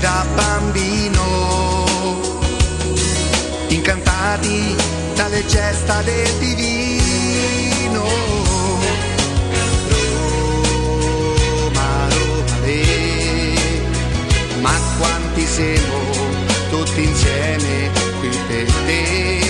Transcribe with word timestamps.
Da 0.00 0.26
bambino, 0.34 1.84
incantati 3.68 4.74
dalle 5.14 5.44
gesta 5.46 6.00
del 6.02 6.38
divino. 6.38 8.08
Roma, 11.58 12.08
Roma, 12.08 12.58
le, 12.64 13.54
ma 14.60 14.72
quanti 14.98 15.46
siamo 15.46 15.98
tutti 16.70 17.02
insieme 17.02 17.90
qui 18.20 18.28
per 18.48 18.72
te. 18.86 19.49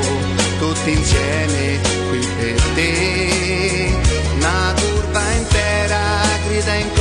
tutti 0.81 0.91
insieme 0.91 1.79
qui 2.09 2.27
per 2.37 2.61
te. 2.73 3.89
Una 4.35 4.73
curva 4.75 5.31
intera 5.33 5.99
grida 6.47 6.73
in 6.73 6.91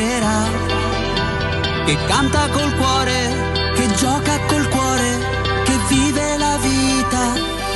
azzurro 0.00 0.78
che 1.84 1.96
canta 2.06 2.48
col 2.48 2.74
cuore, 2.76 3.72
che 3.74 3.86
gioca 3.96 4.38
col 4.46 4.68
cuore, 4.68 5.18
che 5.64 5.76
vive 5.88 6.36
la 6.38 6.56
vita 6.56 7.24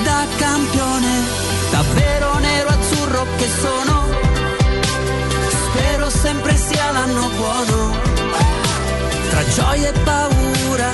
da 0.03 0.25
campione. 0.37 1.43
Davvero 1.71 2.39
nero 2.39 2.69
azzurro 2.69 3.27
che 3.37 3.49
sono, 3.61 4.09
spero 5.49 6.09
sempre 6.09 6.57
sia 6.57 6.91
l'anno 6.93 7.29
buono. 7.37 7.99
Tra 9.31 9.45
gioia 9.49 9.89
e 9.89 9.99
paura, 10.01 10.91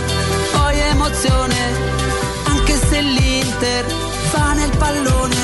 poi 0.53 0.79
emozione, 0.79 1.57
anche 2.47 2.75
se 2.89 3.01
l'Inter 3.01 3.85
fa 4.31 4.53
nel 4.55 4.77
pallone 4.77 5.40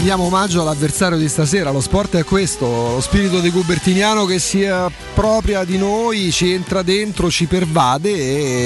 rendiamo 0.00 0.24
omaggio 0.24 0.62
all'avversario 0.62 1.18
di 1.18 1.28
stasera. 1.28 1.70
Lo 1.70 1.82
sport 1.82 2.16
è 2.16 2.24
questo, 2.24 2.64
lo 2.66 3.00
spirito 3.02 3.38
di 3.40 3.50
Cubertiniano 3.50 4.24
che 4.24 4.38
si 4.38 4.62
appropria 5.20 5.64
di 5.64 5.76
noi, 5.76 6.32
ci 6.32 6.50
entra 6.50 6.80
dentro, 6.80 7.30
ci 7.30 7.44
pervade 7.44 8.08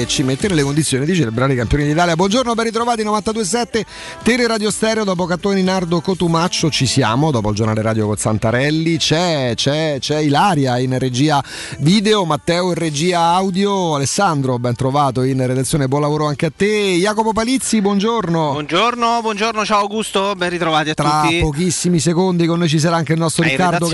e 0.01 0.05
ci 0.07 0.23
mette 0.23 0.47
nelle 0.47 0.63
condizioni 0.63 1.05
di 1.05 1.13
celebrare 1.13 1.51
i 1.51 1.55
campioni 1.57 1.83
d'Italia. 1.83 2.15
Buongiorno, 2.15 2.53
ben 2.53 2.63
ritrovati 2.63 3.03
92.7 3.03 3.81
Tele 4.23 4.47
Radio 4.47 4.71
Stereo. 4.71 5.03
Dopo 5.03 5.25
Cattoni 5.25 5.61
Nardo 5.63 5.99
Cotumaccio 5.99 6.69
ci 6.69 6.85
siamo, 6.85 7.29
dopo 7.29 7.49
il 7.49 7.55
giornale 7.55 7.81
radio 7.81 8.07
con 8.07 8.15
Santarelli. 8.15 8.95
C'è, 8.95 9.51
c'è, 9.53 9.97
c'è 9.99 10.19
Ilaria 10.19 10.77
in 10.77 10.97
regia 10.97 11.43
video, 11.79 12.23
Matteo 12.23 12.69
in 12.69 12.75
regia 12.75 13.19
audio, 13.33 13.95
Alessandro, 13.95 14.57
ben 14.57 14.75
trovato 14.75 15.23
in 15.23 15.45
redazione, 15.45 15.89
buon 15.89 16.03
lavoro 16.03 16.25
anche 16.25 16.45
a 16.45 16.51
te. 16.55 16.95
Jacopo 16.95 17.33
Palizzi, 17.33 17.81
buongiorno. 17.81 18.51
Buongiorno, 18.53 19.19
buongiorno, 19.21 19.65
ciao 19.65 19.81
Augusto, 19.81 20.35
ben 20.37 20.51
ritrovati 20.51 20.91
a 20.91 20.93
Tra 20.93 21.23
tutti. 21.23 21.39
pochissimi 21.39 21.99
secondi 21.99 22.45
con 22.45 22.59
noi 22.59 22.69
ci 22.69 22.79
sarà 22.79 22.95
anche 22.95 23.11
il 23.11 23.19
nostro 23.19 23.43
Riccardo. 23.43 23.87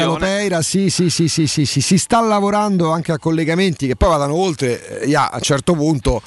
Sì, 0.62 0.92
sì, 0.92 1.10
sì, 1.10 1.28
sì, 1.28 1.48
sì, 1.48 1.66
sì, 1.66 1.82
si 1.82 1.98
sta 1.98 2.22
lavorando 2.22 2.50
anche 2.92 3.12
a 3.12 3.18
collegamenti 3.20 3.88
che 3.88 3.96
poi 3.96 4.10
vadano 4.10 4.36
oltre. 4.36 5.02
eh, 5.02 5.16
a 5.16 5.32
un 5.34 5.42
certo 5.42 5.74
punto 5.74 6.22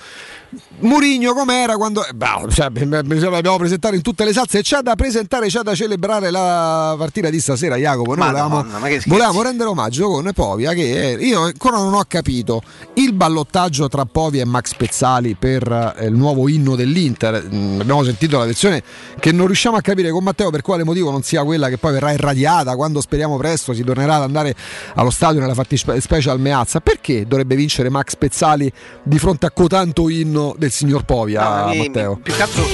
Murigno 0.80 1.32
com'era 1.34 1.76
quando 1.76 2.04
eh, 2.04 2.12
bah, 2.12 2.44
cioè, 2.50 2.70
l'abbiamo 2.70 3.56
presentato 3.56 3.94
in 3.94 4.02
tutte 4.02 4.24
le 4.24 4.32
salse 4.32 4.58
e 4.58 4.62
c'è 4.62 4.80
da 4.80 4.94
presentare, 4.96 5.46
c'è 5.46 5.60
da 5.60 5.74
celebrare 5.74 6.30
la 6.30 6.94
partita 6.98 7.30
di 7.30 7.40
stasera 7.40 7.76
Jacopo 7.76 8.14
noi 8.14 8.26
volevamo, 8.26 8.66
volevamo, 9.06 9.42
rendere 9.42 9.68
omaggio 9.68 10.08
con 10.08 10.30
Povia 10.34 10.72
che 10.72 11.16
io 11.18 11.42
ancora 11.42 11.76
non 11.78 11.94
ho 11.94 12.04
capito 12.06 12.62
il 12.94 13.12
ballottaggio 13.12 13.88
tra 13.88 14.04
Povia 14.04 14.42
e 14.42 14.44
Max 14.44 14.74
Pezzali 14.74 15.34
per 15.34 15.94
eh, 15.98 16.06
il 16.06 16.14
nuovo 16.14 16.48
inno 16.48 16.74
dell'Inter. 16.76 17.48
Mm, 17.52 17.80
abbiamo 17.80 18.02
sentito 18.04 18.38
la 18.38 18.44
versione 18.44 18.82
che 19.18 19.32
non 19.32 19.46
riusciamo 19.46 19.76
a 19.76 19.80
capire 19.80 20.10
con 20.10 20.22
Matteo 20.22 20.50
per 20.50 20.62
quale 20.62 20.84
motivo 20.84 21.10
non 21.10 21.22
sia 21.22 21.42
quella 21.44 21.68
che 21.68 21.78
poi 21.78 21.92
verrà 21.92 22.12
irradiata 22.12 22.76
quando 22.76 23.00
speriamo 23.00 23.36
presto 23.36 23.72
si 23.72 23.82
tornerà 23.82 24.16
ad 24.16 24.22
andare 24.22 24.54
allo 24.94 25.10
stadio 25.10 25.40
nella 25.40 25.54
fattispecie 25.54 26.30
al 26.30 26.40
Meazza. 26.40 26.80
Perché 26.80 27.26
dovrebbe 27.26 27.56
vincere 27.56 27.88
Max 27.88 28.16
Pezzali 28.16 28.70
di 29.02 29.18
fronte 29.18 29.46
a 29.46 29.50
cotanto 29.50 30.08
inno 30.08 30.43
del 30.56 30.70
signor 30.70 31.04
Povia, 31.04 31.66
no, 31.66 31.74
Matteo. 31.74 32.14
Mi, 32.14 32.20
più 32.20 32.34
che 32.34 32.42
altro, 32.42 32.66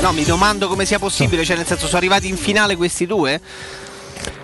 no, 0.00 0.12
mi 0.12 0.24
domando 0.24 0.68
come 0.68 0.84
sia 0.84 0.98
possibile, 0.98 1.44
cioè 1.44 1.56
nel 1.56 1.66
senso 1.66 1.86
sono 1.86 1.98
arrivati 1.98 2.28
in 2.28 2.36
finale 2.36 2.76
questi 2.76 3.06
due? 3.06 3.40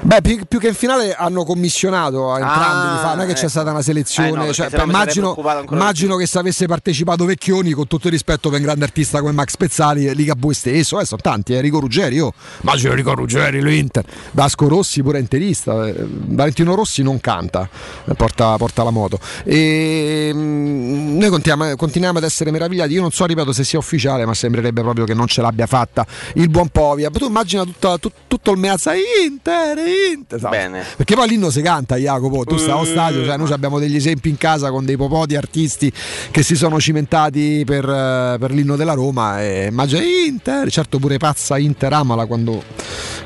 Beh, 0.04 0.20
più, 0.20 0.38
più, 0.46 0.58
che 0.58 0.68
in 0.68 0.74
finale 0.74 1.14
hanno 1.14 1.44
commissionato 1.44 2.30
a 2.30 2.38
entrambi 2.38 2.88
ah, 2.88 2.92
di 2.92 2.98
fare, 2.98 3.16
non 3.16 3.20
è 3.20 3.24
che 3.24 3.30
ecco. 3.32 3.40
c'è 3.40 3.48
stata 3.48 3.70
una 3.70 3.80
selezione. 3.80 4.28
Eh 4.28 4.46
no, 4.46 4.52
cioè, 4.52 4.68
immagino, 4.82 5.34
immagino 5.70 6.16
che 6.16 6.26
se 6.26 6.38
avesse 6.38 6.66
partecipato 6.66 7.24
Vecchioni, 7.24 7.72
con 7.72 7.86
tutto 7.86 8.08
il 8.08 8.12
rispetto 8.12 8.50
per 8.50 8.58
un 8.58 8.66
grande 8.66 8.84
artista 8.84 9.20
come 9.20 9.32
Max 9.32 9.56
Pezzali, 9.56 10.14
Ligabue 10.14 10.52
stesso, 10.52 11.00
eh, 11.00 11.06
sono 11.06 11.22
tanti, 11.22 11.54
eh, 11.54 11.62
Rico 11.62 11.80
Ruggeri, 11.80 12.16
io 12.16 12.34
immagino 12.60 12.92
Rico 12.92 13.14
Ruggeri, 13.14 13.62
l'Inter, 13.62 14.04
Vasco 14.32 14.68
Rossi 14.68 15.02
pure 15.02 15.18
interista, 15.20 15.86
eh, 15.86 15.94
Valentino 15.96 16.74
Rossi 16.74 17.02
non 17.02 17.18
canta, 17.18 17.66
eh, 18.04 18.12
porta, 18.12 18.58
porta 18.58 18.82
la 18.82 18.90
moto. 18.90 19.18
E, 19.42 20.30
mh, 20.34 20.38
mm, 20.38 21.18
noi 21.18 21.30
continuiamo, 21.30 21.76
continuiamo, 21.76 22.18
ad 22.18 22.24
essere 22.24 22.50
meravigliati, 22.50 22.92
io 22.92 23.00
non 23.00 23.10
so, 23.10 23.24
ripeto, 23.24 23.54
se 23.54 23.64
sia 23.64 23.78
ufficiale, 23.78 24.26
ma 24.26 24.34
sembrerebbe 24.34 24.82
proprio 24.82 25.06
che 25.06 25.14
non 25.14 25.28
ce 25.28 25.40
l'abbia 25.40 25.66
fatta 25.66 26.06
il 26.34 26.50
buon 26.50 26.68
Povia. 26.68 27.08
Tu 27.08 27.24
immagina 27.24 27.64
tutta, 27.64 27.96
tut, 27.96 28.12
tutto 28.26 28.50
il 28.50 28.58
Meazza 28.58 28.92
Inter, 28.94 29.93
Inter. 30.14 30.48
Bene. 30.48 30.84
Perché 30.96 31.14
poi 31.14 31.28
l'inno 31.28 31.50
si 31.50 31.62
canta, 31.62 31.96
Jacopo. 31.96 32.44
Tu 32.44 32.56
stai 32.56 32.72
allo 32.72 32.84
stadio, 32.84 33.24
cioè 33.24 33.36
noi 33.36 33.50
abbiamo 33.52 33.78
degli 33.78 33.96
esempi 33.96 34.28
in 34.28 34.36
casa 34.36 34.70
con 34.70 34.84
dei 34.84 34.96
popò 34.96 35.26
di 35.26 35.36
artisti 35.36 35.92
che 36.30 36.42
si 36.42 36.56
sono 36.56 36.80
cimentati 36.80 37.62
per, 37.64 37.88
eh, 37.88 38.36
per 38.38 38.50
l'inno 38.50 38.76
della 38.76 38.94
Roma. 38.94 39.42
E 39.42 39.66
immagina 39.70 40.02
Inter, 40.02 40.70
certo 40.70 40.98
pure 40.98 41.18
pazza 41.18 41.58
Inter 41.58 41.92
amala 41.92 42.26
quando, 42.26 42.62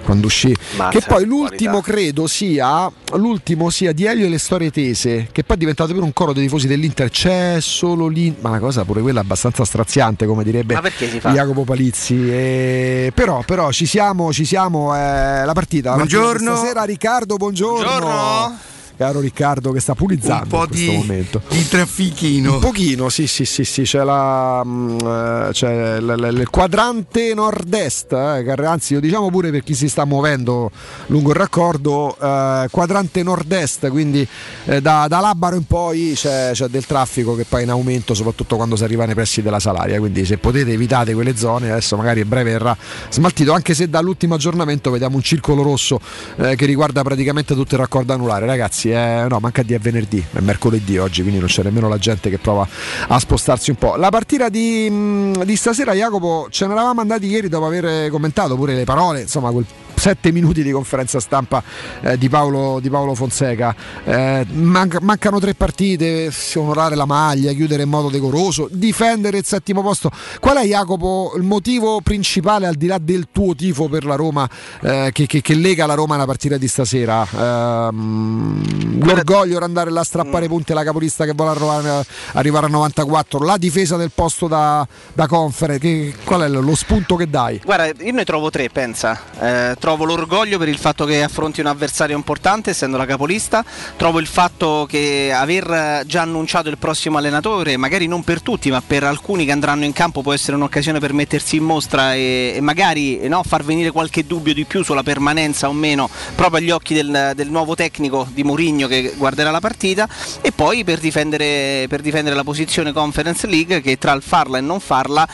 quando 0.04 0.26
uscì. 0.26 0.54
Ma 0.76 0.88
che 0.88 1.00
poi 1.06 1.24
l'ultimo 1.24 1.80
qualità. 1.80 1.92
credo 1.92 2.26
sia 2.26 2.90
l'ultimo 3.16 3.70
sia 3.70 3.92
di 3.92 4.04
Elio 4.04 4.26
e 4.26 4.28
le 4.28 4.38
storie 4.38 4.70
tese, 4.70 5.28
che 5.32 5.44
poi 5.44 5.56
è 5.56 5.58
diventato 5.58 5.92
pure 5.92 6.04
un 6.04 6.12
coro 6.12 6.32
dei 6.32 6.44
tifosi 6.44 6.66
dell'Inter. 6.66 7.10
C'è 7.10 7.58
solo 7.60 8.08
l'Inter. 8.08 8.42
Ma 8.42 8.50
una 8.50 8.58
cosa 8.58 8.84
pure 8.84 9.00
quella 9.00 9.20
abbastanza 9.20 9.64
straziante, 9.64 10.26
come 10.26 10.44
direbbe 10.44 10.80
Jacopo 11.22 11.64
Palizzi. 11.64 12.30
E... 12.30 13.12
Però, 13.14 13.42
però 13.46 13.70
ci 13.72 13.86
siamo, 13.86 14.32
ci 14.32 14.44
siamo. 14.44 14.94
Eh, 14.94 15.44
la 15.44 15.52
partita. 15.52 15.94
Buongiorno. 15.94 16.57
Stasera 16.58 16.82
Riccardo, 16.82 17.36
buongiorno. 17.36 17.84
Buongiorno 17.84 18.58
caro 18.98 19.20
Riccardo 19.20 19.70
che 19.70 19.78
sta 19.78 19.94
pulizzando 19.94 20.42
un 20.42 20.48
po' 20.48 20.62
in 20.62 20.68
questo 20.68 20.90
di, 20.90 20.96
momento. 20.96 21.42
di 21.48 21.68
traffichino. 21.68 22.54
Un 22.54 22.58
pochino 22.58 23.08
sì 23.08 23.28
sì 23.28 23.44
sì, 23.44 23.64
sì 23.64 23.82
c'è, 23.82 24.02
la, 24.02 24.62
mm, 24.64 24.98
eh, 24.98 25.48
c'è 25.52 26.00
l, 26.00 26.04
l, 26.04 26.38
il 26.40 26.50
quadrante 26.50 27.32
nord-est 27.32 28.12
eh, 28.12 28.54
anzi 28.64 28.94
io 28.94 29.00
diciamo 29.00 29.30
pure 29.30 29.50
per 29.50 29.62
chi 29.62 29.74
si 29.74 29.88
sta 29.88 30.04
muovendo 30.04 30.70
lungo 31.06 31.30
il 31.30 31.36
raccordo 31.36 32.16
eh, 32.20 32.66
quadrante 32.70 33.22
nord-est 33.22 33.88
quindi 33.88 34.26
eh, 34.64 34.80
da, 34.80 35.06
da, 35.08 35.20
Labaro 35.20 35.54
in 35.54 35.64
poi 35.64 36.12
c'è, 36.16 36.50
c'è, 36.52 36.66
del 36.66 36.84
traffico 36.84 37.36
che 37.36 37.44
poi 37.44 37.62
in 37.62 37.70
aumento 37.70 38.14
soprattutto 38.14 38.56
quando 38.56 38.74
si 38.74 38.82
arriva 38.82 39.04
nei 39.04 39.14
pressi 39.14 39.42
della 39.42 39.60
Salaria. 39.60 39.98
Quindi 39.98 40.24
se 40.24 40.38
potete 40.38 40.72
evitate 40.72 41.14
quelle 41.14 41.36
zone 41.36 41.70
adesso 41.70 41.96
magari 41.96 42.20
a 42.20 42.24
breve 42.24 42.52
verrà 42.52 42.76
smaltito 43.10 43.52
anche 43.52 43.74
se 43.74 43.88
dall'ultimo 43.88 44.34
aggiornamento 44.34 44.90
vediamo 44.90 45.16
un 45.16 45.22
circolo 45.22 45.62
rosso 45.62 46.00
eh, 46.36 46.56
che 46.56 46.66
riguarda 46.66 47.02
praticamente 47.02 47.54
tutto 47.54 47.74
il 47.74 47.80
raccordo 47.80 48.12
anulare. 48.12 48.46
Ragazzi 48.46 48.87
ragazzi, 48.88 48.90
eh, 48.90 49.26
no, 49.28 49.38
manca 49.40 49.62
di 49.62 49.74
è 49.74 49.78
venerdì, 49.78 50.24
è 50.32 50.40
mercoledì 50.40 50.98
oggi, 50.98 51.22
quindi 51.22 51.38
non 51.38 51.48
c'è 51.48 51.62
nemmeno 51.62 51.88
la 51.88 51.98
gente 51.98 52.30
che 52.30 52.38
prova 52.38 52.66
a 53.08 53.18
spostarsi 53.18 53.70
un 53.70 53.76
po'. 53.76 53.96
La 53.96 54.10
partita 54.10 54.48
di, 54.48 54.88
mm, 54.90 55.42
di 55.42 55.56
stasera, 55.56 55.92
Jacopo, 55.92 56.48
ce 56.50 56.66
ne 56.66 56.72
eravamo 56.72 57.00
andati 57.00 57.26
ieri 57.26 57.48
dopo 57.48 57.66
aver 57.66 58.10
commentato 58.10 58.56
pure 58.56 58.74
le 58.74 58.84
parole, 58.84 59.22
insomma, 59.22 59.50
quel 59.50 59.66
sette 59.98 60.32
minuti 60.32 60.62
di 60.62 60.70
conferenza 60.70 61.20
stampa 61.20 61.62
eh, 62.00 62.16
di, 62.16 62.28
Paolo, 62.28 62.78
di, 62.80 62.88
Paolo, 62.88 63.14
Fonseca. 63.14 63.74
Eh, 64.04 64.46
manca, 64.52 64.98
mancano 65.02 65.38
tre 65.38 65.54
partite, 65.54 66.32
onorare 66.54 66.94
la 66.94 67.04
maglia, 67.04 67.52
chiudere 67.52 67.82
in 67.82 67.88
modo 67.88 68.08
decoroso, 68.08 68.68
difendere 68.70 69.38
il 69.38 69.44
settimo 69.44 69.82
posto. 69.82 70.10
Qual 70.40 70.56
è 70.56 70.64
Jacopo 70.64 71.32
il 71.36 71.42
motivo 71.42 72.00
principale 72.00 72.66
al 72.66 72.74
di 72.74 72.86
là 72.86 72.98
del 72.98 73.28
tuo 73.32 73.54
tifo 73.54 73.88
per 73.88 74.04
la 74.04 74.14
Roma 74.14 74.48
eh, 74.80 75.10
che, 75.12 75.26
che, 75.26 75.40
che, 75.40 75.54
lega 75.54 75.86
la 75.86 75.94
Roma 75.94 76.14
alla 76.14 76.26
partita 76.26 76.56
di 76.56 76.68
stasera? 76.68 77.26
Ehm, 77.30 79.04
l'orgoglio 79.04 79.58
di 79.58 79.64
andare 79.64 79.90
là 79.90 80.00
a 80.00 80.04
strappare 80.04 80.46
punti 80.46 80.72
alla 80.72 80.84
capolista 80.84 81.24
che 81.24 81.32
vuole 81.34 81.50
arrivare, 81.50 82.06
arrivare 82.32 82.66
a 82.66 82.68
94, 82.68 83.44
la 83.44 83.56
difesa 83.56 83.96
del 83.96 84.10
posto 84.14 84.46
da, 84.46 84.86
da 85.12 85.26
conference, 85.26 85.78
che, 85.78 86.14
qual 86.24 86.42
è 86.42 86.48
lo 86.48 86.74
spunto 86.74 87.16
che 87.16 87.28
dai? 87.28 87.60
Guarda, 87.64 88.04
io 88.04 88.12
ne 88.12 88.24
trovo 88.24 88.50
tre, 88.50 88.68
pensa. 88.68 89.18
Eh, 89.40 89.76
trovo 89.88 90.04
l'orgoglio 90.04 90.58
per 90.58 90.68
il 90.68 90.76
fatto 90.76 91.06
che 91.06 91.22
affronti 91.22 91.60
un 91.60 91.66
avversario 91.66 92.14
importante, 92.14 92.70
essendo 92.70 92.98
la 92.98 93.06
capolista, 93.06 93.64
trovo 93.96 94.18
il 94.18 94.26
fatto 94.26 94.86
che 94.86 95.32
aver 95.32 96.04
già 96.04 96.20
annunciato 96.20 96.68
il 96.68 96.76
prossimo 96.76 97.16
allenatore, 97.16 97.78
magari 97.78 98.06
non 98.06 98.22
per 98.22 98.42
tutti, 98.42 98.70
ma 98.70 98.82
per 98.86 99.04
alcuni 99.04 99.46
che 99.46 99.52
andranno 99.52 99.86
in 99.86 99.94
campo 99.94 100.20
può 100.20 100.34
essere 100.34 100.58
un'occasione 100.58 100.98
per 100.98 101.14
mettersi 101.14 101.56
in 101.56 101.64
mostra 101.64 102.12
e, 102.12 102.52
e 102.56 102.60
magari 102.60 103.26
no, 103.28 103.42
far 103.42 103.64
venire 103.64 103.90
qualche 103.90 104.26
dubbio 104.26 104.52
di 104.52 104.66
più 104.66 104.84
sulla 104.84 105.02
permanenza 105.02 105.70
o 105.70 105.72
meno 105.72 106.10
proprio 106.34 106.58
agli 106.58 106.70
occhi 106.70 106.92
del, 106.92 107.32
del 107.34 107.48
nuovo 107.48 107.74
tecnico 107.74 108.28
di 108.30 108.44
Mourinho 108.44 108.88
che 108.88 109.14
guarderà 109.16 109.50
la 109.50 109.60
partita. 109.60 110.06
E 110.42 110.52
poi 110.52 110.84
per 110.84 110.98
difendere, 110.98 111.86
per 111.88 112.02
difendere 112.02 112.36
la 112.36 112.44
posizione 112.44 112.92
Conference 112.92 113.46
League 113.46 113.80
che 113.80 113.96
tra 113.96 114.12
il 114.12 114.20
farla 114.20 114.58
e 114.58 114.60
non 114.60 114.80
farla 114.80 115.26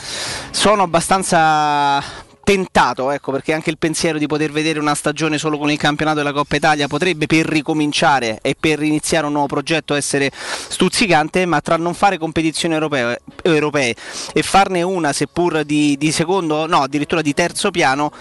sono 0.49 0.83
abbastanza 0.83 2.23
tentato, 2.45 3.09
ecco, 3.09 3.31
perché 3.31 3.53
anche 3.53 3.71
il 3.71 3.79
pensiero 3.79 4.19
di 4.19 4.27
poter 4.27 4.51
vedere 4.51 4.77
una 4.77 4.93
stagione 4.93 5.39
solo 5.39 5.57
con 5.57 5.71
il 5.71 5.79
campionato 5.79 6.17
della 6.17 6.31
Coppa 6.31 6.55
Italia 6.55 6.87
potrebbe 6.87 7.25
per 7.25 7.47
ricominciare 7.47 8.37
e 8.43 8.55
per 8.57 8.83
iniziare 8.83 9.25
un 9.25 9.31
nuovo 9.31 9.47
progetto 9.47 9.95
essere 9.95 10.31
stuzzicante, 10.31 11.47
ma 11.47 11.59
tra 11.59 11.75
non 11.75 11.95
fare 11.95 12.19
competizioni 12.19 12.75
europee, 12.75 13.19
europee 13.41 13.95
e 14.31 14.43
farne 14.43 14.83
una 14.83 15.11
seppur 15.11 15.63
di, 15.63 15.97
di 15.97 16.11
secondo, 16.11 16.67
no, 16.67 16.83
addirittura 16.83 17.23
di 17.23 17.33
terzo 17.33 17.71
piano, 17.71 18.11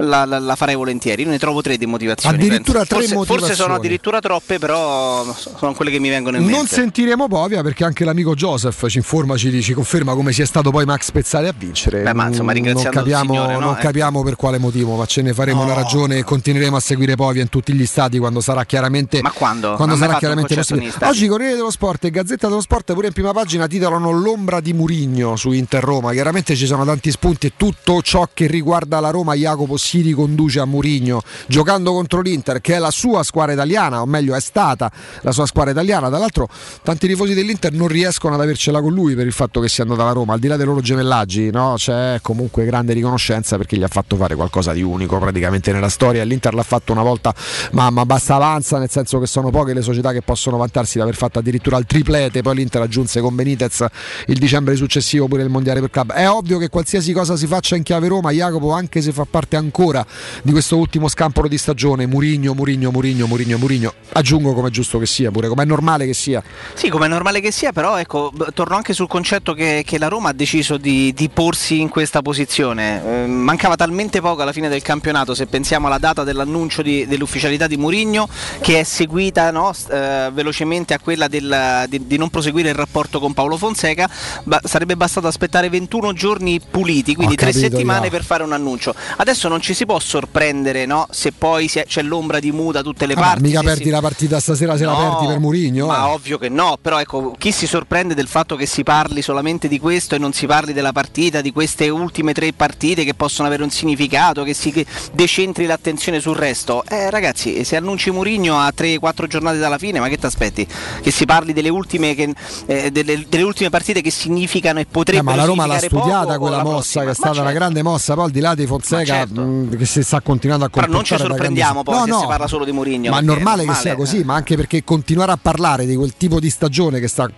la, 0.00 0.24
la, 0.24 0.38
la, 0.38 0.56
farei 0.56 0.74
volentieri. 0.74 1.22
Io 1.22 1.28
ne 1.28 1.38
trovo 1.38 1.62
tre 1.62 1.76
di 1.76 1.86
motivazioni. 1.86 2.36
Addirittura 2.36 2.84
tre 2.84 3.00
forse, 3.00 3.14
motivazioni. 3.14 3.40
Forse 3.40 3.54
sono 3.62 3.74
addirittura 3.74 4.20
troppe, 4.20 4.58
però 4.58 5.32
sono 5.34 5.74
quelle 5.74 5.90
che 5.90 5.98
mi 5.98 6.08
vengono 6.08 6.36
in 6.36 6.44
mente. 6.44 6.56
Non 6.56 6.66
sentiremo 6.66 7.28
Povia 7.28 7.62
perché 7.62 7.84
anche 7.84 8.04
l'amico 8.04 8.34
Joseph 8.34 8.86
ci 8.88 8.98
informa, 8.98 9.36
ci, 9.36 9.62
ci 9.62 9.74
conferma 9.74 10.14
come 10.14 10.32
sia 10.32 10.46
stato 10.46 10.70
poi 10.70 10.84
Max 10.84 11.10
Pezzale 11.10 11.48
a 11.48 11.54
vincere. 11.56 12.02
Beh, 12.02 12.14
ma 12.14 12.28
insomma, 12.28 12.52
non 12.52 12.82
capiamo, 12.82 13.32
signore, 13.32 13.52
no? 13.54 13.60
non 13.60 13.76
eh. 13.76 13.80
capiamo 13.80 14.22
per 14.22 14.36
quale 14.36 14.58
motivo, 14.58 14.96
ma 14.96 15.06
ce 15.06 15.22
ne 15.22 15.34
faremo 15.34 15.60
no. 15.60 15.64
una 15.64 15.74
ragione 15.74 16.18
e 16.18 16.24
continueremo 16.24 16.76
a 16.76 16.80
seguire 16.80 17.14
Povia 17.16 17.42
in 17.42 17.48
tutti 17.48 17.72
gli 17.72 17.86
stati 17.86 18.18
quando 18.18 18.40
sarà 18.40 18.64
chiaramente. 18.64 19.20
Ma 19.22 19.30
quando? 19.30 19.74
quando 19.74 19.96
sarà 19.96 20.16
chiaramente 20.16 20.54
possibile. 20.54 20.92
Oggi 21.02 21.26
Corriere 21.26 21.54
dello 21.54 21.70
Sport 21.70 22.04
e 22.04 22.10
Gazzetta 22.10 22.48
dello 22.48 22.60
Sport 22.60 22.92
pure 22.92 23.08
in 23.08 23.12
prima 23.12 23.32
pagina 23.32 23.66
titolano 23.66 24.10
L'ombra 24.10 24.60
di 24.60 24.72
Murigno 24.72 25.36
su 25.36 25.52
Inter 25.52 25.82
Roma. 25.82 26.12
Chiaramente 26.12 26.56
ci 26.56 26.66
sono 26.66 26.84
tanti 26.84 27.10
spunti 27.10 27.46
e 27.48 27.52
tutto 27.56 28.02
ciò 28.02 28.28
che 28.32 28.46
riguarda 28.46 29.00
la 29.00 29.10
Roma 29.10 29.34
Jacopo 29.34 29.76
si 29.76 29.89
riconduce 29.98 30.60
a 30.60 30.64
Murigno 30.64 31.22
giocando 31.46 31.92
contro 31.92 32.20
l'Inter 32.20 32.60
che 32.60 32.74
è 32.74 32.78
la 32.78 32.90
sua 32.90 33.22
squadra 33.22 33.52
italiana, 33.52 34.00
o 34.00 34.06
meglio 34.06 34.34
è 34.34 34.40
stata 34.40 34.90
la 35.22 35.32
sua 35.32 35.46
squadra 35.46 35.72
italiana. 35.72 36.08
Tra 36.08 36.18
l'altro 36.18 36.48
tanti 36.82 37.06
tifosi 37.06 37.34
dell'Inter 37.34 37.72
non 37.72 37.88
riescono 37.88 38.34
ad 38.34 38.40
avercela 38.40 38.80
con 38.80 38.92
lui 38.92 39.14
per 39.14 39.26
il 39.26 39.32
fatto 39.32 39.60
che 39.60 39.68
sia 39.68 39.82
andato 39.82 40.02
alla 40.02 40.12
Roma, 40.12 40.34
al 40.34 40.38
di 40.38 40.46
là 40.46 40.56
dei 40.56 40.66
loro 40.66 40.80
gemellaggi, 40.80 41.50
no? 41.50 41.74
c'è 41.76 42.18
comunque 42.22 42.64
grande 42.64 42.92
riconoscenza 42.92 43.56
perché 43.56 43.76
gli 43.76 43.82
ha 43.82 43.88
fatto 43.88 44.16
fare 44.16 44.34
qualcosa 44.34 44.72
di 44.72 44.82
unico 44.82 45.18
praticamente 45.18 45.72
nella 45.72 45.88
storia. 45.88 46.22
L'Inter 46.24 46.54
l'ha 46.54 46.62
fatto 46.62 46.92
una 46.92 47.02
volta, 47.02 47.34
ma, 47.72 47.90
ma 47.90 48.06
basta 48.06 48.36
avanza, 48.36 48.78
nel 48.78 48.90
senso 48.90 49.18
che 49.18 49.26
sono 49.26 49.50
poche 49.50 49.74
le 49.74 49.82
società 49.82 50.12
che 50.12 50.22
possono 50.22 50.56
vantarsi 50.56 50.98
di 50.98 51.02
aver 51.02 51.14
fatto 51.14 51.38
addirittura 51.38 51.76
il 51.78 51.86
triplete, 51.86 52.42
poi 52.42 52.56
l'Inter 52.56 52.82
aggiunse 52.82 53.20
con 53.20 53.34
Benitez 53.34 53.84
il 54.26 54.38
dicembre 54.38 54.76
successivo 54.76 55.26
pure 55.26 55.42
il 55.42 55.48
mondiale 55.48 55.80
per 55.80 55.90
club. 55.90 56.12
È 56.12 56.28
ovvio 56.28 56.58
che 56.58 56.68
qualsiasi 56.68 57.12
cosa 57.12 57.36
si 57.36 57.46
faccia 57.46 57.76
in 57.76 57.82
chiave 57.82 58.08
Roma, 58.08 58.30
Jacopo, 58.30 58.72
anche 58.72 59.00
se 59.00 59.12
fa 59.12 59.26
parte 59.28 59.56
ancora 59.56 59.79
ancora 59.80 60.04
di 60.42 60.52
questo 60.52 60.76
ultimo 60.76 61.08
scampolo 61.08 61.48
di 61.48 61.56
stagione, 61.56 62.06
Murigno, 62.06 62.52
Murigno, 62.52 62.90
Murigno, 62.90 63.26
Murigno, 63.26 63.56
Murigno, 63.56 63.94
aggiungo 64.12 64.52
come 64.52 64.68
è 64.68 64.70
giusto 64.70 64.98
che 64.98 65.06
sia 65.06 65.30
pure, 65.30 65.48
come 65.48 65.62
è 65.62 65.66
normale 65.66 66.04
che 66.04 66.12
sia. 66.12 66.42
Sì, 66.74 66.90
come 66.90 67.06
è 67.06 67.08
normale 67.08 67.40
che 67.40 67.50
sia, 67.50 67.72
però 67.72 67.98
ecco, 67.98 68.30
torno 68.52 68.76
anche 68.76 68.92
sul 68.92 69.08
concetto 69.08 69.54
che, 69.54 69.82
che 69.86 69.98
la 69.98 70.08
Roma 70.08 70.30
ha 70.30 70.32
deciso 70.34 70.76
di, 70.76 71.14
di, 71.14 71.30
porsi 71.30 71.80
in 71.80 71.88
questa 71.88 72.20
posizione. 72.20 73.22
Eh, 73.22 73.26
mancava 73.26 73.76
talmente 73.76 74.20
poco 74.20 74.42
alla 74.42 74.52
fine 74.52 74.68
del 74.68 74.82
campionato, 74.82 75.34
se 75.34 75.46
pensiamo 75.46 75.86
alla 75.86 75.98
data 75.98 76.24
dell'annuncio 76.24 76.82
di, 76.82 77.06
dell'ufficialità 77.06 77.66
di 77.66 77.78
Murigno, 77.78 78.28
che 78.60 78.80
è 78.80 78.82
seguita 78.82 79.50
no, 79.50 79.72
eh, 79.90 80.28
velocemente 80.30 80.92
a 80.92 80.98
quella 80.98 81.26
del, 81.26 81.86
di, 81.88 82.06
di, 82.06 82.18
non 82.18 82.28
proseguire 82.28 82.68
il 82.68 82.74
rapporto 82.74 83.18
con 83.18 83.32
Paolo 83.32 83.56
Fonseca, 83.56 84.10
ba- 84.44 84.60
sarebbe 84.62 84.94
bastato 84.94 85.26
aspettare 85.26 85.70
21 85.70 86.12
giorni 86.12 86.60
puliti, 86.60 87.14
quindi 87.14 87.36
capito, 87.36 87.58
tre 87.58 87.68
settimane 87.68 88.04
no. 88.04 88.10
per 88.10 88.24
fare 88.24 88.42
un 88.42 88.52
annuncio. 88.52 88.94
Adesso 89.16 89.48
non 89.48 89.60
ci 89.60 89.69
si 89.74 89.86
può 89.86 89.98
sorprendere 89.98 90.86
no, 90.86 91.06
se 91.10 91.32
poi 91.32 91.68
c'è 91.68 92.02
l'ombra 92.02 92.38
di 92.38 92.52
muta 92.52 92.78
da 92.78 92.82
tutte 92.82 93.06
le 93.06 93.14
ah, 93.14 93.20
parti. 93.20 93.42
Mica 93.42 93.62
perdi 93.62 93.84
si... 93.84 93.90
la 93.90 94.00
partita 94.00 94.40
stasera 94.40 94.76
se 94.76 94.84
no, 94.84 94.92
la 94.92 95.08
perdi 95.08 95.26
per 95.26 95.38
Murigno. 95.38 95.86
Ma 95.86 96.08
eh. 96.08 96.12
ovvio 96.12 96.38
che 96.38 96.48
no, 96.48 96.78
però 96.80 97.00
ecco, 97.00 97.34
chi 97.38 97.52
si 97.52 97.66
sorprende 97.66 98.14
del 98.14 98.28
fatto 98.28 98.56
che 98.56 98.66
si 98.66 98.82
parli 98.82 99.22
solamente 99.22 99.68
di 99.68 99.78
questo 99.78 100.14
e 100.14 100.18
non 100.18 100.32
si 100.32 100.46
parli 100.46 100.72
della 100.72 100.92
partita, 100.92 101.40
di 101.40 101.52
queste 101.52 101.88
ultime 101.88 102.32
tre 102.32 102.52
partite 102.52 103.04
che 103.04 103.14
possono 103.14 103.46
avere 103.48 103.62
un 103.62 103.70
significato, 103.70 104.42
che 104.42 104.54
si 104.54 104.84
decentri 105.12 105.66
l'attenzione 105.66 106.20
sul 106.20 106.36
resto. 106.36 106.84
Eh 106.88 107.10
ragazzi, 107.10 107.64
se 107.64 107.76
annunci 107.76 108.10
Murigno 108.10 108.58
a 108.58 108.72
3-4 108.76 109.26
giornate 109.26 109.58
dalla 109.58 109.78
fine, 109.78 110.00
ma 110.00 110.08
che 110.08 110.18
ti 110.18 110.26
aspetti? 110.26 110.66
Che 111.00 111.10
si 111.10 111.24
parli 111.26 111.52
delle 111.52 111.68
ultime, 111.68 112.14
che, 112.14 112.32
eh, 112.66 112.90
delle, 112.90 113.24
delle 113.28 113.42
ultime 113.42 113.70
partite 113.70 114.00
che 114.00 114.10
significano 114.10 114.80
e 114.80 114.86
potrebbero 114.86 115.32
eh, 115.32 115.36
ma 115.36 115.42
la 115.42 115.44
Roma 115.44 115.66
l'ha 115.66 115.78
studiata 115.78 116.38
quella 116.38 116.62
mossa, 116.62 117.04
che 117.04 117.10
è 117.10 117.14
stata 117.14 117.34
certo. 117.34 117.42
una 117.42 117.52
grande 117.52 117.82
mossa, 117.82 118.14
poi 118.14 118.24
al 118.24 118.30
di 118.30 118.40
là 118.40 118.54
di 118.54 118.66
Fonseca 118.66 119.04
certo. 119.04 119.40
Mh, 119.50 119.76
che 119.76 119.84
si 119.86 120.02
sta 120.02 120.20
continuando 120.20 120.64
a 120.64 120.68
comportare. 120.68 121.04
Però 121.04 121.16
non 121.16 121.20
ci 121.20 121.28
sorprendiamo 121.28 121.82
poi 121.82 121.94
no, 121.94 122.04
se 122.04 122.10
no, 122.10 122.20
si 122.20 122.26
parla 122.26 122.46
solo 122.46 122.64
di 122.64 122.72
Murigno. 122.72 123.10
Ma 123.10 123.18
è 123.18 123.22
normale, 123.22 123.64
normale 123.64 123.78
che 123.78 123.80
sia 123.80 123.96
così, 123.96 124.24
ma 124.24 124.34
anche 124.34 124.56
perché 124.56 124.84
continuare 124.84 125.32
a 125.32 125.38
parlare 125.40 125.86
di 125.86 125.96
quel 125.96 126.14
tipo 126.16 126.40
di 126.40 126.50
stagione 126.50 127.00
che 127.00 127.08
sta 127.08 127.30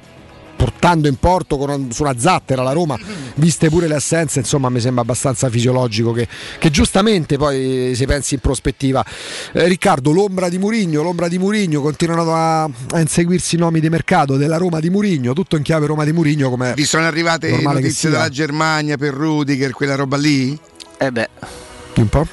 portando 0.62 1.08
in 1.08 1.16
porto 1.16 1.56
con, 1.56 1.90
su 1.90 2.02
una 2.02 2.16
zattera 2.16 2.62
la 2.62 2.70
Roma, 2.70 2.96
viste 3.34 3.68
pure 3.68 3.88
le 3.88 3.96
assenze, 3.96 4.38
insomma 4.38 4.68
mi 4.68 4.78
sembra 4.78 5.02
abbastanza 5.02 5.50
fisiologico 5.50 6.12
che, 6.12 6.28
che 6.58 6.70
giustamente 6.70 7.36
poi 7.36 7.92
si 7.96 8.06
pensi 8.06 8.34
in 8.34 8.40
prospettiva. 8.40 9.04
Eh, 9.52 9.66
Riccardo, 9.66 10.12
l'ombra 10.12 10.48
di 10.48 10.58
Murigno, 10.58 11.02
l'ombra 11.02 11.26
di 11.26 11.38
Murigno, 11.38 11.80
continuano 11.80 12.32
a, 12.32 12.62
a, 12.62 13.00
inseguirsi 13.00 13.56
i 13.56 13.58
nomi 13.58 13.80
di 13.80 13.88
mercato 13.88 14.36
della 14.36 14.56
Roma 14.56 14.78
di 14.78 14.88
Murigno, 14.88 15.32
tutto 15.32 15.56
in 15.56 15.62
chiave 15.62 15.86
Roma 15.86 16.04
di 16.04 16.12
Murigno 16.12 16.48
come... 16.48 16.74
Vi 16.74 16.84
sono 16.84 17.06
arrivate 17.06 17.60
notizie 17.60 18.10
dalla 18.10 18.28
Germania 18.28 18.96
per 18.96 19.14
Rudiger, 19.14 19.72
quella 19.72 19.96
roba 19.96 20.16
lì? 20.16 20.56
Eh 20.98 21.10
beh. 21.10 21.71
Un 21.96 22.08
po'? 22.08 22.26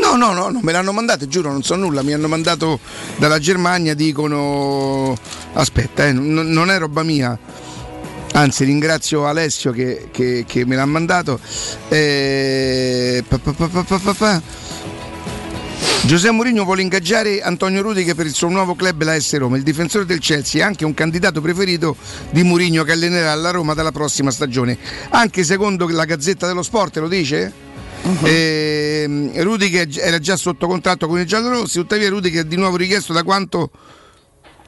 No, 0.00 0.16
no, 0.16 0.32
no, 0.32 0.48
non 0.48 0.60
me 0.62 0.72
l'hanno 0.72 0.92
mandato, 0.92 1.28
giuro, 1.28 1.50
non 1.50 1.62
so 1.62 1.76
nulla. 1.76 2.02
Mi 2.02 2.12
hanno 2.12 2.28
mandato 2.28 2.80
dalla 3.16 3.38
Germania, 3.38 3.94
dicono. 3.94 5.16
Aspetta, 5.52 6.06
eh, 6.06 6.12
non, 6.12 6.48
non 6.48 6.70
è 6.70 6.78
roba 6.78 7.02
mia. 7.02 7.38
Anzi, 8.32 8.64
ringrazio 8.64 9.26
Alessio 9.26 9.72
che, 9.72 10.08
che, 10.10 10.44
che 10.46 10.64
me 10.64 10.76
l'ha 10.76 10.86
mandato. 10.86 11.38
Eh, 11.88 13.22
pa, 13.28 13.38
Giuseppe 16.04 16.32
Mourinho 16.34 16.64
vuole 16.64 16.82
ingaggiare 16.82 17.42
Antonio 17.42 17.80
Rudiger 17.80 18.16
per 18.16 18.26
il 18.26 18.34
suo 18.34 18.48
nuovo 18.48 18.74
club 18.74 19.02
la 19.04 19.18
S 19.20 19.36
Roma. 19.36 19.56
Il 19.56 19.62
difensore 19.62 20.04
del 20.04 20.18
Chelsea 20.18 20.60
è 20.62 20.64
anche 20.66 20.84
un 20.84 20.94
candidato 20.94 21.40
preferito 21.40 21.96
di 22.30 22.42
Mourinho 22.42 22.82
che 22.82 22.92
allenerà 22.92 23.34
la 23.34 23.50
Roma 23.50 23.74
dalla 23.74 23.92
prossima 23.92 24.30
stagione. 24.30 24.76
Anche 25.10 25.44
secondo 25.44 25.86
la 25.88 26.04
Gazzetta 26.04 26.46
dello 26.46 26.62
Sport 26.62 26.96
lo 26.98 27.08
dice? 27.08 27.70
Uh-huh. 28.04 28.26
E, 28.26 29.30
Rudiger 29.36 29.88
era 29.98 30.18
già 30.18 30.36
sotto 30.36 30.66
contratto 30.66 31.06
con 31.06 31.20
i 31.20 31.26
giallorossi, 31.26 31.78
tuttavia 31.78 32.08
Rudiger 32.08 32.44
è 32.44 32.46
di 32.46 32.56
nuovo 32.56 32.76
richiesto 32.76 33.12
da 33.12 33.22
quanto 33.22 33.70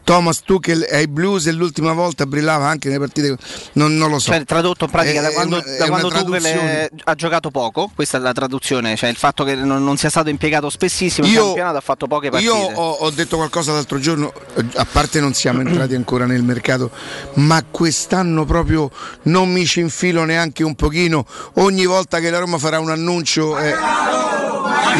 Thomas 0.04 0.40
Tuchel 0.42 0.87
ai 0.90 1.08
Blues 1.08 1.46
e 1.46 1.52
l'ultima 1.52 1.92
volta 1.92 2.26
brillava 2.26 2.66
anche 2.66 2.88
nelle 2.88 3.00
partite 3.00 3.37
non, 3.73 3.96
non 3.96 4.11
lo 4.11 4.18
so. 4.18 4.30
Cioè, 4.30 4.44
tradotto 4.44 4.84
in 4.84 4.90
pratica 4.90 5.20
da 5.20 5.30
quando, 5.30 5.56
una, 5.56 5.76
da 5.76 5.87
quando 5.87 6.08
Tuchel 6.08 6.90
ha 7.04 7.14
giocato 7.14 7.50
poco 7.50 7.90
questa 7.94 8.18
è 8.18 8.20
la 8.20 8.32
traduzione 8.32 8.96
cioè 8.96 9.11
il 9.11 9.16
fatto 9.16 9.44
che 9.44 9.54
non, 9.54 9.82
non 9.82 9.96
sia 9.96 10.11
stato 10.11 10.28
impiegato 10.28 10.70
spessissimo 10.70 11.26
io, 11.26 11.32
in 11.32 11.44
campionato 11.46 11.76
ha 11.76 11.80
fatto 11.80 12.06
poche 12.06 12.30
partite. 12.30 12.52
io 12.52 12.56
ho, 12.56 12.90
ho, 12.92 13.11
detto 13.11 13.37
qualcosa 13.37 13.73
l'altro 13.73 13.99
giorno 13.99 14.32
a 14.75 14.87
parte 14.90 15.20
non 15.20 15.34
siamo 15.34 15.61
entrati 15.61 15.94
ancora 15.94 16.26
nel 16.26 16.42
mercato 16.42 16.90
ma 17.34 17.64
quest'anno 17.68 18.44
proprio 18.44 18.90
non 19.23 19.50
mi 19.50 19.66
ci 19.66 19.80
infilo 19.80 20.25
neanche 20.25 20.62
un 20.62 20.75
pochino. 20.75 21.26
Ogni 21.54 21.87
volta 21.87 22.18
che 22.20 22.30
la 22.30 22.38
Roma 22.38 22.58
farà 22.58 22.78
un 22.78 22.90
annuncio 22.90 23.58
eh, 23.58 23.75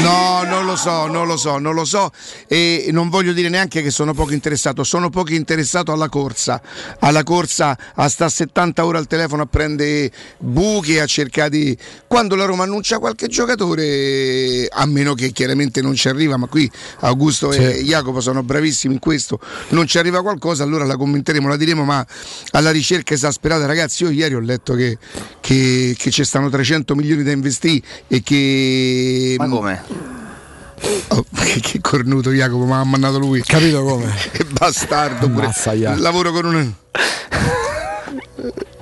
No, 0.03 0.43
non 0.45 0.67
lo 0.67 0.77
so, 0.77 1.07
non 1.07 1.27
lo 1.27 1.37
so, 1.37 1.59
non 1.59 1.75
lo 1.75 1.85
so 1.85 2.11
e 2.47 2.89
non 2.91 3.09
voglio 3.09 3.33
dire 3.33 3.49
neanche 3.49 3.83
che 3.83 3.91
sono 3.91 4.13
poco 4.13 4.33
interessato, 4.33 4.85
sono 4.85 5.11
poco 5.11 5.33
interessato 5.33 5.93
alla 5.93 6.09
corsa, 6.09 6.61
alla 7.01 7.23
corsa 7.23 7.77
a 7.95 8.09
sta 8.09 8.29
70 8.29 8.85
ore 8.85 8.99
al 8.99 9.07
telefono 9.07 9.43
a 9.43 9.47
prendere 9.47 10.11
buchi, 10.39 10.99
a 10.99 11.07
cercare 11.07 11.51
di... 11.51 11.77
Quando 12.07 12.35
la 12.35 12.45
Roma 12.45 12.65
annuncia 12.65 12.99
qualche 12.99 13.29
giocatore, 13.29 14.69
a 14.71 14.87
meno 14.87 15.15
che 15.15 15.31
chiaramente 15.33 15.81
non 15.81 15.95
ci 15.95 16.09
arriva, 16.09 16.37
ma 16.37 16.47
qui 16.47 16.71
Augusto 17.01 17.51
sì. 17.53 17.59
e 17.61 17.83
Jacopo 17.85 18.21
sono 18.21 18.43
bravissimi 18.43 18.95
in 18.95 19.01
questo, 19.01 19.39
non 19.71 19.87
ci 19.87 19.99
arriva 19.99 20.23
qualcosa, 20.23 20.63
allora 20.63 20.85
la 20.85 20.97
commenteremo, 20.97 21.49
la 21.49 21.57
diremo, 21.57 21.85
ma 21.85 22.05
alla 22.51 22.71
ricerca 22.71 23.15
esasperata, 23.15 23.67
ragazzi, 23.67 24.05
io 24.05 24.11
ieri 24.11 24.35
ho 24.35 24.41
letto 24.41 24.75
che, 24.75 24.99
che, 25.41 25.95
che 25.97 26.11
ci 26.11 26.25
stanno 26.25 26.49
300 26.49 26.95
milioni 26.95 27.23
da 27.23 27.31
investire 27.31 27.83
e 28.09 28.23
che... 28.23 29.35
Ma 29.39 29.49
come? 29.49 29.74
Oh, 31.09 31.25
che, 31.35 31.61
che, 31.61 31.81
cornuto 31.81 32.31
Jacopo, 32.31 32.65
ma 32.65 32.81
ha 32.81 32.85
mandato 32.85 33.19
lui. 33.19 33.43
Capito 33.43 33.83
come? 33.83 34.13
che 34.33 34.45
bastardo 34.45 35.29
pure. 35.29 35.51
Lavoro 35.97 36.33
con 36.33 36.45
un. 36.47 36.73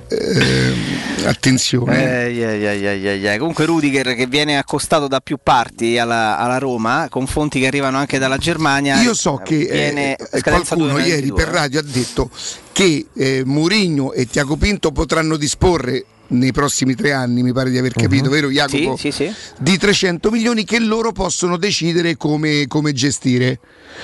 Eh, 0.07 1.25
attenzione. 1.25 2.25
Eh, 2.25 2.29
yeah, 2.29 2.73
yeah, 2.73 3.13
yeah, 3.13 3.37
Comunque 3.37 3.65
Rudiger 3.65 4.15
che 4.15 4.27
viene 4.27 4.57
accostato 4.57 5.07
da 5.07 5.19
più 5.21 5.37
parti 5.41 5.97
alla, 5.97 6.37
alla, 6.37 6.59
Roma, 6.59 7.07
con 7.09 7.25
fonti 7.25 7.59
che 7.59 7.67
arrivano 7.67 7.97
anche 7.97 8.19
dalla 8.19 8.37
Germania. 8.37 9.01
Io 9.01 9.13
so 9.13 9.41
che 9.43 9.61
eh, 9.61 10.17
eh 10.29 10.41
qualcuno 10.41 10.99
ieri 10.99 11.33
per 11.33 11.47
radio 11.47 11.79
ha 11.79 11.83
detto 11.83 12.29
che 12.71 13.07
eh, 13.13 13.43
Mourinho 13.45 14.13
e 14.13 14.27
Tiago 14.27 14.55
Pinto 14.55 14.91
potranno 14.91 15.35
disporre 15.35 16.05
nei 16.33 16.51
prossimi 16.51 16.95
tre 16.95 17.13
anni, 17.13 17.43
mi 17.43 17.53
pare 17.53 17.69
di 17.69 17.77
aver 17.77 17.93
capito, 17.93 18.25
uh-huh. 18.25 18.31
vero 18.31 18.49
Jacopo? 18.49 18.97
Sì, 18.97 19.11
sì, 19.11 19.25
sì. 19.25 19.33
Di 19.59 19.77
300 19.77 20.29
milioni 20.31 20.63
che 20.65 20.79
loro 20.79 21.11
possono 21.11 21.57
decidere 21.57 22.17
come, 22.17 22.65
come 22.67 22.93
gestire. 22.93 23.59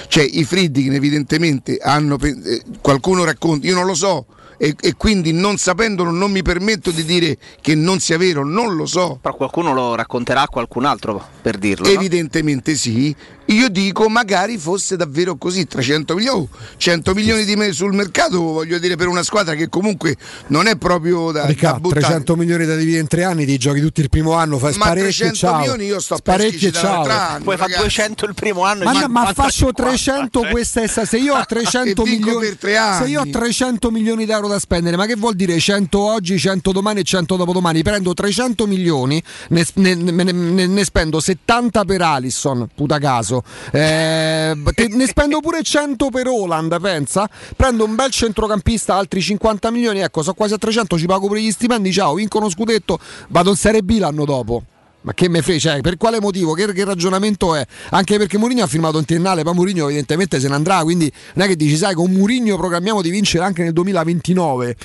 Cioè 0.07 0.23
i 0.23 0.43
Friedkin 0.43 0.93
evidentemente 0.93 1.77
hanno, 1.77 2.17
eh, 2.21 2.61
qualcuno 2.81 3.23
racconta, 3.23 3.67
io 3.67 3.75
non 3.75 3.85
lo 3.85 3.95
so, 3.95 4.25
e, 4.61 4.75
e, 4.79 4.95
quindi 4.95 5.31
non 5.31 5.57
sapendolo 5.57 6.11
non 6.11 6.31
mi 6.31 6.41
permetto 6.41 6.91
di 6.91 7.05
dire 7.05 7.37
che 7.61 7.75
non 7.75 7.99
sia 7.99 8.17
vero, 8.17 8.45
non 8.45 8.75
lo 8.75 8.85
so. 8.85 9.17
Però 9.21 9.33
qualcuno 9.33 9.73
lo 9.73 9.95
racconterà 9.95 10.41
a 10.41 10.47
qualcun 10.47 10.83
altro 10.83 11.25
per 11.41 11.57
dirlo. 11.57 11.87
Evidentemente 11.87 12.71
no? 12.71 12.77
sì. 12.77 13.15
Io 13.49 13.67
dico 13.69 14.07
magari 14.09 14.59
fosse 14.59 14.95
davvero 14.95 15.35
così, 15.35 15.65
300 15.65 16.13
milioni, 16.13 16.47
100 16.77 17.13
milioni 17.15 17.45
di 17.45 17.55
me 17.55 17.71
sul 17.71 17.93
mercato, 17.93 18.39
voglio 18.39 18.77
dire 18.77 18.95
per 18.95 19.07
una 19.07 19.23
squadra 19.23 19.55
che 19.55 19.69
comunque 19.69 20.15
non 20.47 20.67
è 20.67 20.75
proprio 20.75 21.31
da, 21.31 21.45
Ricca, 21.45 21.79
da 21.81 21.89
300 21.89 22.35
milioni 22.35 22.65
da 22.65 22.75
dividere 22.75 23.01
in 23.01 23.07
tre 23.07 23.23
anni, 23.23 23.47
ti 23.47 23.57
giochi 23.57 23.81
tutti 23.81 24.01
il 24.01 24.09
primo 24.09 24.33
anno, 24.33 24.59
fai 24.59 24.73
sparecchi 24.73 25.23
e 25.23 25.33
ciao. 25.33 25.57
milioni 25.57 25.85
io 25.85 25.99
sto 25.99 26.17
sparecchi 26.17 26.71
ciao. 26.71 27.03
Anni, 27.03 27.43
Poi 27.43 27.57
fa 27.57 27.65
200 27.65 28.25
il 28.25 28.33
primo 28.35 28.63
anno 28.63 28.83
ma, 28.83 29.07
ma 29.07 29.33
faccio 29.33 29.71
300 29.73 30.47
questa 30.51 30.85
se 30.87 31.17
io 31.17 31.35
ho 31.35 31.43
300 31.45 32.03
milioni 32.03 32.55
se 32.59 33.05
io 33.07 33.21
ho 33.21 33.29
300 33.29 33.89
milioni 33.89 34.25
di 34.25 34.31
euro 34.31 34.47
da 34.47 34.59
spendere, 34.59 34.95
ma 34.95 35.07
che 35.07 35.15
vuol 35.15 35.33
dire 35.33 35.57
100 35.57 35.99
oggi, 35.99 36.37
100 36.37 36.71
domani 36.71 36.99
e 36.99 37.03
100 37.03 37.35
dopodomani? 37.35 37.81
Prendo 37.81 38.13
300 38.13 38.67
milioni, 38.67 39.21
ne, 39.49 39.65
ne, 39.73 39.95
ne, 39.95 40.67
ne 40.67 40.83
spendo 40.83 41.19
70 41.19 41.85
per 41.85 42.01
Alisson, 42.03 42.69
puta 42.75 42.99
caso 42.99 43.37
eh, 43.71 44.53
ne 44.89 45.07
spendo 45.07 45.39
pure 45.39 45.61
100 45.61 46.09
per 46.09 46.27
Holland, 46.27 46.79
pensa. 46.79 47.29
Prendo 47.55 47.85
un 47.85 47.95
bel 47.95 48.11
centrocampista, 48.11 48.95
altri 48.95 49.21
50 49.21 49.71
milioni, 49.71 49.99
ecco, 49.99 50.21
sono 50.21 50.35
quasi 50.35 50.53
a 50.53 50.57
300, 50.57 50.97
ci 50.97 51.05
pago 51.05 51.27
pure 51.27 51.41
gli 51.41 51.51
stipendi, 51.51 51.91
ciao, 51.91 52.15
vincono 52.15 52.49
scudetto, 52.49 52.99
vado 53.29 53.49
in 53.49 53.55
Serie 53.55 53.81
B 53.81 53.97
l'anno 53.99 54.25
dopo. 54.25 54.63
Ma 55.01 55.13
che 55.13 55.29
me 55.29 55.41
frega, 55.41 55.59
cioè, 55.59 55.81
per 55.81 55.95
quale 55.95 56.19
motivo? 56.19 56.53
Che, 56.53 56.73
che, 56.73 56.83
ragionamento 56.83 57.55
è? 57.55 57.65
Anche 57.91 58.17
perché 58.17 58.37
Mourinho 58.37 58.63
ha 58.63 58.67
firmato 58.67 58.97
un 58.97 59.05
triennale, 59.05 59.43
poi 59.43 59.53
Mourinho 59.53 59.85
evidentemente 59.85 60.39
se 60.39 60.49
ne 60.49 60.55
andrà, 60.55 60.81
quindi 60.83 61.11
non 61.35 61.45
è 61.45 61.49
che 61.49 61.55
dici, 61.55 61.77
sai, 61.77 61.93
con 61.93 62.11
Mourinho 62.11 62.57
programmiamo 62.57 63.01
di 63.01 63.09
vincere 63.09 63.45
anche 63.45 63.63
nel 63.63 63.71
2029. 63.71 64.75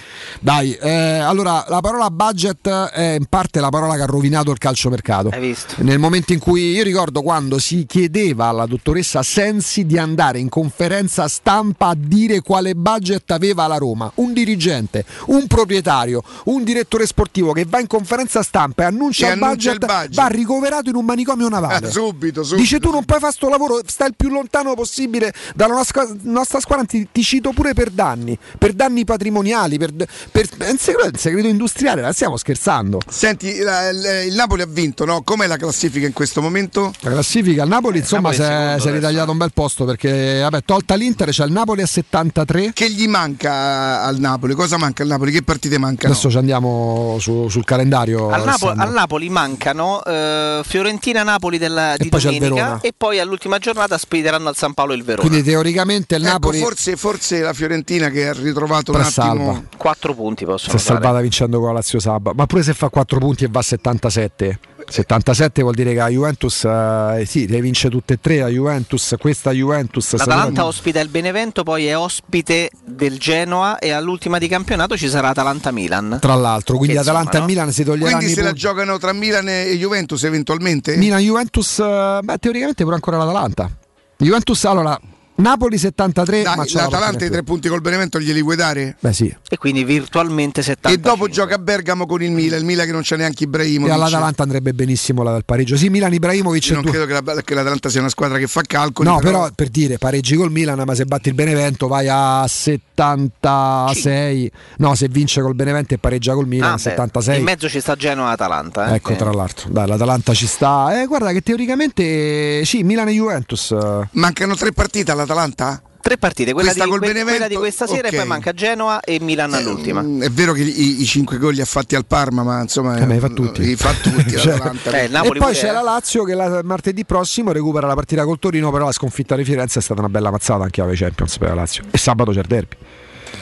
Dai, 0.40 0.72
eh, 0.74 1.18
allora 1.18 1.64
la 1.68 1.80
parola 1.80 2.10
budget 2.10 2.68
è 2.68 3.16
in 3.18 3.26
parte 3.28 3.58
la 3.58 3.70
parola 3.70 3.96
che 3.96 4.02
ha 4.02 4.06
rovinato 4.06 4.52
il 4.52 4.58
calciomercato. 4.58 5.30
Hai 5.30 5.40
visto? 5.40 5.74
Nel 5.78 5.98
momento 5.98 6.32
in 6.32 6.38
cui 6.38 6.72
io 6.72 6.84
ricordo 6.84 7.22
quando 7.22 7.58
si 7.58 7.84
chiedeva 7.86 8.46
alla 8.46 8.66
dottoressa 8.66 9.22
Sensi 9.24 9.84
di 9.84 9.98
andare 9.98 10.38
in 10.38 10.48
conferenza 10.48 11.26
stampa 11.26 11.88
a 11.88 11.96
dire 11.98 12.40
quale 12.40 12.74
budget 12.74 13.30
aveva 13.32 13.66
la 13.66 13.78
Roma, 13.78 14.10
un 14.16 14.32
dirigente, 14.32 15.04
un 15.26 15.46
proprietario, 15.48 16.22
un 16.44 16.62
direttore 16.62 17.06
sportivo 17.06 17.52
che 17.52 17.64
va 17.68 17.80
in 17.80 17.88
conferenza 17.88 18.42
stampa 18.42 18.84
e 18.84 18.86
annuncia 18.86 19.32
il 19.32 19.38
budget, 19.38 20.03
Coraggio. 20.08 20.20
va 20.20 20.26
ricoverato 20.28 20.88
in 20.90 20.96
un 20.96 21.04
manicomio 21.04 21.48
navale. 21.48 21.88
Eh, 21.88 21.90
subito, 21.90 22.42
subito. 22.42 22.62
Dice 22.62 22.78
tu 22.80 22.90
non 22.90 23.04
puoi 23.04 23.20
fare 23.20 23.32
sto 23.32 23.48
lavoro, 23.48 23.80
stai 23.86 24.08
il 24.08 24.14
più 24.16 24.28
lontano 24.28 24.74
possibile 24.74 25.32
dalla 25.54 25.74
nostra, 25.74 26.06
nostra 26.22 26.60
squadra, 26.60 26.84
ti, 26.84 27.08
ti 27.10 27.22
cito 27.22 27.50
pure 27.52 27.74
per 27.74 27.90
danni, 27.90 28.36
per 28.58 28.72
danni 28.72 29.04
patrimoniali, 29.04 29.78
per, 29.78 29.92
per- 29.92 30.48
un 30.70 30.76
segreto, 30.78 31.08
un 31.12 31.18
segreto 31.18 31.46
industriale, 31.48 32.00
la 32.02 32.12
stiamo 32.12 32.36
scherzando. 32.36 32.98
Senti, 33.08 33.58
la- 33.58 33.88
il, 33.88 34.28
il 34.28 34.34
Napoli 34.34 34.62
ha 34.62 34.66
vinto, 34.68 35.04
no? 35.04 35.22
Com'è 35.22 35.46
la 35.46 35.56
classifica 35.56 36.06
in 36.06 36.12
questo 36.12 36.40
momento? 36.42 36.92
La 37.00 37.10
classifica, 37.10 37.62
il 37.62 37.68
Napoli 37.68 37.98
insomma 37.98 38.30
Napoli 38.30 38.80
si 38.80 38.88
è 38.88 38.92
ritagliato 38.92 39.30
un 39.30 39.36
bel 39.38 39.52
posto 39.52 39.84
perché 39.84 40.40
vabbè, 40.40 40.62
tolta 40.64 40.94
l'Inter 40.94 41.28
c'è 41.30 41.44
il 41.44 41.52
Napoli 41.52 41.82
a 41.82 41.86
73. 41.86 42.72
Che 42.72 42.90
gli 42.90 43.06
manca 43.08 44.02
al 44.02 44.18
Napoli? 44.18 44.54
Cosa 44.54 44.76
manca 44.78 45.02
al 45.02 45.08
Napoli? 45.08 45.32
Che 45.32 45.42
partite 45.42 45.78
mancano? 45.78 46.12
Adesso 46.12 46.30
ci 46.30 46.36
andiamo 46.36 47.16
su- 47.20 47.48
sul 47.48 47.64
calendario. 47.64 48.28
Al, 48.30 48.44
Napo- 48.44 48.48
Alessandro. 48.66 48.82
al 48.86 48.92
Napoli 48.92 49.28
mancano 49.28 49.93
eh, 50.02 50.60
Fiorentina-Napoli 50.64 51.58
della- 51.58 51.94
di 51.96 52.08
poi 52.08 52.20
c'è 52.20 52.28
il 52.30 52.34
domenica 52.38 52.62
Verona. 52.62 52.80
e 52.82 52.92
poi 52.96 53.18
all'ultima 53.20 53.58
giornata 53.58 53.98
spediranno 53.98 54.48
al 54.48 54.56
San 54.56 54.72
Paolo 54.74 54.92
il 54.94 55.04
Verona. 55.04 55.28
Quindi 55.28 55.44
teoricamente 55.44 56.16
il 56.16 56.22
Ecco, 56.22 56.32
Napoli 56.32 56.58
forse, 56.58 56.96
forse 56.96 57.40
la 57.40 57.52
Fiorentina 57.52 58.08
che 58.08 58.28
ha 58.28 58.32
ritrovato 58.32 58.92
un 58.92 58.96
Però 58.98 59.08
attimo. 59.08 59.52
salva. 59.52 59.62
4 59.76 60.14
punti 60.14 60.44
si 60.44 60.50
possono 60.50 60.76
è 60.76 60.78
fare. 60.78 60.82
salvata 61.00 61.20
vincendo 61.20 61.58
con 61.58 61.68
la 61.68 61.74
Lazio 61.74 61.98
Sabba. 62.00 62.32
Ma 62.34 62.46
pure 62.46 62.62
se 62.62 62.74
fa 62.74 62.88
4 62.88 63.18
punti 63.18 63.44
e 63.44 63.48
va 63.50 63.60
a 63.60 63.62
77. 63.62 64.58
77 64.88 65.62
vuol 65.62 65.74
dire 65.74 65.90
che 65.92 65.98
la 65.98 66.08
Juventus 66.08 66.64
eh, 66.64 67.24
sì, 67.26 67.46
le 67.48 67.60
vince 67.60 67.88
tutte 67.88 68.14
e 68.14 68.18
tre. 68.20 68.38
La 68.38 68.48
Juventus, 68.48 69.14
questa 69.18 69.50
Juventus 69.52 70.12
L'Atalanta 70.12 70.42
secondo- 70.44 70.64
ospita 70.66 71.00
il 71.00 71.08
Benevento, 71.08 71.62
poi 71.62 71.86
è 71.86 71.96
ospite 71.96 72.70
del 72.84 73.18
Genoa 73.18 73.78
e 73.78 73.90
all'ultima 73.90 74.38
di 74.38 74.48
campionato 74.48 74.96
ci 74.96 75.08
sarà 75.08 75.28
Atalanta-Milan. 75.30 76.18
tra 76.20 76.34
l'altro. 76.34 76.76
Quindi 76.76 76.94
Che 76.94 77.00
Atalanta 77.02 77.38
insomma, 77.38 77.44
e 77.44 77.48
Milan 77.48 77.72
si 77.72 77.84
toglieranno 77.84 78.16
Quindi 78.16 78.34
se 78.34 78.40
la 78.40 78.46
punti. 78.48 78.60
giocano 78.60 78.98
tra 78.98 79.12
Milan 79.12 79.48
e 79.48 79.76
Juventus 79.76 80.22
eventualmente? 80.24 80.96
Milan 80.96 81.20
Juventus, 81.20 81.78
eh, 81.78 82.18
beh, 82.22 82.38
teoricamente 82.38 82.82
pure 82.82 82.94
ancora 82.96 83.16
l'Atalanta. 83.18 83.70
Juventus 84.16 84.64
allora 84.64 84.98
Napoli 85.36 85.78
73, 85.78 86.42
Dai, 86.42 86.56
ma 86.56 86.64
l'Atalanta 86.64 87.24
i 87.24 87.30
tre 87.30 87.42
punti 87.42 87.68
col 87.68 87.80
Benevento 87.80 88.20
glieli 88.20 88.40
vuoi 88.40 88.54
dare? 88.54 88.96
Beh 89.00 89.12
sì. 89.12 89.34
E 89.48 89.56
quindi 89.58 89.82
virtualmente 89.82 90.62
70. 90.62 90.96
E 90.96 91.00
dopo 91.00 91.28
gioca 91.28 91.56
a 91.56 91.58
Bergamo 91.58 92.06
con 92.06 92.22
il 92.22 92.30
Milan, 92.30 92.60
il 92.60 92.64
Milan 92.64 92.86
che 92.86 92.92
non 92.92 93.02
c'è 93.02 93.16
neanche 93.16 93.42
E 93.42 93.46
Ibrahimovic. 93.46 93.92
all'Atalanta 93.92 94.44
andrebbe 94.44 94.72
benissimo 94.74 95.24
la 95.24 95.32
del 95.32 95.44
pareggio. 95.44 95.76
Sì, 95.76 95.88
Milan 95.88 96.12
Ibrahimovic 96.14 96.66
Io 96.68 96.74
non 96.74 96.82
due- 96.82 96.92
credo 96.92 97.06
che, 97.06 97.20
la- 97.32 97.42
che 97.42 97.54
l'Atalanta 97.54 97.88
sia 97.88 97.98
una 98.00 98.10
squadra 98.10 98.38
che 98.38 98.46
fa 98.46 98.62
calcoli. 98.64 99.08
No, 99.08 99.18
però 99.18 99.50
per 99.54 99.68
dire 99.70 99.98
pareggi 99.98 100.36
col 100.36 100.52
Milan, 100.52 100.80
ma 100.86 100.94
se 100.94 101.04
batti 101.04 101.28
il 101.30 101.34
Benevento 101.34 101.88
vai 101.88 102.06
a 102.08 102.46
76. 102.46 104.50
No, 104.78 104.94
se 104.94 105.08
vince 105.08 105.40
col 105.40 105.54
Benevento 105.54 105.94
e 105.94 105.98
pareggia 105.98 106.34
col 106.34 106.46
Milan 106.46 106.70
Ah, 106.70 106.72
a 106.72 106.76
beh, 106.76 106.80
76. 106.82 107.38
In 107.38 107.44
mezzo 107.44 107.68
ci 107.68 107.80
sta 107.80 107.96
Genoa-Atalanta. 107.96 108.92
eh, 108.92 108.96
Ecco, 108.96 109.10
che- 109.10 109.16
tra 109.16 109.32
l'altro, 109.32 109.68
dai, 109.70 109.86
l'Atalanta 109.88 110.32
ci 110.32 110.46
sta. 110.46 111.00
Eh, 111.02 111.06
guarda 111.06 111.32
che 111.32 111.42
teoricamente 111.42 112.64
sì, 112.64 112.82
Milan 112.82 113.08
e 113.08 113.12
Juventus. 113.12 113.70
eh, 113.72 114.08
Mancano 114.12 114.54
tre 114.54 114.72
partite 114.72 115.10
all'Atalanta? 115.24 115.82
Tre 116.04 116.18
partite, 116.18 116.52
quella, 116.52 116.68
Questa 116.68 116.84
di, 116.84 116.90
col 116.90 116.98
que- 116.98 117.08
Benevento, 117.08 117.38
quella 117.38 117.48
di 117.48 117.56
questa 117.58 117.86
sera 117.86 118.08
ok. 118.08 118.12
e 118.12 118.16
poi 118.18 118.26
manca 118.26 118.52
Genoa 118.52 119.00
e 119.00 119.18
Milan 119.20 119.54
all'ultima. 119.54 120.02
Mm, 120.02 120.20
È 120.22 120.28
vero 120.30 120.52
che 120.52 120.60
i, 120.60 121.00
i 121.00 121.04
cinque 121.06 121.38
gol 121.38 121.54
li 121.54 121.62
ha 121.62 121.64
fatti 121.64 121.94
al 121.94 122.04
Parma, 122.04 122.42
ma 122.42 122.60
insomma. 122.60 122.98
Eh, 122.98 123.06
ma 123.06 123.14
li 123.14 123.20
fa 123.20 123.30
tutti. 123.30 123.62
Li 123.64 123.74
fa 123.74 123.90
tutti 123.94 124.32
Cioè, 124.36 124.52
l'Atalanta. 124.58 124.90
eh, 125.00 125.04
e 125.06 125.38
poi 125.38 125.54
c'è 125.54 125.68
è- 125.68 125.72
la 125.72 125.80
Lazio 125.80 126.24
che 126.24 126.34
la- 126.34 126.60
martedì 126.62 127.06
prossimo 127.06 127.52
recupera 127.52 127.86
la 127.86 127.94
partita 127.94 128.22
col 128.26 128.38
Torino, 128.38 128.70
però 128.70 128.84
la 128.84 128.92
sconfitta 128.92 129.34
di 129.34 129.44
Firenze 129.44 129.78
è 129.78 129.82
stata 129.82 130.00
una 130.00 130.10
bella 130.10 130.30
mazzata 130.30 130.62
anche 130.64 130.82
alla 130.82 130.92
Champions 130.94 131.38
per 131.38 131.48
la 131.48 131.54
Lazio. 131.54 131.84
E 131.90 131.96
sabato 131.96 132.32
c'è 132.32 132.40
il 132.40 132.46
derby. 132.48 132.76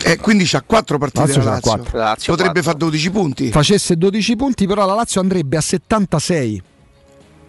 Eh, 0.05 0.17
quindi 0.19 0.45
c'ha 0.47 0.63
quattro 0.63 0.99
partite 0.99 1.27
Lazio 1.27 1.43
Lazio. 1.43 1.61
quattro. 1.73 1.99
La 1.99 2.05
Lazio 2.05 2.33
Potrebbe 2.33 2.63
quattro. 2.63 2.79
fare 2.79 2.91
12 2.91 3.11
punti. 3.11 3.51
Facesse 3.51 3.97
12 3.97 4.37
punti, 4.37 4.67
però 4.69 4.87
la 4.87 4.95
Lazio 4.95 5.21
andrebbe 5.21 5.57
a 5.57 5.61
76. 5.61 6.63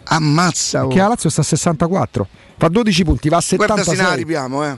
Ammazza. 0.05 0.85
oh. 0.85 0.87
Che 0.89 0.97
la 0.97 1.07
Lazio 1.09 1.29
sta 1.29 1.41
a 1.41 1.43
64. 1.43 2.27
Fa 2.57 2.67
12 2.67 3.03
punti, 3.03 3.29
va 3.29 3.37
a 3.37 3.43
Guarda 3.55 3.77
se 3.77 3.83
76. 3.83 4.09
ne 4.09 4.15
ripiamo, 4.15 4.63
eh. 4.65 4.77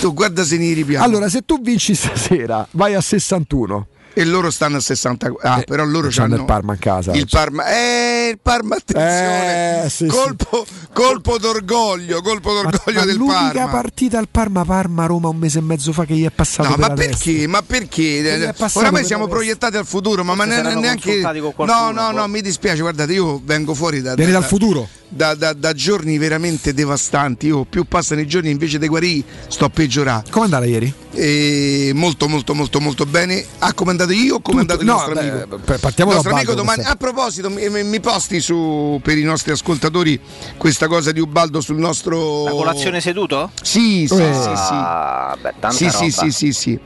Tu 0.00 0.14
guarda 0.14 0.44
se 0.44 0.56
ne 0.56 0.72
ripiamo. 0.72 1.04
Allora, 1.04 1.28
se 1.28 1.42
tu 1.42 1.60
vinci 1.60 1.94
stasera, 1.94 2.66
vai 2.72 2.94
a 2.94 3.00
61. 3.00 3.86
E 4.20 4.24
loro 4.26 4.50
stanno 4.50 4.76
a 4.76 4.80
60. 4.80 5.32
Ah, 5.40 5.60
Eh, 5.60 5.64
però 5.64 5.82
loro 5.84 6.08
c'hanno 6.10 6.34
hanno 6.34 6.42
il 6.42 6.44
Parma 6.44 6.74
in 6.74 6.78
casa. 6.78 7.12
Il 7.12 7.26
Parma, 7.30 7.64
eh, 7.72 8.28
il 8.32 8.38
Parma, 8.42 8.76
attenzione. 8.76 9.84
Eh, 9.84 9.88
sì, 9.88 10.06
colpo, 10.06 10.66
colpo 10.92 11.38
d'orgoglio, 11.38 12.20
colpo 12.20 12.52
Ma- 12.52 12.62
d'orgoglio 12.70 12.98
ma 13.00 13.04
del 13.06 13.16
l'unica 13.16 13.50
Parma. 13.52 13.70
partita 13.70 14.18
al 14.18 14.28
Parma 14.30 14.64
Parma 14.66 15.06
Roma 15.06 15.28
un 15.28 15.36
mese 15.38 15.58
e 15.60 15.62
mezzo 15.62 15.92
fa 15.94 16.04
che 16.04 16.14
gli 16.14 16.26
è 16.26 16.30
passato 16.30 16.68
No, 16.68 16.74
per 16.74 16.80
ma 16.80 16.88
la 16.88 16.94
testa. 16.94 17.24
perché? 17.24 17.46
Ma 17.46 17.62
perché? 17.62 18.54
Oramai 18.74 19.04
siamo 19.04 19.22
la 19.24 19.28
testa. 19.28 19.40
proiettati 19.40 19.76
al 19.78 19.86
futuro, 19.86 20.22
ma, 20.22 20.34
ma 20.34 20.44
ne- 20.44 20.74
neanche. 20.74 21.20
No, 21.20 21.90
no, 21.90 22.10
no, 22.10 22.12
boh. 22.12 22.26
mi 22.28 22.42
dispiace. 22.42 22.80
Guardate, 22.82 23.12
io 23.14 23.40
vengo 23.42 23.72
fuori 23.74 24.02
da. 24.02 24.14
Da- 24.14 24.24
dal 24.26 24.44
futuro. 24.44 24.86
Da, 25.12 25.34
da- 25.34 25.54
da 25.54 25.72
giorni 25.72 26.18
veramente 26.18 26.72
devastanti. 26.74 27.46
Io 27.46 27.64
più 27.64 27.84
passano 27.84 28.20
i 28.20 28.26
giorni 28.28 28.50
invece 28.50 28.78
dei 28.78 28.86
guarì, 28.88 29.24
sto 29.48 29.64
a 29.64 29.68
peggiorare. 29.70 30.24
Come 30.30 30.44
andare 30.44 30.68
ieri? 30.68 30.92
E 31.12 31.90
molto, 31.94 32.28
molto, 32.28 32.54
molto, 32.54 32.80
molto 32.80 33.06
bene. 33.06 33.44
Ha 33.58 33.72
comandato 33.72 34.09
io 34.14 34.36
o 34.36 34.40
comandato 34.40 34.80
il 34.80 34.86
no, 34.86 34.92
nostro 34.94 35.14
beh, 35.14 35.20
amico? 35.20 35.58
per- 35.64 35.80
partiamo 35.80 36.10
il 36.12 36.16
da 36.16 36.22
nostro 36.22 36.34
amico 36.34 36.54
domani. 36.54 36.78
come 36.82 36.92
A 36.92 36.96
proposito, 36.96 37.50
mi, 37.50 37.68
mi- 37.84 38.00
posti 38.00 38.40
su 38.40 39.00
per 39.02 39.18
i 39.18 39.22
nostri 39.22 39.52
ascoltatori 39.52 40.18
questa 40.56 40.86
cosa 40.86 41.12
di 41.12 41.20
Ubaldo 41.20 41.60
sul 41.60 41.76
nostro. 41.78 42.44
La 42.44 42.50
colazione 42.50 43.00
seduto? 43.00 43.50
Sì, 43.62 44.06
sì, 44.08 44.14
Eh. 44.22 44.34
sì, 44.34 44.40
sì. 44.56 44.72
Ah, 44.72 45.36
beh, 45.40 45.54
tanta 45.58 45.76
Sì, 45.76 45.90
sì, 45.90 46.10
sì, 46.10 46.30
sì, 46.30 46.52
sì. 46.52 46.78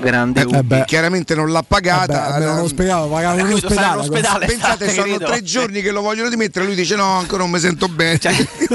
Grande 0.00 0.42
Eh, 0.42 0.62
beh. 0.62 0.84
Chiaramente 0.86 1.34
non 1.34 1.50
l'ha 1.50 1.62
pagata. 1.66 2.36
me 2.38 2.44
l'hanno 2.44 2.66
spiegato, 2.68 3.08
pagavo 3.08 3.38
in 3.38 3.46
Eh, 3.46 3.52
ospedale. 3.54 3.74
stare 3.74 3.94
in 3.94 4.00
ospedale. 4.00 4.46
Pensate, 4.46 4.88
sono 4.92 5.02
credo. 5.16 5.24
tre 5.26 5.42
giorni 5.42 5.82
che 5.82 5.90
lo 5.90 6.00
vogliono 6.02 6.28
dimettere. 6.28 6.64
Lui 6.66 6.74
dice: 6.74 6.96
No, 6.96 7.18
ancora 7.18 7.42
non 7.42 7.50
mi 7.52 7.58
sento 7.58 7.88
bene. 7.88 8.18
Cioè, 8.18 8.32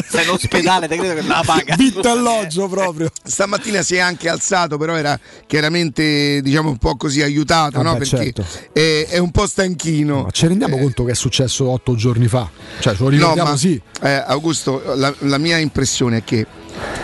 sei 0.08 0.24
in 0.24 0.30
ospedale, 0.30 0.88
te 0.88 0.98
credo 0.98 1.14
che 1.22 1.28
la 1.28 1.44
paga. 1.46 1.76
Vitto 1.76 2.10
alloggio 2.10 2.68
proprio. 2.68 3.10
Stamattina 3.24 3.82
si 3.82 3.96
è 3.96 4.00
anche 4.00 4.28
alzato, 4.30 4.78
però 4.78 4.96
era 4.96 5.20
chiaramente 5.46 6.42
diciamo 6.42 6.70
un 6.70 6.78
po' 6.78 6.96
così 6.96 7.22
aiutato, 7.22 7.78
Vabbè, 7.78 7.90
no? 7.90 7.98
perché 7.98 8.34
certo. 8.34 8.46
è, 8.74 9.08
è 9.10 9.18
un 9.18 9.32
po' 9.32 9.46
stanchino. 9.46 10.24
Ma 10.24 10.32
ci 10.32 10.48
rendiamo 10.48 10.78
Eh, 10.78 10.82
conto 10.82 11.04
che 11.04 11.12
è 11.12 11.16
successo 11.16 11.70
otto 11.70 11.96
giorni 11.96 12.28
fa? 12.28 12.50
Cioè, 12.80 12.94
ce 12.96 13.04
lo 13.04 13.10
No, 13.10 13.16
ricordiamo 13.16 13.50
ma 13.50 13.58
sì. 13.58 13.80
eh, 14.02 14.24
Augusto, 14.26 14.82
la, 14.96 15.14
la 15.20 15.38
mia 15.38 15.58
impressione 15.58 16.18
è 16.18 16.24
che 16.24 16.46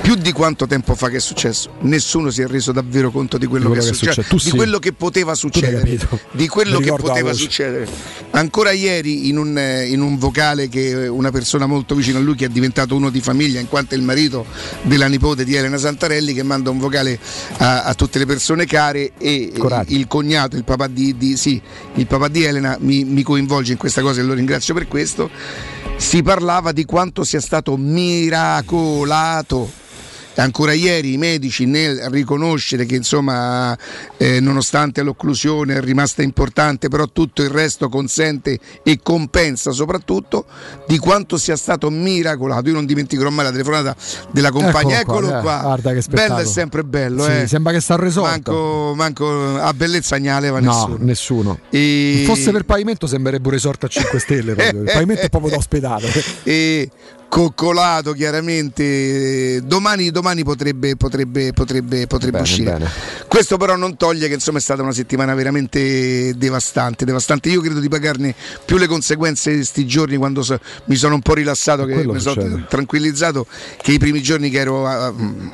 più 0.01 0.15
di 0.15 0.31
quanto 0.31 0.67
tempo 0.67 0.95
fa 0.95 1.09
che 1.09 1.17
è 1.17 1.19
successo, 1.19 1.71
nessuno 1.81 2.29
si 2.29 2.41
è 2.41 2.47
reso 2.47 2.71
davvero 2.71 3.11
conto 3.11 3.37
di 3.37 3.45
quello, 3.45 3.69
Di 3.69 3.75
quello 3.75 3.83
che, 3.83 3.87
è 3.87 3.91
che 3.91 3.97
è 3.97 3.99
successo, 3.99 4.21
successo. 4.21 4.43
Di 4.43 4.51
sì. 4.51 4.55
quello 4.55 4.79
che 4.79 4.93
poteva 4.93 5.35
succedere, 5.35 5.99
di 6.31 6.47
quello 6.47 6.79
che 6.79 6.93
poteva 6.93 7.33
succedere. 7.33 7.87
Ancora 8.31 8.71
ieri 8.71 9.29
in 9.29 9.37
un, 9.37 9.57
eh, 9.57 9.87
in 9.87 10.01
un 10.01 10.17
vocale 10.17 10.67
che 10.69 11.07
una 11.07 11.31
persona 11.31 11.65
molto 11.65 11.95
vicina 11.95 12.19
a 12.19 12.21
lui, 12.21 12.35
che 12.35 12.45
è 12.45 12.49
diventato 12.49 12.95
uno 12.95 13.09
di 13.09 13.21
famiglia, 13.21 13.59
in 13.59 13.67
quanto 13.67 13.95
è 13.95 13.97
il 13.97 14.03
marito 14.03 14.45
della 14.83 15.07
nipote 15.07 15.43
di 15.43 15.55
Elena 15.55 15.77
Santarelli, 15.77 16.33
che 16.33 16.43
manda 16.43 16.69
un 16.69 16.77
vocale 16.77 17.17
a, 17.57 17.83
a 17.83 17.93
tutte 17.93 18.19
le 18.19 18.25
persone 18.25 18.65
care 18.65 19.11
e 19.17 19.53
Coraggio. 19.57 19.93
il 19.93 20.07
cognato, 20.07 20.55
il 20.55 20.63
papà 20.63 20.87
di, 20.87 21.15
di- 21.17 21.37
sì, 21.37 21.61
il 21.95 22.07
papà 22.07 22.27
di 22.27 22.43
Elena 22.43 22.77
mi, 22.79 23.03
mi 23.03 23.23
coinvolge 23.23 23.71
in 23.71 23.77
questa 23.77 24.01
cosa 24.01 24.21
e 24.21 24.23
lo 24.23 24.33
ringrazio 24.33 24.73
per 24.73 24.87
questo. 24.87 25.29
Si 25.97 26.21
parlava 26.21 26.71
di 26.71 26.85
quanto 26.85 27.23
sia 27.23 27.41
stato 27.41 27.77
miracolato. 27.77 29.69
Ancora 30.37 30.73
ieri 30.73 31.13
i 31.13 31.17
medici 31.17 31.65
nel 31.65 32.07
riconoscere 32.11 32.85
che 32.85 32.95
insomma 32.95 33.77
eh, 34.17 34.39
nonostante 34.39 35.01
l'occlusione 35.01 35.75
è 35.75 35.81
rimasta 35.81 36.21
importante, 36.21 36.87
però 36.89 37.07
tutto 37.07 37.41
il 37.41 37.49
resto 37.49 37.87
consente 37.89 38.59
e 38.83 38.99
compensa 39.01 39.71
soprattutto 39.71 40.45
di 40.87 40.97
quanto 40.97 41.37
sia 41.37 41.55
stato 41.55 41.89
miracolato. 41.89 42.67
Io 42.69 42.73
non 42.75 42.85
dimenticherò 42.85 43.29
mai 43.29 43.45
la 43.45 43.51
telefonata 43.51 43.95
della 44.31 44.51
compagna, 44.51 44.99
Eccolo 44.99 45.27
eccolo 45.27 45.27
qua, 45.27 45.41
qua. 45.41 45.57
eh, 45.59 45.61
guarda 45.63 45.93
che 45.93 46.03
bello 46.09 46.37
è 46.37 46.45
sempre 46.45 46.83
bello, 46.83 47.23
Sì, 47.23 47.31
eh. 47.31 47.47
sembra 47.47 47.71
che 47.71 47.79
sta 47.79 47.95
risolto. 47.95 48.29
Manco, 48.51 48.93
manco 48.95 49.57
a 49.59 49.73
bellezza 49.73 50.17
ne 50.17 50.39
leva 50.39 50.59
no, 50.59 50.71
nessuno. 50.71 50.97
nessuno. 50.99 51.59
E- 51.69 52.23
Fosse 52.25 52.51
per 52.51 52.63
pavimento 52.65 53.07
sembrerebbe 53.07 53.47
un 53.47 53.53
resort 53.53 53.83
a 53.85 53.87
5 53.87 54.19
stelle. 54.19 54.53
proprio. 54.53 54.81
Il 54.81 54.89
pavimento 54.93 55.21
è 55.21 55.29
proprio 55.29 55.51
da 55.51 55.57
ospedale. 55.57 56.09
e 56.43 56.89
coccolato 57.35 58.13
chiaramente. 58.13 59.59
Domani, 59.65 60.09
domani 60.09 60.45
potrebbe, 60.45 60.95
potrebbe, 60.95 61.51
potrebbe, 61.51 62.07
potrebbe 62.07 62.37
Bene, 62.37 62.49
uscire. 62.49 62.71
bene. 62.71 62.89
questo 63.27 63.57
però 63.57 63.75
non 63.75 63.97
toglie 63.97 64.29
che 64.29 64.35
insomma 64.35 64.59
è 64.59 64.61
stata 64.61 64.81
una 64.81 64.93
settimana 64.93 65.33
veramente 65.33 66.33
devastante 66.37 67.03
devastante. 67.03 67.49
Io 67.49 67.59
credo 67.59 67.81
di 67.81 67.89
pagarne 67.89 68.33
più 68.63 68.77
le 68.77 68.87
conseguenze 68.87 69.65
sti 69.65 69.85
giorni 69.85 70.15
quando 70.15 70.43
so- 70.43 70.57
mi 70.85 70.95
sono 70.95 71.15
un 71.15 71.21
po' 71.21 71.33
rilassato 71.33 71.83
che 71.83 72.07
mi 72.07 72.21
sono 72.21 72.65
tranquillizzato 72.69 73.45
che 73.81 73.91
i 73.91 73.97
primi 73.97 74.21
giorni 74.21 74.49
che 74.49 74.59
ero 74.59 75.13
mm, 75.13 75.49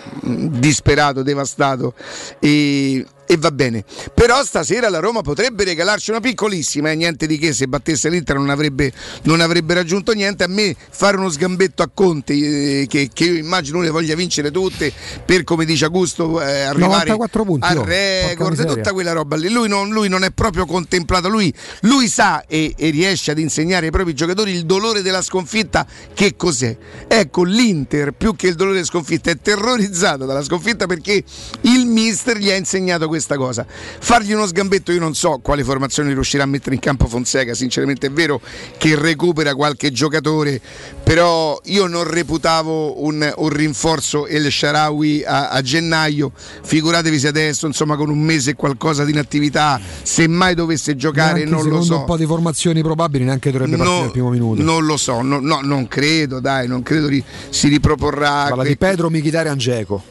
disperato 0.59 1.23
devastato. 1.23 1.95
E 2.37 3.03
e 3.31 3.37
va 3.37 3.49
bene. 3.49 3.85
Però 4.13 4.43
stasera 4.43 4.89
la 4.89 4.99
Roma 4.99 5.21
potrebbe 5.21 5.63
regalarci 5.63 6.09
una 6.09 6.19
piccolissima, 6.19 6.89
e 6.89 6.91
eh, 6.91 6.95
niente 6.95 7.27
di 7.27 7.37
che, 7.37 7.53
se 7.53 7.65
battesse 7.65 8.09
l'Inter 8.09 8.35
non 8.35 8.49
avrebbe, 8.49 8.91
non 9.23 9.39
avrebbe 9.39 9.73
raggiunto 9.73 10.11
niente. 10.11 10.43
A 10.43 10.47
me 10.49 10.75
fare 10.89 11.15
uno 11.15 11.29
sgambetto 11.29 11.81
a 11.81 11.89
Conte, 11.93 12.33
eh, 12.33 12.87
che, 12.89 13.09
che, 13.13 13.23
io 13.23 13.37
immagino 13.37 13.79
le 13.79 13.89
voglia 13.89 14.15
vincere 14.15 14.51
tutte, 14.51 14.91
per 15.23 15.45
come 15.45 15.63
dice 15.63 15.85
Augusto, 15.85 16.41
eh, 16.41 16.59
arrivare 16.63 17.15
punti, 17.15 17.65
al 17.65 17.77
record, 17.77 18.65
tutta 18.65 18.91
quella 18.91 19.13
roba 19.13 19.37
lì. 19.37 19.49
Lui 19.49 19.69
non, 19.69 19.91
lui 19.91 20.09
non 20.09 20.25
è 20.25 20.31
proprio 20.31 20.65
contemplato, 20.65 21.29
lui, 21.29 21.53
lui 21.83 22.09
sa 22.09 22.43
e, 22.45 22.73
e 22.75 22.89
riesce 22.89 23.31
ad 23.31 23.39
insegnare 23.39 23.85
ai 23.85 23.91
propri 23.93 24.13
giocatori 24.13 24.51
il 24.51 24.65
dolore 24.65 25.01
della 25.01 25.21
sconfitta 25.21 25.87
che 26.13 26.35
cos'è. 26.35 26.75
Ecco, 27.07 27.43
l'Inter 27.45 28.11
più 28.11 28.35
che 28.35 28.47
il 28.47 28.55
dolore 28.55 28.75
della 28.75 28.87
sconfitta 28.87 29.31
è 29.31 29.37
terrorizzato 29.37 30.25
dalla 30.25 30.43
sconfitta 30.43 30.85
perché 30.85 31.23
il 31.61 31.85
mister 31.85 32.37
gli 32.37 32.51
ha 32.51 32.55
insegnato 32.55 33.07
questa 33.21 33.37
cosa. 33.37 33.65
Fargli 33.67 34.33
uno 34.33 34.47
sgambetto, 34.47 34.91
io 34.91 34.99
non 34.99 35.13
so 35.13 35.39
quale 35.41 35.63
formazione 35.63 36.13
riuscirà 36.13 36.43
a 36.43 36.47
mettere 36.47 36.75
in 36.75 36.81
campo 36.81 37.07
Fonseca, 37.07 37.53
sinceramente 37.53 38.07
è 38.07 38.11
vero 38.11 38.41
che 38.77 38.95
recupera 38.95 39.53
qualche 39.53 39.91
giocatore, 39.91 40.59
però 41.03 41.59
io 41.65 41.87
non 41.87 42.03
reputavo 42.03 43.03
un, 43.03 43.31
un 43.35 43.49
rinforzo 43.49 44.25
El 44.25 44.51
Sharawi 44.51 45.23
a, 45.23 45.49
a, 45.49 45.61
gennaio, 45.61 46.31
figuratevi 46.35 47.19
se 47.19 47.27
adesso, 47.27 47.67
insomma 47.67 47.95
con 47.95 48.09
un 48.09 48.19
mese 48.19 48.51
e 48.51 48.55
qualcosa 48.55 49.05
di 49.05 49.11
inattività, 49.11 49.79
se 50.01 50.27
mai 50.27 50.55
dovesse 50.55 50.95
giocare 50.95 51.45
non 51.45 51.67
lo 51.67 51.81
so. 51.81 51.99
un 51.99 52.05
po' 52.05 52.17
di 52.17 52.25
formazioni 52.25 52.81
probabili 52.81 53.23
neanche 53.23 53.51
dovrebbe 53.51 53.75
no, 53.75 53.83
partire 53.83 54.05
al 54.05 54.11
primo 54.11 54.29
minuto. 54.29 54.61
Non 54.61 54.85
lo 54.85 54.97
so, 54.97 55.21
no, 55.21 55.39
no, 55.39 55.59
non 55.61 55.87
credo, 55.87 56.39
dai, 56.39 56.67
non 56.67 56.81
credo 56.81 57.07
ri, 57.07 57.23
si 57.49 57.67
riproporrà. 57.67 58.47
Parla 58.49 58.63
di 58.63 58.77
Pedro 58.77 59.09
Michitarian 59.09 59.57
Geco. 59.57 60.10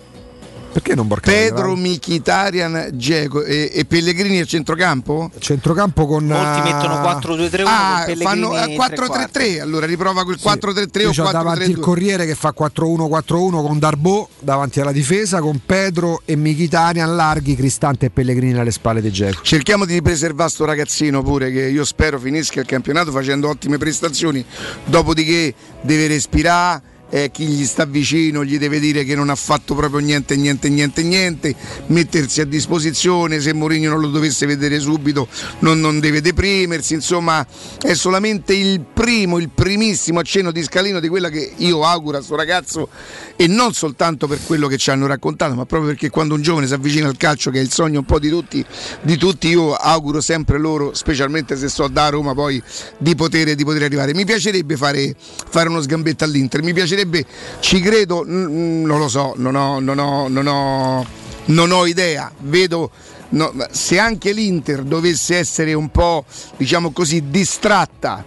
Perché 0.72 0.94
non 0.94 1.08
Borcari? 1.08 1.36
Pedro 1.36 1.74
Michitarian, 1.74 2.90
Geco 2.94 3.42
e, 3.42 3.70
e, 3.74 3.84
Pellegrini 3.84 4.38
al 4.38 4.46
centrocampo? 4.46 5.30
Centrocampo 5.38 6.06
con. 6.06 6.24
Molti 6.26 6.60
mettono 6.62 6.94
4-2-3-1. 6.94 7.62
Ah, 7.66 8.06
fanno 8.16 8.50
4-3-3. 8.50 9.40
Eh, 9.40 9.60
allora 9.60 9.86
riprova 9.86 10.22
quel 10.24 10.38
4-3-3 10.40 11.06
o 11.06 11.10
4-3-2. 11.10 11.30
davanti 11.32 11.70
il 11.70 11.78
Corriere 11.78 12.24
che 12.24 12.34
fa 12.36 12.54
4-1-4-1 12.56 13.66
con 13.66 13.78
Darbo 13.78 14.28
davanti 14.38 14.80
alla 14.80 14.92
difesa, 14.92 15.40
con 15.40 15.60
Pedro 15.64 16.22
e 16.24 16.36
Michitarian 16.36 17.16
larghi, 17.16 17.56
Cristante 17.56 18.06
e 18.06 18.10
Pellegrini 18.10 18.58
alle 18.58 18.70
spalle 18.70 19.00
di 19.00 19.10
Geco. 19.10 19.42
Cerchiamo 19.42 19.84
di 19.84 20.00
preservare 20.00 20.50
sto 20.50 20.64
ragazzino 20.64 21.22
pure 21.22 21.50
che 21.50 21.68
io 21.68 21.84
spero 21.84 22.18
finisca 22.18 22.60
il 22.60 22.66
campionato 22.66 23.10
facendo 23.10 23.48
ottime 23.48 23.76
prestazioni. 23.76 24.44
Dopodiché 24.84 25.52
deve 25.80 26.06
respirare 26.06 26.98
eh, 27.10 27.30
chi 27.30 27.46
gli 27.46 27.64
sta 27.64 27.84
vicino 27.84 28.44
gli 28.44 28.58
deve 28.58 28.80
dire 28.80 29.04
che 29.04 29.14
non 29.14 29.28
ha 29.30 29.34
fatto 29.34 29.74
proprio 29.74 30.00
niente, 30.00 30.36
niente, 30.36 30.68
niente, 30.68 31.02
niente, 31.02 31.54
mettersi 31.86 32.40
a 32.40 32.44
disposizione, 32.44 33.40
se 33.40 33.52
Mourinho 33.52 33.90
non 33.90 34.00
lo 34.00 34.08
dovesse 34.08 34.46
vedere 34.46 34.78
subito 34.78 35.28
non, 35.60 35.80
non 35.80 36.00
deve 36.00 36.20
deprimersi, 36.20 36.94
insomma 36.94 37.46
è 37.80 37.94
solamente 37.94 38.54
il 38.54 38.80
primo, 38.80 39.38
il 39.38 39.50
primissimo 39.50 40.20
accenno 40.20 40.50
di 40.50 40.62
scalino 40.62 41.00
di 41.00 41.08
quella 41.08 41.28
che 41.28 41.52
io 41.56 41.84
auguro 41.84 42.16
a 42.16 42.18
questo 42.18 42.36
ragazzo. 42.36 42.88
E 43.36 43.46
non 43.46 43.72
soltanto 43.72 44.26
per 44.26 44.38
quello 44.44 44.68
che 44.68 44.76
ci 44.76 44.90
hanno 44.90 45.06
raccontato, 45.06 45.54
ma 45.54 45.64
proprio 45.64 45.90
perché 45.90 46.10
quando 46.10 46.34
un 46.34 46.42
giovane 46.42 46.66
si 46.66 46.74
avvicina 46.74 47.08
al 47.08 47.16
calcio, 47.16 47.50
che 47.50 47.58
è 47.58 47.62
il 47.62 47.72
sogno 47.72 48.00
un 48.00 48.04
po' 48.04 48.18
di 48.18 48.28
tutti, 48.28 48.64
di 49.00 49.16
tutti 49.16 49.48
io 49.48 49.72
auguro 49.72 50.20
sempre 50.20 50.58
loro, 50.58 50.92
specialmente 50.92 51.56
se 51.56 51.68
so 51.68 51.88
da 51.88 52.10
Roma 52.10 52.34
poi, 52.34 52.62
di 52.98 53.14
poter, 53.14 53.54
di 53.54 53.64
poter 53.64 53.84
arrivare. 53.84 54.12
Mi 54.12 54.26
piacerebbe 54.26 54.76
fare, 54.76 55.14
fare 55.16 55.70
uno 55.70 55.80
sgambetto 55.80 56.24
all'Inter, 56.24 56.62
mi 56.62 56.74
piacerebbe 56.74 56.99
piacerebbe, 57.00 57.24
ci 57.60 57.80
credo, 57.80 58.24
non 58.26 58.86
lo 58.86 59.08
so, 59.08 59.34
non 59.36 59.54
ho, 59.54 59.80
non 59.80 59.98
ho, 59.98 60.28
non 60.28 60.46
ho, 60.46 61.06
non 61.46 61.70
ho 61.72 61.86
idea, 61.86 62.30
vedo 62.40 62.90
no, 63.30 63.52
se 63.70 63.98
anche 63.98 64.32
l'Inter 64.32 64.82
dovesse 64.82 65.36
essere 65.36 65.72
un 65.72 65.90
po' 65.90 66.24
diciamo 66.56 66.90
così 66.90 67.30
distratta 67.30 68.24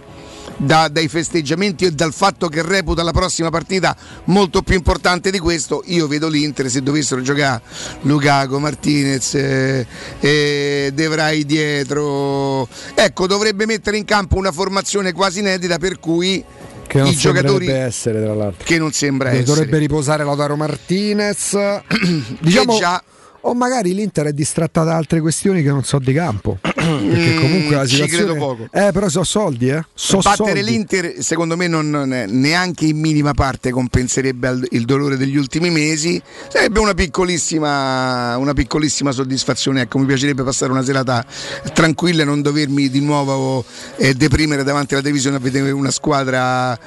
da, 0.56 0.88
dai 0.88 1.08
festeggiamenti 1.08 1.84
e 1.84 1.90
dal 1.90 2.12
fatto 2.12 2.48
che 2.48 2.62
reputa 2.62 3.02
la 3.02 3.10
prossima 3.10 3.50
partita 3.50 3.96
molto 4.24 4.62
più 4.62 4.74
importante 4.74 5.30
di 5.30 5.38
questo, 5.38 5.82
io 5.86 6.06
vedo 6.06 6.28
l'Inter 6.28 6.70
se 6.70 6.82
dovessero 6.82 7.22
giocare 7.22 7.62
Lukaku, 8.02 8.58
Martinez, 8.58 9.34
eh, 9.34 9.86
eh, 10.20 10.90
De 10.92 11.08
Vrij 11.08 11.44
dietro, 11.44 12.68
ecco 12.94 13.26
dovrebbe 13.26 13.66
mettere 13.66 13.96
in 13.96 14.04
campo 14.04 14.36
una 14.36 14.52
formazione 14.52 15.12
quasi 15.12 15.40
inedita 15.40 15.78
per 15.78 15.98
cui 15.98 16.44
che 16.86 16.98
non 16.98 17.08
i 17.08 17.16
giocatori 17.16 17.68
essere 17.68 18.22
tra 18.22 18.34
l'altro. 18.34 18.64
che 18.64 18.78
non 18.78 18.92
sembra 18.92 19.30
che 19.30 19.38
essere. 19.38 19.52
dovrebbe 19.54 19.78
riposare 19.78 20.24
Lautaro 20.24 20.56
Martinez. 20.56 21.56
Diciamo 22.40 22.78
già 22.78 23.02
o 23.46 23.54
magari 23.54 23.94
l'Inter 23.94 24.26
è 24.26 24.32
distratta 24.32 24.84
da 24.84 24.96
altre 24.96 25.20
questioni 25.20 25.62
che 25.62 25.68
non 25.68 25.84
so 25.84 25.98
di 25.98 26.12
campo. 26.12 26.58
Perché 26.62 27.34
comunque 27.36 27.76
la 27.76 27.86
situazione. 27.86 28.08
Ci 28.08 28.16
credo 28.16 28.34
poco. 28.34 28.68
Eh, 28.70 28.90
però 28.92 29.08
so 29.08 29.24
soldi, 29.24 29.68
eh. 29.68 29.82
So 29.94 30.18
Battere 30.18 30.60
soldi. 30.60 30.62
l'Inter, 30.62 31.14
secondo 31.18 31.56
me, 31.56 31.66
non, 31.66 31.88
non 31.90 32.08
neanche 32.28 32.86
in 32.86 32.98
minima 32.98 33.32
parte 33.32 33.70
compenserebbe 33.70 34.60
il 34.70 34.84
dolore 34.84 35.16
degli 35.16 35.36
ultimi 35.36 35.70
mesi. 35.70 36.20
Sarebbe 36.48 36.80
una 36.80 36.94
piccolissima, 36.94 38.36
una 38.36 38.52
piccolissima 38.52 39.12
soddisfazione. 39.12 39.82
Ecco, 39.82 39.98
mi 39.98 40.06
piacerebbe 40.06 40.42
passare 40.42 40.72
una 40.72 40.84
serata 40.84 41.24
tranquilla 41.72 42.22
e 42.22 42.24
non 42.24 42.42
dovermi 42.42 42.88
di 42.88 43.00
nuovo 43.00 43.64
eh, 43.96 44.14
deprimere 44.14 44.62
davanti 44.62 44.94
alla 44.94 45.02
televisione 45.02 45.36
a 45.36 45.40
vedere 45.40 45.70
una 45.70 45.90
squadra 45.90 46.78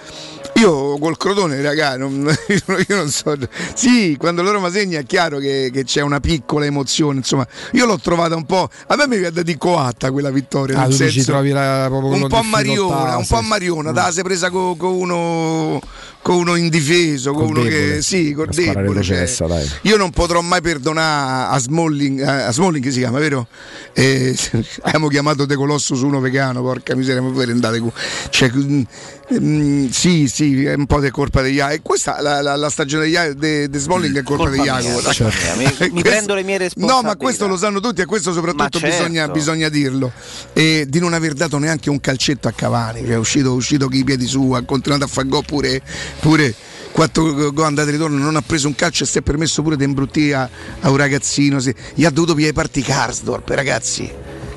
io 0.58 0.98
col 0.98 1.18
Crotone, 1.18 1.62
raga, 1.62 1.98
non, 1.98 2.26
io 2.48 2.96
non 2.96 3.10
so. 3.10 3.38
Sì, 3.76 4.16
quando 4.18 4.42
loro 4.42 4.60
ma 4.60 4.72
segna 4.72 5.00
è 5.00 5.06
chiaro 5.06 5.38
che, 5.38 5.70
che, 5.72 5.84
c'è 5.84 6.02
una 6.02 6.20
piccola 6.20 6.46
emozione. 6.66 7.18
Insomma, 7.18 7.48
io 7.74 7.86
l'ho 7.86 8.00
trovata 8.00 8.36
un 8.36 8.46
po'. 8.46 8.70
A 8.88 8.96
me 8.96 9.08
mi 9.08 9.18
viene 9.18 9.44
di 9.44 9.58
coatta 9.58 10.12
quella 10.12 10.32
vittoria. 10.32 10.80
Ah, 10.80 10.84
nel 10.84 10.94
senso, 10.94 11.20
ci 11.20 11.26
trovi 11.26 11.52
la, 11.52 11.88
un 11.90 12.28
po' 12.28 12.42
Mariona, 12.42 13.18
un 13.18 13.26
po' 13.26 13.42
Mariona, 13.42 13.92
da 13.92 14.12
se 14.12 14.24
presa 14.24 14.50
con, 14.50 14.78
con 14.78 14.94
uno 14.94 15.80
con 16.28 16.36
uno 16.36 16.56
indifeso, 16.56 17.32
con, 17.32 17.46
uno 17.46 17.64
debole. 17.64 17.96
che 17.96 18.02
sì, 18.02 18.34
con 18.34 18.50
debole. 18.52 19.02
Cioè, 19.02 19.30
io 19.84 19.96
non 19.96 20.12
potrò 20.12 20.42
mai 20.42 20.60
perdonare 20.60 21.56
a 21.56 21.58
Smalling, 21.58 22.20
a 22.22 22.52
Smalling 22.52 22.84
che 22.84 22.92
si 22.92 23.00
chiama, 23.00 23.20
vero? 23.20 23.48
Eh, 23.94 24.36
abbiamo 24.84 25.08
chiamato 25.08 25.46
De 25.46 25.56
Colosso 25.56 25.96
su 25.96 26.06
uno 26.06 26.20
vegano, 26.20 26.62
porca 26.62 26.96
miseria, 26.96 27.22
ma 27.22 27.30
voi 27.30 27.50
andate 27.50 27.82
cioè, 28.30 28.52
Mm, 29.34 29.90
sì, 29.90 30.30
sì, 30.30 30.64
è 30.64 30.74
un 30.74 30.86
po' 30.86 31.02
di 31.02 31.10
colpa 31.10 31.42
degli 31.42 31.56
Jacopo. 31.56 31.82
Questa 31.84 32.22
la, 32.22 32.42
la, 32.42 32.56
la 32.56 32.70
stagione 32.70 33.08
di 33.08 33.68
de, 33.68 33.78
Smalling 33.78 34.20
è 34.20 34.24
colpa, 34.24 34.46
colpa 34.46 34.62
di 34.62 34.70
Jacopo. 34.70 35.12
Certo. 35.12 35.58
Mi, 35.58 35.92
mi 35.92 36.02
prendo 36.02 36.34
le 36.38 36.44
mie 36.44 36.58
responsabilità. 36.58 37.02
No, 37.02 37.08
ma 37.08 37.16
questo 37.16 37.48
lo 37.48 37.58
sanno 37.58 37.80
tutti 37.80 38.02
e 38.02 38.06
questo 38.06 38.32
soprattutto 38.32 38.80
certo. 38.80 38.98
bisogna, 38.98 39.28
bisogna, 39.28 39.70
dirlo. 39.70 40.12
E 40.54 40.86
di 40.88 41.00
non 41.00 41.14
aver 41.14 41.34
dato 41.34 41.58
neanche 41.58 41.90
un 41.90 42.00
calcetto 42.00 42.48
a 42.48 42.52
Cavani, 42.52 43.04
che 43.04 43.14
è 43.14 43.18
uscito, 43.18 43.54
uscito 43.54 43.88
con 43.88 43.96
i 43.96 44.04
piedi 44.04 44.26
su, 44.26 44.52
ha 44.52 44.64
continuato 44.64 45.04
a 45.04 45.08
fare 45.08 45.28
gol 45.28 45.46
pure, 45.46 45.82
pure 46.20 46.54
quattro 46.92 47.52
gol 47.52 47.66
andate 47.66 47.90
e 47.90 47.92
ritorno, 47.92 48.18
non 48.18 48.36
ha 48.36 48.42
preso 48.42 48.68
un 48.68 48.76
calcio 48.76 49.04
e 49.04 49.08
si 49.08 49.20
è 49.20 49.22
permesso 49.22 49.62
pure 49.62 49.76
di 49.76 49.84
imbruttire 49.84 50.34
a, 50.34 50.50
a 50.82 50.90
un 50.90 50.98
ragazzino. 50.98 51.60
Si, 51.60 51.74
gli 51.94 52.06
ha 52.06 52.10
dovuto 52.10 52.34
pigliare 52.34 52.54
parti 52.54 52.82
Karsdorp, 52.82 53.50
ragazzi. 53.50 54.12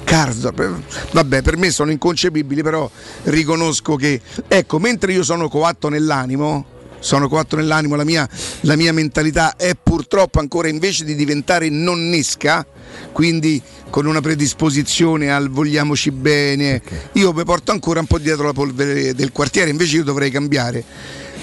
Karsdorp, 0.04 0.80
vabbè, 1.12 1.42
per 1.42 1.56
me 1.56 1.70
sono 1.70 1.90
inconcepibili, 1.90 2.62
però 2.62 2.90
riconosco 3.24 3.94
che, 3.96 4.20
ecco, 4.48 4.78
mentre 4.78 5.12
io 5.12 5.22
sono 5.22 5.48
coatto 5.48 5.88
nell'animo, 5.88 6.78
sono 7.00 7.28
coatto 7.28 7.56
nell'animo, 7.56 7.96
la 7.96 8.04
mia, 8.04 8.28
la 8.60 8.76
mia 8.76 8.92
mentalità 8.92 9.56
è 9.56 9.72
purtroppo 9.80 10.38
ancora 10.38 10.68
invece 10.68 11.04
di 11.04 11.14
diventare 11.14 11.68
nonnesca, 11.68 12.64
quindi 13.12 13.60
con 13.90 14.06
una 14.06 14.20
predisposizione 14.20 15.32
al 15.32 15.50
vogliamoci 15.50 16.10
bene, 16.12 16.80
io 17.12 17.32
mi 17.32 17.44
porto 17.44 17.72
ancora 17.72 18.00
un 18.00 18.06
po' 18.06 18.18
dietro 18.18 18.46
la 18.46 18.52
polvere 18.52 19.14
del 19.14 19.32
quartiere, 19.32 19.70
invece 19.70 19.96
io 19.96 20.04
dovrei 20.04 20.30
cambiare. 20.30 20.84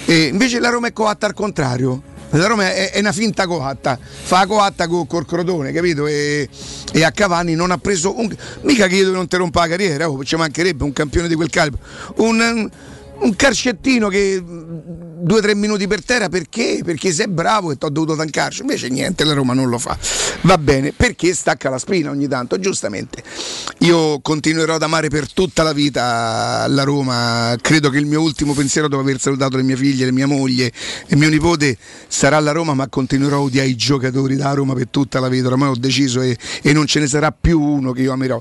E 0.06 0.22
invece 0.24 0.58
la 0.58 0.70
Roma 0.70 0.88
è 0.88 0.92
coatta 0.92 1.26
al 1.26 1.34
contrario 1.34 2.16
la 2.30 2.46
Roma 2.46 2.70
è, 2.72 2.90
è, 2.90 2.98
una 2.98 3.12
finta 3.12 3.46
coatta, 3.46 3.98
fa 4.00 4.46
coatta 4.46 4.86
con, 4.86 5.06
col 5.06 5.24
Crotone, 5.24 5.72
capito? 5.72 6.06
E, 6.06 6.46
e, 6.92 7.02
a 7.02 7.10
Cavani 7.10 7.54
non 7.54 7.70
ha 7.70 7.78
preso 7.78 8.18
un, 8.18 8.30
mica 8.62 8.86
che 8.86 8.96
io 8.96 9.10
non 9.10 9.26
ti 9.28 9.36
rompa 9.36 9.60
la 9.60 9.68
carriera, 9.68 10.10
oh, 10.10 10.22
ci 10.24 10.36
mancherebbe 10.36 10.84
un 10.84 10.92
campione 10.92 11.26
di 11.26 11.34
quel 11.34 11.48
calibro. 11.48 11.80
Un, 12.16 12.68
un 13.20 13.34
carcettino 13.36 14.08
che 14.08 14.42
due 15.20 15.38
o 15.38 15.42
tre 15.42 15.54
minuti 15.54 15.86
per 15.86 16.04
terra 16.04 16.28
perché? 16.28 16.80
Perché 16.84 17.12
sei 17.12 17.28
bravo 17.28 17.72
e 17.72 17.76
ti 17.76 17.84
ho 17.84 17.88
dovuto 17.88 18.14
tancarci. 18.14 18.62
Invece 18.62 18.88
niente, 18.88 19.24
la 19.24 19.34
Roma 19.34 19.52
non 19.52 19.68
lo 19.68 19.78
fa. 19.78 19.96
Va 20.42 20.56
bene, 20.56 20.92
perché 20.92 21.34
stacca 21.34 21.68
la 21.68 21.78
spina 21.78 22.10
ogni 22.10 22.28
tanto, 22.28 22.58
giustamente. 22.58 23.22
Io 23.78 24.20
continuerò 24.20 24.74
ad 24.74 24.82
amare 24.82 25.08
per 25.08 25.32
tutta 25.32 25.62
la 25.62 25.72
vita 25.72 26.66
la 26.68 26.84
Roma. 26.84 27.56
Credo 27.60 27.90
che 27.90 27.98
il 27.98 28.06
mio 28.06 28.20
ultimo 28.20 28.54
pensiero 28.54 28.88
dopo 28.88 29.02
aver 29.02 29.20
salutato 29.20 29.56
le 29.56 29.62
mie 29.62 29.76
figlie, 29.76 30.04
le 30.04 30.12
mia 30.12 30.26
moglie 30.26 30.70
e 31.06 31.16
mio 31.16 31.28
nipote 31.28 31.76
sarà 32.06 32.38
la 32.38 32.52
Roma, 32.52 32.74
ma 32.74 32.88
continuerò 32.88 33.36
a 33.36 33.40
odiare 33.40 33.68
i 33.68 33.76
giocatori 33.76 34.36
da 34.36 34.52
Roma 34.52 34.74
per 34.74 34.88
tutta 34.88 35.20
la 35.20 35.28
vita. 35.28 35.48
Ormai 35.48 35.70
ho 35.70 35.76
deciso 35.76 36.20
e, 36.20 36.36
e 36.62 36.72
non 36.72 36.86
ce 36.86 37.00
ne 37.00 37.08
sarà 37.08 37.32
più 37.32 37.60
uno 37.60 37.92
che 37.92 38.02
io 38.02 38.12
amerò. 38.12 38.40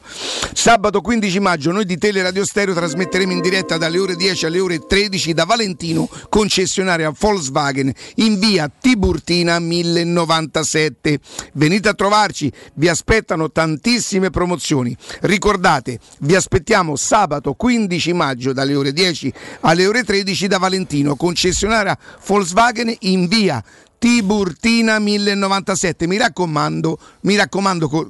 Sabato 0.53 1.01
15 1.01 1.39
maggio 1.39 1.71
noi 1.71 1.85
di 1.85 1.97
Teleradio 1.97 2.45
Stereo 2.45 2.73
trasmetteremo 2.73 3.31
in 3.31 3.41
diretta 3.41 3.77
dalle 3.77 3.97
ore 3.97 4.15
10 4.15 4.45
alle 4.45 4.59
ore 4.59 4.79
13 4.85 5.33
da 5.33 5.45
Valentino 5.45 6.07
con 6.29 6.47
Cesare 6.47 6.66
concessionaria 6.67 7.13
Volkswagen 7.17 7.91
in 8.15 8.37
via 8.37 8.69
Tiburtina 8.69 9.57
1097. 9.59 11.19
Venite 11.53 11.89
a 11.89 11.93
trovarci, 11.93 12.51
vi 12.73 12.89
aspettano 12.89 13.51
tantissime 13.51 14.29
promozioni. 14.29 14.95
Ricordate, 15.21 15.99
vi 16.19 16.35
aspettiamo 16.35 16.95
sabato 16.97 17.53
15 17.53 18.13
maggio 18.13 18.53
dalle 18.53 18.75
ore 18.75 18.91
10 18.91 19.33
alle 19.61 19.87
ore 19.87 20.03
13 20.03 20.47
da 20.47 20.57
Valentino, 20.57 21.15
concessionaria 21.15 21.97
Volkswagen 22.25 22.93
in 22.99 23.27
via 23.27 23.63
Tiburtina 23.99 24.99
1097 24.99 26.05
mi 26.05 26.17
raccomando 26.17 26.99
mi 27.21 27.35
raccomando 27.35 28.09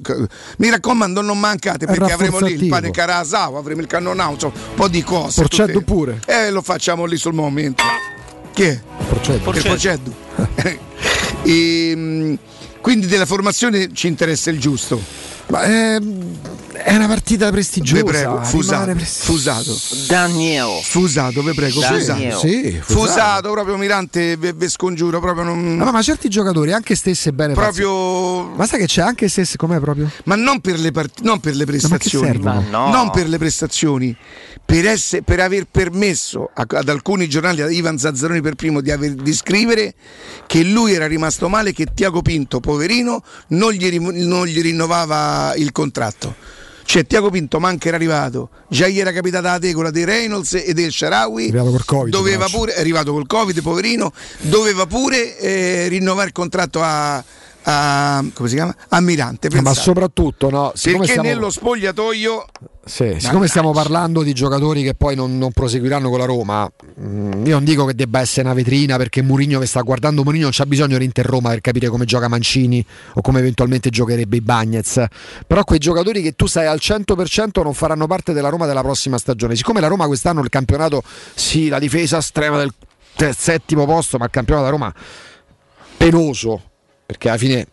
mi 0.58 0.68
raccomando 0.68 1.22
non 1.22 1.40
mancate 1.40 1.86
perché 1.86 2.12
avremo 2.12 2.40
lì 2.40 2.52
il 2.52 2.68
pane 2.68 2.90
carasao 2.90 3.56
avremo 3.56 3.80
il 3.80 3.86
cannonauso 3.86 4.52
un 4.54 4.74
po' 4.74 4.88
di 4.88 5.02
cose 5.02 5.40
Porceddu 5.40 5.82
pure 5.84 6.20
eh 6.26 6.50
lo 6.50 6.60
facciamo 6.60 7.06
lì 7.06 7.16
sul 7.16 7.32
momento 7.32 7.82
chi 8.58 8.64
è? 8.64 8.80
Porceddu 9.08 9.50
il 9.52 9.62
Porceddu 9.62 10.14
e, 11.44 11.90
ehm, 11.90 12.38
quindi 12.80 13.06
della 13.06 13.24
formazione 13.24 13.90
ci 13.92 14.08
interessa 14.08 14.50
il 14.50 14.58
giusto. 14.58 15.00
Ma 15.46 15.62
è, 15.62 15.98
è 16.82 16.94
una 16.94 17.06
partita 17.06 17.50
prestigiosa. 17.50 18.02
Vi 18.02 18.08
prego, 18.08 18.42
fusato. 18.42 18.94
Fusato. 18.96 19.78
Daniel. 20.06 20.80
Fusato, 20.82 21.42
vi 21.42 21.52
prego, 21.54 21.80
fusato. 21.80 22.38
Sì, 22.38 22.78
fusato. 22.80 22.82
fusato. 22.82 23.50
proprio 23.50 23.76
Mirante, 23.76 24.36
ve, 24.36 24.68
scongiuro. 24.68 25.20
Proprio 25.20 25.44
non... 25.44 25.76
no, 25.76 25.90
ma 25.90 26.02
certi 26.02 26.28
giocatori, 26.28 26.72
anche 26.72 26.94
stesse 26.94 27.32
bene. 27.32 27.54
Proprio. 27.54 28.48
Ma 28.48 28.66
sai 28.66 28.80
che 28.80 28.86
c'è 28.86 29.02
anche 29.02 29.28
stesse 29.28 29.56
com'è 29.56 29.80
proprio? 29.80 30.10
Ma 30.24 30.34
non 30.34 30.60
per 30.60 30.78
le, 30.78 30.90
part... 30.90 31.20
non 31.22 31.40
per 31.40 31.54
le 31.54 31.64
prestazioni. 31.64 32.38
Ma 32.38 32.62
no. 32.70 32.90
Non 32.90 33.10
per 33.10 33.28
le 33.28 33.38
prestazioni. 33.38 34.16
Per, 34.64 34.86
essere, 34.86 35.22
per 35.22 35.40
aver 35.40 35.66
permesso 35.70 36.50
a, 36.52 36.66
ad 36.68 36.88
alcuni 36.88 37.28
giornali, 37.28 37.62
ad 37.62 37.72
Ivan 37.72 37.98
Zazzaroni 37.98 38.42
per 38.42 38.54
primo, 38.54 38.80
di, 38.80 38.90
aver, 38.90 39.14
di 39.14 39.32
scrivere 39.32 39.94
che 40.46 40.62
lui 40.62 40.92
era 40.92 41.06
rimasto 41.06 41.48
male, 41.48 41.72
che 41.72 41.86
Tiago 41.94 42.20
Pinto, 42.20 42.60
poverino, 42.60 43.22
non 43.48 43.72
gli, 43.72 43.98
non 43.98 44.46
gli 44.46 44.60
rinnovava 44.60 45.54
il 45.56 45.72
contratto. 45.72 46.34
Cioè 46.88 47.04
Tiago 47.04 47.28
Pinto 47.28 47.60
manca 47.60 47.88
era 47.88 47.98
arrivato, 47.98 48.48
già 48.66 48.86
ieri 48.86 49.00
era 49.00 49.12
capitata 49.12 49.50
la 49.50 49.58
tegola 49.58 49.90
dei 49.90 50.06
Reynolds 50.06 50.54
e 50.54 50.72
del 50.72 50.90
Sharawi, 50.90 51.50
doveva 52.08 52.46
pure, 52.48 52.72
è 52.72 52.80
arrivato 52.80 53.12
col 53.12 53.26
Covid, 53.26 53.60
poverino, 53.60 54.10
doveva 54.38 54.86
pure 54.86 55.36
eh, 55.38 55.88
rinnovare 55.88 56.28
il 56.28 56.32
contratto 56.32 56.80
a, 56.82 57.22
a, 57.62 58.24
come 58.32 58.48
si 58.48 58.54
chiama? 58.54 58.74
a 58.88 59.00
Mirante. 59.00 59.48
Ma 59.60 59.74
soprattutto, 59.74 60.50
no? 60.50 60.72
Perché 60.80 61.04
stiamo... 61.04 61.28
nello 61.28 61.50
spogliatoio. 61.50 62.46
Sì, 62.88 63.16
siccome 63.18 63.48
stiamo 63.48 63.72
parlando 63.72 64.22
di 64.22 64.32
giocatori 64.32 64.82
che 64.82 64.94
poi 64.94 65.14
non, 65.14 65.36
non 65.36 65.52
proseguiranno 65.52 66.08
con 66.08 66.18
la 66.18 66.24
Roma, 66.24 66.64
mh, 66.64 67.06
mm, 67.06 67.46
io 67.46 67.52
non 67.52 67.64
dico 67.64 67.84
che 67.84 67.94
debba 67.94 68.20
essere 68.20 68.46
una 68.46 68.54
vetrina 68.54 68.96
perché 68.96 69.20
Murigno 69.20 69.58
che 69.60 69.66
sta 69.66 69.82
guardando 69.82 70.24
Murigno 70.24 70.44
non 70.44 70.52
c'ha 70.54 70.64
bisogno 70.64 70.96
di 70.96 71.04
Inter 71.04 71.26
Roma 71.26 71.50
per 71.50 71.60
capire 71.60 71.88
come 71.88 72.06
gioca 72.06 72.28
Mancini 72.28 72.82
o 73.12 73.20
come 73.20 73.40
eventualmente 73.40 73.90
giocherebbe 73.90 74.36
i 74.36 74.40
Bagnets. 74.40 75.04
Però 75.46 75.64
quei 75.64 75.78
giocatori 75.78 76.22
che 76.22 76.32
tu 76.32 76.46
sai 76.46 76.66
al 76.66 76.78
100% 76.80 77.62
non 77.62 77.74
faranno 77.74 78.06
parte 78.06 78.32
della 78.32 78.48
Roma 78.48 78.64
della 78.64 78.82
prossima 78.82 79.18
stagione. 79.18 79.54
Siccome 79.54 79.80
la 79.80 79.88
Roma 79.88 80.06
quest'anno 80.06 80.40
il 80.40 80.48
campionato, 80.48 81.02
sì, 81.34 81.68
la 81.68 81.78
difesa 81.78 82.16
estrema 82.16 82.56
del 82.56 82.72
settimo 83.36 83.84
posto, 83.84 84.16
ma 84.16 84.24
il 84.24 84.30
campionato 84.30 84.64
da 84.64 84.70
Roma 84.70 84.94
penoso 85.98 86.67
perché 87.08 87.30
alla 87.30 87.38
fine 87.38 87.66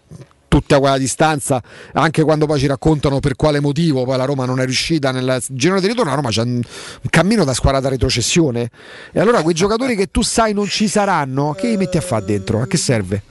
tutti 0.47 0.73
a 0.73 0.79
quella 0.79 0.97
distanza, 0.97 1.61
anche 1.91 2.23
quando 2.23 2.45
poi 2.45 2.57
ci 2.57 2.67
raccontano 2.67 3.19
per 3.19 3.35
quale 3.35 3.59
motivo 3.59 4.05
poi 4.05 4.15
la 4.15 4.23
Roma 4.23 4.45
non 4.45 4.61
è 4.61 4.63
riuscita 4.63 5.11
nel 5.11 5.43
girone 5.49 5.81
di 5.81 5.87
ritorno, 5.87 6.11
la 6.11 6.15
Roma 6.15 6.29
c'è 6.29 6.43
un, 6.43 6.61
cammino 7.09 7.43
da 7.43 7.53
squadra 7.53 7.81
da 7.81 7.89
retrocessione. 7.89 8.69
E 9.11 9.19
allora 9.19 9.41
quei 9.41 9.53
giocatori 9.53 9.97
che 9.97 10.09
tu 10.09 10.21
sai 10.21 10.53
non 10.53 10.67
ci 10.67 10.87
saranno, 10.87 11.51
che 11.51 11.67
li 11.67 11.75
metti 11.75 11.97
a 11.97 12.01
fare 12.01 12.23
dentro? 12.23 12.61
A 12.61 12.65
che 12.65 12.77
serve? 12.77 13.21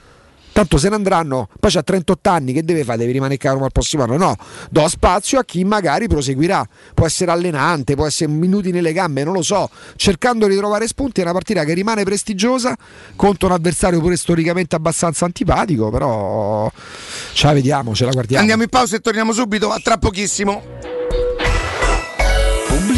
Tanto 0.55 0.79
se 0.79 0.89
ne 0.89 0.95
andranno, 0.95 1.49
poi 1.59 1.69
c'ha 1.69 1.83
38 1.83 2.31
anni, 2.31 2.53
che 2.53 2.63
deve 2.63 2.85
fare? 2.85 2.99
Deve 2.99 3.11
rimanere 3.11 3.49
a 3.49 3.53
Roma 3.53 3.65
al 3.65 3.73
prossimo 3.73 4.05
anno? 4.05 4.17
No, 4.17 4.37
do 4.71 4.87
spazio 4.87 5.41
a 5.41 5.45
chi 5.45 5.65
magari 5.65 6.07
proseguirà, 6.07 6.65
può 6.95 7.07
essere 7.07 7.33
allenante, 7.33 7.97
può 7.97 8.07
essere 8.07 8.31
minuti 8.31 8.71
nelle 8.71 8.93
gambe, 8.93 9.25
non 9.25 9.35
lo 9.35 9.43
so, 9.43 9.69
cercando 9.97 10.47
di 10.47 10.57
trovare 10.57 10.87
spunti, 10.87 11.21
è 11.21 11.25
una 11.25 11.33
partita 11.33 11.65
che 11.65 11.75
rimane 11.75 12.05
prestigiosa 12.05 12.77
contro 13.17 13.49
un 13.49 13.55
avversario 13.55 13.99
pure 14.01 14.17
storicamente 14.17 14.77
abbastanza 14.77 15.25
antipatico, 15.25 15.91
però 15.91 16.71
ce 17.33 17.47
la 17.47 17.53
vediamo, 17.53 17.93
ce 17.93 18.05
la 18.05 18.13
guardiamo. 18.13 18.41
Andiamo 18.41 18.63
in 18.63 18.69
pausa 18.69 18.95
e 18.95 19.01
torniamo 19.01 19.33
subito, 19.33 19.73
a 19.73 19.81
tra 19.83 19.99
pochissimo. 19.99 20.63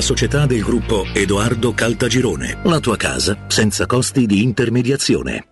società 0.00 0.46
del 0.46 0.62
gruppo 0.62 1.04
Edoardo 1.12 1.72
Caltagirone. 1.72 2.58
La 2.64 2.80
tua 2.80 2.96
casa 2.96 3.36
senza 3.48 3.86
costi 3.86 4.26
di 4.26 4.42
intermediazione. 4.42 5.51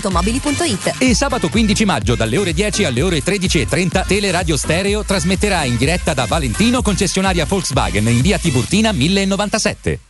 automobili.it. 0.00 0.94
E 0.98 1.14
sabato 1.14 1.48
15 1.48 1.84
maggio 1.84 2.14
dalle 2.14 2.38
ore 2.38 2.54
10 2.54 2.84
alle 2.84 3.02
ore 3.02 3.22
13.30 3.22 4.06
Teleradio 4.06 4.56
Stereo 4.56 5.04
trasmetterà 5.04 5.64
in 5.64 5.76
diretta 5.76 6.14
da 6.14 6.24
Valentino 6.24 6.80
concessionaria 6.80 7.44
Volkswagen 7.44 8.08
in 8.08 8.22
via 8.22 8.38
Tiburtina 8.38 8.92
1097. 8.92 10.09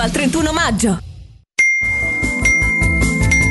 al 0.00 0.10
31 0.10 0.52
maggio. 0.52 1.13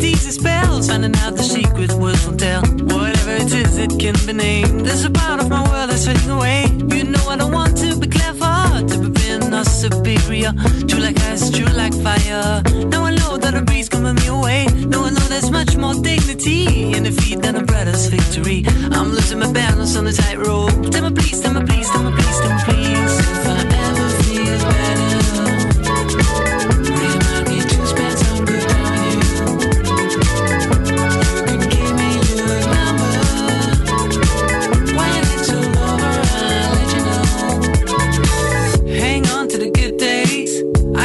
These 0.00 0.34
spells. 0.34 0.88
Finding 0.88 1.14
out 1.16 1.36
the 1.36 1.42
secret 1.42 1.92
words 1.92 2.26
will 2.26 2.36
tell. 2.36 2.62
Whatever 2.62 3.32
it 3.42 3.52
is, 3.52 3.76
it 3.78 3.92
can 3.98 4.16
be 4.26 4.32
named. 4.32 4.86
There's 4.86 5.04
a 5.04 5.10
part 5.10 5.40
of 5.40 5.48
my 5.48 5.62
world 5.68 5.90
that's 5.90 6.06
fading 6.06 6.30
away. 6.30 6.66
You 6.96 7.04
know 7.04 7.24
I 7.28 7.36
don't 7.36 7.52
want 7.52 7.76
to 7.78 7.96
be 7.96 8.08
clever, 8.08 8.86
to 8.88 8.96
be 8.98 9.20
or 9.60 9.64
superior. 9.64 10.52
True 10.88 11.00
like 11.00 11.18
ice, 11.20 11.50
true 11.50 11.72
like 11.76 11.94
fire. 11.94 12.62
Now 12.92 13.04
I 13.04 13.14
know 13.14 13.36
that 13.36 13.54
a 13.54 13.62
breeze 13.62 13.88
coming 13.88 14.14
me 14.14 14.26
away. 14.26 14.66
Now 14.92 15.04
I 15.04 15.10
know 15.10 15.26
there's 15.28 15.50
much 15.50 15.76
more 15.76 15.94
dignity 15.94 16.92
in 16.94 17.04
defeat 17.04 17.42
than 17.42 17.56
a 17.56 17.62
brother's 17.62 18.06
victory. 18.06 18.64
I'm 18.90 19.10
losing 19.10 19.38
my 19.38 19.52
balance 19.52 19.96
on 19.96 20.04
the 20.04 20.12
tightrope. 20.12 20.90
Tell 20.90 21.08
me 21.08 21.14
please, 21.14 21.40
tell 21.40 21.54
me 21.54 21.62
please, 21.64 21.88
tell 21.90 22.02
me 22.02 22.12
please, 22.12 22.40
tell 22.40 22.56
me 22.56 22.62
please. 22.64 22.89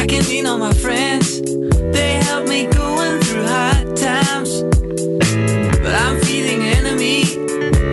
I 0.06 0.08
can 0.08 0.28
lean 0.28 0.46
on 0.46 0.60
my 0.60 0.72
friends. 0.72 1.40
They 1.40 2.20
help 2.22 2.46
me 2.48 2.66
going 2.66 3.20
through 3.22 3.44
hard 3.44 3.96
times. 3.96 4.62
But 5.82 5.94
I'm 5.96 6.20
feeling 6.20 6.62
enemy. 6.62 7.24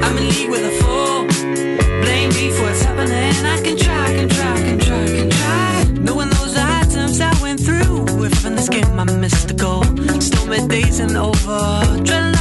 I'm 0.03 0.15
in 0.19 0.29
league 0.29 0.51
with 0.51 0.63
a 0.63 0.75
foe. 0.79 1.25
Blame 2.03 2.29
me 2.29 2.51
for 2.51 2.65
what's 2.65 2.83
happening. 2.83 3.33
I 3.43 3.59
can 3.63 3.75
try, 3.75 4.05
can 4.13 4.29
try, 4.29 4.55
can 4.57 4.77
try, 4.77 5.05
can 5.07 5.29
try. 5.31 5.85
Knowing 6.03 6.29
those 6.29 6.55
hard 6.55 6.91
times 6.91 7.19
I 7.19 7.33
went 7.41 7.59
through. 7.59 8.05
If 8.23 8.45
in 8.45 8.57
this 8.57 8.69
game 8.69 8.99
I 8.99 9.05
missed 9.05 9.47
the 9.47 9.55
goal. 9.55 9.83
Stormy 10.21 10.67
days 10.67 10.99
and 10.99 11.17
over. 11.17 12.32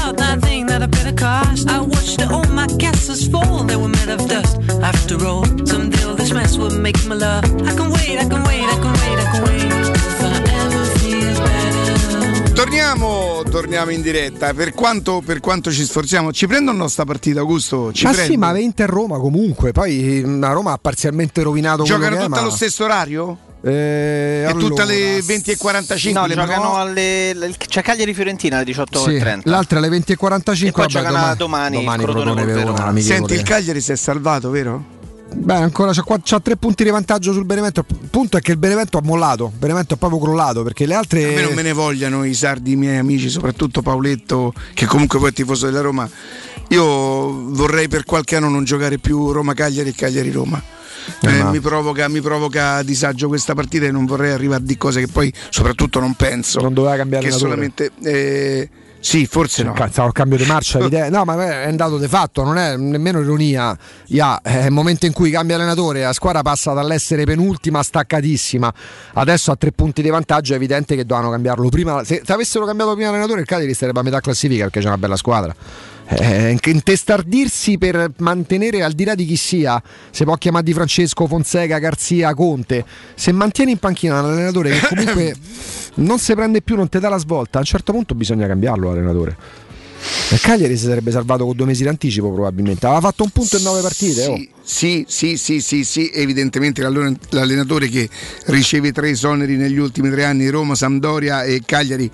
I 0.82 0.86
better 0.86 1.12
cost. 1.12 1.68
I 1.68 1.78
watched 1.80 2.20
all 2.28 2.44
my 2.48 2.66
castles 2.78 3.28
fall. 3.28 3.62
They 3.64 3.76
were 3.76 3.88
made 3.88 4.08
of 4.10 4.26
dust. 4.26 4.58
After 4.82 5.16
all, 5.24 5.44
someday 5.64 6.02
all 6.04 6.16
this 6.16 6.32
mess 6.32 6.56
will 6.56 6.76
make 6.76 6.98
my 7.06 7.14
love. 7.14 7.44
I 7.62 7.72
can 7.74 7.90
wait, 7.92 8.18
I 8.18 8.26
can 8.26 8.42
wait, 8.42 8.64
I 8.64 8.78
can 8.80 8.92
wait, 8.92 9.18
I 9.18 9.26
can 9.30 9.42
wait. 9.44 9.62
If 9.94 10.22
I 10.22 10.42
ever 10.64 10.84
feel 10.98 11.34
better. 11.38 12.52
Torniamo, 12.52 13.42
torniamo 13.48 13.92
in 13.92 14.02
diretta. 14.02 14.52
Per 14.54 14.74
quanto, 14.74 15.22
per 15.24 15.38
quanto 15.38 15.70
ci 15.70 15.84
sforziamo, 15.84 16.32
ci 16.32 16.48
prendono 16.48 16.88
sta 16.88 17.04
partita, 17.04 17.38
Augusto? 17.38 17.92
Ci 17.92 18.04
ma 18.04 18.10
prende? 18.10 18.32
sì, 18.32 18.36
ma 18.36 18.58
Inter 18.58 18.88
Roma 18.88 19.18
comunque. 19.18 19.70
Poi 19.70 20.22
la 20.40 20.50
Roma 20.50 20.72
ha 20.72 20.78
parzialmente 20.78 21.42
rovinato 21.42 21.84
Giocano 21.84 22.16
tutti 22.16 22.28
ma- 22.28 22.38
allo 22.38 22.50
stesso 22.50 22.82
orario? 22.82 23.38
Eh, 23.64 24.44
E 24.48 24.52
tutte 24.54 24.82
allora, 24.82 24.82
alle 24.82 25.18
20.45 25.20 26.12
No, 26.12 26.26
le 26.26 26.34
giocano 26.34 26.76
alle. 26.78 27.32
le- 27.32 27.54
C'è 27.56 27.80
Cagliari 27.82 28.12
Fiorentina 28.12 28.56
alle 28.56 28.64
18.30. 28.64 29.40
Sì, 29.42 29.48
l'altra 29.48 29.78
alle 29.78 29.88
20.45 29.88 30.66
E 30.66 30.72
poi 30.72 30.86
vabbè, 30.88 30.88
giocano 30.88 31.34
domani 31.36 31.82
il 31.84 31.92
Crotone 32.00 32.44
Verona. 32.44 33.00
Senti, 33.00 33.34
il 33.34 33.42
Cagliari 33.42 33.80
si 33.80 33.92
è 33.92 33.96
salvato, 33.96 34.50
vero? 34.50 35.00
Beh, 35.34 35.54
ancora 35.54 35.92
c'ha, 35.92 36.04
c'ha 36.22 36.40
tre 36.40 36.56
punti 36.56 36.84
di 36.84 36.90
vantaggio 36.90 37.32
sul 37.32 37.44
Benevento. 37.44 37.84
Il 37.88 38.08
punto 38.10 38.36
è 38.36 38.40
che 38.40 38.52
il 38.52 38.58
Benevento 38.58 38.98
ha 38.98 39.02
mollato. 39.02 39.50
Il 39.52 39.58
Benevento 39.58 39.94
è 39.94 39.96
proprio 39.96 40.20
crollato 40.20 40.62
perché 40.62 40.86
le 40.86 40.94
altre. 40.94 41.24
A 41.24 41.34
me 41.34 41.42
non 41.42 41.54
me 41.54 41.62
ne 41.62 41.72
vogliano 41.72 42.24
i 42.24 42.34
sardi, 42.34 42.72
i 42.72 42.76
miei 42.76 42.98
amici, 42.98 43.28
soprattutto 43.28 43.82
Pauletto, 43.82 44.52
che 44.74 44.86
comunque 44.86 45.18
poi 45.18 45.30
è 45.30 45.32
tifoso 45.32 45.66
della 45.66 45.80
Roma. 45.80 46.08
Io 46.68 47.50
vorrei 47.50 47.88
per 47.88 48.04
qualche 48.04 48.36
anno 48.36 48.48
non 48.48 48.64
giocare 48.64 48.98
più 48.98 49.32
Roma-Cagliari 49.32 49.88
e 49.90 49.94
Cagliari-Roma. 49.94 50.62
Eh, 51.22 51.38
Eh, 51.38 51.44
mi, 51.44 51.58
provoca, 51.60 52.06
mi 52.08 52.20
provoca 52.20 52.80
disagio 52.82 53.26
questa 53.26 53.54
partita 53.54 53.86
e 53.86 53.90
non 53.90 54.06
vorrei 54.06 54.30
arrivare 54.32 54.62
di 54.62 54.76
cose 54.76 55.00
che 55.00 55.08
poi 55.08 55.32
soprattutto 55.50 55.98
non 55.98 56.14
penso. 56.14 56.60
Non 56.60 56.72
doveva 56.72 56.94
cambiare 56.96 57.26
Che 57.26 57.32
solamente. 57.32 57.90
eh, 58.02 58.68
sì, 59.02 59.26
forse 59.26 59.64
no. 59.64 59.74
Il 59.76 60.12
cambio 60.12 60.38
di 60.38 60.44
marcia. 60.44 60.78
No, 61.12 61.24
ma 61.24 61.62
è 61.62 61.68
un 61.68 61.76
dato 61.76 61.98
di 61.98 62.06
fatto, 62.06 62.44
non 62.44 62.56
è 62.56 62.76
nemmeno 62.76 63.20
ironia. 63.20 63.76
Ya, 64.06 64.40
è 64.40 64.66
il 64.66 64.70
momento 64.70 65.06
in 65.06 65.12
cui 65.12 65.30
cambia 65.30 65.56
allenatore, 65.56 66.02
la 66.02 66.12
squadra 66.12 66.42
passa 66.42 66.72
dall'essere 66.72 67.24
penultima 67.24 67.82
staccatissima. 67.82 68.72
Adesso 69.14 69.50
ha 69.50 69.56
tre 69.56 69.72
punti 69.72 70.02
di 70.02 70.08
vantaggio, 70.08 70.52
è 70.52 70.56
evidente 70.56 70.94
che 70.94 71.04
dovevano 71.04 71.32
cambiarlo 71.32 71.68
prima. 71.68 72.04
Se, 72.04 72.22
se 72.24 72.32
avessero 72.32 72.64
cambiato 72.64 72.94
prima 72.94 73.08
allenatore, 73.08 73.40
il 73.40 73.46
Cagliari 73.46 73.74
sarebbe 73.74 73.98
a 73.98 74.02
metà 74.02 74.20
classifica 74.20 74.62
perché 74.64 74.80
c'è 74.80 74.86
una 74.86 74.98
bella 74.98 75.16
squadra. 75.16 75.54
Eh, 76.08 76.58
intestardirsi 76.64 77.78
per 77.78 78.12
mantenere 78.18 78.82
al 78.82 78.92
di 78.92 79.04
là 79.04 79.14
di 79.14 79.24
chi 79.24 79.36
sia, 79.36 79.82
se 80.10 80.24
può 80.24 80.34
chiamare 80.36 80.64
Di 80.64 80.72
Francesco, 80.72 81.26
Fonseca, 81.26 81.78
Garzia, 81.78 82.34
Conte, 82.34 82.84
se 83.14 83.32
mantieni 83.32 83.72
in 83.72 83.78
panchina 83.78 84.20
un 84.20 84.30
allenatore 84.30 84.70
che 84.70 84.86
comunque 84.88 85.34
non 85.96 86.18
si 86.18 86.34
prende 86.34 86.62
più, 86.62 86.76
non 86.76 86.88
ti 86.88 86.98
dà 86.98 87.08
la 87.08 87.18
svolta, 87.18 87.58
a 87.58 87.60
un 87.60 87.66
certo 87.66 87.92
punto 87.92 88.14
bisogna 88.14 88.46
cambiarlo 88.46 88.88
l'allenatore. 88.88 89.36
Il 90.30 90.40
Cagliari 90.40 90.76
si 90.76 90.86
sarebbe 90.86 91.12
salvato 91.12 91.44
con 91.46 91.54
due 91.54 91.66
mesi 91.66 91.84
d'anticipo 91.84 92.32
probabilmente, 92.32 92.86
aveva 92.86 93.00
fatto 93.00 93.22
un 93.22 93.30
punto 93.30 93.56
in 93.56 93.62
nove 93.62 93.80
partite. 93.82 94.26
oh. 94.26 94.40
Sì, 94.64 95.04
sì, 95.08 95.36
sì, 95.36 95.60
sì, 95.60 95.84
sì, 95.84 96.10
evidentemente 96.12 96.82
l'allena- 96.82 97.16
l'allenatore 97.30 97.88
che 97.88 98.08
riceve 98.46 98.92
tre 98.92 99.10
esoneri 99.10 99.56
negli 99.56 99.78
ultimi 99.78 100.08
tre 100.10 100.24
anni, 100.24 100.48
Roma, 100.48 100.74
Sampdoria 100.74 101.42
e 101.42 101.62
Cagliari, 101.64 102.10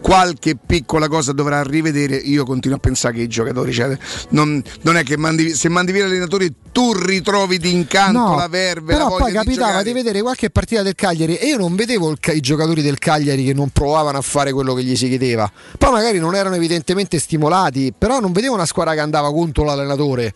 qualche 0.00 0.56
piccola 0.56 1.08
cosa 1.08 1.32
dovrà 1.32 1.62
rivedere. 1.62 2.16
Io 2.16 2.44
continuo 2.44 2.76
a 2.78 2.80
pensare 2.80 3.14
che 3.14 3.22
i 3.22 3.28
giocatori, 3.28 3.72
cioè, 3.72 3.96
non, 4.30 4.62
non 4.82 4.96
è 4.96 5.04
che 5.04 5.16
mandi, 5.16 5.54
se 5.54 5.68
mandi 5.68 5.92
via 5.92 6.04
l'allenatore 6.04 6.52
tu 6.72 6.92
ritrovi 6.94 7.58
d'incanto 7.58 8.18
No, 8.18 8.34
la 8.34 8.48
verve, 8.48 8.92
la 8.92 8.98
però 8.98 9.08
voglia 9.10 9.24
poi 9.24 9.32
capitava 9.32 9.66
giocare. 9.66 9.84
di, 9.84 9.92
vedere 9.92 10.22
qualche 10.22 10.50
partita 10.50 10.82
del 10.82 10.94
Cagliari 10.94 11.36
e 11.36 11.46
io 11.46 11.58
non 11.58 11.74
vedevo 11.76 12.10
il 12.10 12.18
i 12.32 12.40
giocatori 12.40 12.80
del 12.82 12.98
Cagliari 12.98 13.44
che 13.44 13.52
non 13.52 13.68
provavano 13.68 14.16
a 14.16 14.22
fare 14.22 14.52
quello 14.52 14.72
che 14.74 14.82
gli 14.82 14.96
si 14.96 15.08
chiedeva. 15.08 15.50
Poi 15.76 15.90
magari 15.92 16.18
non 16.18 16.34
erano 16.34 16.54
evidentemente 16.54 17.18
stimolati, 17.18 17.92
però 17.96 18.20
non 18.20 18.32
vedevo 18.32 18.54
una 18.54 18.64
squadra 18.64 18.94
che 18.94 19.00
andava 19.00 19.30
contro 19.30 19.64
l'allenatore. 19.64 20.32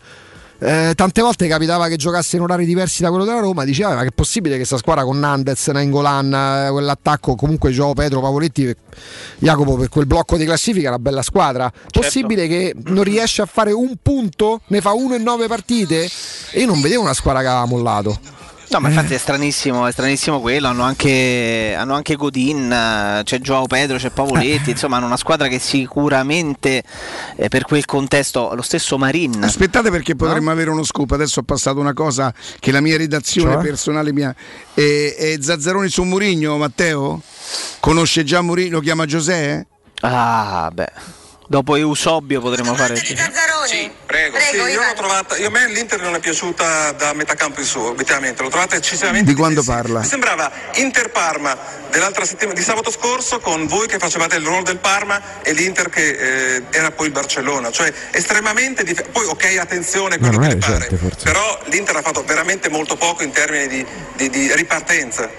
Eh, 0.59 0.93
tante 0.95 1.21
volte 1.21 1.47
capitava 1.47 1.87
che 1.87 1.97
giocasse 1.97 2.35
in 2.35 2.41
orari 2.41 2.65
diversi 2.65 3.03
da 3.03 3.09
quello 3.09 3.25
della 3.25 3.39
Roma, 3.39 3.63
diceva 3.63 3.93
ma 3.93 4.01
che 4.01 4.07
è 4.07 4.11
possibile 4.11 4.53
che 4.53 4.59
questa 4.59 4.77
squadra 4.77 5.03
con 5.03 5.19
Nandez, 5.19 5.67
Nainggolan, 5.67 6.33
eh, 6.33 6.71
quell'attacco, 6.71 7.35
comunque 7.35 7.71
Gio, 7.71 7.93
Pedro, 7.93 8.21
Pavoletti, 8.21 8.75
Jacopo 9.37 9.75
per 9.75 9.89
quel 9.89 10.07
blocco 10.07 10.35
di 10.35 10.45
classifica 10.45 10.87
è 10.87 10.89
una 10.89 10.99
bella 10.99 11.21
squadra. 11.21 11.71
Possibile 11.91 12.47
che 12.47 12.73
non 12.85 13.03
riesce 13.03 13.43
a 13.43 13.45
fare 13.45 13.71
un 13.71 13.95
punto, 14.01 14.61
ne 14.67 14.81
fa 14.81 14.93
uno 14.93 15.13
in 15.13 15.21
nove 15.21 15.47
partite 15.47 16.09
e 16.51 16.59
io 16.59 16.65
non 16.65 16.81
vedevo 16.81 17.03
una 17.03 17.13
squadra 17.13 17.41
che 17.41 17.47
aveva 17.47 17.65
mollato. 17.65 18.36
No, 18.69 18.79
ma 18.79 18.89
infatti 18.89 19.13
è 19.13 19.17
stranissimo, 19.17 19.87
è 19.87 19.91
stranissimo 19.91 20.41
quello. 20.41 20.67
Hanno 20.67 20.83
anche, 20.83 21.73
hanno 21.77 21.95
anche 21.95 22.15
Godin, 22.15 23.21
c'è 23.23 23.39
Joao 23.39 23.65
Pedro, 23.65 23.97
c'è 23.97 24.09
Pavoletti. 24.09 24.71
insomma, 24.71 24.97
hanno 24.97 25.05
una 25.05 25.17
squadra 25.17 25.47
che 25.47 25.57
sicuramente 25.57 26.83
eh, 27.37 27.47
per 27.47 27.63
quel 27.63 27.85
contesto, 27.85 28.53
lo 28.53 28.61
stesso 28.61 28.97
Marin. 28.97 29.41
Aspettate 29.43 29.89
perché 29.89 30.15
potremmo 30.15 30.51
avere 30.51 30.69
uno 30.69 30.83
scoop. 30.83 31.11
Adesso 31.11 31.39
ho 31.39 31.43
passato 31.43 31.79
una 31.79 31.93
cosa 31.93 32.33
che 32.59 32.71
la 32.71 32.81
mia 32.81 32.97
redazione 32.97 33.53
Cioè? 33.53 33.63
personale 33.63 34.11
mia. 34.11 34.35
E, 34.73 35.15
e 35.17 35.37
Zazzaroni 35.41 35.87
su 35.87 36.03
Murigno, 36.03 36.57
Matteo? 36.57 37.21
Conosce 37.79 38.23
già 38.25 38.41
Murigno? 38.41 38.71
Lo 38.71 38.79
chiama 38.81 39.05
Giuseppe? 39.05 39.67
Ah, 40.01 40.69
beh. 40.73 40.91
Dopo 41.49 41.77
Eusobio 41.77 42.41
potremmo 42.41 42.75
fare. 42.75 42.97
Sì, 42.97 43.15
prego. 44.05 44.37
sì, 44.37 44.55
io 44.57 44.81
l'ho 44.81 44.93
trovata. 44.95 45.37
Io 45.37 45.47
a 45.47 45.49
me 45.49 45.69
l'Inter 45.69 46.01
non 46.01 46.13
è 46.15 46.19
piaciuta 46.19 46.91
da 46.91 47.13
metà 47.13 47.35
campo 47.35 47.61
in 47.61 47.65
su, 47.65 47.79
obiettivamente. 47.79 48.43
L'ho 48.43 48.49
trovata 48.49 48.75
eccessivamente. 48.75 49.31
Di 49.31 49.37
quando 49.37 49.63
parla? 49.63 50.01
Mi 50.01 50.05
sembrava 50.05 50.51
Inter 50.73 51.09
Parma 51.09 51.57
dell'altra 51.89 52.25
settimana 52.25 52.57
di 52.57 52.63
sabato 52.65 52.91
scorso 52.91 53.39
con 53.39 53.65
voi 53.65 53.87
che 53.87 53.97
facevate 53.97 54.35
il 54.35 54.45
ruolo 54.45 54.63
del 54.63 54.77
Parma 54.77 55.41
e 55.41 55.53
l'Inter 55.53 55.87
che 55.89 56.55
eh, 56.55 56.63
era 56.69 56.91
poi 56.91 57.07
il 57.07 57.13
Barcellona. 57.13 57.71
Cioè 57.71 57.93
estremamente 58.11 58.83
dif- 58.83 59.07
Poi 59.09 59.25
ok, 59.25 59.57
attenzione, 59.57 60.17
quello 60.17 60.39
che 60.39 60.47
ne 60.47 60.57
pare. 60.57 60.89
Però 61.23 61.59
l'Inter 61.67 61.95
ha 61.95 62.01
fatto 62.01 62.23
veramente 62.25 62.67
molto 62.69 62.97
poco 62.97 63.23
in 63.23 63.31
termini 63.31 63.67
di, 63.67 63.85
di- 64.15 64.29
di 64.29 64.53
ripartenza. 64.53 65.29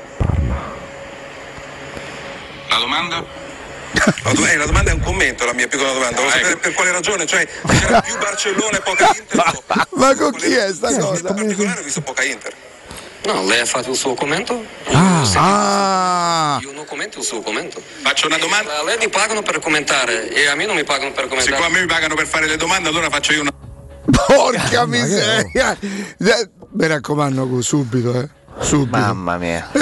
La 2.68 2.76
domanda? 2.78 3.46
La, 4.24 4.32
do- 4.32 4.46
eh, 4.46 4.56
la 4.56 4.66
domanda 4.66 4.90
è 4.90 4.94
un 4.94 5.00
commento, 5.00 5.44
la 5.44 5.54
mia 5.54 5.66
piccola 5.68 5.92
domanda. 5.92 6.16
Volevo 6.16 6.30
sapere 6.36 6.56
per 6.58 6.74
quale 6.74 6.92
ragione, 6.92 7.26
cioè 7.26 7.46
c'era 7.66 8.00
più 8.00 8.16
Barcellona 8.18 8.76
e 8.76 8.80
poca 8.80 9.06
Inter. 9.16 9.62
Ma 9.94 10.14
con 10.14 10.32
chi 10.32 10.52
è 10.54 10.72
sta 10.72 10.94
cosa? 10.96 11.28
In 11.28 11.34
particolare 11.34 11.80
ho 11.80 11.82
visto 11.82 12.00
poca 12.02 12.22
Inter. 12.24 12.52
No, 13.24 13.44
lei 13.44 13.60
ha 13.60 13.66
fatto 13.66 13.90
il 13.90 13.96
suo 13.96 14.14
commento? 14.14 14.64
Ah, 14.92 16.58
Io 16.62 16.72
non 16.72 16.84
commento 16.86 17.18
il 17.18 17.24
suo 17.24 17.40
commento. 17.42 17.82
Faccio 18.02 18.26
una 18.26 18.38
domanda. 18.38 18.78
A 18.78 18.84
lei 18.84 18.96
mi 18.98 19.08
pagano 19.08 19.42
per 19.42 19.58
commentare 19.60 20.30
e 20.30 20.46
a 20.46 20.54
me 20.54 20.64
non 20.66 20.76
mi 20.76 20.84
pagano 20.84 21.12
per 21.12 21.26
commentare. 21.28 21.56
Siccome 21.56 21.66
a 21.66 21.70
me 21.70 21.80
mi 21.80 21.86
pagano 21.86 22.14
per 22.14 22.26
fare 22.26 22.46
le 22.46 22.56
domande, 22.56 22.88
allora 22.88 23.10
faccio 23.10 23.32
io 23.32 23.40
una. 23.42 23.52
porca 24.10 24.86
miseria! 24.86 25.76
Eh, 25.80 26.48
Mi 26.72 26.86
raccomando, 26.86 27.60
subito, 27.60 28.18
eh. 28.20 28.28
Subito. 28.60 28.96
Mamma 28.96 29.36
mia. 29.36 29.68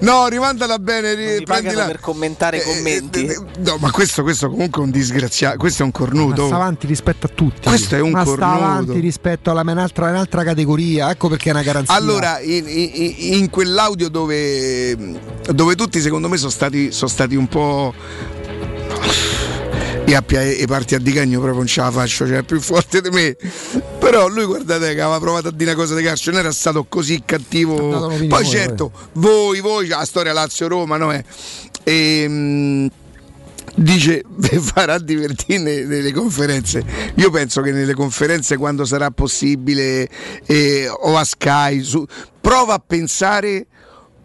no, 0.00 0.26
rimandala 0.28 0.78
bene, 0.78 1.14
ri- 1.14 1.42
prendila. 1.42 1.86
per 1.86 2.00
commentare 2.00 2.58
i 2.58 2.62
commenti. 2.62 3.26
No, 3.58 3.76
ma 3.78 3.90
questo, 3.90 4.22
questo 4.22 4.48
comunque 4.48 4.82
è 4.82 4.84
un 4.84 4.90
disgraziato, 4.90 5.56
questo 5.56 5.82
è 5.82 5.84
un 5.84 5.92
cornuto. 5.92 6.42
Ma 6.42 6.46
sta 6.48 6.56
avanti 6.56 6.86
rispetto 6.86 7.26
a 7.26 7.30
tutti. 7.34 7.68
Questo 7.68 7.94
è 7.96 8.00
un 8.00 8.10
Ma 8.10 8.22
sta 8.22 8.30
cornuto. 8.30 8.54
avanti 8.54 8.98
rispetto 9.00 9.50
alla 9.50 9.62
un'altra, 9.62 10.08
un'altra 10.10 10.42
categoria. 10.44 11.10
Ecco 11.10 11.28
perché 11.28 11.48
è 11.50 11.52
una 11.52 11.62
garanzia. 11.62 11.94
Allora, 11.94 12.40
in, 12.40 12.64
in- 12.66 13.14
in 13.34 13.50
quell'audio 13.50 14.08
dove, 14.08 14.96
dove 15.52 15.74
tutti 15.74 16.00
secondo 16.00 16.28
me 16.28 16.36
sono 16.36 16.50
stati, 16.50 16.90
sono 16.92 17.10
stati 17.10 17.34
un 17.36 17.46
po'. 17.48 17.94
E 20.08 20.14
a 20.14 20.22
pia- 20.22 20.40
e 20.40 20.64
parti 20.66 20.94
a 20.94 20.98
di 20.98 21.12
cagno 21.12 21.38
proprio 21.38 21.58
non 21.58 21.66
ce 21.66 21.82
la 21.82 21.90
faccio, 21.90 22.26
cioè 22.26 22.38
è 22.38 22.42
più 22.42 22.58
forte 22.62 23.02
di 23.02 23.10
me. 23.10 23.36
Però 23.98 24.26
lui 24.28 24.46
guardate 24.46 24.94
che 24.94 25.00
aveva 25.02 25.18
provato 25.20 25.48
a 25.48 25.50
dire 25.50 25.72
una 25.72 25.78
cosa 25.78 25.94
di 25.94 26.02
calcio, 26.02 26.30
non 26.30 26.40
era 26.40 26.50
stato 26.50 26.86
così 26.88 27.22
cattivo. 27.26 27.74
Poi 28.26 28.44
certo, 28.46 28.90
voi, 29.12 29.60
voi, 29.60 29.86
la 29.86 30.06
storia 30.06 30.32
Lazio-Roma, 30.32 30.96
no? 30.96 31.12
Eh. 31.12 31.22
Ehm, 31.84 32.88
dice 33.74 34.24
"Vi 34.34 34.58
farà 34.58 34.98
divertire 34.98 35.58
ne- 35.58 35.84
nelle 35.84 36.12
conferenze. 36.12 36.82
Io 37.16 37.28
penso 37.30 37.60
che 37.60 37.70
nelle 37.72 37.92
conferenze, 37.92 38.56
quando 38.56 38.86
sarà 38.86 39.10
possibile, 39.10 40.08
eh, 40.46 40.88
o 40.88 41.18
a 41.18 41.24
Sky, 41.24 41.82
su- 41.82 42.06
prova 42.40 42.74
a 42.74 42.82
pensare, 42.84 43.66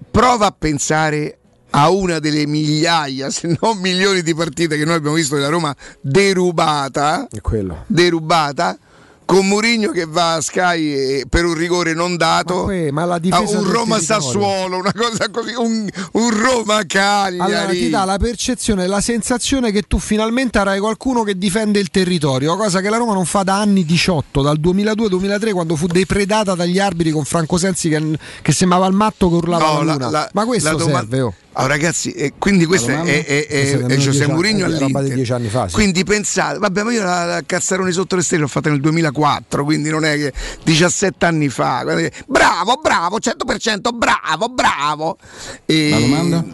prova 0.10 0.46
a 0.46 0.56
pensare 0.58 1.40
a 1.76 1.89
una 1.89 2.19
delle 2.19 2.45
migliaia, 2.45 3.30
se 3.32 3.57
non 3.59 3.78
milioni 3.80 4.21
di 4.21 4.36
partite 4.36 4.78
che 4.78 4.86
noi 4.86 4.95
abbiamo 4.95 5.15
visto 5.15 5.36
della 5.36 5.49
Roma 5.49 5.76
derubata. 6.01 7.28
È 7.32 7.41
quello. 7.41 7.84
Derubata. 7.88 8.78
Con 9.26 9.47
Mourinho 9.47 9.91
che 9.91 10.05
va 10.05 10.34
a 10.34 10.41
Sky 10.41 11.24
per 11.30 11.45
un 11.45 11.53
rigore 11.53 11.93
non 11.93 12.17
dato, 12.17 12.65
Ma 12.65 12.91
ma 12.91 13.05
la 13.05 13.19
difesa 13.19 13.55
a 13.55 13.59
un 13.61 13.71
Roma. 13.71 13.97
Sassuolo, 13.99 14.78
una 14.78 14.91
cosa 14.93 15.30
così, 15.32 15.53
un, 15.55 15.88
un 16.11 16.30
Roma 16.30 16.82
Cagliari. 16.86 17.39
Allora 17.53 17.71
ti 17.71 17.89
dà 17.89 18.03
la 18.03 18.17
percezione, 18.17 18.86
la 18.86 18.99
sensazione 18.99 19.71
che 19.71 19.84
tu 19.84 19.97
finalmente 19.97 20.57
avrai 20.59 20.80
qualcuno 20.80 21.24
che 21.24 21.38
difende 21.38 21.80
il 21.80 21.89
territorio, 21.89 22.57
cosa 22.57 22.82
che 22.82 22.89
la 22.89 22.97
Roma 22.97 23.13
non 23.13 23.26
fa 23.26 23.43
da 23.43 23.59
anni 23.61 23.86
18, 23.86 24.41
dal 24.41 24.59
2002-2003 24.59 25.51
quando 25.53 25.78
fu 25.78 25.88
depredata 25.88 26.53
dagli 26.53 26.78
arbitri 26.78 27.11
con 27.13 27.24
Franco 27.24 27.57
Sensi 27.57 27.88
che, 27.88 28.19
che 28.41 28.51
sembrava 28.51 28.86
il 28.88 28.93
matto 28.93 29.30
che 29.30 29.36
urlava 29.36 29.74
No, 29.74 29.84
la 29.84 29.95
la- 30.09 30.30
Ma 30.34 30.45
questo 30.45 30.69
la 30.71 30.76
doma- 30.78 30.99
serve, 30.99 31.21
oh. 31.21 31.34
Oh, 31.56 31.68
ragazzi, 31.68 32.12
eh, 32.14 32.34
quindi 32.39 32.66
questo 32.66 32.89
è, 32.89 33.01
è, 33.04 33.26
è, 33.47 33.78
è 33.86 33.97
anni, 33.97 34.26
Mourinho 34.28 34.66
all'Inter. 34.66 35.49
fa, 35.49 35.68
sì. 35.68 35.76
Quindi 35.76 36.04
pensate, 36.04 36.58
vabbè, 36.58 36.82
ma 36.82 36.91
io 36.91 37.04
la, 37.04 37.26
la 37.26 37.43
Cazzaroni 37.45 37.91
sotto 37.91 38.16
le 38.16 38.24
stelle 38.24 38.41
l'ho 38.41 38.47
fatta 38.47 38.72
nel 38.72 38.82
2004, 38.82 39.64
quindi 39.64 39.89
non 39.89 40.04
è 40.04 40.16
che 40.16 40.34
17 40.64 41.26
anni 41.26 41.49
fa. 41.49 41.86
Bravo, 42.26 42.80
bravo, 42.82 43.18
100%, 43.20 43.93
bravo, 43.93 44.49
bravo. 44.49 45.18
E... 45.66 45.89
La 45.91 45.99
domanda? 45.99 46.45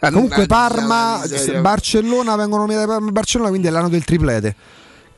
Comunque 0.12 0.46
Parma. 0.46 1.20
Barcellona 1.60 2.36
vengono 2.36 2.62
nominati 2.62 2.86
Parma 2.86 3.10
Barcellona, 3.10 3.48
quindi 3.48 3.66
è 3.66 3.70
l'anno 3.70 3.88
del 3.88 4.04
triplete. 4.04 4.54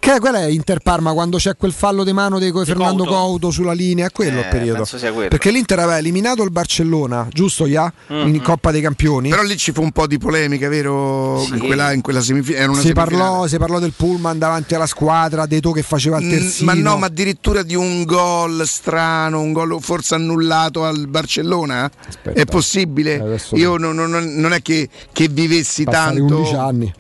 Che 0.07 0.21
qual 0.21 0.35
è 0.37 0.45
Inter 0.45 0.79
Parma 0.79 1.13
quando 1.15 1.37
c'è 1.37 1.57
quel 1.57 1.73
fallo 1.73 2.05
di 2.05 2.13
mano 2.13 2.39
di 2.39 2.53
Fernando 2.65 3.03
Couto. 3.03 3.19
Couto 3.19 3.51
sulla 3.51 3.73
linea? 3.73 4.07
È 4.07 4.13
quello 4.13 4.39
il 4.39 4.45
Eh, 4.47 4.49
periodo. 4.51 4.75
penso 4.77 4.99
sia 4.99 5.13
quello. 5.13 5.29
Perché 5.29 5.51
l'Inter 5.51 5.81
aveva 5.81 5.99
eliminato 5.99 6.45
il 6.45 6.51
Barcellona, 6.53 7.27
giusto 7.33 7.67
Ya? 7.67 7.93
Mhm. 8.07 8.29
In 8.35 8.41
Coppa 8.41 8.71
dei 8.71 8.81
Campioni. 8.83 9.31
Però 9.31 9.43
lì 9.43 9.57
ci 9.57 9.73
fu 9.73 9.83
un 9.83 9.91
po' 9.91 10.07
di 10.07 10.17
polemica, 10.17 10.69
vero? 10.69 11.43
In, 11.53 11.59
quella, 11.59 11.91
in 11.91 12.03
quella 12.03 12.23
una 12.29 12.81
si, 12.81 12.93
parlò, 12.93 13.49
si 13.49 13.59
parlò 13.59 13.81
del 13.81 13.95
pullman 13.97 14.39
davanti 14.39 14.77
alla 14.77 14.87
squadra, 14.87 15.45
De 15.47 15.59
To 15.61 15.73
che 15.73 15.83
faceva 15.83 16.19
il 16.19 16.27
Mm, 16.27 16.31
terzino. 16.31 16.73
Ma 16.73 16.81
no, 16.81 16.97
ma 16.99 17.07
addirittura 17.07 17.65
di 17.65 17.75
un 17.75 18.05
gol 18.05 18.63
strano, 18.65 19.41
un 19.41 19.53
gol 19.53 19.77
forse 19.83 20.15
annullato 20.15 20.85
al 20.85 21.09
Barcellona? 21.09 21.91
È 22.33 22.45
possibile? 22.45 23.21
adesso 23.21 23.57
Io 23.57 23.77
non, 23.77 23.97
non- 23.97 24.35
non 24.37 24.53
è 24.53 24.63
che, 24.63 24.89
che 25.13 25.27
vivessi 25.29 25.83
Passati 25.83 26.19
tanto. 26.19 26.37
11 26.37 26.55
anni. 26.55 26.95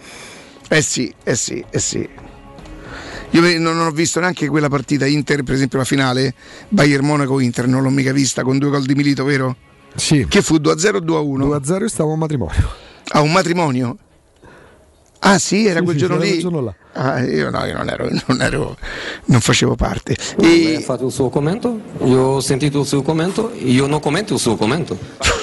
Eh 0.68 0.82
sì, 0.82 1.14
eh 1.22 1.36
sì, 1.36 1.64
eh 1.70 1.78
sì. 1.78 2.24
Io 3.30 3.58
non 3.58 3.78
ho 3.78 3.90
visto 3.90 4.20
neanche 4.20 4.48
quella 4.48 4.68
partita 4.68 5.06
Inter, 5.06 5.42
per 5.42 5.54
esempio 5.54 5.78
la 5.78 5.84
finale 5.84 6.34
Bayern 6.68 7.04
Monaco 7.04 7.38
Inter, 7.40 7.66
non 7.66 7.82
l'ho 7.82 7.90
mica 7.90 8.12
vista 8.12 8.42
con 8.42 8.58
due 8.58 8.70
gol 8.70 8.84
di 8.84 8.94
Milito, 8.94 9.24
vero? 9.24 9.56
Sì. 9.94 10.26
Che 10.28 10.42
fu 10.42 10.56
2-0 10.56 10.96
o 10.96 10.98
2-1? 11.00 11.60
2-0 11.60 11.80
io 11.80 11.88
stavo 11.88 12.10
a 12.10 12.12
un 12.14 12.18
matrimonio. 12.18 12.70
A 13.08 13.20
un 13.20 13.32
matrimonio? 13.32 13.96
Ah 15.20 15.38
sì, 15.38 15.66
era 15.66 15.78
Sì, 15.80 15.84
quel 15.84 15.96
sì, 15.96 16.02
giorno 16.06 16.18
lì? 16.22 16.38
giorno 16.38 16.60
là. 16.60 16.74
Ah, 16.92 17.20
io 17.20 17.50
no, 17.50 17.64
io 17.64 17.74
non 17.76 17.88
ero, 17.88 18.08
non 18.26 18.40
ero, 18.42 18.76
non 19.26 19.40
facevo 19.40 19.74
parte. 19.74 20.16
Lei 20.36 20.76
ha 20.76 20.80
fatto 20.80 21.06
il 21.06 21.12
suo 21.12 21.28
commento? 21.30 21.80
Io 22.04 22.20
ho 22.20 22.40
sentito 22.40 22.80
il 22.80 22.86
suo 22.86 23.02
commento, 23.02 23.52
io 23.58 23.86
non 23.86 24.00
commento 24.00 24.34
il 24.34 24.40
suo 24.40 24.56
commento. 24.56 24.96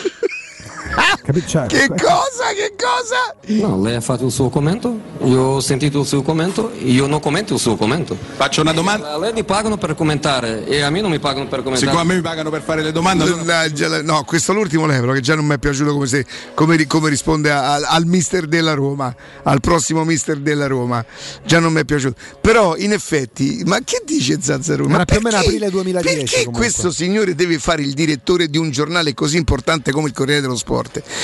Cioè, 1.45 1.65
Che 1.67 1.87
cosa? 1.87 2.51
Che 2.55 2.73
cosa? 2.77 3.65
No, 3.65 3.81
lei 3.81 3.95
ha 3.95 4.01
fatto 4.01 4.25
il 4.25 4.31
suo 4.31 4.49
commento, 4.49 4.99
io 5.23 5.41
ho 5.41 5.59
sentito 5.61 6.01
il 6.01 6.05
suo 6.05 6.21
commento, 6.21 6.71
io 6.79 7.07
non 7.07 7.19
commento 7.19 7.53
il 7.53 7.59
suo 7.59 7.75
commento. 7.75 8.15
Faccio 8.35 8.61
una 8.61 8.73
domanda. 8.73 9.13
A 9.13 9.17
lei 9.17 9.31
mi 9.33 9.43
pagano 9.43 9.77
per 9.77 9.95
commentare 9.95 10.65
e 10.65 10.81
a 10.81 10.89
me 10.89 11.01
non 11.01 11.09
mi 11.11 11.19
pagano 11.19 11.47
per 11.47 11.63
commentare. 11.63 11.91
Siccome 11.91 12.01
a 12.01 12.03
me 12.05 12.15
mi 12.15 12.21
pagano 12.21 12.49
per 12.49 12.61
fare 12.61 12.81
le 12.83 12.91
domande, 12.91 13.23
allora- 13.23 13.37
Mannaggia, 13.43 14.01
No, 14.01 14.23
questo 14.25 14.51
è 14.51 14.55
l'ultimo 14.55 14.85
levelo 14.85 15.13
che 15.13 15.21
già 15.21 15.35
non 15.35 15.45
mi 15.45 15.55
è 15.55 15.57
piaciuto 15.57 15.93
come, 15.93 16.07
se- 16.07 16.25
come 16.53 16.85
come 16.87 17.09
risponde 17.09 17.51
a- 17.51 17.73
al, 17.73 17.83
al 17.87 18.05
mister 18.05 18.45
della 18.45 18.73
Roma, 18.73 19.13
al 19.43 19.59
prossimo 19.61 20.03
mister 20.03 20.37
della 20.37 20.67
Roma. 20.67 21.03
Già 21.45 21.59
non 21.59 21.71
mi 21.73 21.79
è 21.81 21.85
piaciuto. 21.85 22.19
Però 22.41 22.75
in 22.75 22.91
effetti, 22.91 23.63
ma 23.65 23.79
che 23.83 24.03
dice 24.05 24.37
Zazzaroni? 24.41 24.93
Era 24.93 25.05
più 25.05 25.17
o 25.17 25.19
meno 25.21 25.35
perché- 25.37 25.47
aprile 25.47 25.69
2010 25.69 26.15
Perché 26.17 26.35
comunque. 26.39 26.61
questo 26.61 26.91
signore 26.91 27.33
deve 27.35 27.57
fare 27.59 27.81
il 27.81 27.93
direttore 27.93 28.49
di 28.49 28.57
un 28.57 28.69
giornale 28.71 29.13
così 29.13 29.37
importante 29.37 29.91
come 29.91 30.07
il 30.09 30.13
Corriere 30.13 30.41
dello 30.41 30.55
Sport? 30.57 30.82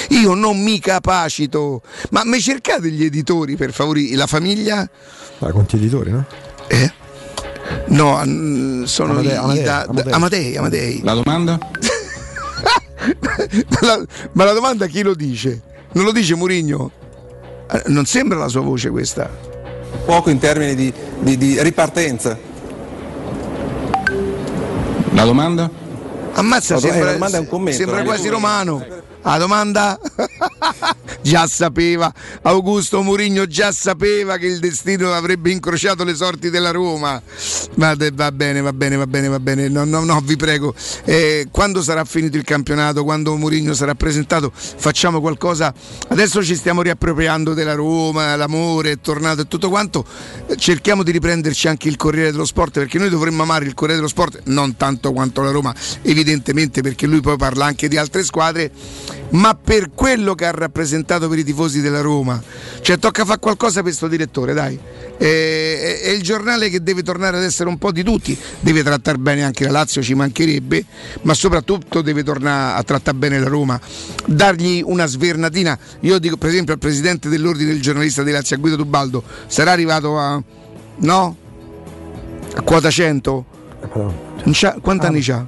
Io 0.10 0.34
non 0.34 0.62
mi 0.62 0.80
capacito. 0.80 1.82
Ma 2.12 2.24
mi 2.26 2.40
cercate 2.40 2.90
gli 2.90 3.04
editori 3.04 3.56
per 3.56 3.72
favore? 3.74 4.02
La 4.14 4.28
famiglia? 4.28 4.88
Ah, 5.40 5.52
conti 5.52 5.76
editori, 5.78 6.12
no? 6.12 6.26
Eh? 6.68 6.92
No, 7.88 8.22
sono 8.86 9.12
Amadei, 9.14 9.36
Amadei, 9.36 9.64
da- 9.64 9.88
da- 9.90 10.16
Amadei. 10.16 10.58
Amadei. 10.58 11.02
La 11.04 11.14
domanda? 11.14 11.58
ma, 13.20 13.80
la, 13.82 14.06
ma 14.34 14.44
la 14.44 14.54
domanda 14.54 14.86
chi 14.88 15.02
lo 15.04 15.14
dice? 15.14 15.62
Non 15.94 16.04
lo 16.06 16.12
dice 16.12 16.36
Murigno? 16.36 16.92
Eh, 17.72 17.84
Non 17.88 18.06
sembra 18.06 18.38
la 18.40 18.48
sua 18.48 18.62
voce 18.62 18.90
questa. 18.90 19.30
Poco 20.06 20.30
in 20.30 20.40
termini 20.40 20.76
di, 20.76 20.92
di- 21.20 21.38
di 21.38 21.62
ripartenza. 21.62 22.38
La 25.14 25.24
domanda? 25.26 25.70
Ammazza, 26.34 26.76
La 26.76 26.80
eh, 26.80 26.84
sembra, 26.84 27.06
la 27.06 27.12
domanda 27.14 27.38
è 27.38 27.40
un 27.40 27.48
commento, 27.48 27.80
sembra 27.84 28.04
quasi 28.04 28.28
romano. 28.30 28.86
La 29.22 29.38
domanda? 29.38 30.00
già 31.22 31.46
sapeva, 31.48 32.12
Augusto 32.44 33.02
Murigno 33.02 33.46
già 33.46 33.72
sapeva 33.72 34.38
che 34.38 34.48
il 34.48 34.60
destino 34.60 35.12
avrebbe 35.12 35.52
incrociato 35.52 36.04
le 36.04 36.16
sorti 36.16 36.50
della 36.50 36.72
Roma. 36.72 37.22
Ma 37.76 37.96
de- 37.96 38.12
va 38.12 38.32
bene, 38.32 38.62
va 38.62 38.74
bene, 38.74 38.96
va 38.96 39.08
bene, 39.08 39.28
va 39.28 39.40
bene. 39.40 39.68
No, 39.68 39.84
no, 39.84 40.04
no, 40.04 40.20
vi 40.22 40.36
prego. 40.36 40.74
Eh, 41.04 41.48
quando 41.52 41.82
sarà 41.82 42.06
finito 42.06 42.38
il 42.38 42.44
campionato, 42.44 43.04
quando 43.04 43.36
Murigno 43.36 43.74
sarà 43.74 43.94
presentato, 43.94 44.52
facciamo 44.54 45.20
qualcosa. 45.20 45.74
Adesso 46.08 46.44
ci 46.44 46.56
stiamo 46.56 46.82
riappropriando 46.82 47.54
della 47.54 47.76
Roma, 47.76 48.36
l'amore 48.36 48.92
è 48.92 49.00
tornato 49.00 49.42
e 49.42 49.48
tutto 49.48 49.70
quanto. 49.70 50.06
Cerchiamo 50.58 51.04
di 51.04 51.12
riprenderci 51.12 51.68
anche 51.68 51.88
il 51.88 51.98
Corriere 51.98 52.32
dello 52.32 52.46
Sport 52.46 52.80
perché 52.80 52.98
noi 52.98 53.10
dovremmo 53.10 53.44
amare 53.44 53.66
il 53.66 53.74
Corriere 53.74 54.00
dello 54.00 54.10
Sport, 54.10 54.42
non 54.46 54.76
tanto 54.78 55.12
quanto 55.12 55.42
la 55.42 55.52
Roma, 55.52 55.74
evidentemente 56.02 56.82
perché 56.82 57.06
lui 57.06 57.22
poi 57.22 57.38
parla 57.38 57.66
anche 57.66 57.88
di 57.88 57.98
altre 57.98 58.24
squadre, 58.24 58.72
ma 59.32 59.54
per 59.56 59.92
quello 59.94 60.36
che 60.36 60.46
ha 60.46 60.52
rappresentato 60.52 61.28
per 61.28 61.38
i 61.40 61.44
tifosi 61.44 61.82
della 61.82 62.02
Roma. 62.02 62.42
Cioè 62.82 62.98
tocca 62.98 63.26
fare 63.26 63.40
qualcosa 63.40 63.76
per 63.76 63.84
questo 63.84 64.08
direttore, 64.08 64.54
dai. 64.54 64.80
Eh, 65.18 66.00
È, 66.02 66.08
è 66.08 66.10
il 66.12 66.22
giornale 66.22 66.70
che 66.70 66.82
deve 66.82 67.04
tornare 67.04 67.38
ad 67.38 67.44
essere 67.44 67.70
un 67.70 67.78
po' 67.78 67.92
di 67.92 68.04
tutti, 68.04 68.38
deve 68.60 68.84
trattare 68.84 69.18
bene 69.18 69.44
anche 69.44 69.66
la 69.66 69.72
Lazio, 69.72 70.02
ci 70.02 70.14
mancherebbe, 70.14 70.86
ma 71.24 71.34
soprattutto 71.34 72.02
deve 72.02 72.24
tornare 72.24 72.80
a 72.80 72.84
trattare 72.84 73.18
bene 73.18 73.40
la 73.40 73.48
Roma, 73.50 73.80
dargli 74.26 74.82
una 74.86 75.06
svernatina. 75.06 75.78
Io 76.02 76.18
dico 76.20 76.38
per 76.38 76.50
esempio 76.50 76.74
al 76.74 76.80
presidente 76.80 77.28
dell'ordine 77.30 77.72
del 77.72 77.82
giornalista 77.82 78.24
di 78.24 78.32
Lazio, 78.32 78.58
Guido 78.60 78.78
Tubaldo, 78.78 79.24
sarà 79.48 79.72
arrivato 79.72 80.18
a... 80.18 80.42
no? 80.98 81.38
A 82.56 82.62
quota 82.62 82.90
100? 82.90 83.46
Non 83.94 84.52
c'ha- 84.54 84.78
quanti 84.82 85.06
anni 85.06 85.22
c'ha? 85.22 85.46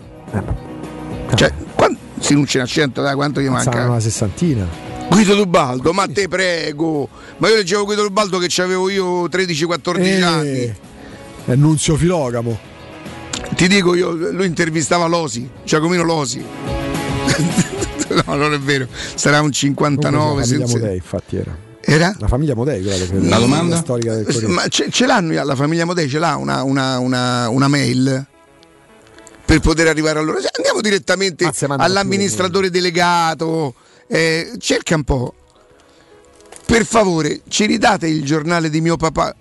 Cioè, 1.36 1.52
quan- 1.76 1.98
si 2.22 2.34
non 2.34 2.46
ce 2.46 2.60
n'ha 2.60 2.66
100, 2.66 3.02
dai, 3.02 3.16
quanto 3.16 3.42
gli 3.42 3.48
manca? 3.50 3.72
Sarà 3.72 3.88
una 3.90 4.00
sessantina. 4.00 4.66
Guido 5.10 5.36
Tubaldo, 5.36 5.92
ma 5.92 6.08
te 6.08 6.28
prego! 6.30 7.10
Ma 7.38 7.50
io 7.50 7.56
leggevo 7.56 7.84
Guido 7.84 8.04
Tubaldo 8.06 8.38
che 8.38 8.62
avevo 8.62 8.90
io 8.90 9.26
13-14 9.26 10.24
anni. 10.24 10.48
Eh, 10.50 10.76
È 11.46 11.56
Nunzio 11.56 11.98
Filogamo. 11.98 12.58
Ti 13.56 13.68
dico 13.68 13.94
io, 13.96 14.12
lui 14.12 14.46
intervistava 14.46 15.08
Losi, 15.08 15.50
Giacomino 15.66 16.04
Losi. 16.04 16.42
no, 18.26 18.36
non 18.36 18.54
è 18.54 18.60
vero, 18.60 18.88
sarà 19.16 19.42
un 19.42 19.52
59 19.52 20.12
La 20.12 20.30
famiglia 20.46 20.66
senza- 20.66 20.78
Modei, 20.78 20.96
infatti 20.96 21.36
era. 21.36 21.58
Era? 21.84 22.16
La 22.20 22.28
famiglia 22.28 22.54
Modei, 22.56 22.82
quella 22.82 23.06
che 23.06 23.20
La 23.28 23.38
domanda? 23.40 23.76
storica 23.78 24.14
del 24.16 24.26
Corriere. 24.26 24.48
Ma 24.48 24.68
ce, 24.68 24.90
ce 24.92 25.06
l'hanno 25.06 25.44
la 25.44 25.56
famiglia 25.56 25.84
Modei, 25.84 26.08
ce 26.08 26.20
l'ha 26.20 26.36
una, 26.38 26.64
una- 26.64 27.00
una- 27.00 27.50
una 27.50 27.68
mail 27.68 28.26
per 29.52 29.60
poter 29.60 29.88
arrivare 29.88 30.20
a 30.20 30.22
loro. 30.22 30.40
Cioè, 30.40 30.52
Andiamo 30.56 30.80
direttamente 30.80 31.44
mandano 31.68 31.84
all'amministratore 31.84 32.70
delegato, 32.70 33.74
eh, 34.08 34.54
cerca 34.60 34.96
un 34.96 35.04
po'. 35.04 35.34
Per 36.66 36.86
favore, 36.86 37.42
ci 37.50 37.66
ridate 37.66 38.08
il 38.08 38.24
giornale 38.24 38.70
di 38.70 38.80
mio 38.80 38.96
papà? 38.96 39.36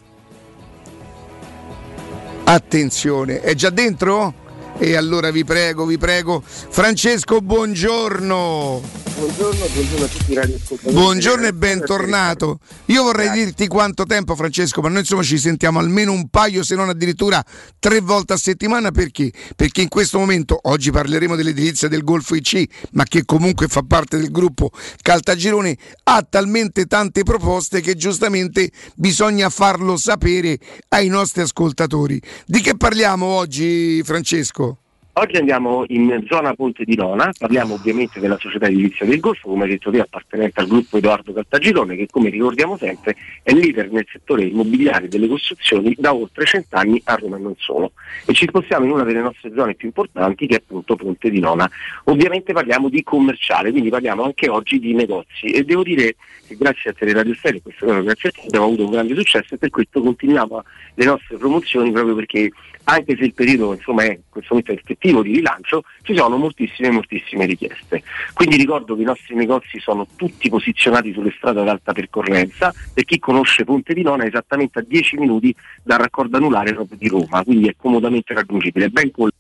Attenzione, 2.42 3.40
è 3.40 3.54
già 3.54 3.70
dentro? 3.70 4.34
E 4.78 4.96
allora 4.96 5.30
vi 5.30 5.44
prego, 5.44 5.84
vi 5.84 5.96
prego. 5.96 6.42
Francesco, 6.44 7.40
buongiorno. 7.40 9.09
Buongiorno, 9.20 9.66
buongiorno 9.66 10.04
a 10.06 10.08
tutti 10.08 10.32
i 10.32 10.34
radioascoltatori. 10.34 10.94
Buongiorno 10.94 11.46
e 11.46 11.52
bentornato. 11.52 12.58
Io 12.86 13.02
vorrei 13.02 13.30
dirti 13.32 13.66
quanto 13.66 14.06
tempo, 14.06 14.34
Francesco, 14.34 14.80
ma 14.80 14.88
noi 14.88 15.00
insomma 15.00 15.22
ci 15.22 15.36
sentiamo 15.36 15.78
almeno 15.78 16.12
un 16.12 16.30
paio, 16.30 16.64
se 16.64 16.74
non 16.74 16.88
addirittura 16.88 17.44
tre 17.78 18.00
volte 18.00 18.32
a 18.32 18.36
settimana. 18.38 18.90
Perché? 18.92 19.30
Perché 19.54 19.82
in 19.82 19.90
questo 19.90 20.18
momento, 20.18 20.58
oggi 20.62 20.90
parleremo 20.90 21.36
dell'edilizia 21.36 21.86
del 21.86 22.02
Golfo 22.02 22.34
IC, 22.34 22.64
ma 22.92 23.04
che 23.04 23.26
comunque 23.26 23.68
fa 23.68 23.82
parte 23.82 24.16
del 24.16 24.30
gruppo 24.30 24.70
Caltagirone, 25.02 25.76
ha 26.04 26.22
talmente 26.22 26.86
tante 26.86 27.22
proposte 27.22 27.82
che 27.82 27.96
giustamente 27.96 28.70
bisogna 28.94 29.50
farlo 29.50 29.98
sapere 29.98 30.58
ai 30.88 31.08
nostri 31.08 31.42
ascoltatori. 31.42 32.18
Di 32.46 32.62
che 32.62 32.74
parliamo 32.74 33.26
oggi, 33.26 34.02
Francesco? 34.02 34.78
Oggi 35.12 35.36
andiamo 35.38 35.84
in 35.88 36.24
zona 36.28 36.54
Ponte 36.54 36.84
di 36.84 36.94
Nona, 36.94 37.32
parliamo 37.36 37.74
ovviamente 37.74 38.20
della 38.20 38.38
società 38.38 38.68
edilizia 38.68 39.04
del 39.04 39.18
Golfo, 39.18 39.48
come 39.48 39.66
detto 39.66 39.90
te, 39.90 39.98
appartenente 39.98 40.61
al 40.61 40.68
gruppo 40.68 40.98
Edoardo 40.98 41.32
Caltagirone, 41.32 41.96
che 41.96 42.06
come 42.08 42.30
ricordiamo 42.30 42.76
sempre 42.76 43.16
è 43.42 43.52
leader 43.52 43.90
nel 43.90 44.06
settore 44.11 44.44
immobiliare 44.44 45.08
delle 45.08 45.26
costruzioni 45.26 45.96
da 45.98 46.14
oltre 46.14 46.46
cent'anni 46.46 47.02
a 47.06 47.16
Roma 47.16 47.38
e 47.38 47.40
non 47.40 47.54
solo. 47.58 47.90
E 48.24 48.32
ci 48.34 48.46
spostiamo 48.46 48.84
in 48.84 48.92
una 48.92 49.02
delle 49.02 49.20
nostre 49.20 49.50
zone 49.52 49.74
più 49.74 49.88
importanti 49.88 50.46
che 50.46 50.54
è 50.54 50.58
appunto 50.58 50.94
Ponte 50.94 51.28
di 51.28 51.40
Nona. 51.40 51.68
Ovviamente 52.04 52.52
parliamo 52.52 52.88
di 52.88 53.02
commerciale, 53.02 53.72
quindi 53.72 53.90
parliamo 53.90 54.22
anche 54.22 54.48
oggi 54.48 54.78
di 54.78 54.94
negozi 54.94 55.46
e 55.46 55.64
devo 55.64 55.82
dire 55.82 56.14
che 56.46 56.56
grazie 56.56 56.90
a 56.90 56.92
Teleradio 56.92 57.34
Stereo, 57.34 57.56
in 57.56 57.62
questo 57.62 57.84
caso 57.84 58.02
grazie 58.04 58.28
a 58.28 58.32
te, 58.32 58.42
abbiamo 58.46 58.66
avuto 58.66 58.84
un 58.84 58.90
grande 58.90 59.16
successo 59.16 59.54
e 59.54 59.58
per 59.58 59.70
questo 59.70 60.00
continuiamo 60.00 60.62
le 60.94 61.04
nostre 61.04 61.36
promozioni 61.36 61.90
proprio 61.90 62.14
perché 62.14 62.52
anche 62.91 63.16
se 63.16 63.24
il 63.24 63.34
periodo 63.34 63.72
insomma, 63.72 64.05
è 64.05 64.18
questo 64.28 64.55
momento 64.55 64.72
effettivo 64.72 65.22
di 65.22 65.34
rilancio, 65.34 65.82
ci 66.03 66.14
sono 66.14 66.36
moltissime 66.36 66.91
moltissime 66.91 67.47
richieste. 67.47 68.03
Quindi 68.32 68.57
ricordo 68.57 68.95
che 68.97 69.03
i 69.03 69.05
nostri 69.05 69.34
negozi 69.34 69.78
sono 69.80 70.07
tutti 70.16 70.49
posizionati 70.49 71.12
sulle 71.12 71.32
strade 71.36 71.61
ad 71.61 71.68
alta 71.68 71.93
percorrenza, 71.93 72.72
per 72.93 73.05
chi 73.05 73.18
conosce 73.18 73.64
Ponte 73.64 73.95
di 73.95 74.03
Nona 74.03 74.24
è 74.24 74.28
esattamente 74.28 74.80
a 74.80 74.84
10 74.86 75.18
minuti 75.18 75.55
dal 75.82 75.99
raccordo 75.99 76.36
anulare 76.36 76.74
proprio 76.74 76.99
di 76.99 77.09
Roma, 77.09 77.45
quindi 77.45 77.68
è 77.68 77.74
comodamente 77.76 78.34
raggiungibile, 78.34 78.88
ben 78.88 79.11
col- 79.11 79.32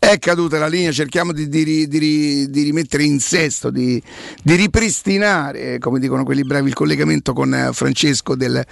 È 0.00 0.18
caduta 0.18 0.58
la 0.58 0.66
linea, 0.66 0.92
cerchiamo 0.92 1.30
di, 1.30 1.46
di 1.46 1.86
di 1.86 2.48
di 2.48 2.62
rimettere 2.62 3.04
in 3.04 3.20
sesto, 3.20 3.70
di, 3.70 4.02
di 4.42 4.54
ripristinare, 4.54 5.78
come 5.78 5.98
dicono 6.00 6.24
quelli 6.24 6.42
bravi, 6.42 6.68
il 6.68 6.74
collegamento 6.74 7.34
con 7.34 7.52
eh, 7.54 7.68
Francesco. 7.74 8.34
Del, 8.34 8.64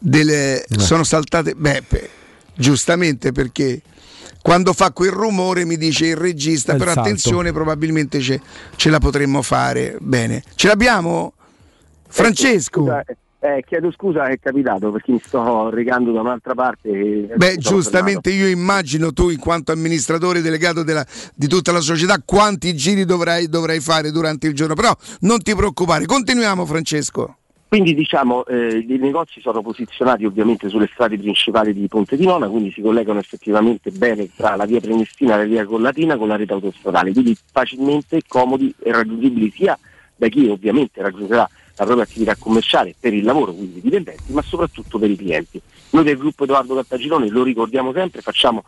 delle- 0.00 0.64
sono 0.76 1.04
saltate, 1.04 1.54
beh, 1.54 1.84
beh, 1.88 2.10
giustamente 2.56 3.30
perché 3.30 3.80
quando 4.42 4.72
fa 4.72 4.90
quel 4.90 5.12
rumore 5.12 5.64
mi 5.64 5.76
dice 5.76 6.06
il 6.06 6.16
regista, 6.16 6.72
il 6.72 6.78
però 6.78 6.92
salto. 6.92 7.08
attenzione, 7.08 7.52
probabilmente 7.52 8.20
ce, 8.20 8.40
ce 8.74 8.90
la 8.90 8.98
potremmo 8.98 9.40
fare 9.40 9.96
bene. 10.00 10.42
Ce 10.56 10.66
l'abbiamo? 10.66 11.32
Francesco? 12.08 12.80
Scusa, 12.80 13.04
eh, 13.42 13.64
chiedo 13.66 13.90
scusa, 13.90 14.26
è 14.28 14.38
capitato 14.38 14.92
perché 14.92 15.10
mi 15.10 15.20
sto 15.20 15.68
regando 15.68 16.12
da 16.12 16.20
un'altra 16.20 16.54
parte. 16.54 17.32
Beh, 17.34 17.56
giustamente 17.56 18.30
io 18.30 18.46
immagino 18.46 19.12
tu 19.12 19.30
in 19.30 19.38
quanto 19.40 19.72
amministratore 19.72 20.40
delegato 20.40 20.84
della- 20.84 21.04
di 21.34 21.48
tutta 21.48 21.72
la 21.72 21.80
società 21.80 22.22
quanti 22.24 22.76
giri 22.76 23.04
dovrai, 23.04 23.48
dovrai 23.48 23.80
fare 23.80 24.12
durante 24.12 24.46
il 24.46 24.54
giorno, 24.54 24.74
però 24.74 24.96
non 25.20 25.42
ti 25.42 25.56
preoccupare, 25.56 26.06
continuiamo 26.06 26.64
Francesco. 26.64 27.38
Quindi 27.66 27.94
diciamo 27.94 28.44
eh, 28.44 28.84
i 28.86 28.98
negozi 28.98 29.40
sono 29.40 29.60
posizionati 29.60 30.24
ovviamente 30.24 30.68
sulle 30.68 30.88
strade 30.92 31.18
principali 31.18 31.72
di 31.72 31.88
Ponte 31.88 32.16
di 32.16 32.26
Nona, 32.26 32.46
quindi 32.46 32.70
si 32.70 32.80
collegano 32.80 33.18
effettivamente 33.18 33.90
bene 33.90 34.28
tra 34.36 34.54
la 34.54 34.66
via 34.66 34.78
Prenestina 34.78 35.34
e 35.34 35.38
la 35.38 35.44
via 35.44 35.64
Collatina 35.64 36.16
con 36.16 36.28
la 36.28 36.36
rete 36.36 36.52
autostradale, 36.52 37.12
quindi 37.12 37.36
facilmente 37.50 38.20
comodi 38.28 38.72
e 38.78 38.92
raggiungibili 38.92 39.50
sia 39.50 39.76
da 40.14 40.28
chi 40.28 40.46
ovviamente 40.48 41.00
raggiungerà 41.02 41.48
la 41.76 41.84
propria 41.84 42.04
attività 42.04 42.36
commerciale 42.36 42.94
per 42.98 43.12
il 43.12 43.24
lavoro, 43.24 43.52
quindi 43.52 43.78
i 43.78 43.82
dipendenti, 43.82 44.32
ma 44.32 44.42
soprattutto 44.42 44.98
per 44.98 45.10
i 45.10 45.16
clienti. 45.16 45.60
Noi 45.90 46.04
del 46.04 46.16
gruppo 46.16 46.44
Edoardo 46.44 46.74
Cartagirone 46.74 47.28
lo 47.28 47.42
ricordiamo 47.42 47.92
sempre, 47.92 48.20
facciamo 48.20 48.64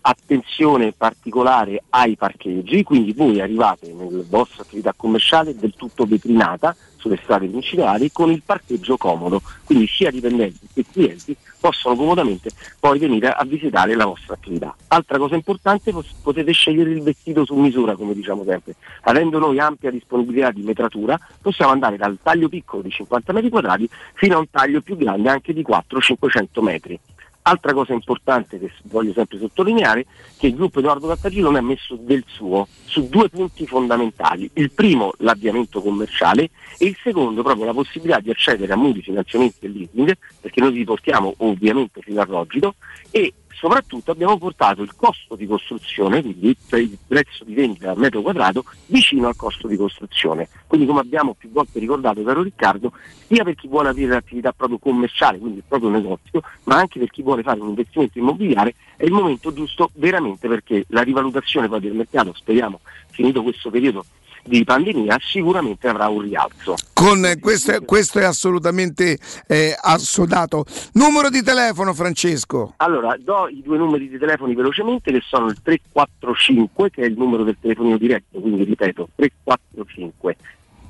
attenzione 0.00 0.92
particolare 0.92 1.82
ai 1.90 2.16
parcheggi, 2.16 2.82
quindi 2.82 3.12
voi 3.12 3.40
arrivate 3.40 3.92
nella 3.92 4.22
vostra 4.28 4.62
attività 4.62 4.92
commerciale 4.96 5.56
del 5.56 5.74
tutto 5.76 6.04
vetrinata 6.04 6.74
sulle 6.96 7.18
strade 7.20 7.48
principali 7.48 8.12
con 8.12 8.30
il 8.30 8.42
parcheggio 8.44 8.96
comodo, 8.96 9.42
quindi 9.64 9.88
sia 9.88 10.10
dipendenti 10.10 10.68
che 10.72 10.84
clienti 10.90 11.36
possono 11.58 11.96
comodamente 11.96 12.50
poi 12.78 13.00
venire 13.00 13.28
a 13.28 13.44
visitare 13.44 13.96
la 13.96 14.06
vostra 14.06 14.34
attività. 14.34 14.74
Altra 14.88 15.18
cosa 15.18 15.34
importante, 15.34 15.92
potete 16.22 16.52
scegliere 16.52 16.90
il 16.90 17.02
vestito 17.02 17.44
su 17.44 17.54
misura, 17.54 17.96
come 17.96 18.14
diciamo 18.14 18.44
sempre. 18.44 18.76
Avendo 19.02 19.38
noi 19.38 19.58
ampia 19.58 19.90
disponibilità 19.90 20.52
di 20.52 20.62
metratura, 20.62 21.18
possiamo 21.40 21.72
andare 21.72 21.96
dal 21.96 22.18
taglio 22.22 22.48
piccolo 22.48 22.82
di 22.82 22.90
50 22.90 23.32
metri 23.32 23.50
quadrati 23.50 23.88
fino 24.14 24.36
a 24.36 24.38
un 24.38 24.50
taglio 24.50 24.80
più 24.80 24.96
grande 24.96 25.28
anche 25.28 25.52
di 25.52 25.64
400-500 25.68 26.62
metri. 26.62 27.00
Altra 27.44 27.72
cosa 27.72 27.92
importante 27.92 28.56
che 28.60 28.70
voglio 28.84 29.12
sempre 29.12 29.36
sottolineare 29.38 30.00
è 30.00 30.06
che 30.38 30.46
il 30.46 30.54
gruppo 30.54 30.78
Edoardo 30.78 31.08
Cartagirone 31.08 31.58
ha 31.58 31.62
messo 31.62 31.96
del 31.96 32.22
suo 32.26 32.68
su 32.84 33.08
due 33.08 33.28
punti 33.28 33.66
fondamentali. 33.66 34.48
Il 34.54 34.70
primo 34.70 35.12
l'avviamento 35.18 35.82
commerciale 35.82 36.50
e 36.78 36.86
il 36.86 36.96
secondo 37.02 37.42
proprio 37.42 37.64
la 37.64 37.72
possibilità 37.72 38.20
di 38.20 38.30
accedere 38.30 38.72
a 38.72 38.76
mutui, 38.76 39.02
finanziamenti 39.02 39.66
e 39.66 39.68
leasing, 39.68 40.16
perché 40.40 40.60
noi 40.60 40.72
vi 40.72 40.84
portiamo 40.84 41.34
ovviamente 41.38 42.00
fino 42.00 42.20
al 42.20 42.28
Rogito 42.28 42.76
e 43.10 43.32
soprattutto 43.62 44.10
abbiamo 44.10 44.36
portato 44.38 44.82
il 44.82 44.92
costo 44.96 45.36
di 45.36 45.46
costruzione, 45.46 46.20
quindi 46.20 46.48
il 46.48 46.56
pre- 46.68 46.80
il 46.80 46.98
prezzo 47.06 47.44
di 47.44 47.54
vendita 47.54 47.92
al 47.92 47.96
metro 47.96 48.20
quadrato, 48.20 48.64
vicino 48.86 49.28
al 49.28 49.36
costo 49.36 49.68
di 49.68 49.76
costruzione. 49.76 50.48
Quindi 50.66 50.84
come 50.84 50.98
abbiamo 50.98 51.34
più 51.34 51.48
volte 51.52 51.78
ricordato, 51.78 52.24
caro 52.24 52.42
Riccardo, 52.42 52.90
sia 53.28 53.44
per 53.44 53.54
chi 53.54 53.68
vuole 53.68 53.90
aprire 53.90 54.08
l'attività 54.08 54.52
proprio 54.52 54.78
commerciale, 54.78 55.38
quindi 55.38 55.58
il 55.58 55.64
proprio 55.68 55.90
negozio, 55.90 56.42
ma 56.64 56.74
anche 56.74 56.98
per 56.98 57.10
chi 57.10 57.22
vuole 57.22 57.44
fare 57.44 57.60
un 57.60 57.68
investimento 57.68 58.18
immobiliare, 58.18 58.74
è 58.96 59.04
il 59.04 59.12
momento 59.12 59.52
giusto 59.52 59.90
veramente 59.94 60.48
perché 60.48 60.84
la 60.88 61.02
rivalutazione 61.02 61.68
poi 61.68 61.78
del 61.78 61.94
mercato, 61.94 62.34
speriamo, 62.34 62.80
finito 63.10 63.44
questo 63.44 63.70
periodo 63.70 64.04
di 64.44 64.64
pandemia, 64.64 65.18
sicuramente 65.20 65.88
avrà 65.88 66.08
un 66.08 66.22
rialzo. 66.22 66.74
Con 66.92 67.24
eh, 67.24 67.38
questo, 67.38 67.72
è- 67.72 67.84
questo 67.84 68.18
è 68.18 68.24
assolutamente 68.24 69.18
eh, 69.46 69.76
assodato. 69.80 70.64
Numero 70.94 71.30
di 71.30 71.42
telefono, 71.42 71.94
Francesco. 71.94 72.74
Allora, 72.78 73.16
do 73.18 73.46
i 73.48 73.62
due 73.62 73.78
numeri 73.78 74.08
di 74.08 74.18
telefoni 74.18 74.54
velocemente 74.54 75.12
che 75.12 75.22
sono 75.24 75.46
il 75.48 75.62
345 75.62 76.90
che 76.90 77.02
è 77.02 77.06
il 77.06 77.16
numero 77.16 77.44
del 77.44 77.56
telefonino 77.60 77.96
diretto, 77.96 78.40
quindi 78.40 78.64
ripeto 78.64 79.10
345 79.14 80.36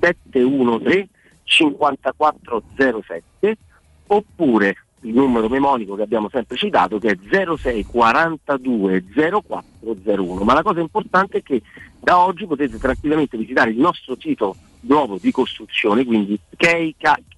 713 0.01 1.09
5407 1.45 3.59
oppure 4.07 4.77
il 5.03 5.15
numero 5.15 5.49
memonico 5.49 5.95
che 5.95 6.03
abbiamo 6.03 6.29
sempre 6.31 6.57
citato 6.57 6.99
che 6.99 7.11
è 7.11 7.19
06 7.57 7.85
42 7.87 9.05
0401. 9.15 10.45
Ma 10.45 10.55
la 10.55 10.63
cosa 10.63 10.81
importante 10.81 11.39
è 11.39 11.43
che 11.43 11.63
da 12.01 12.19
oggi 12.19 12.47
potete 12.47 12.79
tranquillamente 12.79 13.37
visitare 13.37 13.71
il 13.71 13.79
nostro 13.79 14.17
sito 14.19 14.57
nuovo 14.81 15.19
di 15.21 15.31
costruzione, 15.31 16.05
quindi 16.05 16.39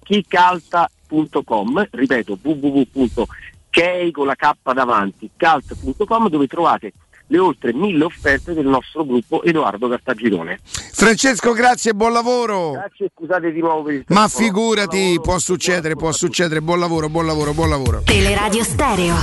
chicalta.com, 0.03 1.87
ripeto 1.91 2.37
www.kei 2.41 4.11
dove 6.29 6.47
trovate 6.47 6.93
le 7.27 7.39
oltre 7.39 7.73
mille 7.73 8.03
offerte 8.03 8.53
del 8.53 8.65
nostro 8.67 9.05
gruppo 9.05 9.43
Edoardo 9.43 9.87
Cartagirone. 9.87 10.59
Francesco, 10.63 11.53
grazie 11.53 11.91
e 11.91 11.93
buon 11.93 12.13
lavoro. 12.13 12.71
Grazie 12.71 13.09
scusate 13.13 13.51
di 13.51 13.59
nuovo 13.59 13.83
per 13.83 13.93
il 13.93 14.05
Ma 14.07 14.27
telefono. 14.27 14.45
figurati, 14.45 15.19
può 15.21 15.37
succedere, 15.39 15.95
può 15.95 16.11
succedere. 16.11 16.61
Buon 16.61 16.79
lavoro, 16.79 17.09
buon 17.09 17.25
lavoro, 17.25 17.53
buon 17.53 17.69
lavoro. 17.69 18.01
Teleradio 18.05 18.63
Stereo 18.63 19.15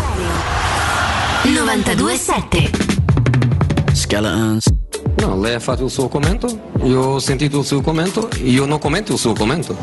927 1.44 2.91
Skeletons. 4.12 4.66
No, 5.20 5.40
lei 5.40 5.54
ha 5.54 5.60
fatto 5.60 5.84
il 5.84 5.90
suo 5.90 6.08
commento, 6.08 6.46
io 6.82 7.00
ho 7.00 7.18
sentito 7.18 7.60
il 7.60 7.64
suo 7.64 7.80
commento, 7.80 8.28
io 8.42 8.66
non 8.66 8.78
commento 8.78 9.12
il 9.14 9.18
suo 9.18 9.32
commento. 9.32 9.74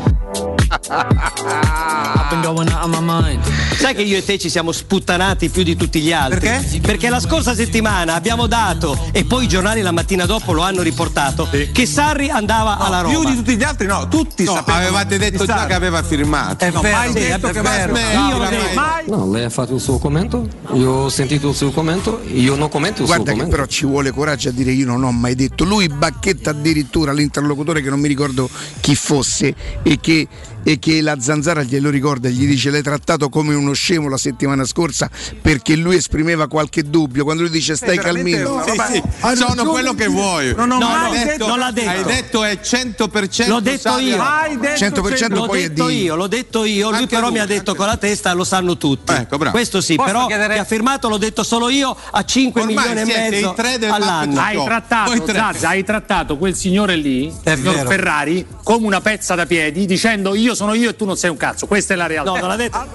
Sai 3.76 3.94
che 3.94 4.02
io 4.02 4.16
e 4.18 4.24
te 4.24 4.38
ci 4.38 4.48
siamo 4.48 4.70
sputtanati 4.70 5.48
più 5.48 5.62
di 5.64 5.74
tutti 5.76 6.00
gli 6.00 6.12
altri? 6.12 6.40
Perché? 6.48 6.80
Perché 6.80 7.08
la 7.08 7.18
scorsa 7.20 7.54
settimana 7.54 8.14
abbiamo 8.14 8.46
dato, 8.46 8.96
e 9.12 9.24
poi 9.24 9.44
i 9.44 9.48
giornali 9.48 9.80
la 9.82 9.90
mattina 9.90 10.26
dopo 10.26 10.52
lo 10.52 10.62
hanno 10.62 10.82
riportato, 10.82 11.48
che 11.72 11.86
Sarri 11.86 12.30
andava 12.30 12.78
alla 12.78 13.00
Roma. 13.00 13.18
Più 13.18 13.28
di 13.30 13.36
tutti 13.36 13.56
gli 13.56 13.62
altri, 13.64 13.86
no, 13.86 14.06
tutti 14.08 14.44
No, 14.44 14.54
sapevano. 14.54 14.84
avevate 14.84 15.18
detto 15.18 15.44
già 15.44 15.66
che 15.66 15.74
aveva 15.74 16.02
firmato. 16.02 16.64
È 16.64 16.70
no, 16.70 16.80
vero, 16.80 16.96
mai 16.96 17.08
sì, 17.08 17.14
detto 17.14 17.46
è 17.48 17.52
che 17.52 17.60
vero. 17.62 17.92
detto. 17.94 19.16
No, 19.16 19.30
lei 19.30 19.44
ha 19.44 19.50
fatto 19.50 19.74
il 19.74 19.80
suo 19.80 19.98
commento, 19.98 20.46
io 20.74 20.90
ho 20.90 21.08
sentito 21.08 21.48
il 21.48 21.54
suo 21.54 21.70
commento, 21.72 22.20
io 22.32 22.54
non 22.54 22.68
commento 22.68 23.00
il 23.00 23.06
Guarda 23.06 23.24
suo 23.24 23.32
che 23.32 23.38
commento. 23.38 23.56
però 23.56 23.66
ci 23.66 23.86
vuole 23.86 24.10
coraggio 24.20 24.50
a 24.50 24.52
dire 24.52 24.70
io 24.72 24.84
non 24.84 25.02
ho 25.02 25.12
mai 25.12 25.34
detto. 25.34 25.64
Lui 25.64 25.88
bacchetta 25.88 26.50
addirittura 26.50 27.12
l'interlocutore 27.12 27.80
che 27.80 27.88
non 27.88 28.00
mi 28.00 28.08
ricordo 28.08 28.50
chi 28.80 28.94
fosse 28.94 29.54
e 29.82 29.98
che, 29.98 30.28
e 30.62 30.78
che 30.78 31.00
la 31.00 31.18
zanzara 31.20 31.62
glielo 31.62 31.90
ricorda 31.90 32.28
e 32.28 32.32
gli 32.32 32.46
dice 32.46 32.70
l'hai 32.70 32.82
trattato 32.82 33.28
come 33.28 33.54
uno 33.54 33.72
scemo 33.72 34.08
la 34.08 34.16
settimana 34.18 34.64
scorsa 34.64 35.08
perché 35.40 35.74
lui 35.76 35.96
esprimeva 35.96 36.48
qualche 36.48 36.82
dubbio. 36.82 37.24
Quando 37.24 37.42
lui 37.42 37.50
dice 37.50 37.76
stai 37.76 37.98
calmino. 37.98 38.62
Sì, 38.66 38.72
sì, 38.94 39.02
sono 39.36 39.64
quello 39.64 39.94
che 39.94 40.06
vuoi. 40.06 40.54
Non 40.54 40.70
ho 40.72 40.78
No, 40.78 40.88
mai 40.88 41.16
hai 41.18 41.24
detto- 41.26 41.46
non 41.46 41.58
l'ha 41.58 41.70
detto. 41.70 41.88
Hai 41.90 42.04
detto 42.04 42.44
è 42.44 42.58
100% 42.60 43.48
L'ho 43.48 43.60
detto 43.60 43.78
Sarri- 43.90 44.04
io. 44.08 44.22
Hai 44.22 44.58
detto 44.58 44.76
100% 45.02 45.34
l'ho 45.34 45.46
poi 45.46 45.62
è 45.62 45.68
detto 45.70 45.86
di- 45.88 46.02
io, 46.02 46.14
l'ho 46.16 46.26
detto 46.26 46.64
io, 46.64 46.88
lui 46.90 46.98
Anche 46.98 47.14
però 47.14 47.26
lui, 47.28 47.32
mi 47.34 47.40
ha 47.40 47.46
detto 47.46 47.74
con 47.74 47.86
la 47.86 47.96
testa, 47.96 48.32
lo 48.32 48.44
sanno 48.44 48.76
tutti. 48.76 49.12
Ecco, 49.12 49.36
bravo. 49.38 49.52
Questo 49.52 49.80
sì, 49.80 49.94
Posso 49.96 50.08
però 50.08 50.26
chiedere- 50.26 50.54
che 50.54 50.60
ha 50.60 50.64
firmato 50.64 51.08
l'ho 51.08 51.18
detto 51.18 51.42
solo 51.42 51.68
io 51.70 51.96
a 52.10 52.24
5 52.24 52.62
Ormai 52.62 52.88
milioni 52.88 53.10
e 53.12 53.30
mezzo 53.30 53.54
all'anno. 53.92 54.40
Hai 54.40 54.62
trattato. 54.64 55.08
Zazza, 55.30 55.68
hai 55.68 55.84
trattato 55.84 56.36
quel 56.36 56.54
signore 56.54 56.96
lì, 56.96 57.32
È 57.42 57.50
il 57.50 57.56
signor. 57.58 57.86
Ferrari, 57.86 58.46
come 58.62 58.86
una 58.86 59.00
pezza 59.00 59.34
da 59.34 59.46
piedi, 59.46 59.86
dicendo 59.86 60.34
io 60.34 60.49
sono 60.54 60.74
io 60.74 60.90
e 60.90 60.96
tu 60.96 61.04
non 61.04 61.16
sei 61.16 61.30
un 61.30 61.36
cazzo. 61.36 61.66
Questa 61.66 61.94
è 61.94 61.96
la 61.96 62.06
realtà. 62.06 62.32
No, 62.32 62.38
non 62.38 62.48
l'ha 62.48 62.56
detto. 62.56 62.86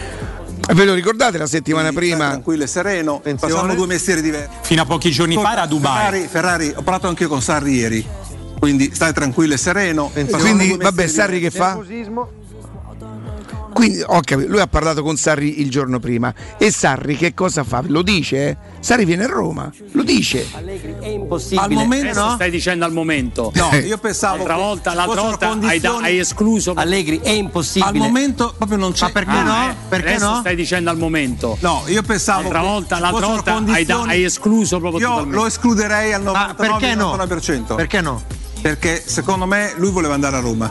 Ve 0.72 0.84
lo 0.84 0.94
ricordate 0.94 1.36
la 1.36 1.46
settimana 1.46 1.92
prima? 1.92 2.28
Tranquillo 2.28 2.62
e 2.62 2.66
sereno, 2.68 3.20
facciamo 3.36 3.74
due 3.74 3.86
mestieri 3.86 4.22
diversi. 4.22 4.50
Fino 4.62 4.82
a 4.82 4.84
pochi 4.84 5.10
giorni 5.10 5.34
fa 5.34 5.52
era 5.52 5.62
a 5.62 5.66
Dubai. 5.66 5.96
Ferrari, 5.96 6.28
Ferrari, 6.28 6.68
ho 6.76 6.82
parlato 6.82 7.08
anche 7.08 7.24
io 7.24 7.28
con 7.28 7.42
Sarri 7.42 7.74
ieri. 7.74 8.06
Quindi 8.58 8.94
stai 8.94 9.12
tranquillo 9.12 9.54
e 9.54 9.56
sereno. 9.56 10.12
Quindi, 10.38 10.76
vabbè, 10.76 11.06
Sarri 11.08 11.40
che 11.40 11.50
fa? 11.50 11.78
Quindi, 13.72 14.02
ho 14.06 14.20
capito, 14.22 14.48
lui 14.50 14.60
ha 14.60 14.66
parlato 14.66 15.02
con 15.02 15.16
Sarri 15.16 15.60
il 15.60 15.70
giorno 15.70 15.98
prima. 15.98 16.32
E 16.58 16.70
Sarri 16.70 17.16
che 17.16 17.34
cosa 17.34 17.64
fa? 17.64 17.82
Lo 17.86 18.02
dice? 18.02 18.48
eh? 18.48 18.56
Sarri 18.80 19.04
viene 19.04 19.24
a 19.24 19.28
Roma, 19.28 19.70
lo 19.92 20.02
dice. 20.02 20.46
È 21.00 21.06
impossibile. 21.06 21.60
Al 21.62 21.70
momento 21.72 22.30
stai 22.30 22.50
dicendo 22.50 22.84
al 22.84 22.92
momento. 22.92 23.52
No, 23.54 23.70
io 23.84 23.98
pensavo 23.98 24.36
L'altra 24.38 24.54
che 24.54 24.60
volta, 24.60 24.94
l'altra 24.94 25.20
volta 25.22 25.46
hai, 25.50 25.50
da- 25.50 25.58
condizioni- 25.90 26.04
hai 26.04 26.18
escluso. 26.18 26.72
Allegri 26.74 27.20
è 27.22 27.30
impossibile. 27.30 27.88
Al 27.90 27.96
momento 27.96 28.54
proprio 28.56 28.78
non 28.78 28.92
c'è. 28.92 29.04
Ma 29.06 29.10
perché 29.10 29.30
Ah, 29.30 29.42
no? 29.42 29.70
eh, 29.70 29.74
perché 29.88 30.08
Adesso 30.14 30.30
no? 30.30 30.38
stai 30.40 30.56
dicendo 30.56 30.90
al 30.90 30.96
momento. 30.98 31.56
No, 31.60 31.82
io 31.86 32.02
pensavo 32.02 32.42
L'altra 32.42 32.60
che 32.60 32.66
volta, 32.66 32.94
ci 32.96 33.00
l'altra 33.02 33.26
volta 33.26 33.50
hai, 33.50 33.54
da- 33.54 33.54
condizioni- 33.74 34.08
hai 34.10 34.24
escluso 34.24 34.78
proprio 34.78 35.00
Io 35.00 35.08
totalmente. 35.08 35.36
lo 35.36 35.46
escluderei 35.46 36.12
al 36.12 36.22
99,99%. 36.22 37.74
perché 37.74 37.74
no? 37.74 37.76
Perché 37.76 38.00
no? 38.00 38.22
Perché 38.60 39.02
secondo 39.06 39.46
me 39.46 39.72
lui 39.76 39.90
voleva 39.90 40.14
andare 40.14 40.36
a 40.36 40.40
Roma. 40.40 40.70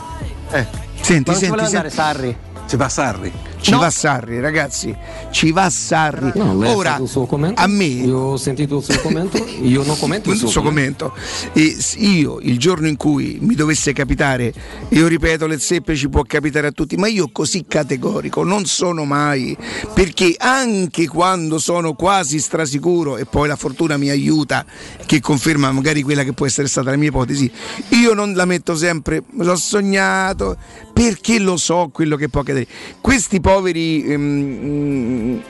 Eh. 0.50 0.66
Senti, 1.00 1.30
Ma 1.30 1.32
non 1.32 1.40
ci 1.40 1.46
senti, 1.46 1.48
voleva 1.48 1.68
senti. 1.68 1.76
andare 1.76 1.90
Sarri? 1.90 2.36
Sebasarri. 2.70 3.32
Ci 3.60 3.70
va 3.72 3.78
Sarri. 3.78 3.78
Ci 3.80 3.80
va 3.80 3.90
Sarri, 3.90 4.40
ragazzi. 4.40 4.96
Ci 5.30 5.52
va 5.52 5.70
Sarri. 5.70 6.32
No, 6.34 6.56
Ora, 6.74 7.00
suo 7.04 7.26
commento, 7.26 7.60
a 7.60 7.66
me 7.66 7.84
io 7.84 8.18
ho 8.18 8.36
sentito 8.36 8.78
il 8.78 8.84
suo 8.84 9.00
commento, 9.00 9.36
io 9.62 9.82
non 9.84 9.98
commento 9.98 10.28
il 10.28 10.34
il 10.34 10.40
suo, 10.40 10.48
suo 10.48 10.62
commento. 10.62 11.14
E 11.52 11.76
s- 11.78 11.96
io 11.98 12.38
il 12.40 12.58
giorno 12.58 12.86
in 12.88 12.96
cui 12.96 13.38
mi 13.40 13.54
dovesse 13.54 13.92
capitare, 13.92 14.52
io 14.88 15.06
ripeto, 15.06 15.46
le 15.46 15.58
zeppe 15.58 15.94
ci 15.96 16.08
può 16.08 16.22
capitare 16.22 16.66
a 16.68 16.70
tutti, 16.72 16.96
ma 16.96 17.06
io 17.08 17.28
così 17.32 17.64
categorico 17.68 18.44
non 18.44 18.64
sono 18.66 19.04
mai, 19.04 19.56
perché 19.94 20.34
anche 20.38 21.06
quando 21.08 21.58
sono 21.58 21.94
quasi 21.94 22.38
strasicuro 22.38 23.16
e 23.16 23.24
poi 23.26 23.48
la 23.48 23.56
fortuna 23.56 23.96
mi 23.96 24.10
aiuta, 24.10 24.64
che 25.06 25.20
conferma 25.20 25.70
magari 25.72 26.02
quella 26.02 26.24
che 26.24 26.32
può 26.32 26.46
essere 26.46 26.68
stata 26.68 26.90
la 26.90 26.96
mia 26.96 27.08
ipotesi, 27.08 27.50
io 27.90 28.14
non 28.14 28.34
la 28.34 28.44
metto 28.44 28.74
sempre, 28.76 29.22
sono 29.38 29.56
sognato, 29.56 30.56
perché 30.92 31.38
lo 31.38 31.56
so 31.56 31.90
quello 31.92 32.16
che 32.16 32.28
può 32.28 32.40
accadere. 32.42 32.66
Questi 33.00 33.40
poveri... 33.50 34.04
ehm, 34.04 35.42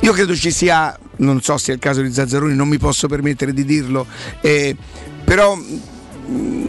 io 0.00 0.12
credo 0.12 0.34
ci 0.34 0.50
sia, 0.50 0.96
non 1.16 1.40
so 1.40 1.58
se 1.58 1.72
è 1.72 1.74
il 1.74 1.80
caso 1.80 2.02
di 2.02 2.12
Zazzaroni, 2.12 2.54
non 2.54 2.68
mi 2.68 2.78
posso 2.78 3.08
permettere 3.08 3.52
di 3.52 3.64
dirlo, 3.64 4.06
eh, 4.40 4.76
però 5.24 5.56
mm, 5.56 6.66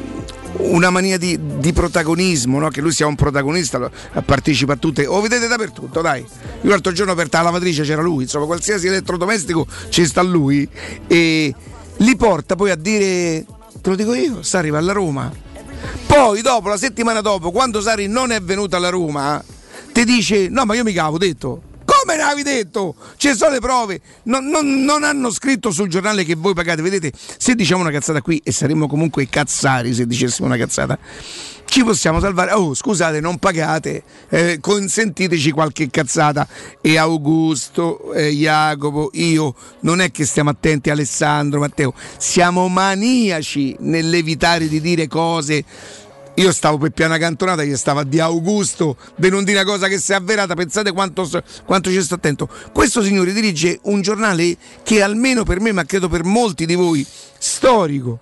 una 0.58 0.90
mania 0.90 1.18
di, 1.18 1.40
di 1.58 1.72
protagonismo, 1.72 2.60
no? 2.60 2.70
che 2.70 2.82
lui 2.82 2.92
sia 2.92 3.06
un 3.06 3.16
protagonista, 3.16 3.90
partecipa 4.26 4.74
a 4.74 4.76
tutte, 4.78 5.06
lo 5.06 5.22
vedete 5.22 5.48
dappertutto, 5.48 6.02
dai. 6.02 6.22
Io 6.62 6.70
l'altro 6.70 6.92
giorno 6.92 7.14
per 7.14 7.28
la 7.32 7.42
lavatrice 7.42 7.84
c'era 7.84 8.02
lui, 8.02 8.24
insomma 8.24 8.46
qualsiasi 8.46 8.88
elettrodomestico 8.88 9.68
ci 9.90 10.06
sta 10.06 10.22
lui 10.22 10.68
e 11.08 11.54
li 11.98 12.16
porta 12.16 12.56
poi 12.56 12.72
a 12.72 12.76
dire, 12.76 13.46
te 13.82 13.90
lo 13.90 13.96
dico 13.96 14.14
io, 14.16 14.42
sta 14.42 14.58
arriva 14.58 14.80
alla 14.80 14.94
Roma. 14.94 15.32
Poi 16.08 16.42
dopo, 16.42 16.68
la 16.68 16.78
settimana 16.78 17.22
dopo, 17.22 17.52
quando 17.52 17.80
Sari 17.80 18.08
non 18.08 18.32
è 18.32 18.42
venuto 18.42 18.76
alla 18.76 18.90
Roma, 18.90 19.42
ti 20.06 20.06
dice, 20.06 20.48
no 20.50 20.66
ma 20.66 20.76
io 20.76 20.84
mica 20.84 21.04
avevo 21.04 21.18
detto. 21.18 21.62
Come 21.84 22.16
me 22.16 22.36
ne 22.36 22.44
detto? 22.44 22.96
Ci 23.18 23.34
sono 23.36 23.52
le 23.52 23.60
prove. 23.60 24.00
Non, 24.24 24.46
non- 24.46 24.84
non 24.84 25.04
hanno 25.04 25.32
scritto 25.32 25.72
sul 25.72 25.90
giornale 25.90 26.24
che 26.24 26.36
voi 26.36 26.54
pagate. 26.54 26.82
Vedete, 26.82 27.12
se 27.38 27.56
diciamo 27.56 27.82
una 27.82 27.92
cazzata 27.92 28.22
qui, 28.22 28.40
e 28.44 28.52
saremmo 28.52 28.88
comunque 28.88 29.28
cazzari 29.28 29.94
se 29.94 30.06
dicessimo 30.06 30.48
una 30.48 30.56
cazzata, 30.56 30.98
ci 31.66 31.84
possiamo 31.84 32.20
salvare. 32.20 32.52
Oh, 32.52 32.74
scusate, 32.74 33.20
non 33.20 33.38
pagate, 33.38 34.04
eh, 34.30 34.60
consentiteci 34.62 35.52
qualche 35.52 35.90
cazzata. 35.90 36.48
E 36.80 36.98
Augusto, 36.98 38.14
eh, 38.14 38.30
Jacopo, 38.30 39.10
io, 39.14 39.56
non 39.82 40.00
è 40.00 40.12
che 40.12 40.26
stiamo 40.26 40.52
attenti, 40.52 40.90
Alessandro, 40.92 41.60
Matteo, 41.60 41.94
siamo 42.18 42.68
maniaci 42.68 43.76
nell'evitare 43.80 44.68
di 44.68 44.80
dire 44.80 45.08
cose. 45.08 45.66
Io 46.40 46.54
stavo 46.54 46.78
per 46.78 46.92
piana 46.92 47.18
cantonata, 47.18 47.64
che 47.64 47.76
stava 47.76 48.04
di 48.04 48.18
Augusto, 48.22 48.96
di 49.18 49.30
non 49.30 49.44
dire 49.44 49.60
una 49.60 49.70
cosa 49.70 49.90
che 49.90 50.00
si 50.00 50.14
è 50.14 50.16
avverata, 50.16 50.56
pensate 50.56 50.94
quanto, 50.94 51.30
quanto 51.66 51.90
ci 51.90 52.02
sto 52.02 52.16
attento. 52.16 52.48
Questo 52.72 53.04
signore 53.04 53.34
dirige 53.34 53.80
un 53.84 54.02
giornale 54.02 54.56
che 54.84 55.02
almeno 55.02 55.44
per 55.44 55.60
me, 55.60 55.74
ma 55.74 55.84
credo 55.84 56.08
per 56.08 56.24
molti 56.24 56.66
di 56.66 56.76
voi, 56.76 57.06
storico. 57.38 58.20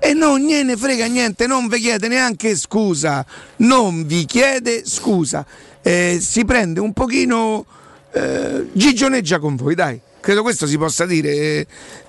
E 0.00 0.14
non 0.14 0.40
gliene 0.40 0.76
frega 0.76 1.06
niente, 1.06 1.46
non 1.46 1.68
vi 1.68 1.78
chiede 1.78 2.08
neanche 2.08 2.56
scusa, 2.56 3.24
non 3.58 4.04
vi 4.04 4.24
chiede 4.24 4.82
scusa. 4.84 5.46
Eh, 5.80 6.18
si 6.20 6.44
prende 6.44 6.80
un 6.80 6.92
pochino, 6.92 7.64
eh, 8.14 8.66
gigioneggia 8.72 9.38
con 9.38 9.54
voi, 9.54 9.76
dai. 9.76 10.00
Credo 10.20 10.42
questo 10.42 10.66
si 10.66 10.76
possa 10.76 11.06
dire. 11.06 11.30
Eh, 11.30 11.66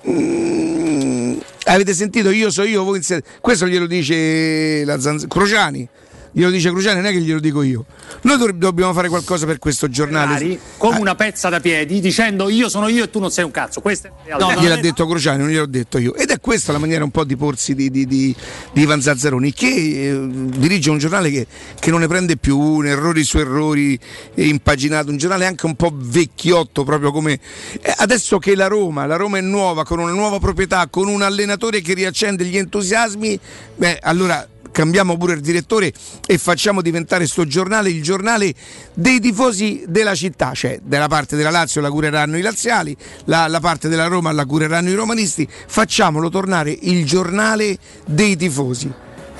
mm, 0.08 1.38
avete 1.74 1.94
sentito 1.94 2.30
io 2.30 2.50
so 2.50 2.62
io, 2.62 2.84
voi. 2.84 3.00
Questo 3.40 3.66
glielo 3.66 3.86
dice 3.86 4.84
la 4.84 4.98
Zanz- 5.00 5.26
Cruciani. 5.26 5.88
Glielo 6.32 6.50
dice 6.50 6.70
Cruciani, 6.70 6.96
non 7.00 7.06
è 7.06 7.12
che 7.12 7.20
glielo 7.20 7.40
dico 7.40 7.62
io. 7.62 7.84
Noi 8.22 8.38
dov- 8.38 8.52
dobbiamo 8.52 8.92
fare 8.92 9.08
qualcosa 9.08 9.46
per 9.46 9.58
questo 9.58 9.88
giornale. 9.88 10.34
Ferrari, 10.34 10.60
come 10.76 10.98
una 10.98 11.14
pezza 11.14 11.48
da 11.48 11.58
piedi 11.58 12.00
dicendo 12.00 12.48
io 12.48 12.68
sono 12.68 12.88
io 12.88 13.04
e 13.04 13.10
tu 13.10 13.18
non 13.18 13.30
sei 13.30 13.44
un 13.44 13.50
cazzo. 13.50 13.80
Questa 13.80 14.08
è 14.08 14.28
la 14.28 14.36
realtà. 14.36 14.60
gliel'ha 14.60 14.76
detto 14.76 15.06
Crociani, 15.06 15.38
non 15.38 15.48
gliel'ho 15.48 15.66
detto 15.66 15.98
io. 15.98 16.14
Ed 16.14 16.30
è 16.30 16.38
questa 16.38 16.70
la 16.72 16.78
maniera 16.78 17.02
un 17.02 17.10
po' 17.10 17.24
di 17.24 17.36
porsi 17.36 17.74
di, 17.74 17.90
di, 17.90 18.06
di, 18.06 18.34
di 18.72 18.80
Ivan 18.82 19.00
Zazzaroni, 19.00 19.52
che 19.52 19.66
eh, 19.66 20.28
dirige 20.30 20.90
un 20.90 20.98
giornale 20.98 21.30
che, 21.30 21.46
che 21.78 21.90
non 21.90 22.00
ne 22.00 22.06
prende 22.06 22.36
più 22.36 22.58
un 22.58 22.86
errori 22.86 23.24
su 23.24 23.38
errori 23.38 23.98
impaginato, 24.34 25.10
un 25.10 25.16
giornale 25.16 25.46
anche 25.46 25.66
un 25.66 25.74
po' 25.74 25.92
vecchiotto, 25.92 26.84
proprio 26.84 27.10
come 27.10 27.40
eh, 27.80 27.94
adesso 27.96 28.38
che 28.38 28.54
la 28.54 28.68
Roma, 28.68 29.04
la 29.06 29.16
Roma 29.16 29.38
è 29.38 29.40
nuova, 29.40 29.84
con 29.84 29.98
una 29.98 30.12
nuova 30.12 30.38
proprietà, 30.38 30.86
con 30.88 31.08
un 31.08 31.22
allenatore 31.22 31.80
che 31.80 31.94
riaccende 31.94 32.44
gli 32.44 32.56
entusiasmi, 32.56 33.38
beh, 33.76 33.98
allora 34.00 34.46
cambiamo 34.70 35.16
pure 35.16 35.34
il 35.34 35.40
direttore 35.40 35.92
e 36.26 36.38
facciamo 36.38 36.82
diventare 36.82 37.26
sto 37.26 37.46
giornale 37.46 37.90
il 37.90 38.02
giornale 38.02 38.54
dei 38.94 39.20
tifosi 39.20 39.84
della 39.86 40.14
città, 40.14 40.52
cioè 40.52 40.80
della 40.82 41.08
parte 41.08 41.36
della 41.36 41.50
Lazio 41.50 41.80
la 41.80 41.90
cureranno 41.90 42.36
i 42.36 42.42
laziali, 42.42 42.96
la, 43.24 43.46
la 43.48 43.60
parte 43.60 43.88
della 43.88 44.06
Roma 44.06 44.32
la 44.32 44.44
cureranno 44.44 44.90
i 44.90 44.94
romanisti, 44.94 45.48
facciamolo 45.48 46.28
tornare 46.28 46.76
il 46.82 47.04
giornale 47.04 47.78
dei 48.04 48.36
tifosi. 48.36 48.92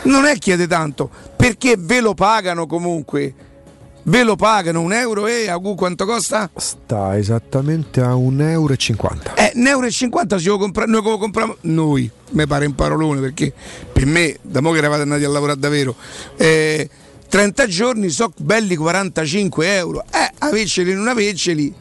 Non 0.02 0.24
è 0.24 0.38
chiede 0.38 0.66
tanto, 0.66 1.10
perché 1.36 1.74
ve 1.78 2.00
lo 2.00 2.14
pagano 2.14 2.66
comunque. 2.66 3.48
Ve 4.02 4.22
lo 4.22 4.34
pagano 4.34 4.80
un 4.80 4.92
euro 4.92 5.26
e 5.26 5.48
a 5.48 5.58
quanto 5.58 6.06
costa? 6.06 6.50
Sta 6.56 7.18
esattamente 7.18 8.00
a 8.00 8.14
1,50 8.14 8.50
euro. 8.50 8.72
Eh, 9.36 9.52
1,50 9.54 9.66
euro 9.68 9.90
si 10.38 10.46
lo 10.46 10.58
compra- 10.58 10.86
noi 10.86 11.02
come 11.02 11.18
compriamo 11.18 11.56
noi, 11.62 12.10
mi 12.30 12.46
pare 12.46 12.66
un 12.66 12.74
parolone 12.74 13.20
perché 13.20 13.52
per 13.92 14.06
me, 14.06 14.36
da 14.40 14.60
mo 14.60 14.72
che 14.72 14.78
eravate 14.78 15.02
andati 15.02 15.24
a 15.24 15.28
lavorare 15.28 15.58
davvero, 15.58 15.94
eh, 16.36 16.88
30 17.28 17.66
giorni 17.66 18.08
so 18.08 18.32
belli 18.38 18.74
45 18.74 19.76
euro. 19.76 20.02
Eh, 20.10 20.30
averceli 20.38 20.94
non 20.94 21.06
averceli, 21.08 21.72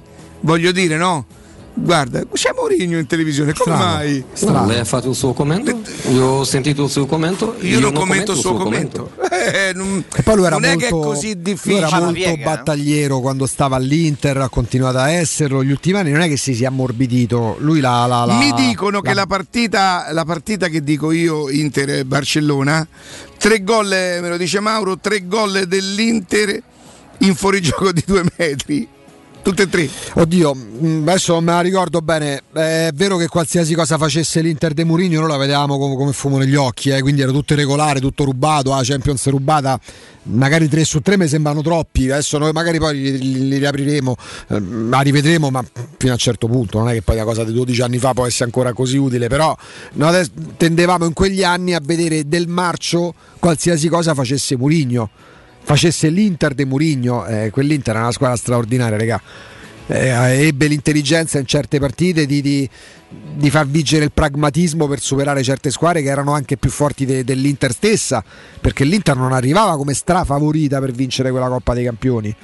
voglio 0.41 0.72
dire 0.72 0.97
no? 0.97 1.26
Guarda, 1.74 2.22
c'è 2.34 2.51
Mourinho 2.53 2.97
in 2.99 3.07
televisione, 3.07 3.53
come 3.53 3.76
Strano. 3.76 3.93
mai? 3.93 4.24
No, 4.41 4.65
lei 4.65 4.80
ha 4.80 4.84
fatto 4.86 5.09
il 5.09 5.15
suo 5.15 5.32
commento, 5.32 5.80
io 6.11 6.26
ho 6.26 6.43
sentito 6.43 6.84
il 6.84 6.89
suo 6.89 7.05
commento. 7.05 7.55
Io 7.61 7.80
non 7.80 7.93
commento 7.93 8.34
il 8.34 8.38
suo 8.38 8.55
commento. 8.55 9.11
Eh, 9.52 9.72
non, 9.76 10.04
E 10.16 10.22
poi 10.24 10.36
lui 10.36 10.45
era 10.45 10.56
non 10.58 10.66
è 10.66 10.74
molto, 10.74 10.80
che 10.82 10.88
è 10.88 10.89
così 10.89 11.34
lui 11.34 11.41
difficile. 11.41 11.78
era 11.88 12.00
molto 12.00 12.38
battagliero 12.43 13.20
quando 13.20 13.45
stava 13.45 13.76
all'Inter, 13.76 14.38
ha 14.38 14.50
continuato 14.50 14.97
a 14.97 15.10
esserlo. 15.12 15.64
Gli 15.64 15.72
ultimi 15.72 15.97
anni 16.00 16.12
non 16.12 16.22
è 16.22 16.28
che 16.28 16.38
si 16.38 16.54
sia 16.54 16.68
ammorbidito. 16.70 17.58
Lui 17.60 17.80
la. 17.80 18.06
la- 18.06 18.26
la- 18.26 18.38
Mi 18.38 18.52
dicono 18.54 19.02
che 19.02 19.14
la 19.14 19.26
partita, 19.26 20.08
la 20.12 20.26
partita 20.26 20.68
che 20.68 20.84
dico 20.84 21.12
io, 21.12 21.50
Inter-Barcellona, 21.50 22.88
tre 23.38 23.64
gol, 23.64 23.91
eh, 23.91 24.20
me 24.22 24.30
lo 24.30 24.38
dice 24.38 24.60
Mauro, 24.60 24.97
tre 24.97 25.26
gol 25.28 25.66
dell'Inter 25.68 26.62
in 27.20 27.36
fuorigioco 27.36 27.91
di 27.91 28.04
due 28.06 28.24
metri. 28.38 28.88
Tutte 29.41 29.63
e 29.63 29.69
tre. 29.69 29.89
Oddio, 30.15 30.53
mh, 30.53 31.03
adesso 31.07 31.33
non 31.33 31.45
me 31.45 31.53
la 31.53 31.61
ricordo 31.61 32.01
bene. 32.01 32.41
È 32.51 32.89
vero 32.93 33.17
che 33.17 33.27
qualsiasi 33.27 33.73
cosa 33.73 33.97
facesse 33.97 34.41
l'Inter 34.41 34.73
de 34.73 34.83
Mourinho 34.83 35.21
noi 35.21 35.29
la 35.29 35.37
vedevamo 35.37 35.77
come, 35.77 35.95
come 35.95 36.11
fumo 36.11 36.37
negli 36.37 36.55
occhi, 36.55 36.89
eh, 36.89 37.01
quindi 37.01 37.21
era 37.21 37.31
tutto 37.31 37.53
irregolare, 37.53 37.99
tutto 37.99 38.25
rubato, 38.25 38.71
la 38.71 38.81
Champions 38.83 39.27
rubata. 39.29 39.79
Magari 40.23 40.67
3 40.67 40.83
su 40.83 40.99
3 40.99 41.17
mi 41.17 41.27
sembrano 41.27 41.61
troppi. 41.61 42.11
Adesso 42.11 42.37
noi 42.37 42.51
magari 42.51 42.77
poi 42.77 42.95
li, 42.99 43.17
li- 43.17 43.47
li 43.47 43.57
riapriremo, 43.57 44.15
eh, 44.49 44.61
la 44.89 44.99
rivedremo, 44.99 45.49
ma 45.49 45.63
fino 45.97 46.11
a 46.11 46.15
un 46.15 46.19
certo 46.19 46.47
punto. 46.47 46.77
Non 46.77 46.89
è 46.89 46.93
che 46.93 47.01
poi 47.01 47.15
la 47.15 47.23
cosa 47.23 47.43
di 47.43 47.53
12 47.53 47.81
anni 47.81 47.97
fa 47.97 48.13
può 48.13 48.25
essere 48.27 48.45
ancora 48.45 48.73
così 48.73 48.97
utile. 48.97 49.27
Però 49.29 49.55
noi 49.93 50.29
tendevamo 50.57 51.05
in 51.05 51.13
quegli 51.13 51.43
anni 51.43 51.73
a 51.73 51.79
vedere 51.81 52.27
del 52.27 52.47
marcio 52.47 53.13
qualsiasi 53.39 53.87
cosa 53.87 54.13
facesse 54.13 54.57
Mourinho 54.57 55.09
facesse 55.62 56.10
l'Inter 56.10 56.53
de 56.53 56.66
Murigno, 56.66 57.26
eh, 57.26 57.49
quell'Inter 57.51 57.95
è 57.95 57.99
una 57.99 58.12
squadra 58.12 58.36
straordinaria, 58.36 58.97
regà. 58.97 59.22
Eh, 59.88 60.47
ebbe 60.47 60.68
l'intelligenza 60.68 61.39
in 61.39 61.45
certe 61.47 61.80
partite 61.80 62.26
di, 62.26 62.41
di- 62.41 62.70
di 63.36 63.49
far 63.49 63.66
vigere 63.68 64.05
il 64.05 64.12
pragmatismo 64.12 64.88
per 64.88 64.99
superare 64.99 65.41
certe 65.41 65.72
squadre 65.72 66.03
che 66.03 66.10
erano 66.10 66.34
anche 66.34 66.57
più 66.57 66.70
forti 66.70 67.05
de- 67.05 67.24
dell'Inter 67.24 67.72
stessa, 67.72 68.24
perché 68.62 68.84
l'Inter 68.84 69.16
non 69.16 69.34
arrivava 69.34 69.76
come 69.78 69.93
strafavorita 69.95 70.80
per 70.80 70.91
vincere 70.91 71.32
quella 71.32 71.47
Coppa 71.47 71.74
dei 71.74 71.86
Campioni. 71.86 72.36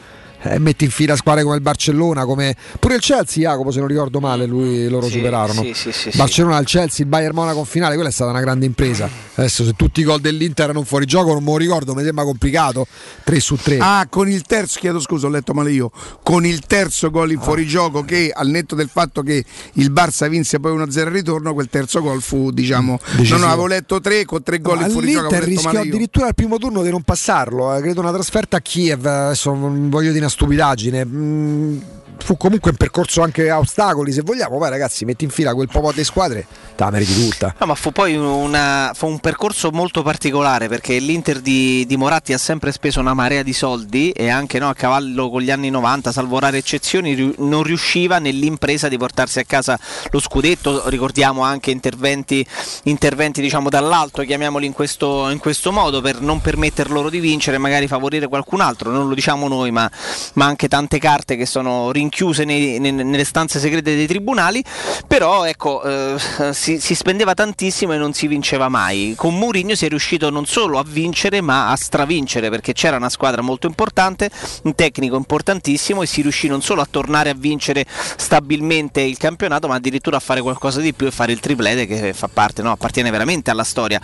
Eh, 0.48 0.60
metti 0.60 0.84
in 0.84 0.92
fila 0.92 1.16
squadre 1.16 1.44
come 1.44 1.56
il 1.56 1.62
Barcellona, 1.62 2.24
come 2.26 2.56
pure 2.80 2.96
il 2.96 3.02
Chelsea, 3.02 3.50
Jacopo, 3.50 3.72
se 3.72 3.80
non 3.80 3.88
ricordo 3.88 4.20
male, 4.20 4.46
lui, 4.46 4.88
loro 4.88 5.08
Sì, 5.08 5.14
superarono. 5.14 5.62
sì, 5.64 5.74
sì, 5.74 5.92
sì, 5.92 6.12
sì. 6.12 6.18
Barcellona, 6.18 6.60
il 6.60 6.66
Chelsea, 6.68 7.04
il 7.04 7.10
Bayern 7.10 7.34
Monaco 7.34 7.60
in 7.60 7.66
finale, 7.66 7.96
quella 7.96 8.10
è 8.10 8.12
stata 8.12 8.30
una 8.30 8.42
grande 8.42 8.66
impresa. 8.66 9.10
Adesso 9.36 9.64
se 9.66 9.74
tutti 9.74 10.02
i 10.02 10.04
gol 10.04 10.20
dell'Inter 10.22 10.66
erano 10.66 10.84
fuori 10.84 11.06
gioco 11.06 11.34
non 11.34 11.44
me 11.44 11.50
lo 11.52 11.58
ricordo, 11.58 11.94
mi 11.96 12.04
sembra 12.04 12.24
complicato. 12.24 12.86
3 13.24 13.40
su 13.40 13.56
3. 13.56 13.78
Ah, 13.80 14.06
con 14.10 14.30
il 14.30 14.44
terzo, 14.44 14.80
chiedo 14.80 15.00
scusa, 15.00 15.26
ho 15.28 15.30
letto 15.30 15.54
male 15.54 15.72
io. 15.72 15.92
Con 16.24 16.46
il 16.46 16.60
terzo 16.62 17.10
gol 17.10 17.32
in 17.32 17.40
fuorigioco, 17.40 18.04
che 18.04 18.32
al 18.34 18.48
netto 18.48 18.76
del 18.76 18.90
fatto 18.92 19.22
che 19.24 19.44
il 19.74 19.92
Barça 19.92 20.30
vinse 20.30 20.60
poi 20.60 20.78
1-0 20.78 21.00
al 21.00 21.06
ritorno, 21.12 21.54
quel 21.54 21.70
terzo 21.70 22.02
gol 22.02 22.22
fu, 22.22 22.52
diciamo. 22.52 23.00
Decisivo. 23.16 23.38
Non 23.40 23.48
avevo 23.50 23.68
letto 23.68 24.00
tre 24.00 24.26
con 24.26 24.44
tre 24.44 24.60
gol 24.60 24.82
in 24.82 24.90
fuorigioco. 24.92 25.28
L'Inter 25.30 25.44
rischiò 25.44 25.80
addirittura 25.80 26.28
al 26.28 26.36
primo 26.36 26.58
turno 26.58 26.82
di 26.84 26.90
non 26.92 27.02
passarlo. 27.02 27.76
eh, 27.76 27.82
credo 27.82 28.02
una 28.02 28.12
trasferta 28.14 28.58
a 28.58 28.62
Kiev. 28.62 29.06
Adesso 29.06 29.54
non 29.54 29.90
voglio 29.90 30.12
dire 30.12 30.26
stupidaggine. 30.36 31.06
Mm, 31.06 31.82
fu 32.20 32.38
comunque 32.38 32.72
un 32.72 32.78
percorso 32.78 33.22
anche 33.22 33.50
a 33.50 33.60
ostacoli. 33.60 34.12
Se 34.12 34.22
vogliamo, 34.22 34.58
vai 34.58 34.70
ragazzi, 34.70 35.06
metti 35.06 35.24
in 35.24 35.30
fila 35.30 35.54
quel 35.54 35.68
po' 35.68 35.92
di 35.94 36.04
squadre, 36.04 36.46
te 36.76 36.84
la 36.84 36.90
meriti 36.92 37.14
tutta. 37.30 37.56
No, 37.60 37.66
ma 37.68 37.76
fu 37.76 37.92
poi 37.92 38.16
una- 38.16 38.92
fu 38.94 39.08
un 39.08 39.20
percorso 39.20 39.72
molto 39.72 40.02
particolare 40.02 40.68
perché 40.68 40.98
l'Inter 40.98 41.40
di, 41.40 41.86
di 41.86 41.98
Moratti 41.98 42.34
ha 42.34 42.38
sempre 42.38 42.72
speso 42.72 43.00
una 43.00 43.14
marea 43.14 43.44
di 43.44 43.54
soldi 43.54 44.12
e 44.12 44.30
anche 44.30 44.60
no, 44.60 44.70
a 44.70 44.74
cavallo 44.74 45.30
con 45.30 45.42
gli 45.42 45.52
anni 45.52 45.70
90, 45.70 46.12
salvo 46.12 46.40
rare 46.40 46.58
eccezioni, 46.58 47.34
non 47.38 47.64
riusciva 47.64 48.20
nell'impresa 48.20 48.88
di 48.88 48.98
portarsi 48.98 49.40
a 49.40 49.44
casa 49.44 49.80
lo 50.12 50.20
scudetto. 50.20 50.90
Ricordiamo 50.90 51.42
anche 51.42 51.72
interventi, 51.72 52.46
interventi 52.84 53.42
diciamo 53.42 53.70
dall'alto, 53.70 54.22
chiamiamoli 54.24 54.66
in 54.66 54.74
questo, 54.74 55.30
in 55.30 55.40
questo 55.40 55.72
modo, 55.72 56.02
per 56.02 56.22
non 56.22 56.42
permetter 56.42 56.90
loro 56.92 57.10
di 57.10 57.20
vincere, 57.20 57.58
magari 57.58 57.88
favorire 57.88 58.28
qualcun 58.28 58.62
altro. 58.62 58.92
Non 58.92 59.08
lo 59.08 59.16
diciamo 59.16 59.48
noi, 59.48 59.72
ma, 59.72 59.90
ma 60.34 60.46
anche 60.46 60.68
tante 60.68 61.00
carte 61.00 61.36
che 61.36 61.46
sono 61.46 61.92
rinchiuse 62.06 62.46
nei- 62.46 62.80
ne- 62.80 62.92
nelle 62.92 63.24
stanze 63.24 63.60
segrete 63.60 63.96
dei 63.96 64.08
tribunali. 64.08 64.64
Però 65.08 65.46
ecco, 65.46 65.84
eh, 65.84 66.16
si, 66.52 66.80
si 66.80 66.96
spendeva 66.96 67.34
tantissimo 67.34 67.94
e 67.94 67.98
non 67.98 68.14
si 68.14 68.28
vinceva 68.28 68.70
mai. 68.70 69.14
Con 69.16 69.38
Mourinho 69.38 69.76
si 69.76 69.86
è 69.86 69.90
riuscito 69.90 70.30
non 70.30 70.46
solo 70.46 70.80
a 70.80 70.84
vincere, 70.86 71.42
ma 71.42 71.72
a 71.72 71.76
stravincere 71.76 72.50
perché 72.50 72.74
c'era 72.74 72.98
una 72.98 73.10
squadra 73.10 73.42
molto 73.42 73.68
importante, 73.68 74.30
un 74.64 74.76
tecnico 74.76 75.16
importantissimo 75.16 76.02
e 76.02 76.06
si 76.06 76.22
riuscì 76.22 76.48
non 76.48 76.62
solo 76.62 76.82
a 76.82 76.88
tornare 76.90 77.30
a 77.30 77.36
vincere 77.36 77.86
stabilmente 77.88 79.02
il 79.02 79.18
campionato, 79.18 79.68
ma 79.68 79.76
addirittura 79.76 80.18
a 80.18 80.20
fare 80.20 80.42
qualcosa 80.42 80.80
di 80.80 80.94
più 80.94 81.08
e 81.08 81.12
fare 81.12 81.32
il 81.32 81.40
triplete 81.40 81.86
che 81.86 82.14
fa 82.14 82.30
parte, 82.32 82.62
no, 82.62 82.72
appartiene 82.72 83.10
veramente 83.10 83.52
alla 83.52 83.64
storia. 83.64 84.00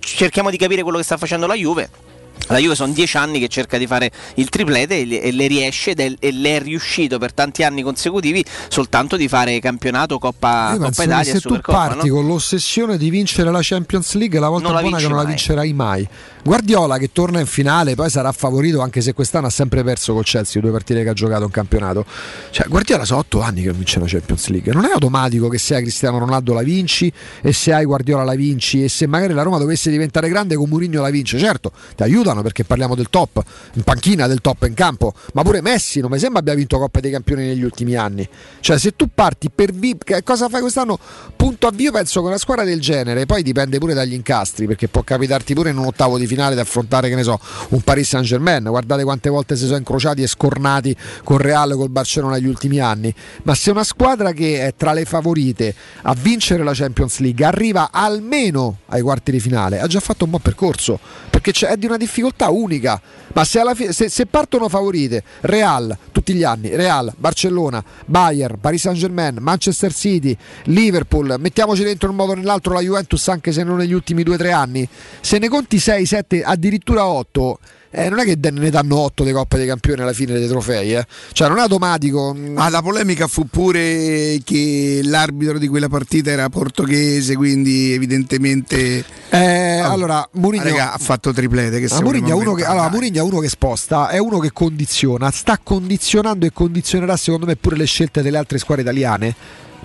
Cerchiamo 0.00 0.50
di 0.50 0.56
capire 0.56 0.82
quello 0.82 0.98
che 0.98 1.04
sta 1.04 1.16
facendo 1.16 1.46
la 1.46 1.54
Juve. 1.54 2.07
La 2.46 2.58
Juve 2.58 2.74
sono 2.74 2.92
dieci 2.92 3.16
anni 3.16 3.38
che 3.40 3.48
cerca 3.48 3.76
di 3.76 3.86
fare 3.86 4.10
il 4.34 4.48
triplete 4.48 5.00
e 5.00 5.32
le, 5.32 5.46
riesce 5.48 5.90
ed 5.90 6.00
è, 6.00 6.14
e 6.18 6.32
le 6.32 6.56
è 6.56 6.62
riuscito 6.62 7.18
per 7.18 7.32
tanti 7.32 7.62
anni 7.62 7.82
consecutivi 7.82 8.42
soltanto 8.68 9.16
di 9.16 9.28
fare 9.28 9.58
campionato 9.60 10.18
Coppa, 10.18 10.70
Io 10.72 10.78
Coppa 10.78 10.84
penso 10.84 11.00
che 11.02 11.06
Italia 11.08 11.32
se 11.32 11.40
tu 11.40 11.60
parti 11.60 12.08
no? 12.08 12.14
con 12.14 12.26
l'ossessione 12.26 12.96
di 12.96 13.10
vincere 13.10 13.50
la 13.50 13.60
Champions 13.60 14.14
League, 14.14 14.38
la 14.38 14.48
volta 14.48 14.66
Non 14.68 14.76
la 14.76 14.80
buona 14.80 14.96
che 14.96 15.02
non 15.08 15.16
la 15.16 15.22
mai. 15.22 15.26
vincerai 15.26 15.72
mai. 15.72 16.08
Guardiola 16.42 16.96
che 16.96 17.10
torna 17.12 17.40
in 17.40 17.46
finale, 17.46 17.94
poi 17.94 18.08
sarà 18.08 18.32
favorito 18.32 18.80
anche 18.80 19.02
se 19.02 19.12
quest'anno 19.12 19.48
ha 19.48 19.50
sempre 19.50 19.82
perso 19.84 20.14
col 20.14 20.24
Chelsea 20.24 20.62
due 20.62 20.70
partite 20.70 21.02
che 21.02 21.08
ha 21.10 21.12
giocato 21.12 21.44
in 21.44 21.50
campionato. 21.50 22.06
Cioè, 22.50 22.66
Guardiola 22.68 23.04
sono 23.04 23.20
otto 23.20 23.42
anni 23.42 23.62
che 23.62 23.72
vince 23.72 23.98
la 23.98 24.06
Champions 24.06 24.46
League. 24.48 24.72
Non 24.72 24.86
è 24.86 24.90
automatico 24.92 25.48
che 25.48 25.58
se 25.58 25.74
hai 25.74 25.82
Cristiano 25.82 26.18
Ronaldo 26.18 26.54
la 26.54 26.62
vinci 26.62 27.12
e 27.42 27.52
se 27.52 27.74
hai 27.74 27.84
Guardiola 27.84 28.24
la 28.24 28.34
vinci 28.34 28.82
e 28.82 28.88
se 28.88 29.06
magari 29.06 29.34
la 29.34 29.42
Roma 29.42 29.58
dovesse 29.58 29.90
diventare 29.90 30.28
grande 30.30 30.54
con 30.56 30.68
Mourinho 30.70 31.02
la 31.02 31.10
vince. 31.10 31.38
Certo, 31.38 31.72
ti 31.94 32.02
aiutano 32.28 32.42
perché 32.42 32.64
parliamo 32.64 32.94
del 32.94 33.08
top, 33.10 33.42
in 33.74 33.82
panchina 33.82 34.26
del 34.26 34.40
top 34.40 34.64
in 34.64 34.74
campo, 34.74 35.14
ma 35.32 35.42
pure 35.42 35.60
Messi 35.60 36.00
non 36.00 36.10
mi 36.10 36.18
sembra 36.18 36.40
abbia 36.40 36.54
vinto 36.54 36.78
Coppa 36.78 37.00
dei 37.00 37.10
Campioni 37.10 37.46
negli 37.46 37.62
ultimi 37.62 37.94
anni. 37.94 38.28
Cioè, 38.60 38.78
se 38.78 38.94
tu 38.94 39.08
parti 39.12 39.50
per 39.50 39.72
VIP, 39.72 40.22
cosa 40.22 40.48
fai 40.48 40.60
quest'anno? 40.60 40.98
Punto 41.36 41.66
avvio, 41.66 41.92
penso 41.92 42.20
con 42.20 42.28
una 42.30 42.38
squadra 42.38 42.64
del 42.64 42.80
genere, 42.80 43.26
poi 43.26 43.42
dipende 43.42 43.78
pure 43.78 43.94
dagli 43.94 44.12
incastri, 44.12 44.66
perché 44.66 44.88
può 44.88 45.02
capitarti 45.02 45.54
pure 45.54 45.70
in 45.70 45.78
un 45.78 45.86
ottavo 45.86 46.18
di 46.18 46.26
finale 46.26 46.54
di 46.54 46.60
affrontare, 46.60 47.08
che 47.08 47.14
ne 47.14 47.22
so, 47.22 47.38
un 47.70 47.80
Paris 47.80 48.08
Saint 48.08 48.26
Germain. 48.26 48.64
Guardate 48.64 49.04
quante 49.04 49.28
volte 49.28 49.56
si 49.56 49.64
sono 49.64 49.78
incrociati 49.78 50.22
e 50.22 50.26
scornati 50.26 50.94
col 51.24 51.38
Real 51.38 51.72
e 51.72 51.74
col 51.74 51.88
Barcellona 51.88 52.34
negli 52.34 52.46
ultimi 52.46 52.78
anni. 52.78 53.14
Ma 53.42 53.54
se 53.54 53.70
una 53.70 53.84
squadra 53.84 54.32
che 54.32 54.66
è 54.66 54.74
tra 54.76 54.92
le 54.92 55.04
favorite 55.04 55.74
a 56.02 56.14
vincere 56.14 56.62
la 56.62 56.72
Champions 56.74 57.18
League 57.18 57.44
arriva 57.44 57.90
almeno 57.92 58.78
ai 58.86 59.00
quarti 59.00 59.30
di 59.30 59.40
finale, 59.40 59.80
ha 59.80 59.86
già 59.86 60.00
fatto 60.00 60.24
un 60.24 60.30
buon 60.30 60.42
percorso, 60.42 60.98
perché 61.30 61.52
è 61.66 61.76
di 61.76 61.86
una 61.86 61.96
difficoltà 61.96 62.17
unica. 62.50 63.00
Ma 63.34 63.44
se, 63.44 63.60
fi- 63.74 63.92
se- 63.92 64.08
se 64.08 64.26
partono 64.26 64.68
favorite 64.68 65.22
Real 65.42 65.96
tutti 66.12 66.32
gli 66.34 66.42
anni, 66.42 66.74
Real, 66.74 67.12
Barcellona, 67.16 67.84
Bayern, 68.06 68.58
Paris 68.60 68.80
Saint 68.82 68.98
Germain, 68.98 69.36
Manchester 69.38 69.92
City, 69.92 70.36
Liverpool, 70.64 71.36
mettiamoci 71.38 71.82
dentro 71.84 72.06
in 72.08 72.12
un 72.14 72.18
modo 72.20 72.32
o 72.32 72.34
nell'altro 72.34 72.72
la 72.72 72.80
Juventus 72.80 73.28
anche 73.28 73.52
se 73.52 73.62
non 73.62 73.76
negli 73.76 73.92
ultimi 73.92 74.22
2-3 74.22 74.52
anni, 74.52 74.88
se 75.20 75.38
ne 75.38 75.48
conti 75.48 75.78
6, 75.78 76.06
7, 76.06 76.42
addirittura 76.42 77.06
8. 77.06 77.58
Eh, 77.90 78.08
non 78.08 78.18
è 78.18 78.24
che 78.24 78.38
ne 78.50 78.70
danno 78.70 78.98
8 78.98 79.24
dei 79.24 79.32
Coppe 79.32 79.56
dei 79.56 79.66
Campioni 79.66 80.02
alla 80.02 80.12
fine 80.12 80.38
dei 80.38 80.46
trofei, 80.48 80.94
eh. 80.94 81.06
cioè 81.32 81.48
non 81.48 81.58
è 81.58 81.62
automatico. 81.62 82.36
Ah, 82.54 82.68
la 82.68 82.82
polemica 82.82 83.26
fu 83.26 83.46
pure 83.48 84.38
che 84.44 85.00
l'arbitro 85.04 85.58
di 85.58 85.68
quella 85.68 85.88
partita 85.88 86.30
era 86.30 86.48
portoghese, 86.48 87.34
quindi 87.36 87.92
evidentemente 87.92 89.04
Eh, 89.30 89.78
allora, 89.80 90.26
Mourinho 90.32 90.64
raga, 90.64 90.92
ha 90.92 90.98
fatto 90.98 91.32
triplete. 91.32 91.80
Che 91.80 91.86
Ah, 91.94 92.00
vogliamo 92.00 92.36
uno 92.36 92.54
che, 92.54 92.64
allora. 92.64 92.88
Mourinho 92.90 93.18
è 93.18 93.22
uno 93.22 93.38
che 93.40 93.48
sposta, 93.48 94.08
è 94.08 94.18
uno 94.18 94.38
che 94.38 94.52
condiziona, 94.52 95.30
sta 95.30 95.58
condizionando 95.62 96.44
e 96.46 96.52
condizionerà 96.52 97.16
secondo 97.16 97.46
me 97.46 97.56
pure 97.56 97.76
le 97.76 97.86
scelte 97.86 98.22
delle 98.22 98.38
altre 98.38 98.58
squadre 98.58 98.82
italiane. 98.82 99.34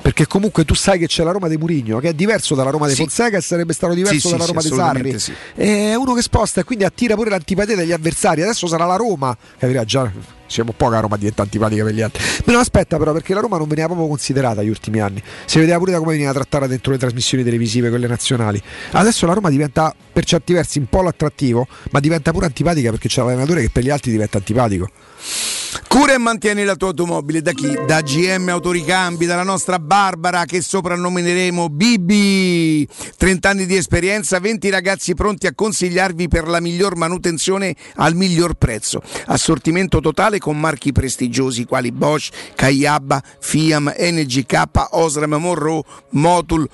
Perché 0.04 0.28
comunque 0.28 0.66
tu 0.66 0.74
sai 0.74 1.00
che 1.00 1.08
c'è 1.08 1.24
la 1.24 1.32
Roma 1.32 1.48
di 1.48 1.56
Mourinho, 1.56 2.00
che 2.00 2.10
è 2.10 2.14
diverso 2.14 2.56
dalla 2.56 2.72
Roma 2.72 2.88
di 2.88 2.94
Sì. 2.94 3.00
Fonseca 3.00 3.38
e 3.38 3.42
sarebbe 3.42 3.72
stato 3.72 3.94
diverso 3.94 4.28
Sì, 4.28 4.32
dalla 4.32 4.46
Roma 4.46 4.62
di 4.62 4.68
Sarri. 4.68 5.18
È 5.56 5.96
uno 5.96 6.14
che 6.14 6.22
sposta 6.22 6.60
e 6.60 6.66
quindi 6.66 6.84
attira 6.84 7.16
pure 7.16 7.30
l'antipatia 7.30 7.78
degli 7.78 7.94
avversari. 7.94 8.42
Adesso 8.42 8.68
sarà 8.68 8.86
la 8.86 8.98
Roma, 8.98 9.36
capirà 9.58 9.86
già. 9.86 10.12
Siamo 10.46 10.74
poca 10.76 11.00
Roma 11.00 11.16
diventa 11.16 11.44
antipatica 11.44 11.86
per 11.86 11.94
gli 11.94 12.02
altri. 12.02 12.22
Ma 12.44 12.52
no, 12.52 12.60
aspetta, 12.60 12.98
però, 12.98 13.14
perché 13.14 13.34
la 13.34 13.40
Roma 13.40 13.58
non 13.58 13.66
veniva 13.70 13.88
proprio 13.88 14.08
considerata 14.10 14.60
negli 14.60 14.70
ultimi 14.70 15.00
anni. 15.00 15.24
Si 15.46 15.58
vedeva 15.58 15.78
pure 15.78 15.94
da 15.94 16.00
come 16.00 16.12
veniva 16.12 16.34
trattata 16.34 16.68
dentro 16.68 16.92
le 16.92 16.98
trasmissioni 16.98 17.46
televisive, 17.46 17.88
quelle 17.88 18.08
nazionali. 18.08 18.62
Adesso 18.92 19.26
la 19.26 19.34
Roma 19.34 19.50
diventa 19.50 19.96
per 20.12 20.26
certi 20.26 20.52
versi 20.52 20.80
un 20.80 20.88
po' 20.88 21.02
l'attrattivo, 21.02 21.66
ma 21.92 22.02
diventa 22.02 22.34
pure 22.34 22.46
antipatica 22.46 22.90
perché 22.90 23.08
c'è 23.08 23.22
l'allenatore 23.22 23.62
che 23.62 23.70
per 23.70 23.84
gli 23.84 23.90
altri 23.90 24.12
diventa 24.12 24.38
antipatico. 24.38 24.90
Cura 25.88 26.14
e 26.14 26.18
mantieni 26.18 26.64
la 26.64 26.76
tua 26.76 26.90
automobile 26.90 27.42
da 27.42 27.52
chi? 27.52 27.72
Da 27.86 28.02
GM 28.02 28.50
Autoricambi, 28.50 29.26
dalla 29.26 29.44
nostra 29.44 29.80
Barbara 29.80 30.46
che 30.46 30.62
soprannomineremo 30.62 31.70
Bibi. 31.70 32.88
30 33.18 33.50
anni 33.50 33.66
di 33.66 33.76
esperienza, 33.76 34.40
20 34.40 34.70
ragazzi 34.70 35.14
pronti 35.14 35.48
a 35.48 35.54
consigliarvi 35.54 36.28
per 36.28 36.48
la 36.48 36.60
miglior 36.60 36.96
manutenzione 36.96 37.76
al 37.96 38.16
miglior 38.16 38.56
prezzo. 38.56 39.02
Assortimento 39.28 40.00
totale 40.00 40.40
con 40.40 40.60
marchi 40.60 40.92
prestigiosi 40.92 41.66
quali 41.66 41.92
Bosch, 41.92 42.32
Kayaba, 42.56 43.22
Fiam, 43.40 43.94
NGK, 43.96 44.88
Osram, 44.92 45.34
Monroe, 45.36 45.84
Motul. 46.12 46.68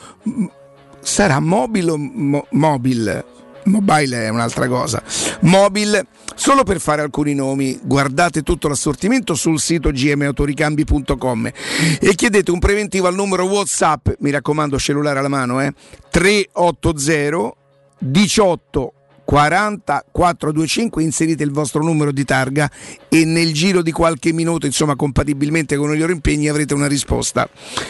Sarà 1.02 1.40
mobile 1.40 1.92
o 1.92 1.98
mo- 1.98 2.48
mobile? 2.52 3.26
Mobile 3.66 4.26
è 4.26 4.30
un'altra 4.30 4.68
cosa. 4.68 5.02
Mobile, 5.42 6.06
solo 6.36 6.64
per 6.64 6.80
fare 6.80 7.02
alcuni 7.02 7.34
nomi, 7.34 7.80
guardate 7.84 8.42
tutto 8.42 8.68
l'assortimento 8.68 9.36
sul 9.36 9.60
sito 9.60 9.92
gmautoricambi.com 9.92 11.52
e 12.00 12.16
chiedete 12.16 12.52
un 12.52 12.60
preventivo 12.60 13.08
al 13.08 13.16
numero 13.16 13.46
WhatsApp, 13.46 14.10
mi 14.20 14.32
raccomando 14.32 14.78
cellulare 14.78 15.20
alla 15.20 15.28
mano, 15.28 15.62
eh, 15.62 15.74
380 16.10 17.54
18 18.00 18.94
40 19.30 20.06
425 20.12 21.04
inserite 21.04 21.44
il 21.44 21.52
vostro 21.52 21.84
numero 21.84 22.12
di 22.12 22.26
targa 22.26 22.68
e 23.08 23.26
nel 23.26 23.54
giro 23.54 23.84
di 23.84 23.92
qualche 23.92 24.34
minuto 24.34 24.66
insomma 24.66 24.96
compatibilmente 24.96 25.76
con 25.76 25.94
i 25.94 26.00
loro 26.00 26.12
impegni 26.12 26.50
avrete 26.50 26.74
una 26.74 26.88
risposta. 26.88 27.48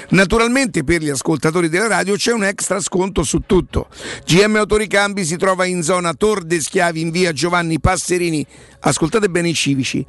Naturalmente 0.10 0.84
per 0.84 1.02
gli 1.02 1.08
ascoltatori 1.08 1.70
della 1.70 1.88
radio 1.88 2.18
c'è 2.18 2.34
un 2.34 2.44
extra 2.44 2.82
sconto 2.82 3.24
su 3.24 3.44
tutto. 3.46 3.88
GM 4.26 4.58
Autoricambi 4.58 5.24
si 5.24 5.38
trova 5.38 5.64
in 5.64 5.82
zona 5.82 6.14
Tor 6.14 6.44
de 6.44 6.60
Schiavi 6.60 7.00
in 7.00 7.10
via 7.10 7.32
Giovanni 7.32 7.80
Passerini. 7.80 8.46
Ascoltate 8.82 9.30
bene 9.30 9.48
i 9.48 9.54
civici. 9.54 10.06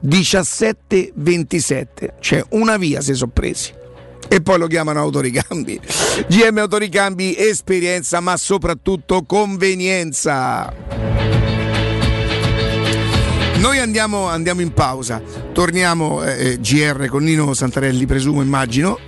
1727 0.00 2.14
c'è 2.18 2.44
una 2.50 2.76
via 2.76 3.00
se 3.00 3.14
sono 3.14 3.30
presi 3.30 3.81
e 4.32 4.40
poi 4.40 4.58
lo 4.58 4.66
chiamano 4.66 4.98
autoricambi. 4.98 5.78
GM 6.26 6.56
Autoricambi, 6.56 7.36
esperienza 7.36 8.20
ma 8.20 8.38
soprattutto 8.38 9.24
convenienza. 9.24 10.72
Noi 13.56 13.78
andiamo, 13.78 14.28
andiamo 14.28 14.62
in 14.62 14.72
pausa, 14.72 15.20
torniamo 15.52 16.24
eh, 16.24 16.58
GR 16.58 17.06
con 17.08 17.24
Nino 17.24 17.52
Santarelli, 17.52 18.06
presumo, 18.06 18.40
immagino. 18.40 18.98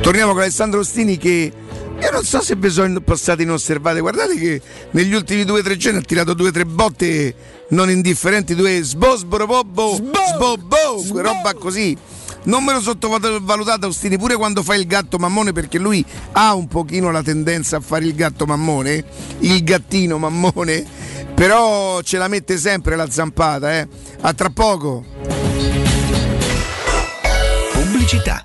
Torniamo 0.00 0.32
con 0.32 0.40
Alessandro 0.40 0.80
Ostini 0.80 1.18
che 1.18 1.52
io 2.00 2.10
non 2.10 2.24
so 2.24 2.40
se 2.40 2.56
vi 2.56 2.70
sono 2.70 3.02
passati 3.02 3.42
inosservate, 3.42 4.00
guardate 4.00 4.34
che 4.36 4.62
negli 4.92 5.12
ultimi 5.12 5.44
due 5.44 5.60
o 5.60 5.62
tre 5.62 5.76
giorni 5.76 5.98
ha 5.98 6.02
tirato 6.02 6.32
due 6.32 6.48
o 6.48 6.52
tre 6.52 6.64
botte 6.64 7.34
non 7.68 7.90
indifferenti, 7.90 8.54
due 8.54 8.82
sbosborobobo, 8.82 9.94
sbobo, 9.96 11.04
que 11.12 11.20
roba 11.20 11.52
così. 11.52 11.94
Non 12.42 12.64
me 12.64 12.72
lo 12.72 12.80
sottovalutate 12.80 13.86
Ostini 13.86 14.16
pure 14.16 14.36
quando 14.36 14.62
fa 14.62 14.74
il 14.74 14.86
gatto 14.86 15.18
mammone 15.18 15.52
perché 15.52 15.78
lui 15.78 16.04
ha 16.32 16.54
un 16.54 16.68
pochino 16.68 17.10
la 17.10 17.22
tendenza 17.22 17.76
a 17.76 17.80
fare 17.80 18.06
il 18.06 18.14
gatto 18.14 18.46
mammone, 18.46 19.04
il 19.40 19.62
gattino 19.62 20.18
mammone, 20.18 20.84
però 21.34 22.00
ce 22.02 22.16
la 22.16 22.28
mette 22.28 22.56
sempre 22.56 22.96
la 22.96 23.10
zampata, 23.10 23.78
eh. 23.78 23.88
A 24.22 24.32
tra 24.32 24.48
poco. 24.50 25.04
Pubblicità. 27.72 28.44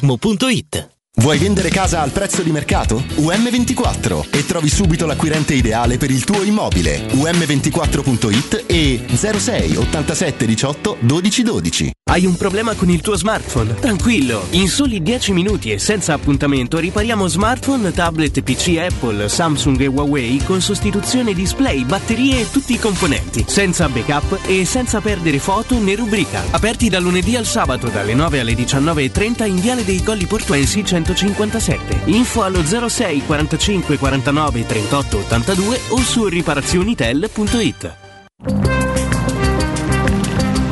maestroturismo.it. 0.00 1.01
Vuoi 1.14 1.36
vendere 1.36 1.68
casa 1.68 2.00
al 2.00 2.10
prezzo 2.10 2.42
di 2.42 2.50
mercato? 2.50 3.04
UM24 3.16 4.30
e 4.30 4.46
trovi 4.46 4.70
subito 4.70 5.04
l'acquirente 5.04 5.52
ideale 5.52 5.98
per 5.98 6.10
il 6.10 6.24
tuo 6.24 6.42
immobile. 6.42 7.06
UM24.it 7.08 8.64
e 8.66 9.04
06 9.14 9.76
87 9.76 10.46
18 10.46 10.96
12 11.00 11.42
12. 11.42 11.90
Hai 12.12 12.26
un 12.26 12.36
problema 12.36 12.74
con 12.74 12.90
il 12.90 13.00
tuo 13.00 13.14
smartphone? 13.14 13.74
Tranquillo, 13.74 14.46
in 14.50 14.68
soli 14.68 15.02
10 15.02 15.32
minuti 15.32 15.70
e 15.70 15.78
senza 15.78 16.12
appuntamento 16.14 16.78
ripariamo 16.78 17.26
smartphone, 17.26 17.92
tablet, 17.92 18.42
PC 18.42 18.76
Apple, 18.78 19.28
Samsung 19.28 19.80
e 19.80 19.86
Huawei 19.86 20.42
con 20.44 20.60
sostituzione 20.60 21.32
display, 21.32 21.84
batterie 21.84 22.40
e 22.40 22.50
tutti 22.50 22.74
i 22.74 22.78
componenti, 22.78 23.44
senza 23.46 23.88
backup 23.88 24.40
e 24.46 24.64
senza 24.64 25.00
perdere 25.00 25.38
foto 25.38 25.78
né 25.78 25.94
rubrica. 25.94 26.42
Aperti 26.50 26.88
dal 26.88 27.02
lunedì 27.02 27.36
al 27.36 27.46
sabato 27.46 27.88
dalle 27.88 28.14
9 28.14 28.40
alle 28.40 28.54
19.30 28.54 29.46
in 29.46 29.60
Viale 29.60 29.84
dei 29.84 30.02
Colli 30.02 30.26
Portuensi 30.26 30.84
157. 31.04 32.02
Info 32.06 32.42
allo 32.42 32.64
06 32.64 33.24
45 33.24 33.98
49 33.98 34.66
38 34.66 35.18
82 35.18 35.80
o 35.90 35.98
su 35.98 36.26
riparazionitel.it. 36.26 39.11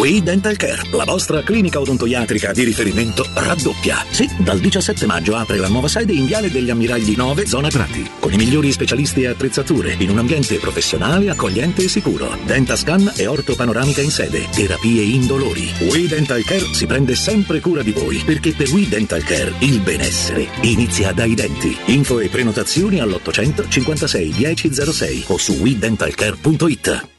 We 0.00 0.22
Dental 0.22 0.56
Care, 0.56 0.88
la 0.92 1.04
vostra 1.04 1.42
clinica 1.42 1.80
odontoiatrica 1.80 2.52
di 2.52 2.64
riferimento, 2.64 3.26
raddoppia. 3.34 4.04
Sì, 4.10 4.26
dal 4.38 4.58
17 4.58 5.04
maggio 5.04 5.36
apre 5.36 5.58
la 5.58 5.68
nuova 5.68 5.88
sede 5.88 6.12
in 6.12 6.26
Viale 6.26 6.50
degli 6.50 6.70
Ammiragli 6.70 7.14
9, 7.16 7.44
zona 7.46 7.68
Prati, 7.68 8.08
con 8.18 8.32
i 8.32 8.36
migliori 8.36 8.72
specialisti 8.72 9.22
e 9.22 9.26
attrezzature, 9.26 9.96
in 9.98 10.10
un 10.10 10.18
ambiente 10.18 10.56
professionale, 10.56 11.28
accogliente 11.28 11.84
e 11.84 11.88
sicuro. 11.88 12.34
Dentascan 12.44 13.12
e 13.16 13.26
ortopanoramica 13.26 14.00
in 14.00 14.10
sede, 14.10 14.48
terapie 14.50 15.02
indolori. 15.02 15.70
We 15.80 16.06
Dental 16.06 16.44
Care 16.44 16.72
si 16.72 16.86
prende 16.86 17.14
sempre 17.14 17.60
cura 17.60 17.82
di 17.82 17.92
voi, 17.92 18.22
perché 18.24 18.52
per 18.52 18.70
We 18.70 18.88
Dental 18.88 19.22
Care 19.22 19.52
il 19.58 19.80
benessere 19.80 20.48
inizia 20.62 21.12
dai 21.12 21.34
denti. 21.34 21.76
Info 21.86 22.20
e 22.20 22.28
prenotazioni 22.28 23.00
all'800 23.00 23.68
56 23.68 24.34
1006 24.36 25.24
o 25.26 25.36
su 25.36 25.52
WeDentalCare.it. 25.54 27.18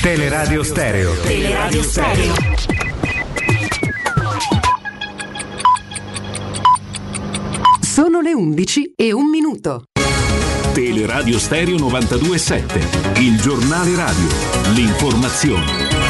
Teleradio 0.00 0.62
Stereo. 0.62 1.12
Teleradio 1.22 1.82
Stereo. 1.82 2.34
Sono 7.80 8.20
le 8.20 8.32
11 8.32 8.92
e 8.94 9.12
un 9.12 9.28
minuto. 9.28 9.84
Teleradio 10.72 11.38
Stereo 11.38 11.76
927, 11.78 13.20
il 13.20 13.40
giornale 13.40 13.96
radio, 13.96 14.28
l'informazione. 14.74 16.07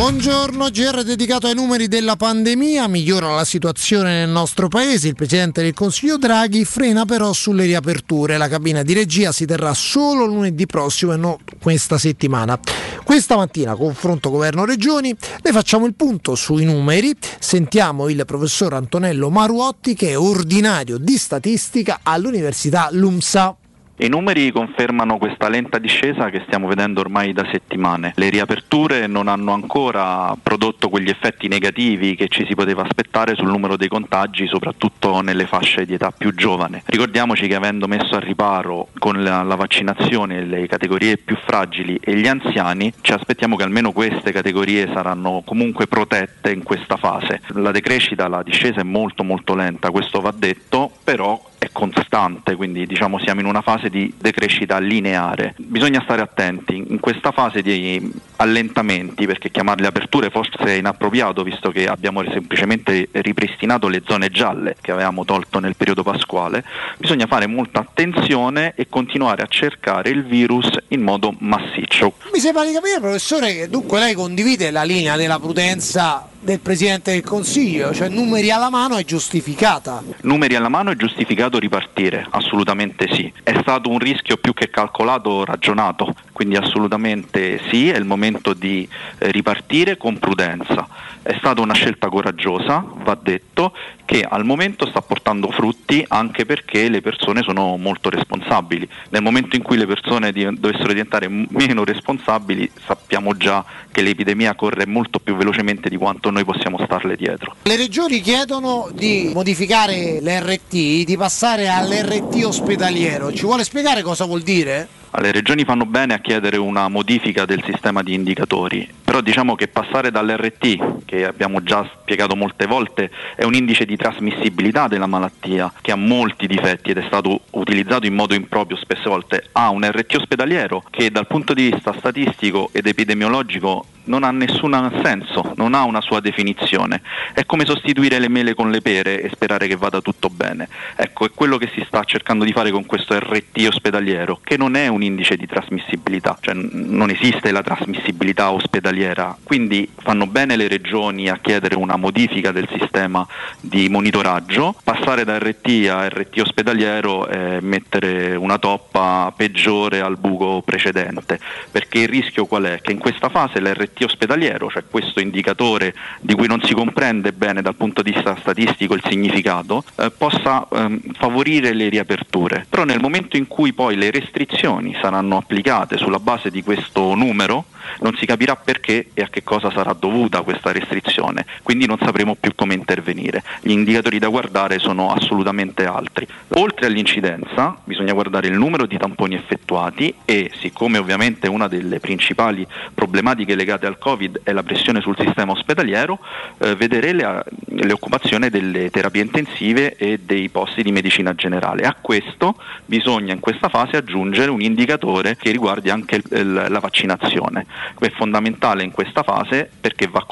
Buongiorno, 0.00 0.70
GR 0.70 1.02
dedicato 1.02 1.46
ai 1.46 1.54
numeri 1.54 1.86
della 1.86 2.16
pandemia, 2.16 2.88
migliora 2.88 3.34
la 3.34 3.44
situazione 3.44 4.20
nel 4.20 4.30
nostro 4.30 4.66
paese, 4.68 5.08
il 5.08 5.14
Presidente 5.14 5.60
del 5.60 5.74
Consiglio 5.74 6.16
Draghi 6.16 6.64
frena 6.64 7.04
però 7.04 7.34
sulle 7.34 7.66
riaperture, 7.66 8.38
la 8.38 8.48
cabina 8.48 8.82
di 8.82 8.94
regia 8.94 9.30
si 9.30 9.44
terrà 9.44 9.74
solo 9.74 10.24
lunedì 10.24 10.64
prossimo 10.64 11.12
e 11.12 11.16
non 11.18 11.36
questa 11.60 11.98
settimana. 11.98 12.58
Questa 13.04 13.36
mattina, 13.36 13.74
confronto 13.74 14.30
governo-regioni, 14.30 15.14
ne 15.42 15.52
facciamo 15.52 15.84
il 15.84 15.94
punto 15.94 16.34
sui 16.34 16.64
numeri, 16.64 17.14
sentiamo 17.38 18.08
il 18.08 18.24
professor 18.24 18.72
Antonello 18.72 19.28
Maruotti 19.28 19.94
che 19.94 20.12
è 20.12 20.18
ordinario 20.18 20.96
di 20.96 21.18
statistica 21.18 22.00
all'Università 22.02 22.88
LUMSA. 22.90 23.59
I 24.02 24.08
numeri 24.08 24.50
confermano 24.50 25.18
questa 25.18 25.50
lenta 25.50 25.76
discesa 25.76 26.30
che 26.30 26.40
stiamo 26.46 26.66
vedendo 26.66 27.00
ormai 27.00 27.34
da 27.34 27.46
settimane. 27.52 28.14
Le 28.16 28.30
riaperture 28.30 29.06
non 29.06 29.28
hanno 29.28 29.52
ancora 29.52 30.34
prodotto 30.42 30.88
quegli 30.88 31.10
effetti 31.10 31.48
negativi 31.48 32.16
che 32.16 32.28
ci 32.28 32.46
si 32.46 32.54
poteva 32.54 32.80
aspettare 32.82 33.34
sul 33.34 33.48
numero 33.48 33.76
dei 33.76 33.88
contagi, 33.88 34.46
soprattutto 34.46 35.20
nelle 35.20 35.44
fasce 35.44 35.84
di 35.84 35.92
età 35.92 36.12
più 36.16 36.34
giovane. 36.34 36.82
Ricordiamoci 36.86 37.46
che 37.46 37.54
avendo 37.54 37.86
messo 37.88 38.14
a 38.14 38.20
riparo 38.20 38.88
con 38.98 39.22
la, 39.22 39.42
la 39.42 39.54
vaccinazione 39.54 40.46
le 40.46 40.66
categorie 40.66 41.18
più 41.18 41.36
fragili 41.36 42.00
e 42.02 42.16
gli 42.16 42.26
anziani, 42.26 42.90
ci 43.02 43.12
aspettiamo 43.12 43.56
che 43.56 43.64
almeno 43.64 43.92
queste 43.92 44.32
categorie 44.32 44.88
saranno 44.94 45.42
comunque 45.44 45.86
protette 45.86 46.52
in 46.52 46.62
questa 46.62 46.96
fase. 46.96 47.42
La 47.48 47.70
decrescita, 47.70 48.28
la 48.28 48.42
discesa 48.42 48.80
è 48.80 48.84
molto 48.84 49.24
molto 49.24 49.54
lenta, 49.54 49.90
questo 49.90 50.22
va 50.22 50.32
detto, 50.34 50.90
però 51.04 51.48
è 51.60 51.68
costante, 51.72 52.56
quindi 52.56 52.86
diciamo 52.86 53.18
siamo 53.18 53.40
in 53.40 53.46
una 53.46 53.60
fase 53.60 53.90
di 53.90 54.12
decrescita 54.18 54.78
lineare. 54.78 55.54
Bisogna 55.58 56.00
stare 56.02 56.22
attenti 56.22 56.74
in 56.74 56.98
questa 57.00 57.32
fase 57.32 57.60
di 57.60 58.10
allentamenti, 58.36 59.26
perché 59.26 59.50
chiamarle 59.50 59.86
aperture 59.86 60.30
forse 60.30 60.56
è 60.64 60.72
inappropriato, 60.72 61.42
visto 61.42 61.70
che 61.70 61.86
abbiamo 61.86 62.22
semplicemente 62.30 63.10
ripristinato 63.12 63.88
le 63.88 64.02
zone 64.06 64.30
gialle 64.30 64.76
che 64.80 64.90
avevamo 64.90 65.26
tolto 65.26 65.58
nel 65.58 65.76
periodo 65.76 66.02
pasquale. 66.02 66.64
Bisogna 66.96 67.26
fare 67.26 67.46
molta 67.46 67.80
attenzione 67.80 68.72
e 68.74 68.88
continuare 68.88 69.42
a 69.42 69.46
cercare 69.46 70.08
il 70.08 70.24
virus 70.24 70.70
in 70.88 71.02
modo 71.02 71.34
massiccio. 71.40 72.14
Mi 72.32 72.40
sembra 72.40 72.64
di 72.64 72.72
capire, 72.72 73.00
professore, 73.00 73.52
che 73.52 73.68
dunque 73.68 73.98
lei 73.98 74.14
condivide 74.14 74.70
la 74.70 74.82
linea 74.82 75.16
della 75.16 75.38
prudenza 75.38 76.29
del 76.40 76.58
Presidente 76.60 77.12
del 77.12 77.22
Consiglio, 77.22 77.92
cioè 77.92 78.08
numeri 78.08 78.50
alla 78.50 78.70
mano 78.70 78.96
è 78.96 79.04
giustificata. 79.04 80.02
Numeri 80.22 80.54
alla 80.54 80.70
mano 80.70 80.90
è 80.90 80.96
giustificato 80.96 81.58
ripartire, 81.58 82.26
assolutamente 82.30 83.08
sì. 83.12 83.30
È 83.42 83.56
stato 83.60 83.90
un 83.90 83.98
rischio 83.98 84.38
più 84.38 84.54
che 84.54 84.70
calcolato, 84.70 85.44
ragionato, 85.44 86.14
quindi 86.32 86.56
assolutamente 86.56 87.60
sì, 87.68 87.90
è 87.90 87.96
il 87.98 88.06
momento 88.06 88.54
di 88.54 88.88
eh, 89.18 89.30
ripartire 89.30 89.98
con 89.98 90.18
prudenza. 90.18 90.88
È 91.22 91.36
stata 91.36 91.60
una 91.60 91.74
scelta 91.74 92.08
coraggiosa, 92.08 92.82
va 93.04 93.18
detto, 93.20 93.74
che 94.10 94.26
al 94.28 94.44
momento 94.44 94.88
sta 94.88 95.02
portando 95.02 95.52
frutti 95.52 96.04
anche 96.08 96.44
perché 96.44 96.88
le 96.88 97.00
persone 97.00 97.42
sono 97.42 97.76
molto 97.76 98.10
responsabili. 98.10 98.88
Nel 99.10 99.22
momento 99.22 99.54
in 99.54 99.62
cui 99.62 99.76
le 99.76 99.86
persone 99.86 100.32
dovessero 100.32 100.88
diventare 100.88 101.28
meno 101.28 101.84
responsabili 101.84 102.68
sappiamo 102.86 103.36
già 103.36 103.64
che 103.92 104.02
l'epidemia 104.02 104.56
corre 104.56 104.86
molto 104.86 105.20
più 105.20 105.36
velocemente 105.36 105.88
di 105.88 105.96
quanto 105.96 106.29
noi 106.30 106.44
possiamo 106.44 106.78
starle 106.84 107.16
dietro. 107.16 107.54
Le 107.62 107.76
regioni 107.76 108.20
chiedono 108.20 108.88
di 108.92 109.30
modificare 109.34 110.20
l'RT, 110.20 111.04
di 111.04 111.16
passare 111.16 111.68
all'RT 111.68 112.44
ospedaliero. 112.44 113.32
Ci 113.32 113.44
vuole 113.44 113.64
spiegare 113.64 114.02
cosa 114.02 114.24
vuol 114.24 114.42
dire? 114.42 114.98
Le 115.18 115.32
regioni 115.32 115.64
fanno 115.64 115.86
bene 115.86 116.14
a 116.14 116.20
chiedere 116.20 116.56
una 116.56 116.88
modifica 116.88 117.44
del 117.44 117.62
sistema 117.64 118.00
di 118.02 118.14
indicatori, 118.14 118.88
però 119.04 119.20
diciamo 119.20 119.56
che 119.56 119.66
passare 119.66 120.12
dall'RT, 120.12 121.04
che 121.04 121.26
abbiamo 121.26 121.62
già 121.64 121.86
spiegato 122.00 122.36
molte 122.36 122.66
volte, 122.66 123.10
è 123.34 123.42
un 123.42 123.54
indice 123.54 123.84
di 123.84 123.96
trasmissibilità 123.96 124.86
della 124.86 125.06
malattia 125.06 125.70
che 125.80 125.90
ha 125.90 125.96
molti 125.96 126.46
difetti 126.46 126.90
ed 126.90 126.98
è 126.98 127.04
stato 127.06 127.40
utilizzato 127.50 128.06
in 128.06 128.14
modo 128.14 128.34
improprio 128.34 128.76
spesse 128.76 129.08
volte, 129.08 129.48
a 129.52 129.68
un 129.70 129.84
RT 129.84 130.14
ospedaliero 130.14 130.84
che 130.88 131.10
dal 131.10 131.26
punto 131.26 131.54
di 131.54 131.70
vista 131.70 131.92
statistico 131.98 132.70
ed 132.72 132.86
epidemiologico 132.86 133.86
non 134.04 134.24
ha 134.24 134.30
nessun 134.30 134.68
senso, 135.02 135.52
non 135.56 135.74
ha 135.74 135.84
una 135.84 136.00
sua 136.00 136.20
definizione. 136.20 137.02
È 137.32 137.44
come 137.44 137.64
sostituire 137.64 138.18
le 138.18 138.28
mele 138.28 138.54
con 138.54 138.70
le 138.70 138.80
pere 138.80 139.22
e 139.22 139.30
sperare 139.30 139.66
che 139.68 139.76
vada 139.76 140.00
tutto 140.00 140.28
bene. 140.28 140.68
Ecco, 140.96 141.26
è 141.26 141.30
quello 141.32 141.58
che 141.58 141.70
si 141.74 141.82
sta 141.86 142.02
cercando 142.04 142.44
di 142.44 142.52
fare 142.52 142.70
con 142.70 142.86
questo 142.86 143.16
RT 143.18 143.66
ospedaliero, 143.68 144.40
che 144.42 144.56
non 144.56 144.74
è 144.74 144.88
un 144.88 144.99
indice 145.02 145.36
di 145.36 145.46
trasmissibilità, 145.46 146.36
cioè 146.40 146.54
non 146.54 147.10
esiste 147.10 147.50
la 147.50 147.62
trasmissibilità 147.62 148.52
ospedaliera. 148.52 149.36
Quindi 149.42 149.88
fanno 149.96 150.26
bene 150.26 150.56
le 150.56 150.68
regioni 150.68 151.28
a 151.28 151.38
chiedere 151.40 151.76
una 151.76 151.96
modifica 151.96 152.52
del 152.52 152.68
sistema 152.76 153.26
di 153.60 153.88
monitoraggio, 153.88 154.74
passare 154.82 155.24
da 155.24 155.38
RT 155.38 155.88
a 155.90 156.08
RT 156.08 156.40
ospedaliero 156.40 157.28
e 157.28 157.58
mettere 157.60 158.34
una 158.36 158.58
toppa 158.58 159.32
peggiore 159.36 160.00
al 160.00 160.16
buco 160.16 160.62
precedente, 160.62 161.38
perché 161.70 162.00
il 162.00 162.08
rischio 162.08 162.46
qual 162.46 162.64
è? 162.64 162.80
Che 162.80 162.92
in 162.92 162.98
questa 162.98 163.28
fase 163.28 163.60
l'RT 163.60 164.02
ospedaliero, 164.04 164.70
cioè 164.70 164.84
questo 164.88 165.20
indicatore 165.20 165.94
di 166.20 166.34
cui 166.34 166.46
non 166.46 166.60
si 166.62 166.74
comprende 166.74 167.32
bene 167.32 167.62
dal 167.62 167.74
punto 167.74 168.02
di 168.02 168.12
vista 168.12 168.36
statistico 168.40 168.94
il 168.94 169.02
significato, 169.06 169.84
eh, 169.96 170.10
possa 170.10 170.66
ehm, 170.70 171.00
favorire 171.14 171.72
le 171.72 171.88
riaperture. 171.88 172.66
Però 172.68 172.84
nel 172.84 173.00
momento 173.00 173.36
in 173.36 173.46
cui 173.46 173.72
poi 173.72 173.96
le 173.96 174.10
restrizioni 174.10 174.89
saranno 175.00 175.36
applicate 175.36 175.96
sulla 175.96 176.18
base 176.18 176.50
di 176.50 176.62
questo 176.62 177.14
numero, 177.14 177.64
non 178.00 178.14
si 178.16 178.26
capirà 178.26 178.56
perché 178.56 179.08
e 179.14 179.22
a 179.22 179.28
che 179.28 179.42
cosa 179.42 179.70
sarà 179.70 179.92
dovuta 179.92 180.42
questa 180.42 180.72
restrizione, 180.72 181.44
quindi 181.62 181.86
non 181.86 181.98
sapremo 182.00 182.36
più 182.38 182.52
come 182.54 182.74
intervenire. 182.74 183.42
Gli 183.60 183.70
indicatori 183.70 184.18
da 184.18 184.28
guardare 184.28 184.78
sono 184.78 185.12
assolutamente 185.12 185.84
altri. 185.84 186.26
Oltre 186.54 186.86
all'incidenza 186.86 187.76
bisogna 187.84 188.12
guardare 188.12 188.48
il 188.48 188.54
numero 188.54 188.86
di 188.86 188.96
tamponi 188.96 189.34
effettuati 189.34 190.14
e 190.24 190.50
siccome 190.60 190.98
ovviamente 190.98 191.48
una 191.48 191.68
delle 191.68 192.00
principali 192.00 192.66
problematiche 192.94 193.54
legate 193.54 193.86
al 193.86 193.98
Covid 193.98 194.40
è 194.42 194.52
la 194.52 194.62
pressione 194.62 195.00
sul 195.00 195.16
sistema 195.18 195.52
ospedaliero, 195.52 196.18
eh, 196.58 196.74
vedere 196.74 197.44
occupazioni 197.90 198.48
delle 198.48 198.90
terapie 198.90 199.22
intensive 199.22 199.96
e 199.96 200.20
dei 200.22 200.48
posti 200.48 200.82
di 200.82 200.92
medicina 200.92 201.34
generale. 201.34 201.82
A 201.82 201.96
questo 202.00 202.56
bisogna 202.84 203.32
in 203.32 203.40
questa 203.40 203.68
fase 203.68 203.96
aggiungere 203.96 204.50
un 204.50 204.60
indicatore 204.80 205.36
che 205.36 205.50
riguardi 205.50 205.90
anche 205.90 206.16
il- 206.16 206.66
la 206.68 206.78
vaccinazione. 206.80 207.66
È 207.98 208.10
fondamentale 208.10 208.82
in 208.82 208.92
questa 208.92 209.22
fase 209.22 209.70
perché 209.80 210.06
va 210.08 210.24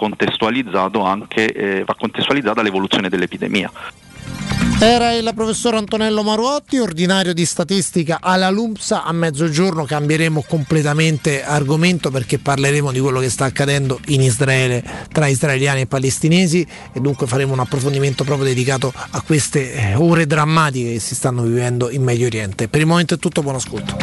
eh, 1.53 1.85
va 1.85 1.95
contestualizzata 1.95 2.63
l'evoluzione 2.63 3.09
dell'epidemia. 3.11 3.71
Era 4.81 5.13
il 5.13 5.31
professor 5.35 5.75
Antonello 5.75 6.23
Maruotti, 6.23 6.79
ordinario 6.79 7.33
di 7.35 7.45
statistica 7.45 8.19
alla 8.21 8.49
LUMSA. 8.49 9.03
A 9.03 9.13
mezzogiorno 9.13 9.85
cambieremo 9.85 10.45
completamente 10.47 11.43
argomento 11.43 12.11
perché 12.11 12.39
parleremo 12.39 12.93
di 12.93 13.01
quello 13.01 13.19
che 13.19 13.29
sta 13.29 13.47
accadendo 13.47 13.99
in 14.07 14.23
Israele 14.23 14.85
tra 15.11 15.27
israeliani 15.27 15.81
e 15.81 15.87
palestinesi 15.87 16.65
e 16.93 17.01
dunque 17.01 17.27
faremo 17.27 17.53
un 17.55 17.61
approfondimento 17.61 18.23
proprio 18.23 18.47
dedicato 18.47 18.93
a 18.95 19.21
queste 19.21 19.73
eh, 19.73 19.95
ore 19.97 20.27
drammatiche 20.27 20.93
che 20.93 21.01
si 21.01 21.17
stanno 21.17 21.43
vivendo 21.43 21.91
in 21.91 22.05
Medio 22.05 22.27
Oriente. 22.27 22.69
Per 22.69 22.81
il 22.81 22.87
momento 22.87 23.15
è 23.15 23.19
tutto, 23.19 23.43
buon 23.43 23.57
ascolto. 23.57 23.97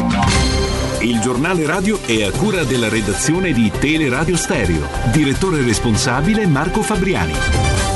Il 1.00 1.20
giornale 1.20 1.64
radio 1.66 2.00
è 2.02 2.22
a 2.22 2.30
cura 2.32 2.64
della 2.64 2.88
redazione 2.88 3.52
di 3.52 3.70
Teleradio 3.78 4.36
Stereo. 4.36 4.86
Direttore 5.12 5.62
responsabile 5.62 6.46
Marco 6.46 6.82
Fabriani. 6.82 7.95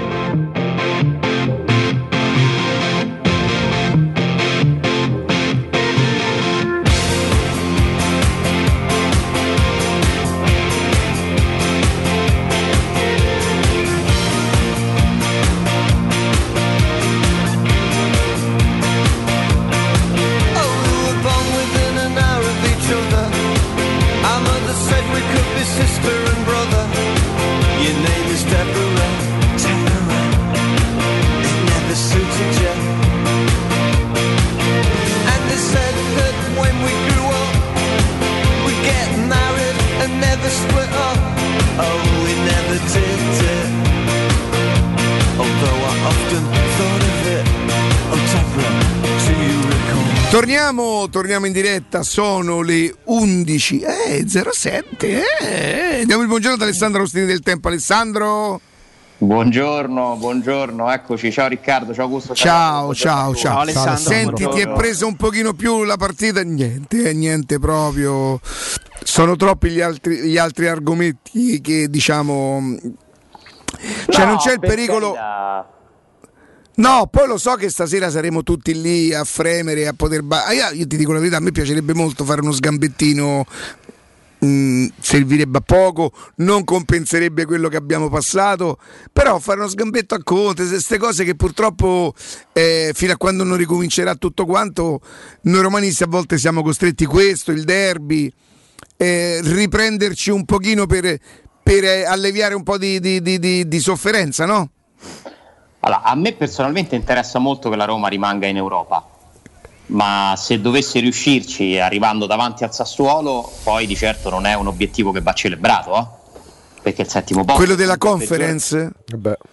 Torniamo, 50.71 51.09
torniamo 51.09 51.45
in 51.47 51.51
diretta, 51.51 52.01
sono 52.01 52.61
le 52.61 52.95
11 53.03 53.81
eh, 53.81 54.25
07. 54.25 55.23
Eh. 55.41 56.05
Diamo 56.05 56.21
il 56.21 56.29
buongiorno 56.29 56.55
ad 56.55 56.61
Alessandro 56.61 57.01
Ostini 57.01 57.25
del 57.25 57.41
Tempo. 57.41 57.67
Alessandro. 57.67 58.61
Buongiorno, 59.17 60.15
buongiorno, 60.15 60.89
eccoci, 60.89 61.29
ciao 61.29 61.49
Riccardo, 61.49 61.93
ciao 61.93 62.05
Augusto. 62.05 62.33
Ciao, 62.33 62.95
ciao, 62.95 63.35
ciao. 63.35 63.59
Alessandro. 63.59 63.97
Senti, 63.97 64.47
ti 64.47 64.61
è 64.61 64.71
preso 64.71 65.07
un 65.07 65.17
pochino 65.17 65.51
più 65.51 65.83
la 65.83 65.97
partita? 65.97 66.41
Niente, 66.41 67.09
eh, 67.09 67.13
niente 67.13 67.59
proprio. 67.59 68.39
Sono 69.03 69.35
troppi 69.35 69.71
gli 69.71 69.81
altri, 69.81 70.19
gli 70.19 70.37
altri 70.37 70.69
argomenti 70.69 71.59
che 71.59 71.89
diciamo. 71.89 72.77
Cioè, 74.07 74.25
non 74.25 74.37
c'è 74.37 74.53
il 74.53 74.59
pericolo. 74.61 75.17
No, 76.73 77.07
poi 77.11 77.27
lo 77.27 77.37
so 77.37 77.55
che 77.55 77.69
stasera 77.69 78.09
saremo 78.09 78.43
tutti 78.43 78.79
lì 78.79 79.13
a 79.13 79.23
fremere, 79.23 79.87
a 79.87 79.93
poter... 79.93 80.23
ba- 80.23 80.45
ah, 80.45 80.53
io, 80.53 80.69
io 80.71 80.87
ti 80.87 80.97
dico 80.97 81.11
la 81.11 81.19
verità, 81.19 81.37
a 81.37 81.41
me 81.41 81.51
piacerebbe 81.51 81.93
molto 81.93 82.23
fare 82.23 82.41
uno 82.41 82.53
sgambettino, 82.53 83.45
mm, 84.45 84.87
servirebbe 84.99 85.57
a 85.59 85.61
poco, 85.61 86.11
non 86.37 86.63
compenserebbe 86.63 87.45
quello 87.45 87.67
che 87.67 87.75
abbiamo 87.75 88.09
passato, 88.09 88.79
però 89.11 89.37
fare 89.39 89.59
uno 89.59 89.67
sgambetto 89.67 90.15
a 90.15 90.23
Conte, 90.23 90.65
queste 90.65 90.97
cose 90.97 91.23
che 91.25 91.35
purtroppo 91.35 92.13
eh, 92.53 92.91
fino 92.95 93.11
a 93.11 93.17
quando 93.17 93.43
non 93.43 93.57
ricomincerà 93.57 94.15
tutto 94.15 94.45
quanto, 94.45 95.01
noi 95.41 95.61
romanisti 95.61 96.03
a 96.03 96.07
volte 96.07 96.37
siamo 96.37 96.63
costretti 96.63 97.05
questo, 97.05 97.51
il 97.51 97.63
derby, 97.63 98.31
eh, 98.97 99.39
riprenderci 99.43 100.31
un 100.31 100.45
pochino 100.45 100.85
per, 100.87 101.17
per, 101.61 101.83
eh, 101.83 102.05
alleviare 102.05 102.55
un 102.55 102.63
po' 102.63 102.77
di, 102.77 102.99
di- 102.99 103.21
di- 103.21 103.37
di- 103.39 103.67
di 103.67 103.79
sofferenza, 103.79 104.45
no? 104.45 104.71
Allora, 105.81 106.01
a 106.03 106.15
me 106.15 106.33
personalmente 106.33 106.95
interessa 106.95 107.39
molto 107.39 107.69
che 107.69 107.75
la 107.75 107.85
Roma 107.85 108.07
rimanga 108.07 108.47
in 108.47 108.55
Europa, 108.57 109.05
ma 109.87 110.35
se 110.37 110.61
dovesse 110.61 110.99
riuscirci 110.99 111.77
arrivando 111.79 112.25
davanti 112.27 112.63
al 112.63 112.73
Sassuolo, 112.73 113.51
poi 113.63 113.87
di 113.87 113.95
certo 113.95 114.29
non 114.29 114.45
è 114.45 114.53
un 114.53 114.67
obiettivo 114.67 115.11
che 115.11 115.21
va 115.21 115.33
celebrato. 115.33 115.95
eh. 115.97 116.19
perché 116.83 117.01
il 117.03 117.09
settimo 117.09 117.41
posto 117.43 117.57
Quello 117.61 117.75
della 117.75 117.93
il 117.93 117.99
peggiore- 117.99 118.19
conference? 118.19 118.91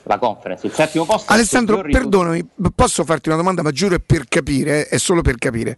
la 0.04 0.18
conference, 0.18 0.66
il 0.66 0.72
settimo 0.72 1.04
posto 1.04 1.30
Alessandro, 1.32 1.80
perdonami, 1.82 2.46
posso 2.74 3.04
farti 3.04 3.28
una 3.28 3.36
domanda, 3.36 3.62
ma 3.62 3.70
giuro 3.70 3.96
è 3.96 3.98
per 3.98 4.24
capire, 4.28 4.86
eh, 4.88 4.96
è 4.96 4.98
solo 4.98 5.20
per 5.22 5.36
capire. 5.36 5.76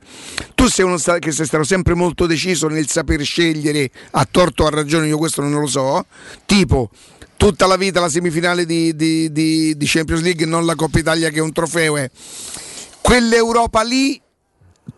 Tu 0.54 0.66
sei 0.68 0.84
uno 0.84 0.96
sta- 0.96 1.18
che 1.18 1.32
sei 1.32 1.46
stato 1.46 1.64
sempre 1.64 1.94
molto 1.94 2.26
deciso 2.26 2.68
nel 2.68 2.88
saper 2.88 3.22
scegliere 3.22 3.90
a 4.12 4.26
torto 4.30 4.62
o 4.62 4.66
a 4.66 4.70
ragione, 4.70 5.06
io 5.08 5.16
questo 5.18 5.42
non 5.42 5.58
lo 5.60 5.66
so, 5.66 6.04
tipo 6.46 6.90
tutta 7.40 7.66
la 7.66 7.76
vita 7.76 8.00
la 8.00 8.10
semifinale 8.10 8.66
di, 8.66 8.94
di- 8.94 9.32
di- 9.32 9.74
di 9.74 9.86
Champions 9.86 10.20
League, 10.20 10.44
non 10.44 10.66
la 10.66 10.74
Coppa 10.74 10.98
Italia 10.98 11.30
che 11.30 11.38
è 11.38 11.40
un 11.40 11.52
trofeo, 11.52 11.96
è 11.96 12.10
quell'Europa 13.00 13.80
lì 13.82 14.20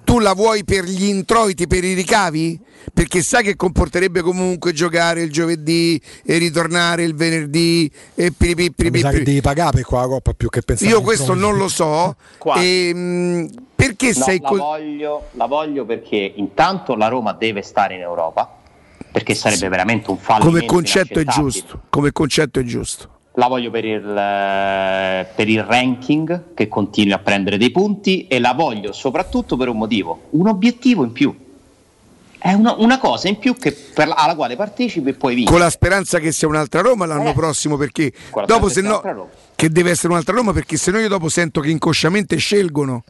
tu 0.02 0.18
la 0.18 0.32
vuoi 0.34 0.64
per 0.64 0.82
gli 0.84 1.04
introiti, 1.04 1.68
per 1.68 1.84
i 1.84 1.92
ricavi? 1.94 2.58
Perché 2.92 3.22
sai 3.22 3.44
che 3.44 3.54
comporterebbe 3.54 4.22
comunque 4.22 4.72
giocare 4.72 5.22
il 5.22 5.30
giovedì 5.30 6.00
e 6.24 6.38
ritornare 6.38 7.04
il 7.04 7.14
venerdì 7.14 7.88
e 8.16 8.32
piripì, 8.32 8.90
Mi 8.90 8.98
sa 8.98 9.06
che 9.10 9.12
piripì. 9.12 9.22
devi 9.22 9.40
pagare 9.40 9.70
per 9.76 9.84
quella 9.84 10.06
coppa 10.08 10.32
più 10.32 10.48
che 10.48 10.62
pensare. 10.62 10.90
Io 10.90 11.00
questo 11.00 11.34
non 11.34 11.56
lo 11.56 11.68
so. 11.68 12.16
Quasi. 12.38 12.88
Ehm, 12.88 13.48
perché 13.76 14.12
No, 14.16 14.24
sei 14.24 14.40
la, 14.40 14.48
così? 14.48 14.60
voglio, 14.60 15.28
la 15.32 15.46
voglio 15.46 15.84
perché 15.84 16.32
intanto 16.34 16.96
la 16.96 17.06
Roma 17.06 17.32
deve 17.34 17.62
stare 17.62 17.94
in 17.94 18.00
Europa, 18.00 18.58
perché 19.12 19.34
sarebbe 19.34 19.68
veramente 19.68 20.10
un 20.10 20.16
fallimento 20.18 20.58
Come 20.58 20.66
concetto 20.66 21.20
è 21.20 21.24
giusto. 21.24 21.82
Come 21.90 22.10
concetto 22.12 22.58
è 22.58 22.64
giusto. 22.64 23.08
La 23.36 23.46
voglio 23.46 23.70
per 23.70 23.84
il, 23.84 24.04
eh, 24.16 25.26
per 25.34 25.48
il 25.48 25.62
ranking 25.62 26.52
che 26.54 26.68
continui 26.68 27.12
a 27.12 27.18
prendere 27.18 27.56
dei 27.56 27.70
punti 27.70 28.26
e 28.26 28.38
la 28.40 28.52
voglio 28.52 28.92
soprattutto 28.92 29.56
per 29.56 29.68
un 29.68 29.78
motivo, 29.78 30.22
un 30.30 30.48
obiettivo 30.48 31.04
in 31.04 31.12
più. 31.12 31.34
È 32.38 32.52
una, 32.52 32.74
una 32.76 32.98
cosa 32.98 33.28
in 33.28 33.38
più 33.38 33.54
che 33.54 33.70
per 33.72 34.08
la- 34.08 34.14
alla 34.16 34.34
quale 34.34 34.56
partecipi 34.56 35.10
e 35.10 35.14
puoi 35.14 35.34
vincere. 35.34 35.56
Con 35.56 35.64
la 35.64 35.70
speranza 35.70 36.18
che 36.18 36.32
sia 36.32 36.48
un'altra 36.48 36.80
Roma 36.80 37.06
l'anno 37.06 37.30
Eh. 37.30 37.34
prossimo, 37.34 37.76
perché 37.76 38.12
dopo 38.46 38.68
se 38.68 38.80
no. 38.80 39.00
Che 39.54 39.68
deve 39.70 39.90
essere 39.90 40.08
un'altra 40.08 40.34
Roma, 40.34 40.52
perché 40.52 40.76
se 40.76 40.90
no 40.90 40.98
io 40.98 41.08
dopo 41.08 41.28
sento 41.28 41.60
che 41.60 41.70
inconsciamente 41.70 42.36
scelgono. 42.36 43.04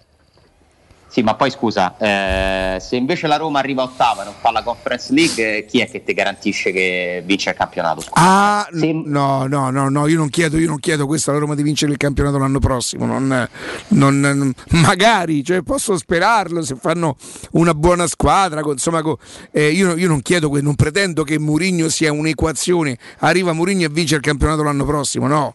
Sì, 1.12 1.20
ma 1.20 1.34
poi 1.34 1.50
scusa, 1.50 1.94
eh, 1.98 2.80
se 2.80 2.96
invece 2.96 3.26
la 3.26 3.36
Roma 3.36 3.58
arriva 3.58 3.82
ottava 3.82 4.22
e 4.22 4.24
non 4.24 4.32
fa 4.40 4.50
la 4.50 4.62
Conference 4.62 5.12
League, 5.12 5.58
eh, 5.58 5.66
chi 5.66 5.80
è 5.80 5.90
che 5.90 6.02
ti 6.02 6.14
garantisce 6.14 6.72
che 6.72 7.22
vince 7.26 7.50
il 7.50 7.56
campionato? 7.56 8.00
Scusa. 8.00 8.14
Ah, 8.14 8.66
no, 8.70 9.46
no, 9.46 9.68
no, 9.68 9.90
no, 9.90 10.06
io 10.06 10.16
non 10.16 10.30
chiedo, 10.30 10.56
io 10.56 10.68
non 10.68 10.78
chiedo 10.78 11.04
questo 11.06 11.28
alla 11.28 11.40
Roma 11.40 11.54
di 11.54 11.62
vincere 11.62 11.92
il 11.92 11.98
campionato 11.98 12.38
l'anno 12.38 12.60
prossimo, 12.60 13.04
non, 13.04 13.46
non- 13.88 14.20
non- 14.20 14.54
magari, 14.80 15.44
cioè, 15.44 15.60
posso 15.60 15.98
sperarlo 15.98 16.62
se 16.62 16.76
fanno 16.80 17.16
una 17.50 17.74
buona 17.74 18.06
squadra, 18.06 18.62
insomma, 18.64 19.02
eh, 19.50 19.68
io, 19.68 19.94
io 19.94 20.08
non 20.08 20.22
chiedo, 20.22 20.50
non 20.62 20.76
pretendo 20.76 21.24
che 21.24 21.38
Mourinho 21.38 21.90
sia 21.90 22.10
un'equazione, 22.10 22.96
arriva 23.18 23.52
Mourinho 23.52 23.84
e 23.84 23.90
vince 23.90 24.14
il 24.14 24.22
campionato 24.22 24.62
l'anno 24.62 24.86
prossimo, 24.86 25.26
no. 25.26 25.52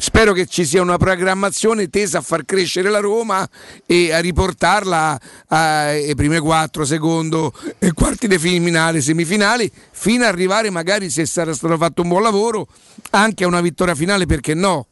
Spero 0.00 0.32
che 0.32 0.46
ci 0.46 0.64
sia 0.64 0.80
una 0.80 0.96
programmazione 0.96 1.90
tesa 1.90 2.18
a 2.18 2.20
far 2.20 2.44
crescere 2.44 2.88
la 2.88 3.00
Roma 3.00 3.46
e 3.84 4.12
a 4.12 4.20
riportarla 4.20 5.20
ai 5.48 6.14
prime 6.14 6.38
quattro, 6.38 6.84
secondo 6.84 7.52
e 7.80 7.92
quarti 7.92 8.28
di 8.28 8.38
finale, 8.38 9.00
semifinali, 9.00 9.70
fino 9.90 10.22
ad 10.22 10.30
arrivare 10.30 10.70
magari 10.70 11.10
se 11.10 11.26
sarà 11.26 11.52
stato 11.52 11.76
fatto 11.76 12.02
un 12.02 12.08
buon 12.08 12.22
lavoro 12.22 12.68
anche 13.10 13.42
a 13.42 13.48
una 13.48 13.60
vittoria 13.60 13.96
finale, 13.96 14.24
perché 14.24 14.54
no? 14.54 14.86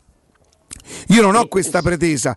Io 1.09 1.23
non 1.23 1.37
ho 1.37 1.47
questa 1.47 1.83
pretesa. 1.83 2.37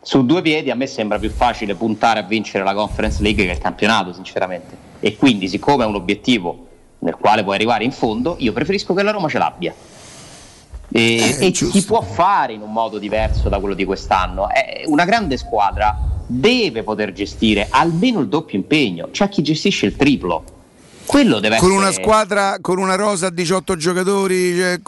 Su 0.00 0.24
due 0.24 0.40
piedi 0.40 0.70
a 0.70 0.74
me 0.74 0.86
sembra 0.86 1.18
più 1.18 1.30
facile 1.30 1.74
puntare 1.74 2.20
a 2.20 2.22
vincere 2.22 2.64
la 2.64 2.72
Conference 2.72 3.22
League 3.22 3.44
che 3.44 3.52
il 3.52 3.58
campionato, 3.58 4.14
sinceramente. 4.14 4.74
E 5.00 5.16
quindi, 5.16 5.48
siccome 5.48 5.84
è 5.84 5.86
un 5.86 5.96
obiettivo 5.96 6.66
nel 7.00 7.14
quale 7.14 7.42
puoi 7.42 7.56
arrivare 7.56 7.84
in 7.84 7.92
fondo, 7.92 8.36
io 8.38 8.54
preferisco 8.54 8.94
che 8.94 9.02
la 9.02 9.10
Roma 9.10 9.28
ce 9.28 9.38
l'abbia. 9.38 9.74
E, 10.90 11.36
e 11.40 11.54
si 11.54 11.84
può 11.84 12.00
fare 12.02 12.52
in 12.52 12.60
un 12.62 12.72
modo 12.72 12.98
diverso 12.98 13.48
da 13.48 13.58
quello 13.58 13.74
di 13.74 13.84
quest'anno. 13.84 14.48
È 14.48 14.82
una 14.86 15.04
grande 15.04 15.36
squadra 15.36 15.96
deve 16.26 16.82
poter 16.82 17.12
gestire 17.12 17.66
almeno 17.70 18.20
il 18.20 18.28
doppio 18.28 18.56
impegno. 18.58 19.08
C'è 19.10 19.28
chi 19.28 19.42
gestisce 19.42 19.86
il 19.86 19.96
triplo. 19.96 20.44
Quello 21.06 21.38
deve 21.40 21.58
Con 21.58 21.68
essere 21.72 21.82
una 21.82 21.92
squadra, 21.92 22.56
con 22.60 22.78
una 22.78 22.94
rosa 22.94 23.26
a 23.26 23.30
18 23.30 23.76
giocatori, 23.76 24.56
cioè, 24.56 24.80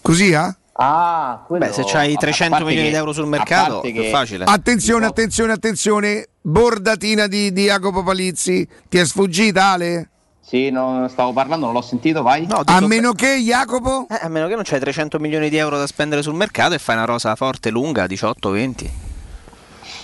così 0.00 0.34
ah? 0.34 0.54
Ah, 0.74 1.44
quello- 1.46 1.66
Beh, 1.66 1.72
se 1.72 1.84
c'hai 1.84 2.12
a- 2.12 2.16
a 2.16 2.18
300 2.18 2.50
parte 2.56 2.64
milioni 2.66 2.86
che- 2.88 2.92
di 2.94 2.98
euro 2.98 3.12
sul 3.12 3.26
mercato, 3.26 3.82
è 3.82 3.92
che- 3.92 4.10
facile. 4.10 4.44
Attenzione, 4.44 5.06
attenzione, 5.06 5.52
attenzione. 5.52 6.26
Bordatina 6.40 7.26
di, 7.26 7.52
di 7.52 7.64
Jacopo 7.64 8.02
Palizzi. 8.02 8.66
Ti 8.88 8.98
è 8.98 9.04
sfuggita, 9.04 9.66
Ale? 9.72 10.10
Sì, 10.52 10.68
no, 10.68 11.08
stavo 11.08 11.32
parlando, 11.32 11.64
non 11.64 11.74
l'ho 11.74 11.80
sentito, 11.80 12.20
vai. 12.20 12.46
A 12.66 12.80
meno 12.82 13.14
che 13.14 13.38
Jacopo? 13.38 14.06
Eh, 14.10 14.18
a 14.20 14.28
meno 14.28 14.48
che 14.48 14.54
non 14.54 14.64
c'hai 14.66 14.80
300 14.80 15.18
milioni 15.18 15.48
di 15.48 15.56
euro 15.56 15.78
da 15.78 15.86
spendere 15.86 16.20
sul 16.20 16.34
mercato 16.34 16.74
e 16.74 16.78
fai 16.78 16.94
una 16.96 17.06
rosa 17.06 17.34
forte, 17.36 17.70
lunga, 17.70 18.04
18-20. 18.04 18.88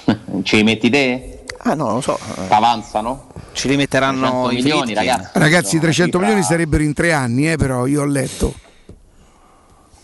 Ci 0.43 0.57
rimetti 0.57 0.89
te? 0.89 1.45
Ah 1.59 1.75
no, 1.75 1.85
non 1.85 1.95
lo 1.97 2.01
so. 2.01 2.19
Avanzano? 2.49 3.27
Ci 3.53 3.69
rimetteranno 3.69 4.47
300 4.47 4.51
i 4.51 4.55
milioni, 4.55 4.81
fritti. 4.95 4.95
ragazzi. 4.95 5.31
Ragazzi, 5.39 5.69
Sono 5.69 5.81
300 5.83 6.17
una 6.17 6.27
milioni 6.29 6.47
sarebbero 6.47 6.83
in 6.83 6.95
tre 6.95 7.13
anni, 7.13 7.51
eh, 7.53 7.57
però 7.59 7.85
io 7.85 8.01
ho 8.01 8.07
letto. 8.07 8.55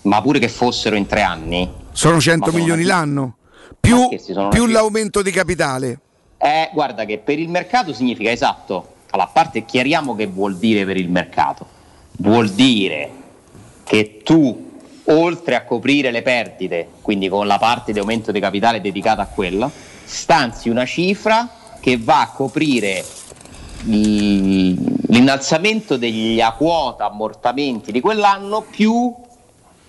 Ma 0.02 0.20
pure 0.20 0.38
che 0.40 0.48
fossero 0.50 0.94
in 0.94 1.06
tre 1.06 1.22
anni. 1.22 1.72
Sono 1.92 2.20
100 2.20 2.38
Ma 2.44 2.44
sono 2.50 2.58
milioni 2.58 2.84
una- 2.84 2.94
l'anno. 2.96 3.36
Più, 3.80 4.10
più 4.50 4.66
l'aumento 4.66 5.22
di 5.22 5.30
capitale. 5.30 6.00
Eh, 6.36 6.68
guarda 6.74 7.06
che 7.06 7.16
per 7.16 7.38
il 7.38 7.48
mercato 7.48 7.94
significa 7.94 8.30
esatto. 8.30 8.92
Allora, 9.14 9.30
parte 9.32 9.64
chiariamo 9.64 10.14
che 10.16 10.26
vuol 10.26 10.56
dire 10.56 10.84
per 10.84 10.96
il 10.96 11.08
mercato. 11.08 11.64
Vuol 12.18 12.50
dire 12.50 13.10
che 13.84 14.22
tu, 14.24 14.72
oltre 15.04 15.54
a 15.54 15.62
coprire 15.62 16.10
le 16.10 16.22
perdite, 16.22 16.88
quindi 17.00 17.28
con 17.28 17.46
la 17.46 17.58
parte 17.58 17.92
di 17.92 18.00
aumento 18.00 18.32
di 18.32 18.40
capitale 18.40 18.80
dedicata 18.80 19.22
a 19.22 19.26
quella, 19.26 19.70
stanzi 20.04 20.68
una 20.68 20.84
cifra 20.84 21.48
che 21.78 21.96
va 21.96 22.22
a 22.22 22.30
coprire 22.30 23.04
l'innalzamento 23.84 25.96
degli 25.96 26.40
a 26.40 26.50
quota 26.52 27.04
ammortamenti 27.04 27.92
di 27.92 28.00
quell'anno 28.00 28.64
più 28.68 29.14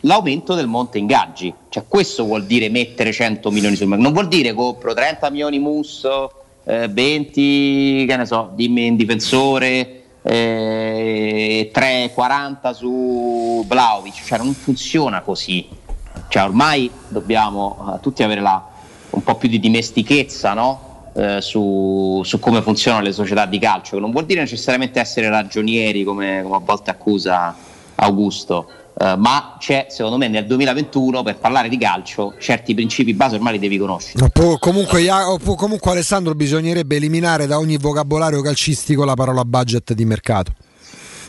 l'aumento 0.01 0.53
del 0.53 0.67
monte 0.67 0.99
ingaggi. 0.99 1.51
Cioè, 1.69 1.85
questo 1.87 2.25
vuol 2.25 2.45
dire 2.45 2.69
mettere 2.69 3.11
100 3.11 3.49
milioni 3.49 3.75
sul 3.75 3.87
mercato. 3.87 4.07
Non 4.07 4.13
vuol 4.13 4.27
dire 4.27 4.53
compro 4.53 4.93
30 4.93 5.31
milioni 5.31 5.57
Musso, 5.57 6.44
eh, 6.65 6.87
20 6.87 8.05
che 8.07 8.17
ne 8.17 8.25
so, 8.25 8.51
dimmi 8.53 8.85
in 8.87 8.95
difensore, 8.95 10.01
eh, 10.21 11.69
3, 11.71 12.11
40 12.13 12.73
su 12.73 13.63
Vlaovic. 13.67 14.23
Cioè, 14.25 14.37
non 14.37 14.53
funziona 14.53 15.21
così. 15.21 15.67
Cioè, 16.27 16.43
ormai 16.43 16.89
dobbiamo 17.07 17.93
eh, 17.95 17.99
tutti 18.01 18.23
avere 18.23 18.41
la- 18.41 18.63
un 19.11 19.23
po' 19.23 19.35
più 19.35 19.47
di 19.47 19.59
dimestichezza, 19.59 20.53
no? 20.53 21.09
Eh, 21.13 21.39
su, 21.39 22.21
su 22.25 22.39
come 22.39 22.61
funzionano 22.61 23.03
le 23.03 23.13
società 23.13 23.45
di 23.45 23.57
calcio, 23.59 23.95
che 23.95 24.01
non 24.01 24.11
vuol 24.11 24.25
dire 24.25 24.41
necessariamente 24.41 24.99
essere 24.99 25.29
ragionieri 25.29 26.03
come, 26.03 26.41
come 26.43 26.55
a 26.57 26.59
volte 26.59 26.89
accusa 26.89 27.55
Augusto, 27.95 28.67
eh, 28.97 29.15
ma 29.17 29.55
c'è 29.59 29.87
secondo 29.89 30.17
me 30.17 30.27
nel 30.27 30.45
2021 30.45 31.23
per 31.23 31.37
parlare 31.37 31.69
di 31.69 31.77
calcio 31.77 32.33
certi 32.39 32.73
principi 32.73 33.13
base 33.13 33.35
ormai 33.35 33.53
li 33.53 33.59
devi 33.59 33.77
conoscere. 33.77 34.19
No, 34.21 34.29
può- 34.29 34.57
comunque, 34.57 35.01
Ja- 35.01 35.29
o 35.29 35.37
può- 35.37 35.55
comunque 35.55 35.91
Alessandro 35.91 36.33
bisognerebbe 36.35 36.95
eliminare 36.95 37.45
da 37.47 37.57
ogni 37.57 37.77
vocabolario 37.77 38.41
calcistico 38.41 39.03
la 39.05 39.13
parola 39.15 39.43
budget 39.45 39.93
di 39.93 40.05
mercato. 40.05 40.51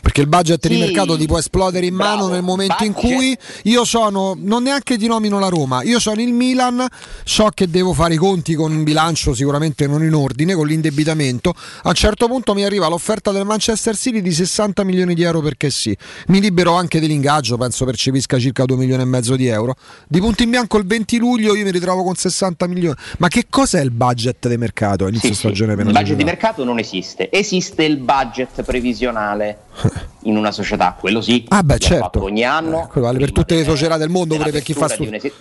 Perché 0.01 0.21
il 0.21 0.27
budget 0.27 0.67
di 0.67 0.75
Sì, 0.75 0.79
mercato 0.79 1.17
ti 1.17 1.25
può 1.25 1.37
esplodere 1.37 1.85
in 1.85 1.95
bravo, 1.95 2.23
mano 2.23 2.33
nel 2.33 2.43
momento 2.43 2.83
in 2.83 2.91
budget. 2.91 3.13
cui 3.13 3.37
io 3.63 3.85
sono, 3.85 4.35
non 4.37 4.63
neanche 4.63 4.97
ti 4.97 5.07
nomino 5.07 5.39
la 5.39 5.49
Roma, 5.49 5.83
io 5.83 5.99
sono 5.99 6.21
il 6.21 6.33
Milan, 6.33 6.85
so 7.23 7.49
che 7.53 7.69
devo 7.69 7.93
fare 7.93 8.13
i 8.15 8.17
conti 8.17 8.55
con 8.55 8.71
un 8.71 8.83
bilancio 8.83 9.33
sicuramente 9.33 9.87
non 9.87 10.03
in 10.03 10.13
ordine, 10.13 10.53
con 10.53 10.67
l'indebitamento. 10.67 11.53
A 11.83 11.89
un 11.89 11.95
certo 11.95 12.27
punto 12.27 12.53
mi 12.53 12.63
arriva 12.63 12.87
l'offerta 12.87 13.31
del 13.31 13.45
Manchester 13.45 13.95
City 13.95 14.21
di 14.21 14.31
60 14.31 14.83
milioni 14.83 15.13
di 15.13 15.23
euro 15.23 15.41
perché 15.41 15.69
sì. 15.69 15.95
Mi 16.27 16.39
libero 16.39 16.73
anche 16.73 16.99
dell'ingaggio, 16.99 17.57
penso 17.57 17.85
percepisca 17.85 18.39
circa 18.39 18.65
2 18.65 18.75
milioni 18.77 19.01
e 19.01 19.05
mezzo 19.05 19.35
di 19.35 19.47
euro. 19.47 19.75
Di 20.07 20.19
punto 20.19 20.43
in 20.43 20.49
bianco 20.49 20.77
il 20.77 20.85
20 20.85 21.17
luglio 21.17 21.55
io 21.55 21.63
mi 21.63 21.71
ritrovo 21.71 22.03
con 22.03 22.15
60 22.15 22.67
milioni. 22.67 22.95
Ma 23.19 23.27
che 23.27 23.45
cos'è 23.49 23.81
il 23.81 23.91
budget 23.91 24.47
di 24.47 24.57
mercato 24.57 25.07
inizio 25.07 25.29
Sì, 25.29 25.33
sì, 25.35 25.39
stagione 25.41 25.75
per 25.75 25.85
il 25.85 25.91
budget 25.91 26.15
di 26.15 26.23
mercato 26.23 26.63
non 26.63 26.79
esiste, 26.79 27.29
esiste 27.31 27.83
il 27.83 27.97
budget 27.97 28.61
previsionale 28.63 29.59
in 30.23 30.37
una 30.37 30.51
società, 30.51 30.95
quello 30.99 31.21
sì, 31.21 31.45
Ah, 31.49 31.63
beh, 31.63 31.77
certo. 31.77 32.23
ogni 32.23 32.43
anno 32.43 32.87
Quello 32.91 33.07
vale 33.07 33.19
per 33.19 33.31
tutte 33.31 33.55
le 33.55 33.63
società 33.63 33.97
del 33.97 34.09
mondo, 34.09 34.35
pure 34.35 34.51
per 34.51 34.61
chi 34.63 34.73
fa 34.73 34.87
stu- 34.87 35.01
di 35.01 35.07
un, 35.07 35.13
ese- 35.15 35.33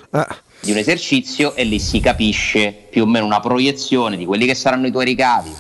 di 0.61 0.71
un 0.71 0.77
esercizio 0.79 1.55
e 1.55 1.65
lì 1.65 1.79
si 1.79 2.01
capisce 2.01 2.73
più 2.91 3.03
o 3.03 3.07
meno 3.07 3.25
una 3.27 3.41
proiezione 3.41 4.17
di 4.17 4.25
quelli 4.25 4.47
che 4.47 4.55
saranno 4.55 4.87
i 4.87 4.91
tuoi 4.91 5.05
ricavi. 5.05 5.55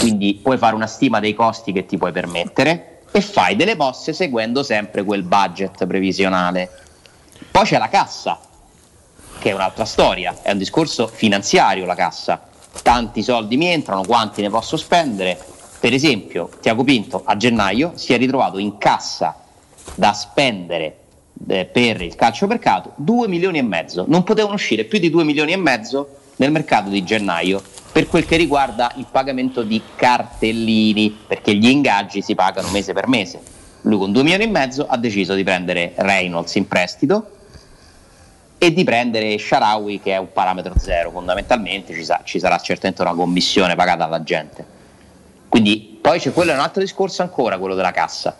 Quindi 0.00 0.38
puoi 0.42 0.58
fare 0.58 0.74
una 0.74 0.86
stima 0.88 1.20
dei 1.20 1.34
costi 1.34 1.70
che 1.72 1.86
ti 1.86 1.96
puoi 1.96 2.10
permettere 2.12 3.02
e 3.12 3.20
fai 3.20 3.54
delle 3.56 3.76
mosse 3.76 4.12
seguendo 4.12 4.62
sempre 4.62 5.04
quel 5.04 5.22
budget 5.22 5.86
previsionale. 5.86 6.68
Poi 7.50 7.64
c'è 7.64 7.78
la 7.78 7.88
cassa, 7.88 8.38
che 9.38 9.50
è 9.50 9.54
un'altra 9.54 9.84
storia, 9.84 10.36
è 10.42 10.50
un 10.50 10.58
discorso 10.58 11.06
finanziario 11.06 11.86
la 11.86 11.94
cassa. 11.94 12.42
Tanti 12.82 13.22
soldi 13.22 13.56
mi 13.56 13.66
entrano, 13.68 14.02
quanti 14.04 14.42
ne 14.42 14.50
posso 14.50 14.76
spendere? 14.76 15.38
Per 15.78 15.92
esempio, 15.92 16.50
Tiago 16.60 16.84
Pinto 16.84 17.22
a 17.24 17.36
gennaio 17.36 17.92
si 17.94 18.12
è 18.12 18.18
ritrovato 18.18 18.58
in 18.58 18.78
cassa 18.78 19.42
da 19.94 20.12
spendere 20.12 20.96
eh, 21.46 21.66
per 21.66 22.00
il 22.00 22.14
calciomercato 22.14 22.92
2 22.96 23.28
milioni 23.28 23.58
e 23.58 23.62
mezzo. 23.62 24.04
Non 24.08 24.22
potevano 24.22 24.54
uscire 24.54 24.84
più 24.84 24.98
di 24.98 25.10
2 25.10 25.24
milioni 25.24 25.52
e 25.52 25.56
mezzo 25.56 26.08
nel 26.36 26.50
mercato 26.50 26.88
di 26.88 27.04
gennaio 27.04 27.62
per 27.92 28.08
quel 28.08 28.26
che 28.26 28.36
riguarda 28.36 28.92
il 28.96 29.06
pagamento 29.10 29.62
di 29.62 29.80
cartellini, 29.94 31.16
perché 31.26 31.54
gli 31.54 31.68
ingaggi 31.68 32.20
si 32.20 32.34
pagano 32.34 32.68
mese 32.70 32.92
per 32.92 33.06
mese. 33.06 33.40
Lui 33.82 33.98
con 33.98 34.12
2 34.12 34.22
milioni 34.22 34.44
e 34.44 34.48
mezzo 34.48 34.86
ha 34.86 34.96
deciso 34.96 35.34
di 35.34 35.44
prendere 35.44 35.92
Reynolds 35.96 36.54
in 36.56 36.66
prestito 36.66 37.30
e 38.58 38.72
di 38.72 38.84
prendere 38.84 39.38
Sharawi 39.38 40.00
che 40.00 40.12
è 40.12 40.16
un 40.16 40.32
parametro 40.32 40.74
zero 40.78 41.10
fondamentalmente, 41.10 41.94
ci, 41.94 42.04
sa- 42.04 42.20
ci 42.24 42.38
sarà 42.38 42.58
certamente 42.58 43.02
una 43.02 43.14
commissione 43.14 43.74
pagata 43.74 44.04
alla 44.04 44.22
gente. 44.22 44.75
Quindi 45.56 45.96
poi 46.02 46.18
c'è 46.18 46.34
quello 46.34 46.50
è 46.50 46.54
un 46.54 46.60
altro 46.60 46.82
discorso 46.82 47.22
ancora, 47.22 47.56
quello 47.56 47.74
della 47.74 47.90
cassa. 47.90 48.36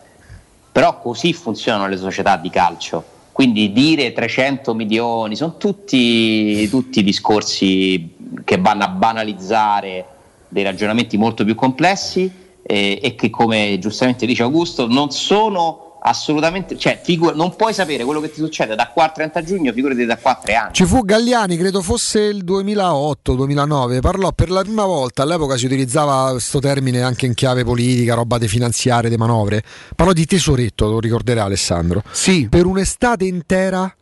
Però 0.70 1.00
così 1.00 1.32
funzionano 1.32 1.88
le 1.88 1.96
società 1.96 2.36
di 2.36 2.50
calcio. 2.50 3.02
Quindi 3.32 3.72
dire 3.72 4.12
300 4.12 4.74
milioni 4.74 5.34
sono 5.34 5.56
tutti, 5.56 6.68
tutti 6.68 7.02
discorsi 7.02 8.16
che 8.44 8.58
vanno 8.58 8.84
a 8.84 8.88
banalizzare 8.88 10.04
dei 10.48 10.62
ragionamenti 10.62 11.16
molto 11.16 11.42
più 11.46 11.54
complessi 11.54 12.30
eh, 12.62 12.98
e 13.02 13.14
che 13.14 13.30
come 13.30 13.78
giustamente 13.78 14.26
dice 14.26 14.42
Augusto 14.42 14.86
non 14.86 15.10
sono 15.10 15.85
assolutamente, 16.06 16.78
cioè 16.78 17.00
figu- 17.02 17.34
non 17.34 17.54
puoi 17.56 17.74
sapere 17.74 18.04
quello 18.04 18.20
che 18.20 18.30
ti 18.30 18.40
succede 18.40 18.74
da 18.74 18.88
qua 18.88 19.04
al 19.04 19.12
30 19.12 19.42
giugno, 19.42 19.72
figurati 19.72 20.04
da 20.04 20.16
qua 20.16 20.32
a 20.32 20.40
tre 20.42 20.54
anni. 20.54 20.72
Ci 20.72 20.84
fu 20.84 21.04
Galliani, 21.04 21.56
credo 21.56 21.82
fosse 21.82 22.20
il 22.20 22.44
2008-2009, 22.44 24.00
parlò 24.00 24.32
per 24.32 24.50
la 24.50 24.62
prima 24.62 24.84
volta, 24.84 25.22
all'epoca 25.22 25.56
si 25.56 25.66
utilizzava 25.66 26.30
questo 26.30 26.60
termine 26.60 27.02
anche 27.02 27.26
in 27.26 27.34
chiave 27.34 27.64
politica, 27.64 28.14
roba 28.14 28.38
di 28.38 28.48
finanziarie, 28.48 29.10
di 29.10 29.16
manovre, 29.16 29.62
parlò 29.94 30.12
di 30.12 30.24
tesoretto, 30.24 30.88
lo 30.88 31.00
ricorderà 31.00 31.44
Alessandro. 31.44 32.02
Sì. 32.10 32.46
Per 32.48 32.66
un'estate 32.66 33.24
intera 33.24 33.92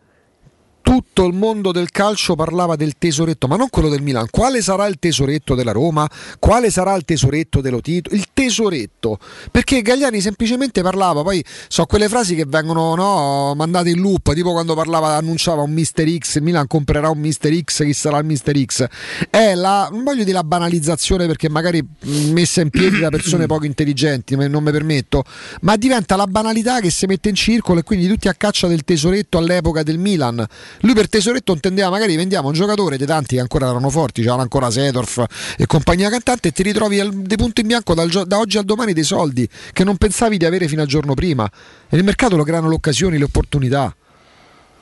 tutto 0.84 1.24
il 1.24 1.32
mondo 1.32 1.72
del 1.72 1.90
calcio 1.90 2.34
parlava 2.34 2.76
del 2.76 2.92
tesoretto, 2.98 3.46
ma 3.48 3.56
non 3.56 3.70
quello 3.70 3.88
del 3.88 4.02
Milan. 4.02 4.26
Quale 4.30 4.60
sarà 4.60 4.86
il 4.86 4.98
tesoretto 4.98 5.54
della 5.54 5.72
Roma? 5.72 6.06
Quale 6.38 6.70
sarà 6.70 6.94
il 6.94 7.06
tesoretto 7.06 7.62
dello 7.62 7.80
Tito? 7.80 8.14
Il 8.14 8.26
tesoretto. 8.34 9.18
Perché 9.50 9.80
Gagliani 9.80 10.20
semplicemente 10.20 10.82
parlava, 10.82 11.22
poi 11.22 11.42
so 11.68 11.86
quelle 11.86 12.06
frasi 12.06 12.34
che 12.34 12.44
vengono 12.46 12.94
no, 12.94 13.54
mandate 13.56 13.88
in 13.88 14.00
loop, 14.00 14.34
tipo 14.34 14.52
quando 14.52 14.74
parlava, 14.74 15.16
annunciava 15.16 15.62
un 15.62 15.72
Mister 15.72 16.06
X, 16.06 16.36
il 16.36 16.42
Milan 16.42 16.66
comprerà 16.66 17.08
un 17.08 17.18
Mister 17.18 17.50
X, 17.58 17.82
chi 17.82 17.94
sarà 17.94 18.18
il 18.18 18.26
Mister 18.26 18.54
X. 18.62 18.86
È 19.30 19.54
la, 19.54 19.88
non 19.90 20.04
voglio 20.04 20.22
dire 20.22 20.36
la 20.36 20.44
banalizzazione 20.44 21.26
perché 21.26 21.48
magari 21.48 21.82
messa 22.30 22.60
in 22.60 22.68
piedi 22.68 22.98
da 22.98 23.08
persone 23.08 23.46
poco 23.46 23.64
intelligenti, 23.64 24.36
non 24.36 24.62
mi 24.62 24.70
permetto, 24.70 25.24
ma 25.62 25.76
diventa 25.76 26.14
la 26.14 26.26
banalità 26.26 26.80
che 26.80 26.90
si 26.90 27.06
mette 27.06 27.30
in 27.30 27.34
circolo 27.34 27.80
e 27.80 27.82
quindi 27.84 28.06
tutti 28.06 28.28
a 28.28 28.34
caccia 28.34 28.66
del 28.68 28.84
tesoretto 28.84 29.38
all'epoca 29.38 29.82
del 29.82 29.96
Milan. 29.96 30.46
Lui 30.80 30.94
per 30.94 31.08
tesoretto 31.08 31.52
intendeva 31.52 31.90
magari 31.90 32.16
vendiamo 32.16 32.48
un 32.48 32.54
giocatore 32.54 32.96
dei 32.96 33.06
tanti 33.06 33.36
che 33.36 33.40
ancora 33.40 33.68
erano 33.68 33.90
forti, 33.90 34.22
c'erano 34.22 34.42
ancora 34.42 34.70
Sedorf 34.70 35.24
e 35.56 35.66
compagnia 35.66 36.10
cantante 36.10 36.48
e 36.48 36.52
ti 36.52 36.62
ritrovi 36.62 37.00
al, 37.00 37.12
di 37.12 37.36
punto 37.36 37.60
in 37.60 37.66
bianco 37.66 37.94
dal 37.94 38.08
da 38.26 38.38
oggi 38.38 38.58
al 38.58 38.64
domani 38.64 38.92
dei 38.92 39.02
soldi 39.02 39.48
che 39.72 39.84
non 39.84 39.96
pensavi 39.96 40.36
di 40.36 40.44
avere 40.44 40.68
fino 40.68 40.82
al 40.82 40.88
giorno 40.88 41.14
prima. 41.14 41.44
E 41.88 41.96
nel 41.96 42.04
mercato 42.04 42.36
lo 42.36 42.44
creano 42.44 42.68
le 42.68 42.74
occasioni, 42.74 43.18
le 43.18 43.24
opportunità. 43.24 43.94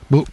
Boh. 0.07 0.25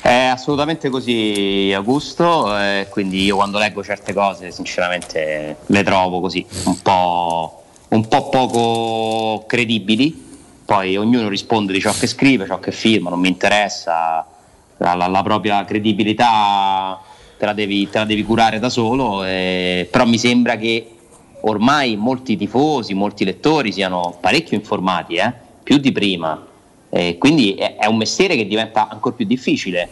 È 0.00 0.12
assolutamente 0.12 0.88
così, 0.88 1.72
Augusto. 1.74 2.56
eh, 2.58 2.86
quindi 2.88 3.24
io 3.24 3.36
quando 3.36 3.58
leggo 3.58 3.82
certe 3.82 4.12
cose, 4.12 4.50
sinceramente, 4.50 5.56
le 5.66 5.82
trovo 5.82 6.20
così 6.20 6.46
un 6.64 6.80
po', 6.80 7.64
un 7.88 8.08
po' 8.08 8.28
poco 8.28 9.44
credibili. 9.46 10.26
Poi 10.64 10.96
ognuno 10.96 11.28
risponde 11.28 11.72
di 11.72 11.80
ciò 11.80 11.92
che 11.92 12.06
scrive, 12.06 12.46
ciò 12.46 12.58
che 12.58 12.72
firma, 12.72 13.10
non 13.10 13.20
mi 13.20 13.28
interessa. 13.28 14.26
La, 14.78 14.94
la- 14.94 15.08
la 15.08 15.22
propria 15.22 15.64
credibilità 15.64 17.00
te 17.36 17.44
la 17.44 17.52
devi, 17.52 17.88
te 17.88 17.98
la 17.98 18.04
devi 18.04 18.24
curare 18.24 18.58
da 18.58 18.68
solo. 18.68 19.24
eh, 19.24 19.88
però 19.90 20.04
mi 20.06 20.18
sembra 20.18 20.56
che 20.56 20.90
ormai 21.42 21.96
molti 21.96 22.36
tifosi, 22.36 22.94
molti 22.94 23.24
lettori 23.24 23.72
siano 23.72 24.16
parecchio 24.20 24.56
informati, 24.56 25.14
eh, 25.14 25.32
più 25.62 25.78
di 25.78 25.92
prima. 25.92 26.44
Eh, 26.90 27.18
quindi 27.18 27.54
è, 27.54 27.76
è 27.76 27.86
un 27.86 27.96
mestiere 27.96 28.34
che 28.34 28.46
diventa 28.46 28.88
ancora 28.88 29.14
più 29.14 29.26
difficile 29.26 29.88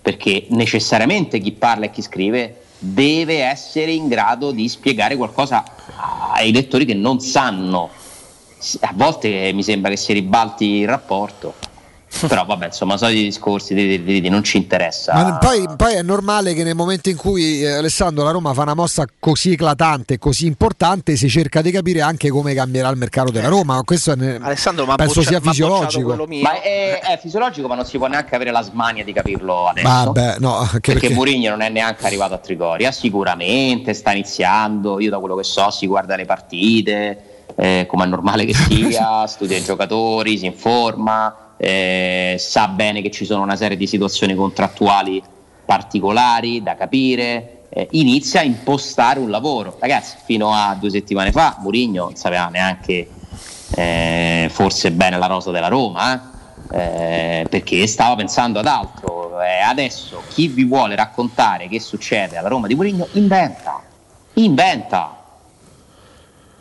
perché 0.00 0.46
necessariamente 0.48 1.38
chi 1.38 1.52
parla 1.52 1.84
e 1.84 1.90
chi 1.90 2.02
scrive 2.02 2.62
deve 2.78 3.42
essere 3.44 3.92
in 3.92 4.08
grado 4.08 4.50
di 4.50 4.68
spiegare 4.68 5.14
qualcosa 5.16 5.62
ai 6.32 6.50
lettori 6.52 6.84
che 6.84 6.94
non 6.94 7.20
sanno. 7.20 7.88
A 8.80 8.92
volte 8.94 9.52
mi 9.52 9.62
sembra 9.62 9.90
che 9.90 9.96
si 9.96 10.12
ribalti 10.12 10.64
il 10.64 10.88
rapporto, 10.88 11.54
però 12.28 12.44
vabbè, 12.44 12.66
insomma, 12.66 12.96
soliti 12.96 13.24
discorsi, 13.24 13.74
di, 13.74 13.86
di- 13.86 14.02
di- 14.02 14.20
di- 14.20 14.28
non 14.28 14.44
ci 14.44 14.56
interessa. 14.58 15.12
Ma 15.14 15.38
poi, 15.38 15.66
poi 15.76 15.94
è 15.94 16.02
normale 16.02 16.54
che 16.54 16.62
nel 16.62 16.74
momento 16.74 17.08
in 17.08 17.16
cui 17.16 17.62
eh, 17.62 17.72
Alessandro 17.72 18.22
la 18.24 18.30
Roma 18.30 18.52
fa 18.54 18.62
una 18.62 18.74
mossa 18.74 19.04
così 19.18 19.52
eclatante, 19.52 20.18
così 20.18 20.46
importante, 20.46 21.16
si 21.16 21.28
cerca 21.28 21.62
di 21.62 21.70
capire 21.70 22.00
anche 22.02 22.28
come 22.30 22.54
cambierà 22.54 22.88
il 22.90 22.96
mercato 22.96 23.30
della 23.30 23.48
Roma. 23.48 23.80
Questo 23.84 24.12
è 24.12 24.38
Alessandro, 24.40 24.84
ma 24.84 24.94
penso 24.96 25.14
boccia- 25.20 25.28
sia 25.30 25.40
fisiologico. 25.40 26.26
Ma 26.42 26.60
è, 26.60 27.00
è 27.00 27.18
fisiologico, 27.20 27.66
ma 27.68 27.74
non 27.74 27.84
si 27.86 27.96
può 27.98 28.06
neanche 28.06 28.34
avere 28.34 28.50
la 28.50 28.62
smania 28.62 29.04
di 29.04 29.12
capirlo 29.12 29.66
adesso. 29.68 29.88
Vabbè, 29.88 30.36
no, 30.38 30.68
perché, 30.70 30.92
perché- 30.92 31.14
Mourinho 31.14 31.50
non 31.50 31.62
è 31.62 31.68
neanche 31.70 32.04
arrivato 32.06 32.34
a 32.34 32.38
Trigoria, 32.38 32.92
sicuramente 32.92 33.94
sta 33.94 34.12
iniziando, 34.12 35.00
io 35.00 35.10
da 35.10 35.18
quello 35.18 35.34
che 35.36 35.44
so 35.44 35.70
si 35.70 35.86
guarda 35.86 36.16
le 36.16 36.24
partite, 36.26 37.22
eh, 37.56 37.86
come 37.88 38.04
è 38.04 38.06
normale 38.06 38.44
che 38.44 38.54
sia, 38.68 39.26
studia 39.26 39.56
i 39.56 39.62
giocatori, 39.64 40.38
si 40.38 40.46
informa, 40.46 41.51
eh, 41.64 42.34
sa 42.40 42.66
bene 42.66 43.02
che 43.02 43.12
ci 43.12 43.24
sono 43.24 43.42
una 43.42 43.54
serie 43.54 43.76
di 43.76 43.86
situazioni 43.86 44.34
contrattuali 44.34 45.22
particolari 45.64 46.60
da 46.60 46.74
capire, 46.74 47.66
eh, 47.68 47.86
inizia 47.92 48.40
a 48.40 48.42
impostare 48.42 49.20
un 49.20 49.30
lavoro. 49.30 49.76
Ragazzi, 49.78 50.16
fino 50.24 50.52
a 50.52 50.74
due 50.74 50.90
settimane 50.90 51.30
fa 51.30 51.58
Mourinho 51.60 52.02
non 52.02 52.16
sapeva 52.16 52.48
neanche 52.48 53.08
eh, 53.76 54.48
forse 54.50 54.90
bene 54.90 55.18
la 55.18 55.26
rosa 55.26 55.52
della 55.52 55.68
Roma, 55.68 56.12
eh? 56.12 56.30
Eh, 56.72 57.46
perché 57.48 57.86
stava 57.86 58.16
pensando 58.16 58.58
ad 58.58 58.66
altro. 58.66 59.40
Eh, 59.40 59.60
adesso 59.60 60.20
chi 60.30 60.48
vi 60.48 60.64
vuole 60.64 60.96
raccontare 60.96 61.68
che 61.68 61.78
succede 61.78 62.36
alla 62.36 62.48
Roma 62.48 62.66
di 62.66 62.74
Mourinho 62.74 63.06
inventa, 63.12 63.80
inventa. 64.34 65.21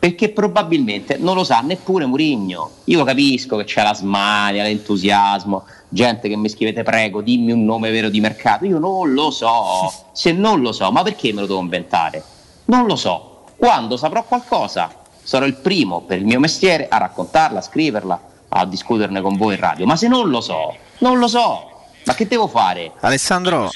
Perché 0.01 0.29
probabilmente 0.29 1.17
non 1.19 1.35
lo 1.35 1.43
sa 1.43 1.61
neppure 1.61 2.07
Mourinho. 2.07 2.71
Io 2.85 3.03
capisco 3.03 3.55
che 3.57 3.65
c'è 3.65 3.83
la 3.83 3.93
smania, 3.93 4.63
l'entusiasmo, 4.63 5.65
gente 5.89 6.27
che 6.27 6.35
mi 6.35 6.49
scrivete 6.49 6.81
prego, 6.81 7.21
dimmi 7.21 7.51
un 7.51 7.63
nome 7.63 7.91
vero 7.91 8.09
di 8.09 8.19
mercato. 8.19 8.65
Io 8.65 8.79
non 8.79 9.13
lo 9.13 9.29
so. 9.29 9.93
Se 10.11 10.31
non 10.31 10.61
lo 10.61 10.71
so, 10.71 10.91
ma 10.91 11.03
perché 11.03 11.31
me 11.33 11.41
lo 11.41 11.45
devo 11.45 11.59
inventare? 11.59 12.23
Non 12.65 12.87
lo 12.87 12.95
so. 12.95 13.43
Quando 13.57 13.95
saprò 13.95 14.23
qualcosa, 14.23 14.91
sarò 15.21 15.45
il 15.45 15.57
primo 15.57 16.01
per 16.01 16.17
il 16.17 16.25
mio 16.25 16.39
mestiere 16.39 16.87
a 16.87 16.97
raccontarla, 16.97 17.59
a 17.59 17.61
scriverla, 17.61 18.21
a 18.49 18.65
discuterne 18.65 19.21
con 19.21 19.37
voi 19.37 19.53
in 19.53 19.59
radio. 19.59 19.85
Ma 19.85 19.95
se 19.95 20.07
non 20.07 20.29
lo 20.29 20.41
so, 20.41 20.75
non 20.97 21.19
lo 21.19 21.27
so. 21.27 21.70
Ma 22.11 22.17
che 22.17 22.27
devo 22.27 22.47
fare? 22.47 22.91
Alessandro, 22.99 23.71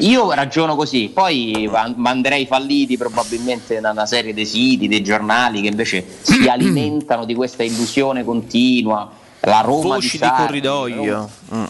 Io 0.00 0.32
ragiono 0.32 0.76
così, 0.76 1.10
poi 1.12 1.70
manderei 1.96 2.46
falliti 2.46 2.96
probabilmente 2.96 3.80
da 3.80 3.90
una 3.90 4.06
serie 4.06 4.32
di 4.32 4.46
siti, 4.46 4.88
dei 4.88 5.02
giornali 5.02 5.60
che 5.60 5.68
invece 5.68 6.02
si 6.22 6.48
alimentano 6.48 7.26
di 7.26 7.34
questa 7.34 7.62
illusione 7.62 8.24
continua. 8.24 9.10
La 9.40 9.60
Roma 9.60 9.96
voci 9.96 10.12
di 10.12 10.24
Sarri, 10.24 10.46
corridoio. 10.46 11.30
Mm. 11.54 11.64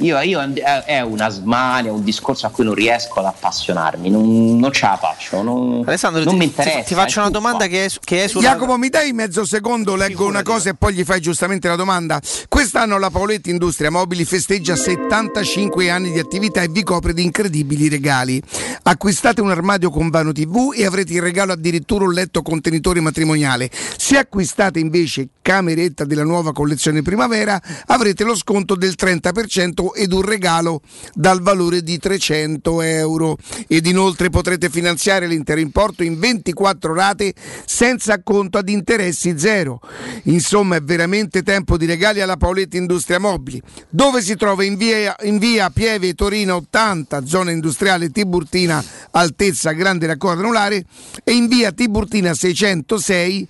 Io, 0.00 0.18
io 0.20 0.40
è 0.40 1.00
una 1.00 1.28
smania, 1.28 1.92
un 1.92 2.04
discorso 2.04 2.46
a 2.46 2.50
cui 2.50 2.64
non 2.64 2.74
riesco 2.74 3.18
ad 3.18 3.26
appassionarmi, 3.26 4.10
non, 4.10 4.58
non 4.58 4.72
ce 4.72 4.86
la 4.86 4.96
faccio. 4.96 5.42
Non, 5.42 5.82
Alessandro, 5.84 6.22
non 6.22 6.34
ti, 6.34 6.38
mi 6.38 6.44
interessa. 6.44 6.82
ti 6.82 6.94
faccio 6.94 7.20
una 7.20 7.30
domanda 7.30 7.66
che 7.66 7.86
è, 7.86 7.90
che 8.00 8.24
è 8.24 8.28
sulla... 8.28 8.50
Jacopo, 8.50 8.76
mi 8.76 8.88
dai 8.88 9.12
mezzo 9.12 9.44
secondo, 9.44 9.96
leggo 9.96 10.26
una 10.26 10.42
cosa 10.42 10.70
e 10.70 10.74
poi 10.74 10.94
gli 10.94 11.04
fai 11.04 11.20
giustamente 11.20 11.66
la 11.66 11.74
domanda. 11.74 12.20
Quest'anno 12.48 12.98
la 12.98 13.10
Paoletti 13.10 13.50
Industria 13.50 13.90
Mobili 13.90 14.24
festeggia 14.24 14.76
75 14.76 15.90
anni 15.90 16.12
di 16.12 16.20
attività 16.20 16.62
e 16.62 16.68
vi 16.68 16.84
copre 16.84 17.12
di 17.12 17.24
incredibili 17.24 17.88
regali. 17.88 18.40
Acquistate 18.84 19.40
un 19.40 19.50
armadio 19.50 19.90
con 19.90 20.10
vano 20.10 20.32
TV 20.32 20.72
e 20.76 20.86
avrete 20.86 21.12
in 21.14 21.20
regalo 21.20 21.52
addirittura 21.52 22.04
un 22.04 22.12
letto 22.12 22.42
contenitore 22.42 23.00
matrimoniale. 23.00 23.68
Se 23.96 24.16
acquistate 24.16 24.78
invece 24.78 25.28
cameretta 25.42 26.04
della 26.04 26.24
nuova 26.24 26.52
collezione 26.52 27.02
primavera 27.02 27.60
avrete 27.86 28.22
lo 28.22 28.36
sconto 28.36 28.74
del 28.76 28.94
30% 28.96 29.87
ed 29.94 30.12
un 30.12 30.22
regalo 30.22 30.80
dal 31.14 31.40
valore 31.40 31.82
di 31.82 31.98
300 31.98 32.82
euro. 32.82 33.36
Ed 33.66 33.86
inoltre 33.86 34.30
potrete 34.30 34.70
finanziare 34.70 35.26
l'intero 35.26 35.60
importo 35.60 36.02
in 36.02 36.18
24 36.18 36.94
rate 36.94 37.34
senza 37.64 38.14
acconto 38.14 38.58
ad 38.58 38.68
interessi 38.68 39.38
zero. 39.38 39.80
Insomma, 40.24 40.76
è 40.76 40.82
veramente 40.82 41.42
tempo 41.42 41.76
di 41.76 41.86
regali 41.86 42.20
alla 42.20 42.36
Paoletti 42.36 42.76
Industria 42.76 43.18
Mobili, 43.18 43.60
dove 43.88 44.22
si 44.22 44.36
trova 44.36 44.64
in 44.64 44.76
via, 44.76 45.14
in 45.22 45.38
via 45.38 45.70
Pieve 45.70 46.14
Torino 46.14 46.56
80, 46.56 47.24
zona 47.24 47.50
industriale 47.50 48.10
Tiburtina, 48.10 48.82
altezza 49.12 49.72
Grande 49.72 50.06
Raccordo 50.06 50.40
Anulare, 50.40 50.84
e 51.24 51.32
in 51.32 51.46
via 51.48 51.72
Tiburtina 51.72 52.34
606 52.34 53.48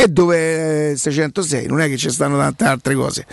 E 0.00 0.06
dove 0.06 0.92
è 0.92 0.96
606, 0.96 1.66
non 1.66 1.80
è 1.80 1.88
che 1.88 1.96
ci 1.96 2.08
stanno 2.08 2.38
tante 2.38 2.62
altre 2.62 2.94
cose. 2.94 3.26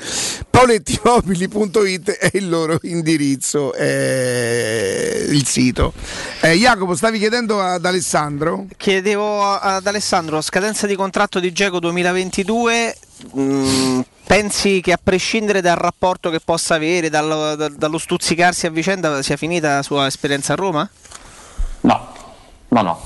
Paulettimobili.it 0.50 2.10
è 2.10 2.32
il 2.34 2.50
loro 2.50 2.80
indirizzo, 2.82 3.72
è 3.72 5.26
il 5.30 5.46
sito. 5.46 5.94
Eh, 6.42 6.54
Jacopo, 6.54 6.96
stavi 6.96 7.20
chiedendo 7.20 7.62
ad 7.62 7.86
Alessandro? 7.86 8.66
Chiedevo 8.78 9.44
ad 9.44 9.86
Alessandro, 9.86 10.42
scadenza 10.42 10.88
di 10.88 10.96
contratto 10.96 11.40
di 11.40 11.52
Geco 11.52 11.78
2022, 11.78 12.98
mh, 13.34 14.00
pensi 14.26 14.82
che 14.82 14.92
a 14.92 15.00
prescindere 15.02 15.62
dal 15.62 15.78
rapporto 15.78 16.32
che 16.32 16.40
possa 16.44 16.74
avere, 16.74 17.12
dallo, 17.12 17.56
da- 17.56 17.70
dallo 17.70 18.00
stuzzicarsi 18.00 18.66
a 18.66 18.72
vicenda, 18.72 19.22
sia 19.22 19.38
finita 19.38 19.76
la 19.76 19.84
sua 19.84 20.08
esperienza 20.08 20.54
a 20.54 20.56
Roma? 20.56 20.90
No, 21.82 22.08
no, 22.70 22.82
no, 22.82 23.02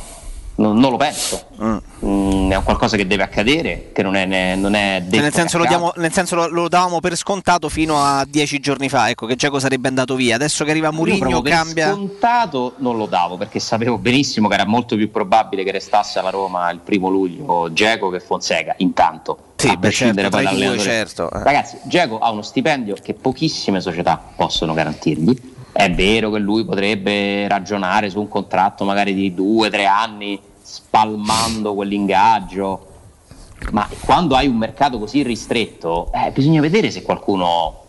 non, 0.60 0.77
non 0.77 0.91
lo 0.91 0.98
penso. 0.98 1.48
Mm, 1.61 2.52
è 2.52 2.56
un 2.56 2.64
qualcosa 2.64 2.98
che 2.98 3.07
deve 3.07 3.23
accadere, 3.23 3.90
che 3.94 4.03
non 4.03 4.15
è, 4.15 4.56
non 4.56 4.76
è 4.76 5.02
detto. 5.02 5.15
Cioè, 5.15 5.23
nel 5.23 5.34
senso, 5.34 5.57
lo, 5.57 5.65
diamo- 5.65 5.94
nel 5.95 6.11
senso 6.11 6.36
lo, 6.36 6.48
lo 6.48 6.68
davamo 6.68 6.99
per 6.99 7.15
scontato 7.15 7.69
fino 7.69 8.02
a 8.03 8.26
dieci 8.27 8.60
giorni 8.60 8.90
fa, 8.90 9.10
ecco, 9.10 9.26
che 9.26 9.36
Geco 9.36 9.60
sarebbe 9.60 9.88
andato 9.88 10.15
via. 10.15 10.36
Adesso 10.36 10.64
che 10.64 10.72
arriva 10.72 10.91
Mourinho 10.91 11.18
proprio 11.18 11.41
per 11.41 11.52
cambia... 11.52 11.91
scontato 11.91 12.73
non 12.77 12.98
lo 12.98 13.06
davo 13.06 13.38
perché 13.38 13.60
sapevo 13.60 13.98
benissimo 13.98 14.48
che 14.48 14.56
era 14.56 14.65
molto 14.65 14.95
più 14.95 15.10
probabile 15.11 15.64
che 15.64 15.72
restasse 15.72 16.19
alla 16.19 16.30
Roma 16.30 16.69
il 16.72 16.80
primo 16.80 17.10
luglio 17.10 17.72
Geco 17.72 18.10
che 18.10 18.19
Fonseca 18.19 18.73
intanto 18.77 19.53
Sì, 19.56 19.68
a 19.68 19.73
beh, 19.73 19.80
prescindere 19.80 20.30
certo, 20.30 20.36
poi 20.38 20.45
dall'allenatore. 20.45 20.81
certo, 20.81 21.31
eh. 21.31 21.44
ragazzi 21.44 21.77
Geco 21.84 22.19
ha 22.19 22.30
uno 22.31 22.41
stipendio 22.41 22.95
che 23.02 23.14
pochissime 23.14 23.81
società 23.81 24.22
possono 24.36 24.73
garantirgli 24.73 25.57
è 25.72 25.91
vero 25.91 26.31
che 26.31 26.40
lui 26.40 26.65
potrebbe 26.65 27.48
ragionare 27.48 28.10
su 28.10 28.19
un 28.19 28.27
contratto 28.27 28.84
magari 28.84 29.14
di 29.14 29.34
due 29.34 29.69
tre 29.69 29.86
anni 29.86 30.40
spalmando 30.70 31.74
quell'ingaggio 31.74 32.86
ma 33.72 33.90
quando 34.02 34.36
hai 34.36 34.48
un 34.48 34.56
mercato 34.56 35.00
così 35.00 35.24
ristretto 35.24 36.12
eh, 36.14 36.32
bisogna 36.32 36.62
vedere 36.62 36.91
se 36.91 37.02
qualcuno 37.02 37.88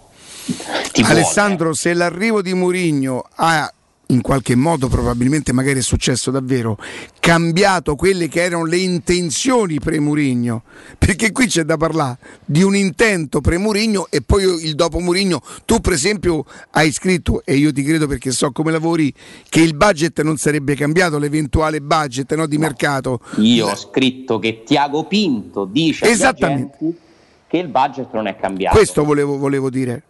ti 0.93 1.02
vuole. 1.02 1.20
Alessandro, 1.20 1.74
se 1.74 1.93
l'arrivo 1.93 2.43
di 2.43 2.55
Mourinho 2.55 3.24
ha 3.36 3.73
in 4.11 4.20
qualche 4.20 4.55
modo, 4.55 4.89
probabilmente 4.89 5.53
magari 5.53 5.78
è 5.78 5.82
successo 5.82 6.31
davvero, 6.31 6.78
cambiato 7.19 7.95
quelle 7.95 8.28
che 8.28 8.43
erano 8.43 8.65
le 8.65 8.78
intenzioni 8.78 9.78
pre-Murigno, 9.78 10.62
perché 10.99 11.32
qui 11.32 11.47
c'è 11.47 11.62
da 11.62 11.77
parlare 11.77 12.19
di 12.45 12.62
un 12.62 12.74
intento 12.74 13.41
pre-Murigno 13.41 14.07
e 14.11 14.20
poi 14.20 14.45
il 14.65 14.74
dopo 14.74 14.99
Murigno. 14.99 15.41
Tu 15.65 15.81
per 15.81 15.93
esempio 15.93 16.45
hai 16.73 16.93
scritto, 16.93 17.43
e 17.45 17.55
io 17.57 17.73
ti 17.73 17.82
credo 17.82 18.07
perché 18.07 18.31
so 18.32 18.51
come 18.53 18.73
lavori, 18.73 19.12
che 19.49 19.61
il 19.61 19.74
budget 19.74 20.20
non 20.23 20.37
sarebbe 20.37 20.74
cambiato, 20.74 21.19
l'eventuale 21.19 21.81
budget 21.81 22.35
no, 22.35 22.47
di 22.47 22.59
mercato. 22.59 23.20
Io 23.37 23.69
ho 23.69 23.77
scritto 23.77 24.39
che 24.39 24.62
Tiago 24.65 25.05
Pinto 25.05 25.65
dice 25.65 26.07
che 27.47 27.57
il 27.59 27.69
budget 27.69 28.12
non 28.12 28.27
è 28.27 28.37
cambiato. 28.37 28.77
Questo 28.77 29.05
volevo, 29.05 29.37
volevo 29.37 29.70
dire. 29.70 30.03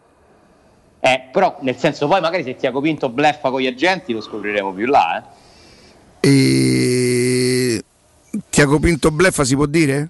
Eh, 1.01 1.29
però 1.33 1.57
nel 1.63 1.77
senso 1.79 2.07
poi 2.07 2.21
magari 2.21 2.43
se 2.43 2.57
Tiago 2.57 2.81
Pinto 2.81 3.09
bleffa 3.09 3.51
con 3.51 3.61
gli 3.61 3.67
agenti 3.67 4.13
lo 4.13 4.21
scopriremo 4.21 4.73
più 4.73 4.87
là. 4.87 5.25
Eh. 6.21 6.29
E... 6.29 7.85
Tiago 8.51 8.79
Pinto 8.79 9.11
bleffa 9.11 9.45
si 9.45 9.55
può 9.57 9.67
dire? 9.67 10.09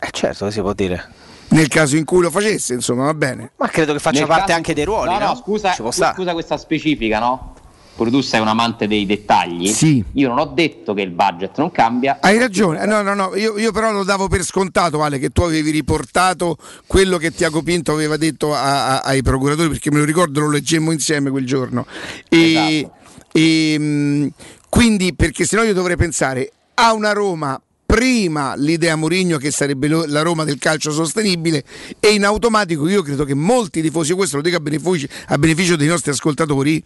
Eh 0.00 0.10
certo 0.10 0.46
che 0.46 0.50
si 0.50 0.60
può 0.60 0.72
dire. 0.72 1.20
Nel 1.48 1.68
caso 1.68 1.96
in 1.96 2.04
cui 2.04 2.22
lo 2.22 2.30
facesse, 2.30 2.72
insomma, 2.72 3.04
va 3.04 3.14
bene. 3.14 3.52
Ma 3.56 3.68
credo 3.68 3.92
che 3.92 3.98
faccia 3.98 4.20
Nel 4.20 4.26
parte 4.26 4.44
caso- 4.46 4.56
anche 4.56 4.74
dei 4.74 4.84
ruoli, 4.84 5.12
no, 5.12 5.18
no? 5.18 5.26
no, 5.26 5.34
scusa, 5.36 5.72
scusa, 5.74 6.32
questa 6.32 6.56
specifica, 6.56 7.18
no? 7.18 7.51
Pure 7.94 8.10
tu 8.10 8.20
sei 8.22 8.40
un 8.40 8.48
amante 8.48 8.86
dei 8.88 9.04
dettagli. 9.06 9.68
Sì. 9.68 10.02
Io 10.14 10.28
non 10.28 10.38
ho 10.38 10.46
detto 10.46 10.94
che 10.94 11.02
il 11.02 11.10
budget 11.10 11.58
non 11.58 11.70
cambia. 11.70 12.18
Hai 12.20 12.38
ragione, 12.38 12.84
no, 12.86 13.02
no, 13.02 13.14
no, 13.14 13.36
io, 13.36 13.58
io 13.58 13.70
però 13.70 13.92
lo 13.92 14.02
davo 14.02 14.28
per 14.28 14.42
scontato, 14.44 14.96
Vale, 14.98 15.18
che 15.18 15.28
tu 15.30 15.42
avevi 15.42 15.70
riportato 15.70 16.56
quello 16.86 17.18
che 17.18 17.32
Tiago 17.32 17.62
Pinto 17.62 17.92
aveva 17.92 18.16
detto 18.16 18.54
a- 18.54 18.96
a- 18.96 19.00
ai 19.00 19.22
procuratori, 19.22 19.68
perché 19.68 19.90
me 19.90 19.98
lo 19.98 20.04
ricordo, 20.04 20.40
lo 20.40 20.48
leggemmo 20.50 20.90
insieme 20.90 21.30
quel 21.30 21.46
giorno. 21.46 21.86
E, 22.28 22.78
Esatto. 22.78 22.94
e, 23.32 23.78
mh, 23.78 24.28
quindi, 24.68 25.14
perché 25.14 25.44
sennò 25.44 25.62
io 25.62 25.74
dovrei 25.74 25.96
pensare 25.96 26.50
a 26.74 26.94
una 26.94 27.12
Roma 27.12 27.60
prima 27.92 28.54
l'idea 28.56 28.96
Mourinho 28.96 29.36
che 29.36 29.50
sarebbe 29.50 29.86
la 29.86 30.22
Roma 30.22 30.44
del 30.44 30.56
calcio 30.58 30.92
sostenibile 30.92 31.62
e 32.00 32.14
in 32.14 32.24
automatico 32.24 32.88
io 32.88 33.02
credo 33.02 33.26
che 33.26 33.34
molti 33.34 33.82
tifosi, 33.82 34.14
questo 34.14 34.36
lo 34.36 34.42
dico 34.42 34.56
a 34.56 34.60
beneficio, 34.60 35.08
a 35.26 35.36
beneficio 35.36 35.76
dei 35.76 35.88
nostri 35.88 36.10
ascoltatori, 36.10 36.82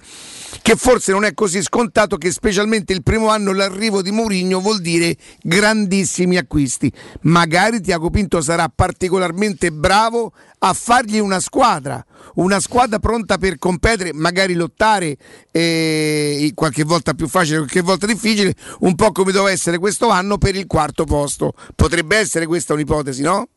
che 0.63 0.75
forse 0.75 1.13
non 1.13 1.25
è 1.25 1.33
così 1.33 1.63
scontato 1.63 2.17
che 2.17 2.33
specialmente 2.33 2.93
il 2.93 3.05
primo 3.05 3.29
anno 3.29 3.53
l'arrivo 3.53 4.03
di 4.03 4.11
Mourinho 4.11 4.61
vuol 4.61 4.81
dire 4.81 5.17
grandissimi 5.43 6.39
acquisti. 6.39 6.93
Magari 7.21 7.81
Tiago 7.81 8.11
Pinto 8.11 8.41
sarà 8.41 8.69
particolarmente 8.69 9.71
bravo 9.71 10.33
a 10.59 10.73
fargli 10.73 11.19
una 11.19 11.39
squadra, 11.39 12.05
una 12.37 12.61
squadra 12.61 12.99
pronta 12.99 13.39
per 13.39 13.59
competere, 13.59 14.13
magari 14.13 14.55
lottare 14.55 15.17
eh, 15.51 16.51
qualche 16.55 16.85
volta 16.85 17.15
più 17.15 17.29
facile, 17.29 17.59
qualche 17.59 17.81
volta 17.83 18.07
difficile, 18.07 18.55
un 18.81 18.95
po' 18.95 19.13
come 19.13 19.33
doveva 19.33 19.51
essere 19.51 19.79
questo 19.79 20.09
anno 20.09 20.39
per 20.39 20.57
il 20.57 20.67
quarto 20.67 21.05
posto. 21.05 21.53
Potrebbe 21.75 22.17
essere 22.17 22.47
questa 22.47 22.75
un'ipotesi, 22.75 23.23
no? 23.23 23.49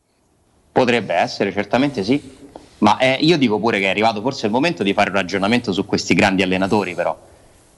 Potrebbe 0.72 1.14
essere, 1.14 1.52
certamente 1.52 2.04
sì. 2.04 2.38
Ma 2.78 2.96
eh, 2.98 3.18
io 3.20 3.36
dico 3.36 3.58
pure 3.58 3.78
che 3.78 3.86
è 3.86 3.90
arrivato 3.90 4.22
forse 4.22 4.46
il 4.46 4.52
momento 4.52 4.82
di 4.82 4.94
fare 4.94 5.10
un 5.10 5.16
ragionamento 5.16 5.72
su 5.72 5.84
questi 5.84 6.14
grandi 6.14 6.42
allenatori, 6.42 6.94
però. 6.94 7.18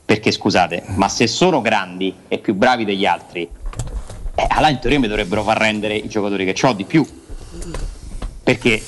Perché 0.04 0.30
scusate, 0.30 0.84
ma 0.94 1.08
se 1.08 1.26
sono 1.26 1.60
grandi 1.60 2.14
e 2.28 2.38
più 2.38 2.54
bravi 2.54 2.84
degli 2.84 3.06
altri, 3.06 3.48
eh, 4.34 4.46
allora 4.48 4.70
in 4.70 4.78
teoria 4.78 5.00
mi 5.00 5.08
dovrebbero 5.08 5.42
far 5.42 5.58
rendere 5.58 5.96
i 5.96 6.08
giocatori 6.08 6.44
che 6.44 6.66
ho 6.66 6.72
di 6.72 6.84
più. 6.84 7.04
Perché 8.44 8.82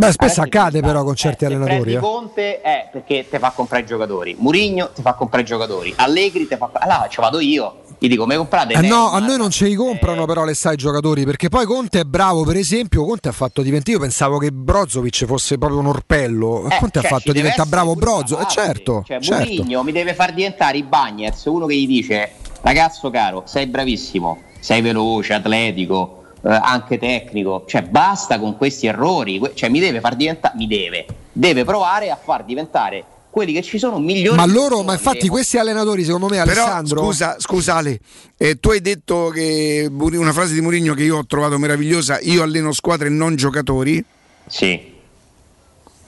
Beh, 0.00 0.12
spesso 0.12 0.40
accade 0.40 0.80
però 0.80 1.04
con 1.04 1.14
certi 1.14 1.44
allenatori. 1.44 1.80
prendi 1.80 1.94
eh. 1.94 1.98
Conte 1.98 2.60
è 2.62 2.88
perché 2.90 3.26
ti 3.28 3.36
fa 3.38 3.50
comprare 3.50 3.82
i 3.82 3.86
giocatori, 3.86 4.34
Murigno 4.38 4.90
ti 4.94 5.02
fa 5.02 5.12
comprare 5.12 5.42
i 5.42 5.46
giocatori, 5.46 5.92
Allegri 5.96 6.48
ti 6.48 6.56
fa. 6.56 6.70
Allora 6.72 7.06
ci 7.08 7.20
vado 7.20 7.38
io, 7.38 7.80
gli 7.98 8.08
dico, 8.08 8.24
me 8.24 8.36
comprate 8.36 8.72
Eh 8.72 8.80
no, 8.80 9.10
Neymar?" 9.10 9.14
a 9.14 9.26
noi 9.26 9.36
non 9.36 9.50
ce 9.50 9.66
li 9.66 9.74
comprano 9.74 10.24
però 10.24 10.44
le 10.44 10.54
sai 10.54 10.76
giocatori 10.76 11.24
perché 11.24 11.50
poi 11.50 11.66
Conte 11.66 12.00
è 12.00 12.04
bravo 12.04 12.44
per 12.44 12.56
esempio 12.56 13.04
Conte 13.04 13.28
ha 13.28 13.32
fatto 13.32 13.60
diventare 13.60 13.92
io 13.92 13.98
pensavo 14.00 14.38
che 14.38 14.50
Brozovic 14.50 15.26
fosse 15.26 15.58
proprio 15.58 15.80
un 15.80 15.86
orpello 15.88 16.66
Eh, 16.70 16.78
Conte 16.78 17.00
cioè, 17.00 17.10
ha 17.10 17.14
fatto 17.18 17.32
diventare 17.32 17.68
bravo 17.68 17.92
pure 17.92 18.04
Brozo 18.06 18.36
una 18.36 18.46
eh, 18.46 18.50
certo, 18.50 19.02
Cioè, 19.06 19.20
certo. 19.20 19.82
Mi 19.82 19.92
deve 19.92 20.14
far 20.14 20.32
diventare 20.32 20.78
i 20.78 20.82
Bagnets, 20.82 21.44
uno 21.44 21.66
che 21.66 21.74
gli 21.74 21.86
dice: 21.86 22.30
Ragazzo 22.62 23.10
caro, 23.10 23.42
sei 23.44 23.66
bravissimo, 23.66 24.38
sei 24.60 24.80
veloce, 24.80 25.34
atletico, 25.34 26.19
eh, 26.42 26.48
anche 26.48 26.98
tecnico. 26.98 27.64
Cioè, 27.66 27.82
basta 27.82 28.38
con 28.38 28.56
questi 28.56 28.86
errori. 28.86 29.40
Cioè, 29.54 29.68
mi 29.68 29.80
deve 29.80 30.00
far 30.00 30.16
diventare. 30.16 30.54
Mi 30.56 30.66
deve. 30.66 31.06
Deve 31.32 31.64
provare 31.64 32.10
a 32.10 32.16
far 32.16 32.44
diventare 32.44 33.04
quelli 33.30 33.52
che 33.52 33.62
ci 33.62 33.78
sono 33.78 33.98
migliori. 33.98 34.36
Ma 34.36 34.46
loro, 34.46 34.82
ma 34.82 34.92
infatti 34.92 35.28
questi 35.28 35.56
allenatori 35.56 36.04
secondo 36.04 36.26
me 36.28 36.42
Però 36.42 36.64
Alessandro 36.64 37.02
scusa, 37.04 37.36
scusa 37.38 37.76
Ale, 37.76 38.00
eh, 38.36 38.58
tu 38.58 38.70
hai 38.70 38.80
detto 38.80 39.28
che 39.28 39.88
una 39.88 40.32
frase 40.32 40.52
di 40.52 40.60
Mourinho 40.60 40.94
che 40.94 41.04
io 41.04 41.18
ho 41.18 41.26
trovato 41.26 41.56
meravigliosa, 41.56 42.18
io 42.20 42.42
alleno 42.42 42.72
squadre 42.72 43.06
e 43.06 43.10
non 43.10 43.36
giocatori. 43.36 44.04
Sì. 44.46 44.98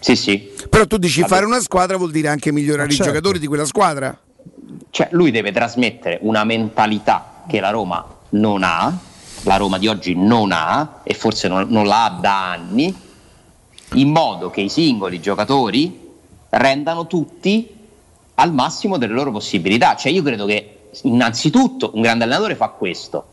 Sì, 0.00 0.16
sì. 0.16 0.50
Però 0.68 0.84
tu 0.86 0.96
dici 0.96 1.20
Vabbè. 1.20 1.32
fare 1.32 1.46
una 1.46 1.60
squadra 1.60 1.96
vuol 1.96 2.10
dire 2.10 2.26
anche 2.26 2.50
migliorare 2.50 2.88
certo. 2.88 3.04
i 3.04 3.06
giocatori 3.06 3.38
di 3.38 3.46
quella 3.46 3.64
squadra. 3.64 4.18
Cioè, 4.90 5.08
lui 5.12 5.30
deve 5.30 5.52
trasmettere 5.52 6.18
una 6.22 6.42
mentalità 6.42 7.44
che 7.46 7.60
la 7.60 7.70
Roma 7.70 8.04
non 8.30 8.64
ha, 8.64 8.98
la 9.44 9.56
Roma 9.56 9.78
di 9.78 9.88
oggi 9.88 10.14
non 10.14 10.52
ha, 10.52 11.00
e 11.02 11.14
forse 11.14 11.48
non, 11.48 11.66
non 11.68 11.86
la 11.86 12.16
da 12.20 12.50
anni, 12.50 12.94
in 13.94 14.08
modo 14.08 14.50
che 14.50 14.60
i 14.60 14.68
singoli 14.68 15.20
giocatori 15.20 16.10
rendano 16.50 17.06
tutti 17.06 17.68
al 18.34 18.52
massimo 18.52 18.96
delle 18.96 19.12
loro 19.12 19.30
possibilità. 19.30 19.96
Cioè, 19.96 20.12
io 20.12 20.22
credo 20.22 20.46
che 20.46 20.88
innanzitutto 21.02 21.90
un 21.94 22.02
grande 22.02 22.24
allenatore 22.24 22.54
fa 22.56 22.68
questo, 22.68 23.24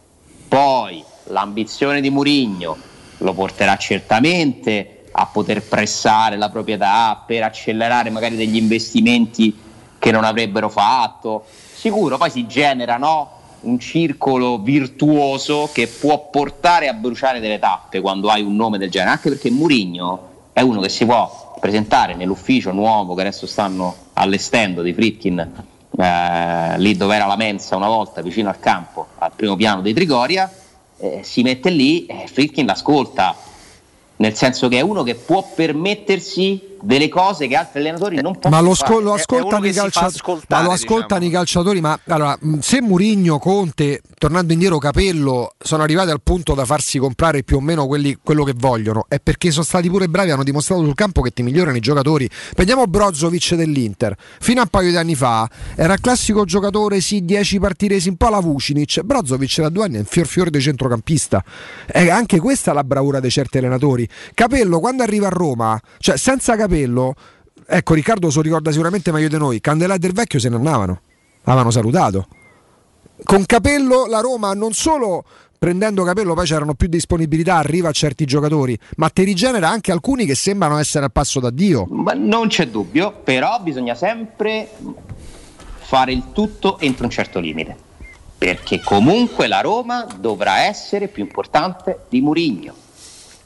poi 0.48 1.04
l'ambizione 1.26 2.02
di 2.02 2.10
Murigno 2.10 2.78
lo 3.18 3.34
porterà 3.34 3.76
certamente 3.78 5.06
a 5.12 5.26
poter 5.26 5.64
pressare 5.64 6.38
la 6.38 6.50
proprietà 6.50 7.24
per 7.26 7.44
accelerare 7.44 8.10
magari 8.10 8.36
degli 8.36 8.56
investimenti 8.56 9.58
che 9.98 10.12
non 10.12 10.24
avrebbero 10.24 10.70
fatto. 10.70 11.46
Sicuro, 11.74 12.18
poi 12.18 12.30
si 12.30 12.48
genera 12.48 12.98
no, 12.98 13.39
un 13.62 13.80
circolo 13.80 14.60
virtuoso 14.60 15.70
che 15.72 15.88
può 15.88 16.30
portare 16.30 16.88
a 16.88 16.94
bruciare 16.94 17.40
delle 17.40 17.60
tappe 17.60 18.02
quando 18.02 18.30
hai 18.30 18.42
un 18.42 18.56
nome 18.56 18.78
del 18.78 18.90
genere, 18.90 19.12
anche 19.12 19.30
perché 19.30 19.50
Murigno 19.50 20.28
è 20.54 20.62
uno 20.62 20.80
che 20.82 20.90
si 20.90 21.06
può 21.06 21.56
presentare 21.60 22.16
nell'ufficio 22.16 22.72
nuovo 22.72 23.16
che 23.16 23.22
adesso 23.22 23.46
stanno 23.46 23.96
allestendo 24.14 24.82
di 24.82 24.94
Fritkin, 24.94 25.40
eh, 25.98 26.78
lì 26.78 26.96
dove 26.96 27.16
era 27.16 27.26
la 27.26 27.36
mensa 27.36 27.76
una 27.76 27.88
volta, 27.88 28.22
vicino 28.22 28.50
al 28.50 28.60
campo, 28.60 29.08
al 29.18 29.32
primo 29.36 29.56
piano 29.56 29.82
di 29.82 29.94
Trigoria, 29.94 30.52
eh, 30.98 31.22
si 31.24 31.42
mette 31.42 31.70
lì 31.70 32.06
e 32.06 32.28
Fritkin 32.28 32.66
l'ascolta, 32.66 33.36
nel 34.18 34.36
senso 34.36 34.68
che 34.68 34.78
è 34.78 34.82
uno 34.82 35.04
che 35.04 35.16
può 35.16 35.50
permettersi 35.56 36.69
delle 36.82 37.10
cose 37.10 37.48
che 37.48 37.56
altri 37.56 37.80
allenatori 37.80 38.22
non 38.22 38.34
possono 38.36 38.56
Ma 38.56 38.62
lo, 38.62 38.74
fare. 38.74 38.92
sco- 38.94 39.00
lo 39.02 39.14
ascoltano, 39.14 39.66
i, 39.66 39.72
calcia- 39.74 40.12
ma 40.48 40.62
lo 40.62 40.72
ascoltano 40.72 41.26
i 41.26 41.30
calciatori. 41.30 41.82
Ma 41.82 42.00
allora, 42.08 42.38
se 42.60 42.82
Murigno, 42.82 43.40
Conte, 43.40 44.02
tornando 44.18 44.54
indietro, 44.54 44.78
Capello 44.78 45.54
sono 45.58 45.84
arrivati 45.84 46.10
al 46.12 46.22
punto 46.22 46.54
da 46.54 46.66
farsi 46.66 46.98
comprare 47.00 47.44
più 47.44 47.58
o 47.58 47.60
meno 47.62 47.88
quelli- 47.88 48.18
quello 48.22 48.44
che 48.44 48.54
vogliono, 48.56 49.06
è 49.08 49.20
perché 49.20 49.52
sono 49.52 49.64
stati 49.64 49.90
pure 49.90 50.08
bravi, 50.08 50.32
hanno 50.32 50.44
dimostrato 50.44 50.84
sul 50.84 50.96
campo 50.96 51.22
che 51.22 51.32
ti 51.32 51.44
migliorano 51.44 51.78
i 51.78 51.82
giocatori. 51.82 52.30
Prendiamo 52.54 52.86
Brozovic 52.88 53.56
dell'Inter. 53.56 54.16
Fino 54.40 54.60
a 54.60 54.64
un 54.64 54.70
paio 54.70 54.90
di 54.90 54.98
anni 54.98 55.16
fa 55.16 55.50
era 55.76 55.94
il 55.94 56.02
classico 56.02 56.46
giocatore, 56.46 57.02
sì, 57.02 57.24
10 57.26 57.60
partite, 57.60 58.00
sì, 58.00 58.10
un 58.10 58.16
po' 58.18 58.30
la 58.30 58.40
Vucinic. 58.40 59.02
Brozovic 59.02 59.62
da 59.62 59.70
due 59.70 59.86
anni 59.86 59.96
è 59.96 60.00
un 60.00 60.06
fior 60.06 60.28
fiore 60.28 60.50
di 60.50 60.60
centrocampista. 60.62 61.44
E 61.86 62.10
anche 62.10 62.40
questa 62.40 62.72
è 62.72 62.74
la 62.74 62.84
bravura 62.84 63.20
di 63.20 63.30
certi 63.30 63.58
allenatori. 63.58 64.08
Capello, 64.34 64.80
quando 64.80 65.04
arriva 65.04 65.28
a 65.28 65.30
Roma, 65.32 65.80
cioè 66.00 66.18
senza 66.18 66.56
Capello, 66.56 66.68
ecco 66.78 67.94
Riccardo 67.94 68.30
se 68.30 68.38
lo 68.38 68.42
ricorda 68.42 68.72
sicuramente 68.72 69.12
meglio 69.12 69.28
di 69.28 69.38
noi, 69.38 69.62
Candelà 69.62 69.98
del 69.98 70.14
Vecchio 70.14 70.40
se 70.40 70.50
ne 70.50 70.56
andavano, 70.56 71.02
avevano 71.44 71.72
salutato. 71.72 72.28
Con 73.24 73.46
Capello 73.46 74.06
la 74.06 74.22
Roma 74.22 74.54
non 74.54 74.72
solo 74.74 75.26
prendendo 75.60 76.04
Capello 76.04 76.34
poi 76.34 76.46
c'erano 76.46 76.74
più 76.74 76.88
disponibilità, 76.88 77.58
arriva 77.58 77.90
a 77.90 77.92
certi 77.92 78.26
giocatori, 78.26 78.80
ma 78.96 79.10
ti 79.10 79.24
rigenera 79.24 79.70
anche 79.70 79.92
alcuni 79.92 80.26
che 80.26 80.34
sembrano 80.34 80.78
essere 80.78 81.06
al 81.06 81.12
passo 81.12 81.40
da 81.42 81.50
Dio. 81.50 81.86
Ma 81.90 82.14
non 82.14 82.48
c'è 82.48 82.68
dubbio, 82.70 83.12
però 83.24 83.60
bisogna 83.62 83.94
sempre 83.94 84.70
fare 85.80 86.14
il 86.14 86.32
tutto 86.32 86.80
entro 86.80 87.04
un 87.04 87.12
certo 87.12 87.40
limite. 87.40 87.76
Perché 88.38 88.80
comunque 88.82 89.48
la 89.48 89.60
Roma 89.60 90.08
dovrà 90.18 90.62
essere 90.62 91.10
più 91.10 91.24
importante 91.24 92.06
di 92.08 92.22
Murigno, 92.22 92.74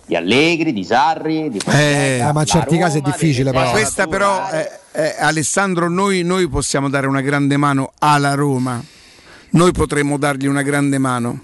di 0.05 0.15
Allegri, 0.15 0.73
di 0.73 0.83
Sarri, 0.83 1.49
di 1.49 1.59
Eh, 1.65 2.29
ma 2.33 2.41
in 2.41 2.45
certi 2.45 2.77
casi 2.77 2.97
è 2.97 3.01
difficile 3.01 3.51
Ma 3.51 3.59
però. 3.61 3.71
questa 3.71 4.07
però, 4.07 4.47
è- 4.49 4.79
è- 4.91 5.15
Alessandro, 5.19 5.89
noi, 5.89 6.23
noi 6.23 6.47
possiamo 6.49 6.89
dare 6.89 7.07
una 7.07 7.21
grande 7.21 7.55
mano 7.57 7.93
alla 7.99 8.33
Roma. 8.33 8.83
Noi 9.51 9.71
potremmo 9.71 10.17
dargli 10.17 10.45
una 10.47 10.61
grande 10.61 10.97
mano. 10.97 11.39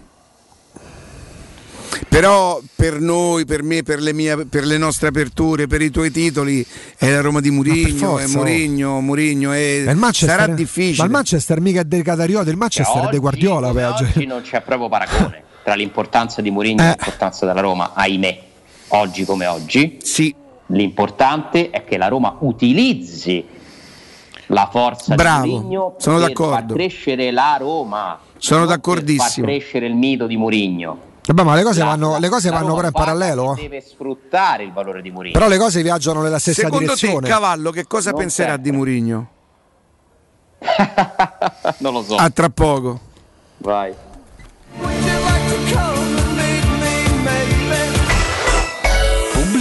Però 2.08 2.60
per 2.76 3.00
noi, 3.00 3.46
per 3.46 3.62
me, 3.64 3.84
per 3.84 4.00
le, 4.00 4.14
mie, 4.14 4.46
per 4.46 4.64
le 4.66 4.78
nostre 4.78 5.08
aperture, 5.10 5.68
per 5.68 5.82
i 5.82 5.90
tuoi 5.90 6.12
titoli, 6.12 6.66
è 6.98 7.10
la 7.12 7.22
Roma 7.22 7.40
di 7.40 7.50
Murigno, 7.52 8.18
è. 8.20 8.28
Murigno, 8.28 9.00
Murigno, 9.02 9.52
è- 9.52 9.84
sarà 10.12 10.48
difficile. 10.48 10.98
Ma 11.00 11.04
il 11.06 11.12
Manchester 11.12 11.60
mica 11.62 11.82
è 11.82 11.84
del 11.86 12.04
Catariota, 12.04 12.50
il 12.50 12.58
Manchester 12.58 12.96
è 12.96 13.00
oggi, 13.06 13.12
de 13.12 13.18
Guardiola. 13.20 13.72
peggio. 13.72 14.04
oggi 14.16 14.26
non 14.26 14.42
c'è 14.42 14.62
proprio 14.62 14.90
paragone 14.90 15.44
tra 15.64 15.76
l'importanza 15.76 16.42
di 16.42 16.50
Mourinho 16.52 16.82
Eh. 16.82 16.86
e 16.86 16.90
l'importanza 16.90 17.46
della 17.46 17.62
Roma, 17.62 17.92
ahimè, 17.94 18.40
oggi 18.90 19.26
come 19.26 19.46
oggi. 19.48 19.98
Sì. 20.04 20.34
L'importante 20.68 21.70
è 21.72 21.84
che 21.84 21.98
la 21.98 22.08
Roma 22.08 22.36
utilizzi 22.40 23.44
la 24.48 24.68
forza 24.72 25.16
Bravo, 25.16 25.44
di 25.44 25.50
Mourinho 25.52 25.96
sono 25.98 26.18
per 26.18 26.28
d'accordo. 26.28 26.54
far 26.54 26.66
crescere 26.74 27.32
la 27.32 27.58
Roma. 27.60 28.20
Sono 28.38 28.60
non 28.60 28.68
per 28.68 28.78
d'accordissimo. 28.78 29.46
far 29.48 29.56
crescere 29.56 29.86
il 29.88 29.96
mito 29.96 30.26
di 30.28 30.38
Mourinho. 30.38 31.08
Vabbè, 31.26 31.44
ma 31.44 31.54
le 31.56 31.64
cose 31.64 31.80
La- 31.80 31.86
vanno, 31.86 32.18
le 32.18 32.30
cose 32.30 32.50
vanno 32.50 32.74
però 32.74 32.88
in 32.88 32.94
parallelo. 32.94 33.52
eh. 33.56 33.62
Deve 33.62 33.82
sfruttare 33.82 34.64
il 34.64 34.72
valore 34.74 35.02
di 35.04 35.12
Mourinho. 35.12 35.38
Però 35.38 35.48
le 35.50 35.58
cose 35.60 35.82
viaggiano 35.84 36.22
nella 36.24 36.40
stessa 36.40 36.62
Secondo 36.62 36.86
direzione. 36.86 37.22
te, 37.22 37.28
Cavallo, 37.34 37.70
che 37.72 37.86
cosa 37.86 38.10
Non 38.12 38.20
penserà 38.22 38.54
sempre. 38.54 38.72
di 38.72 38.76
Murigno? 38.78 39.28
non 41.80 41.94
lo 41.94 42.02
so. 42.04 42.16
A 42.16 42.30
tra 42.30 42.50
poco. 42.50 43.00
Vai. 43.58 43.94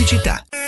Pubblicità. 0.09 0.68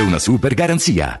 una 0.00 0.18
super 0.18 0.54
garanzia. 0.54 1.20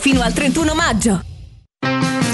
fino 0.01 0.23
al 0.23 0.33
31 0.33 0.73
maggio. 0.73 1.21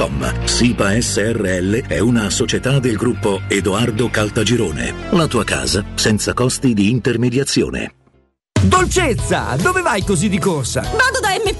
www.keicalt.com. 0.00 0.46
SIPA 0.46 1.00
SRL 1.00 1.86
è 1.86 1.98
una 1.98 2.30
società 2.30 2.78
del 2.78 2.96
gruppo 2.96 3.42
Edoardo 3.48 4.08
Caltagirone. 4.08 4.94
La 5.10 5.26
tua 5.26 5.44
casa 5.44 5.84
senza 5.94 6.32
costi 6.32 6.72
di 6.72 6.88
intermediazione. 6.90 7.94
Dolcezza, 8.62 9.56
dove 9.60 9.80
vai 9.80 10.04
così 10.04 10.28
di 10.28 10.38
corsa? 10.38 10.82
Vado 10.82 11.20
da 11.20 11.30
M+, 11.30 11.54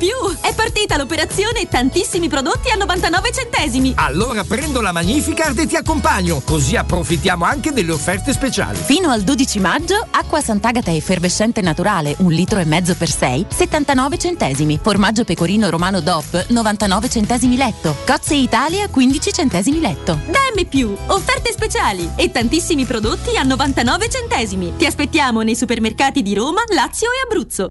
partita 0.61 0.99
l'operazione 0.99 1.67
tantissimi 1.69 2.29
prodotti 2.29 2.69
a 2.69 2.75
99 2.77 3.33
centesimi. 3.33 3.95
Allora 3.97 4.45
prendo 4.45 4.83
la 4.83 4.93
Magnificard 4.93 5.59
e 5.59 5.67
ti 5.67 5.75
accompagno, 5.75 6.43
così 6.45 6.77
approfittiamo 6.77 7.47
anche 7.47 7.73
delle 7.73 7.93
offerte 7.93 8.35
speciali. 8.35 8.77
Fino 8.77 9.09
al 9.09 9.23
12 9.23 9.59
maggio, 9.59 10.07
acqua 10.11 10.43
Sant'Agata 10.43 10.93
effervescente 10.93 11.63
naturale, 11.63 12.15
un 12.19 12.31
litro 12.31 12.59
e 12.59 12.67
mezzo 12.67 12.95
per 12.95 13.11
6, 13.11 13.47
79 13.49 14.19
centesimi. 14.19 14.79
Formaggio 14.83 15.25
pecorino 15.25 15.71
romano 15.71 16.01
DOP, 16.01 16.49
99 16.49 17.09
centesimi 17.09 17.57
letto. 17.57 17.97
Cozze 18.05 18.35
Italia, 18.35 18.87
15 18.91 19.33
centesimi 19.33 19.81
letto. 19.81 20.21
Da 20.27 20.41
M+, 20.55 20.97
offerte 21.07 21.53
speciali 21.53 22.11
e 22.17 22.31
tantissimi 22.31 22.85
prodotti 22.85 23.35
a 23.39 23.45
99 23.45 24.11
centesimi. 24.11 24.75
Ti 24.77 24.85
aspettiamo 24.85 25.41
nei 25.41 25.57
supermercati 25.57 26.21
di 26.21 26.35
Roma, 26.35 26.61
Lazio 26.75 27.09
e 27.09 27.25
Abruzzo. 27.25 27.71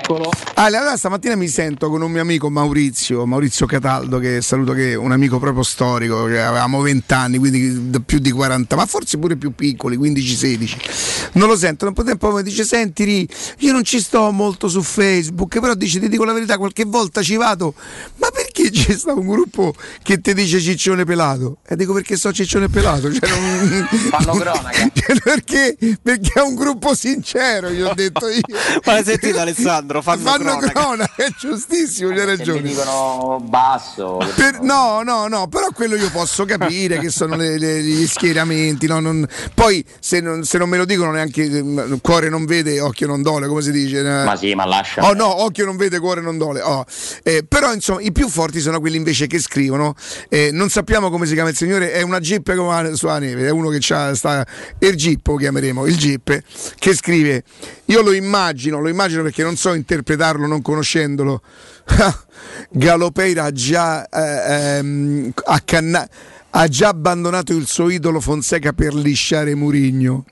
Eccolo. 0.11 0.29
Ale, 0.55 0.77
allora 0.77 0.97
stamattina 0.97 1.35
mi 1.35 1.47
sento 1.47 1.89
con 1.89 2.01
un 2.01 2.11
mio 2.11 2.21
amico 2.21 2.49
Maurizio, 2.49 3.25
Maurizio 3.25 3.65
Cataldo, 3.65 4.19
che 4.19 4.41
saluto 4.41 4.73
che 4.73 4.91
è 4.91 4.95
un 4.95 5.11
amico 5.11 5.39
proprio 5.39 5.63
storico, 5.63 6.25
che 6.25 6.41
avevamo 6.41 6.81
20 6.81 7.13
anni, 7.13 7.37
quindi 7.37 7.99
più 8.05 8.19
di 8.19 8.31
40, 8.31 8.75
ma 8.75 8.85
forse 8.85 9.17
pure 9.17 9.37
più 9.37 9.55
piccoli, 9.55 9.97
15-16. 9.97 11.31
Non 11.33 11.47
lo 11.47 11.55
sento, 11.55 11.85
da 11.85 11.89
un 11.89 11.95
po' 11.95 12.03
tempo 12.03 12.31
mi 12.31 12.43
dice, 12.43 12.65
senti 12.65 13.27
io 13.59 13.71
non 13.71 13.83
ci 13.83 14.01
sto 14.01 14.31
molto 14.31 14.67
su 14.67 14.81
Facebook, 14.81 15.59
però 15.59 15.73
dice, 15.73 15.99
ti 15.99 16.09
dico 16.09 16.25
la 16.25 16.33
verità, 16.33 16.57
qualche 16.57 16.83
volta 16.83 17.21
ci 17.23 17.37
vado, 17.37 17.73
ma 18.17 18.29
perché 18.29 18.69
c'è 18.69 18.95
sta 18.97 19.13
un 19.13 19.25
gruppo 19.25 19.73
che 20.03 20.19
ti 20.19 20.33
dice 20.33 20.59
ciccione 20.59 21.05
pelato? 21.05 21.57
E 21.65 21.75
dico 21.75 21.93
perché 21.93 22.17
so 22.17 22.31
ciccione 22.33 22.67
pelato, 22.67 23.11
cioè 23.13 23.29
non... 23.29 23.87
Fanno 24.11 24.33
cronaca. 24.33 24.89
Cioè, 25.01 25.19
perché? 25.19 25.77
Perché 26.01 26.39
è 26.39 26.41
un 26.41 26.55
gruppo 26.55 26.93
sincero, 26.93 27.69
gli 27.69 27.81
ho 27.81 27.93
detto 27.93 28.27
io. 28.27 28.41
Ma 28.85 28.93
hai 28.93 29.03
sentito 29.03 29.39
Alessandro? 29.39 30.00
Fanno, 30.01 30.21
Fanno 30.21 30.43
cronaca. 30.57 30.71
cronaca, 30.71 31.13
è 31.23 31.27
giustissimo, 31.37 32.09
c'hai 32.09 32.19
Se 32.19 32.25
mi 32.25 32.35
ragione. 32.37 32.61
dicono 32.61 33.39
basso. 33.43 34.17
Per- 34.35 34.59
no, 34.61 35.01
no, 35.03 35.27
no, 35.27 35.47
però 35.47 35.67
quello 35.73 35.95
io 35.95 36.09
posso 36.11 36.45
capire 36.45 36.99
che 36.99 37.09
sono 37.09 37.35
le- 37.35 37.57
le- 37.57 37.81
gli 37.81 38.05
schieramenti. 38.07 38.87
no, 38.87 38.99
non- 38.99 39.27
poi 39.53 39.83
se 39.99 40.19
non, 40.19 40.43
se 40.43 40.57
non 40.57 40.69
me 40.69 40.77
lo 40.77 40.85
dicono 40.85 41.11
neanche 41.11 41.43
eh, 41.43 41.99
cuore 42.01 42.29
non 42.29 42.45
vede, 42.45 42.79
occhio 42.79 43.07
non 43.07 43.21
dole, 43.21 43.47
come 43.47 43.61
si 43.61 43.71
dice? 43.71 43.99
eh? 43.99 44.23
Ma 44.23 44.35
sì, 44.35 44.53
ma 44.55 44.65
lascia. 44.65 45.07
Oh 45.07 45.13
no, 45.13 45.43
occhio 45.43 45.65
non 45.65 45.77
vede, 45.77 45.99
cuore 45.99 46.21
non 46.21 46.37
dole. 46.37 46.61
oh. 46.61 46.85
Eh, 47.23 47.43
però 47.47 47.73
insomma 47.73 48.01
i 48.01 48.11
più 48.11 48.27
forti 48.29 48.59
sono 48.59 48.79
quelli 48.79 48.97
invece 48.97 49.27
che 49.27 49.39
scrivono. 49.39 49.95
eh, 50.29 50.49
non 50.51 50.69
sappiamo 50.69 51.09
come 51.09 51.25
si 51.25 51.33
chiama 51.33 51.49
il 51.49 51.55
signore, 51.55 51.91
è 51.91 52.01
una 52.01 52.19
jeep 52.19 52.55
come 52.55 52.81
la- 52.89 52.95
sulla 52.95 53.19
neve, 53.19 53.45
è 53.47 53.51
uno 53.51 53.69
che 53.69 53.77
c'ha, 53.79 54.13
sta, 54.15 54.45
il 54.79 54.95
jeep 54.95 55.25
lo 55.27 55.35
chiameremo, 55.35 55.85
il 55.85 55.97
jeep, 55.97 56.41
che 56.77 56.93
scrive, 56.95 57.43
io 57.85 58.01
lo 58.01 58.11
immagino, 58.13 58.79
lo 58.79 58.89
immagino 58.89 59.21
perché 59.23 59.43
non 59.43 59.55
so 59.55 59.73
interpretarlo 59.91 60.47
non 60.47 60.61
conoscendolo. 60.61 61.41
Galopeira 62.71 63.43
ha 63.45 63.51
già, 63.51 64.07
eh, 64.07 64.77
ehm, 64.77 65.31
accanna- 65.45 66.07
ha 66.51 66.67
già 66.67 66.89
abbandonato 66.89 67.53
il 67.53 67.67
suo 67.67 67.89
idolo 67.89 68.19
Fonseca 68.21 68.71
per 68.73 68.93
lisciare 68.93 69.53
Murigno. 69.55 70.25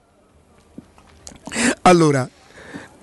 Allora, 1.84 2.28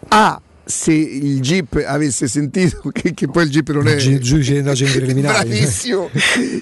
A. 0.09 0.41
Se 0.69 0.93
il 0.93 1.41
GIP 1.41 1.81
avesse 1.87 2.27
sentito 2.27 2.81
che, 2.93 3.15
che 3.15 3.29
poi 3.29 3.45
il 3.45 3.51
GIP 3.51 3.71
non 3.71 3.87
è 3.87 3.95
Gi- 3.95 4.19
giudice 4.19 4.51
di 4.55 4.59
indagini 4.59 4.91
preliminari. 4.91 5.47
bravissimo, 5.49 6.11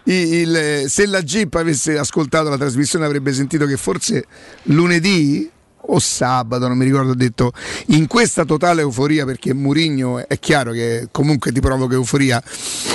il- 0.05 0.85
se 0.89 1.07
la 1.07 1.23
GIP 1.23 1.55
avesse 1.55 1.97
ascoltato 1.97 2.51
la 2.51 2.59
trasmissione 2.59 3.07
avrebbe 3.07 3.33
sentito 3.33 3.65
che 3.65 3.79
forse 3.79 4.27
lunedì 4.65 5.51
o 5.87 5.99
sabato, 5.99 6.69
non 6.69 6.77
mi 6.77 6.85
ricordo, 6.85 7.13
ha 7.13 7.17
detto 7.17 7.53
in 7.89 8.07
questa 8.07 8.45
totale 8.45 8.83
euforia 8.83 9.25
perché 9.25 9.53
Murigno 9.53 10.27
è 10.27 10.39
chiaro 10.39 10.73
che 10.73 11.09
comunque 11.11 11.53
ti 11.53 11.61
provoca 11.61 11.95
euforia. 11.95 12.43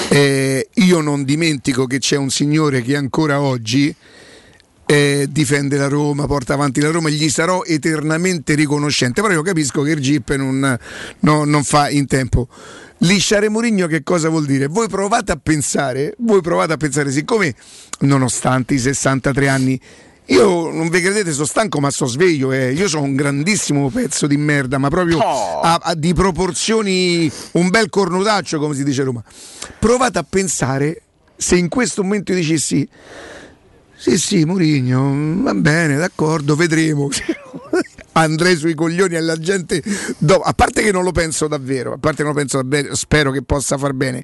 eh, 0.10 0.70
io 0.74 1.02
non 1.02 1.24
dimentico 1.24 1.86
che 1.86 2.00
c'è 2.00 2.16
un 2.16 2.30
signore 2.30 2.82
che 2.82 2.96
ancora 2.96 3.42
oggi 3.42 3.96
eh, 4.92 5.28
difende 5.30 5.78
la 5.78 5.88
Roma, 5.88 6.26
porta 6.26 6.56
avanti 6.56 6.82
la 6.82 6.90
Roma, 6.90 7.10
gli 7.10 7.30
sarò 7.30 7.62
eternamente 7.64 8.56
riconoscente. 8.56 9.22
Però 9.22 9.32
io 9.32 9.44
capisco 9.44 9.84
che 9.84 9.92
il 9.92 10.00
GIP 10.00 10.34
non, 10.34 10.76
no- 11.20 11.44
non 11.44 11.64
fa 11.64 11.90
in 11.90 12.08
tempo. 12.08 12.48
Lisciare 13.04 13.50
Murigno 13.50 13.86
che 13.86 14.02
cosa 14.02 14.30
vuol 14.30 14.48
dire? 14.48 14.66
Voi 14.66 14.90
provate 14.90 15.32
a 15.32 15.40
pensare, 15.42 16.16
voi 16.18 16.42
provate 16.42 16.74
a 16.74 16.78
pensare, 16.78 17.12
siccome 17.12 17.54
nonostante 18.00 18.74
i 18.74 18.80
63 18.80 19.48
anni, 19.48 19.80
io 20.30 20.72
non 20.72 20.90
vi 20.90 21.02
credete, 21.02 21.32
sono 21.32 21.46
stanco 21.46 21.80
ma 21.80 21.90
sono 21.92 22.10
sveglio, 22.10 22.52
eh. 22.52 22.72
io 22.72 22.88
sono 22.88 23.04
un 23.04 23.16
grandissimo 23.16 23.90
pezzo 23.90 24.28
di 24.28 24.38
merda, 24.38 24.78
ma 24.78 24.90
proprio 24.90 25.20
a- 25.20 25.80
a- 25.82 25.96
di 25.96 26.14
proporzioni, 26.14 27.32
un 27.54 27.70
bel 27.70 27.90
cornutaccio 27.90 28.60
come 28.60 28.76
si 28.76 28.84
dice 28.84 29.02
a 29.02 29.06
Roma. 29.06 29.24
Provate 29.80 30.18
a 30.20 30.26
pensare 30.28 31.02
se 31.36 31.56
in 31.56 31.70
questo 31.70 32.04
momento 32.04 32.32
io 32.32 32.40
dicessi 32.40 32.88
sì, 33.96 34.18
sì, 34.18 34.46
Murigno, 34.46 35.42
va 35.44 35.54
bene, 35.54 35.98
d'accordo, 35.98 36.56
vedremo. 36.56 37.10
Andrei 38.14 38.56
sui 38.56 38.76
coglioni 38.76 39.16
alla 39.16 39.38
gente. 39.38 39.82
do- 40.18 40.40
a 40.40 40.54
parte 40.54 40.82
che 40.82 40.92
non 40.92 41.04
lo 41.04 41.12
penso 41.12 41.48
davvero, 41.48 41.94
a 41.94 41.98
parte 41.98 42.18
che 42.18 42.24
non 42.24 42.34
lo 42.34 42.38
penso 42.38 42.62
davvero, 42.62 42.96
spero 42.96 43.32
che 43.32 43.42
possa 43.42 43.78
far 43.78 43.94
bene. 43.94 44.24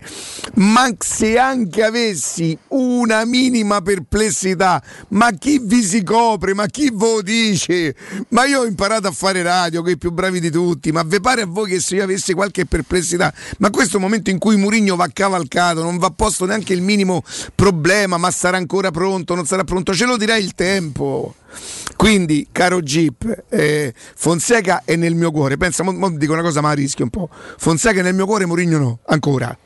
Ma 0.55 0.89
se 0.97 1.37
anche 1.37 1.83
avessi 1.83 2.57
una 2.69 3.25
minima 3.25 3.81
perplessità, 3.81 4.81
ma 5.09 5.31
chi 5.31 5.59
vi 5.61 5.83
si 5.83 6.03
copre? 6.03 6.53
Ma 6.53 6.65
chi 6.65 6.91
ve 6.93 7.13
lo 7.13 7.21
dice? 7.21 7.95
Ma 8.29 8.45
io 8.45 8.61
ho 8.61 8.65
imparato 8.65 9.07
a 9.07 9.11
fare 9.11 9.41
radio, 9.41 9.81
che 9.81 9.91
i 9.91 9.97
più 9.97 10.11
bravi 10.11 10.39
di 10.39 10.49
tutti. 10.49 10.91
Ma 10.91 11.03
vi 11.03 11.19
pare 11.19 11.41
a 11.41 11.45
voi 11.45 11.69
che 11.69 11.79
se 11.79 11.95
io 11.95 12.03
avessi 12.03 12.33
qualche 12.33 12.65
perplessità, 12.65 13.33
ma 13.59 13.69
questo 13.69 13.93
è 13.93 13.95
un 13.97 14.03
momento 14.03 14.29
in 14.29 14.37
cui 14.37 14.57
Murigno 14.57 14.95
va 14.95 15.09
cavalcato, 15.11 15.83
non 15.83 15.97
va 15.97 16.09
posto 16.09 16.45
neanche 16.45 16.73
il 16.73 16.81
minimo 16.81 17.23
problema, 17.53 18.17
ma 18.17 18.31
sarà 18.31 18.57
ancora 18.57 18.91
pronto, 18.91 19.35
non 19.35 19.45
sarà 19.45 19.63
pronto, 19.63 19.93
ce 19.93 20.05
lo 20.05 20.17
dirà 20.17 20.35
il 20.35 20.53
tempo. 20.53 21.35
Quindi, 21.95 22.47
caro 22.51 22.81
Jeep, 22.81 23.45
eh, 23.49 23.93
Fonseca 23.95 24.83
è 24.85 24.95
nel 24.95 25.15
mio 25.15 25.31
cuore. 25.31 25.57
Pensa, 25.57 25.83
mo, 25.83 25.91
mo 25.91 26.09
dico 26.11 26.33
una 26.33 26.41
cosa, 26.41 26.61
ma 26.61 26.73
rischio 26.73 27.05
un 27.05 27.09
po'. 27.09 27.29
Fonseca 27.31 27.99
è 27.99 28.03
nel 28.03 28.15
mio 28.15 28.25
cuore, 28.25 28.45
Murigno 28.45 28.77
no, 28.77 28.99
ancora. 29.05 29.57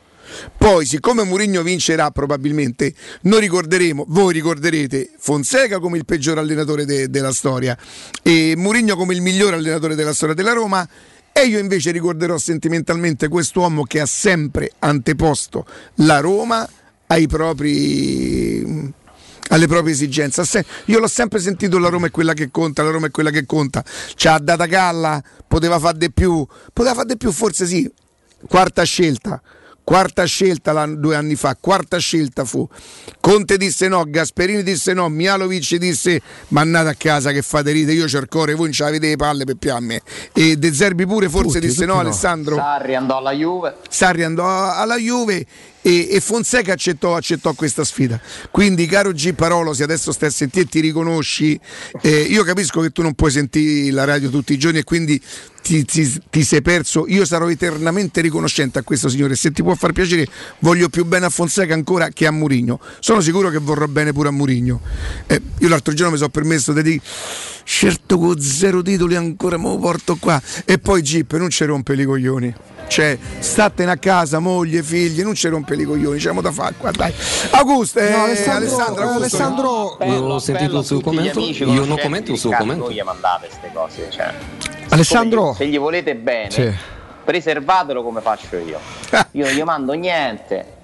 Poi, 0.56 0.86
siccome 0.86 1.24
Murigno 1.24 1.62
vincerà 1.62 2.10
probabilmente, 2.10 2.94
noi 3.22 3.40
ricorderemo, 3.40 4.04
voi 4.08 4.32
ricorderete 4.32 5.10
Fonseca 5.18 5.80
come 5.80 5.98
il 5.98 6.04
peggior 6.04 6.38
allenatore 6.38 6.84
de- 6.84 7.10
della 7.10 7.32
storia 7.32 7.76
e 8.22 8.54
Murigno 8.56 8.96
come 8.96 9.14
il 9.14 9.22
miglior 9.22 9.54
allenatore 9.54 9.96
della 9.96 10.14
storia 10.14 10.34
della 10.34 10.52
Roma 10.52 10.88
E 11.32 11.46
io 11.46 11.58
invece 11.58 11.90
ricorderò 11.92 12.36
sentimentalmente 12.38 13.28
quest'uomo 13.28 13.84
che 13.84 14.00
ha 14.00 14.06
sempre 14.06 14.72
anteposto 14.80 15.64
la 15.96 16.18
Roma 16.18 16.68
ai 17.06 17.26
propri 17.26 18.92
alle 19.50 19.66
proprie 19.66 19.92
esigenze. 19.92 20.64
Io 20.86 20.98
l'ho 20.98 21.08
sempre 21.08 21.38
sentito 21.38 21.78
la 21.78 21.88
Roma 21.88 22.08
è 22.08 22.10
quella 22.10 22.32
che 22.32 22.50
conta, 22.50 22.82
la 22.82 22.90
Roma 22.90 23.06
è 23.06 23.10
quella 23.10 23.30
che 23.30 23.46
conta. 23.46 23.84
C'ha 24.14 24.38
data 24.38 24.66
galla, 24.66 25.22
poteva 25.46 25.78
fare 25.78 25.98
di 25.98 26.10
più, 26.10 26.46
poteva 26.72 26.94
fare 26.94 27.06
di 27.06 27.16
più 27.16 27.30
forse 27.30 27.66
sì. 27.66 27.90
Quarta 28.48 28.82
scelta. 28.82 29.40
Quarta 29.82 30.22
scelta 30.24 30.86
due 30.86 31.16
anni 31.16 31.34
fa, 31.34 31.56
quarta 31.58 31.98
scelta 31.98 32.44
fu. 32.44 32.68
Conte 33.20 33.56
disse 33.56 33.88
no, 33.88 34.04
Gasperini 34.06 34.62
disse 34.62 34.92
no, 34.92 35.08
Mialovic 35.08 35.74
disse 35.76 36.20
ma 36.48 36.60
andate 36.60 36.90
a 36.90 36.94
casa 36.94 37.32
che 37.32 37.42
fate 37.42 37.72
ride, 37.72 37.92
io 37.92 38.06
cerco 38.06 38.44
voi 38.44 38.54
non 38.54 38.72
ce 38.72 38.84
l'avete 38.84 39.08
le 39.08 39.16
palle 39.16 39.42
per 39.42 39.56
più 39.56 39.72
a 39.72 39.80
me. 39.80 40.00
E 40.32 40.56
De 40.56 40.72
Zerbi 40.72 41.06
pure 41.06 41.28
forse 41.28 41.54
Tutti, 41.54 41.60
disse 41.60 41.74
tutti 41.80 41.86
no, 41.88 41.94
no. 41.94 42.00
Alessandro. 42.00 42.54
Sarri 42.54 42.94
andò 42.94 43.16
alla 43.18 43.32
Juve. 43.32 43.78
Sarri 43.88 44.22
andò 44.22 44.72
alla 44.72 44.96
Juve 44.96 45.44
e, 45.82 46.08
e 46.10 46.20
Fonseca 46.20 46.72
accettò, 46.72 47.16
accettò 47.16 47.52
questa 47.54 47.84
sfida. 47.84 48.20
Quindi, 48.50 48.86
caro 48.86 49.12
G 49.12 49.32
Parolo, 49.32 49.72
se 49.72 49.82
adesso 49.82 50.12
stai 50.12 50.28
a 50.28 50.32
sentire 50.32 50.64
e 50.64 50.68
ti 50.68 50.80
riconosci, 50.80 51.58
eh, 52.02 52.20
io 52.22 52.44
capisco 52.44 52.80
che 52.80 52.90
tu 52.90 53.02
non 53.02 53.14
puoi 53.14 53.30
sentire 53.30 53.90
la 53.92 54.04
radio 54.04 54.30
tutti 54.30 54.52
i 54.52 54.58
giorni 54.58 54.78
e 54.78 54.84
quindi 54.84 55.20
ti, 55.62 55.84
ti- 55.84 56.20
ti 56.28 56.44
sei 56.44 56.62
perso. 56.62 57.06
Io 57.08 57.24
sarò 57.24 57.48
eternamente 57.48 58.20
riconoscente 58.20 58.78
a 58.78 58.82
questo 58.82 59.08
signore. 59.08 59.34
Se 59.36 59.50
ti 59.50 59.62
può 59.62 59.74
far 59.74 59.92
piacere, 59.92 60.26
voglio 60.60 60.88
più 60.88 61.04
bene 61.04 61.26
a 61.26 61.30
Fonseca 61.30 61.74
ancora 61.74 62.08
che 62.08 62.26
a 62.26 62.30
Murigno. 62.30 62.80
Sono 63.00 63.20
sicuro 63.20 63.50
che 63.50 63.58
vorrò 63.58 63.86
bene 63.86 64.12
pure 64.12 64.28
a 64.28 64.32
Murigno. 64.32 64.80
Eh, 65.26 65.40
io 65.58 65.68
l'altro 65.68 65.92
giorno 65.94 66.12
mi 66.12 66.18
sono 66.18 66.30
permesso 66.30 66.72
di 66.72 66.82
dire. 66.82 67.00
Certo 67.62 68.18
con 68.18 68.40
zero 68.40 68.82
titoli 68.82 69.14
ancora 69.14 69.56
me 69.56 69.68
lo 69.68 69.78
porto 69.78 70.16
qua 70.16 70.42
e 70.64 70.78
poi 70.78 71.02
Gip 71.02 71.36
non 71.36 71.50
ci 71.50 71.64
rompe 71.64 71.92
i 71.92 72.04
coglioni 72.04 72.54
cioè 72.90 73.16
statene 73.38 73.92
a 73.92 73.96
casa 73.96 74.40
moglie 74.40 74.82
figli 74.82 75.22
non 75.22 75.34
ci 75.34 75.46
rompe 75.48 75.74
i 75.76 75.84
coglioni 75.84 76.18
c'è 76.18 76.32
da 76.32 76.50
fare 76.50 76.74
qua 76.76 76.90
dai 76.90 77.14
Augusto 77.52 78.00
eh, 78.00 78.10
No, 78.10 78.24
Alessandro- 78.24 78.56
Alessandro, 78.56 79.02
Augusto, 79.02 79.18
Alessandro- 79.18 79.96
no? 80.00 80.06
Io 80.06 80.24
ho 80.24 80.38
sentito 80.40 80.78
il 80.80 80.84
suo 80.84 81.00
commento, 81.00 81.38
io 81.40 81.84
non 81.84 81.98
commento 81.98 82.32
il 82.32 82.38
suo 82.38 82.50
commento. 82.50 82.84
Voi 82.86 82.94
gli 82.94 83.00
mandate 83.02 83.46
queste 83.46 83.70
cose. 83.72 84.08
Cioè. 84.10 84.32
Alessandro- 84.88 85.54
Se 85.54 85.66
gli 85.66 85.78
volete 85.78 86.16
bene, 86.16 86.50
Sì. 86.50 86.72
preservatelo 87.24 88.02
come 88.02 88.20
faccio 88.20 88.56
io. 88.56 88.78
Io 89.32 89.44
non 89.46 89.54
gli 89.54 89.62
mando 89.62 89.92
niente. 89.92 90.78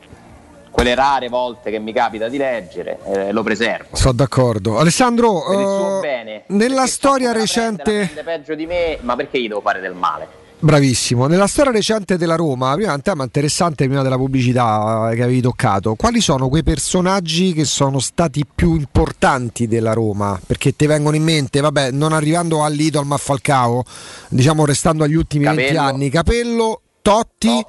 Quelle 0.71 0.95
rare 0.95 1.29
volte 1.29 1.71
che 1.71 1.79
mi 1.79 1.93
capita 1.93 2.29
di 2.29 2.37
leggere, 2.37 2.99
eh, 3.07 3.33
lo 3.33 3.43
preservo. 3.43 3.97
Sono 3.97 4.13
d'accordo. 4.13 4.79
Alessandro, 4.79 5.43
Per 5.49 5.59
il 5.59 5.65
suo 5.65 5.97
eh, 5.97 6.01
bene. 6.01 6.43
nella 6.49 6.87
storia 6.87 7.33
La 7.33 7.39
recente... 7.41 7.83
prende 7.83 8.23
peggio 8.23 8.55
di 8.55 8.67
me, 8.67 8.99
ma 9.01 9.17
perché 9.17 9.41
gli 9.41 9.49
devo 9.49 9.63
fare 9.63 9.81
del 9.81 9.95
male? 9.95 10.29
Bravissimo, 10.59 11.27
nella 11.27 11.47
storia 11.47 11.71
recente 11.71 12.17
della 12.17 12.35
Roma, 12.35 12.75
prima 12.75 12.95
un 12.95 13.03
tema 13.03 13.25
interessante 13.25 13.85
prima 13.85 14.03
della 14.03 14.17
pubblicità 14.17 15.11
che 15.13 15.23
avevi 15.23 15.43
toccato, 15.43 15.95
quali 15.97 16.23
sono 16.23 16.49
quei 16.49 16.63
personaggi 16.63 17.53
che 17.53 17.67
sono 17.67 17.99
stati 17.99 18.45
più 18.53 18.75
importanti 18.75 19.69
della 19.69 19.93
Roma? 19.93 20.41
Perché 20.45 20.75
ti 20.75 20.87
vengono 20.87 21.15
in 21.15 21.25
mente, 21.25 21.61
vabbè, 21.61 21.91
non 21.91 22.15
arrivando 22.15 22.65
all'Idol 22.65 23.05
ma 23.05 23.17
a 23.17 23.19
Falcao, 23.19 23.85
diciamo 24.29 24.65
restando 24.65 25.05
agli 25.05 25.15
ultimi 25.15 25.45
20 25.45 25.63
Capello. 25.63 25.81
anni, 25.83 26.09
Capello, 26.09 26.81
Totti, 27.03 27.65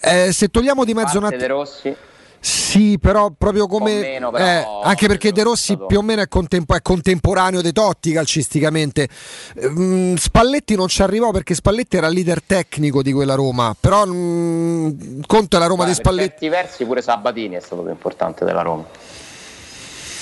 eh, 0.00 0.32
se 0.32 0.48
togliamo 0.48 0.84
di 0.84 0.94
mezzo 0.94 1.18
un 1.18 1.24
attimo... 1.24 1.40
Sì, 2.42 2.98
però 2.98 3.30
proprio 3.36 3.66
come. 3.66 4.00
meno, 4.00 4.30
però, 4.30 4.44
eh, 4.44 4.80
anche 4.84 5.06
perché 5.06 5.30
De 5.30 5.42
Rossi 5.42 5.78
più 5.86 5.98
o 5.98 6.02
meno 6.02 6.22
è, 6.22 6.28
contempo- 6.28 6.74
è 6.74 6.80
contemporaneo 6.80 7.60
dei 7.60 7.72
Totti 7.72 8.12
calcisticamente. 8.12 9.08
Ehm, 9.56 10.16
Spalletti 10.16 10.74
non 10.74 10.88
ci 10.88 11.02
arrivò 11.02 11.30
perché 11.32 11.54
Spalletti 11.54 11.96
era 11.96 12.06
il 12.06 12.14
leader 12.14 12.42
tecnico 12.42 13.02
di 13.02 13.12
quella 13.12 13.34
Roma. 13.34 13.76
Però 13.78 14.06
mm, 14.06 15.20
conto 15.26 15.56
è 15.56 15.58
la 15.60 15.66
Roma 15.66 15.84
Guarda, 15.84 15.92
di 15.92 16.00
per 16.00 16.12
Spalletti. 16.12 16.28
certi 16.30 16.48
versi 16.48 16.84
pure 16.84 17.02
Sabatini 17.02 17.56
è 17.56 17.60
stato 17.60 17.82
più 17.82 17.90
importante 17.90 18.44
della 18.44 18.62
Roma. 18.62 18.84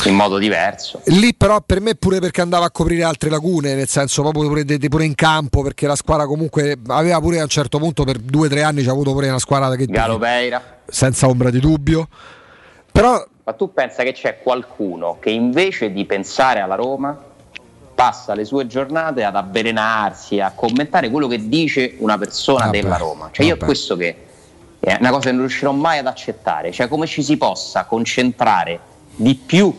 In 0.05 0.15
modo 0.15 0.39
diverso. 0.39 1.01
Lì 1.07 1.35
però 1.35 1.61
per 1.61 1.81
me 1.81 1.95
pure 1.97 2.21
perché 2.21 2.41
andava 2.41 2.67
a 2.67 2.71
coprire 2.71 3.03
altre 3.03 3.31
lacune, 3.31 3.75
nel 3.75 3.89
senso 3.89 4.23
proprio 4.23 4.49
pure, 4.49 4.65
pure 4.65 5.05
in 5.05 5.15
campo, 5.15 5.63
perché 5.63 5.87
la 5.87 5.97
squadra 5.97 6.27
comunque 6.27 6.79
aveva 6.87 7.21
pure 7.21 7.41
a 7.41 7.43
un 7.43 7.49
certo 7.49 7.79
punto 7.79 8.05
per 8.05 8.19
due 8.19 8.47
o 8.47 8.51
tre 8.51 8.63
anni 8.63 8.85
c'ha 8.85 8.93
avuto 8.93 9.13
pure 9.13 9.29
una 9.29 9.39
squadra 9.41 9.75
che 9.75 9.87
Galopeira. 9.87 10.79
senza 10.87 11.27
ombra 11.27 11.51
di 11.51 11.59
dubbio. 11.59 12.09
Però 12.93 13.23
Ma 13.45 13.53
tu 13.53 13.73
pensa 13.73 14.03
che 14.03 14.13
c'è 14.13 14.39
qualcuno 14.43 15.19
che 15.21 15.31
invece 15.31 15.93
di 15.93 16.05
pensare 16.05 16.61
alla 16.61 16.75
Roma 16.77 17.17
passa 17.95 18.35
le 18.35 18.45
sue 18.45 18.69
giornate 18.69 19.25
ad 19.25 19.35
avvelenarsi, 19.35 20.39
a 20.39 20.53
commentare 20.55 21.11
quello 21.11 21.27
che 21.27 21.49
dice 21.49 21.97
una 21.99 22.17
persona 22.17 22.67
Vabbè, 22.67 22.81
della 22.81 22.97
Roma. 22.97 23.31
Cioè 23.33 23.45
io 23.45 23.55
è 23.55 23.57
vabbè. 23.57 23.67
questo 23.67 23.97
che 23.97 24.17
è 24.79 24.97
una 25.01 25.11
cosa 25.11 25.27
che 25.27 25.33
non 25.33 25.41
riuscirò 25.41 25.73
mai 25.73 25.99
ad 25.99 26.07
accettare, 26.07 26.71
cioè 26.71 26.87
come 26.87 27.07
ci 27.09 27.25
si 27.25 27.37
possa 27.37 27.85
concentrare 27.87 28.79
di 29.17 29.35
più 29.35 29.75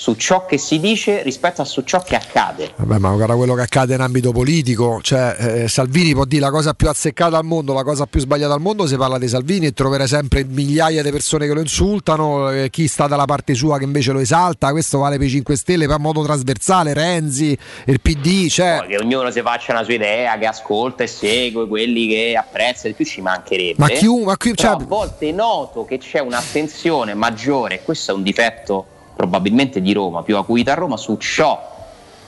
su 0.00 0.14
ciò 0.14 0.46
che 0.46 0.56
si 0.56 0.80
dice 0.80 1.22
rispetto 1.22 1.60
a 1.60 1.66
su 1.66 1.82
ciò 1.82 2.00
che 2.00 2.16
accade. 2.16 2.72
Vabbè, 2.74 2.96
ma 2.96 3.10
guarda 3.10 3.34
quello 3.34 3.52
che 3.52 3.60
accade 3.60 3.96
in 3.96 4.00
ambito 4.00 4.32
politico, 4.32 4.98
cioè 5.02 5.36
eh, 5.38 5.68
Salvini 5.68 6.14
può 6.14 6.24
dire 6.24 6.40
la 6.40 6.50
cosa 6.50 6.72
più 6.72 6.88
azzeccata 6.88 7.36
al 7.36 7.44
mondo, 7.44 7.74
la 7.74 7.84
cosa 7.84 8.06
più 8.06 8.18
sbagliata 8.18 8.54
al 8.54 8.62
mondo, 8.62 8.86
si 8.86 8.96
parla 8.96 9.18
di 9.18 9.28
Salvini 9.28 9.66
e 9.66 9.72
troverai 9.74 10.08
sempre 10.08 10.42
migliaia 10.42 11.02
di 11.02 11.10
persone 11.10 11.46
che 11.46 11.52
lo 11.52 11.60
insultano, 11.60 12.50
eh, 12.50 12.70
chi 12.70 12.88
sta 12.88 13.08
dalla 13.08 13.26
parte 13.26 13.52
sua 13.52 13.76
che 13.76 13.84
invece 13.84 14.12
lo 14.12 14.20
esalta, 14.20 14.70
questo 14.70 15.00
vale 15.00 15.18
per 15.18 15.26
i 15.26 15.30
5 15.30 15.54
Stelle, 15.54 15.86
per 15.86 15.98
modo 15.98 16.22
trasversale, 16.22 16.94
Renzi, 16.94 17.58
il 17.84 18.00
PD, 18.00 18.48
cioè... 18.48 18.76
Poi 18.78 18.88
che 18.88 18.96
ognuno 18.96 19.30
si 19.30 19.42
faccia 19.42 19.72
una 19.72 19.84
sua 19.84 19.92
idea, 19.92 20.38
che 20.38 20.46
ascolta 20.46 21.02
e 21.02 21.08
segue 21.08 21.68
quelli 21.68 22.08
che 22.08 22.38
apprezza 22.38 22.88
di 22.88 22.94
più 22.94 23.04
ci 23.04 23.20
mancherebbe. 23.20 23.74
Ma 23.76 23.88
chiunque- 23.88 24.24
ma 24.24 24.36
Però 24.38 24.54
cioè- 24.54 24.70
a 24.70 24.76
volte 24.82 25.30
noto 25.30 25.84
che 25.84 25.98
c'è 25.98 26.20
un'attenzione 26.20 27.12
maggiore, 27.12 27.82
questo 27.82 28.12
è 28.12 28.14
un 28.14 28.22
difetto 28.22 28.89
probabilmente 29.20 29.82
di 29.82 29.92
Roma, 29.92 30.22
più 30.22 30.38
acuita 30.38 30.72
a 30.72 30.74
Roma, 30.76 30.96
su 30.96 31.16
ciò 31.18 31.68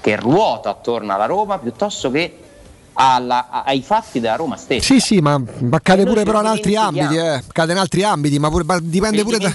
che 0.02 0.14
ruota 0.16 0.68
attorno 0.68 1.14
alla 1.14 1.24
Roma 1.24 1.58
piuttosto 1.58 2.10
che 2.10 2.36
alla- 2.94 3.48
ai 3.64 3.80
fatti 3.80 4.20
della 4.20 4.36
Roma 4.36 4.56
stessa. 4.58 4.84
Sì, 4.92 5.00
sì, 5.00 5.20
ma, 5.20 5.38
ma 5.38 5.80
E 5.82 5.94
noi 5.96 6.04
pure 6.04 6.24
però 6.24 6.40
in 6.40 6.46
altri 6.46 6.76
ambiti, 6.76 7.16
eh. 7.16 7.28
accade 7.28 7.72
in 7.72 7.78
altri 7.78 8.02
ambiti, 8.02 8.38
ma, 8.38 8.50
pure- 8.50 8.64
ma 8.64 8.78
dipende, 8.78 9.22
pure 9.22 9.38
da, 9.38 9.50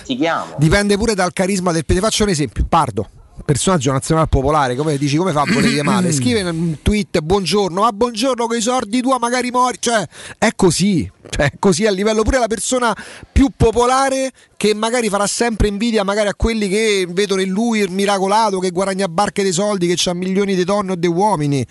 dipende 0.57 0.97
pure 0.97 1.14
dal 1.14 1.31
carisma 1.31 1.72
del... 1.72 1.85
Ti 1.85 1.99
faccio 1.99 2.23
un 2.23 2.30
esempio, 2.30 2.65
Pardo. 2.68 3.07
Personaggio 3.47 3.93
nazionale 3.93 4.27
popolare, 4.27 4.75
come 4.75 4.97
dici, 4.97 5.15
come 5.15 5.31
fa 5.31 5.43
a 5.43 5.45
volere 5.49 5.81
male? 5.81 6.11
Scrive 6.11 6.41
un 6.41 6.79
tweet 6.81 7.21
buongiorno, 7.21 7.79
ma 7.79 7.93
buongiorno 7.93 8.45
con 8.45 8.57
i 8.57 8.59
sordi 8.59 8.99
tua 8.99 9.17
magari 9.19 9.51
mori. 9.51 9.77
Cioè, 9.79 10.05
è 10.37 10.49
così. 10.53 11.09
Cioè, 11.29 11.45
è 11.45 11.53
così 11.57 11.85
a 11.85 11.91
livello 11.91 12.23
pure 12.23 12.39
la 12.39 12.47
persona 12.47 12.93
più 13.31 13.47
popolare 13.55 14.33
che 14.57 14.73
magari 14.73 15.07
farà 15.07 15.27
sempre 15.27 15.69
invidia 15.69 16.03
magari 16.03 16.27
a 16.27 16.35
quelli 16.35 16.67
che 16.67 17.07
vedono 17.07 17.39
in 17.39 17.47
lui 17.47 17.79
il 17.79 17.89
miracolato 17.89 18.59
che 18.59 18.71
guadagna 18.71 19.07
barche 19.07 19.43
dei 19.43 19.53
soldi, 19.53 19.87
che 19.87 20.09
ha 20.09 20.13
milioni 20.13 20.53
di 20.53 20.65
donne 20.65 20.91
o 20.91 20.95
di 20.95 21.07
uomini. 21.07 21.65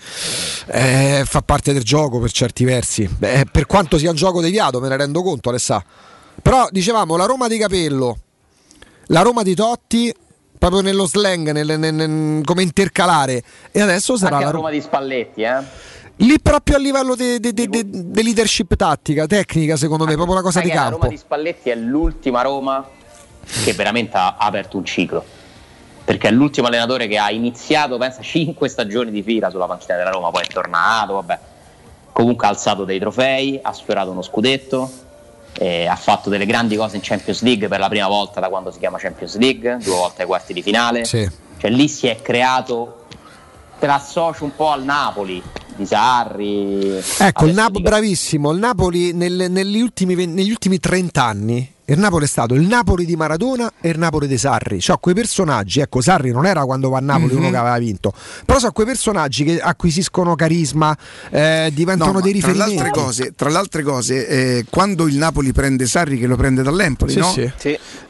Eh, 0.65 1.25
fa 1.27 1.43
parte 1.43 1.73
del 1.73 1.83
gioco 1.83 2.17
per 2.17 2.31
certi 2.31 2.63
versi. 2.63 3.07
Beh, 3.07 3.45
per 3.51 3.67
quanto 3.67 3.99
sia 3.99 4.09
un 4.09 4.15
gioco 4.15 4.41
deviato, 4.41 4.79
me 4.79 4.87
ne 4.87 4.97
rendo 4.97 5.21
conto, 5.21 5.49
Alessà. 5.49 5.85
Però 6.41 6.69
dicevamo 6.71 7.15
la 7.17 7.25
Roma 7.25 7.47
di 7.47 7.59
Capello, 7.59 8.17
la 9.09 9.21
Roma 9.21 9.43
di 9.43 9.53
Totti, 9.53 10.11
proprio 10.57 10.81
nello 10.81 11.05
slang, 11.05 11.51
nel- 11.51 11.79
nel- 11.79 11.93
nel- 11.93 12.43
come 12.45 12.63
intercalare. 12.63 13.41
E 13.71 13.81
adesso 13.81 14.17
sarà 14.17 14.35
Anche 14.35 14.45
la 14.45 14.51
Roma. 14.51 14.63
Roma 14.67 14.75
di 14.77 14.81
Spalletti, 14.81 15.41
eh? 15.41 15.57
Lì 16.21 16.39
proprio 16.41 16.77
a 16.77 16.79
livello 16.79 17.13
di 17.15 17.39
leadership 18.23 18.75
tattica, 18.75 19.27
tecnica, 19.27 19.75
secondo 19.75 20.05
me, 20.05 20.13
proprio 20.15 20.33
una 20.33 20.43
cosa 20.43 20.61
di 20.61 20.69
che 20.69 20.75
La 20.75 20.81
campo. 20.81 20.97
Roma 20.97 21.09
di 21.09 21.17
Spalletti 21.17 21.69
è 21.69 21.75
l'ultima 21.75 22.41
Roma 22.41 22.87
che 23.63 23.73
veramente 23.73 24.17
ha 24.17 24.35
aperto 24.37 24.77
un 24.77 24.85
ciclo. 24.85 25.23
Perché 26.03 26.29
è 26.29 26.31
l'ultimo 26.31 26.67
allenatore 26.67 27.07
che 27.07 27.17
ha 27.17 27.29
iniziato, 27.31 27.97
pensa, 27.97 28.21
5 28.21 28.67
stagioni 28.69 29.11
di 29.11 29.21
fila 29.21 29.49
sulla 29.49 29.67
panchina 29.67 29.97
della 29.97 30.09
Roma, 30.09 30.31
poi 30.31 30.43
è 30.43 30.47
tornato, 30.47 31.13
vabbè. 31.13 31.39
Comunque 32.13 32.47
ha 32.47 32.49
alzato 32.49 32.83
dei 32.85 32.97
trofei, 32.97 33.59
ha 33.61 33.71
sfiorato 33.73 34.09
uno 34.09 34.21
scudetto, 34.23 34.89
eh, 35.57 35.87
ha 35.87 35.95
fatto 35.95 36.29
delle 36.29 36.45
grandi 36.45 36.75
cose 36.75 36.95
in 36.95 37.01
Champions 37.03 37.41
League 37.41 37.67
per 37.67 37.79
la 37.79 37.89
prima 37.89 38.07
volta 38.07 38.39
da 38.39 38.49
quando 38.49 38.71
si 38.71 38.79
chiama 38.79 38.97
Champions 38.97 39.37
League, 39.37 39.77
due 39.83 39.95
volte 39.95 40.21
ai 40.21 40.27
quarti 40.27 40.53
di 40.53 40.61
finale. 40.61 41.05
Sì. 41.05 41.29
Cioè 41.57 41.71
lì 41.71 41.87
si 41.87 42.07
è 42.07 42.21
creato, 42.21 42.96
te 43.79 43.85
l'associo 43.85 44.43
un 44.43 44.55
po' 44.55 44.71
al 44.71 44.83
Napoli, 44.83 45.41
di 45.75 45.85
Sarri. 45.85 46.99
Ecco, 47.19 47.45
il 47.45 47.65
di 47.71 47.81
bravissimo. 47.81 48.51
Il 48.51 48.59
Napoli 48.59 49.13
nel- 49.13 49.47
negli, 49.49 49.79
ultimi, 49.81 50.25
negli 50.25 50.49
ultimi 50.49 50.79
30 50.79 51.23
anni. 51.23 51.71
Il 51.89 51.99
Napoli 51.99 52.25
è 52.25 52.27
stato 52.27 52.53
il 52.53 52.63
Napoli 52.67 53.05
di 53.05 53.15
Maradona 53.15 53.71
e 53.79 53.87
il 53.89 53.97
Napoli 53.97 54.27
di 54.27 54.37
Sarri. 54.37 54.81
Cioè, 54.81 54.99
quei 54.99 55.15
personaggi, 55.15 55.79
ecco, 55.79 56.01
Sarri 56.01 56.31
non 56.31 56.45
era 56.45 56.65
quando 56.65 56.89
va 56.89 56.97
a 56.97 57.01
Napoli 57.01 57.31
Mhm. 57.31 57.39
uno 57.39 57.49
che 57.49 57.55
aveva 57.55 57.77
vinto, 57.77 58.11
però 58.45 58.59
sono 58.59 58.73
quei 58.73 58.85
personaggi 58.85 59.45
che 59.45 59.61
acquisiscono 59.61 60.35
carisma, 60.35 60.93
eh, 61.29 61.71
diventano 61.73 62.11
No, 62.13 62.19
dei 62.19 62.37
tra 62.39 62.47
le 62.51 62.53
riferimenti. 62.53 62.83
altre 62.87 63.01
cose, 63.01 63.33
tra 63.37 63.49
le 63.49 63.57
altre 63.57 63.83
cose 63.83 64.27
eh, 64.27 64.65
quando 64.69 65.07
il 65.07 65.15
Napoli 65.15 65.53
prende 65.53 65.85
Sarri, 65.85 66.17
che 66.19 66.27
lo 66.27 66.35
prende 66.35 66.61
dall'Empoli, 66.61 67.13
Sì, 67.13 67.19
no? 67.19 67.31
sì. 67.31 67.49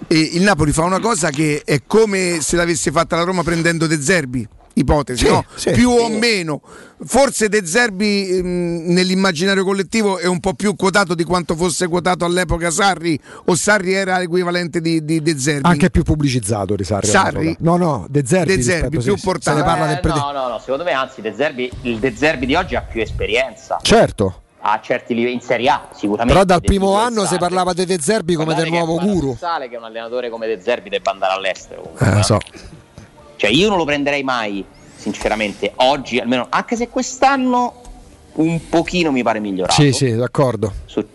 E 0.07 0.17
il 0.33 0.41
Napoli 0.41 0.71
fa 0.71 0.81
una 0.83 0.99
cosa 0.99 1.29
che 1.29 1.61
è 1.63 1.81
come 1.85 2.39
se 2.41 2.55
l'avesse 2.55 2.89
fatta 2.89 3.15
la 3.15 3.23
Roma 3.23 3.43
prendendo 3.43 3.85
De 3.85 4.01
Zerbi. 4.01 4.47
Ipotesi, 4.79 5.25
Sì, 5.25 5.31
no? 5.31 5.43
sì. 5.55 5.71
più 5.71 5.89
o 5.89 6.09
meno. 6.09 6.61
Forse 7.05 7.47
De 7.49 7.65
Zerbi 7.65 8.41
mh, 8.41 8.91
nell'immaginario 8.91 9.63
collettivo 9.63 10.17
è 10.17 10.25
un 10.25 10.39
po' 10.39 10.53
più 10.53 10.75
quotato 10.75 11.13
di 11.13 11.23
quanto 11.23 11.55
fosse 11.55 11.87
quotato 11.87 12.25
all'epoca 12.25 12.71
Sarri 12.71 13.19
o 13.45 13.55
Sarri 13.55 13.93
era 13.93 14.17
l'equivalente 14.17 14.81
di, 14.81 15.05
di 15.05 15.21
De 15.21 15.37
Zerbi. 15.37 15.67
Anche 15.67 15.89
più 15.91 16.03
pubblicizzato 16.03 16.75
di 16.75 16.83
Sarri. 16.83 17.07
Sarri? 17.07 17.55
No, 17.59 17.77
no, 17.77 18.05
De 18.09 18.23
Zerbi. 18.25 18.55
De 18.55 18.61
Zerbi, 18.63 18.97
più 18.99 19.15
sì, 19.15 19.21
portato. 19.23 19.59
Eh, 19.59 19.99
prete- 19.99 20.19
no, 20.19 20.31
no, 20.31 20.47
no, 20.47 20.59
secondo 20.59 20.83
me 20.83 20.91
anzi 20.91 21.21
De 21.21 21.33
Zerbi, 21.35 21.69
il 21.83 21.99
De 21.99 22.15
Zerbi 22.15 22.45
di 22.47 22.55
oggi 22.55 22.75
ha 22.75 22.81
più 22.81 22.99
esperienza. 23.01 23.77
Certo. 23.81 24.41
A 24.59 24.81
certi 24.83 25.13
livelli 25.13 25.35
in 25.35 25.41
Serie 25.41 25.69
A 25.69 25.87
sicuramente. 25.93 26.33
Però 26.33 26.43
dal 26.43 26.61
primo 26.61 26.95
anno 26.95 27.25
si 27.25 27.37
parlava 27.37 27.73
di 27.73 27.85
De 27.85 27.99
Zerbi 28.01 28.33
come 28.33 28.53
Guardate 28.53 28.69
del 28.69 28.77
nuovo 28.79 28.99
è 28.99 29.03
guru. 29.03 29.19
paradossale 29.35 29.69
che 29.69 29.77
un 29.77 29.83
allenatore 29.83 30.29
come 30.31 30.47
De 30.47 30.59
Zerbi 30.61 30.89
debba 30.89 31.11
andare 31.11 31.33
all'estero. 31.33 31.81
comunque, 31.83 32.07
Eh, 32.07 32.11
lo 32.11 32.19
eh. 32.19 32.23
so. 32.23 32.39
Cioè 33.37 33.49
io 33.49 33.69
non 33.69 33.77
lo 33.77 33.85
prenderei 33.85 34.23
mai, 34.23 34.65
sinceramente, 34.95 35.71
oggi 35.77 36.19
almeno, 36.19 36.47
anche 36.49 36.75
se 36.75 36.89
quest'anno 36.89 37.81
un 38.33 38.69
pochino 38.69 39.11
mi 39.11 39.23
pare 39.23 39.39
migliorato. 39.39 39.81
Sì, 39.81 39.91
sì, 39.93 40.13
d'accordo. 40.15 40.71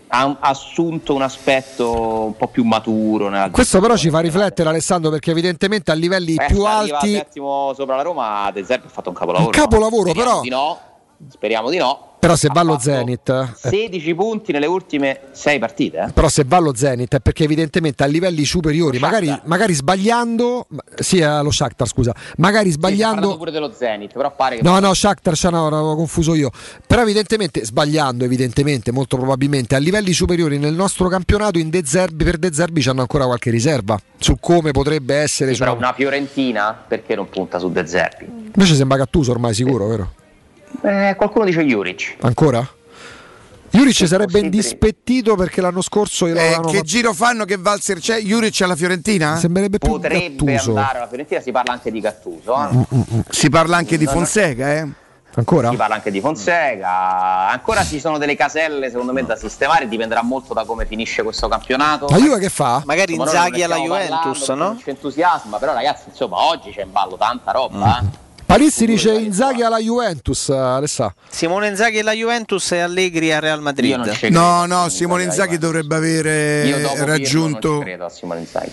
Ha 0.07 0.25
un- 0.25 0.35
assunto 0.41 1.13
un 1.13 1.21
aspetto 1.21 2.25
un 2.25 2.35
po' 2.35 2.47
più 2.47 2.63
maturo. 2.63 3.29
Questo 3.51 3.79
però 3.79 3.95
ci 3.95 4.09
fa 4.09 4.19
riflettere 4.19 4.67
Alessandro 4.69 5.09
perché 5.09 5.31
evidentemente 5.31 5.91
a 5.91 5.93
livelli 5.93 6.35
Eh, 6.35 6.45
più 6.47 6.63
alti 6.65 7.13
settimo 7.13 7.73
sopra 7.75 7.95
la 7.95 8.01
Roma, 8.01 8.49
De 8.53 8.63
Zerbi 8.65 8.87
ha 8.87 8.89
fatto 8.89 9.09
un 9.09 9.15
capolavoro. 9.15 9.49
Un 9.49 9.55
capolavoro, 9.55 10.09
Speriamo 10.09 10.29
però- 10.29 10.41
Di 10.41 10.49
no, 10.49 10.79
speriamo 11.29 11.69
di 11.69 11.77
no. 11.77 12.07
Però 12.23 12.35
se 12.37 12.47
va 12.53 12.61
allo 12.61 12.79
Zenit 12.79 13.29
eh, 13.29 13.69
16 13.69 14.15
punti 14.15 14.51
nelle 14.53 14.65
ultime 14.65 15.19
6 15.31 15.59
partite. 15.59 16.05
eh. 16.07 16.11
però 16.13 16.29
se 16.29 16.45
va 16.47 16.55
allo 16.57 16.73
Zenit 16.73 17.15
è 17.15 17.19
perché 17.19 17.43
evidentemente 17.43 18.03
a 18.03 18.05
livelli 18.05 18.45
superiori 18.45 18.97
magari, 18.97 19.37
magari 19.43 19.73
sbagliando 19.73 20.67
sì 20.95 21.21
allo 21.21 21.51
Shakhtar 21.51 21.87
scusa 21.87 22.15
magari 22.37 22.67
Sì, 22.67 22.75
sbagliando 22.75 23.35
pure 23.37 23.51
dello 23.51 23.73
Zenit, 23.75 24.13
però 24.13 24.33
pare 24.33 24.55
che 24.57 24.63
No, 24.63 24.79
no, 24.79 24.93
Shakhtar, 24.93 25.35
cioè, 25.35 25.51
no, 25.51 25.69
l'avevo 25.69 25.95
confuso 25.95 26.33
io. 26.33 26.49
Però 26.87 27.01
evidentemente, 27.01 27.65
sbagliando, 27.65 28.23
evidentemente, 28.23 28.91
molto 28.91 29.17
probabilmente, 29.17 29.75
a 29.75 29.79
livelli 29.79 30.13
superiori 30.13 30.57
nel 30.57 30.73
nostro 30.73 31.07
campionato 31.09 31.57
in 31.59 31.69
De 31.69 31.83
Zerbi, 31.85 32.23
per 32.23 32.37
De 32.37 32.53
Zerbi 32.53 32.81
c'hanno 32.81 33.01
ancora 33.01 33.25
qualche 33.25 33.49
riserva 33.49 33.99
su 34.17 34.37
come 34.39 34.71
potrebbe 34.71 35.15
essere. 35.15 35.53
Sì, 35.53 35.59
però 35.59 35.75
una 35.75 35.93
Fiorentina 35.93 36.73
perché 36.87 37.15
non 37.15 37.29
punta 37.29 37.59
su 37.59 37.71
De 37.71 37.85
Zerbi? 37.85 38.25
Invece 38.55 38.75
sembra 38.75 38.97
Gattuso 38.97 39.31
ormai 39.31 39.53
sicuro, 39.53 39.87
vero? 39.87 40.11
Eh, 40.83 41.15
qualcuno 41.15 41.45
dice 41.45 41.63
Juric. 41.63 42.15
Ancora? 42.21 42.67
Juric 43.69 44.05
sarebbe 44.07 44.37
indispettito 44.39 45.35
perché 45.35 45.59
l'anno 45.59 45.81
scorso 45.81 46.27
Eh, 46.27 46.33
che 46.33 46.39
fatto- 46.53 46.81
giro 46.81 47.11
fanno 47.13 47.43
che 47.45 47.57
Valzer 47.57 47.97
c'è? 47.99 48.19
Juric 48.19 48.61
alla 48.61 48.75
Fiorentina? 48.75 49.35
Sembrerebbe 49.37 49.79
più 49.79 49.89
Potrebbe 49.89 50.35
Gattuso. 50.35 50.69
andare 50.69 50.97
alla 50.99 51.07
Fiorentina, 51.07 51.41
si 51.41 51.51
parla 51.51 51.71
anche 51.73 51.89
di 51.91 51.99
Gattuso. 51.99 52.55
eh. 52.69 52.75
Mm, 52.95 53.19
Si 53.29 53.49
parla 53.49 53.77
anche 53.77 53.97
di 53.97 54.05
Fonseca, 54.05 54.73
eh? 54.73 54.87
Ancora? 55.35 55.69
Si 55.71 55.75
parla 55.75 55.95
anche 55.95 56.11
di 56.11 56.19
Fonseca. 56.21 57.47
Ancora 57.49 57.83
ci 57.83 57.99
sono 57.99 58.19
delle 58.19 58.35
caselle, 58.35 58.91
secondo 58.91 59.11
me, 59.13 59.23
da 59.25 59.35
sistemare. 59.35 59.87
Dipenderà 59.87 60.21
molto 60.21 60.53
da 60.53 60.63
come 60.65 60.85
finisce 60.85 61.23
questo 61.23 61.47
campionato. 61.47 62.05
La 62.09 62.17
Juve 62.17 62.37
che 62.37 62.49
fa? 62.49 62.83
Magari 62.85 63.15
Inzaghi 63.15 63.63
alla 63.63 63.77
Juventus, 63.77 64.45
parlando, 64.45 64.55
no? 64.55 64.63
non 64.73 64.77
C'è 64.83 64.89
entusiasmo, 64.91 65.57
però 65.57 65.73
ragazzi, 65.73 66.09
insomma, 66.09 66.37
oggi 66.45 66.69
c'è 66.69 66.83
in 66.83 66.91
ballo 66.91 67.15
tanta 67.17 67.51
roba. 67.51 67.99
eh. 67.99 68.21
Palizzi 68.53 68.85
dice 68.85 69.11
Inzaghi 69.13 69.63
alla 69.63 69.79
Juventus, 69.79 70.47
Alessà. 70.49 71.11
Simone 71.27 71.69
Inzaghi 71.69 71.97
alla 71.97 72.11
Juventus 72.11 72.71
e 72.73 72.81
Allegri 72.81 73.33
al 73.33 73.41
Real 73.41 73.61
Madrid. 73.63 73.95
No, 74.29 74.67
no, 74.67 74.89
Simone 74.89 75.23
Inzaghi 75.23 75.57
dovrebbe 75.57 75.95
avere 75.95 76.69
non 76.69 77.03
raggiunto. 77.03 77.79
ci 77.79 77.83
credo 77.83 78.05
a 78.05 78.09
Simone 78.09 78.41
Inzaghi. 78.41 78.71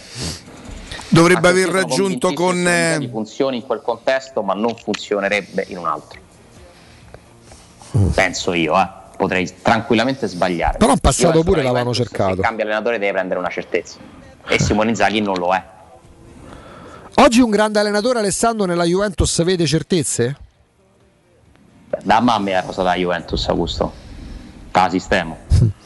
Dovrebbe 1.08 1.48
aver 1.48 1.70
raggiunto 1.70 2.34
con. 2.34 2.68
eh, 2.68 3.08
funzioni 3.10 3.56
in 3.56 3.62
quel 3.62 3.80
contesto, 3.80 4.42
ma 4.42 4.52
non 4.52 4.76
funzionerebbe 4.76 5.64
in 5.68 5.78
un 5.78 5.86
altro. 5.86 6.20
Penso 8.12 8.52
io, 8.52 8.78
eh. 8.78 8.86
Potrei 9.16 9.50
tranquillamente 9.62 10.26
sbagliare. 10.26 10.76
Però 10.76 10.92
in 10.92 10.98
passato 10.98 11.42
pure 11.42 11.62
l'avevano 11.62 11.94
cercato. 11.94 12.34
Se 12.34 12.42
cambia 12.42 12.66
allenatore 12.66 12.98
deve 12.98 13.12
prendere 13.12 13.40
una 13.40 13.48
certezza. 13.48 13.96
E 14.46 14.60
Simone 14.60 14.90
Inzaghi 14.90 15.22
non 15.22 15.38
lo 15.38 15.54
è. 15.54 15.78
Oggi 17.20 17.42
un 17.42 17.50
grande 17.50 17.78
allenatore 17.78 18.18
Alessandro 18.18 18.64
nella 18.64 18.84
Juventus 18.84 19.44
vede 19.44 19.66
certezze? 19.66 20.36
Da 22.02 22.18
mamma 22.18 22.58
è 22.58 22.62
cosa 22.64 22.82
da 22.82 22.94
Juventus, 22.94 23.46
Augusto. 23.48 23.92
Da 24.70 24.88
sistema. 24.88 25.36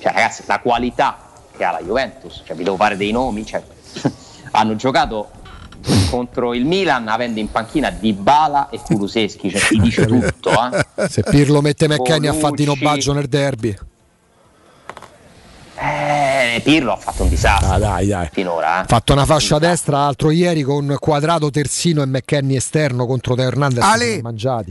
Cioè, 0.00 0.12
ragazzi, 0.14 0.44
la 0.46 0.60
qualità 0.60 1.18
che 1.54 1.62
ha 1.62 1.72
la 1.72 1.82
Juventus, 1.82 2.40
cioè, 2.46 2.56
vi 2.56 2.64
devo 2.64 2.76
fare 2.76 2.96
dei 2.96 3.12
nomi. 3.12 3.44
Cioè, 3.44 3.62
hanno 4.52 4.74
giocato 4.76 5.28
contro 6.08 6.54
il 6.54 6.64
Milan 6.64 7.06
avendo 7.08 7.38
in 7.38 7.50
panchina 7.50 7.90
Dybala 7.90 8.70
e 8.70 8.80
Kuluseschi, 8.82 9.50
cioè 9.50 9.60
ti 9.60 9.78
dice 9.78 10.06
tutto. 10.08 10.50
Eh. 10.50 11.08
Se 11.10 11.22
Pirlo 11.22 11.60
mette 11.60 11.86
McKenny 11.88 12.28
a 12.28 12.32
Bonucci. 12.32 12.82
Baggio 12.82 13.12
nel 13.12 13.28
derby. 13.28 13.76
Eh, 15.82 16.60
Pirlo 16.62 16.92
ha 16.92 16.96
fatto 16.96 17.22
un 17.22 17.30
disastro 17.30 17.72
Ah, 17.72 17.78
dai, 17.78 18.06
dai. 18.06 18.28
finora. 18.32 18.78
eh. 18.78 18.82
Ha 18.82 18.84
fatto 18.86 19.12
una 19.14 19.24
fascia 19.24 19.58
destra 19.58 19.98
l'altro 20.00 20.30
ieri 20.30 20.62
con 20.62 20.94
quadrato 20.98 21.48
terzino 21.50 22.02
e 22.02 22.06
McKenny 22.06 22.54
esterno 22.56 23.06
contro 23.06 23.34
Teo 23.34 23.46
Hernandez. 23.46 23.82
Ale, 23.82 24.20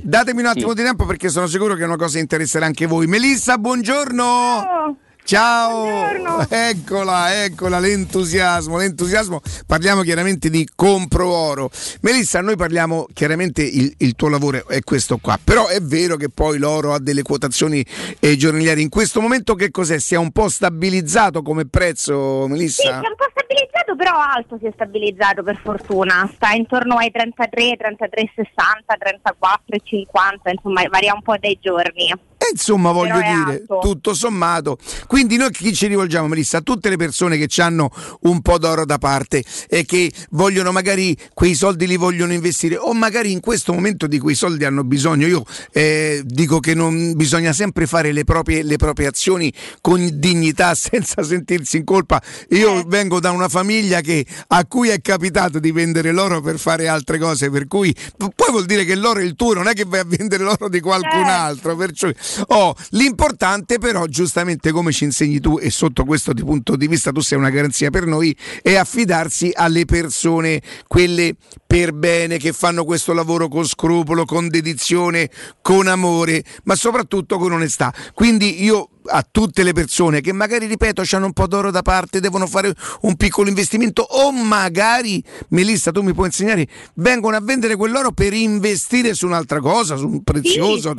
datemi 0.03 0.41
un 0.41 0.45
attimo 0.47 0.73
di 0.73 0.83
tempo 0.83 1.05
perché 1.05 1.29
sono 1.29 1.47
sicuro 1.47 1.73
che 1.75 1.81
è 1.81 1.85
una 1.85 1.95
cosa 1.95 2.19
interesserà 2.19 2.65
anche 2.67 2.85
voi. 2.85 3.07
Melissa, 3.07 3.57
buongiorno. 3.57 4.97
Ciao, 5.29 6.43
eccola, 6.49 7.43
eccola 7.43 7.77
l'entusiasmo, 7.77 8.77
l'entusiasmo. 8.77 9.41
Parliamo 9.67 10.01
chiaramente 10.01 10.49
di 10.49 10.67
compro 10.75 11.31
oro. 11.31 11.69
Melissa, 12.01 12.41
noi 12.41 12.55
parliamo 12.55 13.05
chiaramente 13.13 13.61
il, 13.61 13.93
il 13.99 14.15
tuo 14.15 14.27
lavoro 14.27 14.67
è 14.67 14.81
questo 14.81 15.19
qua, 15.19 15.37
però 15.41 15.67
è 15.67 15.81
vero 15.81 16.15
che 16.15 16.29
poi 16.29 16.57
l'oro 16.57 16.93
ha 16.93 16.99
delle 16.99 17.21
quotazioni 17.21 17.85
eh, 18.19 18.37
giornaliere. 18.37 18.81
In 18.81 18.89
questo 18.89 19.21
momento 19.21 19.53
che 19.53 19.69
cos'è? 19.69 19.99
Si 19.99 20.15
è 20.15 20.17
un 20.17 20.31
po' 20.31 20.49
stabilizzato 20.49 21.43
come 21.43 21.67
prezzo, 21.67 22.45
Sì, 22.45 22.49
Melissa? 22.49 22.81
si 22.81 22.87
è 22.87 22.95
un 22.95 23.15
po' 23.15 23.29
stabilizzato, 23.29 23.95
però 23.95 24.13
alto 24.17 24.57
si 24.59 24.65
è 24.65 24.71
stabilizzato 24.73 25.43
per 25.43 25.59
fortuna. 25.61 26.27
Sta 26.33 26.53
intorno 26.53 26.95
ai 26.95 27.11
33, 27.11 27.75
33, 27.77 28.31
60, 28.33 28.95
34 28.97 29.75
e 29.75 29.81
50, 29.83 30.49
insomma 30.49 30.81
varia 30.89 31.13
un 31.13 31.21
po' 31.21 31.37
dai 31.37 31.55
giorni. 31.61 32.28
E 32.41 32.51
insomma, 32.53 32.93
voglio 32.93 33.17
dire, 33.17 33.59
alto. 33.59 33.79
tutto 33.81 34.13
sommato. 34.13 34.77
Quindi 35.07 35.35
noi 35.35 35.51
chi 35.51 35.73
ci 35.73 35.87
rivolgiamo, 35.87 36.25
Melissa? 36.27 36.59
A 36.59 36.61
tutte 36.61 36.87
le 36.87 36.95
persone 36.95 37.37
che 37.37 37.61
hanno 37.61 37.91
un 38.21 38.41
po' 38.41 38.57
d'oro 38.57 38.85
da 38.85 38.97
parte 38.97 39.43
e 39.67 39.83
che 39.83 40.09
vogliono 40.29 40.71
magari 40.71 41.17
quei 41.33 41.53
soldi 41.53 41.85
li 41.85 41.97
vogliono 41.97 42.31
investire 42.31 42.77
o 42.77 42.93
magari 42.93 43.33
in 43.33 43.41
questo 43.41 43.73
momento 43.73 44.07
di 44.07 44.19
quei 44.19 44.35
soldi 44.35 44.63
hanno 44.63 44.85
bisogno. 44.85 45.27
Io 45.27 45.43
eh, 45.73 46.21
dico 46.23 46.61
che 46.61 46.73
non 46.73 47.13
bisogna 47.17 47.51
sempre 47.51 47.87
fare 47.87 48.13
le 48.13 48.23
proprie, 48.23 48.63
le 48.63 48.77
proprie 48.77 49.07
azioni 49.07 49.51
con 49.81 50.09
dignità 50.13 50.75
senza 50.79 51.21
sentirsi 51.23 51.75
in 51.75 51.83
colpa. 51.83 52.21
Io 52.51 52.83
vengo 52.87 53.19
da 53.19 53.31
una 53.31 53.49
famiglia 53.49 53.99
che, 53.99 54.25
a 54.47 54.65
cui 54.65 54.87
è 54.87 55.01
capitato 55.01 55.59
di 55.59 55.73
vendere 55.73 56.13
l'oro 56.13 56.39
per 56.39 56.57
fare 56.57 56.87
altre 56.87 57.17
cose, 57.17 57.49
per 57.49 57.67
cui 57.67 57.93
poi 58.17 58.49
vuol 58.49 58.65
dire 58.65 58.85
che 58.85 58.95
l'oro 58.95 59.19
è 59.19 59.23
il 59.23 59.35
tuo, 59.35 59.53
non 59.53 59.67
è 59.67 59.73
che 59.73 59.83
vai 59.85 59.99
a 59.99 60.05
vendere 60.05 60.43
l'oro 60.43 60.69
di 60.69 60.79
qualcun 60.79 61.25
altro. 61.25 61.75
Perciò, 61.75 62.09
oh, 62.47 62.75
l'importante 62.91 63.77
però, 63.77 64.05
giustamente 64.05 64.71
come 64.71 64.91
ci 64.91 65.03
insegni 65.03 65.39
tu 65.39 65.57
e 65.59 65.69
sotto 65.69 66.05
questo 66.05 66.33
punto 66.33 66.75
di 66.75 66.87
vista 66.87 67.11
tu 67.11 67.21
sei 67.21 67.37
una 67.37 67.49
garanzia 67.49 67.89
per 67.89 68.05
noi, 68.05 68.35
è 68.61 68.75
affidarsi 68.75 69.51
alle 69.53 69.85
persone, 69.85 70.61
quelle 70.87 71.35
per 71.65 71.93
bene, 71.93 72.37
che 72.37 72.53
fanno 72.53 72.83
questo 72.83 73.13
lavoro 73.13 73.47
con 73.47 73.65
scrupolo, 73.65 74.25
con 74.25 74.47
dedizione, 74.49 75.29
con 75.61 75.87
amore, 75.87 76.43
ma 76.63 76.75
soprattutto 76.75 77.37
con 77.37 77.51
onestà. 77.51 77.93
Quindi 78.13 78.63
io 78.63 78.89
a 79.09 79.25
tutte 79.29 79.63
le 79.63 79.73
persone 79.73 80.21
che 80.21 80.31
magari, 80.31 80.65
ripeto, 80.67 81.03
hanno 81.11 81.25
un 81.25 81.33
po' 81.33 81.47
d'oro 81.47 81.71
da 81.71 81.81
parte, 81.81 82.19
devono 82.19 82.47
fare 82.47 82.73
un 83.01 83.15
piccolo 83.15 83.49
investimento 83.49 84.01
o 84.01 84.31
magari, 84.31 85.23
Melissa, 85.49 85.91
tu 85.91 86.01
mi 86.01 86.13
puoi 86.13 86.27
insegnare, 86.27 86.67
vengono 86.95 87.35
a 87.35 87.41
vendere 87.41 87.75
quell'oro 87.75 88.11
per 88.11 88.33
investire 88.33 89.13
su 89.13 89.25
un'altra 89.25 89.59
cosa, 89.59 89.95
su 89.95 90.07
un 90.07 90.23
prezioso. 90.23 90.95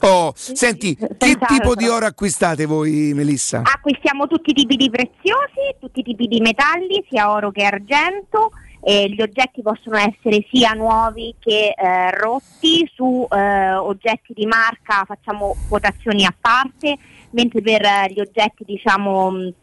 Oh, 0.00 0.32
senti, 0.36 0.94
che 0.96 1.08
senz'altro. 1.18 1.56
tipo 1.56 1.74
di 1.74 1.88
oro 1.88 2.06
acquistate 2.06 2.66
voi, 2.66 3.12
Melissa? 3.14 3.62
Acquistiamo 3.64 4.26
tutti 4.26 4.50
i 4.50 4.54
tipi 4.54 4.76
di 4.76 4.90
preziosi, 4.90 5.74
tutti 5.80 6.00
i 6.00 6.02
tipi 6.02 6.26
di 6.26 6.40
metalli, 6.40 7.04
sia 7.08 7.30
oro 7.30 7.50
che 7.50 7.64
argento. 7.64 8.50
E 8.88 9.08
gli 9.10 9.20
oggetti 9.20 9.62
possono 9.62 9.96
essere 9.96 10.46
sia 10.48 10.70
nuovi 10.70 11.34
che 11.40 11.74
eh, 11.76 12.10
rotti, 12.12 12.88
su 12.94 13.26
eh, 13.28 13.74
oggetti 13.74 14.32
di 14.32 14.46
marca 14.46 15.02
facciamo 15.04 15.56
quotazioni 15.68 16.24
a 16.24 16.32
parte, 16.40 16.96
mentre 17.30 17.62
per 17.62 17.82
eh, 17.82 18.12
gli 18.12 18.20
oggetti 18.20 18.62
diciamo 18.64 19.30
mh, 19.32 19.54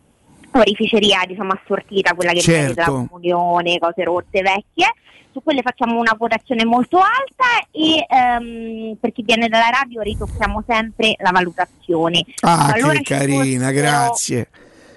orificeria 0.52 1.22
diciamo 1.26 1.54
assortita, 1.54 2.14
quella 2.16 2.34
che 2.34 2.42
Certo. 2.42 2.74
prende 2.74 2.82
la 2.92 3.08
comunione, 3.08 3.80
cose 3.80 4.04
rotte, 4.04 4.42
vecchie, 4.42 4.92
su 5.32 5.42
quelle 5.42 5.62
facciamo 5.62 5.98
una 5.98 6.18
quotazione 6.18 6.66
molto 6.66 6.98
alta 6.98 7.66
e 7.72 8.06
ehm, 8.06 8.98
per 9.00 9.14
chi 9.14 9.24
viene 9.24 9.48
dalla 9.48 9.70
radio 9.70 10.02
ritocchiamo 10.02 10.66
sempre 10.68 11.16
la 11.20 11.32
valutazione. 11.32 12.26
Ah, 12.42 12.74
Allora 12.74 12.98
che 12.98 13.04
carina, 13.16 13.68
fossero- 13.70 13.72
grazie. 13.72 14.50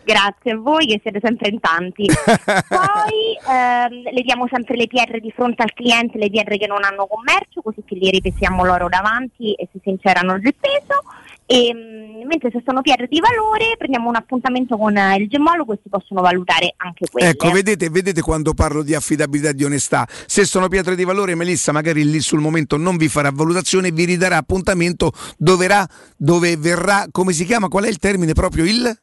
Grazie 0.06 0.52
a 0.52 0.56
voi 0.56 0.86
che 0.86 1.00
siete 1.02 1.18
sempre 1.20 1.48
in 1.48 1.58
tanti. 1.58 2.06
Poi 2.06 3.34
ehm, 3.42 4.14
le 4.14 4.22
diamo 4.22 4.46
sempre 4.48 4.76
le 4.76 4.86
PR 4.86 5.18
di 5.18 5.32
fronte 5.32 5.64
al 5.64 5.72
cliente, 5.74 6.16
le 6.16 6.30
PR 6.30 6.56
che 6.56 6.68
non 6.68 6.84
hanno 6.84 7.08
commercio, 7.08 7.60
così 7.60 7.82
che 7.84 7.96
gli 7.96 8.08
ripetiamo 8.08 8.64
loro 8.64 8.88
davanti 8.88 9.52
e 9.54 9.68
si 9.72 9.80
sincerano 9.82 10.34
il 10.34 10.54
peso. 10.54 11.02
E, 11.44 11.74
mm, 11.74 12.24
mentre 12.24 12.50
se 12.52 12.62
sono 12.64 12.82
PR 12.82 13.08
di 13.08 13.18
valore 13.18 13.74
prendiamo 13.76 14.08
un 14.08 14.14
appuntamento 14.14 14.76
con 14.76 14.96
il 15.18 15.26
gemologo 15.28 15.72
e 15.72 15.80
si 15.82 15.88
possono 15.88 16.20
valutare 16.20 16.74
anche 16.76 17.06
quelle. 17.10 17.30
Ecco, 17.30 17.50
vedete, 17.50 17.90
vedete 17.90 18.20
quando 18.20 18.54
parlo 18.54 18.84
di 18.84 18.94
affidabilità 18.94 19.48
e 19.48 19.54
di 19.54 19.64
onestà. 19.64 20.06
Se 20.26 20.44
sono 20.44 20.68
pietre 20.68 20.94
di 20.94 21.02
valore, 21.02 21.34
Melissa 21.34 21.72
magari 21.72 22.08
lì 22.08 22.20
sul 22.20 22.38
momento 22.38 22.76
non 22.76 22.96
vi 22.96 23.08
farà 23.08 23.32
valutazione, 23.32 23.90
vi 23.90 24.04
ridarà 24.04 24.36
appuntamento 24.36 25.10
dove, 25.36 25.66
ra- 25.66 25.88
dove 26.16 26.56
verrà, 26.56 27.08
come 27.10 27.32
si 27.32 27.44
chiama, 27.44 27.66
qual 27.66 27.86
è 27.86 27.88
il 27.88 27.98
termine 27.98 28.32
proprio? 28.34 28.64
Il? 28.64 29.00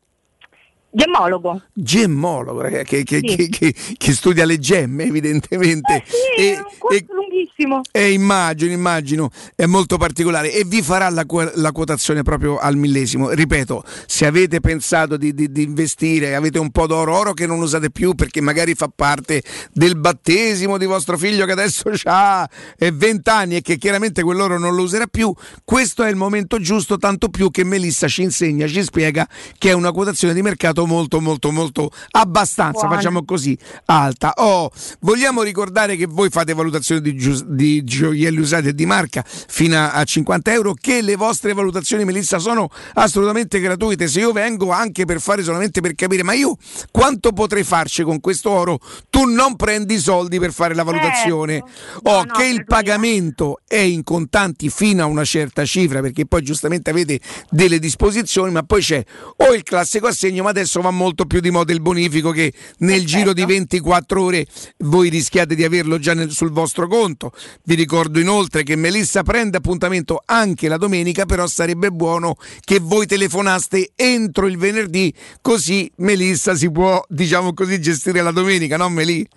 Gemmologo. 0.96 1.60
Gemmologo, 1.74 2.62
ragazzi, 2.62 3.04
che, 3.04 3.04
che- 3.04 3.22
Sì. 3.28 3.50
che- 3.50 3.74
che- 3.98 4.14
studia 4.14 4.46
le 4.46 4.60
gemme 4.60 5.06
evidentemente. 5.06 6.04
Sì, 6.06 6.42
E- 6.42 6.54
è 6.54 6.58
un 6.58 6.64
corso 6.78 7.06
lunghissimo. 7.10 7.82
E 7.92 8.12
immagino, 8.12 8.72
immagino, 8.72 9.32
è 9.56 9.66
molto 9.66 9.98
particolare 9.98 10.54
e 10.54 10.64
vi 10.66 10.84
farà 10.84 11.10
la, 11.10 11.26
la 11.56 11.72
quotazione 11.72 12.22
proprio 12.22 12.60
al 12.60 12.76
millesimo. 12.78 13.32
Ripeto, 13.32 13.84
se 14.06 14.28
avete 14.28 14.60
pensato 14.60 15.18
di, 15.18 15.34
di- 15.34 15.52
di 15.52 15.64
investire, 15.64 16.36
avete 16.36 16.60
un 16.60 16.70
po' 16.70 16.86
d'oro, 16.86 17.18
oro 17.18 17.34
che 17.34 17.48
non 17.48 17.60
usate 17.60 17.90
più 17.90 18.14
perché 18.14 18.40
magari 18.42 18.76
fa 18.76 18.90
parte 18.94 19.42
del 19.72 19.98
battesimo 19.98 20.78
di 20.78 20.86
vostro 20.86 21.18
figlio 21.18 21.46
che 21.46 21.54
adesso 21.54 21.90
ha 22.06 22.48
20 22.78 23.30
anni 23.32 23.56
e 23.56 23.62
che 23.62 23.78
chiaramente 23.78 24.22
quell'oro 24.22 24.60
non 24.60 24.76
lo 24.76 24.84
userà 24.84 25.08
più, 25.08 25.34
questo 25.64 26.04
è 26.04 26.10
il 26.10 26.16
momento 26.18 26.60
giusto, 26.60 26.98
tanto 26.98 27.30
più 27.30 27.50
che 27.50 27.64
Melissa 27.64 28.08
ci 28.08 28.22
insegna, 28.22 28.68
ci 28.68 28.84
spiega 28.84 29.28
che 29.58 29.70
è 29.70 29.74
una 29.74 29.92
quotazione 29.92 30.36
di 30.36 30.42
mercato 30.44 30.83
molto, 30.86 31.20
molto, 31.22 31.52
molto 31.52 31.90
abbastanza, 32.12 32.82
Buona. 32.82 32.96
facciamo 32.96 33.26
così, 33.26 33.58
alta. 33.86 34.34
Oh, 34.38 34.72
vogliamo 35.02 35.42
ricordare 35.42 35.96
che 35.96 36.06
voi 36.06 36.30
fate 36.30 36.54
valutazioni 36.54 37.02
di, 37.02 37.16
giu- 37.16 37.46
di 37.46 37.84
gioielli 37.84 38.40
usati 38.40 38.70
e 38.70 38.74
di 38.74 38.86
marca 38.86 39.24
fino 39.26 39.78
a, 39.78 39.92
a 39.92 40.04
50 40.04 40.54
euro, 40.54 40.74
che 40.74 41.02
le 41.02 41.16
vostre 41.16 41.54
valutazioni, 41.54 42.06
Melissa, 42.06 42.40
sono 42.40 42.70
assolutamente 42.94 43.60
gratuite. 43.60 44.08
Se 44.08 44.20
io 44.20 44.32
vengo 44.32 44.72
anche 44.72 45.06
per 45.06 45.20
fare 45.20 45.44
solamente 45.44 45.82
per 45.82 45.96
capire, 45.96 46.24
ma 46.24 46.34
io 46.34 46.58
quanto 46.92 47.32
potrei 47.32 47.64
farci 47.64 48.04
con 48.04 48.20
questo 48.20 48.50
oro? 48.50 48.80
Tu 49.10 49.26
non 49.26 49.56
prendi 49.56 49.96
i 49.96 50.00
soldi 50.00 50.40
per 50.40 50.52
fare 50.52 50.74
la 50.74 50.84
valutazione. 50.84 51.64
Oh, 52.04 52.24
che 52.26 52.46
il 52.46 52.66
pagamento 52.66 53.62
è 53.68 53.78
in 53.78 54.04
contanti 54.04 54.70
fino 54.70 55.04
a 55.04 55.06
una 55.06 55.24
certa 55.24 55.66
cifra, 55.66 56.02
perché 56.02 56.26
poi 56.26 56.42
giustamente 56.42 56.90
avete 56.90 57.20
delle 57.50 57.80
disposizioni, 57.80 58.52
ma 58.52 58.64
poi 58.64 58.82
c'è 58.82 59.04
o 59.38 59.54
il 59.54 59.64
classico 59.64 60.08
assegno, 60.08 60.44
ma 60.44 60.50
adesso 60.50 60.73
va 60.82 60.92
molto 60.92 61.26
più 61.26 61.40
di 61.40 61.52
moda 61.52 61.74
il 61.74 61.82
bonifico 61.82 62.32
che 62.32 62.54
nel 62.80 63.06
giro 63.06 63.34
di 63.34 63.46
24 63.46 64.22
ore 64.22 64.46
voi 64.80 65.10
rischiate 65.10 65.56
di 65.56 65.64
averlo 65.64 65.98
già 66.00 66.14
nel- 66.14 66.32
sul 66.32 66.52
vostro 66.52 66.88
conto. 66.88 67.32
Vi 67.64 67.76
ricordo 67.76 68.20
inoltre 68.20 68.64
che 68.64 68.76
Melissa 68.76 69.24
prende 69.24 69.58
appuntamento 69.58 70.22
anche 70.26 70.68
la 70.68 70.78
domenica, 70.78 71.26
però 71.26 71.48
sarebbe 71.48 71.92
buono 71.92 72.36
che 72.62 72.80
voi 72.80 73.06
telefonaste 73.06 73.92
entro 73.96 74.48
il 74.48 74.58
venerdì, 74.58 75.14
così 75.42 75.92
Melissa 75.98 76.56
si 76.56 76.72
può, 76.72 77.04
diciamo 77.08 77.54
così, 77.54 77.80
gestire 77.80 78.22
la 78.22 78.32
domenica, 78.32 78.78
no 78.78 78.90
Melì? 78.90 79.28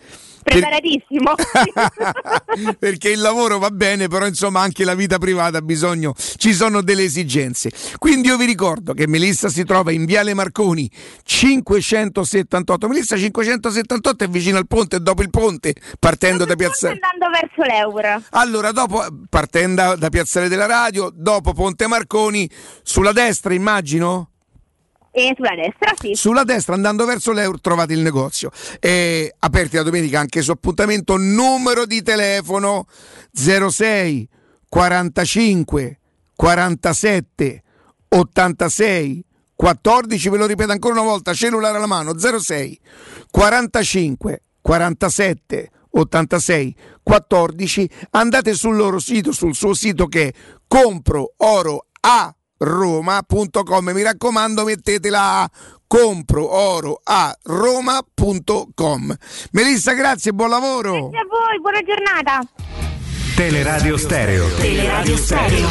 Preparatissimo. 0.47 1.35
perché 2.79 3.11
il 3.11 3.21
lavoro 3.21 3.59
va 3.59 3.71
bene, 3.71 4.07
però 4.07 4.27
insomma 4.27 4.61
anche 4.61 4.85
la 4.85 4.95
vita 4.95 5.19
privata 5.19 5.59
ha 5.59 5.63
bisogno, 5.63 6.15
ci 6.37 6.55
sono 6.55 6.83
delle 6.83 7.03
esigenze. 7.03 7.71
Quindi 7.99 8.29
io 8.29 8.37
vi 8.37 8.45
ricordo 8.45 8.95
che 8.95 9.09
Melissa 9.09 9.49
si 9.49 9.65
trova 9.65 9.91
in 9.91 10.05
Viale 10.05 10.35
Marconi 10.35 10.89
578. 11.25 12.87
Melissa 12.87 13.17
578 13.17 14.25
è 14.25 14.29
vicino 14.29 14.59
al 14.59 14.69
ponte, 14.69 15.01
dopo 15.01 15.23
il 15.23 15.31
ponte, 15.31 15.75
partendo 15.99 16.45
da 16.45 16.55
Piazza 16.55 16.91
andando 16.91 17.29
verso 17.31 17.63
l'euro. 17.63 18.23
allora, 18.31 18.71
dopo, 18.71 19.05
partendo 19.29 19.97
da 19.97 20.09
Piazzale 20.09 20.49
della 20.49 20.67
Radio, 20.67 21.11
dopo 21.13 21.53
Ponte 21.53 21.87
Marconi, 21.89 22.49
sulla 22.83 23.13
destra 23.13 23.53
immagino? 23.53 24.31
E 25.19 25.33
sulla 25.35 25.55
destra, 25.55 25.95
sì. 25.99 26.15
Sulla 26.15 26.45
destra, 26.45 26.75
andando 26.75 27.07
verso 27.07 27.33
l'euro, 27.33 27.59
trovate 27.59 27.95
il 27.95 28.01
negozio. 28.01 28.51
È 28.79 29.27
aperti 29.39 29.77
la 29.77 29.83
domenica 29.83 30.21
anche 30.21 30.43
su 30.43 30.51
appuntamento. 30.51 31.17
Numero 31.17 31.87
di 31.87 32.03
telefono 32.03 32.85
06 33.33 34.29
45 34.69 36.01
47 36.37 37.63
86 38.09 39.25
14. 39.55 40.29
Ve 40.29 40.37
lo 40.37 40.45
ripeto 40.45 40.73
ancora 40.73 41.01
una 41.01 41.09
volta: 41.09 41.33
cellulare 41.33 41.79
alla 41.79 41.87
mano 41.87 42.19
06 42.19 42.79
45 43.31 44.43
47 44.61 45.71
86 45.93 46.77
14. 47.03 47.91
Andate 48.11 48.53
sul 48.53 48.77
loro 48.77 48.99
sito, 48.99 49.33
sul 49.33 49.55
suo 49.55 49.73
sito 49.73 50.09
che 50.09 50.29
è 50.29 50.33
compro 50.67 51.33
oro 51.39 51.87
a 52.01 52.37
roma.com 52.59 53.91
mi 53.91 54.03
raccomando 54.03 54.65
mettetela 54.65 55.43
a 55.43 55.51
compro 55.87 56.51
oro 56.53 57.01
a 57.05 57.37
roma.com 57.43 59.17
Melissa 59.53 59.93
grazie 59.95 60.33
buon 60.33 60.51
lavoro 60.51 61.09
Grazie 61.11 61.19
a 61.19 61.27
voi, 61.29 61.61
buona 61.61 61.81
giornata. 61.83 62.41
Teleradio 63.37 63.97
Stereo. 63.99 64.49
Teleradio 64.57 65.17
Stereo. 65.17 65.69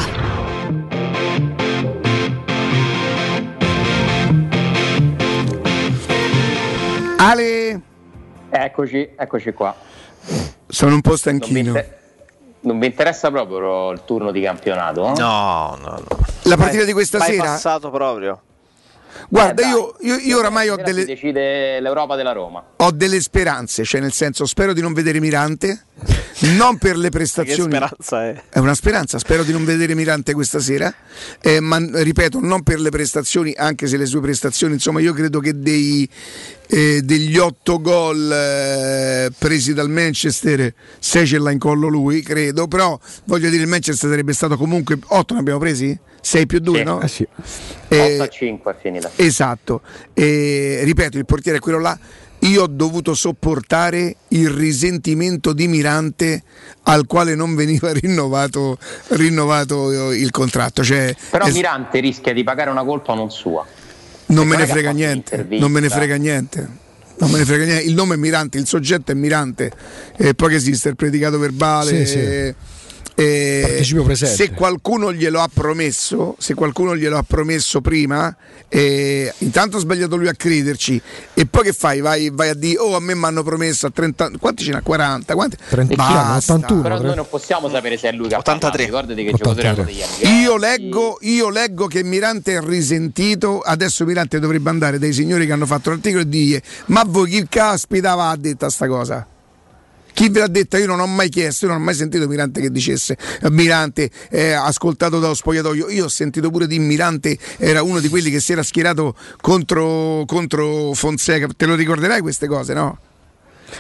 Ale 7.18 7.82
Eccoci, 8.50 9.10
eccoci 9.18 9.52
qua. 9.52 9.76
sono 10.68 10.94
un 10.96 11.02
po' 11.02 11.16
stanchino 11.16 11.74
non 12.66 12.80
vi 12.80 12.86
interessa 12.88 13.32
proprio 13.32 13.92
il 13.92 14.02
turno 14.06 14.32
di 14.32 14.42
campionato? 14.42 15.02
No, 15.18 15.78
no, 15.82 15.90
no. 16.08 16.18
La 16.44 16.58
partita 16.58 16.84
di 16.84 16.94
questa 16.94 17.18
Mai 17.20 17.32
sera? 17.32 17.44
passato 17.44 17.90
proprio. 17.90 18.42
guarda 19.30 19.64
Eh, 19.64 19.68
io, 19.70 19.96
io- 20.02 20.18
io 20.18 20.38
oramai 20.38 20.70
ho 20.70 20.76
delle, 20.76 21.06
decide 21.06 21.80
l'Europa 21.80 22.16
della 22.16 22.34
Roma. 22.34 22.62
ho 22.76 22.92
delle 22.92 23.22
speranze 23.22 23.86
cioè 23.86 24.02
nel 24.02 24.12
senso 24.12 24.46
spero 24.46 24.74
di 24.74 24.82
non 24.82 24.92
vedere 24.92 25.22
Mirante 25.22 25.86
non 26.58 26.78
per 26.78 26.98
le 26.98 27.10
prestazioni 27.10 27.70
Che 27.72 27.76
speranza 27.78 28.26
è? 28.26 28.44
È 28.50 28.60
una 28.60 28.74
speranza, 28.76 29.18
spero 29.18 29.44
di 29.44 29.54
non 29.54 29.64
vedere 29.64 29.96
Mirante 29.96 30.34
questa 30.34 30.60
sera, 30.60 30.94
eh, 31.42 31.62
ma 31.62 31.78
ripeto, 31.80 32.40
non 32.42 32.62
per 32.64 32.80
le 32.82 32.90
prestazioni, 32.90 33.54
anche 33.56 33.88
se 33.88 33.96
le 33.96 34.06
sue 34.06 34.20
prestazioni, 34.20 34.74
insomma, 34.74 35.00
io 35.00 35.14
credo 35.14 35.40
che 35.40 35.58
dei, 35.58 36.08
eh, 36.68 37.02
degli 37.04 37.38
otto 37.38 37.80
gol 37.80 38.32
eh, 38.32 39.32
presi 39.38 39.74
dal 39.74 39.90
Manchester, 39.90 40.74
sei 41.00 41.26
ce 41.28 41.38
l'ha 41.40 41.52
in 41.52 41.60
collo 41.60 41.88
lui, 41.88 42.22
credo, 42.22 42.68
però 42.68 42.98
voglio 43.26 43.50
dire, 43.50 43.64
il 43.64 43.70
Manchester 43.70 44.10
sarebbe 44.10 44.34
stato 44.34 44.58
comunque, 44.58 44.98
otto 45.08 45.34
ne 45.34 45.40
abbiamo 45.42 45.60
presi? 45.60 45.98
6 46.22 46.46
più 46.48 46.60
2, 46.60 46.78
Sì. 46.80 46.84
no? 46.84 47.02
Eh 47.02 47.08
sì. 47.08 47.28
Eh, 47.88 48.14
8 48.16 48.24
a 48.24 48.28
5 48.30 48.72
è 48.72 48.76
finita. 48.82 49.12
Esatto, 49.16 49.82
e, 50.14 50.82
ripeto, 50.84 51.18
il 51.18 51.26
portiere 51.26 51.58
è 51.58 51.62
quello 51.62 51.80
là. 51.80 51.98
Io 52.40 52.64
ho 52.64 52.68
dovuto 52.68 53.14
sopportare 53.16 54.18
il 54.30 54.50
risentimento 54.50 55.54
di 55.54 55.68
Mirante 55.68 56.44
al 56.84 57.08
quale 57.08 57.34
non 57.34 57.56
veniva 57.56 57.92
rinnovato, 57.94 58.78
rinnovato 59.10 60.12
il 60.12 60.30
contratto. 60.32 60.84
Cioè, 60.84 61.16
Però 61.32 61.46
es- 61.46 61.54
Mirante 61.56 62.00
rischia 62.00 62.34
di 62.34 62.44
pagare 62.44 62.70
una 62.70 62.84
colpa 62.84 63.14
non 63.16 63.32
sua. 63.32 63.66
Non 64.28 64.48
me 64.48 64.58
niente, 64.94 65.48
non 65.50 65.72
me 65.72 65.80
ne 65.80 65.90
frega 65.90 66.16
niente. 66.16 66.84
Non 67.18 67.32
me 67.32 67.38
ne 67.38 67.46
frega 67.46 67.66
niente. 67.66 67.84
Il 67.84 67.94
nome 67.94 68.16
è 68.16 68.18
Mirante, 68.18 68.58
il 68.58 68.68
soggetto 68.68 69.12
è 69.12 69.16
Mirante, 69.16 69.72
e 70.18 70.34
poi 70.34 70.50
che 70.50 70.56
esiste 70.56 70.90
il 70.90 70.96
predicato 70.96 71.40
verbale. 71.40 72.06
Sì, 72.06 72.12
sì. 72.12 72.56
E- 73.16 73.80
e 73.82 74.02
presente. 74.04 74.36
se 74.36 74.52
qualcuno 74.52 75.14
glielo 75.14 75.40
ha 75.40 75.50
promesso, 75.52 76.36
se 76.38 76.54
qualcuno 76.54 76.96
glielo 76.96 77.18
ha 77.18 77.24
promesso 77.24 77.80
prima, 77.80 78.36
eh, 78.68 79.34
intanto 79.40 79.78
ha 79.78 79.80
sbagliato 79.80 80.18
lui 80.18 80.28
a 80.28 80.34
crederci, 80.34 81.02
e 81.34 81.46
poi 81.46 81.64
che 81.64 81.74
fai? 81.74 82.02
Vai, 82.02 82.30
vai 82.30 82.50
a 82.50 82.54
dire, 82.54 82.78
oh, 82.80 82.96
a 82.96 83.00
me 83.00 83.16
mi 83.16 83.24
hanno 83.26 83.42
promesso 83.42 83.88
a 83.88 83.92
30 83.92 84.26
anni, 84.26 84.38
quanti 84.38 84.64
ce 84.64 84.72
n'ha? 84.72 84.82
40? 84.82 85.34
Quanti? 85.34 85.58
30 85.70 85.96
Basta. 85.96 86.58
Però 86.60 87.02
noi 87.02 87.16
non 87.16 87.28
possiamo 87.30 87.70
sapere 87.70 87.98
se 87.98 88.10
è 88.10 88.12
lui 88.12 88.28
che 88.28 88.36
ha 88.36 88.40
83. 88.40 88.86
Ricordati 88.86 89.24
che 89.24 89.30
i 89.30 89.34
giocatori 89.34 89.68
hanno. 89.68 89.88
Eh, 89.88 90.28
Io 90.42 90.58
leggo, 90.58 91.18
io 91.22 91.50
leggo 91.50 91.88
che 91.88 92.04
Mirante 92.04 92.56
è 92.56 92.62
risentito, 92.62 93.62
adesso 93.62 94.04
Mirante 94.06 94.40
dovrebbe 94.40 94.70
andare 94.70 95.00
dai 95.00 95.14
signori 95.14 95.46
che 95.46 95.54
hanno 95.54 95.66
fatto 95.66 95.90
l'articolo 95.90 96.24
e 96.24 96.28
dire 96.30 96.62
ma 96.88 97.04
voi 97.06 97.30
chi 97.30 97.46
caspita 97.48 98.16
va 98.16 98.32
a 98.32 98.36
detta 98.36 98.70
sta 98.70 98.88
cosa? 98.88 99.26
Chi 100.16 100.30
ve 100.30 100.40
l'ha 100.40 100.48
detta? 100.48 100.78
Io 100.78 100.86
non 100.88 101.02
ho 101.02 101.08
mai 101.08 101.28
chiesto, 101.28 101.66
io 101.66 101.74
non 101.74 101.82
ho 101.82 101.84
mai 101.84 101.94
sentito 101.94 102.26
Mirante 102.26 102.62
che 102.62 102.72
dicesse 102.72 103.18
eh, 103.42 103.52
Mirante 103.52 104.10
è 104.30 104.52
ascoltato 104.52 105.20
dallo 105.20 105.34
spogliatoio. 105.34 105.90
Io 105.90 106.06
ho 106.06 106.08
sentito 106.08 106.50
pure 106.50 106.68
di 106.68 106.80
Mirante 106.80 107.38
era 107.58 107.84
uno 107.84 108.00
di 108.00 108.08
quelli 108.08 108.32
che 108.32 108.40
si 108.40 108.54
era 108.54 108.64
schierato 108.64 109.14
contro, 109.42 110.24
contro 110.26 110.94
Fonseca. 110.94 111.48
Te 111.56 111.66
lo 111.66 111.76
ricorderai 111.76 112.22
queste 112.22 112.48
cose, 112.48 112.74
no? 112.74 112.98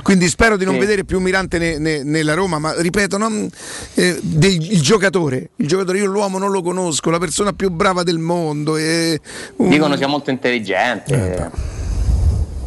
Quindi 0.03 0.27
spero 0.27 0.57
di 0.57 0.65
non 0.65 0.73
Sì. 0.73 0.79
vedere 0.81 1.05
più 1.05 1.21
Mirante 1.21 1.57
ne- 1.57 1.77
ne- 1.77 2.03
nella 2.03 2.33
Roma, 2.33 2.59
ma 2.59 2.73
ripeto, 2.81 3.17
non- 3.17 3.49
eh, 3.93 4.19
del- 4.21 4.71
il 4.71 4.81
giocatore, 4.81 5.51
il 5.55 5.67
giocatore, 5.67 5.99
io 5.99 6.05
l'uomo 6.05 6.37
non 6.37 6.51
lo 6.51 6.61
conosco, 6.61 7.11
la 7.11 7.19
persona 7.19 7.53
più 7.53 7.69
brava 7.69 8.03
del 8.03 8.17
mondo. 8.19 8.75
E 8.75 9.21
un- 9.57 9.69
Dicono 9.69 9.95
sia 9.95 10.07
molto 10.07 10.31
intelligente. 10.31 11.49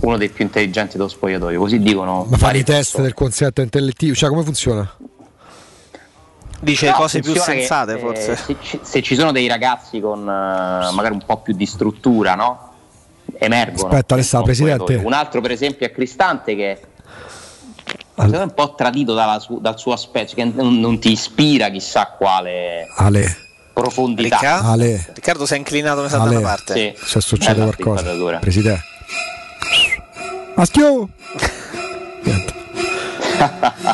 Uno 0.00 0.16
dei 0.16 0.28
più 0.28 0.44
intelligenti 0.44 0.96
dello 0.96 1.08
spogliatoio, 1.08 1.58
così 1.58 1.78
dicono. 1.78 2.26
Ma 2.28 2.36
fare 2.36 2.58
i 2.58 2.64
test 2.64 3.00
del 3.00 3.14
quoziente 3.14 3.62
intellettivo, 3.62 4.14
cioè 4.14 4.28
come 4.28 4.42
funziona? 4.44 4.90
Dice 6.60 6.86
No, 6.90 6.92
cose 6.94 7.20
più 7.20 7.32
funziona 7.34 7.52
che, 7.52 7.58
sensate, 7.66 7.94
eh, 7.94 7.98
forse. 7.98 8.36
se, 8.36 8.56
ci- 8.60 8.80
se 8.82 9.02
ci 9.02 9.14
sono 9.14 9.30
dei 9.30 9.46
ragazzi 9.46 10.00
con 10.00 10.20
eh, 10.22 10.92
magari 10.92 11.14
un 11.14 11.22
po' 11.24 11.36
più 11.40 11.54
di 11.54 11.66
struttura, 11.66 12.34
no? 12.34 12.72
Emergono. 13.38 13.88
Aspetta, 13.88 14.14
Alessandro, 14.14 14.46
Presidente. 14.46 14.94
Un 14.96 15.12
altro, 15.12 15.40
per 15.40 15.52
esempio, 15.52 15.86
è 15.86 15.92
Cristante 15.92 16.56
che 16.56 16.80
è 18.14 18.24
un 18.24 18.52
po' 18.54 18.74
tradito 18.74 19.14
dalla 19.14 19.38
su- 19.38 19.60
dal 19.60 19.78
suo 19.78 19.92
aspetto, 19.92 20.34
che 20.34 20.44
non, 20.44 20.80
non 20.80 20.98
ti 20.98 21.12
ispira 21.12 21.68
chissà 21.68 22.06
quale 22.18 22.86
Ale, 22.96 23.36
profondità. 23.72 24.36
Ricca? 24.38 24.60
Ale, 24.64 25.10
Riccardo 25.14 25.46
si 25.46 25.54
è 25.54 25.56
inclinato 25.58 26.04
da 26.06 26.22
una 26.22 26.40
parte. 26.40 26.94
Sì. 26.96 27.06
se 27.06 27.20
succede 27.20 27.60
Bella 27.60 27.74
qualcosa. 27.76 28.38
Presidente. 28.40 28.82
Maschio! 30.54 31.08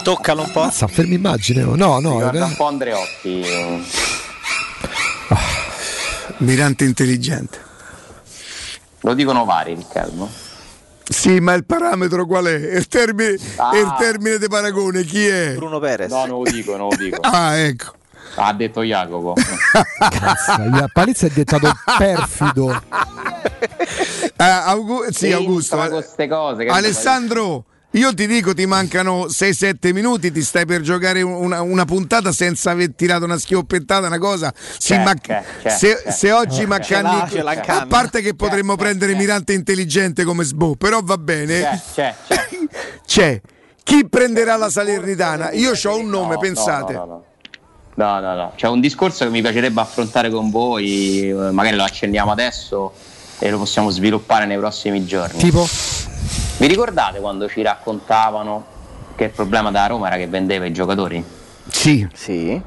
Toccalo 0.03 0.43
un 0.43 0.51
po'. 0.51 0.61
Mazza, 0.61 0.87
fermi 0.87 1.15
immagine. 1.15 1.63
oh. 1.63 1.75
No, 1.77 1.99
no, 2.01 2.13
Guarda 2.15 2.39
eh, 2.47 2.49
un 2.49 2.57
po' 2.57 2.67
Andreotti. 2.67 3.45
Mirante 6.39 6.85
intelligente. 6.85 7.59
Lo 9.01 9.15
dicono 9.15 9.45
vari, 9.45 9.75
Riccardo. 9.75 10.29
Sì, 11.07 11.39
ma 11.41 11.53
il 11.53 11.65
parametro 11.67 12.25
qual 12.25 12.47
è? 12.47 12.55
Il 12.77 12.89
termine, 12.89 13.37
Ah. 13.57 13.77
il 13.77 13.95
termine 13.99 14.39
di 14.39 14.49
paragone 14.49 15.05
chi 15.05 15.27
è? 15.27 15.55
Bruno 15.55 15.79
Perez. 15.79 16.11
No, 16.11 16.25
non 16.25 16.43
lo 16.43 16.51
dico, 16.51 16.77
non 16.79 16.89
lo 16.89 16.97
dico. 16.97 17.21
Ah, 17.21 17.57
ecco. 17.59 17.93
Ha 18.37 18.53
detto 18.53 18.83
Jacopo. 18.83 19.35
Cazzo, 19.99 20.87
Palizza 20.93 21.27
è 21.27 21.29
diventato 21.29 21.73
perfido. 21.99 22.83
Ah, 24.37 24.65
Augu- 24.67 25.09
sì, 25.11 25.33
Augusto. 25.33 25.77
cose. 26.29 26.65
che- 26.65 26.71
Alessandro, 26.71 27.65
io 27.93 28.13
ti 28.13 28.27
dico, 28.27 28.53
ti 28.55 28.67
mancano 28.67 29.27
6-7 29.29 29.93
minuti, 29.93 30.33
ti 30.33 30.43
stai 30.43 30.67
per 30.67 30.81
giocare 30.81 31.23
una, 31.23 31.63
una 31.63 31.85
puntata 31.85 32.33
senza 32.33 32.73
aver 32.73 32.95
tirato 32.97 33.25
una 33.25 33.39
schioppettata, 33.39 34.07
una 34.09 34.19
cosa. 34.19 34.53
Sì, 34.57 34.95
C'è, 34.95 35.03
ma 35.05 35.15
c'è, 35.15 35.45
c'è, 35.63 35.69
se, 35.71 36.03
c'è. 36.03 36.11
se 36.11 36.33
oggi 36.33 36.57
Ce 36.57 36.67
Maccanni, 36.67 37.19
l'ha, 37.19 37.29
ce 37.31 37.43
l'ha 37.43 37.53
in 37.55 37.61
a 37.67 37.87
parte 37.87 38.21
che 38.21 38.35
potremmo 38.35 38.75
prendere 38.77 39.15
Mirante 39.15 39.53
intelligente 39.53 40.25
come 40.25 40.43
sbo, 40.45 40.75
però 40.77 41.01
va 41.03 41.17
bene. 41.19 41.61
C'è, 41.61 41.81
c'è, 41.95 42.15
c'è. 42.27 42.49
C'è. 43.07 43.41
Chi 43.85 44.09
prenderà 44.09 44.57
la 44.57 44.71
Salernitana? 44.71 45.53
Io 45.53 45.73
ho 45.85 45.97
un 45.99 46.09
nome, 46.09 46.35
No, 46.35 46.41
pensate. 46.41 46.95
No, 46.95 47.05
no, 47.05 47.25
no. 47.95 48.21
No, 48.21 48.35
no. 48.35 48.53
C'è 48.57 48.69
un 48.69 48.81
discorso 48.81 49.25
che 49.25 49.31
mi 49.31 49.41
piacerebbe 49.41 49.81
affrontare 49.81 50.31
con 50.31 50.51
voi, 50.51 51.29
eh, 51.29 51.51
magari 51.51 51.77
lo 51.77 51.85
accendiamo 51.85 52.33
adesso 52.33 52.93
e 53.39 53.51
lo 53.51 53.59
possiamo 53.59 53.91
sviluppare 53.91 54.47
nei 54.47 54.57
prossimi 54.57 55.05
giorni. 55.05 55.39
Tipo? 55.39 55.67
Vi 56.59 56.67
ricordate 56.67 57.21
quando 57.21 57.49
ci 57.49 57.63
raccontavano 57.63 58.73
che 59.17 59.25
il 59.25 59.31
problema 59.31 59.71
da 59.71 59.87
Roma 59.87 60.07
era 60.09 60.17
che 60.17 60.27
vendeva 60.27 60.65
i 60.65 60.73
giocatori? 60.73 61.25
Sì. 61.69 62.07
Sì. 62.13 62.61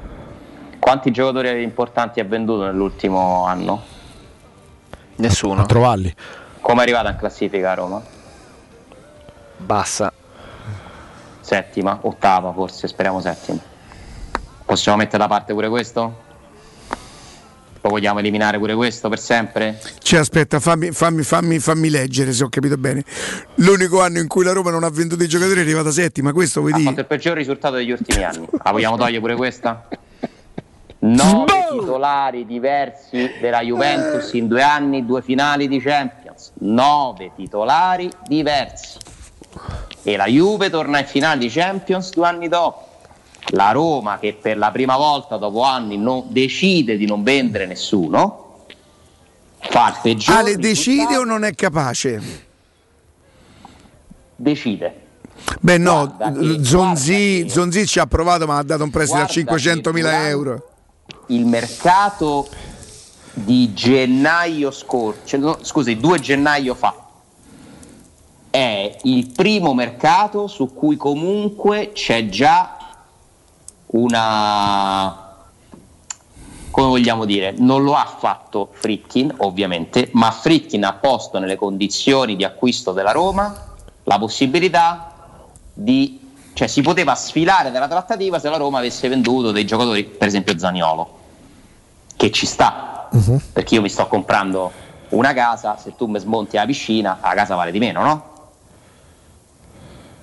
Quanti 0.78 1.10
giocatori 1.10 1.62
importanti 1.62 2.20
ha 2.20 2.24
venduto 2.24 2.64
nell'ultimo 2.64 3.44
anno? 3.44 3.82
Nessuno. 5.16 5.66
Trovalli. 5.66 6.14
Come 6.60 6.80
è 6.80 6.82
arrivata 6.82 7.10
in 7.10 7.16
classifica 7.16 7.72
a 7.72 7.74
Roma? 7.74 8.02
Bassa. 9.56 10.12
Settima, 11.40 11.98
ottava 12.02 12.52
forse, 12.52 12.86
speriamo 12.86 13.20
settima. 13.20 13.58
Possiamo 14.68 14.98
mettere 14.98 15.16
da 15.16 15.28
parte 15.28 15.54
pure 15.54 15.70
questo? 15.70 16.26
Lo 17.80 17.88
vogliamo 17.88 18.18
eliminare 18.18 18.58
pure 18.58 18.74
questo 18.74 19.08
per 19.08 19.18
sempre? 19.18 19.80
Cioè, 20.00 20.18
aspetta, 20.18 20.60
fammi, 20.60 20.90
fammi- 20.92 21.22
fammi- 21.22 21.58
fammi 21.58 21.88
leggere 21.88 22.34
se 22.34 22.44
ho 22.44 22.50
capito 22.50 22.76
bene. 22.76 23.02
L'unico 23.54 24.02
anno 24.02 24.18
in 24.18 24.26
cui 24.28 24.44
la 24.44 24.52
Roma 24.52 24.70
non 24.70 24.84
ha 24.84 24.90
venduto 24.90 25.22
i 25.22 25.26
giocatori 25.28 25.60
è 25.60 25.62
arrivata 25.62 25.90
settima, 25.90 26.32
questo 26.34 26.60
vuoi 26.60 26.72
Ha 26.72 26.76
dire? 26.76 26.88
fatto 26.90 27.00
il 27.00 27.06
peggior 27.06 27.34
risultato 27.36 27.76
degli 27.76 27.90
ultimi 27.92 28.22
anni. 28.22 28.46
La 28.62 28.70
vogliamo 28.72 28.98
togliere 28.98 29.20
pure 29.20 29.36
questa? 29.36 29.88
Nove 31.00 31.66
titolari 31.70 32.44
diversi 32.44 33.30
della 33.40 33.60
Juventus 33.62 34.34
in 34.34 34.48
due 34.48 34.62
anni, 34.62 35.06
due 35.06 35.22
finali 35.22 35.66
di 35.66 35.80
Champions. 35.80 36.52
Nove 36.58 37.30
titolari 37.34 38.10
diversi. 38.26 38.98
E 40.02 40.16
la 40.16 40.26
Juve 40.26 40.68
torna 40.68 40.98
in 40.98 41.06
finale 41.06 41.38
di 41.38 41.48
Champions 41.48 42.12
due 42.12 42.26
anni 42.26 42.48
dopo. 42.48 42.86
La 43.52 43.70
Roma 43.72 44.18
che 44.18 44.34
per 44.34 44.58
la 44.58 44.70
prima 44.70 44.96
volta 44.96 45.36
dopo 45.38 45.62
anni 45.62 45.96
non- 45.96 46.24
decide 46.28 46.96
di 46.96 47.06
non 47.06 47.22
vendere 47.22 47.66
nessuno, 47.66 48.64
fa 49.58 49.88
il 49.88 49.96
peggior 50.02 50.36
Ale 50.36 50.56
decide 50.56 50.96
risultato- 51.06 51.20
o 51.20 51.24
non 51.24 51.44
è 51.44 51.54
capace? 51.54 52.46
decide. 54.36 55.06
Beh 55.60 55.78
no, 55.78 56.12
Guarda 56.16 56.32
che- 56.40 56.64
Zonzi, 56.64 57.48
Zonzi 57.48 57.86
ci 57.86 57.98
ha 57.98 58.06
provato 58.06 58.46
ma 58.46 58.58
ha 58.58 58.62
dato 58.62 58.82
un 58.84 58.90
prestito 58.90 59.16
a 59.18 59.24
Guarda 59.24 59.32
500 59.34 59.92
mila 59.92 60.28
euro. 60.28 60.68
il 61.28 61.46
mercato 61.46 62.48
di 63.32 63.72
gennaio 63.72 64.70
scorso, 64.70 65.36
no, 65.36 65.58
scusi, 65.62 65.96
2 65.96 66.18
gennaio 66.18 66.74
fa, 66.74 66.94
è 68.50 68.96
il 69.04 69.30
primo 69.32 69.74
mercato 69.74 70.46
su 70.48 70.74
cui 70.74 70.96
comunque 70.96 71.90
c'è 71.92 72.28
già 72.28 72.76
una 73.88 75.26
come 76.70 76.90
vogliamo 76.90 77.24
dire, 77.24 77.54
non 77.56 77.82
lo 77.82 77.94
ha 77.94 78.04
fatto 78.04 78.68
Fritkin 78.72 79.34
ovviamente, 79.38 80.10
ma 80.12 80.30
Fritkin 80.30 80.84
ha 80.84 80.92
posto 80.92 81.40
nelle 81.40 81.56
condizioni 81.56 82.36
di 82.36 82.44
acquisto 82.44 82.92
della 82.92 83.10
Roma 83.10 83.66
la 84.04 84.18
possibilità 84.18 85.12
di, 85.72 86.20
cioè 86.52 86.68
si 86.68 86.80
poteva 86.80 87.16
sfilare 87.16 87.72
dalla 87.72 87.88
trattativa 87.88 88.38
se 88.38 88.48
la 88.48 88.58
Roma 88.58 88.78
avesse 88.78 89.08
venduto 89.08 89.50
dei 89.50 89.64
giocatori, 89.66 90.04
per 90.04 90.28
esempio 90.28 90.56
Zaniolo, 90.56 91.18
che 92.16 92.30
ci 92.30 92.46
sta, 92.46 93.08
perché 93.52 93.74
io 93.74 93.80
mi 93.80 93.88
sto 93.88 94.06
comprando 94.06 94.70
una 95.10 95.32
casa, 95.32 95.76
se 95.78 95.96
tu 95.96 96.06
mi 96.06 96.20
smonti 96.20 96.56
la 96.56 96.66
piscina, 96.66 97.18
la 97.20 97.34
casa 97.34 97.56
vale 97.56 97.72
di 97.72 97.78
meno, 97.80 98.02
no? 98.04 98.22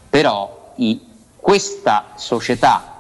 Però 0.10 0.72
i- 0.76 1.06
questa 1.36 2.06
società 2.16 2.95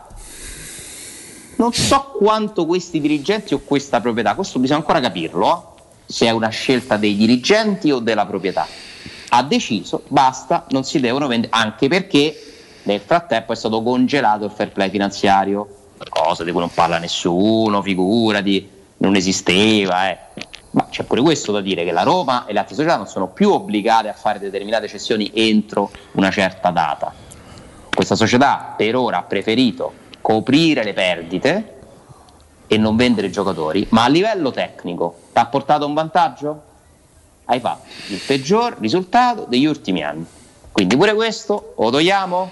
non 1.57 1.73
so 1.73 2.15
quanto 2.17 2.65
questi 2.65 2.99
dirigenti 2.99 3.53
o 3.53 3.59
questa 3.59 4.01
proprietà, 4.01 4.35
questo 4.35 4.59
bisogna 4.59 4.79
ancora 4.79 4.99
capirlo, 4.99 5.75
eh, 5.77 5.83
se 6.05 6.25
è 6.25 6.31
una 6.31 6.49
scelta 6.49 6.97
dei 6.97 7.15
dirigenti 7.15 7.91
o 7.91 7.99
della 7.99 8.25
proprietà. 8.25 8.67
Ha 9.29 9.43
deciso, 9.43 10.03
basta, 10.07 10.65
non 10.69 10.83
si 10.83 10.99
devono 10.99 11.27
vendere, 11.27 11.51
anche 11.53 11.87
perché 11.87 12.53
nel 12.83 12.99
frattempo 12.99 13.53
è 13.53 13.55
stato 13.55 13.81
congelato 13.81 14.45
il 14.45 14.51
fair 14.51 14.71
play 14.71 14.89
finanziario, 14.89 15.67
cosa 16.09 16.43
di 16.43 16.51
cui 16.51 16.59
non 16.59 16.71
parla 16.73 16.97
nessuno, 16.99 17.81
figurati, 17.81 18.69
non 18.97 19.15
esisteva. 19.15 20.09
Eh. 20.09 20.17
Ma 20.71 20.87
c'è 20.89 21.03
pure 21.03 21.21
questo 21.21 21.51
da 21.51 21.61
dire, 21.61 21.83
che 21.83 21.91
la 21.91 22.03
Roma 22.03 22.45
e 22.45 22.53
le 22.53 22.59
altre 22.59 22.75
società 22.75 22.97
non 22.97 23.07
sono 23.07 23.27
più 23.27 23.49
obbligate 23.49 24.09
a 24.09 24.13
fare 24.13 24.39
determinate 24.39 24.87
cessioni 24.87 25.31
entro 25.33 25.89
una 26.13 26.31
certa 26.31 26.69
data. 26.69 27.13
Questa 27.93 28.15
società 28.15 28.73
per 28.77 28.95
ora 28.95 29.19
ha 29.19 29.23
preferito 29.23 30.03
coprire 30.25 30.83
le 30.83 30.93
perdite 30.93 31.73
e 32.65 32.77
non 32.79 32.95
vendere 32.95 33.29
giocatori, 33.29 33.85
ma 33.91 34.05
a 34.05 34.07
livello 34.07 34.49
tecnico 34.49 35.19
ti 35.31 35.37
ha 35.37 35.45
portato 35.45 35.85
un 35.85 35.93
vantaggio? 35.93 36.63
Hai 37.45 37.59
fatto 37.59 37.85
il 38.07 38.19
peggior 38.25 38.75
risultato 38.79 39.45
degli 39.47 39.65
ultimi 39.65 40.03
anni. 40.03 40.25
Quindi 40.71 40.97
pure 40.97 41.13
questo 41.13 41.75
lo 41.77 41.91
togliamo? 41.91 42.51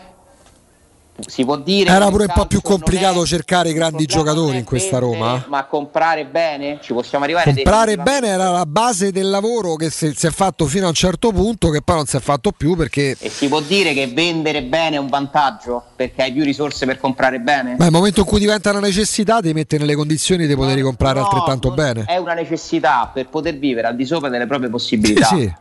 Si 1.28 1.46
può 1.46 1.58
dire 1.58 1.92
Era 1.92 2.10
pure 2.10 2.24
il 2.24 2.30
un 2.34 2.42
po' 2.42 2.48
più 2.48 2.62
complicato 2.62 3.24
cercare 3.26 3.70
i 3.70 3.74
grandi 3.74 4.06
giocatori 4.06 4.58
in 4.58 4.64
questa 4.64 4.98
Roma. 4.98 5.46
ma 5.48 5.64
comprare 5.66 6.26
bene? 6.26 6.80
Ci 6.82 6.92
possiamo 6.94 7.24
arrivare 7.24 7.54
Comprare 7.54 7.98
bene 7.98 8.28
era 8.30 8.50
la 8.50 8.66
base 8.66 9.12
del 9.12 9.30
lavoro 9.30 9.76
che 9.76 9.92
si, 9.92 10.12
si 10.16 10.26
è 10.26 10.32
fatto 10.32 10.66
fino 10.66 10.86
a 10.86 10.90
un 10.90 10.96
certo 10.96 11.32
punto, 11.32 11.70
che 11.70 11.82
poi 11.84 11.98
non 11.98 12.06
si 12.06 12.18
è 12.18 12.20
fatto 12.20 12.52
più 12.52 12.76
perché 12.76 13.16
E 13.20 13.30
si 13.30 13.48
può 13.48 13.62
dire 13.62 13.94
che 13.94 14.08
vendere 14.08 14.64
bene 14.64 14.96
è 14.96 15.00
un 15.00 15.08
vantaggio 15.08 15.84
perché 15.96 16.24
hai 16.24 16.32
più 16.32 16.44
risorse 16.44 16.86
per 16.86 17.00
comprare 17.00 17.40
bene? 17.40 17.76
ma 17.78 17.84
nel 17.84 17.94
momento 17.94 18.22
in 18.22 18.26
cui 18.26 18.40
diventa 18.40 18.72
una 18.72 18.80
necessità 18.80 19.40
ti 19.40 19.54
mette 19.54 19.78
nelle 19.78 19.96
condizioni 19.96 20.48
di 20.48 20.56
poter 20.56 20.82
comprare 20.82 21.20
No, 21.20 21.26
altrettanto 21.26 21.72
bene. 21.72 22.06
È 22.08 22.18
una 22.18 22.34
necessità 22.34 23.10
per 23.14 23.30
poter 23.30 23.58
vivere 23.58 23.88
al 23.88 23.96
di 23.96 24.06
sopra 24.06 24.30
delle 24.30 24.48
proprie 24.48 24.70
possibilità. 24.70 25.28
Sì, 25.28 25.36
sì. 25.42 25.54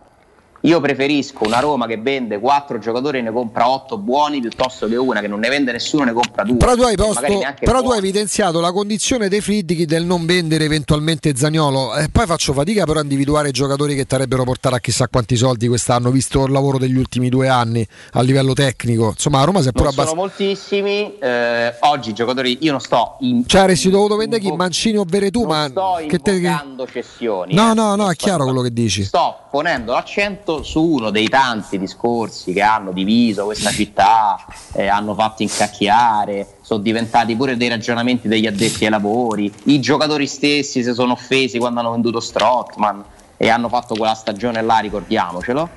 Io 0.64 0.80
preferisco 0.80 1.44
una 1.44 1.58
Roma 1.58 1.86
che 1.86 1.96
vende 1.96 2.38
4 2.38 2.78
giocatori 2.78 3.18
e 3.18 3.20
ne 3.22 3.32
compra 3.32 3.68
8 3.68 3.98
buoni 3.98 4.40
piuttosto 4.40 4.86
che 4.86 4.94
una 4.94 5.20
che 5.20 5.26
non 5.26 5.40
ne 5.40 5.48
vende 5.48 5.72
nessuno 5.72 6.04
e 6.04 6.06
ne 6.06 6.12
compra 6.12 6.44
2. 6.44 6.56
Però 6.56 6.76
tu 6.76 6.82
hai, 6.82 6.94
posto, 6.94 7.26
però 7.58 7.82
tu 7.82 7.90
hai 7.90 7.98
evidenziato 7.98 8.60
la 8.60 8.70
condizione 8.70 9.28
dei 9.28 9.40
Friedrich 9.40 9.86
del 9.86 10.04
non 10.04 10.24
vendere 10.24 10.64
eventualmente 10.64 11.34
Zagnolo. 11.34 11.96
E 11.96 12.08
poi 12.10 12.26
faccio 12.26 12.52
fatica 12.52 12.84
però 12.84 13.00
a 13.00 13.02
individuare 13.02 13.50
giocatori 13.50 13.96
che 13.96 14.06
ti 14.06 14.14
avrebbero 14.14 14.44
portato 14.44 14.76
a 14.76 14.78
chissà 14.78 15.08
quanti 15.08 15.34
soldi 15.34 15.66
quest'anno, 15.66 16.12
visto 16.12 16.44
il 16.44 16.52
lavoro 16.52 16.78
degli 16.78 16.96
ultimi 16.96 17.28
due 17.28 17.48
anni 17.48 17.84
a 18.12 18.22
livello 18.22 18.52
tecnico. 18.52 19.08
Insomma, 19.08 19.40
a 19.40 19.44
Roma 19.44 19.62
si 19.62 19.68
è 19.68 19.72
pure 19.72 19.84
Non 19.86 19.92
sono 19.94 20.10
abbastanza. 20.10 20.44
moltissimi. 20.44 21.18
eh, 21.18 21.74
oggi 21.80 22.10
i 22.10 22.14
giocatori, 22.14 22.58
io 22.60 22.70
non 22.70 22.80
sto 22.80 23.16
in, 23.20 23.44
Cioè, 23.48 23.62
avresti 23.62 23.90
dovuto 23.90 24.14
vendere 24.14 24.40
chi? 24.40 24.52
Mancini 24.52 24.96
o 24.96 25.04
Veretù, 25.04 25.44
ma 25.44 25.66
sto 25.68 25.98
che 26.06 26.18
te... 26.18 26.40
cessioni. 26.92 27.54
No, 27.54 27.72
eh. 27.72 27.74
no, 27.74 27.96
no, 27.96 28.10
è 28.10 28.14
chiaro 28.14 28.44
quello 28.44 28.60
che 28.60 28.72
dici. 28.72 29.02
Sto 29.02 29.38
ponendo 29.50 29.92
l'accento 29.92 30.51
su 30.60 30.82
uno 30.82 31.10
dei 31.10 31.28
tanti 31.28 31.78
discorsi 31.78 32.52
che 32.52 32.60
hanno 32.60 32.92
diviso 32.92 33.46
questa 33.46 33.70
città, 33.70 34.44
eh, 34.72 34.88
hanno 34.88 35.14
fatto 35.14 35.42
incacchiare, 35.42 36.56
sono 36.60 36.82
diventati 36.82 37.34
pure 37.34 37.56
dei 37.56 37.68
ragionamenti 37.68 38.28
degli 38.28 38.46
addetti 38.46 38.84
ai 38.84 38.90
lavori, 38.90 39.50
i 39.64 39.80
giocatori 39.80 40.26
stessi 40.26 40.82
si 40.82 40.92
sono 40.92 41.12
offesi 41.12 41.58
quando 41.58 41.80
hanno 41.80 41.92
venduto 41.92 42.20
Strottman 42.20 43.02
e 43.36 43.48
hanno 43.48 43.68
fatto 43.68 43.94
quella 43.94 44.14
stagione 44.14 44.60
là, 44.60 44.78
ricordiamocelo, 44.78 45.68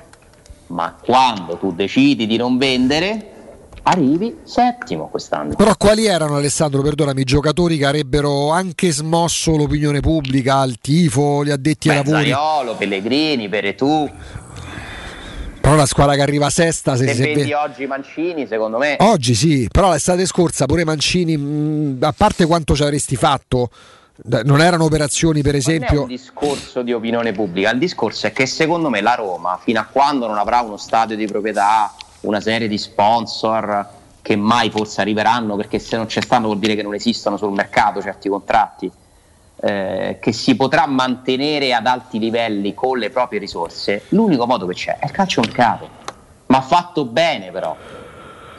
ma 0.68 0.94
quando 1.02 1.56
tu 1.56 1.72
decidi 1.72 2.26
di 2.26 2.36
non 2.36 2.58
vendere 2.58 3.30
arrivi 3.86 4.38
settimo 4.44 5.08
quest'anno. 5.08 5.54
Però 5.54 5.74
quali 5.76 6.06
erano, 6.06 6.36
Alessandro, 6.36 6.82
perdonami, 6.82 7.20
i 7.20 7.24
giocatori 7.24 7.76
che 7.76 7.86
avrebbero 7.86 8.50
anche 8.50 8.90
smosso 8.90 9.56
l'opinione 9.56 10.00
pubblica, 10.00 10.62
il 10.64 10.78
tifo, 10.80 11.44
gli 11.44 11.50
addetti 11.50 11.88
ai 11.88 11.96
lavori? 11.96 12.30
Zaniolo, 12.30 12.74
Pellegrini, 12.74 13.48
Peretù. 13.48 14.08
Però 15.66 15.78
la 15.78 15.86
squadra 15.86 16.14
che 16.14 16.22
arriva 16.22 16.48
sesta 16.48 16.94
se, 16.94 17.08
Se 17.08 17.14
se 17.14 17.22
vendi 17.24 17.48
ve- 17.48 17.54
oggi 17.56 17.86
Mancini, 17.86 18.46
secondo 18.46 18.78
me 18.78 18.98
Oggi 19.00 19.34
sì, 19.34 19.66
però 19.68 19.90
l'estate 19.90 20.24
scorsa 20.24 20.64
pure 20.64 20.84
Mancini, 20.84 21.36
mh, 21.36 21.98
a 22.02 22.14
parte 22.16 22.46
quanto 22.46 22.76
ci 22.76 22.84
avresti 22.84 23.16
fatto, 23.16 23.70
non 24.44 24.60
erano 24.60 24.84
operazioni 24.84 25.42
per 25.42 25.54
non 25.54 25.60
è 25.60 25.64
esempio... 25.64 26.02
un 26.02 26.06
discorso 26.06 26.82
di 26.82 26.92
opinione 26.92 27.32
pubblica, 27.32 27.72
il 27.72 27.80
discorso 27.80 28.28
è 28.28 28.32
che 28.32 28.46
secondo 28.46 28.90
me 28.90 29.00
la 29.00 29.16
Roma, 29.16 29.58
fino 29.60 29.80
a 29.80 29.88
quando 29.90 30.28
non 30.28 30.38
avrà 30.38 30.60
uno 30.60 30.76
stadio 30.76 31.16
di 31.16 31.26
proprietà, 31.26 31.92
una 32.20 32.40
serie 32.40 32.68
di 32.68 32.78
sponsor 32.78 33.88
che 34.22 34.36
mai 34.36 34.70
forse 34.70 35.00
arriveranno, 35.00 35.56
perché 35.56 35.80
se 35.80 35.96
non 35.96 36.08
ci 36.08 36.22
stanno 36.22 36.46
vuol 36.46 36.60
dire 36.60 36.76
che 36.76 36.84
non 36.84 36.94
esistono 36.94 37.36
sul 37.36 37.50
mercato 37.50 38.00
certi 38.00 38.28
contratti, 38.28 38.88
eh, 39.60 40.18
che 40.20 40.32
si 40.32 40.54
potrà 40.54 40.86
mantenere 40.86 41.72
ad 41.72 41.86
alti 41.86 42.18
livelli 42.18 42.74
con 42.74 42.98
le 42.98 43.10
proprie 43.10 43.38
risorse, 43.38 44.02
l'unico 44.08 44.46
modo 44.46 44.66
che 44.66 44.74
c'è 44.74 44.98
è 44.98 45.06
il 45.06 45.10
calciomercato, 45.10 45.88
ma 46.46 46.60
fatto 46.60 47.06
bene 47.06 47.50
però, 47.50 47.74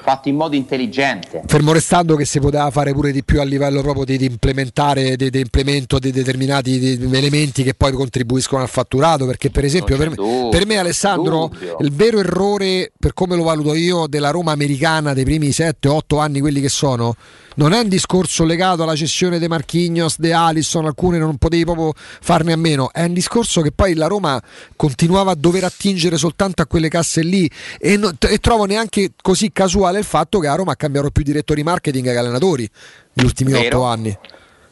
fatto 0.01 0.29
in 0.29 0.35
modo 0.35 0.55
intelligente. 0.55 1.43
Fermo 1.45 1.71
restando 1.71 2.15
che 2.15 2.25
si 2.25 2.39
poteva 2.39 2.71
fare 2.71 2.93
pure 2.93 3.11
di 3.11 3.23
più 3.23 3.39
a 3.39 3.43
livello 3.43 3.81
proprio 3.81 4.05
di, 4.05 4.17
di 4.17 4.25
implementare, 4.25 5.15
di, 5.15 5.29
di 5.29 5.39
implemento 5.39 5.99
di 5.99 6.11
determinati 6.11 6.79
di- 6.79 7.15
elementi 7.15 7.61
che 7.61 7.73
poi 7.75 7.91
contribuiscono 7.91 8.63
al 8.63 8.69
fatturato, 8.69 9.25
perché 9.25 9.51
per 9.51 9.65
esempio 9.65 9.97
per 9.97 10.09
me, 10.09 10.15
dubbio, 10.15 10.49
per 10.49 10.65
me, 10.65 10.77
Alessandro 10.77 11.49
dubbio. 11.51 11.77
il 11.81 11.91
vero 11.93 12.19
errore, 12.19 12.91
per 12.97 13.13
come 13.13 13.35
lo 13.35 13.43
valuto 13.43 13.75
io, 13.75 14.07
della 14.07 14.31
Roma 14.31 14.51
americana 14.51 15.13
dei 15.13 15.25
primi 15.25 15.49
7-8 15.49 16.19
anni, 16.19 16.39
quelli 16.39 16.61
che 16.61 16.69
sono, 16.69 17.15
non 17.57 17.73
è 17.73 17.79
un 17.79 17.87
discorso 17.87 18.43
legato 18.43 18.83
alla 18.83 18.95
cessione 18.95 19.39
dei 19.39 19.47
Marchignos, 19.47 20.19
De 20.19 20.31
Alisson, 20.33 20.85
alcune 20.85 21.17
non 21.17 21.37
potevi 21.37 21.63
proprio 21.65 21.93
farne 21.95 22.53
a 22.53 22.55
meno, 22.57 22.91
è 22.91 23.03
un 23.03 23.13
discorso 23.13 23.61
che 23.61 23.71
poi 23.71 23.93
la 23.95 24.07
Roma 24.07 24.41
continuava 24.75 25.31
a 25.31 25.35
dover 25.35 25.63
attingere 25.63 26.17
soltanto 26.17 26.61
a 26.61 26.65
quelle 26.67 26.87
casse 26.89 27.21
lì 27.21 27.49
e, 27.79 27.97
no- 27.97 28.11
e 28.19 28.37
trovo 28.37 28.65
neanche 28.65 29.11
così 29.21 29.51
casuale 29.51 29.99
il 29.99 30.05
fatto 30.05 30.39
che 30.39 30.47
a 30.47 30.55
Roma 30.55 30.73
ha 30.73 30.75
cambiato 30.75 31.09
più 31.09 31.23
direttori 31.23 31.63
marketing 31.63 32.05
che 32.05 32.15
allenatori 32.17 32.69
negli 33.13 33.25
ultimi 33.25 33.51
Vero. 33.51 33.79
8 33.79 33.85
anni. 33.87 34.17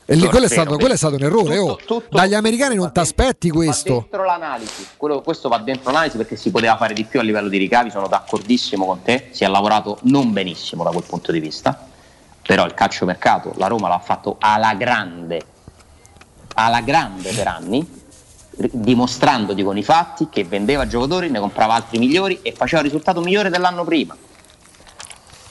E 0.08 0.14
lì, 0.14 0.28
quello, 0.28 0.46
è 0.46 0.50
stato, 0.50 0.76
quello 0.78 0.94
è 0.94 0.98
stato 0.98 1.16
un 1.16 1.24
errore. 1.24 1.58
oh. 1.58 1.80
Dagli 2.12 2.36
americani 2.36 2.76
non 2.76 2.92
ti 2.94 3.00
aspetti 3.00 3.48
Va 3.50 3.56
questo. 3.56 3.94
dentro 3.94 4.24
l'analisi, 4.24 4.86
Quello- 4.96 5.22
questo 5.22 5.50
va 5.50 5.58
dentro 5.58 5.92
l'analisi 5.92 6.18
perché 6.18 6.36
si 6.36 6.52
poteva 6.52 6.78
fare 6.78 6.94
di 6.94 7.06
più 7.06 7.20
a 7.20 7.24
livello 7.24 7.50
di 7.50 7.58
ricavi, 7.58 7.90
sono 7.90 8.08
d'accordissimo 8.08 8.86
con 8.86 9.02
te, 9.02 9.30
si 9.32 9.44
è 9.44 9.48
lavorato 9.48 9.98
non 10.04 10.32
benissimo 10.32 10.84
da 10.84 10.92
quel 10.92 11.04
punto 11.08 11.32
di 11.32 11.40
vista, 11.40 11.88
però 12.46 12.66
il 12.66 12.74
calciomercato 12.74 13.54
la 13.56 13.68
Roma 13.68 13.88
l'ha 13.88 14.00
fatto 14.00 14.36
alla 14.40 14.76
grande, 14.76 15.42
alla 16.56 16.82
grande 16.82 17.34
per 17.34 17.48
anni, 17.48 18.04
dimostrandoti 18.72 19.64
con 19.64 19.78
i 19.78 19.84
fatti 19.84 20.30
che 20.30 20.44
vendeva 20.44 20.88
giocatori, 20.88 21.30
ne 21.30 21.40
comprava 21.40 21.74
altri 21.74 21.98
migliori 21.98 22.40
e 22.42 22.52
faceva 22.52 22.82
il 22.82 22.88
risultato 22.88 23.22
migliore 23.22 23.50
dell'anno 23.50 23.84
prima. 23.84 24.16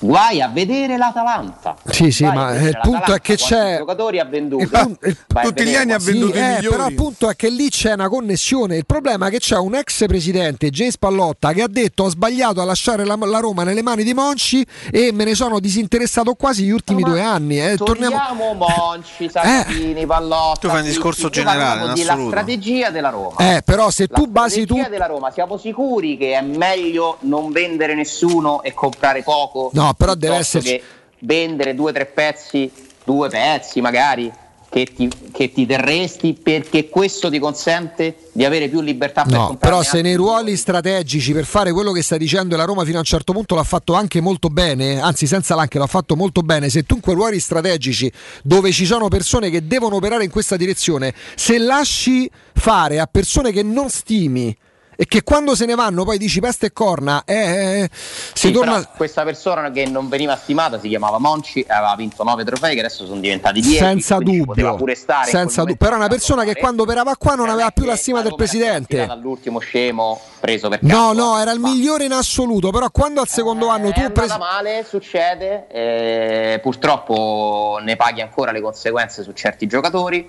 Guai 0.04 0.42
a 0.42 0.48
vedere 0.48 0.96
l'Atalanta. 0.98 1.76
Sì, 1.90 2.10
sì, 2.10 2.24
Vai 2.24 2.32
a 2.32 2.34
ma 2.34 2.54
eh, 2.56 2.68
il 2.68 2.78
punto 2.82 3.14
è 3.14 3.20
che 3.20 3.36
c'è. 3.36 3.78
giocatori 3.78 4.18
ha 4.18 4.24
venduto. 4.24 4.62
Il 4.62 4.68
pun- 4.68 4.96
il- 5.02 5.16
Vai 5.28 5.46
a 5.46 5.50
vedere 5.50 5.86
quanti- 5.86 6.04
Sì, 6.04 6.30
eh, 6.32 6.68
però 6.68 6.84
appunto 6.84 7.30
è 7.30 7.36
che 7.36 7.48
lì 7.48 7.70
c'è 7.70 7.92
una 7.94 8.08
connessione. 8.08 8.76
Il 8.76 8.84
problema 8.84 9.28
è 9.28 9.30
che 9.30 9.38
c'è 9.38 9.56
un 9.56 9.74
ex 9.74 10.04
presidente, 10.06 10.68
James 10.68 10.98
Pallotta, 10.98 11.52
che 11.52 11.62
ha 11.62 11.68
detto 11.68 12.02
ho 12.04 12.08
sbagliato 12.10 12.60
a 12.60 12.64
lasciare 12.64 13.04
la, 13.06 13.16
la 13.18 13.38
Roma 13.38 13.62
nelle 13.64 13.80
mani 13.82 14.04
di 14.04 14.12
Monci 14.12 14.64
e 14.90 15.10
me 15.12 15.24
ne 15.24 15.34
sono 15.34 15.58
disinteressato 15.58 16.34
quasi 16.34 16.64
gli 16.64 16.70
ultimi 16.70 17.02
due 17.02 17.22
anni. 17.22 17.58
eh. 17.64 17.76
Torniamo... 17.76 18.18
Monci, 18.54 19.28
Sacchini, 19.32 20.04
Pallotta. 20.04 20.58
Tu 20.60 20.68
fai 20.68 20.80
un 20.80 20.86
discorso 20.86 21.22
io 21.22 21.30
generale, 21.30 21.92
della 21.94 22.12
assoluto. 22.12 22.28
strategia 22.30 22.90
della 22.90 23.08
Roma. 23.08 23.36
Eh, 23.38 23.62
però 23.64 23.90
se 23.90 24.06
tu 24.08 24.26
basi 24.26 24.66
tu. 24.66 24.74
strategia 24.74 24.88
della 24.90 25.06
Roma, 25.06 25.30
siamo 25.30 25.56
sicuri 25.56 26.16
che 26.18 26.34
è 26.34 26.42
meglio 26.42 27.16
non 27.20 27.50
vendere 27.52 27.94
nessuno 27.94 28.62
e 28.62 28.74
comprare 28.74 29.22
poco? 29.22 29.70
No, 29.72 29.93
però 29.94 30.14
deve 30.14 30.42
che 30.42 30.82
vendere 31.20 31.74
due 31.74 31.90
o 31.90 31.92
tre 31.92 32.06
pezzi, 32.06 32.70
due 33.04 33.28
pezzi 33.28 33.80
magari, 33.80 34.32
che 34.74 34.86
ti, 34.92 35.08
che 35.30 35.52
ti 35.52 35.66
terresti 35.66 36.36
perché 36.42 36.88
questo 36.88 37.30
ti 37.30 37.38
consente 37.38 38.16
di 38.32 38.44
avere 38.44 38.68
più 38.68 38.80
libertà 38.80 39.22
per 39.22 39.32
No, 39.32 39.46
comprare 39.46 39.72
però 39.72 39.88
se 39.88 40.02
nei 40.02 40.16
ruoli 40.16 40.56
strategici 40.56 41.32
per 41.32 41.44
fare 41.44 41.70
quello 41.70 41.92
che 41.92 42.02
sta 42.02 42.16
dicendo 42.16 42.56
la 42.56 42.64
Roma 42.64 42.82
fino 42.82 42.96
a 42.96 42.98
un 42.98 43.04
certo 43.04 43.32
punto 43.32 43.54
l'ha 43.54 43.62
fatto 43.62 43.94
anche 43.94 44.20
molto 44.20 44.48
bene, 44.48 45.00
anzi 45.00 45.28
senza 45.28 45.54
l'anche 45.54 45.78
l'ha 45.78 45.86
fatto 45.86 46.16
molto 46.16 46.40
bene, 46.40 46.70
se 46.70 46.82
tu 46.82 46.96
in 46.96 47.00
quei 47.00 47.14
ruoli 47.14 47.38
strategici 47.38 48.10
dove 48.42 48.72
ci 48.72 48.84
sono 48.84 49.06
persone 49.06 49.48
che 49.48 49.64
devono 49.64 49.94
operare 49.94 50.24
in 50.24 50.30
questa 50.30 50.56
direzione, 50.56 51.14
se 51.36 51.58
lasci 51.58 52.28
fare 52.52 52.98
a 52.98 53.06
persone 53.06 53.52
che 53.52 53.62
non 53.62 53.88
stimi 53.90 54.56
e 54.96 55.06
che 55.06 55.22
quando 55.22 55.54
se 55.54 55.66
ne 55.66 55.74
vanno 55.74 56.04
poi 56.04 56.18
dici 56.18 56.40
peste 56.40 56.66
e 56.66 56.72
corna, 56.72 57.22
eh, 57.24 57.34
eh, 57.82 57.90
si 57.92 58.48
Sì, 58.48 58.52
torna... 58.52 58.86
questa 58.96 59.24
persona 59.24 59.70
che 59.70 59.86
non 59.86 60.08
veniva 60.08 60.36
stimata 60.36 60.78
si 60.78 60.88
chiamava 60.88 61.18
Monci, 61.18 61.64
aveva 61.68 61.94
vinto 61.96 62.22
9 62.22 62.44
trofei 62.44 62.74
che 62.74 62.80
adesso 62.80 63.06
sono 63.06 63.20
diventati 63.20 63.60
10. 63.60 63.76
Senza 63.78 64.18
dubbio, 64.18 64.74
pure 64.76 64.94
stare 64.94 65.30
senza 65.30 65.60
dubbio. 65.62 65.76
però 65.76 65.92
è 65.94 65.96
una 65.98 66.08
persona 66.08 66.44
che 66.44 66.54
quando 66.54 66.82
operava 66.82 67.16
qua 67.16 67.34
non 67.34 67.48
aveva 67.48 67.70
più 67.70 67.84
la 67.84 67.96
stima 67.96 68.22
del 68.22 68.34
presidente. 68.34 69.06
dall'ultimo 69.06 69.58
scemo 69.58 70.20
preso 70.40 70.68
per 70.68 70.82
No, 70.82 71.12
no, 71.12 71.38
era 71.38 71.52
il 71.52 71.60
migliore 71.60 72.04
in 72.04 72.12
assoluto, 72.12 72.70
però 72.70 72.90
quando 72.90 73.20
al 73.20 73.28
secondo 73.28 73.68
anno 73.68 73.90
tu 73.92 74.12
presi... 74.12 74.36
male, 74.38 74.84
succede, 74.86 75.66
eh, 75.68 76.58
purtroppo 76.60 77.78
ne 77.82 77.96
paghi 77.96 78.20
ancora 78.20 78.52
le 78.52 78.60
conseguenze 78.60 79.22
su 79.22 79.32
certi 79.32 79.66
giocatori, 79.66 80.28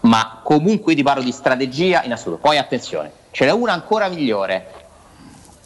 ma 0.00 0.40
comunque 0.42 0.94
ti 0.94 1.02
parlo 1.02 1.22
di 1.22 1.32
strategia 1.32 2.02
in 2.04 2.12
assoluto. 2.12 2.40
Poi 2.42 2.58
attenzione, 2.58 3.10
ce 3.32 3.44
n'è 3.44 3.50
una 3.50 3.72
ancora 3.72 4.08
migliore. 4.08 4.66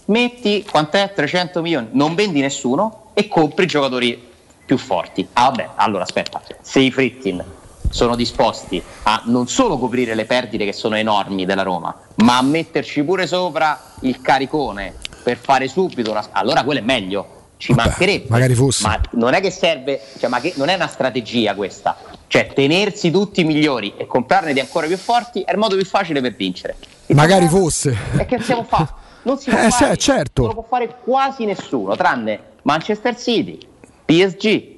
Metti 0.06 0.64
quant'è? 0.68 1.12
300 1.12 1.60
milioni, 1.60 1.88
non 1.92 2.14
vendi 2.14 2.40
nessuno 2.40 3.10
e 3.12 3.28
compri 3.28 3.66
giocatori 3.66 4.32
più 4.64 4.78
forti. 4.78 5.28
Ah 5.34 5.50
vabbè, 5.50 5.70
allora 5.74 6.04
aspetta, 6.04 6.40
se 6.62 6.80
i 6.80 6.90
Frittin 6.90 7.44
sono 7.90 8.16
disposti 8.16 8.82
a 9.04 9.22
non 9.26 9.48
solo 9.48 9.78
coprire 9.78 10.14
le 10.14 10.24
perdite 10.24 10.64
che 10.64 10.72
sono 10.72 10.96
enormi 10.96 11.44
della 11.44 11.62
Roma, 11.62 11.94
ma 12.16 12.38
a 12.38 12.42
metterci 12.42 13.02
pure 13.02 13.26
sopra 13.26 13.80
il 14.00 14.20
caricone 14.20 14.94
per 15.22 15.36
fare 15.36 15.68
subito 15.68 16.12
una... 16.12 16.28
Allora 16.32 16.62
quello 16.62 16.80
è 16.80 16.82
meglio, 16.84 17.26
ci 17.56 17.72
mancherebbe. 17.72 18.26
magari 18.28 18.54
fosse. 18.54 18.86
Ma 18.86 19.00
non 19.12 19.34
è 19.34 19.40
che 19.40 19.50
serve, 19.50 20.00
cioè, 20.18 20.28
ma 20.28 20.40
che 20.40 20.52
non 20.56 20.68
è 20.68 20.74
una 20.74 20.88
strategia 20.88 21.54
questa. 21.54 21.96
Cioè, 22.28 22.52
tenersi 22.52 23.10
tutti 23.10 23.40
i 23.40 23.44
migliori 23.44 23.94
e 23.96 24.06
comprarne 24.06 24.52
di 24.52 24.60
ancora 24.60 24.86
più 24.86 24.96
forti 24.96 25.42
è 25.42 25.52
il 25.52 25.58
modo 25.58 25.74
più 25.74 25.84
facile 25.84 26.20
per 26.20 26.34
vincere. 26.34 26.76
Magari 27.14 27.48
fosse. 27.48 27.96
E 28.18 28.26
che 28.26 28.36
possiamo 28.36 28.64
fare? 28.64 28.88
Non 29.22 29.38
si 29.38 29.50
può 29.50 29.58
Eh, 29.58 29.70
fare. 29.70 29.96
certo. 29.96 30.42
Non 30.42 30.50
lo 30.54 30.60
può 30.60 30.66
fare 30.68 30.96
quasi 31.02 31.44
nessuno, 31.44 31.96
tranne 31.96 32.40
Manchester 32.62 33.16
City, 33.18 33.58
PSG, 34.04 34.74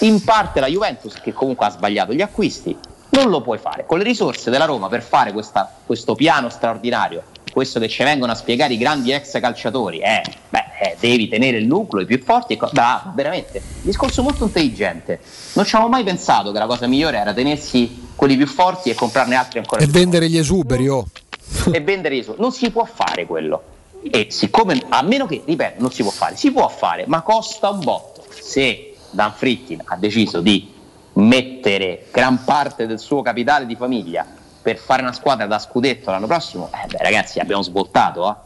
in 0.00 0.22
parte 0.24 0.60
la 0.60 0.66
Juventus, 0.66 1.14
che 1.20 1.32
comunque 1.32 1.66
ha 1.66 1.70
sbagliato 1.70 2.12
gli 2.12 2.20
acquisti. 2.22 2.76
Non 3.10 3.30
lo 3.30 3.40
puoi 3.40 3.58
fare. 3.58 3.86
Con 3.86 3.98
le 3.98 4.04
risorse 4.04 4.50
della 4.50 4.64
Roma 4.64 4.88
per 4.88 5.02
fare 5.02 5.32
questa- 5.32 5.72
questo 5.86 6.14
piano 6.14 6.48
straordinario, 6.50 7.22
questo 7.52 7.78
che 7.80 7.88
ci 7.88 8.02
vengono 8.02 8.32
a 8.32 8.34
spiegare 8.34 8.74
i 8.74 8.76
grandi 8.76 9.12
ex 9.12 9.38
calciatori, 9.40 10.00
eh, 10.00 10.22
beh, 10.50 10.64
eh, 10.82 10.96
devi 11.00 11.28
tenere 11.28 11.56
il 11.58 11.66
nucleo, 11.66 12.02
i 12.02 12.06
più 12.06 12.22
forti. 12.22 12.56
Co- 12.56 12.68
bravo, 12.72 13.12
veramente. 13.14 13.62
Discorso 13.80 14.22
molto 14.22 14.44
intelligente. 14.44 15.20
Non 15.54 15.64
ci 15.64 15.74
avevo 15.76 15.88
mai 15.90 16.02
pensato 16.04 16.52
che 16.52 16.58
la 16.58 16.66
cosa 16.66 16.86
migliore 16.86 17.16
era 17.18 17.32
tenersi 17.32 18.08
quelli 18.16 18.36
più 18.36 18.46
forti 18.46 18.90
e 18.90 18.94
comprarne 18.94 19.34
altri 19.36 19.60
ancora 19.60 19.80
E 19.80 19.84
più 19.84 19.92
vendere 19.94 20.28
gli 20.28 20.36
esuberi, 20.36 20.88
oh. 20.88 21.06
e 21.72 21.80
vendere 21.80 22.16
ISO. 22.16 22.34
Non 22.38 22.52
si 22.52 22.70
può 22.70 22.84
fare 22.84 23.26
quello. 23.26 23.62
E 24.10 24.28
siccome, 24.30 24.80
a 24.88 25.02
meno 25.02 25.26
che, 25.26 25.42
ripeto, 25.44 25.80
non 25.80 25.90
si 25.90 26.02
può 26.02 26.10
fare, 26.12 26.36
si 26.36 26.52
può 26.52 26.68
fare, 26.68 27.04
ma 27.06 27.22
costa 27.22 27.70
un 27.70 27.80
botto. 27.80 28.24
Se 28.30 28.94
Dan 29.10 29.32
Fritkin 29.32 29.82
ha 29.84 29.96
deciso 29.96 30.40
di 30.40 30.72
mettere 31.14 32.06
gran 32.12 32.44
parte 32.44 32.86
del 32.86 32.98
suo 32.98 33.22
capitale 33.22 33.66
di 33.66 33.74
famiglia 33.74 34.26
per 34.60 34.76
fare 34.76 35.02
una 35.02 35.12
squadra 35.12 35.46
da 35.46 35.58
scudetto 35.58 36.10
l'anno 36.10 36.26
prossimo, 36.26 36.68
eh 36.72 36.86
beh 36.86 36.98
ragazzi 36.98 37.38
abbiamo 37.38 37.62
svoltato, 37.62 38.30
eh. 38.30 38.44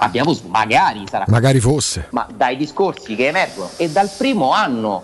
Abbiamo, 0.00 0.32
magari 0.46 1.04
sarà 1.10 1.24
Magari 1.26 1.58
fosse. 1.58 2.06
ma 2.10 2.26
dai 2.32 2.56
discorsi 2.56 3.16
che 3.16 3.26
emergono 3.26 3.68
e 3.76 3.90
dal 3.90 4.08
primo 4.16 4.52
anno 4.52 5.02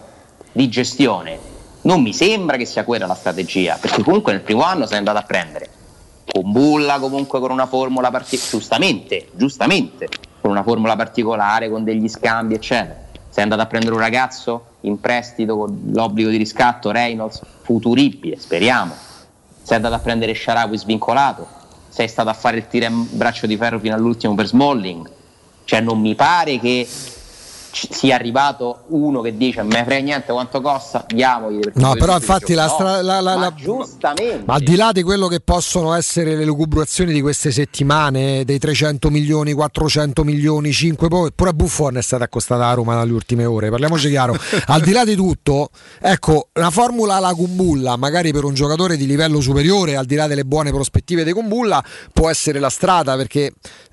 di 0.52 0.68
gestione 0.68 1.36
non 1.82 2.00
mi 2.00 2.14
sembra 2.14 2.56
che 2.56 2.64
sia 2.64 2.84
quella 2.84 3.06
la 3.06 3.16
strategia, 3.16 3.76
perché 3.78 4.02
comunque 4.02 4.32
nel 4.32 4.42
primo 4.42 4.62
anno 4.62 4.86
sei 4.86 4.98
andato 4.98 5.18
a 5.18 5.22
prendere 5.22 5.68
con 6.30 6.42
Kumbulla 6.42 6.98
comunque 6.98 7.40
con 7.40 7.51
una 7.51 7.66
formula 7.66 8.10
particolare, 8.10 8.51
giustamente, 8.51 9.28
giustamente, 9.32 10.09
con 10.40 10.51
una 10.51 10.62
formula 10.62 10.96
particolare, 10.96 11.70
con 11.70 11.84
degli 11.84 12.09
scambi, 12.09 12.55
eccetera. 12.55 13.02
Sei 13.28 13.42
andato 13.42 13.62
a 13.62 13.66
prendere 13.66 13.94
un 13.94 14.01
ragazzo 14.01 14.66
in 14.82 15.01
prestito 15.01 15.56
con 15.56 15.90
l'obbligo 15.92 16.30
di 16.30 16.36
riscatto, 16.36 16.90
Reynolds, 16.90 17.42
futuribile, 17.62 18.38
speriamo. 18.38 18.94
Sei 19.62 19.76
andato 19.76 19.94
a 19.94 19.98
prendere 19.98 20.34
Sharawi 20.34 20.78
svincolato, 20.78 21.46
sei 21.88 22.06
stato 22.06 22.28
a 22.28 22.34
fare 22.34 22.59
il 22.59 22.68
tiro 22.68 22.86
in 22.86 23.06
braccio 23.10 23.46
di 23.46 23.56
ferro 23.56 23.78
fino 23.78 23.94
all'ultimo 23.94 24.34
per 24.34 24.46
Smalling. 24.46 25.10
Cioè 25.64 25.80
non 25.80 26.01
mi 26.01 26.14
pare 26.14 26.59
che 26.59 26.86
ci 27.74 27.88
sia 27.90 28.14
arrivato 28.14 28.84
uno 28.88 29.20
che 29.20 29.36
dice 29.36 29.62
me 29.64 29.82
frega 29.84 30.02
niente 30.05 30.32
quanto 30.32 30.60
costa, 30.60 31.05
diamogli. 31.09 31.60
No, 31.74 31.94
però 31.94 32.14
infatti 32.14 32.55
la, 32.55 32.68
stra- 32.68 32.96
no, 32.96 33.02
la- 33.02 33.20
la- 33.20 33.34
la- 33.34 33.52
giustamente. 33.55 34.44
Al 34.46 34.60
di 34.60 34.76
là 34.76 34.92
di 34.92 35.02
quello 35.02 35.26
che 35.26 35.40
possono 35.40 35.92
essere 35.94 36.36
le 36.36 36.44
lucubrazioni 36.44 37.12
di 37.12 37.20
queste 37.20 37.51
settimane, 37.51 38.44
dei 38.44 38.59
300 38.60 39.10
milioni, 39.10 39.52
400 39.52 40.22
milioni, 40.22 40.72
5, 40.72 41.09
poi 41.09 41.32
pure 41.34 41.52
Buffon 41.52 41.96
è 41.96 42.02
stata 42.02 42.24
accostata 42.24 42.68
a 42.68 42.74
Roma 42.74 42.94
dalle 42.94 43.12
ultime 43.12 43.44
ore, 43.44 43.70
parliamoci 43.70 44.09
chiaro. 44.09 44.36
al 44.66 44.80
di 44.80 44.92
là 44.92 45.05
di 45.05 45.16
tutto, 45.16 45.70
ecco, 46.01 46.48
una 46.55 46.70
formula 46.70 47.16
alla 47.16 47.34
Kumbulla, 47.34 47.96
magari 47.96 48.32
per 48.32 48.44
un 48.44 48.55
giocatore 48.55 48.96
di 48.96 49.06
livello 49.06 49.40
superiore, 49.40 49.96
al 49.96 50.06
di 50.06 50.14
là 50.14 50.28
delle 50.28 50.44
buone 50.44 50.70
prospettive 50.70 51.24
di 51.24 51.32
Kumbulla, 51.32 51.82
può 52.12 52.30
essere 52.30 52.60
la 52.60 52.70
strada, 52.70 53.16
perché 53.16 53.52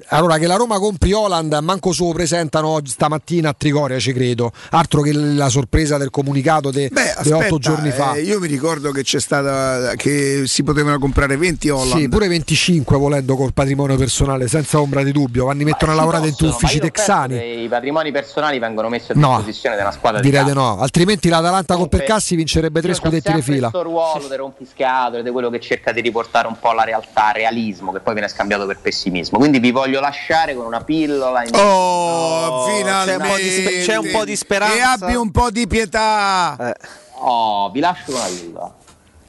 allora 0.10 0.38
che 0.38 0.46
la 0.46 0.56
Roma 0.56 0.78
compri 0.78 1.14
Holland, 1.14 1.58
manco 1.64 1.92
se 1.92 2.04
lo 2.04 2.12
presentano 2.12 2.68
oggi, 2.68 2.92
stamattina 2.92 3.50
a 3.50 3.54
Trigoria, 3.54 3.70
ci 4.00 4.14
credo. 4.14 4.52
Altro 4.72 5.02
che 5.02 5.14
la 5.14 5.50
sorpresa 5.50 5.98
del 5.98 6.10
comunicato 6.10 6.72
di 6.72 6.88
Beh, 6.92 7.14
otto 7.18 7.30
aspetta, 7.32 7.58
giorni 7.58 7.92
fa. 7.92 8.14
eh, 8.14 8.22
io 8.22 8.40
mi 8.40 8.48
ricordo 8.48 8.92
che 8.92 9.04
c'è 9.04 9.20
stata 9.20 9.94
che 9.96 10.44
si 10.46 10.64
potevano 10.64 11.00
comprare 11.00 11.38
20 11.38 11.70
Holland. 11.70 12.00
Sì, 12.02 12.10
pure 12.10 12.28
25 12.28 12.98
volendo 12.98 13.36
col 13.36 13.54
patrimonio 13.54 13.96
personale, 13.98 14.48
senza 14.48 14.80
ombra 14.80 15.04
di 15.04 15.12
dubbio. 15.12 15.46
Vanni 15.46 15.64
mettono 15.64 15.92
a 15.92 15.96
lavorare 15.96 16.28
in 16.28 16.36
uffici 16.40 16.80
texani. 16.80 17.64
I 17.64 17.68
patrimoni 17.68 18.12
personali 18.12 18.60
vengono 18.60 18.90
messi 18.90 19.12
a 19.12 19.16
No, 19.16 19.36
disposizione 19.36 19.76
della 19.76 19.92
squadra 19.92 20.20
Direi 20.22 20.44
di 20.44 20.54
no, 20.54 20.80
altrimenti 20.80 21.30
l'Atalanta 21.30 21.76
con 21.76 21.84
Comunque, 21.84 21.98
Percassi 22.00 22.36
vincerebbe 22.36 22.82
tre 22.82 22.94
scudetti 22.94 23.32
di 23.34 23.42
fila. 23.42 23.70
questo 23.70 23.88
ruolo 23.88 24.28
di 24.28 24.36
rompiscatole, 24.36 25.24
di 25.24 25.30
quello 25.30 25.50
che 25.50 25.60
cerca 25.60 25.92
di 25.92 26.02
riportare 26.02 26.48
un 26.48 26.58
po' 26.60 26.72
la 26.74 26.84
realtà, 26.84 27.32
realismo, 27.32 27.92
che 27.92 28.00
poi 28.00 28.14
viene 28.14 28.28
scambiato 28.28 28.66
per 28.66 28.80
pessimismo. 28.80 29.38
Quindi 29.38 29.60
vi 29.60 29.72
voglio 29.72 30.00
lasciare 30.00 30.56
con 30.56 30.66
una 30.66 30.82
pillola. 30.84 31.44
In... 31.44 31.56
Oh, 31.56 32.66
c'è 32.66 32.78
finalmente. 32.78 33.61
Spe- 33.62 33.84
c'è 33.84 33.96
un 33.98 34.12
po' 34.12 34.26
di 34.26 34.36
speranza. 34.36 34.76
E 34.76 34.82
abbi 34.82 35.16
un 35.16 35.32
po' 35.32 35.50
di 35.50 35.68
pietà. 35.68 36.76
Oh, 37.24 37.70
vi 37.72 37.80
lascio 37.80 38.12
con 38.12 38.16
una 38.16 38.26
pillola. 38.26 38.76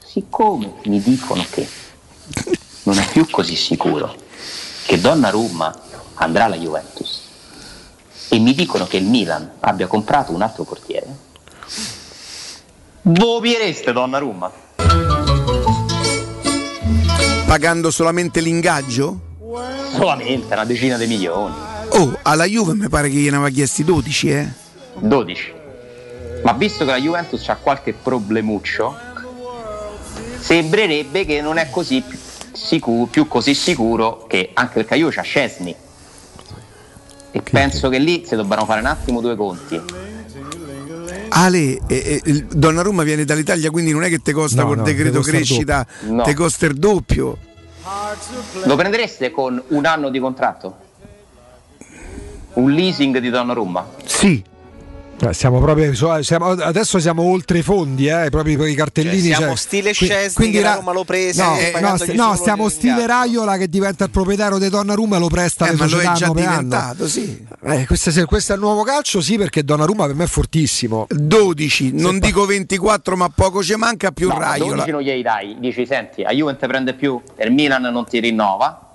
Siccome 0.03 0.73
mi 0.85 1.01
dicono 1.01 1.45
che 1.49 1.67
non 2.83 2.97
è 2.99 3.07
più 3.09 3.27
così 3.29 3.55
sicuro 3.55 4.13
che 4.85 4.99
Donnarumma 4.99 5.73
andrà 6.15 6.45
alla 6.45 6.55
Juventus 6.55 7.21
e 8.29 8.39
mi 8.39 8.53
dicono 8.53 8.85
che 8.85 8.97
il 8.97 9.05
Milan 9.05 9.53
abbia 9.59 9.87
comprato 9.87 10.31
un 10.31 10.41
altro 10.41 10.63
portiere, 10.63 11.07
vopiereste 13.01 13.91
Donnarumma? 13.91 14.51
Pagando 17.45 17.91
solamente 17.91 18.39
l'ingaggio? 18.39 19.19
Solamente 19.91 20.53
una 20.53 20.65
decina 20.65 20.97
di 20.97 21.05
milioni. 21.07 21.71
Oh, 21.95 22.17
alla 22.23 22.45
Juve 22.45 22.73
mi 22.73 22.89
pare 22.89 23.07
che 23.09 23.15
gliene 23.17 23.35
aveva 23.35 23.51
chiesti 23.51 23.83
12, 23.83 24.29
eh. 24.31 24.47
12. 24.99 25.53
Ma 26.43 26.53
visto 26.53 26.85
che 26.85 26.91
la 26.91 26.99
Juventus 26.99 27.47
ha 27.49 27.55
qualche 27.55 27.93
problemuccio, 27.93 28.97
sembrerebbe 30.39 31.25
che 31.25 31.41
non 31.41 31.57
è 31.57 31.69
così 31.69 32.01
più, 32.01 32.17
sicu- 32.51 33.09
più 33.09 33.27
così 33.27 33.53
sicuro 33.53 34.25
che 34.27 34.49
anche 34.53 34.73
perché 34.73 34.95
la 34.95 34.99
Juve 35.01 35.13
c'ha 35.13 35.21
Scesni. 35.21 35.75
E 37.31 37.41
penso 37.41 37.89
che 37.89 37.99
lì 37.99 38.23
si 38.25 38.35
debbano 38.35 38.65
fare 38.65 38.79
un 38.79 38.87
attimo 38.87 39.21
due 39.21 39.35
conti. 39.35 39.81
Ale, 41.29 41.59
eh, 41.59 41.79
eh, 41.87 42.21
il 42.25 42.45
Donnarumma 42.45 43.03
viene 43.03 43.23
dall'Italia, 43.23 43.69
quindi 43.71 43.91
non 43.91 44.03
è 44.03 44.09
che 44.09 44.19
te 44.19 44.33
costa 44.33 44.61
No, 44.61 44.67
col 44.67 44.77
no, 44.77 44.83
decreto 44.83 45.09
te 45.11 45.17
costa 45.17 45.31
il 45.31 45.37
crescita. 45.37 45.87
No. 46.01 46.23
te 46.23 46.33
costa 46.33 46.65
il 46.65 46.73
doppio. 46.73 47.37
Lo 48.65 48.75
prendereste 48.75 49.31
con 49.31 49.61
un 49.69 49.85
anno 49.85 50.09
di 50.09 50.19
contratto? 50.19 50.82
Un 52.53 52.71
leasing 52.71 53.17
di 53.19 53.29
Donnarumma? 53.29 53.87
Sì. 54.05 54.43
Eh, 55.25 55.31
Siamo 55.33 55.59
proprio, 55.61 55.93
so- 55.95 56.21
siamo- 56.21 56.49
adesso 56.49 56.99
siamo 56.99 57.21
oltre 57.23 57.59
i 57.59 57.61
fondi, 57.61 58.07
eh, 58.07 58.27
proprio 58.29 58.57
per 58.57 58.67
i 58.67 58.75
cartellini. 58.75 59.27
Cioè, 59.29 59.35
siamo 59.35 59.45
cioè, 59.53 59.55
stile 59.55 59.93
Szczesny 59.93 60.33
quindi 60.33 60.57
che 60.57 60.73
Roma 60.73 60.91
lo 60.91 61.03
prese, 61.05 61.41
No, 61.41 61.55
eh, 61.57 61.79
no, 61.79 61.97
st- 61.97 62.11
no, 62.13 62.35
stiamo 62.35 62.67
stile 62.67 63.07
Raiola 63.07 63.55
che 63.55 63.69
diventa 63.69 64.03
il 64.03 64.09
proprietario 64.09 64.57
di 64.57 64.67
Donnarumma 64.67 65.15
e 65.15 65.19
lo 65.19 65.27
presta 65.27 65.65
Eh, 65.65 65.69
alle 65.69 65.77
ma 65.77 65.85
lo 65.87 65.99
è 65.99 66.11
già 66.11 66.29
diventato, 66.29 67.07
sì. 67.07 67.45
Eh, 67.63 67.85
questo, 67.85 68.09
è- 68.09 68.25
questo 68.25 68.51
è 68.51 68.55
il 68.55 68.61
nuovo 68.61 68.83
calcio, 68.83 69.21
sì, 69.21 69.37
perché 69.37 69.63
Donnarumma 69.63 70.07
per 70.07 70.15
me 70.15 70.23
è 70.25 70.27
fortissimo. 70.27 71.05
12, 71.09 71.93
non 71.93 72.19
dico 72.19 72.45
24, 72.45 73.15
ma 73.15 73.29
poco 73.29 73.63
ci 73.63 73.75
manca 73.75 74.11
più 74.11 74.27
No, 74.27 74.37
Raiola. 74.39 74.71
12 74.83 74.91
non 74.91 75.01
glieli 75.01 75.21
dai, 75.21 75.55
dici 75.57 75.85
senti, 75.85 76.23
a 76.23 76.31
Juve 76.31 76.51
non 76.51 76.59
ti 76.59 76.67
prende 76.67 76.93
più, 76.95 77.21
e 77.37 77.45
il 77.45 77.53
Milan 77.53 77.83
non 77.83 78.05
ti 78.05 78.19
rinnova, 78.19 78.89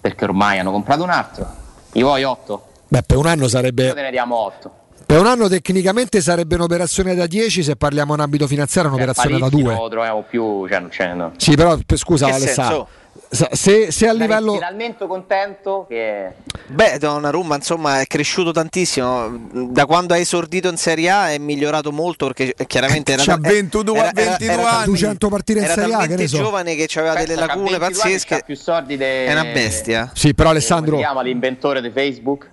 perché 0.00 0.24
ormai 0.24 0.58
hanno 0.58 0.70
comprato 0.70 1.02
un 1.02 1.10
altro, 1.10 1.46
io 1.92 2.06
voglio 2.06 2.30
8, 2.30 2.64
Beh, 2.92 3.02
per 3.06 3.16
un 3.18 3.26
anno 3.26 3.42
noi 3.42 3.48
sarebbe. 3.50 3.92
te 3.94 4.02
ne 4.02 4.10
diamo 4.10 4.36
8. 4.36 4.74
Per 5.06 5.18
un 5.18 5.26
anno 5.26 5.48
tecnicamente 5.48 6.20
sarebbe 6.20 6.56
un'operazione 6.56 7.14
da 7.14 7.26
10, 7.26 7.62
se 7.62 7.76
parliamo 7.76 8.14
in 8.14 8.20
ambito 8.20 8.46
finanziario 8.48 8.90
è 8.90 8.94
un'operazione 8.94 9.38
da 9.38 9.48
2. 9.48 9.62
Non 9.62 9.74
lo 9.74 9.88
troviamo 9.88 10.24
più, 10.28 10.68
cioè 10.68 10.78
non 10.80 10.88
c'è... 10.88 11.12
No. 11.14 11.32
Sì, 11.36 11.54
però 11.54 11.76
per- 11.86 11.98
scusa 11.98 12.26
Che 12.26 12.32
Alessandro. 12.32 12.88
Se, 13.28 13.90
se 13.92 14.08
a 14.08 14.12
livello. 14.12 14.54
Finalmente 14.54 15.06
contento 15.06 15.84
che... 15.88 16.32
Beh, 16.66 16.98
Donnarumma 16.98 17.56
insomma 17.56 18.00
è 18.00 18.06
cresciuto 18.06 18.50
tantissimo. 18.52 19.48
Da 19.70 19.86
quando 19.86 20.14
ha 20.14 20.16
esordito 20.16 20.68
in 20.68 20.76
Serie 20.76 21.10
A 21.10 21.30
è 21.30 21.38
migliorato 21.38 21.90
molto 21.92 22.26
perché 22.26 22.54
chiaramente 22.66 23.12
era, 23.12 23.22
C'ha 23.24 23.32
era- 23.40 23.50
22 23.52 23.98
era- 23.98 24.10
era- 24.14 24.30
22 24.38 24.52
era- 24.52 24.70
anni. 24.70 24.84
200 24.86 25.28
partite 25.28 25.58
in 25.58 25.64
era 25.64 25.74
Serie 25.74 25.94
A, 25.94 26.06
che 26.06 26.28
so. 26.28 26.36
giovane 26.36 26.74
che 26.76 26.88
aveva 26.98 27.14
delle 27.14 27.26
Pensa, 27.34 27.46
lacune 27.46 27.64
22 27.78 27.84
anni, 27.86 27.92
pazzesche. 28.12 28.42
più 28.44 28.56
soldi 28.56 28.96
de... 28.96 29.26
È 29.26 29.32
una 29.32 29.44
bestia. 29.44 30.10
Sì, 30.14 30.34
però 30.34 30.48
si 30.50 30.54
Alessandro, 30.54 30.96
chiama 30.98 31.22
l'inventore 31.22 31.80
di 31.82 31.90
Facebook? 31.90 32.48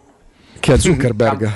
Che 0.72 0.74
è 0.74 0.80
Zuckerberg. 0.80 1.52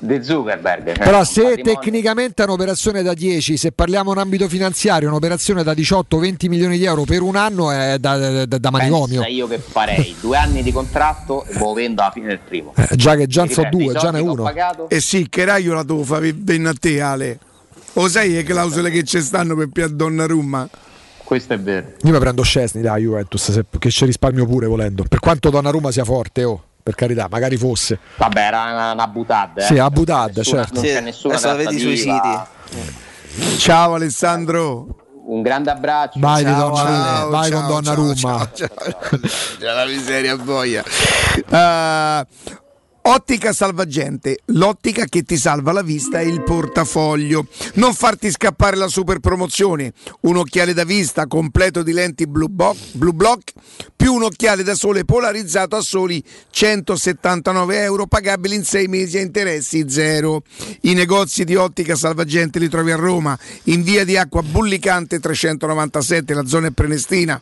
De 0.00 0.22
Zuckerberg. 0.22 0.94
cioè, 0.94 1.04
Però 1.04 1.24
se 1.24 1.42
patrimonio- 1.42 1.74
tecnicamente 1.74 2.42
è 2.42 2.46
un'operazione 2.46 3.02
da 3.02 3.14
10, 3.14 3.56
se 3.56 3.72
parliamo 3.72 4.12
in 4.12 4.18
ambito 4.18 4.48
finanziario, 4.48 5.08
un'operazione 5.08 5.64
da 5.64 5.72
18-20 5.72 6.48
milioni 6.48 6.78
di 6.78 6.84
euro 6.84 7.02
per 7.02 7.20
un 7.22 7.34
anno 7.34 7.72
è 7.72 7.96
da, 7.98 8.44
da- 8.46 8.58
da 8.58 8.70
manicomio. 8.70 9.22
Pensa 9.22 9.26
io 9.34 9.48
che 9.48 9.58
farei 9.58 10.14
due 10.20 10.36
anni 10.36 10.62
di 10.62 10.70
contratto 10.70 11.44
e 11.46 11.58
lo 11.58 11.72
vendo 11.72 12.02
alla 12.02 12.12
fine 12.12 12.28
del 12.28 12.38
primo. 12.38 12.72
Eh, 12.76 12.94
già 12.94 13.16
che 13.16 13.26
già 13.26 13.42
ne 13.44 13.50
so 13.52 13.66
due, 13.68 13.92
già 13.94 14.12
ne 14.12 14.20
ho 14.20 14.30
uno. 14.32 14.42
pagato, 14.44 14.88
E 14.88 15.00
sì, 15.00 15.26
che 15.28 15.44
Raiola 15.44 15.82
tu 15.84 16.04
fa 16.04 16.20
bene 16.32 16.68
a 16.68 16.74
te, 16.78 17.00
Ale. 17.00 17.38
O 17.94 18.06
sai 18.08 18.30
le 18.34 18.44
clausole 18.44 18.90
che 18.90 19.02
ci 19.02 19.20
stanno 19.20 19.56
per 19.56 19.66
Pier 19.68 19.90
Donnarumma? 19.90 20.68
questo 21.24 21.52
è 21.54 21.58
vero. 21.58 21.88
Io 22.04 22.12
mi 22.12 22.18
prendo 22.20 22.42
Scesni 22.42 22.80
da 22.82 22.96
Juventus, 22.96 23.50
se- 23.50 23.64
che 23.80 23.90
ci 23.90 24.04
risparmio 24.06 24.46
pure 24.46 24.66
volendo. 24.66 25.04
Per 25.08 25.18
quanto 25.18 25.50
Donnarumma 25.50 25.90
sia 25.90 26.04
forte, 26.04 26.44
oh, 26.44 26.62
per 26.88 26.94
carità, 26.96 27.26
magari 27.30 27.58
fosse. 27.58 27.98
Vabbè, 28.16 28.40
era 28.46 28.62
una, 28.62 28.92
una 28.92 29.06
butad. 29.08 29.58
Eh. 29.58 29.60
Sì, 29.62 29.78
a 29.78 29.90
butad, 29.90 30.34
Nessuna- 30.38 30.62
certo. 30.62 30.74
Non 30.76 30.84
Sì, 30.84 30.90
c'è 30.90 31.00
nessuna 31.02 31.52
vedi 31.52 31.78
sui 31.78 32.00
trattativa. 32.02 32.48
Ciao 33.58 33.92
Alessandro. 33.94 34.86
Un 35.26 35.42
grande 35.42 35.70
abbraccio. 35.70 36.18
Vai, 36.18 36.42
Ciao, 36.44 36.70
Donnarumma, 36.70 37.20
Ale. 37.20 37.30
vai 37.30 37.50
ciao, 37.50 37.60
con 37.60 37.68
Donnarumma. 37.68 38.14
ciao, 38.14 38.48
ciao, 38.54 38.68
ciao. 38.78 39.20
C'è 39.58 39.72
la 39.74 39.84
miseria 39.84 40.36
boia. 40.38 40.82
Eh, 41.50 42.26
Ottica 43.10 43.54
salvagente, 43.54 44.40
l'ottica 44.48 45.06
che 45.06 45.22
ti 45.22 45.38
salva 45.38 45.72
la 45.72 45.80
vista 45.80 46.20
e 46.20 46.26
il 46.26 46.42
portafoglio. 46.42 47.46
Non 47.76 47.94
farti 47.94 48.30
scappare 48.30 48.76
la 48.76 48.88
super 48.88 49.18
promozione. 49.18 49.94
Un 50.20 50.36
occhiale 50.36 50.74
da 50.74 50.84
vista 50.84 51.26
completo 51.26 51.82
di 51.82 51.92
lenti 51.92 52.26
Blue, 52.26 52.50
Bo- 52.50 52.76
Blue 52.92 53.14
Block 53.14 53.54
più 53.98 54.14
un 54.14 54.22
occhiale 54.22 54.62
da 54.62 54.74
sole 54.74 55.04
polarizzato 55.04 55.74
a 55.74 55.80
soli 55.80 56.22
179 56.50 57.82
euro 57.82 58.06
pagabili 58.06 58.54
in 58.54 58.62
6 58.62 58.86
mesi 58.86 59.18
a 59.18 59.22
interessi 59.22 59.90
zero. 59.90 60.42
I 60.82 60.94
negozi 60.94 61.42
di 61.44 61.56
ottica 61.56 61.96
salvagente 61.96 62.60
li 62.60 62.68
trovi 62.68 62.92
a 62.92 62.96
Roma 62.96 63.36
in 63.64 63.82
via 63.82 64.04
di 64.04 64.16
acqua 64.16 64.42
bullicante 64.42 65.18
397, 65.18 66.32
la 66.32 66.46
zona 66.46 66.68
è 66.68 66.70
Prenestina, 66.70 67.40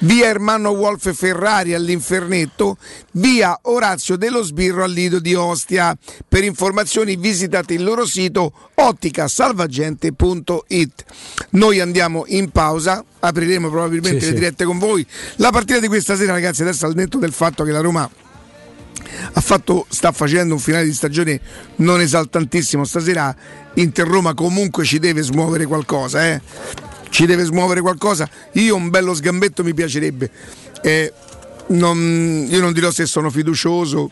via 0.00 0.26
Ermanno 0.26 0.72
Wolf 0.72 1.10
Ferrari 1.14 1.72
all'Infernetto, 1.72 2.76
via 3.12 3.58
Orazio 3.62 4.16
dello 4.16 4.42
Sbirro 4.42 4.84
al 4.84 4.92
Lido 5.04 5.18
di 5.18 5.34
Ostia. 5.34 5.94
Per 6.26 6.42
informazioni 6.44 7.16
visitate 7.16 7.74
il 7.74 7.84
loro 7.84 8.06
sito 8.06 8.50
otticasalvagente.it. 8.74 11.04
Noi 11.50 11.80
andiamo 11.80 12.24
in 12.28 12.48
pausa, 12.50 13.04
apriremo 13.20 13.68
probabilmente 13.68 14.20
Sì, 14.20 14.26
le 14.26 14.32
sì. 14.32 14.38
dirette 14.38 14.64
con 14.64 14.78
voi. 14.78 15.06
La 15.36 15.50
partita 15.50 15.78
di 15.78 15.88
questa 15.88 16.16
sera, 16.16 16.32
ragazzi, 16.32 16.62
adesso 16.62 16.86
al 16.86 16.94
netto 16.94 17.18
del 17.18 17.32
fatto 17.32 17.64
che 17.64 17.70
la 17.70 17.80
Roma 17.80 18.10
ha 19.34 19.40
fatto, 19.40 19.84
sta 19.88 20.10
facendo 20.12 20.54
un 20.54 20.60
finale 20.60 20.84
di 20.84 20.92
stagione 20.92 21.40
non 21.76 22.00
esaltantissimo 22.00 22.84
stasera 22.84 23.32
Inter 23.74 24.08
Roma 24.08 24.34
comunque 24.34 24.84
ci 24.84 24.98
deve 24.98 25.22
smuovere 25.22 25.66
qualcosa 25.66 26.26
eh. 26.26 26.40
ci 27.10 27.24
deve 27.26 27.44
smuovere 27.44 27.80
qualcosa. 27.80 28.28
Io 28.52 28.74
un 28.74 28.90
bello 28.90 29.14
sgambetto 29.14 29.62
mi 29.62 29.72
piacerebbe. 29.72 30.28
Eh, 30.82 31.12
non, 31.68 32.44
io 32.48 32.60
non 32.60 32.72
dirò 32.72 32.90
se 32.90 33.06
sono 33.06 33.30
fiducioso. 33.30 34.10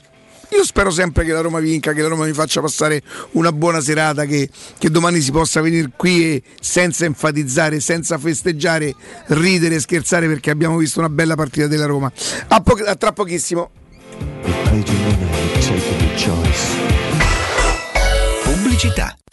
Io 0.55 0.65
spero 0.65 0.91
sempre 0.91 1.25
che 1.25 1.33
la 1.33 1.41
Roma 1.41 1.61
vinca, 1.61 1.93
che 1.93 2.03
la 2.03 2.09
Roma 2.09 2.27
mi 2.27 2.33
faccia 2.33 2.61
passare 2.61 3.03
una 3.33 3.53
buona 3.53 3.81
serata, 3.81 4.27
che, 4.27 4.51
che 4.79 4.91
domani 4.91 5.21
si 5.21 5.31
possa 5.31 5.63
venire 5.63 5.91
qui 5.97 6.25
e 6.25 6.43
senza 6.61 7.07
enfatizzare, 7.07 7.81
senza 7.81 8.19
festeggiare, 8.19 8.95
ridere 9.29 9.77
e 9.77 9.81
scherzare 9.81 10.29
perché 10.29 10.51
abbiamo 10.51 10.77
visto 10.77 10.99
una 10.99 11.09
bella 11.09 11.35
partita 11.37 11.67
della 11.67 11.87
Roma. 11.87 12.13
A, 12.49 12.61
po- 12.61 12.79
a 12.85 12.95
tra 12.97 13.13
pochissimo. 13.13 13.71
Pubblicità. 18.45 19.22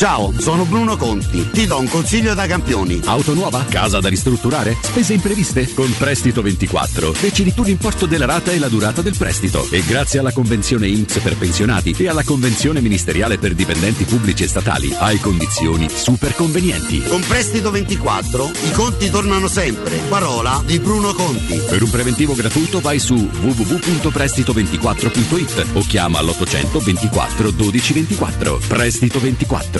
Ciao, 0.00 0.32
sono 0.38 0.64
Bruno 0.64 0.96
Conti. 0.96 1.50
Ti 1.50 1.66
do 1.66 1.78
un 1.78 1.86
consiglio 1.86 2.32
da 2.32 2.46
campioni. 2.46 3.02
Auto 3.04 3.34
nuova? 3.34 3.66
Casa 3.68 4.00
da 4.00 4.08
ristrutturare? 4.08 4.74
Spese 4.80 5.12
impreviste? 5.12 5.74
Con 5.74 5.94
Prestito 5.98 6.40
24 6.40 7.12
decidi 7.20 7.52
tu 7.52 7.62
l'importo 7.62 8.06
della 8.06 8.24
rata 8.24 8.50
e 8.50 8.58
la 8.58 8.68
durata 8.68 9.02
del 9.02 9.14
prestito. 9.18 9.68
E 9.70 9.84
grazie 9.84 10.20
alla 10.20 10.32
convenzione 10.32 10.88
INPS 10.88 11.18
per 11.18 11.36
pensionati 11.36 11.94
e 11.98 12.08
alla 12.08 12.24
convenzione 12.24 12.80
ministeriale 12.80 13.36
per 13.36 13.52
dipendenti 13.52 14.04
pubblici 14.04 14.44
e 14.44 14.48
statali 14.48 14.90
hai 14.98 15.18
condizioni 15.18 15.86
super 15.90 16.34
convenienti. 16.34 17.02
Con 17.02 17.20
Prestito 17.20 17.70
24 17.70 18.50
i 18.68 18.70
conti 18.70 19.10
tornano 19.10 19.48
sempre. 19.48 19.98
Parola 20.08 20.62
di 20.64 20.78
Bruno 20.78 21.12
Conti. 21.12 21.58
Per 21.58 21.82
un 21.82 21.90
preventivo 21.90 22.34
gratuito 22.34 22.80
vai 22.80 22.98
su 22.98 23.16
www.prestito24.it 23.16 25.66
o 25.74 25.80
chiama 25.80 26.22
l'800 26.22 26.82
24 26.82 27.50
12 27.50 27.92
24. 27.92 28.60
Prestito 28.66 29.20
24 29.20 29.79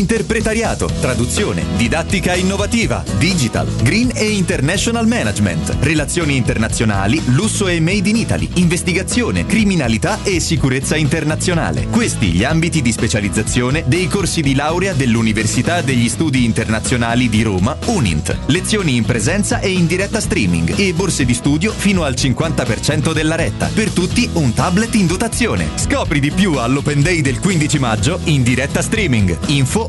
Interpretariato, 0.00 0.90
traduzione, 0.98 1.62
didattica 1.76 2.34
innovativa, 2.34 3.04
digital, 3.18 3.68
green 3.82 4.10
e 4.14 4.30
international 4.30 5.06
management, 5.06 5.76
relazioni 5.80 6.36
internazionali, 6.36 7.20
lusso 7.34 7.68
e 7.68 7.80
made 7.80 8.08
in 8.08 8.16
Italy, 8.16 8.48
investigazione, 8.54 9.44
criminalità 9.44 10.20
e 10.22 10.40
sicurezza 10.40 10.96
internazionale. 10.96 11.88
Questi 11.90 12.28
gli 12.28 12.44
ambiti 12.44 12.80
di 12.80 12.92
specializzazione 12.92 13.84
dei 13.86 14.08
corsi 14.08 14.40
di 14.40 14.54
laurea 14.54 14.94
dell'Università 14.94 15.82
degli 15.82 16.08
Studi 16.08 16.46
Internazionali 16.46 17.28
di 17.28 17.42
Roma, 17.42 17.76
UNINT. 17.84 18.38
Lezioni 18.46 18.96
in 18.96 19.04
presenza 19.04 19.60
e 19.60 19.68
in 19.68 19.86
diretta 19.86 20.20
streaming 20.20 20.78
e 20.78 20.94
borse 20.94 21.26
di 21.26 21.34
studio 21.34 21.72
fino 21.76 22.04
al 22.04 22.14
50% 22.14 23.12
della 23.12 23.34
retta. 23.34 23.68
Per 23.72 23.90
tutti 23.90 24.26
un 24.32 24.54
tablet 24.54 24.94
in 24.94 25.06
dotazione. 25.06 25.68
Scopri 25.74 26.20
di 26.20 26.30
più 26.30 26.54
all'Open 26.54 27.02
Day 27.02 27.20
del 27.20 27.38
15 27.38 27.78
maggio 27.78 28.18
in 28.24 28.42
diretta 28.42 28.80
streaming. 28.80 29.36
Info 29.48 29.88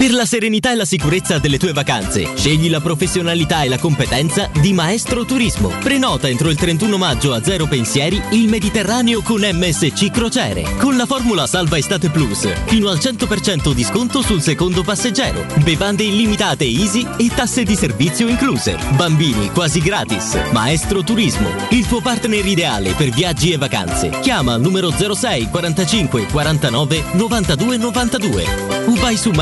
Per 0.00 0.12
la 0.12 0.26
serenità 0.26 0.70
e 0.70 0.76
la 0.76 0.84
sicurezza 0.84 1.38
delle 1.38 1.58
tue 1.58 1.72
vacanze, 1.72 2.36
scegli 2.36 2.70
la 2.70 2.80
professionalità 2.80 3.62
e 3.62 3.68
la 3.68 3.80
competenza 3.80 4.48
di 4.60 4.72
Maestro 4.72 5.24
Turismo. 5.24 5.70
Prenota 5.80 6.28
entro 6.28 6.50
il 6.50 6.56
31 6.56 6.96
maggio 6.96 7.32
a 7.32 7.42
zero 7.42 7.66
pensieri 7.66 8.22
il 8.30 8.48
Mediterraneo 8.48 9.22
con 9.22 9.40
MSC 9.40 10.12
Crociere. 10.12 10.62
Con 10.78 10.96
la 10.96 11.04
formula 11.04 11.48
Salva 11.48 11.78
Estate 11.78 12.10
Plus, 12.10 12.48
fino 12.66 12.90
al 12.90 12.98
100% 12.98 13.72
di 13.72 13.82
sconto 13.82 14.22
sul 14.22 14.40
secondo 14.40 14.84
passeggero. 14.84 15.44
Bevande 15.64 16.04
illimitate 16.04 16.64
easy 16.64 17.04
e 17.16 17.28
tasse 17.34 17.64
di 17.64 17.74
servizio 17.74 18.28
incluse. 18.28 18.78
Bambini 18.94 19.50
quasi 19.50 19.80
gratis. 19.80 20.38
Maestro 20.52 21.02
Turismo, 21.02 21.50
il 21.70 21.84
tuo 21.88 22.00
partner 22.00 22.46
ideale 22.46 22.92
per 22.92 23.08
viaggi 23.08 23.50
e 23.50 23.56
vacanze. 23.56 24.10
Chiama 24.20 24.52
al 24.52 24.60
numero 24.60 24.92
06 24.92 25.48
45 25.48 26.26
49 26.26 27.02
92 27.14 27.76
92 27.78 28.78
o 28.88 28.94
vai 28.94 29.16
su 29.16 29.32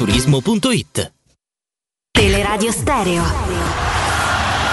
radioturismo.it 0.00 1.12
Teleradio 2.10 2.72
Stereo. 2.72 3.22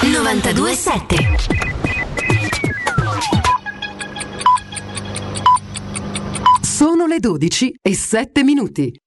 927 0.01 1.15
Sono 6.61 7.07
le 7.07 7.19
12 7.19 7.75
e 7.81 7.95
7 7.95 8.43
minuti. 8.43 9.01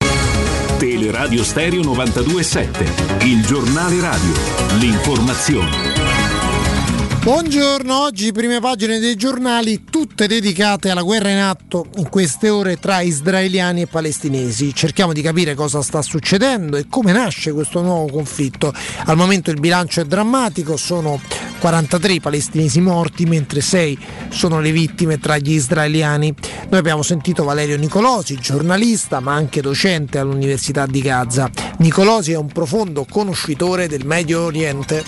Teleradio 0.78 1.42
Stereo 1.42 1.82
927, 1.82 3.24
il 3.24 3.44
giornale 3.46 4.00
radio, 4.00 4.32
l'informazione. 4.78 5.99
Buongiorno, 7.22 8.00
oggi 8.00 8.32
prime 8.32 8.60
pagine 8.60 8.98
dei 8.98 9.14
giornali 9.14 9.84
tutte 9.84 10.26
dedicate 10.26 10.88
alla 10.88 11.02
guerra 11.02 11.28
in 11.28 11.36
atto 11.36 11.84
in 11.96 12.08
queste 12.08 12.48
ore 12.48 12.78
tra 12.78 13.02
israeliani 13.02 13.82
e 13.82 13.86
palestinesi. 13.86 14.74
Cerchiamo 14.74 15.12
di 15.12 15.20
capire 15.20 15.54
cosa 15.54 15.82
sta 15.82 16.00
succedendo 16.00 16.78
e 16.78 16.86
come 16.88 17.12
nasce 17.12 17.52
questo 17.52 17.82
nuovo 17.82 18.10
conflitto. 18.10 18.72
Al 19.04 19.18
momento 19.18 19.50
il 19.50 19.60
bilancio 19.60 20.00
è 20.00 20.06
drammatico, 20.06 20.78
sono 20.78 21.20
43 21.58 22.14
i 22.14 22.20
palestinesi 22.20 22.80
morti 22.80 23.26
mentre 23.26 23.60
6 23.60 23.98
sono 24.30 24.58
le 24.60 24.72
vittime 24.72 25.18
tra 25.18 25.36
gli 25.36 25.52
israeliani. 25.52 26.34
Noi 26.70 26.80
abbiamo 26.80 27.02
sentito 27.02 27.44
Valerio 27.44 27.76
Nicolosi, 27.76 28.36
giornalista 28.36 29.20
ma 29.20 29.34
anche 29.34 29.60
docente 29.60 30.16
all'Università 30.16 30.86
di 30.86 31.02
Gaza. 31.02 31.50
Nicolosi 31.80 32.32
è 32.32 32.36
un 32.38 32.48
profondo 32.48 33.04
conoscitore 33.04 33.88
del 33.88 34.06
Medio 34.06 34.40
Oriente. 34.44 35.04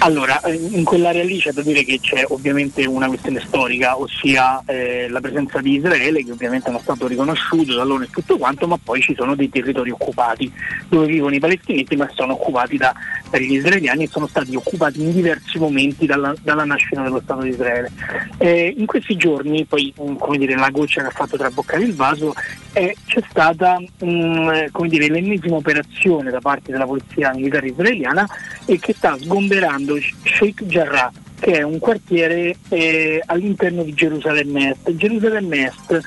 Allora, 0.00 0.40
in 0.46 0.84
quell'area 0.84 1.24
lì 1.24 1.38
c'è 1.38 1.52
da 1.52 1.62
dire 1.62 1.82
che 1.82 1.98
c'è 2.00 2.22
ovviamente 2.28 2.84
una 2.84 3.08
questione 3.08 3.40
storica, 3.40 3.98
ossia 3.98 4.62
eh, 4.66 5.08
la 5.08 5.20
presenza 5.20 5.60
di 5.60 5.76
Israele, 5.76 6.22
che 6.22 6.32
ovviamente 6.32 6.66
è 6.66 6.70
uno 6.70 6.80
Stato 6.80 7.06
riconosciuto 7.06 7.74
dall'ONU 7.74 8.04
e 8.04 8.10
tutto 8.10 8.36
quanto, 8.36 8.66
ma 8.66 8.78
poi 8.82 9.00
ci 9.00 9.14
sono 9.16 9.34
dei 9.34 9.48
territori 9.48 9.90
occupati 9.90 10.52
dove 10.88 11.06
vivono 11.06 11.34
i 11.34 11.40
palestinesi, 11.40 11.96
ma 11.96 12.08
sono 12.14 12.34
occupati 12.34 12.76
da, 12.76 12.94
dagli 13.30 13.54
israeliani 13.54 14.04
e 14.04 14.08
sono 14.08 14.26
stati 14.26 14.54
occupati 14.54 15.00
in 15.00 15.12
diversi 15.12 15.58
momenti 15.58 16.06
dalla, 16.06 16.34
dalla 16.42 16.64
nascita 16.64 17.02
dello 17.02 17.20
Stato 17.24 17.42
di 17.42 17.48
Israele. 17.48 17.90
Eh, 18.38 18.74
in 18.76 18.86
questi 18.86 19.16
giorni, 19.16 19.64
poi 19.64 19.92
come 20.18 20.38
dire, 20.38 20.54
la 20.54 20.70
goccia 20.70 21.00
che 21.00 21.08
ha 21.08 21.10
fatto 21.10 21.36
traboccare 21.36 21.82
il 21.82 21.94
vaso, 21.94 22.34
eh, 22.74 22.94
c'è 23.06 23.22
stata 23.30 23.80
mh, 23.80 24.66
come 24.70 24.88
dire, 24.88 25.08
l'ennesima 25.08 25.56
operazione 25.56 26.30
da 26.30 26.40
parte 26.40 26.70
della 26.70 26.84
polizia 26.84 27.32
militare 27.34 27.68
israeliana 27.68 28.28
e 28.66 28.78
che 28.78 28.92
sta 28.92 29.16
sgomberando 29.18 29.85
Sheikh 30.22 30.64
Jarrah 30.64 31.12
che 31.38 31.58
è 31.58 31.62
un 31.62 31.78
quartiere 31.78 32.56
eh, 32.70 33.22
all'interno 33.26 33.82
di 33.82 33.94
Gerusalemme 33.94 34.70
Est. 34.70 34.96
Gerusalemme 34.96 35.66
Est 35.66 36.00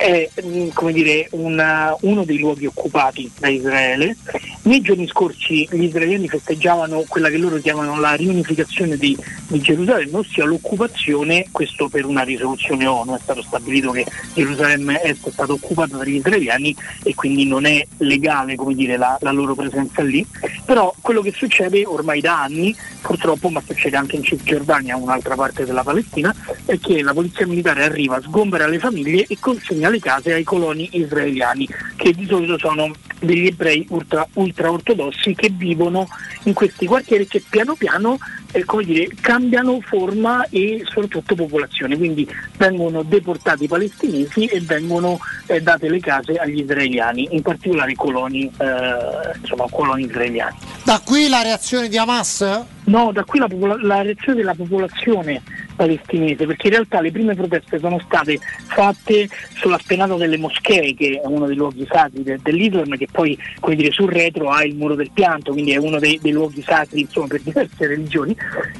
è 0.00 0.30
come 0.72 0.92
dire, 0.92 1.28
una, 1.32 1.94
uno 2.00 2.24
dei 2.24 2.38
luoghi 2.38 2.64
occupati 2.64 3.30
da 3.38 3.48
Israele. 3.48 4.16
Nei 4.62 4.80
giorni 4.80 5.06
scorsi 5.06 5.68
gli 5.70 5.84
israeliani 5.84 6.26
festeggiavano 6.26 7.04
quella 7.06 7.28
che 7.28 7.36
loro 7.36 7.58
chiamano 7.58 8.00
la 8.00 8.14
riunificazione 8.14 8.96
di, 8.96 9.14
di 9.48 9.60
Gerusalemme, 9.60 10.16
ossia 10.16 10.46
l'occupazione, 10.46 11.46
questo 11.50 11.88
per 11.88 12.06
una 12.06 12.22
risoluzione 12.22 12.86
ONU, 12.86 13.14
è 13.14 13.20
stato 13.22 13.42
stabilito 13.42 13.90
che 13.90 14.06
Gerusalemme 14.32 15.02
Est 15.02 15.28
è 15.28 15.30
stata 15.32 15.52
occupata 15.52 15.98
dagli 15.98 16.14
israeliani 16.14 16.74
e 17.02 17.14
quindi 17.14 17.44
non 17.44 17.66
è 17.66 17.86
legale 17.98 18.56
dire, 18.74 18.96
la, 18.96 19.18
la 19.20 19.32
loro 19.32 19.54
presenza 19.54 20.02
lì, 20.02 20.24
però 20.64 20.94
quello 21.02 21.20
che 21.20 21.32
succede 21.36 21.84
ormai 21.84 22.22
da 22.22 22.42
anni, 22.42 22.74
purtroppo, 23.02 23.50
ma 23.50 23.62
succede 23.66 23.96
anche 23.96 24.16
in 24.16 24.24
Cisgiordania, 24.24 24.96
un'altra 24.96 25.34
parte 25.34 25.66
della 25.66 25.82
Palestina, 25.82 26.34
è 26.64 26.78
che 26.78 27.02
la 27.02 27.12
polizia 27.12 27.46
militare 27.46 27.84
arriva, 27.84 28.20
sgombera 28.22 28.66
le 28.66 28.78
famiglie 28.78 29.26
e 29.28 29.36
consegna 29.38 29.89
le 29.90 30.00
case 30.00 30.32
ai 30.32 30.44
coloni 30.44 30.88
israeliani, 30.92 31.68
che 31.96 32.12
di 32.12 32.26
solito 32.26 32.58
sono 32.58 32.90
degli 33.20 33.46
ebrei 33.46 33.86
ultra, 33.90 34.26
ultra 34.34 34.70
ortodossi 34.70 35.34
che 35.34 35.50
vivono 35.50 36.08
in 36.44 36.54
questi 36.54 36.86
quartieri 36.86 37.26
che 37.26 37.42
piano 37.48 37.74
piano 37.74 38.18
eh, 38.52 38.64
dire, 38.82 39.08
cambiano 39.20 39.80
forma 39.80 40.46
e 40.48 40.82
soprattutto 40.84 41.34
popolazione, 41.34 41.96
quindi 41.96 42.28
vengono 42.56 43.02
deportati 43.02 43.64
i 43.64 43.68
palestinesi 43.68 44.46
e 44.46 44.60
vengono 44.60 45.18
eh, 45.46 45.60
date 45.60 45.88
le 45.88 46.00
case 46.00 46.34
agli 46.34 46.60
israeliani, 46.60 47.28
in 47.30 47.42
particolare 47.42 47.94
coloni, 47.94 48.50
eh, 48.58 49.38
insomma, 49.40 49.66
coloni 49.70 50.04
israeliani. 50.04 50.56
Da 50.84 51.00
qui 51.04 51.28
la 51.28 51.42
reazione 51.42 51.88
di 51.88 51.98
Hamas? 51.98 52.64
No, 52.84 53.12
da 53.12 53.22
qui 53.24 53.38
la, 53.38 53.48
la 53.82 54.02
reazione 54.02 54.38
della 54.38 54.54
popolazione 54.54 55.42
palestinese, 55.80 56.44
perché 56.44 56.66
in 56.66 56.74
realtà 56.74 57.00
le 57.00 57.10
prime 57.10 57.34
proteste 57.34 57.78
sono 57.78 57.98
state 58.00 58.38
fatte 58.66 59.30
sulla 59.54 59.78
spianata 59.78 60.14
delle 60.16 60.36
moschee, 60.36 60.94
che 60.94 61.22
è 61.22 61.26
uno 61.26 61.46
dei 61.46 61.56
luoghi 61.56 61.86
sacri 61.90 62.22
de, 62.22 62.38
dell'Islam, 62.42 62.98
che 62.98 63.08
poi 63.10 63.38
come 63.60 63.76
dire, 63.76 63.90
sul 63.90 64.10
retro 64.10 64.50
ha 64.50 64.62
il 64.62 64.76
muro 64.76 64.94
del 64.94 65.10
pianto, 65.10 65.52
quindi 65.52 65.72
è 65.72 65.76
uno 65.76 65.98
dei, 65.98 66.18
dei 66.20 66.32
luoghi 66.32 66.62
sacri 66.62 67.00
insomma, 67.00 67.28
per 67.28 67.40
diverse 67.40 67.86
religioni, 67.86 68.36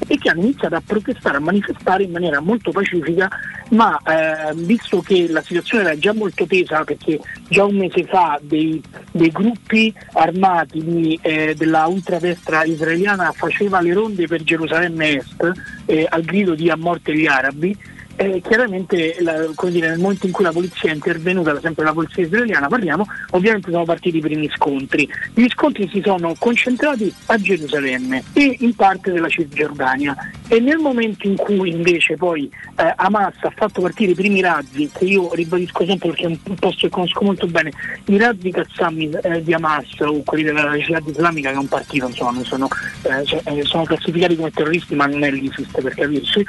e 0.06 0.18
che 0.18 0.28
hanno 0.28 0.42
iniziato 0.42 0.74
a 0.74 0.82
protestare, 0.84 1.38
a 1.38 1.40
manifestare 1.40 2.02
in 2.02 2.10
maniera 2.10 2.40
molto 2.40 2.70
pacifica, 2.70 3.30
ma 3.70 3.98
eh, 4.04 4.54
visto 4.56 5.00
che 5.00 5.26
la 5.30 5.40
situazione 5.40 5.84
era 5.84 5.98
già 5.98 6.12
molto 6.12 6.44
tesa, 6.44 6.84
perché 6.84 7.18
già 7.48 7.64
un 7.64 7.76
mese 7.76 8.04
fa 8.04 8.38
dei, 8.42 8.82
dei 9.10 9.30
gruppi 9.30 9.94
armati 10.12 10.84
di, 10.84 11.18
eh, 11.22 11.54
della 11.56 11.86
ultradestra 11.86 12.64
israeliana 12.64 13.32
faceva 13.32 13.80
le 13.80 13.94
ronde 13.94 14.26
per 14.26 14.42
Gerusalemme 14.42 15.16
Est 15.16 15.52
eh, 15.86 16.06
al 16.08 16.22
grido 16.22 16.54
di 16.54 16.68
Ammon 16.68 16.89
morte 16.90 17.14
gli 17.14 17.26
arabi 17.26 17.76
eh, 18.20 18.42
chiaramente 18.42 19.16
la, 19.20 19.48
dire, 19.70 19.88
nel 19.88 19.98
momento 19.98 20.26
in 20.26 20.32
cui 20.32 20.44
la 20.44 20.52
polizia 20.52 20.90
è 20.90 20.94
intervenuta, 20.94 21.58
sempre 21.58 21.84
la 21.84 21.94
polizia 21.94 22.22
israeliana 22.22 22.68
parliamo, 22.68 23.06
ovviamente 23.30 23.70
sono 23.70 23.84
partiti 23.84 24.18
i 24.18 24.20
primi 24.20 24.50
scontri. 24.54 25.08
Gli 25.32 25.48
scontri 25.48 25.88
si 25.90 26.02
sono 26.04 26.34
concentrati 26.38 27.10
a 27.26 27.38
Gerusalemme 27.38 28.22
e 28.34 28.56
in 28.60 28.74
parte 28.74 29.10
della 29.10 29.28
Cisgiordania 29.28 30.14
e 30.48 30.60
nel 30.60 30.78
momento 30.78 31.26
in 31.26 31.36
cui 31.36 31.70
invece 31.70 32.16
poi 32.16 32.50
eh, 32.76 32.92
Hamas 32.96 33.36
ha 33.40 33.52
fatto 33.56 33.80
partire 33.80 34.12
i 34.12 34.14
primi 34.14 34.42
razzi, 34.42 34.90
che 34.92 35.04
io 35.06 35.32
ribadisco 35.32 35.86
sempre 35.86 36.08
perché 36.08 36.24
è 36.24 36.26
un 36.26 36.54
posto 36.56 36.86
che 36.86 36.88
conosco 36.90 37.24
molto 37.24 37.46
bene, 37.46 37.72
i 38.06 38.18
razzi 38.18 38.50
Qassam 38.50 38.98
eh, 39.22 39.42
di 39.42 39.54
Hamas 39.54 39.98
o 40.00 40.22
quelli 40.24 40.42
della 40.42 40.76
Jihad 40.76 41.06
Islamica 41.06 41.48
che 41.48 41.54
è 41.54 41.58
un 41.58 41.68
partito, 41.68 42.06
insomma, 42.06 42.42
sono, 42.44 42.68
eh, 43.02 43.24
cioè, 43.24 43.40
eh, 43.44 43.64
sono 43.64 43.84
classificati 43.84 44.36
come 44.36 44.50
terroristi 44.50 44.94
ma 44.94 45.06
non 45.06 45.22
è 45.22 45.30
l'ISIS 45.30 45.68
per 45.72 45.94
capirci, 45.94 46.44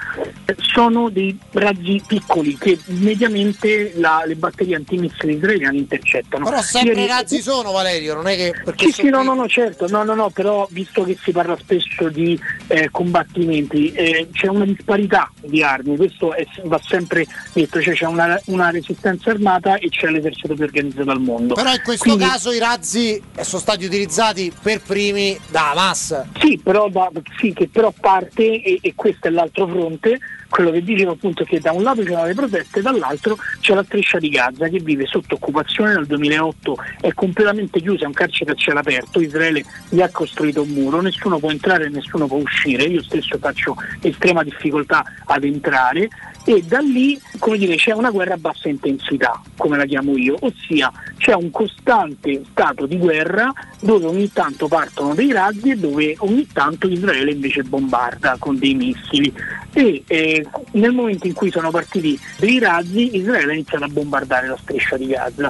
sono 0.58 1.10
dei 1.10 1.38
razzi 1.62 2.02
piccoli 2.06 2.58
che 2.58 2.80
mediamente 2.86 3.94
la, 3.96 4.24
le 4.26 4.36
batterie 4.36 4.76
antimissili 4.76 5.36
israeliane 5.36 5.78
intercettano. 5.78 6.46
Però 6.46 6.62
sempre 6.62 7.02
Ieri... 7.02 7.08
razzi 7.08 7.42
sono 7.42 7.72
Valerio, 7.72 8.16
non 8.16 8.28
è 8.28 8.36
che... 8.36 8.54
Sì, 8.76 8.92
sì, 8.92 9.10
no, 9.10 9.22
no, 9.22 9.34
no, 9.34 9.48
certo, 9.48 9.88
no, 9.88 10.04
no, 10.04 10.16
no, 10.16 10.30
però 10.30 10.68
visto 10.72 11.04
che 11.04 11.18
si 11.22 11.32
parla 11.32 11.56
spesso 11.58 12.10
di 12.10 12.40
eh, 12.68 12.90
combattimenti, 12.90 13.92
eh, 13.92 14.28
c'è 14.32 14.48
una 14.48 14.66
disparità 14.66 15.32
di 15.42 15.62
armi, 15.64 15.96
questo 15.96 16.34
è, 16.34 16.46
va 16.64 16.80
sempre 16.84 17.26
detto, 17.54 17.82
cioè 17.82 17.94
c'è 17.94 18.06
una, 18.06 18.40
una, 18.46 18.70
resistenza 18.72 19.30
armata 19.30 19.76
e 19.76 19.90
c'è 19.90 20.10
l'esercito 20.10 20.56
più 20.56 20.64
organizzato 20.64 21.12
al 21.12 21.22
mondo. 21.22 21.54
Però 21.54 21.72
in 21.72 21.82
questo 21.84 22.16
Quindi... 22.16 22.26
caso 22.26 22.52
i 22.52 22.60
razzi 22.60 23.22
sono 23.42 23.62
stati 23.62 23.86
utilizzati 23.86 24.52
per 24.62 24.82
primi 24.82 25.38
da 25.50 25.72
Hamas. 25.72 26.24
Sì, 26.40 26.60
però 26.62 26.90
da, 26.90 27.10
sì, 27.38 27.54
che 27.54 27.68
però 27.68 27.94
parte 27.98 28.62
e, 28.62 28.80
e 28.82 28.94
questo 28.96 29.28
è 29.28 29.30
l'altro 29.30 29.68
fronte 29.68 30.20
quello 30.52 30.70
che 30.70 30.84
dicevo 30.84 31.12
appunto 31.12 31.44
è 31.44 31.46
che 31.46 31.62
da 31.62 31.72
un 31.72 31.82
lato 31.82 32.04
c'erano 32.04 32.26
le 32.26 32.34
proteste, 32.34 32.82
dall'altro 32.82 33.38
c'è 33.62 33.74
la 33.74 33.84
striscia 33.84 34.20
di 34.20 34.28
Gaza 34.28 34.68
che 34.68 34.80
vive 34.80 35.06
sotto 35.06 35.36
occupazione 35.36 35.94
dal 35.94 36.06
2008, 36.06 36.78
è 37.00 37.14
completamente 37.14 37.80
chiusa, 37.80 38.04
è 38.04 38.08
un 38.08 38.14
carcere 38.14 38.52
a 38.52 38.56
cielo 38.56 38.80
aperto, 38.80 39.22
Israele 39.22 39.64
gli 39.88 40.02
ha 40.02 40.10
costruito 40.10 40.64
un 40.64 40.70
muro, 40.70 41.00
nessuno 41.00 41.40
può 41.40 41.50
entrare 41.50 41.86
e 41.86 41.90
nessuno 41.90 42.28
può 42.28 42.38
uscire, 42.38 42.84
io 42.84 43.02
stesso 43.02 43.38
faccio 43.40 43.78
estrema 44.02 44.44
difficoltà 44.44 45.06
ad 45.24 45.46
entrare 45.46 46.10
e 46.46 46.64
da 46.64 46.80
lì 46.80 47.20
come 47.40 47.58
dire, 47.58 47.76
c'è 47.76 47.92
una 47.92 48.12
guerra 48.12 48.36
a 48.36 48.38
bassa 48.38 48.70
intensità, 48.70 49.42
come 49.58 49.78
la 49.78 49.86
chiamo 49.86 50.16
io, 50.16 50.38
ossia 50.40 50.92
c'è 51.18 51.34
un 51.34 51.50
costante 51.52 52.44
stato 52.52 52.86
di 52.86 52.98
guerra 52.98 53.52
dove 53.80 54.06
ogni 54.06 54.32
tanto 54.32 54.68
partono 54.68 55.14
dei 55.14 55.32
razzi 55.32 55.72
e 55.72 55.76
dove 55.76 56.16
ogni 56.20 56.48
tanto 56.52 56.88
Israele 56.88 57.32
invece 57.32 57.64
bombarda 57.64 58.36
con 58.40 58.58
dei 58.58 58.74
missili. 58.74 59.34
E 59.74 60.04
eh, 60.06 60.46
nel 60.72 60.92
momento 60.92 61.28
in 61.28 61.34
cui 61.34 61.50
sono 61.50 61.72
partiti 61.72 62.20
dei 62.38 62.60
razzi 62.60 63.16
Israele 63.16 63.52
ha 63.52 63.56
iniziato 63.56 63.86
a 63.86 63.88
bombardare 63.88 64.48
la 64.48 64.58
striscia 64.58 64.98
di 64.98 65.08
Gaza 65.08 65.50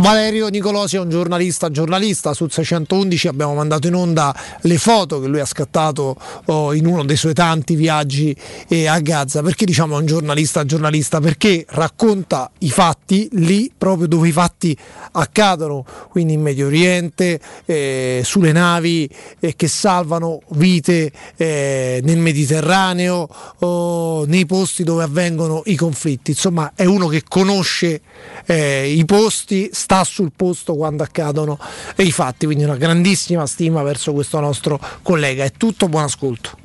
Valerio 0.00 0.46
Nicolosi 0.46 0.94
è 0.94 1.00
un 1.00 1.10
giornalista, 1.10 1.72
giornalista 1.72 2.32
su 2.32 2.46
611 2.48 3.26
abbiamo 3.26 3.54
mandato 3.54 3.88
in 3.88 3.94
onda 3.94 4.34
le 4.60 4.78
foto 4.78 5.20
che 5.20 5.26
lui 5.26 5.40
ha 5.40 5.44
scattato 5.44 6.16
oh, 6.46 6.72
in 6.72 6.86
uno 6.86 7.04
dei 7.04 7.16
suoi 7.16 7.34
tanti 7.34 7.74
viaggi 7.74 8.34
eh, 8.68 8.86
a 8.86 9.00
Gaza. 9.00 9.42
Perché 9.42 9.64
diciamo 9.64 9.96
è 9.96 10.00
un 10.00 10.06
giornalista, 10.06 10.64
giornalista? 10.64 11.20
Perché 11.20 11.66
racconta 11.70 12.48
i 12.58 12.70
fatti 12.70 13.28
lì 13.32 13.72
proprio 13.76 14.06
dove 14.06 14.28
i 14.28 14.32
fatti 14.32 14.76
accadono, 15.12 15.84
quindi 16.10 16.34
in 16.34 16.42
Medio 16.42 16.66
Oriente, 16.66 17.40
eh, 17.64 18.22
sulle 18.24 18.52
navi 18.52 19.08
eh, 19.40 19.56
che 19.56 19.66
salvano 19.66 20.42
vite 20.50 21.10
eh, 21.36 22.00
nel 22.04 22.18
Mediterraneo, 22.18 23.28
oh, 23.58 24.24
nei 24.26 24.46
posti 24.46 24.84
dove 24.84 25.02
avvengono 25.02 25.62
i 25.66 25.74
conflitti. 25.74 26.30
Insomma 26.30 26.72
è 26.76 26.84
uno 26.84 27.08
che 27.08 27.24
conosce 27.26 28.00
eh, 28.46 28.88
i 28.90 29.04
posti, 29.04 29.70
sta 29.88 30.04
sul 30.04 30.32
posto 30.36 30.74
quando 30.74 31.02
accadono 31.02 31.58
i 31.96 32.12
fatti, 32.12 32.44
quindi 32.44 32.64
una 32.64 32.76
grandissima 32.76 33.46
stima 33.46 33.82
verso 33.82 34.12
questo 34.12 34.38
nostro 34.38 34.78
collega. 35.00 35.44
È 35.44 35.52
tutto, 35.56 35.88
buon 35.88 36.02
ascolto. 36.02 36.58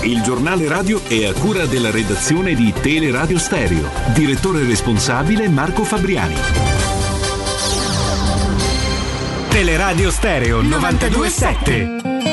Il 0.00 0.22
giornale 0.22 0.66
radio 0.68 1.02
è 1.06 1.26
a 1.26 1.34
cura 1.34 1.66
della 1.66 1.90
redazione 1.90 2.54
di 2.54 2.72
Teleradio 2.72 3.38
Stereo. 3.38 3.90
Direttore 4.14 4.64
responsabile 4.64 5.48
Marco 5.48 5.84
Fabriani. 5.84 6.34
Teleradio 9.50 10.10
Stereo 10.10 10.62
927. 10.62 12.31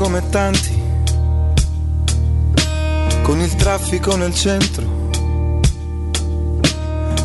Come 0.00 0.26
tanti, 0.30 0.82
con 3.20 3.38
il 3.38 3.54
traffico 3.56 4.16
nel 4.16 4.32
centro, 4.32 5.10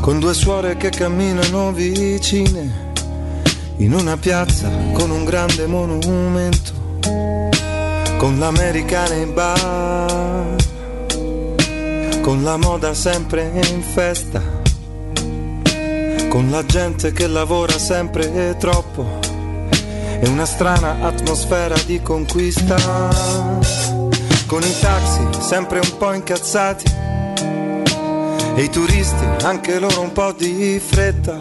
con 0.01 0.19
due 0.19 0.33
suore 0.33 0.75
che 0.75 0.89
camminano 0.89 1.71
vicine, 1.71 2.91
in 3.77 3.93
una 3.93 4.17
piazza 4.17 4.69
con 4.91 5.09
un 5.09 5.23
grande 5.23 5.67
monumento, 5.67 6.99
con 8.17 8.39
l'America 8.39 9.07
nei 9.07 9.25
bar, 9.27 10.55
con 12.19 12.43
la 12.43 12.57
moda 12.57 12.93
sempre 12.93 13.51
in 13.71 13.81
festa, 13.81 14.41
con 16.27 16.49
la 16.49 16.65
gente 16.65 17.13
che 17.13 17.27
lavora 17.27 17.77
sempre 17.77 18.57
troppo 18.59 19.24
e 20.25 20.29
una 20.29 20.45
strana 20.45 20.97
atmosfera 21.01 21.75
di 21.85 22.01
conquista. 22.01 22.75
Con 24.47 24.61
i 24.63 24.79
taxi 24.79 25.21
sempre 25.39 25.79
un 25.79 25.97
po' 25.97 26.13
incazzati 26.13 26.85
e 28.55 28.63
i 28.63 28.69
turisti 28.69 29.23
anche 29.43 29.77
loro 29.77 30.01
un 30.01 30.11
po' 30.11 30.31
di 30.31 30.81
fretta. 30.83 31.39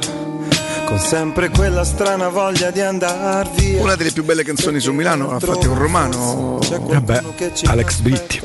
Con 0.84 0.98
sempre 0.98 1.48
quella 1.48 1.82
strana 1.82 2.28
voglia 2.28 2.70
di 2.70 2.82
andar 2.82 3.50
via. 3.52 3.80
Una 3.80 3.94
delle 3.94 4.12
più 4.12 4.22
belle 4.22 4.44
canzoni 4.44 4.80
su 4.80 4.92
Milano 4.92 5.30
l'ha 5.30 5.40
fatta 5.40 5.68
un 5.68 5.78
romano. 5.78 6.58
Vabbè, 6.58 7.22
Alex 7.64 7.98
Britti. 8.00 8.42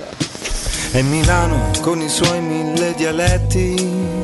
E 0.92 1.02
Milano 1.04 1.72
con 1.82 2.00
i 2.00 2.08
suoi 2.08 2.40
mille 2.40 2.94
dialetti. 2.96 4.18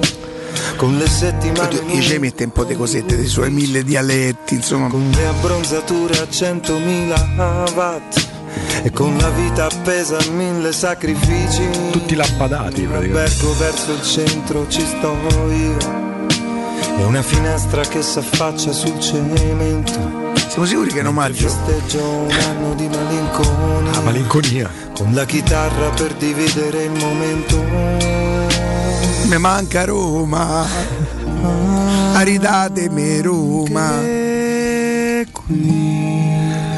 Con 0.78 0.98
le 0.98 1.08
settimane 1.08 2.02
ci 2.02 2.20
mette 2.20 2.44
un 2.44 2.52
po' 2.52 2.66
di 2.66 2.76
cosette 2.76 3.16
dei 3.16 3.28
suoi 3.28 3.50
mille 3.50 3.84
dialetti, 3.84 4.56
insomma. 4.56 4.88
Con 4.90 5.10
le 5.10 5.26
abbronzature 5.26 6.20
a 6.20 6.24
100.000 6.24 7.74
watt 7.74 8.28
e 8.84 8.92
con 8.92 9.16
la 9.18 9.30
vita 9.30 9.66
appesa 9.66 10.18
a 10.18 10.30
mille 10.32 10.74
sacrifici. 10.74 11.68
Tutti 11.92 12.16
lampadati 12.16 12.84
praticamente. 12.84 13.46
Verso 13.58 13.94
il 13.94 14.02
centro 14.04 14.68
ci 14.68 14.82
sto 14.82 15.16
io. 15.50 15.78
E 16.98 17.04
una 17.04 17.22
finestra 17.22 17.82
che 17.84 18.02
s'affaccia 18.02 18.72
sul 18.72 19.00
cemento. 19.00 20.34
Siamo 20.50 20.66
sicuri 20.66 20.92
che 20.92 21.00
è 21.00 21.02
un 21.02 21.08
omaggio? 21.08 21.48
Festeggio 21.50 22.04
un 22.04 22.32
anno 22.32 22.74
di 22.76 22.88
malinconia. 22.88 23.92
La 23.92 24.02
malinconia. 24.02 24.72
Con 24.94 25.14
la 25.14 25.26
chitarra 25.26 25.90
per 25.90 26.14
dividere 26.16 26.84
il 26.84 26.92
momento. 26.92 28.45
Mi 29.28 29.38
manca 29.40 29.86
Roma. 29.86 30.66
Aridatemi 32.14 33.22
Roma. 33.22 34.02
E 34.02 35.28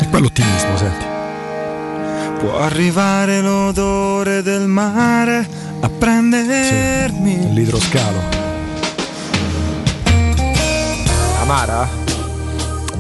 poi 0.10 0.22
l'ottimismo, 0.22 0.78
senti. 0.78 1.06
Può 2.40 2.60
arrivare 2.60 3.42
l'odore 3.42 4.42
del 4.42 4.68
mare 4.68 5.48
a 5.82 5.90
prendermi. 5.90 7.54
L'idroscalo. 7.54 8.22
Amara? 11.42 11.88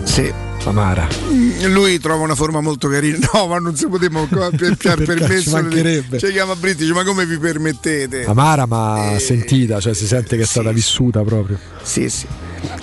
Sì. 0.03 0.46
Amara. 0.67 1.07
Mm, 1.29 1.65
Lui 1.73 1.99
trova 1.99 2.23
una 2.23 2.35
forma 2.35 2.61
molto 2.61 2.87
carina. 2.87 3.17
No, 3.33 3.47
ma 3.47 3.59
non 3.59 3.75
si 3.75 3.87
poteva 3.87 4.21
Perché 4.29 4.95
permesso. 5.03 5.41
ci 5.41 5.49
mancherebbe. 5.49 6.17
Ci 6.19 6.31
chiama 6.31 6.55
Britti, 6.55 6.83
dice, 6.83 6.93
ma 6.93 7.03
come 7.03 7.25
vi 7.25 7.37
permettete? 7.37 8.25
Amara 8.25 8.65
ma 8.65 9.15
sentita, 9.19 9.79
cioè 9.79 9.93
si 9.93 10.05
sente 10.07 10.35
che 10.37 10.43
è 10.43 10.45
stata 10.45 10.71
vissuta 10.71 11.23
proprio. 11.23 11.57
Sì, 11.81 12.09
sì. 12.09 12.25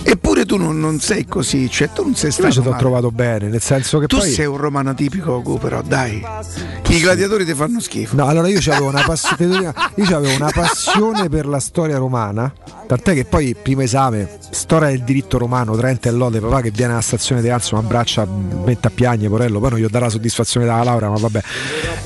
Eppure 0.02 0.44
tu 0.44 0.56
non, 0.56 0.78
non 0.78 1.00
sei 1.00 1.26
così, 1.26 1.70
cioè 1.70 1.90
tu 1.92 2.02
non 2.02 2.14
sei 2.14 2.30
stato. 2.30 2.48
Invece 2.48 2.62
ti 2.62 2.74
ho 2.74 2.76
trovato 2.78 3.10
bene, 3.10 3.48
nel 3.48 3.60
senso 3.60 3.98
che 3.98 4.06
Tu 4.06 4.18
poi... 4.18 4.30
sei 4.30 4.46
un 4.46 4.56
romano 4.56 4.94
tipico, 4.94 5.40
però 5.58 5.82
dai. 5.82 6.24
I 6.88 7.00
gladiatori 7.00 7.44
ti 7.44 7.54
fanno 7.54 7.80
schifo. 7.80 8.14
No, 8.16 8.26
allora 8.26 8.48
io 8.48 8.58
avevo 8.70 8.86
una, 8.88 9.02
pass- 9.02 9.34
io 9.38 10.18
una 10.36 10.50
passione 10.52 11.28
per 11.28 11.46
la 11.46 11.58
storia 11.58 11.98
romana, 11.98 12.52
tant'è 12.86 13.14
che 13.14 13.24
poi 13.24 13.56
primo 13.60 13.82
esame, 13.82 14.28
storia 14.50 14.88
del 14.88 15.02
diritto 15.02 15.38
romano, 15.38 15.76
Trente 15.76 16.08
e 16.08 16.12
Lode, 16.12 16.40
papà 16.40 16.60
che 16.60 16.70
viene 16.70 16.92
alla 16.92 17.00
stazione 17.02 17.40
di 17.40 17.48
Anzo, 17.48 17.76
mi 17.76 17.82
abbraccia, 17.82 18.26
mette 18.64 18.86
a 18.88 18.90
piagne, 18.90 19.28
porello, 19.28 19.58
poi 19.58 19.70
non 19.70 19.78
gli 19.78 19.84
ho 19.84 19.88
dato 19.88 20.04
la 20.04 20.10
soddisfazione 20.10 20.66
della 20.66 20.82
laurea, 20.84 21.08
ma 21.08 21.18
vabbè. 21.18 21.40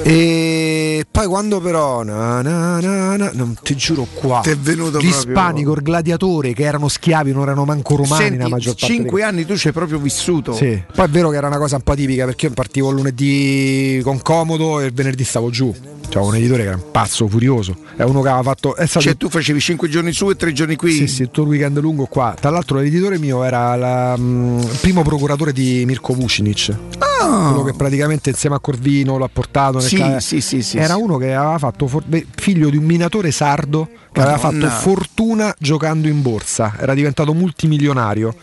E 0.03 1.07
poi 1.11 1.27
quando 1.27 1.61
però, 1.61 2.03
na, 2.03 2.41
na, 2.41 2.79
na, 2.81 3.31
non 3.35 3.57
ti 3.63 3.77
giuro 3.77 4.07
qua, 4.15 4.41
Ti 4.43 4.51
è 4.51 4.57
venuto 4.57 4.99
gli 5.01 5.11
proprio- 5.11 5.73
il 5.75 5.83
gladiatore 5.83 6.53
che 6.55 6.63
erano 6.63 6.89
schiavi, 6.89 7.33
non 7.33 7.43
erano 7.43 7.58
manco 7.65 7.97
romani 7.97 8.23
Senti, 8.23 8.37
nella 8.39 8.49
maggior 8.49 8.75
parte 8.75 8.93
cinque 8.93 9.23
anni 9.23 9.45
tu 9.45 9.57
ci 9.57 9.69
hai 9.69 9.73
proprio 9.73 9.99
vissuto. 9.99 10.53
sì. 10.55 10.83
Poi 10.95 11.05
è 11.05 11.09
vero 11.09 11.31
che 11.31 11.37
era 11.37 11.47
una 11.47 11.59
cosa 11.59 11.77
un 11.77 11.83
po' 11.83 11.95
tipica 11.95 12.25
perché 12.25 12.47
io 12.47 12.53
partivo 12.53 12.91
il 12.91 12.97
lunedì 12.97 14.01
con 14.03 14.21
comodo 14.23 14.81
e 14.81 14.87
il 14.87 14.93
venerdì 14.93 15.25
stavo 15.25 15.51
giù. 15.51 15.75
C'era 16.09 16.25
un 16.25 16.35
editore 16.37 16.63
che 16.63 16.69
era 16.69 16.77
un 16.77 16.91
pazzo 16.91 17.29
furioso. 17.29 17.77
È 17.95 18.03
uno 18.03 18.23
che 18.23 18.29
aveva 18.29 18.43
fatto. 18.43 18.75
Stato 18.79 19.01
Cioè 19.01 19.17
tu 19.19 19.29
facevi 19.29 19.61
cinque 19.61 19.89
giorni 19.91 20.13
su 20.13 20.31
e 20.31 20.37
tre 20.37 20.53
giorni 20.53 20.75
qui. 20.75 20.91
sì, 20.93 21.07
sì, 21.07 21.25
tutto 21.25 21.43
il 21.43 21.49
weekend 21.49 21.79
lungo 21.81 22.07
qua. 22.07 22.35
Tra 22.41 22.49
l'altro 22.49 22.79
l'editore 22.79 23.19
mio 23.19 23.45
era 23.45 23.77
la, 23.77 24.17
mm, 24.17 24.59
il 24.61 24.79
primo 24.81 25.03
procuratore 25.03 25.53
di 25.53 25.85
Mirko 25.87 26.15
Vucinic. 26.15 26.75
Quello 27.19 27.63
che 27.65 27.75
praticamente 27.75 28.31
insieme 28.31 28.57
a 28.57 28.59
Corvino 28.59 29.19
l'ha 29.19 29.29
portato 29.31 29.79
nel 29.79 29.85
Ah. 29.85 29.89
Sì, 29.89 29.97
ca- 29.97 30.21
sì, 30.21 30.41
sì, 30.41 30.63
sì, 30.63 30.79
Era 30.79 30.95
sì. 30.95 31.01
uno 31.03 31.19
che 31.19 31.35
aveva 31.35 31.59
fatto 31.59 31.87
for- 31.87 32.05
beh, 32.07 32.27
figlio 32.37 32.71
di 32.71 32.77
un 32.79 32.85
minatore 32.85 33.31
sardo 33.33 33.89
che 34.13 34.21
aveva 34.21 34.39
Madonna. 34.41 34.69
fatto 34.71 34.81
fortuna 34.81 35.55
giocando 35.59 36.09
in 36.09 36.23
borsa. 36.23 36.75
Era 36.79 36.95
diventato 36.95 37.35
multimilionario 37.49 38.35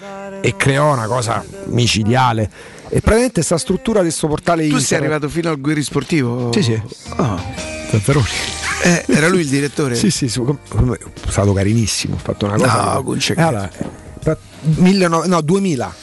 e 0.41 0.55
creò 0.55 0.93
una 0.93 1.05
cosa 1.07 1.43
micidiale. 1.65 2.49
E 2.89 2.99
praticamente 3.01 3.41
sta 3.41 3.57
struttura 3.57 3.99
di 3.99 4.05
questo 4.07 4.27
portale 4.27 4.63
Tu 4.63 4.69
sei 4.69 4.79
internet- 4.81 5.01
arrivato 5.11 5.29
fino 5.29 5.49
al 5.49 5.59
Guerri 5.59 5.83
Sportivo? 5.83 6.51
Sì, 6.53 6.61
sì. 6.63 6.81
Ah. 7.15 7.41
Zafferoni. 7.89 8.25
Eh, 8.83 9.05
era 9.07 9.27
lui 9.27 9.41
il 9.41 9.47
direttore? 9.49 9.95
Sì, 9.95 10.09
sì, 10.11 10.25
è 10.25 10.29
stato 11.29 11.53
carinissimo, 11.53 12.15
ho 12.15 12.19
fatto 12.19 12.45
una 12.45 12.55
cosa. 12.57 12.93
No, 12.93 13.03
che- 13.11 13.17
c'è 13.17 13.33
Eh, 13.37 13.41
allora, 13.41 13.69
pra- 14.19 14.37
19 14.61 15.27
no, 15.27 15.41
2000. 15.41 15.93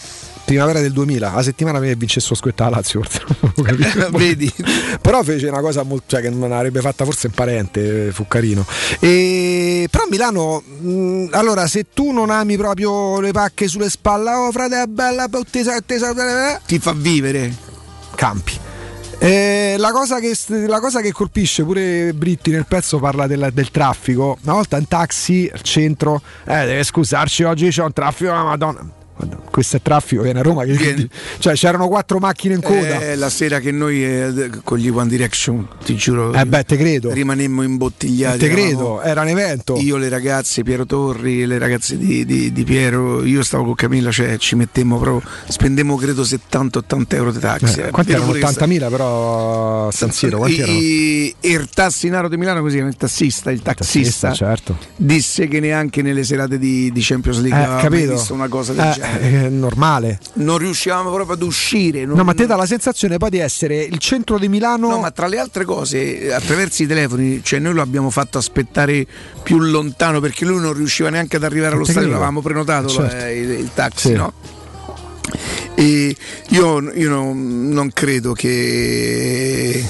Primavera 0.44 0.81
del 0.81 0.93
2000, 0.93 1.32
la 1.35 1.43
settimana 1.43 1.81
che 1.81 1.94
vince 1.94 2.20
sto 2.20 2.35
squetta 2.35 2.64
la 2.64 2.77
Lazio, 2.77 3.02
forse. 3.02 3.23
Vedi? 4.12 4.52
Però 5.01 5.23
fece 5.23 5.48
una 5.48 5.60
cosa 5.60 5.82
molto, 5.82 6.05
cioè, 6.09 6.20
che 6.20 6.31
non 6.31 6.52
avrebbe 6.52 6.81
fatta 6.81 7.05
forse 7.05 7.28
un 7.28 7.32
parente, 7.32 8.10
fu 8.12 8.27
carino. 8.27 8.66
E, 8.98 9.89
però 9.90 10.05
Milano, 10.10 10.60
mh, 10.60 11.28
allora 11.31 11.66
se 11.66 11.86
tu 11.94 12.10
non 12.10 12.31
ami 12.31 12.56
proprio 12.56 13.20
le 13.20 13.32
pacche 13.32 13.69
sulle 13.69 13.89
spalle, 13.89 14.31
oh 14.32 14.51
frate, 14.52 14.82
è 14.82 14.86
bella, 14.86 15.28
bottesa, 15.28 15.81
tesa, 15.81 16.12
Ti 16.66 16.78
fa 16.78 16.93
vivere. 16.93 17.55
campi. 18.14 18.59
Eh, 19.19 19.77
la, 19.78 19.93
cosa 19.93 20.19
che, 20.19 20.36
la 20.66 20.81
cosa 20.81 21.01
che 21.01 21.12
colpisce 21.12 21.62
pure 21.62 22.12
Britti 22.12 22.51
nel 22.51 22.66
pezzo 22.66 22.98
parla 22.98 23.29
del, 23.29 23.51
del 23.54 23.71
traffico. 23.71 24.37
Una 24.43 24.54
volta 24.54 24.77
in 24.79 24.88
taxi 24.88 25.48
al 25.53 25.62
centro, 25.62 26.21
eh, 26.45 26.66
deve 26.66 26.82
scusarci, 26.82 27.45
oggi 27.45 27.69
c'è 27.69 27.85
un 27.85 27.93
traffico, 27.93 28.32
la 28.32 28.43
madonna. 28.43 29.01
Questo 29.51 29.77
è 29.77 29.82
traffico, 29.82 30.23
viene 30.23 30.41
a 30.41 30.43
Roma. 30.43 30.65
Che, 30.65 31.09
cioè 31.39 31.53
c'erano 31.55 31.87
quattro 31.89 32.19
macchine 32.19 32.55
in 32.55 32.63
coda. 32.63 33.01
Eh, 33.01 33.16
la 33.16 33.29
sera 33.29 33.61
che 33.61 33.71
noi 33.71 34.03
eh, 34.05 34.51
con 34.65 34.79
gli 34.79 34.89
One 34.89 35.09
Direction, 35.09 35.69
ti 35.85 35.95
giuro, 35.95 36.32
Eh 36.32 36.47
beh, 36.47 36.65
te 36.65 36.77
credo. 36.77 37.13
rimanemmo 37.13 37.63
imbottigliati. 37.63 38.39
Te 38.39 38.47
eravamo- 38.47 38.66
credo, 38.66 39.03
era 39.03 39.21
un 39.21 39.29
evento. 39.29 39.77
Io, 39.79 39.97
le 39.99 40.09
ragazze, 40.09 40.63
Piero 40.63 40.87
Torri, 40.87 41.45
le 41.47 41.59
ragazze 41.59 41.97
di, 41.99 42.24
di- 42.24 42.53
di 42.53 42.65
Piero, 42.65 43.23
io 43.24 43.43
stavo 43.43 43.65
con 43.65 43.74
Camilla, 43.74 44.11
cioè 44.11 44.39
ci 44.39 44.55
mettemmo 44.57 44.99
proprio, 44.99 45.29
spendemmo 45.49 45.97
credo 45.97 46.23
70-80 46.23 47.15
euro 47.15 47.32
di 47.32 47.39
taxi. 47.39 47.81
Eh, 47.81 47.89
È 47.89 47.91
quanti 47.91 48.13
erano? 48.13 48.27
pure 48.27 48.39
che 48.41 48.47
80.000 48.47 48.89
però 48.91 49.91
San 49.91 50.11
Siro, 50.11 50.39
quanti 50.39 50.59
erano? 50.61 50.79
I- 50.79 51.35
il 51.41 51.69
tassinaro 51.73 52.29
di 52.29 52.37
Milano, 52.39 52.61
così 52.63 52.79
il 52.79 52.97
tassista, 52.97 53.51
il 53.51 53.61
taxista, 53.63 54.29
Tassista, 54.29 54.32
certo. 54.32 54.79
disse 54.97 55.47
che 55.49 55.61
neanche 55.61 56.01
nelle 56.03 56.24
serate 56.24 56.59
di, 56.59 56.91
di 56.91 57.01
Champions 57.03 57.41
League 57.41 57.79
Eh, 57.79 57.82
capito. 57.82 58.13
visto 58.13 58.32
una 58.35 58.49
cosa 58.49 58.73
del 58.73 58.87
Eh, 58.87 58.93
genere. 58.93 59.12
È 59.19 59.49
normale. 59.49 60.19
non 60.35 60.59
riuscivamo 60.59 61.13
proprio 61.13 61.35
ad 61.37 61.43
uscire. 61.43 62.05
non- 62.05 62.16
No, 62.16 62.24
ma 62.24 62.35
te 62.35 62.47
dà 62.47 62.57
la 62.57 62.66
sensazione 62.66 63.19
poi 63.19 63.31
di 63.31 63.39
essere 63.39 63.82
il 63.82 63.99
centro 63.99 64.39
di 64.39 64.49
Milano. 64.49 64.89
No, 64.89 64.99
ma 64.99 65.11
tra 65.11 65.27
le 65.27 65.39
altre 65.39 65.65
cose, 65.65 66.32
attraverso 66.32 66.82
i 66.82 66.87
telefoni, 66.87 67.41
cioè 67.43 67.59
noi 67.59 67.74
lo 67.74 67.82
abbiamo 67.82 68.11
fatto 68.11 68.39
aspettare 68.39 69.07
più 69.43 69.59
lontano 69.59 70.21
perché 70.21 70.45
lui 70.45 70.61
non 70.61 70.73
riusciva 70.73 71.11
neanche 71.11 71.37
ad 71.37 71.45
arrivare 71.45 71.74
allo 71.74 71.85
stadio, 71.85 72.09
l'avevamo 72.09 72.41
prenotato 72.41 72.89
Certo. 72.89 73.16
eh, 73.24 73.39
il, 73.41 73.51
il 73.51 73.71
taxi, 73.74 74.09
Sì. 74.09 74.13
no? 74.15 74.32
E 75.74 76.15
io, 76.51 76.93
io 76.93 77.09
non, 77.09 77.69
non 77.71 77.91
credo 77.93 78.32
che 78.32 79.82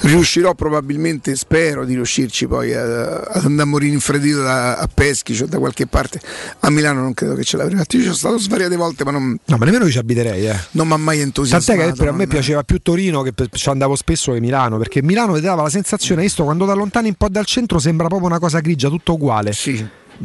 riuscirò 0.00 0.54
probabilmente, 0.54 1.34
spero 1.36 1.84
di 1.84 1.94
riuscirci 1.94 2.46
poi 2.46 2.74
ad 2.74 2.88
andare 3.44 3.62
a 3.62 3.64
morire 3.64 3.92
infreddito 3.92 4.42
da, 4.42 4.76
a 4.76 4.88
Peschi 4.92 5.40
o 5.42 5.46
da 5.46 5.58
qualche 5.58 5.86
parte. 5.86 6.20
A 6.60 6.70
Milano 6.70 7.00
non 7.00 7.14
credo 7.14 7.34
che 7.34 7.44
ce 7.44 7.56
l'avrei 7.56 7.76
fatto. 7.76 7.96
Io 7.96 8.02
ci 8.02 8.08
sono 8.08 8.18
stato 8.18 8.38
svariate 8.38 8.76
volte, 8.76 9.04
ma 9.04 9.10
non, 9.10 9.38
No, 9.44 9.56
ma 9.56 9.64
nemmeno 9.64 9.84
io 9.84 9.90
ci 9.90 9.98
abiterei, 9.98 10.46
eh. 10.46 10.56
non 10.72 10.86
mi 10.86 10.94
ha 10.94 10.96
mai 10.96 11.20
entusiasmato. 11.20 11.78
Tant'è 11.78 11.92
che 11.92 11.98
per 11.98 12.08
a 12.08 12.12
me 12.12 12.26
piaceva 12.26 12.62
più 12.62 12.78
Torino 12.80 13.22
che 13.22 13.32
ci 13.52 13.68
andavo 13.68 13.96
spesso 13.96 14.32
che 14.32 14.40
Milano, 14.40 14.78
perché 14.78 15.02
Milano 15.02 15.38
dava 15.40 15.62
la 15.62 15.70
sensazione, 15.70 16.22
visto 16.22 16.44
quando 16.44 16.64
da 16.64 16.74
lontano 16.74 17.06
un 17.08 17.14
po' 17.14 17.28
dal 17.28 17.46
centro 17.46 17.78
sembra 17.78 18.06
proprio 18.08 18.28
una 18.28 18.38
cosa 18.38 18.60
grigia, 18.60 18.88
tutto 18.88 19.14
uguale. 19.14 19.52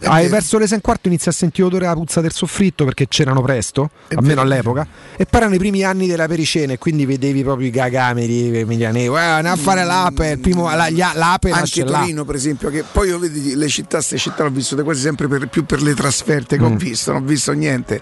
Hai 0.03 0.27
verso 0.27 0.57
le 0.57 0.63
6 0.65 0.73
e 0.73 0.75
un 0.75 0.81
quarto 0.81 1.07
inizia 1.07 1.30
a 1.31 1.33
sentire 1.33 1.67
odore 1.67 1.83
della 1.83 1.95
puzza 1.95 2.19
del 2.19 2.31
soffritto 2.31 2.83
perché 2.83 3.07
c'erano 3.07 3.41
presto, 3.41 3.91
almeno 4.15 4.41
all'epoca, 4.41 4.88
e 5.15 5.25
poi 5.25 5.39
erano 5.41 5.55
i 5.55 5.59
primi 5.59 5.83
anni 5.83 6.07
della 6.07 6.27
pericena 6.27 6.73
e 6.73 6.77
quindi 6.80 7.05
vedevi 7.05 7.43
proprio 7.43 7.67
i 7.67 7.69
gagameri 7.69 8.57
emilianesi, 8.57 9.05
"Eh, 9.05 9.17
andiamo 9.19 9.55
a 9.55 9.59
fare 9.63 9.83
l'ape, 9.83 10.30
il 10.31 10.39
primo, 10.39 10.63
la, 10.73 10.89
gli- 10.89 10.97
l'ape 10.97 11.49
anche 11.49 11.59
nasce 11.59 11.85
là. 11.85 11.99
Torino 11.99 12.25
per 12.25 12.35
esempio 12.35 12.69
che 12.69 12.83
poi 12.91 13.09
io 13.09 13.19
vedi 13.19 13.55
le 13.55 13.67
città 13.67 13.97
queste 13.97 14.17
città 14.17 14.43
l'ho 14.43 14.49
vissute 14.49 14.81
quasi 14.83 15.01
sempre 15.01 15.27
per- 15.27 15.47
più 15.47 15.63
per 15.65 15.81
le 15.81 15.93
trasferte 15.93 16.57
che 16.57 16.63
ho 16.63 16.69
Mm. 16.69 16.75
visto 16.77 17.11
non 17.11 17.22
ho 17.22 17.25
visto 17.25 17.51
niente 17.53 18.01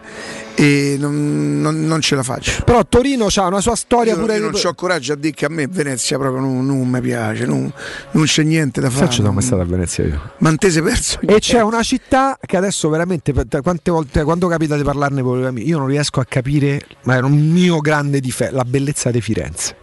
e 0.55 0.95
non, 0.99 1.61
non- 1.61 1.85
non 1.85 2.01
ce 2.01 2.15
la 2.15 2.23
faccio 2.23 2.63
Però 2.63 2.85
Torino 2.85 3.27
ha 3.33 3.47
una 3.47 3.61
sua 3.61 3.75
storia 3.75 4.13
io, 4.13 4.19
pure 4.19 4.35
io 4.38 4.49
non 4.49 4.59
ho 4.61 4.73
coraggio 4.73 5.13
a 5.13 5.15
dire 5.15 5.33
che 5.33 5.45
a 5.45 5.49
me 5.49 5.67
Venezia 5.67 6.17
proprio 6.17 6.41
non, 6.41 6.65
non 6.65 6.88
mi 6.88 7.01
piace 7.01 7.45
non, 7.45 7.71
non 8.11 8.25
c'è 8.25 8.43
niente 8.43 8.81
da 8.81 8.89
fare 8.89 9.09
ci 9.09 9.17
sono 9.21 9.31
mai 9.31 9.43
stato 9.43 9.61
a 9.61 9.65
Venezia 9.65 10.03
io. 10.03 10.31
ma 10.39 10.49
non 10.49 10.57
te 10.57 10.69
sei 10.69 10.81
perso 10.81 11.19
E 11.21 11.39
c'è 11.39 11.61
una 11.61 11.83
città 11.83 12.38
che 12.45 12.57
adesso 12.57 12.89
veramente, 12.89 13.33
per- 13.33 13.61
quante 13.61 13.91
volte, 13.91 14.23
quando 14.23 14.47
capita 14.47 14.75
di 14.75 14.83
parlarne 14.83 15.21
con 15.21 15.41
gli 15.41 15.45
amici, 15.45 15.67
io 15.67 15.77
non 15.77 15.88
riesco 15.88 16.19
a 16.19 16.25
capire, 16.25 16.85
ma 17.03 17.15
è 17.15 17.19
un 17.21 17.38
mio 17.51 17.80
grande 17.80 18.19
difetto, 18.19 18.55
la 18.55 18.65
bellezza 18.65 19.11
di 19.11 19.21
Firenze. 19.21 19.75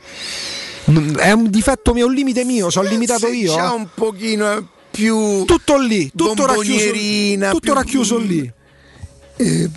È 1.17 1.33
un 1.33 1.51
difetto 1.51 1.93
mio, 1.93 2.07
un 2.07 2.15
limite 2.15 2.45
mio, 2.45 2.71
ci 2.71 2.79
ho 2.79 2.83
limitato 2.83 3.29
io. 3.29 3.55
c'ha 3.55 3.73
eh. 3.73 3.75
un 3.75 3.89
pochino 3.95 4.69
più 4.91 5.45
tutto 5.45 5.79
lì, 5.79 6.11
tutto 6.15 6.47
racchiuso, 6.47 6.91
tutto 6.93 7.59
più- 7.61 7.73
racchiuso 7.75 8.19
lì. 8.19 8.53
Eh, 9.37 9.71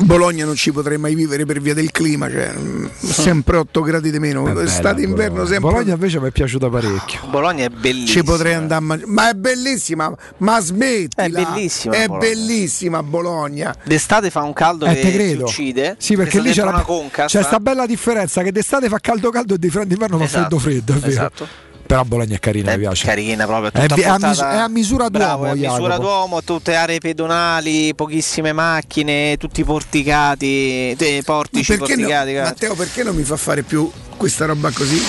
Bologna 0.00 0.44
non 0.44 0.56
ci 0.56 0.72
potrei 0.72 0.98
mai 0.98 1.14
vivere 1.14 1.46
per 1.46 1.60
via 1.60 1.72
del 1.72 1.90
clima, 1.90 2.28
cioè, 2.28 2.52
mm, 2.56 2.86
sempre 3.00 3.56
8 3.58 3.80
gradi 3.80 4.10
di 4.10 4.18
meno. 4.18 4.46
È 4.46 4.62
Estate 4.62 5.02
inverno 5.02 5.34
Bologna. 5.36 5.46
sempre. 5.52 5.70
Bologna 5.70 5.92
invece 5.94 6.20
mi 6.20 6.26
è 6.28 6.30
piaciuta 6.30 6.68
parecchio. 6.68 7.20
Bologna 7.30 7.64
è 7.64 7.68
bellissima. 7.68 8.06
Ci 8.20 8.22
potrei 8.24 8.54
andare 8.54 8.74
a 8.82 8.84
mangiare. 8.84 9.10
Ma 9.10 9.30
è 9.30 9.34
bellissima, 9.34 10.14
ma 10.38 10.60
smetti. 10.60 11.14
È 11.16 11.28
bellissima 11.28 11.94
È 11.94 12.06
Bologna. 12.06 12.18
bellissima 12.28 13.02
Bologna. 13.02 13.74
D'estate 13.84 14.30
fa 14.30 14.42
un 14.42 14.52
caldo 14.52 14.84
Eh, 14.86 14.94
che 14.94 15.10
ti 15.36 15.42
uccide. 15.42 15.96
Sì, 15.98 16.16
perché 16.16 16.40
lì 16.40 16.50
c'è, 16.50 16.62
una 16.62 16.82
conca. 16.82 17.26
c'è 17.26 17.42
sta- 17.42 17.60
bella 17.60 17.86
differenza 17.86 18.42
che 18.42 18.50
d'estate 18.52 18.88
fa 18.88 18.98
caldo 18.98 19.30
caldo 19.30 19.54
e 19.54 19.58
di 19.58 19.70
freddo 19.70 19.88
d'inverno 19.88 20.18
fa 20.18 20.24
Esatto, 20.24 20.58
freddo 20.58 20.88
freddo, 20.88 20.92
è 20.94 20.96
vero. 20.96 21.10
esatto. 21.12 21.48
Però 21.94 22.06
Bologna 22.06 22.34
è 22.34 22.38
carina, 22.40 22.72
mi 22.72 22.78
piace. 22.78 23.06
Carina 23.06 23.46
proprio, 23.46 23.70
È 23.70 23.86
è 23.86 24.04
a 24.08 24.18
mis- 24.18 24.40
è 24.40 24.56
a 24.56 24.66
misura 24.68 25.10
Bravo, 25.10 25.44
d'uomo, 25.44 25.62
è 25.62 25.64
a 25.64 25.70
misura 25.70 25.96
d'uomo, 25.96 26.42
tutte 26.42 26.74
aree 26.74 26.98
pedonali, 26.98 27.94
pochissime 27.94 28.52
macchine, 28.52 29.36
tutti 29.36 29.62
porticati, 29.62 30.96
te- 30.96 31.22
portici 31.24 31.76
Perché 31.76 31.94
no- 31.94 32.00
porticati. 32.00 32.32
cazzo. 32.32 32.48
Matteo, 32.48 32.74
perché 32.74 33.02
non 33.04 33.14
mi 33.14 33.22
fa 33.22 33.36
fare 33.36 33.62
più 33.62 33.88
questa 34.16 34.44
roba 34.46 34.72
così? 34.72 35.00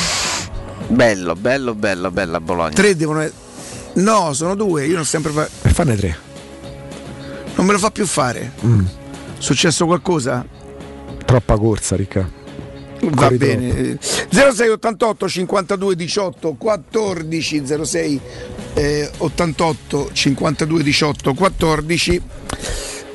Bello, 0.90 1.34
bello, 1.36 1.74
bello, 1.74 2.12
bella 2.12 2.40
Bologna. 2.40 2.76
Tre 2.76 2.96
devono 2.96 3.22
essere. 3.22 3.44
No, 3.94 4.34
sono 4.34 4.54
due, 4.54 4.86
io 4.86 4.94
non 4.96 5.06
sempre 5.06 5.32
fa... 5.32 5.50
E 5.64 5.70
fanne 5.70 5.96
tre. 5.96 6.16
Non 7.56 7.66
me 7.66 7.72
lo 7.72 7.80
fa 7.80 7.90
più 7.90 8.06
fare. 8.06 8.52
Mm. 8.64 8.86
Successo 9.40 9.86
qualcosa? 9.88 10.46
Troppa 11.26 11.58
corsa, 11.58 11.96
Ricca. 11.96 12.30
Va 13.02 13.30
bene. 13.30 13.98
0688 14.00 15.28
52 15.28 15.96
18 15.96 16.56
14 16.58 17.64
06 17.84 18.20
eh, 18.74 19.10
88 19.18 20.10
52 20.12 20.84
18 20.84 21.34
14 21.34 22.22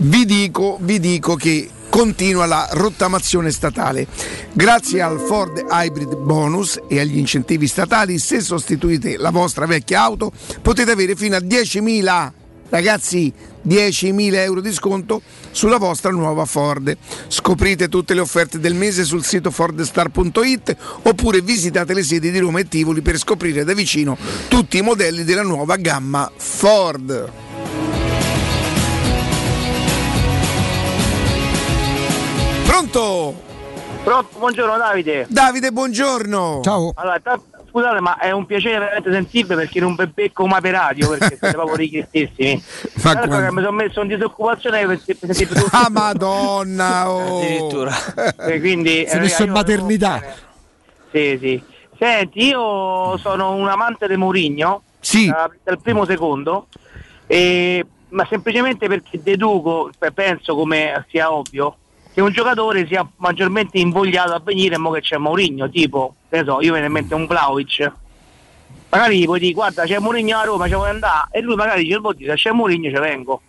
vi 0.03 0.25
dico, 0.25 0.79
vi 0.81 0.99
dico 0.99 1.35
che 1.35 1.69
continua 1.91 2.47
la 2.47 2.67
rottamazione 2.73 3.51
statale. 3.51 4.07
Grazie 4.53 5.03
al 5.03 5.19
Ford 5.19 5.67
Hybrid 5.69 6.17
Bonus 6.17 6.81
e 6.89 7.01
agli 7.01 7.19
incentivi 7.19 7.67
statali, 7.67 8.19
se 8.19 8.41
sostituite 8.41 9.19
la 9.19 9.31
vostra 9.31 9.67
vecchia 9.67 10.01
auto 10.01 10.33
potete 10.63 10.93
avere 10.93 11.17
fino 11.17 11.37
a 11.37 11.41
10.000 11.41 12.33
ragazzi 12.71 13.33
10.000 13.67 14.35
euro 14.37 14.61
di 14.61 14.73
sconto 14.73 15.21
sulla 15.51 15.79
vostra 15.79 16.11
nuova 16.11 16.45
Ford. 16.45 16.97
Scoprite 17.29 17.89
tutte 17.89 18.15
le 18.15 18.21
offerte 18.21 18.59
del 18.59 18.75
mese 18.75 19.05
sul 19.05 19.25
sito 19.25 19.51
fordstar.it 19.51 20.77
oppure 21.03 21.41
visitate 21.41 21.95
le 21.95 22.03
sedi 22.03 22.31
di 22.31 22.39
Roma 22.39 22.61
e 22.61 22.69
Tivoli 22.69 23.01
per 23.01 23.19
scoprire 23.19 23.65
da 23.65 23.75
vicino 23.75 24.17
tutti 24.49 24.79
i 24.79 24.83
modelli 24.83 25.25
della 25.25 25.43
nuova 25.43 25.77
gamma 25.77 26.31
Ford. 26.37 27.31
Pronto? 32.67 33.49
Pronto, 34.03 34.39
buongiorno 34.39 34.77
Davide. 34.79 35.27
Davide, 35.29 35.71
buongiorno. 35.73 36.61
Ciao. 36.63 36.93
Allora, 36.95 37.21
ta- 37.21 37.41
scusate, 37.71 38.01
ma 38.01 38.19
è 38.19 38.31
un 38.33 38.45
piacere 38.47 38.79
veramente 38.79 39.13
sentirvi 39.13 39.55
perché 39.55 39.81
non 39.81 39.95
vi 39.95 40.07
becco 40.07 40.47
mai 40.47 40.61
per 40.61 40.73
radio 40.73 41.09
perché 41.11 41.37
siete 41.39 41.51
proprio 41.57 41.77
richiestissimi. 41.77 42.63
Ma 43.03 43.11
Allora, 43.13 43.27
quando- 43.27 43.53
mi 43.53 43.63
sono 43.63 43.77
messo 43.77 44.01
in 44.03 44.09
disoccupazione 44.09 44.87
per 44.87 45.01
per 45.05 45.17
sentire 45.35 45.61
tutto. 45.61 45.77
Ah, 45.77 45.89
madonna! 45.91 47.09
Oh. 47.11 47.39
Addirittura. 47.39 47.93
E 48.47 48.61
quindi, 48.61 49.05
Si 49.09 49.15
è 49.15 49.17
eh, 49.17 49.21
messo 49.21 49.43
in 49.45 49.51
maternità. 49.53 50.23
Sì, 51.11 51.39
sì. 51.41 51.63
Senti, 51.99 52.47
io 52.49 53.17
sono 53.19 53.53
un 53.55 53.69
amante 53.69 54.07
di 54.09 54.17
Mourinho, 54.17 54.83
sì. 55.01 55.27
eh, 55.29 55.35
dal 55.63 55.81
primo 55.81 56.05
secondo, 56.05 56.69
e- 57.27 57.85
ma 58.11 58.27
semplicemente 58.29 58.89
perché 58.89 59.21
deduco, 59.23 59.91
pe- 59.99 60.13
penso 60.13 60.55
come 60.55 61.05
sia 61.11 61.33
ovvio, 61.33 61.77
che 62.21 62.27
un 62.27 62.33
giocatore 62.33 62.87
sia 62.87 63.09
maggiormente 63.17 63.79
invogliato 63.79 64.35
a 64.35 64.41
venire 64.45 64.77
mo 64.77 64.91
che 64.91 65.01
c'è 65.01 65.17
Mourinho, 65.17 65.71
tipo, 65.71 66.15
ne 66.29 66.45
so, 66.45 66.61
io 66.61 66.73
viene 66.73 66.87
in 66.87 66.93
mente 66.93 67.15
un 67.15 67.27
Vlaovic. 67.27 67.93
Magari 68.91 69.19
gli 69.19 69.25
puoi 69.25 69.41
dire, 69.41 69.53
guarda 69.53 69.85
c'è 69.85 69.99
Mourinho 69.99 70.37
a 70.37 70.45
Roma, 70.45 70.67
ci 70.67 70.75
vuoi 70.75 70.91
andare? 70.91 71.29
E 71.31 71.41
lui 71.41 71.55
magari 71.55 71.85
dice, 71.85 71.99
"Boh, 71.99 72.15
se 72.19 72.35
c'è 72.35 72.53
Mourinho 72.53 72.91
ci 72.91 72.99
vengo. 72.99 73.41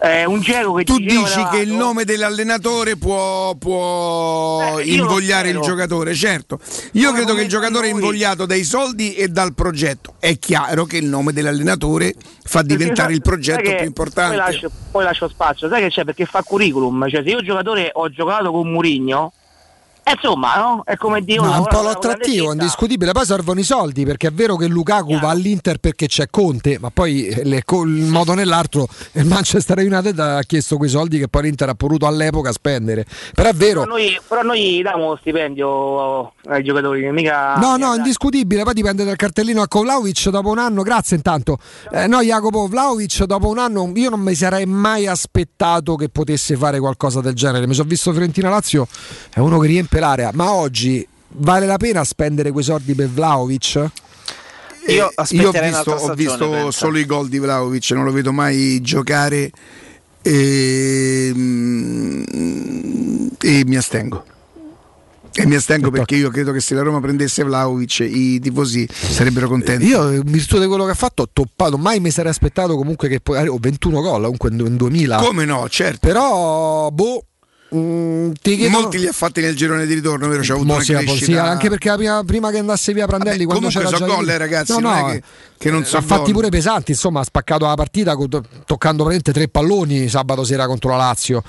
Eh, 0.00 0.26
un 0.26 0.40
Geco 0.40 0.74
che 0.74 0.84
Tu 0.84 0.98
dice, 0.98 1.14
"Io 1.14 1.20
me 1.22 1.26
dici 1.28 1.46
che 1.50 1.58
il 1.60 1.70
vado". 1.70 1.82
nome 1.84 2.04
dell'allenatore 2.04 2.96
può, 2.96 3.54
può 3.54 4.78
Eh, 4.78 4.84
invogliare 4.92 5.48
il 5.48 5.60
giocatore, 5.60 6.14
certo. 6.14 6.58
Io 6.92 7.12
credo 7.12 7.34
che 7.34 7.42
il 7.42 7.48
giocatore 7.48 7.86
è 7.86 7.90
invogliato 7.90 8.44
dai 8.44 8.64
soldi 8.64 9.14
e 9.14 9.28
dal 9.28 9.54
progetto. 9.54 10.14
È 10.18 10.38
chiaro 10.38 10.84
che 10.84 10.98
il 10.98 11.06
nome 11.06 11.32
dell'allenatore 11.32 12.14
fa 12.44 12.60
diventare 12.62 13.14
il 13.14 13.22
progetto 13.22 13.62
più 13.74 13.84
importante. 13.86 14.36
Poi 14.36 14.44
lascio, 14.52 14.70
poi 14.90 15.04
lascio 15.04 15.28
spazio, 15.28 15.68
sai 15.68 15.82
che 15.82 15.88
c'è? 15.88 16.04
Perché 16.04 16.26
fa 16.26 16.42
curriculum, 16.42 17.08
cioè 17.08 17.22
se 17.22 17.30
io 17.30 17.40
giocatore 17.42 17.90
ho 17.94 18.10
giocato 18.10 18.50
con 18.50 18.70
Murigno, 18.70 19.32
eh, 20.04 20.12
insomma, 20.12 20.56
no? 20.56 20.82
È 20.84 20.96
come 20.96 21.22
dire 21.22 21.40
No, 21.40 21.58
un 21.58 21.66
po' 21.66 21.82
l'attrattivo, 21.82 22.52
indiscutibile. 22.52 23.12
Poi 23.12 23.24
servono 23.24 23.60
i 23.60 23.64
soldi 23.64 24.04
perché 24.04 24.28
è 24.28 24.32
vero 24.32 24.56
che 24.56 24.66
Lukaku 24.66 25.18
va 25.18 25.30
all'Inter 25.30 25.78
perché 25.78 26.06
c'è 26.06 26.26
Conte, 26.30 26.78
ma 26.78 26.90
poi 26.90 27.26
eh, 27.26 27.44
le- 27.44 27.64
co- 27.64 27.84
in 27.84 28.08
modo 28.08 28.32
o 28.32 28.34
nell'altro 28.34 28.86
il 29.12 29.24
Manchester 29.26 29.78
United 29.78 30.18
ha 30.18 30.42
chiesto 30.42 30.76
quei 30.76 30.90
soldi 30.90 31.18
che 31.18 31.28
poi 31.28 31.42
l'Inter 31.42 31.70
ha 31.70 31.74
potuto 31.74 32.06
all'epoca 32.06 32.52
spendere. 32.52 33.04
Però 33.34 33.48
è 33.48 33.54
vero. 33.54 33.80
Però 33.80 33.92
noi, 33.92 34.20
però 34.28 34.42
noi 34.42 34.80
diamo 34.82 35.06
uno 35.06 35.16
stipendio 35.16 36.32
ai 36.46 36.62
giocatori, 36.62 37.10
mica... 37.10 37.54
No, 37.56 37.76
no, 37.76 37.94
indiscutibile. 37.94 38.62
Poi 38.62 38.74
dipende 38.74 39.04
dal 39.04 39.16
cartellino 39.16 39.62
a 39.62 39.68
Vlaovic 39.70 40.28
dopo 40.28 40.50
un 40.50 40.58
anno. 40.58 40.82
Grazie 40.82 41.16
intanto. 41.16 41.58
Eh, 41.90 42.06
no, 42.06 42.20
Jacopo, 42.20 42.66
Vlaovic 42.66 43.24
dopo 43.24 43.48
un 43.48 43.58
anno 43.58 43.90
io 43.94 44.10
non 44.10 44.20
mi 44.20 44.34
sarei 44.34 44.66
mai 44.66 45.06
aspettato 45.06 45.96
che 45.96 46.08
potesse 46.08 46.56
fare 46.56 46.78
qualcosa 46.78 47.20
del 47.20 47.34
genere. 47.34 47.66
Mi 47.66 47.74
sono 47.74 47.88
visto 47.88 48.10
Fiorentina 48.12 48.48
Lazio, 48.48 48.86
è 49.32 49.38
uno 49.38 49.58
che 49.58 49.66
riempie 49.66 49.93
l'area. 50.00 50.30
Ma 50.34 50.52
oggi 50.52 51.06
vale 51.36 51.66
la 51.66 51.76
pena 51.76 52.04
spendere 52.04 52.50
quei 52.52 52.64
soldi 52.64 52.94
per 52.94 53.08
Vlaovic? 53.08 53.90
Io 54.86 55.10
Eh, 55.10 55.24
Io 55.30 55.48
ho 55.48 55.52
visto, 55.52 55.90
ho 55.92 55.98
stagione, 55.98 56.14
visto 56.14 56.70
solo 56.70 56.98
i 56.98 57.06
gol 57.06 57.28
di 57.28 57.38
Vlaovic, 57.38 57.90
non 57.92 58.04
lo 58.04 58.12
vedo 58.12 58.32
mai 58.32 58.80
giocare 58.82 59.50
e, 60.20 61.32
e 63.40 63.64
mi 63.66 63.76
astengo. 63.76 64.24
E 65.36 65.46
mi 65.46 65.56
astengo 65.56 65.90
perché 65.90 66.14
io 66.14 66.30
credo 66.30 66.52
che 66.52 66.60
se 66.60 66.74
la 66.74 66.82
Roma 66.82 67.00
prendesse 67.00 67.42
Vlaovic 67.42 67.98
i 68.00 68.38
tifosi 68.38 68.86
sarebbero 68.88 69.48
contenti. 69.48 69.86
Io, 69.86 70.12
in 70.12 70.22
virtù 70.24 70.60
di 70.60 70.66
quello 70.66 70.84
che 70.84 70.92
ha 70.92 70.94
fatto, 70.94 71.22
ho 71.22 71.28
toppato. 71.32 71.76
Mai 71.76 71.98
mi 71.98 72.12
sarei 72.12 72.30
aspettato 72.30 72.76
comunque 72.76 73.08
che 73.08 73.18
poi. 73.18 73.48
Ho 73.48 73.58
21 73.58 74.00
gol 74.00 74.22
comunque 74.22 74.50
in 74.50 74.76
2000. 74.76 75.16
Come 75.16 75.44
no, 75.44 75.68
certo. 75.68 76.06
Però, 76.06 76.88
boh. 76.90 77.24
Mm, 77.74 78.32
ti 78.40 78.56
chiedono... 78.56 78.80
Molti 78.82 78.98
li 78.98 79.06
ha 79.06 79.12
fatti 79.12 79.40
nel 79.40 79.54
girone 79.56 79.86
di 79.86 79.94
ritorno, 79.94 80.28
vero? 80.28 80.42
C'è 80.42 80.52
avuto 80.52 80.66
Mo 80.68 80.74
una 80.74 80.82
sì, 80.82 80.92
crescita. 80.92 81.24
sì, 81.24 81.34
anche 81.36 81.68
perché 81.68 81.92
prima, 81.94 82.22
prima 82.24 82.50
che 82.50 82.58
andasse 82.58 82.92
via 82.92 83.06
Prandelli 83.06 83.44
Vabbè, 83.44 83.58
quando 83.58 83.68
comunque 83.68 83.90
c'era 83.90 83.96
so 83.96 84.06
già 84.06 84.14
gol, 84.16 84.24
lì- 84.26 84.30
eh, 84.32 84.38
ragazzi, 84.38 84.72
no, 84.72 84.78
non 84.78 84.92
no, 84.92 85.08
è 85.08 85.12
che- 85.12 85.22
che 85.58 85.70
non 85.70 85.84
so 85.84 85.96
ha 85.96 86.00
fatti 86.02 86.24
gol. 86.24 86.32
pure 86.32 86.48
pesanti 86.50 86.90
insomma 86.90 87.20
ha 87.20 87.24
spaccato 87.24 87.64
la 87.66 87.74
partita 87.74 88.14
toccando 88.14 89.04
praticamente 89.04 89.32
tre 89.32 89.48
palloni 89.48 90.08
sabato 90.08 90.44
sera 90.44 90.66
contro 90.66 90.90
la 90.90 90.96
Lazio 90.96 91.42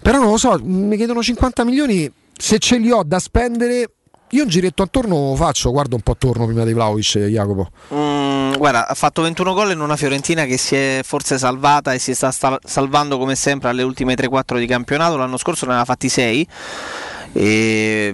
però 0.00 0.18
non 0.18 0.30
lo 0.30 0.38
so 0.38 0.58
mi 0.62 0.96
chiedono 0.96 1.22
50 1.22 1.64
milioni 1.64 2.10
se 2.36 2.58
ce 2.58 2.78
li 2.78 2.90
ho 2.90 3.02
da 3.04 3.18
spendere 3.18 3.90
io 4.30 4.42
un 4.44 4.48
giretto 4.48 4.82
attorno 4.82 5.30
lo 5.30 5.34
faccio 5.36 5.70
guardo 5.72 5.96
un 5.96 6.02
po' 6.02 6.12
attorno 6.12 6.46
prima 6.46 6.64
di 6.64 6.72
Vlaovic 6.72 7.18
Jacopo 7.18 7.68
Mm, 7.92 7.96
guarda, 8.60 8.86
ha 8.86 8.94
fatto 8.94 9.22
21 9.22 9.54
gol 9.54 9.70
in 9.70 9.80
una 9.80 9.96
Fiorentina 9.96 10.44
che 10.44 10.58
si 10.58 10.76
è 10.76 11.00
forse 11.02 11.38
salvata 11.38 11.94
e 11.94 11.98
si 11.98 12.14
sta 12.14 12.30
salvando 12.62 13.16
come 13.16 13.34
sempre 13.34 13.70
alle 13.70 13.82
ultime 13.82 14.12
3-4 14.12 14.58
di 14.58 14.66
campionato. 14.66 15.16
L'anno 15.16 15.38
scorso 15.38 15.64
ne 15.64 15.70
aveva 15.70 15.86
fatti 15.86 16.10
6. 16.10 16.46
E 17.32 18.12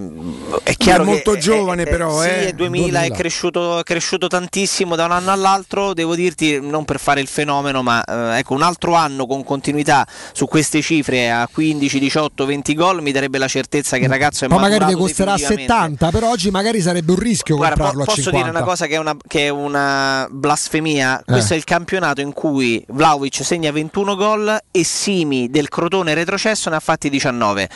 è 0.62 0.74
chiaro 0.76 1.02
È 1.02 1.06
molto 1.06 1.32
che 1.32 1.38
giovane 1.38 1.82
è, 1.84 1.88
però, 1.88 2.20
sì, 2.20 2.28
eh. 2.28 2.46
è 2.48 2.52
2000, 2.52 2.86
è 2.86 2.90
2000. 2.90 3.16
cresciuto, 3.16 3.78
è 3.78 3.82
cresciuto 3.82 4.26
tantissimo 4.26 4.94
da 4.96 5.04
un 5.04 5.12
anno 5.12 5.30
all'altro. 5.30 5.94
Devo 5.94 6.14
dirti, 6.14 6.60
non 6.60 6.84
per 6.84 6.98
fare 6.98 7.20
il 7.20 7.26
fenomeno, 7.26 7.82
ma 7.82 8.02
eh, 8.04 8.38
ecco, 8.38 8.54
un 8.54 8.62
altro 8.62 8.94
anno 8.94 9.26
con 9.26 9.44
continuità 9.44 10.06
su 10.32 10.46
queste 10.46 10.82
cifre 10.82 11.30
a 11.30 11.48
15, 11.50 11.98
18, 11.98 12.46
20 12.46 12.74
gol 12.74 13.02
mi 13.02 13.12
darebbe 13.12 13.38
la 13.38 13.48
certezza 13.48 13.96
che 13.96 14.04
il 14.04 14.10
ragazzo 14.10 14.44
è 14.44 14.48
poi 14.48 14.58
magari 14.58 14.86
ti 14.86 14.94
costerà 14.94 15.34
definitivamente. 15.34 16.06
70 16.06 16.10
però 16.10 16.30
oggi 16.30 16.50
magari 16.50 16.80
sarebbe 16.80 17.12
un 17.12 17.18
rischio 17.18 17.56
Guarda, 17.56 17.74
po- 17.74 17.82
comprarlo 17.82 18.02
a 18.02 18.06
posso 18.06 18.22
50 18.22 18.46
dire 18.46 18.56
una 18.58 18.66
cosa 18.66 18.86
che 18.86 18.94
è 18.94 18.98
una, 18.98 19.16
che 19.26 19.46
è 19.46 19.48
una 19.48 20.26
blasfemia? 20.30 21.22
Questo 21.24 21.54
è 21.54 21.56
il 21.56 21.64
campionato 21.64 22.20
in 22.20 22.32
cui 22.32 22.84
Vlaovic 22.88 23.44
segna 23.44 23.70
21 23.70 24.16
gol 24.16 24.58
e 24.70 24.84
Simi 24.84 25.48
del 25.48 25.68
Crotone 25.68 26.14
retrocesso 26.14 26.70
ne 26.70 26.76
ha 26.76 26.80
fatti 26.80 27.08
19. 27.08 27.68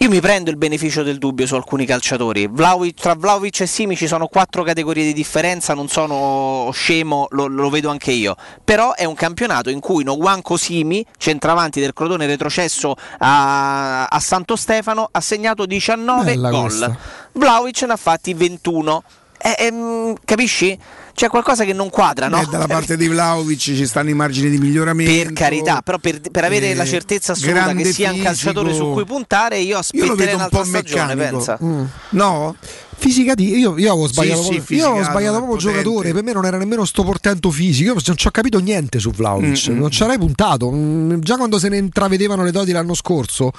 Io 0.00 0.08
mi 0.08 0.20
prendo 0.20 0.48
il 0.50 0.56
beneficio 0.56 1.02
del 1.02 1.18
dubbio 1.18 1.44
su 1.44 1.56
alcuni 1.56 1.84
calciatori. 1.84 2.46
Vlahovic- 2.46 3.00
tra 3.00 3.14
Vlaovic 3.16 3.62
e 3.62 3.66
Simi 3.66 3.96
ci 3.96 4.06
sono 4.06 4.28
quattro 4.28 4.62
categorie 4.62 5.04
di 5.04 5.12
differenza, 5.12 5.74
non 5.74 5.88
sono 5.88 6.70
scemo, 6.72 7.26
lo, 7.30 7.48
lo 7.48 7.68
vedo 7.68 7.90
anche 7.90 8.12
io. 8.12 8.36
Però 8.62 8.94
è 8.94 9.04
un 9.04 9.14
campionato 9.14 9.70
in 9.70 9.80
cui 9.80 10.04
Noguanco 10.04 10.56
Simi, 10.56 11.04
centravanti 11.16 11.80
del 11.80 11.94
Crotone 11.94 12.26
retrocesso 12.26 12.94
a, 13.18 14.06
a 14.06 14.20
Santo 14.20 14.54
Stefano, 14.54 15.08
ha 15.10 15.20
segnato 15.20 15.66
19 15.66 16.24
Bella 16.24 16.50
gol. 16.50 16.60
questa. 16.60 16.96
Vlaovic 17.32 17.82
ne 17.82 17.92
ha 17.94 17.96
fatti 17.96 18.34
21. 18.34 19.02
Eh, 19.36 19.56
ehm, 19.58 20.14
capisci? 20.24 20.78
C'è 21.18 21.26
qualcosa 21.28 21.64
che 21.64 21.72
non 21.72 21.90
quadra, 21.90 22.28
no? 22.28 22.40
Eh, 22.40 22.46
dalla 22.48 22.68
parte 22.68 22.96
di 22.96 23.08
Vlaovic 23.08 23.58
ci 23.58 23.86
stanno 23.88 24.10
i 24.10 24.14
margini 24.14 24.50
di 24.50 24.58
miglioramento. 24.58 25.10
Per 25.10 25.32
carità, 25.32 25.82
però 25.82 25.98
per, 25.98 26.20
per 26.30 26.44
avere 26.44 26.70
Eh, 26.70 26.74
la 26.76 26.84
certezza 26.86 27.32
assoluta 27.32 27.72
che 27.74 27.92
sia 27.92 28.12
un 28.12 28.22
calciatore 28.22 28.68
fisico. 28.68 28.86
su 28.86 28.92
cui 28.92 29.04
puntare, 29.04 29.58
io 29.58 29.78
aspetterei 29.78 30.28
un 30.28 30.34
un'altra 30.34 30.58
po' 30.60 30.64
stagione, 30.64 31.16
pensa. 31.16 31.58
Mm. 31.60 31.84
No? 32.10 32.54
Fisicati, 33.00 33.56
io, 33.56 33.78
io 33.78 33.92
avevo 33.92 34.06
Sì, 34.08 34.12
sbagliato, 34.12 34.42
sì, 34.42 34.54
proprio, 34.56 34.76
io 34.78 34.86
avevo 34.88 35.04
sbagliato 35.04 35.36
proprio 35.36 35.54
potente. 35.56 35.78
giocatore. 35.82 36.12
Per 36.12 36.22
me 36.24 36.32
non 36.32 36.44
era 36.44 36.58
nemmeno 36.58 36.84
sto 36.84 37.04
portento 37.04 37.50
fisico. 37.52 37.90
Io 37.94 38.00
non 38.04 38.16
ci 38.16 38.26
ho 38.26 38.30
capito 38.32 38.58
niente 38.58 38.98
su 38.98 39.10
Vlaovic. 39.12 39.68
Mm, 39.70 39.74
mm. 39.74 39.78
Non 39.78 39.90
ci 39.90 40.02
avrei 40.02 40.18
puntato. 40.18 40.70
Mm, 40.72 41.20
Già 41.20 41.36
quando 41.36 41.58
se 41.60 41.68
ne 41.68 41.76
intravedevano 41.78 42.42
le 42.42 42.50
doti 42.50 42.72
l'anno 42.72 42.94
scorso. 42.94 43.52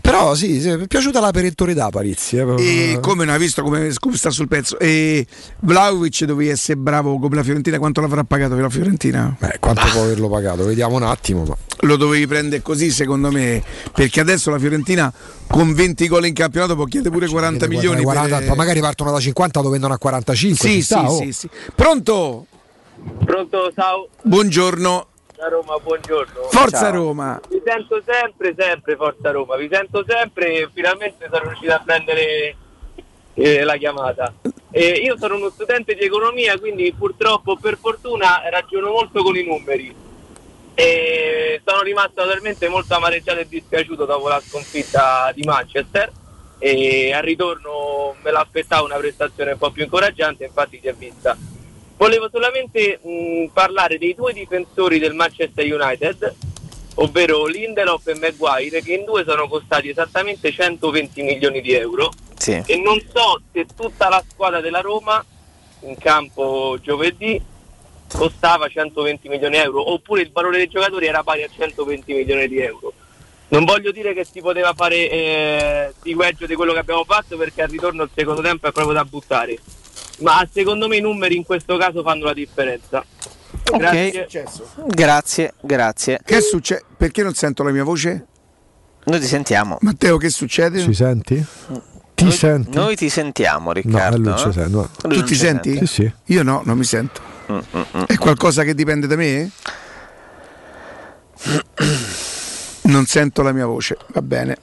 Però 0.00 0.34
sì, 0.34 0.60
sì, 0.60 0.74
mi 0.74 0.84
è 0.84 0.86
piaciuta 0.86 1.20
la 1.20 1.30
perentorietà 1.30 1.88
Parizzi. 1.90 2.36
eh. 2.36 2.92
E 2.92 2.98
come 3.00 3.24
non 3.24 3.34
ha 3.34 3.38
visto 3.38 3.62
come, 3.62 3.92
come 3.98 4.16
sta 4.16 4.30
sul 4.30 4.48
pezzo? 4.48 4.78
E 4.78 5.24
Vlaovic 5.60 6.24
dovevi 6.24 6.50
essere 6.50 6.78
bravo 6.78 7.18
come 7.18 7.36
la 7.36 7.42
Fiorentina, 7.44 7.78
quanto 7.78 8.00
l'avrà 8.00 8.24
pagato 8.24 8.54
per 8.54 8.62
la 8.64 8.70
Fiorentina? 8.70 9.36
Beh, 9.38 9.56
quanto 9.60 9.82
può 9.92 10.02
averlo 10.02 10.28
pagato? 10.28 10.64
Vediamo 10.64 10.96
un 10.96 11.02
attimo. 11.04 11.44
Ma... 11.44 11.56
Lo 11.82 11.96
dovevi 11.96 12.26
prendere 12.26 12.60
così 12.62 12.90
secondo 12.90 13.30
me, 13.30 13.62
perché 13.92 14.20
adesso 14.20 14.50
la 14.50 14.58
Fiorentina 14.58 15.12
con 15.48 15.72
20 15.74 16.08
gol 16.08 16.26
in 16.26 16.34
campionato 16.34 16.74
può 16.74 16.84
chiedere 16.84 17.12
pure 17.12 17.26
40 17.26 17.66
milioni. 17.66 18.02
40, 18.02 18.38
per- 18.38 18.56
magari 18.56 18.80
partono 18.80 19.10
da 19.10 19.20
50 19.20 19.60
dove 19.60 19.72
vendono 19.72 19.94
a 19.94 19.98
45. 19.98 20.68
Sì, 20.68 20.82
sta, 20.82 21.00
sì, 21.00 21.04
oh. 21.04 21.16
sì, 21.16 21.32
sì. 21.32 21.50
Pronto? 21.74 22.46
Pronto, 23.24 23.72
ciao. 23.74 24.08
Buongiorno. 24.22 25.06
Da 25.36 25.48
Roma, 25.48 25.78
buongiorno. 25.78 26.48
Forza 26.50 26.90
Ciao. 26.90 26.92
Roma. 26.92 27.40
Vi 27.48 27.62
sento 27.64 28.02
sempre, 28.04 28.54
sempre 28.58 28.96
Forza 28.96 29.30
Roma, 29.30 29.56
vi 29.56 29.68
sento 29.70 30.04
sempre 30.04 30.52
e 30.52 30.68
finalmente 30.74 31.28
sono 31.30 31.44
riuscito 31.44 31.72
a 31.72 31.80
prendere 31.84 32.56
eh, 33.34 33.62
la 33.62 33.76
chiamata. 33.76 34.34
Eh, 34.72 35.00
io 35.04 35.16
sono 35.16 35.36
uno 35.36 35.50
studente 35.50 35.94
di 35.94 36.04
economia, 36.04 36.58
quindi 36.58 36.92
purtroppo 36.92 37.56
per 37.56 37.78
fortuna 37.80 38.42
ragiono 38.50 38.90
molto 38.90 39.22
con 39.22 39.36
i 39.36 39.44
numeri. 39.44 39.94
E 40.80 41.60
sono 41.66 41.82
rimasto 41.82 42.20
naturalmente 42.24 42.68
molto 42.68 42.94
amareggiato 42.94 43.40
e 43.40 43.48
dispiaciuto 43.48 44.04
dopo 44.04 44.28
la 44.28 44.40
sconfitta 44.40 45.32
di 45.34 45.42
Manchester 45.42 46.08
e 46.60 47.12
al 47.12 47.22
ritorno 47.24 48.14
me 48.22 48.30
l'aspettavo 48.30 48.84
una 48.84 48.94
prestazione 48.94 49.50
un 49.52 49.58
po' 49.58 49.72
più 49.72 49.82
incoraggiante, 49.82 50.44
infatti 50.44 50.78
si 50.80 50.86
è 50.86 50.94
vista. 50.94 51.36
Volevo 51.96 52.28
solamente 52.30 53.00
mh, 53.02 53.46
parlare 53.52 53.98
dei 53.98 54.14
due 54.14 54.32
difensori 54.32 55.00
del 55.00 55.14
Manchester 55.14 55.64
United, 55.64 56.34
ovvero 56.94 57.46
Lindelof 57.46 58.06
e 58.06 58.14
Maguire, 58.14 58.80
che 58.80 58.92
in 58.94 59.04
due 59.04 59.24
sono 59.26 59.48
costati 59.48 59.88
esattamente 59.88 60.52
120 60.52 61.22
milioni 61.22 61.60
di 61.60 61.72
euro 61.72 62.12
Sì. 62.36 62.62
e 62.64 62.76
non 62.76 63.02
so 63.12 63.40
se 63.52 63.66
tutta 63.76 64.08
la 64.08 64.22
squadra 64.30 64.60
della 64.60 64.80
Roma 64.80 65.24
in 65.80 65.96
campo 65.98 66.78
giovedì 66.80 67.56
costava 68.12 68.68
120 68.68 69.28
milioni 69.28 69.56
di 69.56 69.62
euro 69.62 69.92
oppure 69.92 70.22
il 70.22 70.30
valore 70.32 70.56
dei 70.58 70.68
giocatori 70.68 71.06
era 71.06 71.22
pari 71.22 71.42
a 71.42 71.48
120 71.54 72.12
milioni 72.12 72.48
di 72.48 72.58
euro. 72.60 72.92
Non 73.48 73.64
voglio 73.64 73.90
dire 73.92 74.12
che 74.12 74.24
si 74.30 74.40
poteva 74.40 74.74
fare 74.74 75.10
eh, 75.10 75.94
di 76.02 76.14
peggio 76.14 76.46
di 76.46 76.54
quello 76.54 76.72
che 76.74 76.80
abbiamo 76.80 77.04
fatto 77.04 77.36
perché 77.36 77.62
al 77.62 77.68
ritorno 77.70 78.02
il 78.02 78.10
secondo 78.14 78.42
tempo 78.42 78.68
è 78.68 78.72
proprio 78.72 78.94
da 78.94 79.04
buttare, 79.04 79.56
ma 80.18 80.46
secondo 80.52 80.86
me 80.86 80.96
i 80.96 81.00
numeri 81.00 81.36
in 81.36 81.44
questo 81.44 81.76
caso 81.78 82.02
fanno 82.02 82.24
la 82.24 82.34
differenza. 82.34 83.04
Grazie. 83.76 84.26
Grazie, 84.86 85.54
grazie. 85.60 86.20
Che 86.24 86.40
succede? 86.40 86.84
Perché 86.96 87.22
non 87.22 87.34
sento 87.34 87.62
la 87.62 87.70
mia 87.70 87.84
voce? 87.84 88.26
Noi 89.04 89.20
ti 89.20 89.26
sentiamo. 89.26 89.78
Matteo, 89.80 90.16
che 90.18 90.28
succede? 90.28 90.80
Ci 90.80 90.92
senti? 90.94 91.42
Ti 92.14 92.24
noi, 92.24 92.32
senti? 92.32 92.76
Noi 92.76 92.96
ti 92.96 93.08
sentiamo, 93.08 93.66
No, 93.66 93.72
Riccardo. 93.72 94.16
eh, 94.16 94.18
lui 94.18 94.38
ci 94.38 94.48
eh? 94.48 94.52
sente, 94.52 94.68
no. 94.70 94.90
Lui 95.02 95.18
Tu 95.18 95.22
ti 95.24 95.34
senti? 95.34 95.70
sente. 95.70 95.86
Sì, 95.86 95.94
sì. 96.02 96.12
Io 96.34 96.42
no, 96.42 96.62
non 96.64 96.76
mi 96.76 96.84
sento. 96.84 97.20
È 98.06 98.16
qualcosa 98.18 98.62
che 98.62 98.74
dipende 98.74 99.06
da 99.06 99.16
me? 99.16 99.50
Non 102.82 103.06
sento 103.06 103.42
la 103.42 103.52
mia 103.52 103.66
voce, 103.66 103.96
va 104.08 104.22
bene. 104.22 104.56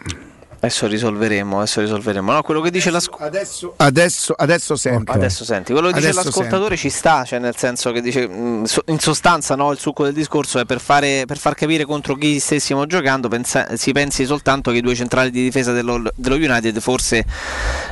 Adesso 0.65 0.87
risolveremo, 0.87 1.57
adesso 1.57 1.81
risolveremo. 1.81 2.31
No, 2.31 2.41
quello 2.41 2.59
che 2.61 2.71
dice 2.71 2.89
l'ascoltatore. 2.89 3.37
Adesso, 3.37 3.73
adesso, 3.77 4.33
adesso 4.35 4.75
sento. 4.75 5.11
Adesso 5.11 5.43
senti, 5.45 5.71
quello 5.73 5.89
che 5.89 5.93
dice 5.95 6.07
Adesso 6.09 6.23
l'ascoltatore 6.25 6.75
ci 6.75 6.89
sta, 6.89 7.23
cioè 7.23 7.37
nel 7.39 7.55
senso 7.55 7.91
che 7.91 8.01
dice, 8.01 8.27
so- 8.63 8.83
in 8.87 8.99
sostanza 8.99 9.55
no, 9.55 9.71
il 9.71 9.77
succo 9.77 10.03
del 10.05 10.13
discorso 10.13 10.57
è 10.59 10.65
per, 10.65 10.79
fare, 10.81 11.25
per 11.27 11.37
far 11.37 11.53
capire 11.53 11.85
contro 11.85 12.15
chi 12.15 12.39
stessimo 12.39 12.85
giocando, 12.87 13.27
pensa- 13.27 13.75
si 13.75 13.91
pensi 13.91 14.25
soltanto 14.25 14.71
che 14.71 14.77
i 14.77 14.81
due 14.81 14.95
centrali 14.95 15.29
di 15.29 15.43
difesa 15.43 15.71
dello, 15.71 16.01
dello 16.15 16.35
United 16.35 16.79
forse 16.79 17.23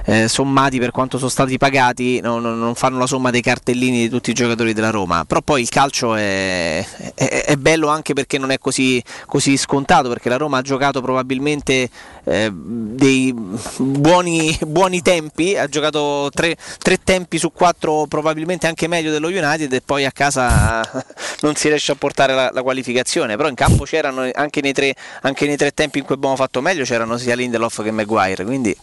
eh, 0.05 0.27
sommati 0.27 0.79
per 0.79 0.91
quanto 0.91 1.17
sono 1.17 1.29
stati 1.29 1.57
pagati 1.57 2.19
no- 2.21 2.39
no- 2.39 2.55
non 2.55 2.75
fanno 2.75 2.97
la 2.97 3.05
somma 3.05 3.29
dei 3.29 3.41
cartellini 3.41 3.99
di 3.99 4.09
tutti 4.09 4.31
i 4.31 4.33
giocatori 4.33 4.73
della 4.73 4.89
Roma, 4.89 5.25
però 5.25 5.41
poi 5.41 5.61
il 5.61 5.69
calcio 5.69 6.15
è, 6.15 6.85
è- 7.13 7.43
è 7.45 7.55
bello 7.55 7.87
anche 7.87 8.13
perché 8.13 8.37
non 8.37 8.49
è 8.51 8.57
così, 8.57 9.01
così 9.27 9.57
scontato, 9.57 10.09
perché 10.09 10.29
la 10.29 10.37
Roma 10.37 10.57
ha 10.57 10.61
giocato 10.61 11.01
probabilmente 11.01 11.89
eh, 12.25 12.49
dei 12.53 13.33
buoni, 13.77 14.57
buoni 14.65 15.01
tempi, 15.01 15.57
ha 15.57 15.67
giocato 15.67 16.29
tre, 16.33 16.55
tre 16.79 16.97
tempi 17.03 17.37
su 17.37 17.51
quattro 17.51 18.05
probabilmente 18.07 18.67
anche 18.67 18.87
meglio 18.87 19.11
dello 19.11 19.27
United 19.27 19.71
e 19.73 19.81
poi 19.81 20.05
a 20.05 20.11
casa 20.11 20.81
non 21.41 21.55
si 21.55 21.67
riesce 21.67 21.91
a 21.91 21.95
portare 21.95 22.33
la, 22.33 22.49
la 22.53 22.61
qualificazione, 22.61 23.35
però 23.35 23.49
in 23.49 23.55
campo 23.55 23.83
c'erano 23.83 24.29
anche 24.33 24.61
nei, 24.61 24.73
tre, 24.73 24.93
anche 25.21 25.45
nei 25.45 25.57
tre 25.57 25.71
tempi 25.73 25.99
in 25.99 26.05
cui 26.05 26.15
abbiamo 26.15 26.35
fatto 26.35 26.61
meglio 26.61 26.83
c'erano 26.83 27.17
sia 27.17 27.35
Lindelof 27.35 27.83
che 27.83 27.91
Maguire, 27.91 28.43
quindi 28.45 28.75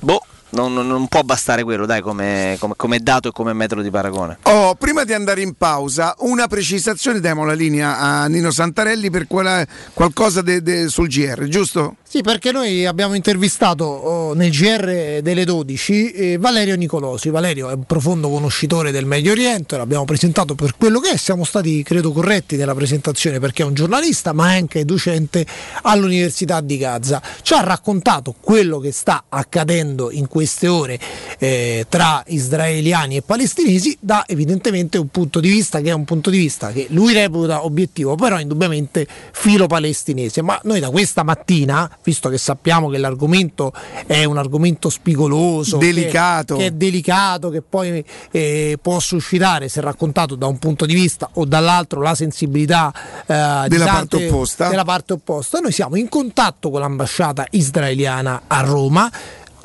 boh, 0.00 0.22
non, 0.50 0.72
non- 0.72 1.06
può 1.08 1.22
bastare 1.22 1.62
quello 1.64 1.86
dai 1.86 2.00
come, 2.00 2.56
come- 2.58 2.74
come 2.76 2.98
dato 2.98 3.28
e 3.28 3.32
come 3.32 3.52
metro 3.52 3.82
di 3.82 3.90
paragone. 3.90 4.38
Oh, 4.44 4.74
prima 4.74 5.04
di 5.04 5.12
andare 5.12 5.42
in 5.42 5.54
pausa, 5.54 6.14
una 6.18 6.46
precisazione, 6.48 7.20
diamo 7.20 7.44
la 7.44 7.52
linea 7.52 7.98
a 7.98 8.26
Nino 8.26 8.50
Santarelli 8.50 9.10
per 9.10 9.26
quella- 9.26 9.64
qualcosa 9.92 10.42
de- 10.42 10.62
de- 10.62 10.88
sul 10.88 11.08
GR, 11.08 11.44
giusto? 11.48 11.96
Sì, 12.12 12.22
perché 12.22 12.50
noi 12.50 12.86
abbiamo 12.86 13.14
intervistato 13.14 13.84
oh, 13.84 14.34
nel 14.34 14.50
GR 14.50 15.20
delle 15.22 15.44
12 15.44 16.10
eh, 16.10 16.38
Valerio 16.38 16.74
Nicolosi. 16.74 17.30
Valerio 17.30 17.70
è 17.70 17.74
un 17.74 17.84
profondo 17.84 18.28
conoscitore 18.28 18.90
del 18.90 19.06
Medio 19.06 19.30
Oriente, 19.30 19.76
l'abbiamo 19.76 20.04
presentato 20.06 20.56
per 20.56 20.76
quello 20.76 20.98
che 20.98 21.10
è, 21.10 21.16
siamo 21.16 21.44
stati 21.44 21.84
credo 21.84 22.10
corretti 22.10 22.56
nella 22.56 22.74
presentazione 22.74 23.38
perché 23.38 23.62
è 23.62 23.64
un 23.64 23.74
giornalista 23.74 24.32
ma 24.32 24.54
è 24.54 24.56
anche 24.56 24.84
docente 24.84 25.46
all'Università 25.82 26.60
di 26.60 26.78
Gaza. 26.78 27.22
Ci 27.42 27.54
ha 27.54 27.60
raccontato 27.60 28.34
quello 28.40 28.80
che 28.80 28.90
sta 28.90 29.26
accadendo 29.28 30.10
in 30.10 30.26
queste 30.26 30.66
ore 30.66 30.98
eh, 31.38 31.86
tra 31.88 32.24
israeliani 32.26 33.18
e 33.18 33.22
palestinesi 33.22 33.96
da 34.00 34.24
evidentemente 34.26 34.98
un 34.98 35.10
punto 35.10 35.38
di 35.38 35.48
vista 35.48 35.80
che 35.80 35.90
è 35.90 35.94
un 35.94 36.04
punto 36.04 36.30
di 36.30 36.38
vista 36.38 36.72
che 36.72 36.88
lui 36.90 37.12
reputa 37.12 37.64
obiettivo, 37.64 38.16
però 38.16 38.40
indubbiamente 38.40 39.06
filo 39.30 39.68
palestinese. 39.68 40.42
Ma 40.42 40.58
noi 40.64 40.80
da 40.80 40.90
questa 40.90 41.22
mattina 41.22 41.98
visto 42.02 42.28
che 42.28 42.38
sappiamo 42.38 42.88
che 42.88 42.98
l'argomento 42.98 43.72
è 44.06 44.24
un 44.24 44.38
argomento 44.38 44.88
spigoloso, 44.88 45.76
Delicato. 45.76 46.54
che, 46.56 46.60
che 46.62 46.66
è 46.68 46.70
delicato, 46.70 47.50
che 47.50 47.62
poi 47.62 48.04
eh, 48.30 48.78
può 48.80 48.98
suscitare, 48.98 49.68
se 49.68 49.80
raccontato 49.80 50.34
da 50.34 50.46
un 50.46 50.58
punto 50.58 50.86
di 50.86 50.94
vista 50.94 51.28
o 51.34 51.44
dall'altro, 51.44 52.00
la 52.00 52.14
sensibilità 52.14 52.92
eh, 53.26 53.68
Della 53.68 53.84
parte 53.86 54.26
opposta. 54.26 54.68
della 54.68 54.84
parte 54.84 55.12
opposta. 55.12 55.58
Noi 55.60 55.72
siamo 55.72 55.96
in 55.96 56.08
contatto 56.08 56.70
con 56.70 56.80
l'ambasciata 56.80 57.46
israeliana 57.50 58.42
a 58.46 58.60
Roma. 58.60 59.10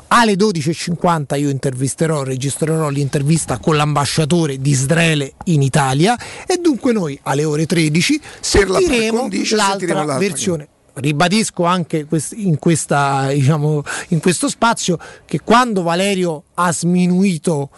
Alle 0.08 0.34
12.50 0.34 1.36
io 1.36 1.48
intervisterò, 1.48 2.22
registrerò 2.22 2.88
l'intervista 2.90 3.58
con 3.58 3.74
l'ambasciatore 3.74 4.58
di 4.60 4.70
Israele 4.70 5.32
in 5.46 5.62
Italia 5.62 6.16
e 6.46 6.58
dunque 6.58 6.92
noi 6.92 7.18
alle 7.24 7.44
ore 7.44 7.66
13 7.66 8.20
Per 8.52 8.68
la 8.68 8.78
par 8.78 8.82
sentiremo 8.82 9.18
condicio 9.18 9.56
l'altra 9.56 9.78
sentiremo 9.78 10.06
l'altra. 10.06 10.18
versione. 10.28 10.68
Ribadisco 10.98 11.64
anche 11.64 12.06
in, 12.36 12.58
questa, 12.58 13.28
diciamo, 13.28 13.82
in 14.08 14.20
questo 14.20 14.48
spazio 14.48 14.98
che 15.26 15.40
quando 15.40 15.82
Valerio 15.82 16.44
ha 16.54 16.72
sminuito 16.72 17.68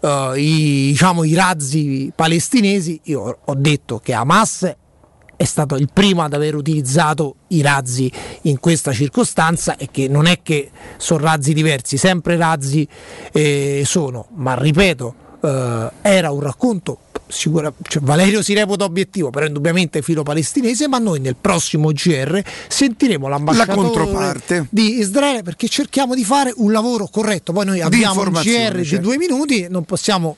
eh, 0.00 0.32
i, 0.36 0.86
diciamo, 0.88 1.22
i 1.22 1.34
razzi 1.34 2.12
palestinesi, 2.14 3.00
io 3.04 3.38
ho 3.44 3.54
detto 3.54 4.00
che 4.00 4.12
Hamas 4.12 4.76
è 5.36 5.44
stato 5.44 5.76
il 5.76 5.88
primo 5.92 6.22
ad 6.22 6.32
aver 6.32 6.56
utilizzato 6.56 7.36
i 7.48 7.62
razzi 7.62 8.10
in 8.42 8.58
questa 8.58 8.92
circostanza 8.92 9.76
e 9.76 9.88
che 9.90 10.08
non 10.08 10.26
è 10.26 10.40
che 10.42 10.70
sono 10.96 11.24
razzi 11.24 11.52
diversi, 11.52 11.96
sempre 11.96 12.36
razzi 12.36 12.86
eh, 13.32 13.82
sono, 13.84 14.26
ma 14.34 14.54
ripeto, 14.54 15.14
eh, 15.44 15.90
era 16.02 16.30
un 16.30 16.40
racconto. 16.40 16.98
Sicura, 17.26 17.72
cioè 17.82 18.02
Valerio 18.02 18.42
si 18.42 18.52
reputa 18.54 18.84
obiettivo, 18.84 19.30
però 19.30 19.46
indubbiamente 19.46 20.02
filo 20.02 20.22
palestinese, 20.22 20.88
ma 20.88 20.98
noi 20.98 21.20
nel 21.20 21.36
prossimo 21.40 21.90
GR 21.90 22.40
sentiremo 22.68 23.28
l'ambasciatore 23.28 24.40
di 24.68 24.98
Israele 24.98 25.42
perché 25.42 25.68
cerchiamo 25.68 26.14
di 26.14 26.22
fare 26.22 26.52
un 26.56 26.70
lavoro 26.70 27.08
corretto. 27.10 27.52
Poi 27.52 27.64
noi 27.64 27.80
abbiamo 27.80 28.20
un 28.20 28.30
GR 28.30 28.76
di 28.76 28.84
certo. 28.84 29.04
due 29.04 29.16
minuti, 29.16 29.66
non 29.68 29.84
possiamo 29.84 30.36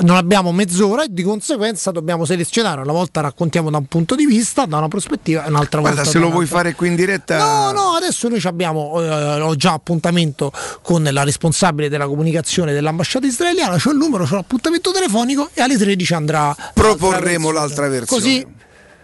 non 0.00 0.16
abbiamo 0.16 0.52
mezz'ora 0.52 1.04
e 1.04 1.08
di 1.10 1.22
conseguenza 1.22 1.90
dobbiamo 1.90 2.24
selezionare. 2.24 2.80
Una 2.80 2.92
volta 2.92 3.20
raccontiamo 3.20 3.70
da 3.70 3.76
un 3.76 3.86
punto 3.86 4.14
di 4.14 4.26
vista, 4.26 4.64
da 4.64 4.78
una 4.78 4.88
prospettiva, 4.88 5.44
e 5.44 5.48
un'altra 5.48 5.80
Guarda, 5.80 6.02
volta 6.02 6.10
se 6.10 6.18
lo 6.18 6.30
vuoi 6.30 6.46
fare 6.46 6.74
qui 6.74 6.88
in 6.88 6.94
diretta. 6.94 7.38
No, 7.38 7.72
no, 7.72 7.90
adesso 7.92 8.28
noi 8.28 8.40
abbiamo, 8.44 9.00
eh, 9.02 9.40
ho 9.40 9.54
già 9.54 9.72
appuntamento 9.72 10.52
con 10.80 11.06
la 11.10 11.22
responsabile 11.24 11.88
della 11.88 12.06
comunicazione 12.06 12.72
dell'ambasciata 12.72 13.26
israeliana, 13.26 13.76
c'ho 13.76 13.90
il 13.90 13.98
numero, 13.98 14.24
c'ho 14.24 14.36
l'appuntamento 14.36 14.90
telefonico 14.92 15.50
e 15.52 15.60
alle 15.60 15.76
13 15.76 16.14
andrà. 16.14 16.56
Proporremo 16.72 17.50
l'altra 17.50 17.88
versione. 17.88 18.22
Così 18.22 18.46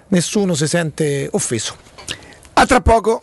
nessuno 0.08 0.54
si 0.54 0.66
sente 0.66 1.28
offeso. 1.30 1.76
A 2.54 2.66
tra 2.66 2.80
poco. 2.80 3.22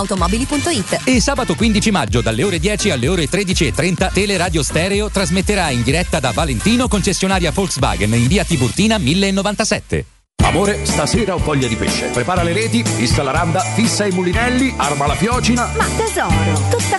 ValentinoAutomobili.it 0.00 1.00
E 1.04 1.20
sabato 1.20 1.54
15 1.54 1.90
maggio 1.90 2.20
dalle 2.20 2.42
ore 2.42 2.58
10 2.58 2.90
alle 2.90 3.08
ore 3.08 3.28
13.30 3.28 4.12
Teleradio 4.12 4.62
Stereo 4.62 5.10
trasmetterà 5.10 5.70
in 5.70 5.82
diretta 5.82 6.20
da 6.20 6.30
Valentino 6.32 6.88
concessionaria 6.88 7.50
Volkswagen 7.50 8.14
in 8.14 8.26
via 8.26 8.44
Tiburtina 8.44 8.98
1097. 8.98 10.04
Amore, 10.42 10.84
stasera 10.84 11.34
ho 11.34 11.38
voglia 11.38 11.68
di 11.68 11.76
pesce. 11.76 12.06
Prepara 12.06 12.42
le 12.42 12.52
reti, 12.52 12.82
fissa 12.82 13.22
la 13.22 13.30
randa, 13.30 13.60
fissa 13.60 14.06
i 14.06 14.10
mulinelli, 14.10 14.72
arma 14.76 15.06
la 15.06 15.14
fiocina. 15.14 15.70
Ma 15.76 15.84
tesoro, 15.96 16.68
tutta 16.70 16.98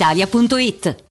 brispalitalia.it. 0.01 1.10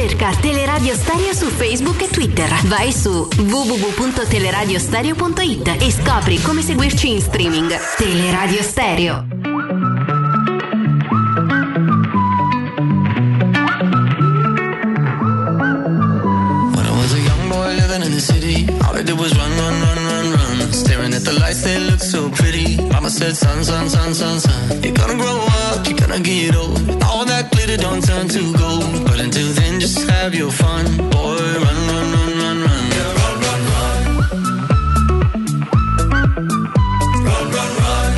Cerca 0.00 0.30
Teleradio 0.30 0.94
Stereo 0.94 1.34
su 1.34 1.46
Facebook 1.46 2.00
e 2.02 2.08
Twitter. 2.08 2.48
Vai 2.66 2.92
su 2.92 3.28
www.teleradiostereo.it 3.36 5.74
e 5.80 5.90
scopri 5.90 6.40
come 6.40 6.62
seguirci 6.62 7.10
in 7.10 7.20
streaming. 7.20 7.76
Teleradio 7.96 8.62
Stereo. 8.62 9.26
When 16.76 16.86
I 16.86 16.90
was 16.96 17.12
a 17.12 17.18
young 17.18 17.48
boy 17.48 17.74
living 17.74 18.04
in 18.04 18.12
the 18.12 18.20
city, 18.20 18.68
all 18.84 18.96
I 18.96 19.02
did 19.02 19.18
was 19.18 19.36
run, 19.36 19.50
run, 19.50 19.80
run, 19.82 19.98
run, 20.04 20.30
run. 20.30 20.72
Staring 20.72 21.12
at 21.12 21.24
the 21.24 21.32
lights, 21.40 21.62
they 21.64 21.80
look 21.80 21.98
so 22.00 22.30
pretty. 22.30 22.76
Mama 22.92 23.10
said, 23.10 23.36
son, 23.36 23.64
son, 23.64 23.88
son, 23.88 24.14
son, 24.14 24.38
son. 24.38 24.80
You're 24.80 24.94
gonna 24.94 25.16
grow 25.16 25.44
up, 25.66 25.84
you're 25.88 25.98
gonna 25.98 26.20
get 26.20 26.54
old. 26.54 26.78
All 27.02 27.24
that 27.24 27.50
glitter 27.50 27.76
don't 27.76 28.00
turn 28.00 28.28
to 28.28 28.52
gold. 28.56 29.07
But 29.18 29.24
until 29.24 29.50
then, 29.54 29.80
just 29.80 30.08
have 30.08 30.32
your 30.32 30.52
fun. 30.52 30.84
Boy, 31.10 31.10
run, 31.10 31.88
run, 31.88 32.12
run, 32.12 32.38
run, 32.38 32.62
run. 32.62 32.90
Yeah, 32.94 33.18
run, 33.18 33.34
run, 33.42 33.62
run. 33.74 33.98
Run, 37.26 37.46
run, 37.50 37.70
run. 37.82 38.14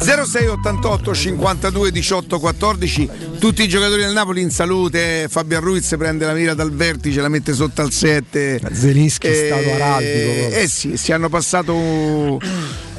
0688 0.00 1.12
52 1.14 1.90
18 1.90 2.40
14 2.40 3.10
tutti 3.38 3.62
i 3.62 3.68
giocatori 3.68 4.00
del 4.00 4.14
Napoli 4.14 4.40
in 4.40 4.50
salute 4.50 5.26
Fabian 5.28 5.60
Ruiz 5.60 5.94
prende 5.98 6.24
la 6.24 6.32
mira 6.32 6.54
dal 6.54 6.72
vertice 6.72 7.20
la 7.20 7.28
mette 7.28 7.52
sotto 7.52 7.82
al 7.82 7.92
7 7.92 8.58
Zelinski 8.72 9.26
è 9.26 9.34
stato 9.34 9.70
araldico 9.70 10.48
eh 10.56 10.66
sì 10.66 10.96
si 10.96 11.12
hanno 11.12 11.28
passato 11.28 12.40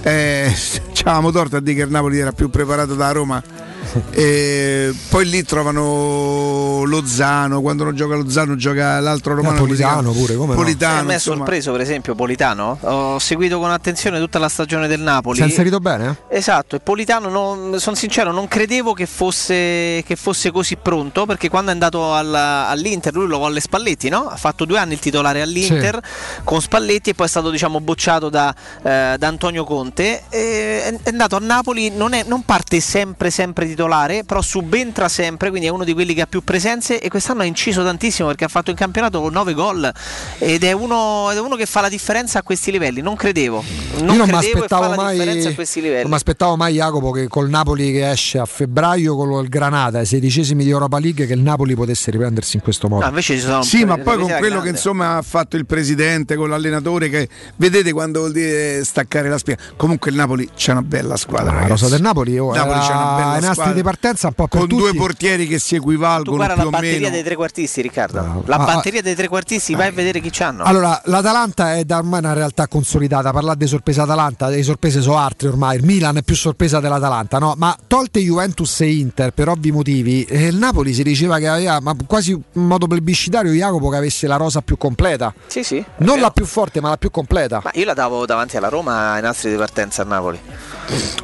eh, 0.04 0.54
c'avevamo 0.94 1.32
torto 1.32 1.56
a 1.56 1.62
dire 1.62 1.78
che 1.78 1.84
il 1.84 1.90
Napoli 1.90 2.20
era 2.20 2.32
più 2.32 2.50
preparato 2.50 2.94
da 2.94 3.12
Roma 3.12 3.63
e 4.12 4.94
poi 5.10 5.26
lì 5.30 5.44
trovano 5.44 6.84
Lozano 6.86 7.62
quando 7.62 7.84
non 7.84 7.96
gioca 7.96 8.16
Lozano 8.16 8.56
gioca 8.56 9.00
l'altro 9.00 9.36
romano 9.36 9.66
chiama? 9.66 9.96
Napolitano 10.02 10.12
pure, 10.12 10.36
come 10.36 10.54
no? 10.56 10.60
Politano 10.62 11.00
a 11.00 11.04
me 11.04 11.12
è 11.12 11.14
insomma. 11.16 11.38
sorpreso 11.38 11.72
per 11.72 11.82
esempio 11.82 12.16
Politano 12.16 12.78
ho 12.82 13.20
seguito 13.20 13.60
con 13.60 13.72
attenzione 13.72 14.20
tutta 14.20 14.40
la 14.40 14.50
stagione 14.50 14.88
del 14.88 15.02
Napoli 15.02 15.38
Si 15.38 15.44
è 15.44 15.46
inserito 15.46 15.80
bene? 15.80 16.18
Esatto, 16.30 16.76
e 16.76 16.80
Politano, 16.80 17.30
non- 17.30 17.80
sono 17.80 17.96
sincero, 17.96 18.32
non 18.32 18.48
credevo 18.48 18.94
che 18.94 19.06
fosse, 19.06 20.04
che 20.06 20.16
fosse 20.16 20.52
così 20.52 20.76
pronto 20.76 21.26
perché 21.26 21.50
quando 21.50 21.70
è 21.70 21.74
andato 21.74 22.16
alla- 22.16 22.68
all'Inter 22.68 23.14
lui 23.14 23.28
lo 23.28 23.38
volle 23.38 23.60
Spalletti, 23.60 24.10
no? 24.10 24.28
Ha 24.28 24.36
fatto 24.36 24.66
due 24.66 24.78
anni 24.78 24.94
il 24.94 25.00
titolare 25.00 25.42
all'Inter 25.42 26.00
con 26.44 26.62
Spalletti 26.62 27.12
e 27.12 27.14
poi 27.14 27.26
è 27.26 27.30
stato 27.30 27.50
diciamo 27.50 27.80
bocciato 27.82 28.30
da, 28.30 28.54
eh, 28.84 29.16
da 29.18 29.28
Antonio 29.28 29.64
Conte. 29.64 30.24
E 30.30 30.84
è, 30.84 30.94
è 31.04 31.10
andato 31.10 31.36
a 31.36 31.40
Napoli, 31.40 31.90
non, 31.90 32.14
è- 32.14 32.24
non 32.26 32.44
parte 32.44 32.80
sempre, 32.80 33.30
sempre 33.30 33.66
titolare, 33.74 34.24
però 34.24 34.42
subentra 34.42 35.10
sempre, 35.10 35.50
quindi 35.50 35.68
è 35.68 35.72
uno 35.72 35.84
di 35.84 35.94
quelli 35.94 36.14
che 36.14 36.22
ha 36.22 36.28
più 36.28 36.44
presenze 36.44 37.00
e 37.00 37.10
quest'anno 37.10 37.42
ha 37.42 37.46
inciso 37.46 37.84
tantissimo 37.84 38.28
perché 38.28 38.46
ha 38.46 38.50
fatto 38.50 38.70
in 38.70 38.76
campionato 38.76 39.30
9 39.30 39.54
gol 39.54 39.92
ed 40.38 40.64
è 40.64 40.72
uno, 40.72 41.30
ed 41.32 41.38
è 41.38 41.40
uno 41.42 41.56
che 41.56 41.66
fa 41.66 41.82
la 41.82 41.90
differenza 41.90 42.40
a 42.40 42.44
questi 42.44 42.72
livelli. 42.72 43.02
Non 43.02 43.16
credevo, 43.16 43.64
non, 44.00 44.16
Io 44.16 44.18
non 44.18 44.30
mi 44.30 44.36
aspettavo 44.36 44.88
la 44.88 44.96
mai, 44.96 45.18
non 45.18 46.10
mi 46.10 46.14
aspettavo 46.14 46.56
mai 46.56 46.76
Jacopo 46.76 47.12
che 47.12 47.28
col 47.28 47.50
Napoli 47.50 47.92
che 47.92 48.10
esce 48.10 48.40
a 48.40 48.46
febbraio 48.46 49.16
con 49.16 49.32
il 49.44 49.50
Granata 49.50 50.00
ai 50.00 50.06
sedicesimi 50.06 50.64
di 50.64 50.70
Europa 50.70 51.00
League 51.00 51.26
che 51.26 51.34
il 51.34 51.42
Napoli 51.42 51.76
potesse 51.76 52.12
riprendersi 52.12 52.58
in 52.58 52.62
questo 52.62 52.88
modo. 52.88 53.04
No, 53.04 53.10
invece 53.10 53.36
ci 53.36 53.42
sono 53.42 53.64
Sì, 53.64 53.84
ma 53.86 53.98
poi 53.98 54.18
con 54.18 54.28
quello 54.28 54.40
grande. 54.40 54.62
che 54.62 54.70
insomma 54.70 55.18
ha 55.18 55.22
fatto 55.22 55.58
il 55.58 55.66
presidente, 55.66 56.36
con 56.36 56.50
l'allenatore, 56.50 57.10
che 57.10 57.28
vedete 57.56 57.92
quando 57.92 58.20
vuol 58.20 58.32
dire 58.32 58.84
staccare 58.84 59.30
la 59.30 59.38
spina. 59.38 59.58
Comunque 59.76 60.12
il 60.12 60.18
Napoli 60.18 60.50
c'è 60.56 60.72
una 60.72 60.82
bella 60.82 61.16
squadra. 61.16 61.46
La 61.46 61.52
ragazzi. 61.62 61.70
rosa 61.72 61.90
del 61.90 62.02
Napoli, 62.02 62.38
oh, 62.38 62.54
Napoli 62.54 62.78
era 62.78 62.88
c'è 62.88 62.94
una 62.94 63.16
bella 63.16 63.48
nastri 63.48 63.63
squadra. 63.64 63.74
di 63.74 63.84
partenza 63.84 64.28
un 64.28 64.34
po' 64.34 64.48
con 64.48 64.62
tutti. 64.62 64.76
due 64.76 64.94
portieri 64.94 65.48
che 65.48 65.60
si 65.60 65.76
Tu 65.76 65.82
equivalgono 65.82 66.38
guarda 66.38 66.54
più 66.56 66.64
la 66.66 66.70
batteria 66.70 67.10
dei 67.10 67.24
trequartisti, 67.24 67.82
Riccardo. 67.82 68.44
La 68.46 68.56
Ah, 68.56 68.66
batteria 68.66 69.02
dei 69.02 69.16
trequartisti, 69.16 69.76
vai 69.76 69.88
a 69.88 69.92
vedere 69.92 70.20
chi 70.20 70.30
c'hanno. 70.32 70.64
Allora, 70.64 71.02
l'Atalanta 71.06 71.76
è 71.76 71.84
da 71.86 71.98
ormai 71.98 72.20
una 72.20 72.34
realtà 72.34 72.68
consolidata. 72.68 73.32
Parlare 73.32 73.58
di 73.58 73.68
sorprese 73.68 74.02
Atalanta, 74.02 74.48
le 74.48 74.64
sorprese 74.64 75.02
sono 75.02 75.18
altre 75.18 75.48
ormai. 75.48 75.78
Il 75.78 75.84
Milan 75.86 76.18
è 76.18 76.22
più 76.24 76.36
sorpresa 76.36 76.80
dell'Atalanta, 76.80 77.38
no? 77.40 77.54
Ma 77.58 77.76
tolte 77.88 78.20
Juventus 78.20 78.82
e 78.82 78.92
Inter 78.92 79.32
per 79.32 79.50
ovvi 79.50 79.72
motivi, 79.72 80.24
eh, 80.26 80.48
il 80.48 80.56
Napoli 80.56 80.94
si 80.94 81.04
diceva 81.04 81.38
che 81.40 81.48
aveva, 81.48 81.80
ma 81.82 81.96
quasi 82.06 82.32
in 82.32 82.42
modo 82.66 82.88
plebiscitario, 82.88 83.52
Jacopo 83.52 83.90
che 83.90 83.98
avesse 83.98 84.28
la 84.28 84.36
rosa 84.38 84.62
più 84.62 84.78
completa. 84.78 85.34
Sì, 85.48 85.64
sì. 85.64 85.84
Non 85.98 86.20
la 86.20 86.32
più 86.32 86.46
forte, 86.46 86.82
ma 86.82 86.90
la 86.90 86.98
più 86.98 87.12
completa. 87.12 87.62
Ma 87.64 87.72
io 87.74 87.86
la 87.86 87.94
davo 87.94 88.26
davanti 88.26 88.58
alla 88.58 88.70
Roma 88.70 89.12
ai 89.14 89.22
nastri 89.22 89.50
di 89.52 89.56
partenza 89.58 90.02
a 90.02 90.06
Napoli. 90.06 90.40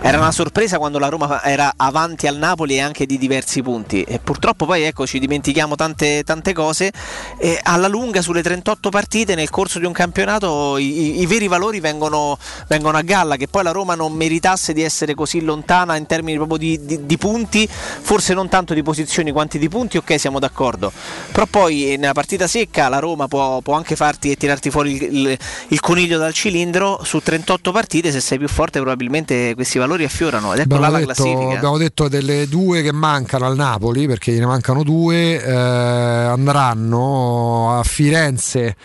Era 0.01 0.18
una 0.18 0.32
sorpresa 0.32 0.77
quando 0.77 1.00
la 1.00 1.09
Roma 1.09 1.43
era 1.43 1.74
avanti 1.76 2.27
al 2.30 2.38
Napoli 2.38 2.75
e 2.75 2.80
anche 2.82 3.06
di 3.06 3.17
diversi 3.17 3.61
punti. 3.61 4.03
E 4.03 4.19
purtroppo 4.19 4.66
poi 4.66 4.83
ecco 4.83 5.06
ci 5.06 5.19
dimentichiamo 5.19 5.75
tante, 5.75 6.24
tante 6.24 6.53
cose. 6.53 6.91
E 7.38 7.59
alla 7.61 7.88
lunga 7.88 8.22
sulle 8.22 8.41
38 8.41 8.90
partite 8.90 9.35
nel 9.35 9.49
corso 9.49 9.80
di 9.80 9.85
un 9.85 9.91
campionato 9.91 10.77
i, 10.77 11.19
i- 11.22 11.25
veri 11.25 11.48
valori 11.48 11.80
vengono, 11.80 12.38
vengono 12.67 12.98
a 12.98 13.01
galla. 13.01 13.35
Che 13.35 13.48
poi 13.48 13.64
la 13.64 13.72
Roma 13.72 13.95
non 13.95 14.14
meritasse 14.14 14.74
di 14.74 14.82
essere 14.82 15.14
così 15.14 15.41
lontana 15.41 15.95
in 15.98 16.06
termini 16.06 16.38
proprio 16.38 16.58
di, 16.58 16.85
di- 16.85 17.06
di 17.06 17.17
punti, 17.17 17.67
forse 17.67 18.33
non 18.33 18.48
tanto 18.49 18.74
di 18.74 18.83
posizioni 18.83 19.32
quanti 19.32 19.59
di 19.59 19.67
punti, 19.69 19.98
ok 19.98 20.19
siamo 20.19 20.40
d'accordo. 20.40 20.91
Però 21.32 21.45
poi 21.45 21.95
nella 21.98 22.14
partita 22.14 22.48
secca 22.48 22.88
la 22.90 22.99
Roma 22.99 23.27
può, 23.27 23.59
può 23.61 23.74
anche 23.75 23.95
farti 23.95 24.32
e 24.32 24.35
tirarti 24.35 24.69
fuori 24.69 24.93
il, 24.95 25.03
il- 25.17 25.38
il 25.69 25.80
coniglio 25.80 26.17
dal 26.17 26.33
cilindro 26.33 27.01
su 27.03 27.19
38 27.19 27.72
partite, 27.72 28.11
se 28.11 28.19
sei 28.19 28.38
più 28.38 28.48
forte 28.48 28.80
probabilmente 28.80 29.53
questi 29.56 29.77
valori 29.80 30.03
affiorano 30.03 30.53
ed 30.53 30.59
ecco 30.59 30.75
Abbiamo 30.75 30.91
la 30.93 30.99
detto, 30.99 31.14
classifica. 31.24 31.56
abbiamo 31.56 31.77
detto 31.77 32.08
delle 32.19 32.48
due 32.48 32.81
che 32.81 32.91
mancano 32.91 33.45
al 33.45 33.56
Napoli, 33.56 34.07
perché 34.07 34.38
ne 34.38 34.45
mancano 34.45 34.83
due, 34.83 35.41
eh, 35.41 35.51
andranno 35.51 37.77
a 37.77 37.83
Firenze 37.83 38.75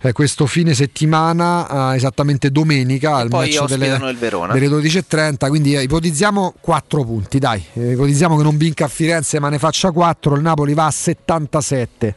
eh, 0.00 0.12
questo 0.12 0.46
fine 0.46 0.74
settimana, 0.74 1.92
eh, 1.92 1.96
esattamente 1.96 2.50
domenica, 2.50 3.16
al 3.16 3.28
poi 3.28 3.48
match 3.48 3.66
delle, 3.66 3.86
ospitano 3.86 4.10
il 4.10 4.16
Verona. 4.16 4.52
delle 4.52 4.68
12.30, 4.68 5.48
quindi 5.48 5.76
eh, 5.76 5.82
ipotizziamo 5.82 6.54
4 6.60 7.04
punti, 7.04 7.38
dai, 7.38 7.62
Eh, 7.74 7.92
ipotizziamo 7.92 8.36
che 8.36 8.42
non 8.42 8.56
vinca 8.56 8.86
a 8.86 8.88
Firenze 8.88 9.38
ma 9.38 9.48
ne 9.48 9.58
faccia 9.58 9.90
4, 9.90 10.34
il 10.34 10.42
Napoli 10.42 10.74
va 10.74 10.86
a 10.86 10.90
77. 10.90 12.14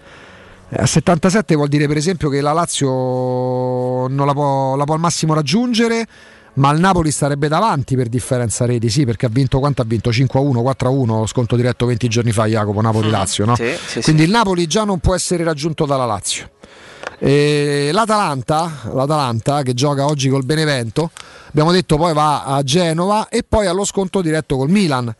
Eh, 0.69 0.81
A 0.81 0.85
77 0.85 1.55
vuol 1.55 1.67
dire 1.67 1.87
per 1.87 1.97
esempio 1.97 2.29
che 2.29 2.41
la 2.41 2.53
Lazio 2.53 4.07
non 4.07 4.25
la 4.25 4.33
può, 4.33 4.75
la 4.75 4.83
può 4.85 4.95
al 4.95 4.99
massimo 4.99 5.33
raggiungere, 5.33 6.07
ma 6.55 6.71
il 6.71 6.79
Napoli 6.79 7.11
starebbe 7.11 7.47
davanti 7.47 7.95
per 7.95 8.07
differenza 8.09 8.65
reti, 8.65 8.89
sì, 8.89 9.05
perché 9.05 9.25
ha 9.25 9.29
vinto 9.29 9.59
quanto 9.59 9.81
ha 9.81 9.85
vinto? 9.85 10.09
5-1, 10.11 10.61
4-1, 10.61 11.25
sconto 11.25 11.55
diretto 11.55 11.85
20 11.85 12.07
giorni 12.07 12.31
fa 12.31 12.45
Jacopo, 12.45 12.81
Napoli-Lazio, 12.81 13.45
no? 13.45 13.55
Sì, 13.55 13.73
sì, 13.87 14.01
Quindi 14.01 14.21
sì. 14.23 14.27
il 14.27 14.33
Napoli 14.33 14.67
già 14.67 14.83
non 14.83 14.99
può 14.99 15.15
essere 15.15 15.43
raggiunto 15.43 15.85
dalla 15.85 16.05
Lazio. 16.05 16.49
E 17.19 17.89
l'Atalanta, 17.93 18.71
l'Atalanta 18.93 19.61
che 19.61 19.73
gioca 19.73 20.05
oggi 20.05 20.29
col 20.29 20.43
Benevento, 20.45 21.11
abbiamo 21.47 21.71
detto 21.71 21.97
poi 21.97 22.13
va 22.13 22.43
a 22.43 22.61
Genova 22.63 23.29
e 23.29 23.43
poi 23.47 23.65
allo 23.67 23.85
sconto 23.85 24.21
diretto 24.21 24.57
col 24.57 24.69
Milan. 24.69 25.13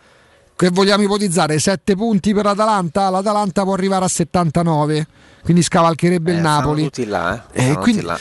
Che 0.55 0.69
vogliamo 0.69 1.03
ipotizzare 1.03 1.57
7 1.59 1.95
punti 1.95 2.33
per 2.33 2.45
l'Atalanta? 2.45 3.09
L'Atalanta 3.09 3.63
può 3.63 3.73
arrivare 3.73 4.05
a 4.05 4.07
79, 4.07 5.07
quindi 5.43 5.63
scavalcherebbe 5.63 6.31
Eh, 6.31 6.35
il 6.35 6.41
Napoli. 6.41 6.83
tutti 6.83 7.05
là, 7.05 7.43
eh. 7.51 7.69
Eh, 7.71 7.73
quindi- 7.75 8.01
tutti 8.01 8.05
là. 8.05 8.19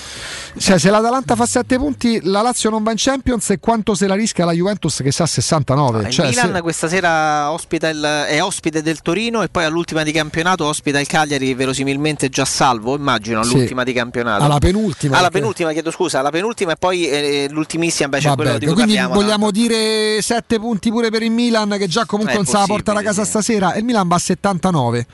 Cioè, 0.55 0.79
se 0.79 0.91
l'Atalanta 0.91 1.35
fa 1.35 1.47
7 1.47 1.77
punti, 1.79 2.21
la 2.25 2.43
Lazio 2.43 2.69
non 2.69 2.83
va 2.83 2.91
in 2.91 2.97
Champions 2.99 3.49
e 3.51 3.59
quanto 3.59 3.95
se 3.95 4.07
la 4.07 4.15
rischia 4.15 4.45
la 4.45 4.53
Juventus 4.53 5.01
che 5.03 5.11
sa 5.11 5.25
69? 5.27 6.03
Il 6.03 6.11
Cioè, 6.11 6.29
Milan 6.29 6.53
se- 6.55 6.61
questa 6.61 6.89
sera 6.89 7.51
ospita 7.51 7.89
il- 7.89 8.01
è 8.29 8.43
ospite 8.43 8.83
del 8.83 9.01
Torino 9.01 9.43
e 9.43 9.49
poi 9.49 9.65
all'ultima 9.65 10.03
di 10.03 10.13
campionato 10.13 10.67
ospita 10.67 11.01
il 11.01 11.07
Cagliari, 11.07 11.55
verosimilmente 11.55 12.29
già 12.29 12.45
salvo, 12.45 12.95
immagino, 12.97 13.43
Sì. 13.43 13.55
all'ultima 13.55 13.83
di 13.83 13.93
campionato. 13.95 14.45
Alla 14.45 14.59
penultima, 14.59 15.15
Alla 15.17 15.25
perché- 15.29 15.39
penultima, 15.41 15.73
chiedo 15.73 15.91
scusa, 15.91 16.19
alla 16.21 16.31
penultima 16.31 16.73
e 16.73 16.77
poi 16.77 17.09
eh, 17.09 17.47
l'ultimissima 17.51 18.05
invece 18.05 18.27
è 18.27 18.31
Vabbè, 18.31 18.43
quello 18.43 18.59
di 18.59 18.67
cui 18.67 18.75
quindi 18.75 18.95
parliamo. 18.97 19.21
vogliamo 19.21 19.51
dire 19.51 20.21
7 20.21 20.59
punti 20.59 20.91
pure 20.91 21.11
per 21.11 21.23
il 21.23 21.31
Milan 21.31 21.75
che 21.79 21.89
già 21.89 22.05
comunque 22.05 22.35
È 22.35 22.37
non 22.37 22.47
se 22.47 22.59
la 22.59 22.67
porta 22.67 22.93
da 22.93 23.01
casa 23.03 23.25
stasera 23.25 23.73
e 23.73 23.79
il 23.79 23.85
Milan 23.85 24.07
va 24.07 24.17
a 24.17 24.19
79. 24.19 25.07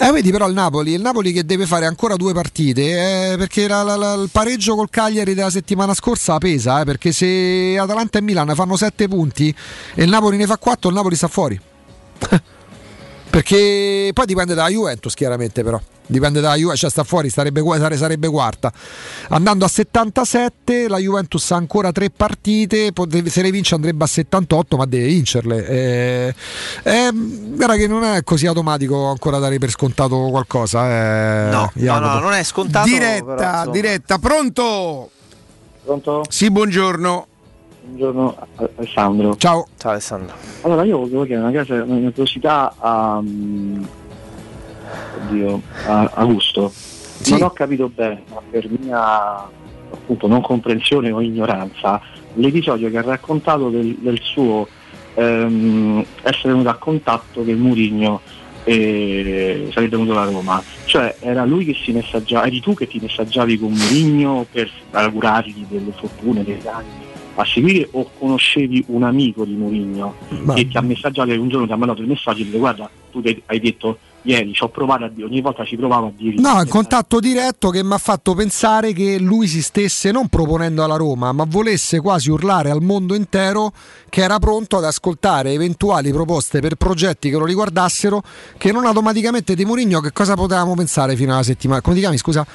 Eh, 0.00 0.12
vedi 0.12 0.30
però 0.30 0.46
il 0.46 0.54
Napoli, 0.54 0.92
il 0.92 1.00
Napoli 1.00 1.32
che 1.32 1.44
deve 1.44 1.66
fare 1.66 1.84
ancora 1.84 2.14
due 2.14 2.32
partite 2.32 3.32
eh, 3.32 3.36
perché 3.36 3.66
la- 3.66 3.82
la- 3.82 3.96
la- 3.96 4.12
il 4.14 4.28
pareggio 4.30 4.76
col 4.76 4.88
Cagliari 4.90 5.34
della 5.34 5.50
settimana 5.50 5.92
scorsa 5.92 6.38
pesa 6.38 6.80
eh, 6.80 6.84
perché 6.84 7.10
se 7.10 7.76
Atalanta 7.76 8.18
e 8.18 8.22
Milan 8.22 8.54
fanno 8.54 8.76
7 8.76 9.08
punti 9.08 9.52
e 9.94 10.04
il 10.04 10.08
Napoli 10.08 10.36
ne 10.36 10.46
fa 10.46 10.56
4 10.56 10.88
il 10.88 10.94
Napoli 10.94 11.16
sta 11.16 11.26
fuori 11.26 11.60
perché 13.30 14.10
poi 14.14 14.26
dipende 14.26 14.54
dalla 14.54 14.68
Juventus 14.68 15.14
chiaramente 15.14 15.62
però 15.62 15.80
dipende 16.06 16.40
dalla 16.40 16.54
Juventus 16.54 16.80
cioè 16.80 16.90
sta 16.90 17.04
fuori 17.04 17.28
starebbe, 17.28 17.62
sare- 17.76 17.96
sarebbe 17.96 18.28
quarta 18.28 18.72
andando 19.28 19.64
a 19.64 19.68
77 19.68 20.88
la 20.88 20.98
Juventus 20.98 21.50
ha 21.50 21.56
ancora 21.56 21.92
tre 21.92 22.10
partite 22.10 22.92
se 23.26 23.42
le 23.42 23.50
vince 23.50 23.74
andrebbe 23.74 24.04
a 24.04 24.06
78 24.06 24.76
ma 24.76 24.86
deve 24.86 25.06
vincerle 25.06 25.66
eh, 25.66 26.34
eh, 26.84 27.10
guarda 27.12 27.76
che 27.76 27.86
non 27.86 28.04
è 28.04 28.24
così 28.24 28.46
automatico 28.46 29.06
ancora 29.08 29.38
dare 29.38 29.58
per 29.58 29.70
scontato 29.70 30.28
qualcosa 30.30 30.86
eh, 30.88 31.50
No, 31.50 31.70
no, 31.74 31.98
no, 31.98 32.18
non 32.20 32.32
è 32.32 32.42
scontato. 32.42 32.88
diretta, 32.88 33.60
però, 33.60 33.70
diretta, 33.70 34.18
pronto? 34.18 35.10
Pronto? 35.84 36.24
Sì, 36.28 36.50
buongiorno. 36.50 37.26
Buongiorno 37.88 38.36
Alessandro. 38.76 39.36
Ciao. 39.36 39.66
Ciao 39.78 39.92
Alessandro. 39.92 40.36
Allora 40.60 40.84
io 40.84 40.98
volevo 40.98 41.24
chiedere 41.24 41.48
una, 41.48 41.58
cosa, 41.58 41.82
una 41.82 42.10
curiosità 42.10 42.74
a, 42.78 43.18
mm, 43.22 43.82
oddio, 45.24 45.62
a 45.86 46.10
Augusto. 46.14 46.70
Non 47.28 47.42
ho 47.42 47.50
capito 47.50 47.88
bene, 47.88 48.24
ma 48.30 48.42
per 48.48 48.68
mia 48.68 49.48
appunto 49.90 50.26
non 50.26 50.42
comprensione 50.42 51.10
o 51.10 51.22
ignoranza, 51.22 51.98
l'episodio 52.34 52.90
che 52.90 52.98
ha 52.98 53.02
raccontato 53.02 53.70
del, 53.70 53.96
del 53.98 54.20
suo 54.20 54.68
ehm, 55.14 56.04
essere 56.22 56.52
venuto 56.52 56.68
a 56.68 56.74
contatto 56.74 57.42
che 57.42 57.54
Murigno 57.54 58.20
eh, 58.64 59.70
sarebbe 59.72 59.96
venuto 59.96 60.12
alla 60.12 60.30
Roma. 60.30 60.62
Cioè 60.84 61.16
era 61.20 61.46
lui 61.46 61.64
che 61.64 61.74
si 61.74 61.92
messaggiava, 61.92 62.46
eri 62.46 62.60
tu 62.60 62.74
che 62.74 62.86
ti 62.86 62.98
messaggiavi 63.00 63.58
con 63.58 63.72
Murigno 63.72 64.44
per 64.52 64.70
augurargli 64.90 65.64
delle 65.66 65.92
fortune, 65.92 66.44
dei 66.44 66.58
danni 66.58 67.07
a 67.40 67.44
seguire 67.44 67.88
o 67.92 68.10
conoscevi 68.18 68.86
un 68.88 69.04
amico 69.04 69.44
di 69.44 69.54
Murigno 69.54 70.14
che 70.54 70.66
ti 70.66 70.76
ha 70.76 70.80
messaggiato 70.80 71.30
un 71.30 71.48
giorno 71.48 71.66
ti 71.66 71.72
ha 71.72 71.76
mandato 71.76 72.02
il 72.02 72.08
messaggio 72.08 72.42
e 72.42 72.44
dice 72.44 72.58
guarda 72.58 72.90
tu 73.12 73.22
hai 73.46 73.60
detto 73.60 73.98
ieri 74.22 74.52
ci 74.52 74.64
ho 74.64 74.68
provato 74.68 75.04
a 75.04 75.08
dire 75.08 75.26
ogni 75.26 75.40
volta 75.40 75.64
ci 75.64 75.76
provavo 75.76 76.08
a 76.08 76.12
dire 76.16 76.40
No, 76.40 76.60
il 76.60 76.68
contatto 76.68 77.20
diretto 77.20 77.70
che 77.70 77.84
mi 77.84 77.92
ha 77.92 77.98
fatto 77.98 78.34
pensare 78.34 78.92
che 78.92 79.18
lui 79.20 79.46
si 79.46 79.62
stesse 79.62 80.10
non 80.10 80.26
proponendo 80.26 80.82
alla 80.82 80.96
Roma, 80.96 81.30
ma 81.32 81.44
volesse 81.46 82.00
quasi 82.00 82.28
urlare 82.28 82.70
al 82.70 82.82
mondo 82.82 83.14
intero 83.14 83.72
che 84.08 84.22
era 84.22 84.40
pronto 84.40 84.76
ad 84.76 84.84
ascoltare 84.84 85.52
eventuali 85.52 86.10
proposte 86.10 86.60
per 86.60 86.74
progetti 86.74 87.30
che 87.30 87.36
lo 87.36 87.44
riguardassero, 87.44 88.22
che 88.56 88.72
non 88.72 88.84
automaticamente 88.84 89.54
di 89.54 89.64
Mourinho 89.64 90.00
che 90.00 90.12
cosa 90.12 90.34
potevamo 90.34 90.74
pensare 90.74 91.14
fino 91.14 91.32
alla 91.32 91.44
settimana. 91.44 91.80
Come 91.80 91.94
ti 91.94 92.00
chiami, 92.00 92.18
scusa? 92.18 92.46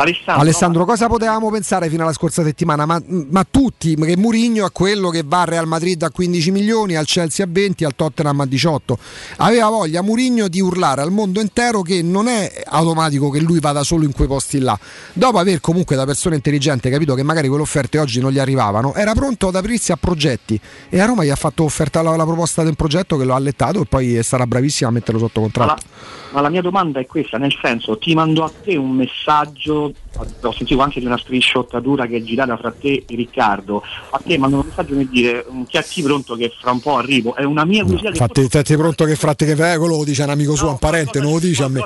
Alessandro, 0.00 0.42
Alessandro, 0.42 0.84
cosa 0.86 1.08
potevamo 1.08 1.50
pensare 1.50 1.90
fino 1.90 2.04
alla 2.04 2.14
scorsa 2.14 2.42
settimana? 2.42 2.86
Ma, 2.86 3.02
ma 3.06 3.46
tutti, 3.48 3.94
che 3.94 4.16
Murigno 4.16 4.66
è 4.66 4.72
quello 4.72 5.10
che 5.10 5.22
va 5.26 5.42
al 5.42 5.46
Real 5.46 5.66
Madrid 5.66 6.02
a 6.02 6.10
15 6.10 6.50
milioni, 6.50 6.96
al 6.96 7.04
Chelsea 7.04 7.44
a 7.44 7.48
20, 7.50 7.84
al 7.84 7.94
Tottenham 7.94 8.40
a 8.40 8.46
18. 8.46 8.98
Aveva 9.36 9.68
voglia 9.68 10.00
Murigno 10.00 10.48
di 10.48 10.60
urlare 10.60 11.02
al 11.02 11.10
mondo 11.10 11.40
intero 11.40 11.82
che 11.82 12.00
non 12.00 12.28
è 12.28 12.62
automatico 12.66 13.28
che 13.28 13.40
lui 13.40 13.60
vada 13.60 13.82
solo 13.82 14.04
in 14.04 14.12
quei 14.12 14.26
posti 14.26 14.58
là. 14.58 14.78
Dopo 15.12 15.38
aver 15.38 15.60
comunque 15.60 15.96
da 15.96 16.06
persona 16.06 16.34
intelligente 16.34 16.88
capito 16.88 17.14
che 17.14 17.22
magari 17.22 17.48
quelle 17.48 17.62
offerte 17.62 17.98
oggi 17.98 18.20
non 18.20 18.32
gli 18.32 18.38
arrivavano, 18.38 18.94
era 18.94 19.12
pronto 19.12 19.48
ad 19.48 19.56
aprirsi 19.56 19.92
a 19.92 19.96
progetti 19.96 20.58
e 20.88 20.98
a 20.98 21.04
Roma 21.04 21.24
gli 21.24 21.30
ha 21.30 21.36
fatto 21.36 21.64
offerta 21.64 22.00
la, 22.00 22.16
la 22.16 22.24
proposta 22.24 22.62
del 22.62 22.74
progetto 22.74 23.18
che 23.18 23.24
lo 23.24 23.34
ha 23.34 23.36
allettato 23.36 23.82
e 23.82 23.84
poi 23.84 24.22
sarà 24.22 24.46
bravissimo 24.46 24.88
a 24.88 24.92
metterlo 24.92 25.20
sotto 25.20 25.40
ma 25.40 25.46
contratto. 25.46 25.82
la, 25.84 26.30
ma 26.32 26.40
la 26.40 26.48
mia 26.48 26.62
domanda 26.62 27.00
è 27.00 27.06
questa, 27.06 27.36
nel 27.36 27.54
senso 27.60 27.98
ti 27.98 28.14
mandò 28.14 28.44
a 28.44 28.52
te 28.62 28.76
un 28.76 28.92
messaggio, 28.92 29.89
ho 30.42 30.52
sentito 30.52 30.80
anche 30.80 31.00
di 31.00 31.06
una 31.06 31.16
screenshottatura 31.18 32.06
che 32.06 32.16
è 32.16 32.22
girata 32.22 32.56
fra 32.56 32.72
te 32.78 33.04
e 33.06 33.14
Riccardo, 33.14 33.82
a 34.10 34.20
te 34.24 34.38
mandano 34.38 34.62
un 34.62 34.68
messaggio 34.68 34.94
nel 34.94 35.08
dire 35.08 35.46
"Mm, 35.50 35.62
chi 35.64 35.76
è 35.76 35.84
chi 35.84 36.02
pronto 36.02 36.34
che 36.36 36.52
fra 36.60 36.70
un 36.70 36.80
po' 36.80 36.96
arrivo, 36.96 37.34
è 37.34 37.44
una 37.44 37.64
mia 37.64 37.82
curiosità 37.82 38.10
Infatti, 38.10 38.40
infatti 38.40 38.72
è 38.72 38.76
pronto 38.76 39.04
che 39.04 39.16
fratte 39.16 39.44
che 39.46 39.54
quello 39.54 39.96
lo 39.96 40.04
dice 40.04 40.22
un 40.22 40.30
amico 40.30 40.54
suo, 40.54 40.70
un 40.70 40.78
parente, 40.78 41.20
non 41.20 41.32
lo 41.32 41.38
dice 41.38 41.64
a 41.64 41.68
me. 41.68 41.80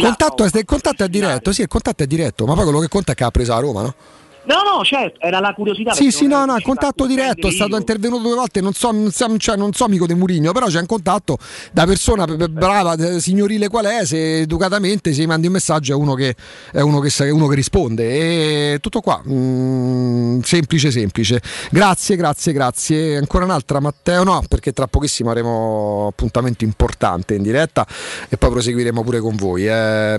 Contatto 0.00 0.44
contatto 0.64 1.04
è 1.04 1.08
diretto, 1.08 1.52
sì, 1.52 1.62
il 1.62 1.68
contatto 1.68 2.02
è 2.02 2.06
diretto, 2.06 2.46
ma 2.46 2.54
poi 2.54 2.64
quello 2.64 2.80
che 2.80 2.88
conta 2.88 3.12
è 3.12 3.14
che 3.14 3.24
ha 3.24 3.30
preso 3.30 3.52
a 3.52 3.58
Roma, 3.58 3.82
no? 3.82 3.94
No, 4.42 4.62
no, 4.62 4.82
certo, 4.84 5.20
era 5.20 5.38
la 5.38 5.52
curiosità. 5.52 5.92
Sì, 5.92 6.10
sì, 6.10 6.26
no, 6.26 6.44
no, 6.44 6.56
il 6.56 6.62
contatto 6.62 7.06
diretto, 7.06 7.48
è 7.48 7.50
stato 7.50 7.76
intervenuto 7.76 8.22
due 8.22 8.34
volte, 8.34 8.60
non 8.60 8.72
so, 8.72 8.90
non 8.90 9.10
so, 9.10 9.36
cioè, 9.36 9.56
non 9.56 9.72
so 9.72 9.84
amico 9.84 10.06
di 10.06 10.14
Murigno, 10.14 10.52
però 10.52 10.66
c'è 10.66 10.80
un 10.80 10.86
contatto 10.86 11.36
da 11.72 11.84
persona 11.84 12.24
b- 12.24 12.48
brava, 12.48 12.94
eh, 12.94 13.20
signorile 13.20 13.68
qual 13.68 13.84
è, 13.84 14.04
se 14.06 14.40
educatamente 14.40 15.12
se 15.12 15.26
mandi 15.26 15.46
un 15.46 15.52
messaggio 15.52 15.92
è 15.92 15.96
uno 15.96 16.14
che, 16.14 16.34
è 16.72 16.80
uno 16.80 17.00
che, 17.00 17.12
è 17.24 17.30
uno 17.30 17.46
che 17.48 17.54
risponde. 17.54 18.74
E 18.74 18.78
tutto 18.80 19.00
qua, 19.00 19.22
mm, 19.28 20.40
semplice, 20.40 20.90
semplice. 20.90 21.40
Grazie, 21.70 22.16
grazie, 22.16 22.52
grazie. 22.52 23.16
Ancora 23.18 23.44
un'altra, 23.44 23.78
Matteo? 23.80 24.24
No, 24.24 24.42
perché 24.48 24.72
tra 24.72 24.86
pochissimo 24.86 25.28
avremo 25.28 26.08
appuntamento 26.10 26.64
importante 26.64 27.34
in 27.34 27.42
diretta 27.42 27.86
e 28.28 28.36
poi 28.36 28.50
proseguiremo 28.50 29.02
pure 29.02 29.20
con 29.20 29.36
voi. 29.36 29.66
eh. 29.66 30.16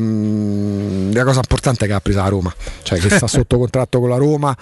La 1.12 1.24
cosa 1.24 1.40
importante 1.40 1.86
è 1.86 1.88
che 1.88 1.94
ha 1.94 2.00
preso 2.00 2.20
la 2.20 2.28
Roma, 2.28 2.54
cioè 2.84 3.00
che 3.00 3.10
sta 3.10 3.26
sotto 3.28 3.58
contratto 3.58 4.00
con 4.00 4.10
la 4.12 4.18
Roma 4.18 4.56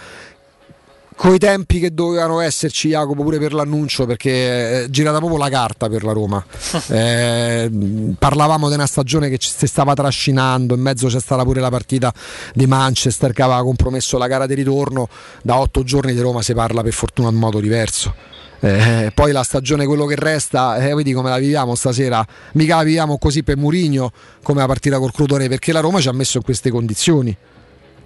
coi 1.20 1.38
tempi 1.38 1.82
che 1.82 1.94
dovevano 1.94 2.40
esserci 2.40 2.88
Jacopo 2.88 3.24
pure 3.24 3.40
per 3.40 3.52
l'annuncio 3.52 4.06
perché 4.06 4.86
è 4.86 4.90
girata 4.90 5.18
proprio 5.18 5.38
la 5.38 5.50
carta 5.50 5.90
per 5.90 6.06
la 6.06 6.14
Roma. 6.14 6.44
Eh, 7.00 7.70
parlavamo 8.18 8.68
di 8.68 8.74
una 8.74 8.86
stagione 8.86 9.30
che 9.30 9.38
ci 9.38 9.50
si 9.50 9.68
stava 9.68 9.94
trascinando 9.94 10.76
in 10.76 10.82
mezzo 10.82 11.08
c'è 11.08 11.20
stata 11.20 11.44
pure 11.44 11.60
la 11.60 11.70
partita 11.70 12.14
di 12.54 12.66
Manchester 12.68 13.32
che 13.34 13.42
aveva 13.42 13.62
compromesso 13.64 14.18
la 14.18 14.28
gara 14.28 14.46
di 14.46 14.54
ritorno. 14.54 15.10
Da 15.42 15.60
otto 15.60 15.84
giorni 15.84 16.14
di 16.14 16.22
Roma 16.22 16.42
si 16.42 16.54
parla 16.54 16.82
per 16.82 16.94
fortuna 16.94 17.30
in 17.30 17.36
modo 17.36 17.60
diverso. 17.60 18.14
Eh, 18.62 19.12
poi 19.14 19.32
la 19.32 19.44
stagione 19.44 19.86
quello 19.86 20.06
che 20.06 20.16
resta 20.16 20.78
eh, 20.78 20.94
vedi 20.94 21.12
come 21.12 21.30
la 21.30 21.38
viviamo 21.38 21.76
stasera? 21.76 22.26
Mica 22.54 22.78
la 22.78 22.84
viviamo 22.84 23.18
così 23.18 23.44
per 23.44 23.58
Murigno 23.58 24.12
come 24.42 24.62
la 24.62 24.68
partita 24.68 24.98
col 25.00 25.12
Crotone 25.12 25.50
perché 25.50 25.74
la 25.74 25.82
Roma 25.82 26.00
ci 26.00 26.08
ha 26.08 26.14
messo 26.14 26.38
in 26.38 26.44
queste 26.44 26.70
condizioni 26.70 27.36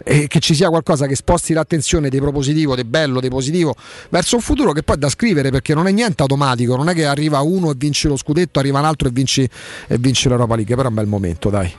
e 0.03 0.27
che 0.27 0.39
ci 0.39 0.53
sia 0.53 0.69
qualcosa 0.69 1.07
che 1.07 1.15
sposti 1.15 1.53
l'attenzione 1.53 2.09
di 2.09 2.19
propositivo, 2.19 2.75
di 2.75 2.83
bello, 2.83 3.19
di 3.19 3.29
positivo 3.29 3.75
verso 4.09 4.35
un 4.35 4.41
futuro 4.41 4.71
che 4.73 4.83
poi 4.83 4.95
è 4.95 4.99
da 4.99 5.09
scrivere 5.09 5.49
perché 5.49 5.73
non 5.73 5.87
è 5.87 5.91
niente 5.91 6.21
automatico, 6.21 6.75
non 6.75 6.89
è 6.89 6.93
che 6.93 7.05
arriva 7.05 7.39
uno 7.41 7.71
e 7.71 7.73
vinci 7.77 8.07
lo 8.07 8.17
scudetto, 8.17 8.59
arriva 8.59 8.79
un 8.79 8.85
altro 8.85 9.07
e 9.07 9.11
vinci, 9.11 9.49
e 9.87 9.97
vinci 9.97 10.27
l'Europa 10.27 10.55
League, 10.55 10.75
però 10.75 10.87
è 10.87 10.91
un 10.91 10.97
bel 10.97 11.07
momento, 11.07 11.49
dai. 11.49 11.73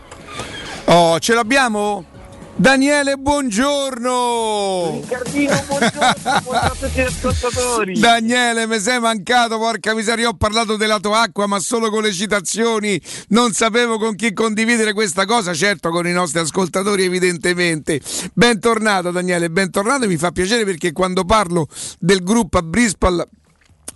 Oh, 0.86 1.18
ce 1.18 1.34
l'abbiamo? 1.34 2.13
Daniele, 2.56 3.16
buongiorno! 3.16 5.00
Riccardino, 5.02 5.62
buongiorno, 5.66 6.12
buongiorno 6.22 6.58
a 6.60 6.76
tutti 6.78 6.92
gli 6.94 7.00
ascoltatori. 7.00 7.98
Daniele, 7.98 8.68
mi 8.68 8.78
sei 8.78 9.00
mancato, 9.00 9.58
porca 9.58 9.92
miseria, 9.92 10.28
ho 10.28 10.34
parlato 10.34 10.76
della 10.76 11.00
tua 11.00 11.22
acqua, 11.22 11.48
ma 11.48 11.58
solo 11.58 11.90
con 11.90 12.02
le 12.02 12.12
citazioni. 12.12 13.00
Non 13.30 13.52
sapevo 13.52 13.98
con 13.98 14.14
chi 14.14 14.32
condividere 14.32 14.92
questa 14.92 15.24
cosa, 15.24 15.52
certo 15.52 15.90
con 15.90 16.06
i 16.06 16.12
nostri 16.12 16.38
ascoltatori 16.38 17.02
evidentemente. 17.02 18.00
Bentornato 18.32 19.10
Daniele, 19.10 19.50
bentornato, 19.50 20.06
mi 20.06 20.16
fa 20.16 20.30
piacere 20.30 20.64
perché 20.64 20.92
quando 20.92 21.24
parlo 21.24 21.66
del 21.98 22.22
gruppo 22.22 22.58
a 22.58 22.62
Brispal 22.62 23.26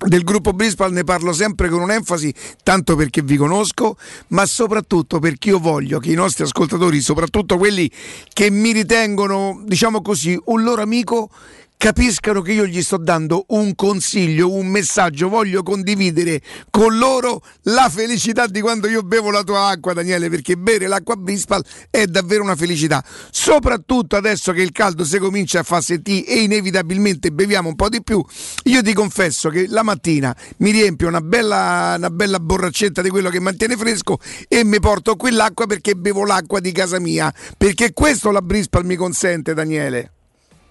del 0.07 0.23
gruppo 0.23 0.53
Brispal 0.53 0.93
ne 0.93 1.05
parlo 1.05 1.33
sempre 1.33 1.69
con 1.69 1.81
un'enfasi, 1.81 2.33
tanto 2.63 2.95
perché 2.97 3.23
vi 3.23 3.37
conosco, 3.37 3.97
ma 4.29 4.47
soprattutto 4.47 5.19
perché 5.19 5.51
io 5.51 5.59
voglio 5.59 5.99
che 5.99 6.13
i 6.13 6.15
nostri 6.15 6.45
ascoltatori, 6.45 7.01
soprattutto 7.01 7.59
quelli 7.59 7.91
che 8.33 8.51
mi 8.51 8.73
ritengono, 8.73 9.63
diciamo 9.65 10.01
così, 10.03 10.39
un 10.47 10.63
loro 10.63 10.83
amico, 10.83 11.31
capiscano 11.79 12.43
che 12.43 12.53
io 12.53 12.67
gli 12.67 12.83
sto 12.83 12.97
dando 12.97 13.45
un 13.51 13.75
consiglio, 13.77 14.53
un 14.53 14.67
messaggio, 14.67 15.29
voglio 15.29 15.63
condividere 15.63 16.43
con 16.71 16.99
loro 16.99 17.41
la 17.63 17.89
felicità 17.89 18.49
di 18.49 18.61
quando 18.61 18.89
io 18.89 19.03
bevo 19.03 19.31
la 19.31 19.45
tua 19.45 19.69
acqua, 19.69 19.93
Daniele, 19.93 20.29
perché 20.29 20.57
bere 20.57 20.89
l'acqua 20.89 21.15
Brispal 21.15 21.65
è 21.89 22.05
davvero 22.07 22.43
una 22.43 22.57
felicità, 22.57 23.03
soprattutto 23.31 24.17
adesso 24.17 24.53
che 24.53 24.61
il 24.61 24.73
caldo 24.73 25.05
si 25.05 25.19
comincia 25.19 25.61
a 25.61 25.63
far 25.63 25.83
sentire 25.83 26.27
e 26.27 26.41
inevitabilmente 26.41 27.31
beviamo 27.31 27.69
un 27.69 27.77
po' 27.77 27.89
di 27.89 28.03
più. 28.03 28.23
Io 28.65 28.83
ti 28.83 28.93
confesso 28.93 29.49
che 29.49 29.67
la 29.69 29.85
mattina 29.85 30.37
mi 30.59 30.73
riempio 30.73 31.07
una 31.07 31.21
bella, 31.21 31.95
una 31.97 32.11
bella 32.11 32.41
borraccetta 32.41 33.03
di 33.03 33.09
quello 33.09 33.31
che 33.31 33.39
mantiene 33.39 33.77
fresco 33.77 34.19
e 34.49 34.65
mi 34.65 34.81
porto 34.81 35.15
quell'acqua 35.15 35.67
perché 35.67 35.95
bevo 35.95 36.27
l'acqua 36.27 36.59
di 36.59 36.73
casa 36.73 36.99
mia, 36.99 37.33
perché 37.57 37.93
questo 37.93 38.33
la 38.33 38.43
Brispal 38.43 38.85
mi 38.85 38.97
consente, 38.97 39.55
Daniele. 39.55 40.15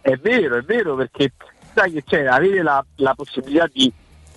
È 0.07 0.15
vero, 0.15 0.55
è 0.55 0.61
vero, 0.61 0.95
perché 0.95 1.33
sai 1.73 1.91
che 1.91 2.01
c'è, 2.05 2.27
avere 2.27 2.63
la, 2.63 2.81
la 2.95 3.13
possibilità 3.13 3.67
di 3.69 3.91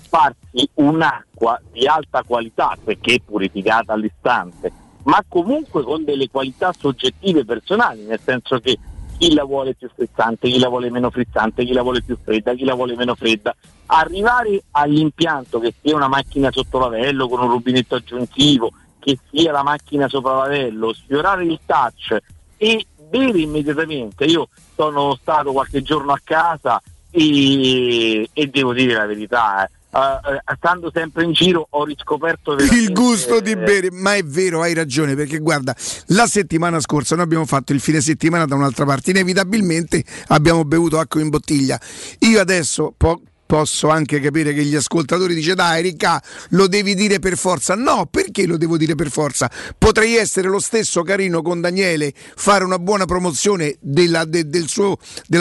farsi 0.08 0.68
un'acqua 0.74 1.60
di 1.70 1.86
alta 1.86 2.24
qualità, 2.24 2.76
perché 2.82 3.20
purificata 3.24 3.92
all'istante, 3.92 4.73
ma 5.05 5.23
comunque 5.28 5.84
con 5.84 6.02
delle 6.02 6.28
qualità 6.28 6.73
soggettive 6.76 7.44
personali, 7.44 8.02
nel 8.02 8.18
senso 8.20 8.58
che 8.58 8.76
chi 9.16 9.32
la 9.32 9.44
vuole 9.44 9.76
più 9.76 9.89
frizzante, 9.94 10.49
chi 10.49 10.58
la 10.58 10.68
vuole 10.68 10.90
meno 10.90 11.08
frizzante, 11.08 11.65
chi 11.65 11.73
la 11.73 11.82
vuole 11.82 12.02
più 12.02 12.18
fredda, 12.20 12.52
chi 12.55 12.65
la 12.65 12.74
vuole 12.74 12.97
meno 12.97 13.15
fredda. 13.15 13.55
Arrivare 13.86 14.65
all'impianto 14.73 15.60
che 15.60 15.73
sia 15.81 15.94
una 15.94 16.08
macchina 16.08 16.50
sotto 16.50 16.81
lavello 16.81 17.28
con 17.28 17.42
un 17.42 17.49
rubinetto 17.49 17.94
aggiuntivo, 17.94 18.73
che 18.99 19.20
sia 19.31 19.52
la 19.52 19.62
macchina 19.62 20.08
sopra 20.08 20.34
lavello, 20.34 20.92
sfiorare 20.92 21.44
il 21.44 21.60
touch 21.65 22.18
e 22.57 22.86
bere 23.10 23.40
immediatamente. 23.40 24.24
Io 24.24 24.48
sono 24.74 25.18
stato 25.20 25.52
qualche 25.52 25.82
giorno 25.82 26.12
a 26.12 26.20
casa 26.22 26.80
e, 27.10 28.28
e 28.32 28.47
devo 28.47 28.72
dire 28.72 28.94
la 28.94 29.06
verità, 29.06 29.64
eh, 29.64 29.70
uh, 29.90 30.55
stando 30.56 30.90
sempre 30.92 31.24
in 31.24 31.32
giro 31.32 31.66
ho 31.68 31.84
riscoperto 31.84 32.52
il 32.52 32.92
gusto 32.92 33.40
di 33.40 33.56
bere 33.56 33.90
ma 33.90 34.14
è 34.14 34.22
vero 34.22 34.62
hai 34.62 34.72
ragione 34.72 35.16
perché 35.16 35.39
guarda 35.39 35.74
la 36.08 36.26
settimana 36.26 36.78
scorsa 36.78 37.16
noi 37.16 37.24
abbiamo 37.24 37.44
fatto 37.44 37.72
il 37.72 37.80
fine 37.80 38.00
settimana 38.00 38.47
da 38.47 38.55
un'altra 38.55 38.84
parte. 38.84 39.10
Inevitabilmente 39.10 40.05
abbiamo 40.28 40.64
bevuto 40.64 40.98
acqua 40.98 41.20
in 41.20 41.28
bottiglia. 41.28 41.80
Io 42.20 42.40
adesso 42.40 42.94
po- 42.97 43.22
posso 43.50 43.88
anche 43.88 44.20
capire 44.20 44.54
che 44.54 44.62
gli 44.62 44.76
ascoltatori 44.76 45.34
dice 45.34 45.56
dai 45.56 45.82
Ricca 45.82 46.22
lo 46.50 46.68
devi 46.68 46.94
dire 46.94 47.18
per 47.18 47.36
forza. 47.36 47.74
No 47.74 48.06
perché 48.06 48.46
lo 48.46 48.56
devo 48.56 48.76
dire 48.76 48.94
per 48.94 49.10
forza? 49.10 49.50
Potrei 49.76 50.14
essere 50.14 50.48
lo 50.48 50.60
stesso 50.60 51.02
carino 51.02 51.42
con 51.42 51.60
Daniele 51.60 52.14
fare 52.36 52.62
una 52.62 52.78
buona 52.78 53.06
promozione 53.06 53.76
della, 53.80 54.24
de, 54.24 54.48
del, 54.48 54.68
suo, 54.68 54.98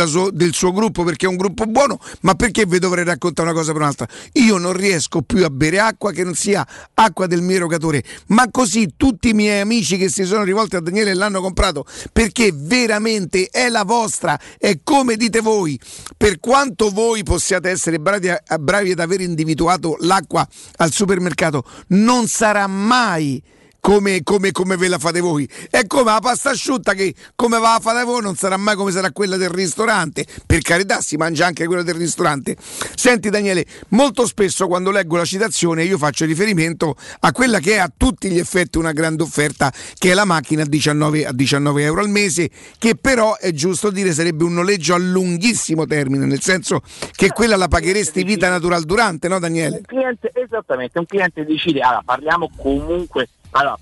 suo, 0.07 0.31
del, 0.31 0.53
suo, 0.55 0.71
gruppo 0.71 1.03
perché 1.03 1.27
è 1.27 1.29
un 1.29 1.35
gruppo 1.35 1.65
buono 1.65 1.99
ma 2.21 2.33
perché 2.33 2.65
vi 2.65 2.79
dovrei 2.79 3.03
raccontare 3.03 3.49
una 3.49 3.55
cosa 3.55 3.73
per 3.73 3.81
un'altra? 3.81 4.07
Io 4.33 4.57
non 4.57 4.73
riesco 4.73 5.21
più 5.21 5.45
a 5.45 5.51
bere 5.51 5.77
acqua 5.77 6.11
che 6.11 6.23
non 6.23 6.33
sia 6.33 6.65
acqua 6.95 7.27
del 7.27 7.43
mio 7.43 7.57
erogatore 7.57 8.03
ma 8.29 8.49
così 8.49 8.93
tutti 8.97 9.29
i 9.29 9.33
miei 9.33 9.59
amici 9.59 9.97
che 9.97 10.09
si 10.09 10.25
sono 10.25 10.41
rivolti 10.41 10.75
a 10.75 10.79
Daniele 10.79 11.13
l'hanno 11.13 11.41
comprato 11.41 11.85
perché 12.11 12.51
veramente 12.55 13.49
è 13.51 13.69
la 13.69 13.83
vostra 13.83 14.39
è 14.57 14.79
come 14.83 15.15
dite 15.15 15.41
voi. 15.41 15.79
Per 16.17 16.39
quanto 16.39 16.89
voi 16.89 17.21
possiate 17.21 17.69
essere 17.69 17.97
bravi, 17.99 18.29
a, 18.29 18.41
bravi 18.59 18.91
ad 18.91 18.99
aver 18.99 19.21
individuato 19.21 19.97
l'acqua 19.99 20.47
al 20.77 20.91
supermercato, 20.91 21.63
non 21.87 22.27
sarà 22.27 22.67
mai 22.67 23.41
come, 23.79 24.21
come, 24.23 24.51
come, 24.51 24.77
ve 24.77 24.87
la 24.87 24.97
fate 24.97 25.19
voi. 25.19 25.49
È 25.69 25.85
come 25.87 26.11
la 26.11 26.19
pasta 26.19 26.51
asciutta 26.51 26.93
che 26.93 27.13
come 27.35 27.59
va 27.59 27.75
a 27.75 27.79
fare 27.79 28.03
voi 28.03 28.21
non 28.21 28.35
sarà 28.35 28.57
mai 28.57 28.75
come 28.75 28.91
sarà 28.91 29.11
quella 29.11 29.37
del 29.37 29.49
ristorante. 29.49 30.25
Per 30.45 30.61
carità, 30.61 31.01
si 31.01 31.15
mangia 31.15 31.45
anche 31.45 31.65
quella 31.65 31.83
del 31.83 31.95
ristorante. 31.95 32.55
Senti 32.95 33.29
Daniele, 33.29 33.65
molto 33.89 34.25
spesso 34.25 34.67
quando 34.67 34.91
leggo 34.91 35.17
la 35.17 35.25
citazione 35.25 35.83
io 35.83 35.97
faccio 35.97 36.25
riferimento 36.25 36.95
a 37.21 37.31
quella 37.31 37.59
che 37.59 37.75
è 37.75 37.77
a 37.77 37.91
tutti 37.95 38.29
gli 38.29 38.37
effetti 38.37 38.77
una 38.77 38.91
grande 38.91 39.23
offerta, 39.23 39.71
che 39.97 40.11
è 40.11 40.13
la 40.13 40.25
macchina 40.25 40.63
a 40.63 40.65
19, 40.65 41.25
a 41.25 41.33
19 41.33 41.83
euro 41.83 42.01
al 42.01 42.09
mese, 42.09 42.49
che 42.77 42.95
però 42.95 43.37
è 43.37 43.51
giusto 43.51 43.89
dire 43.89 44.13
sarebbe 44.13 44.43
un 44.43 44.53
noleggio 44.53 44.93
a 44.93 44.97
lunghissimo 44.97 45.85
termine, 45.85 46.25
nel 46.25 46.41
senso 46.41 46.81
che 47.15 47.29
quella 47.29 47.55
la 47.55 47.67
pagheresti 47.67 48.23
vita 48.23 48.49
natural 48.49 48.83
durante, 48.83 49.27
no 49.27 49.39
Daniele? 49.39 49.77
Un 49.77 49.83
cliente, 49.85 50.31
esattamente, 50.33 50.99
un 50.99 51.05
cliente 51.05 51.45
decide, 51.45 51.79
allora 51.81 52.01
parliamo 52.03 52.49
comunque 52.55 53.29
allora, 53.51 53.77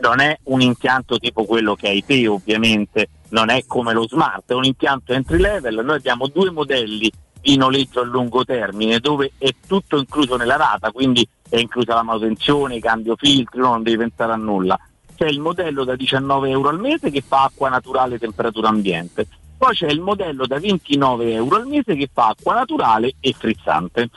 non 0.00 0.20
è 0.20 0.38
un 0.44 0.60
impianto 0.60 1.18
tipo 1.18 1.44
quello 1.44 1.74
che 1.74 1.88
hai 1.88 2.04
te 2.04 2.26
ovviamente, 2.26 3.08
non 3.30 3.50
è 3.50 3.64
come 3.66 3.92
lo 3.92 4.06
smart, 4.06 4.50
è 4.50 4.54
un 4.54 4.64
impianto 4.64 5.12
entry 5.12 5.38
level, 5.38 5.84
noi 5.84 5.96
abbiamo 5.96 6.26
due 6.28 6.50
modelli 6.50 7.10
di 7.40 7.56
noleggio 7.56 8.00
a 8.00 8.04
lungo 8.04 8.44
termine 8.44 8.98
dove 8.98 9.32
è 9.38 9.54
tutto 9.66 9.98
incluso 9.98 10.36
nella 10.36 10.56
rata, 10.56 10.90
quindi 10.90 11.26
è 11.48 11.56
inclusa 11.56 11.94
la 11.94 12.02
manutenzione, 12.02 12.76
i 12.76 12.80
cambio 12.80 13.16
filtri, 13.16 13.60
non 13.60 13.82
devi 13.82 13.96
pensare 13.96 14.32
a 14.32 14.36
nulla. 14.36 14.78
C'è 15.16 15.26
il 15.26 15.40
modello 15.40 15.84
da 15.84 15.96
19 15.96 16.48
euro 16.48 16.68
al 16.70 16.80
mese 16.80 17.10
che 17.10 17.22
fa 17.26 17.44
acqua 17.44 17.68
naturale 17.68 18.14
e 18.14 18.18
temperatura 18.18 18.68
ambiente, 18.68 19.26
poi 19.60 19.74
c'è 19.74 19.88
il 19.88 20.00
modello 20.00 20.46
da 20.46 20.58
29 20.58 21.32
euro 21.32 21.56
al 21.56 21.66
mese 21.66 21.94
che 21.94 22.08
fa 22.10 22.28
acqua 22.28 22.54
naturale 22.54 23.12
e 23.20 23.34
frizzante. 23.36 24.08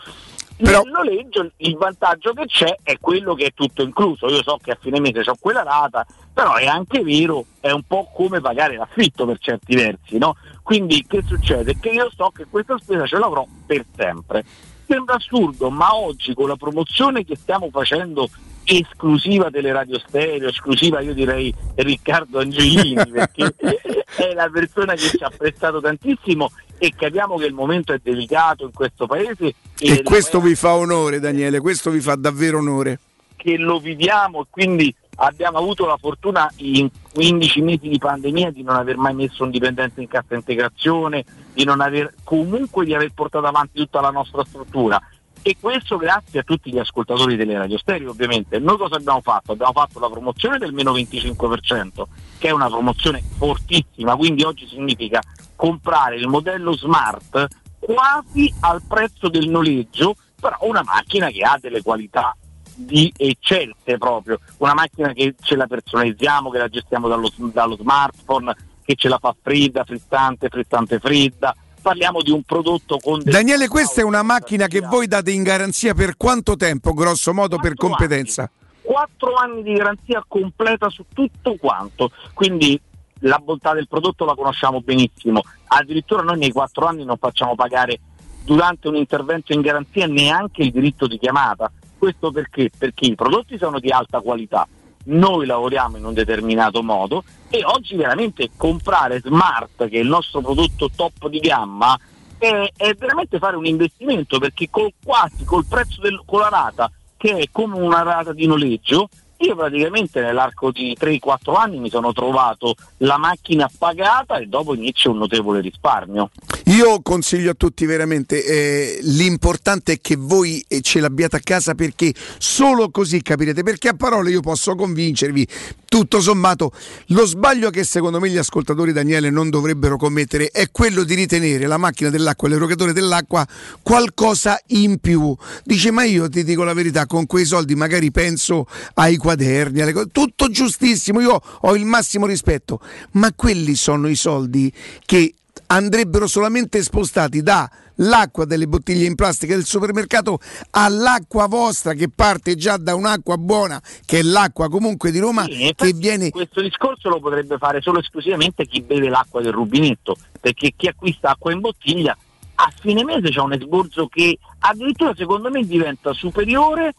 Però... 0.58 0.82
Nel 0.84 0.92
noleggio 0.92 1.52
il 1.58 1.76
vantaggio 1.76 2.34
che 2.34 2.46
c'è 2.46 2.78
è 2.84 2.98
quello 3.00 3.34
che 3.34 3.46
è 3.46 3.54
tutto 3.54 3.82
incluso. 3.82 4.28
Io 4.28 4.44
so 4.44 4.60
che 4.62 4.72
a 4.72 4.78
fine 4.80 5.00
mese 5.00 5.24
ho 5.26 5.36
quella 5.40 5.64
rata, 5.64 6.06
però 6.34 6.56
è 6.56 6.66
anche 6.66 7.02
vero, 7.02 7.46
è 7.60 7.72
un 7.72 7.84
po' 7.84 8.10
come 8.14 8.40
pagare 8.40 8.76
l'affitto 8.76 9.26
per 9.26 9.40
certi 9.40 9.76
versi, 9.76 10.18
no? 10.18 10.36
Quindi 10.62 11.06
che 11.08 11.22
succede? 11.26 11.78
Che 11.80 11.90
io 11.90 12.10
so 12.16 12.32
che 12.36 12.46
questa 12.50 12.78
spesa 12.78 13.06
ce 13.06 13.18
l'avrò 13.18 13.46
per 13.66 13.86
sempre. 13.96 14.44
Sembra 14.86 15.16
assurdo, 15.16 15.70
ma 15.70 15.96
oggi 15.96 16.34
con 16.34 16.48
la 16.48 16.56
promozione 16.56 17.24
che 17.24 17.36
stiamo 17.36 17.70
facendo 17.72 18.30
esclusiva 18.66 19.50
delle 19.50 19.72
radio 19.72 20.00
stereo, 20.00 20.48
esclusiva 20.48 21.02
io 21.02 21.14
direi 21.14 21.54
Riccardo 21.76 22.40
Angelini 22.40 22.96
perché 23.12 23.56
è 23.60 24.34
la 24.34 24.50
persona 24.50 24.94
che 24.94 25.10
ci 25.10 25.24
ha 25.24 25.32
prestato 25.36 25.82
tantissimo 25.82 26.50
e 26.84 26.94
capiamo 26.94 27.38
che 27.38 27.46
il 27.46 27.54
momento 27.54 27.94
è 27.94 28.00
delicato 28.04 28.66
in 28.66 28.74
questo 28.74 29.08
paese. 29.08 29.56
E, 29.80 30.04
questo 30.04 30.42
vi 30.42 30.54
fa 30.54 30.74
onore 30.74 31.22
Daniele, 31.22 31.62
questo 31.62 31.90
vi 31.90 32.02
fa 32.02 32.16
davvero 32.16 32.58
onore. 32.58 33.00
Che 33.38 33.58
lo 33.58 33.80
viviamo 33.80 34.42
e 34.42 34.46
quindi 34.50 34.94
abbiamo 35.16 35.60
avuto 35.60 35.86
la 35.86 35.96
fortuna 35.96 36.52
in 36.58 36.90
15 37.14 37.62
mesi 37.62 37.88
di 37.88 37.98
pandemia 37.98 38.52
di 38.52 38.64
non 38.64 38.76
aver 38.76 38.98
mai 38.98 39.14
messo 39.14 39.46
un 39.46 39.52
dipendente 39.52 40.02
in 40.02 40.10
cassa 40.10 40.36
integrazione, 40.36 41.24
di 41.54 41.64
non 41.64 41.80
aver 41.80 42.16
comunque 42.26 42.84
di 42.84 42.94
aver 42.94 43.12
portato 43.14 43.46
avanti 43.46 43.80
tutta 43.80 44.02
la 44.02 44.12
nostra 44.12 44.44
struttura 44.44 45.02
e 45.44 45.58
questo 45.60 45.98
grazie 45.98 46.40
a 46.40 46.44
tutti 46.44 46.72
gli 46.72 46.80
ascoltatori 46.80 47.36
delle 47.36 47.58
radio 47.58 47.78
stereo 47.78 48.12
ovviamente. 48.12 48.60
Noi 48.60 48.78
cosa 48.78 48.96
abbiamo 48.96 49.20
fatto? 49.22 49.52
Abbiamo 49.52 49.74
fatto 49.74 50.00
la 50.00 50.10
promozione 50.10 50.58
del 50.58 50.72
meno 50.72 50.94
25%, 50.94 52.04
che 52.38 52.48
è 52.48 52.52
una 52.52 52.70
promozione 52.70 53.22
fortissima, 53.38 54.16
quindi 54.16 54.44
oggi 54.44 54.66
significa 54.68 55.22
comprare 55.56 56.16
il 56.16 56.28
modello 56.28 56.74
smart 56.74 57.48
quasi 57.78 58.52
al 58.62 58.82
prezzo 58.88 59.28
del 59.28 59.50
noleggio, 59.50 60.16
però 60.40 60.58
una 60.62 60.82
macchina 60.82 61.28
che 61.28 61.42
ha 61.42 61.58
delle 61.60 61.82
qualità 61.82 62.36
di 62.76 63.12
eccelse 63.16 63.98
proprio, 63.98 64.40
una 64.58 64.74
macchina 64.74 65.12
che 65.12 65.36
ce 65.42 65.58
la 65.58 65.68
personalizziamo, 65.68 66.50
che 66.50 66.58
la 66.58 66.70
gestiamo 66.70 67.10
dallo, 67.10 67.30
dallo 67.36 67.76
smartphone, 67.76 68.56
che 68.84 68.96
ce 68.96 69.10
la 69.10 69.18
fa 69.18 69.36
fredda, 69.40 69.84
frizzante, 69.84 70.48
frizzante 70.48 71.00
fredda, 71.00 71.54
parliamo 71.84 72.22
di 72.22 72.32
un 72.32 72.42
prodotto 72.44 72.98
con... 72.98 73.22
Daniele, 73.24 73.68
questa 73.68 74.02
è 74.02 74.04
una 74.04 74.24
macchina 74.24 74.68
che 74.68 74.80
voi 74.80 75.06
date 75.06 75.32
in 75.32 75.44
garanzia 75.44 75.94
per 75.94 76.16
quanto 76.18 76.56
tempo, 76.56 76.94
grosso 76.94 77.34
modo, 77.34 77.58
per 77.58 77.76
competenza? 77.76 78.50
Quattro 78.82 79.36
anni 79.36 79.62
di 79.62 79.74
garanzia 79.74 80.24
completa 80.28 80.90
su 80.90 81.06
tutto 81.14 81.56
quanto, 81.60 82.12
quindi 82.34 82.80
la 83.20 83.38
bontà 83.38 83.74
del 83.74 83.88
prodotto 83.88 84.26
la 84.26 84.34
conosciamo 84.34 84.82
benissimo, 84.82 85.42
addirittura 85.68 86.24
noi 86.24 86.38
nei 86.38 86.52
quattro 86.52 86.86
anni 86.88 87.04
non 87.04 87.18
facciamo 87.18 87.56
pagare 87.56 88.00
durante 88.44 88.88
un 88.88 88.96
intervento 88.96 89.54
in 89.54 89.62
garanzia 89.62 90.08
neanche 90.08 90.64
il 90.64 90.72
diritto 90.72 91.08
di 91.08 91.18
chiamata. 91.18 91.72
Questo 91.98 92.32
perché? 92.32 92.70
Perché 92.78 93.06
i 93.06 93.16
prodotti 93.16 93.58
sono 93.58 93.80
di 93.80 93.90
alta 93.90 94.20
qualità, 94.20 94.68
noi 95.06 95.46
lavoriamo 95.46 95.98
in 95.98 96.06
un 96.06 96.14
determinato 96.14 96.82
modo 96.82 97.24
e 97.50 97.64
oggi 97.64 97.96
veramente 97.96 98.52
comprare 98.56 99.20
Smart, 99.20 99.88
che 99.88 99.98
è 99.98 100.02
il 100.02 100.08
nostro 100.08 100.42
prodotto 100.42 100.90
top 100.96 101.28
di 101.28 101.40
gamma, 101.40 101.98
è, 102.38 102.72
è 102.76 102.94
veramente 102.96 103.38
fare 103.38 103.56
un 103.56 103.66
investimento 103.66 104.40
perché 104.40 104.70
col, 104.70 104.92
quasi 105.04 105.44
col 105.44 105.66
prezzo 105.66 106.02
del, 106.02 106.22
con 106.26 106.40
la 106.40 106.50
rata, 106.50 106.92
che 107.18 107.38
è 107.38 107.48
come 107.52 107.80
una 107.80 108.02
rata 108.02 108.34
di 108.34 108.46
noleggio, 108.48 109.10
io 109.44 109.56
praticamente 109.56 110.22
nell'arco 110.22 110.72
di 110.72 110.96
3-4 111.00 111.56
anni 111.56 111.80
mi 111.80 111.90
sono 111.90 112.14
trovato 112.14 112.76
la 112.98 113.18
macchina 113.18 113.70
pagata 113.78 114.38
e 114.38 114.46
dopo 114.46 114.74
inizio 114.74 115.12
un 115.12 115.18
notevole 115.18 115.60
risparmio. 115.60 116.30
Io 116.68 117.02
consiglio 117.02 117.52
a 117.52 117.56
tutti 117.56 117.86
veramente, 117.86 118.44
eh, 118.44 119.00
l'importante 119.02 119.94
è 119.94 119.98
che 120.00 120.16
voi 120.16 120.64
eh, 120.68 120.80
ce 120.82 121.02
l'abbiate 121.02 121.36
a 121.36 121.42
casa 121.44 121.76
perché 121.76 122.14
solo 122.38 122.90
così 122.90 123.22
capirete, 123.22 123.64
perché 123.64 123.90
a 123.90 123.96
parole 123.96 124.32
io 124.32 124.40
posso 124.40 124.74
convincervi, 124.76 125.46
tutto 125.94 126.22
sommato, 126.22 126.72
lo 127.10 127.26
sbaglio 127.26 127.70
che 127.70 127.84
secondo 127.84 128.20
me 128.20 128.28
gli 128.28 128.38
ascoltatori 128.38 128.94
Daniele 128.94 129.30
non 129.30 129.52
dovrebbero 129.52 129.96
commettere 129.96 130.48
è 130.48 130.72
quello 130.72 131.04
di 131.04 131.14
ritenere 131.14 131.68
la 131.68 131.78
macchina 131.78 132.10
dell'acqua, 132.10 132.48
l'erogatore 132.48 132.94
dell'acqua 132.94 133.46
qualcosa 133.84 134.60
in 134.70 134.98
più. 134.98 135.36
Dice 135.64 135.92
ma 135.92 136.04
io 136.04 136.28
ti 136.30 136.44
dico 136.44 136.64
la 136.64 136.74
verità, 136.74 137.06
con 137.06 137.28
quei 137.28 137.46
soldi 137.46 137.76
magari 137.76 138.10
penso 138.10 138.66
ai 138.96 139.18
quaderni, 139.34 139.82
alle 139.82 139.94
cose, 139.94 140.10
tutto 140.12 140.50
giustissimo, 140.50 141.20
io 141.20 141.42
ho 141.62 141.76
il 141.76 141.86
massimo 141.86 142.26
rispetto, 142.26 142.80
ma 143.12 143.34
quelli 143.34 143.76
sono 143.76 144.08
i 144.08 144.16
soldi 144.16 144.72
che 145.06 145.34
andrebbero 145.68 146.28
solamente 146.28 146.84
spostati 146.84 147.42
da 147.42 147.70
l'acqua 147.98 148.46
delle 148.46 148.68
bottiglie 148.68 149.06
in 149.06 149.14
plastica 149.14 149.54
del 149.54 149.66
supermercato 149.66 150.40
all'acqua 150.72 151.48
vostra 151.48 151.94
che 151.94 152.10
parte 152.10 152.56
già 152.56 152.78
da 152.78 152.96
un'acqua 152.96 153.38
buona, 153.38 153.82
che 154.06 154.20
è 154.20 154.22
l'acqua 154.22 154.70
comunque 154.70 155.12
di 155.12 155.20
Roma, 155.20 155.44
Sì, 155.44 155.74
che 155.76 155.94
viene 155.94 156.30
Questo 156.30 156.62
discorso 156.62 157.10
lo 157.10 157.20
potrebbe 157.20 157.58
fare 157.58 157.82
solo 157.82 158.00
esclusivamente 158.00 158.66
chi 158.66 158.82
beve 158.82 159.10
l'acqua 159.10 159.42
del 159.42 159.54
rubinetto, 159.54 160.16
perché 160.40 160.74
chi 160.76 160.88
acquista 160.88 161.32
acqua 161.32 161.52
in 161.52 161.60
bottiglia 161.60 162.18
a 162.56 162.72
fine 162.80 163.04
mese 163.04 163.30
c'è 163.30 163.40
un 163.40 163.54
esborso 163.54 164.08
che 164.08 164.38
addirittura 164.60 165.14
secondo 165.16 165.50
me 165.50 165.66
diventa 165.66 166.14
superiore 166.14 166.94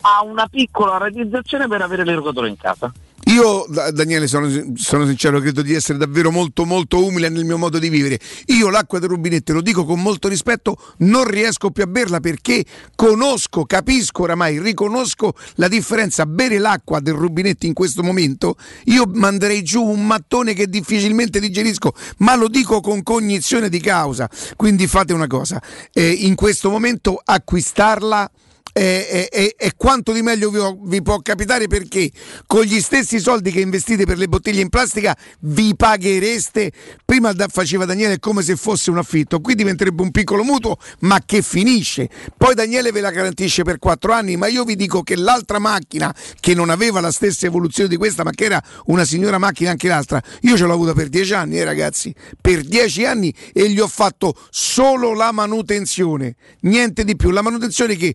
a 0.00 0.22
una 0.24 0.46
piccola 0.46 0.96
rateizzazione 0.96 1.68
per 1.68 1.82
avere 1.82 2.04
l'erogatore 2.04 2.48
in 2.48 2.56
casa. 2.56 2.92
Io, 3.28 3.66
Da- 3.68 3.90
Daniele, 3.90 4.26
sono, 4.26 4.48
sono 4.74 5.04
sincero, 5.04 5.40
credo 5.40 5.60
di 5.60 5.74
essere 5.74 5.98
davvero 5.98 6.30
molto, 6.30 6.64
molto 6.64 7.04
umile 7.04 7.28
nel 7.28 7.44
mio 7.44 7.58
modo 7.58 7.78
di 7.78 7.90
vivere. 7.90 8.18
Io 8.46 8.70
l'acqua 8.70 8.98
del 8.98 9.10
rubinetto, 9.10 9.52
lo 9.52 9.60
dico 9.60 9.84
con 9.84 10.00
molto 10.00 10.28
rispetto, 10.28 10.78
non 10.98 11.24
riesco 11.24 11.70
più 11.70 11.82
a 11.82 11.86
berla 11.86 12.20
perché 12.20 12.64
conosco, 12.94 13.66
capisco 13.66 14.22
oramai, 14.22 14.58
riconosco 14.60 15.34
la 15.56 15.68
differenza. 15.68 16.24
Bere 16.24 16.58
l'acqua 16.58 17.00
del 17.00 17.14
rubinetto 17.14 17.66
in 17.66 17.74
questo 17.74 18.02
momento, 18.02 18.56
io 18.84 19.04
manderei 19.12 19.62
giù 19.62 19.84
un 19.84 20.06
mattone 20.06 20.54
che 20.54 20.66
difficilmente 20.66 21.38
digerisco, 21.38 21.92
ma 22.18 22.34
lo 22.34 22.48
dico 22.48 22.80
con 22.80 23.02
cognizione 23.02 23.68
di 23.68 23.80
causa. 23.80 24.30
Quindi 24.56 24.86
fate 24.86 25.12
una 25.12 25.26
cosa, 25.26 25.60
eh, 25.92 26.08
in 26.08 26.34
questo 26.34 26.70
momento 26.70 27.20
acquistarla 27.22 28.30
è- 28.78 29.28
è- 29.28 29.54
è 29.56 29.70
quanto 29.76 30.12
di 30.12 30.22
meglio 30.22 30.50
vi, 30.50 30.58
vi 30.88 31.02
può 31.02 31.18
capitare 31.20 31.66
perché 31.66 32.10
con 32.46 32.62
gli 32.62 32.80
stessi 32.80 33.18
soldi 33.18 33.50
che 33.50 33.60
investite 33.60 34.04
per 34.04 34.18
le 34.18 34.28
bottiglie 34.28 34.60
in 34.60 34.68
plastica 34.68 35.16
vi 35.40 35.74
paghereste? 35.76 36.72
Prima 37.04 37.32
da- 37.32 37.48
faceva 37.48 37.84
Daniele 37.84 38.18
come 38.18 38.42
se 38.42 38.56
fosse 38.56 38.90
un 38.90 38.98
affitto 38.98 39.40
qui 39.40 39.54
diventerebbe 39.54 40.02
un 40.02 40.10
piccolo 40.10 40.44
mutuo 40.44 40.76
ma 41.00 41.20
che 41.24 41.42
finisce? 41.42 42.08
Poi 42.36 42.54
Daniele 42.54 42.92
ve 42.92 43.00
la 43.00 43.10
garantisce 43.10 43.62
per 43.62 43.78
4 43.78 44.12
anni 44.12 44.36
ma 44.36 44.46
io 44.46 44.64
vi 44.64 44.76
dico 44.76 45.02
che 45.02 45.16
l'altra 45.16 45.58
macchina 45.58 46.14
che 46.40 46.54
non 46.54 46.70
aveva 46.70 47.00
la 47.00 47.10
stessa 47.10 47.46
evoluzione 47.46 47.88
di 47.88 47.96
questa 47.96 48.24
ma 48.24 48.30
che 48.30 48.44
era 48.44 48.62
una 48.86 49.04
signora 49.04 49.38
macchina 49.38 49.70
anche 49.70 49.88
l'altra 49.88 50.22
io 50.42 50.56
ce 50.56 50.64
l'ho 50.64 50.72
avuta 50.72 50.92
per 50.94 51.08
10 51.08 51.34
anni 51.34 51.58
eh 51.58 51.64
ragazzi. 51.64 52.14
Per 52.40 52.62
10 52.62 53.04
anni 53.04 53.34
e 53.52 53.70
gli 53.70 53.80
ho 53.80 53.88
fatto 53.88 54.34
solo 54.50 55.14
la 55.14 55.32
manutenzione 55.32 56.36
niente 56.60 57.04
di 57.04 57.16
più. 57.16 57.30
La 57.30 57.42
manutenzione 57.42 57.96
che 57.96 58.14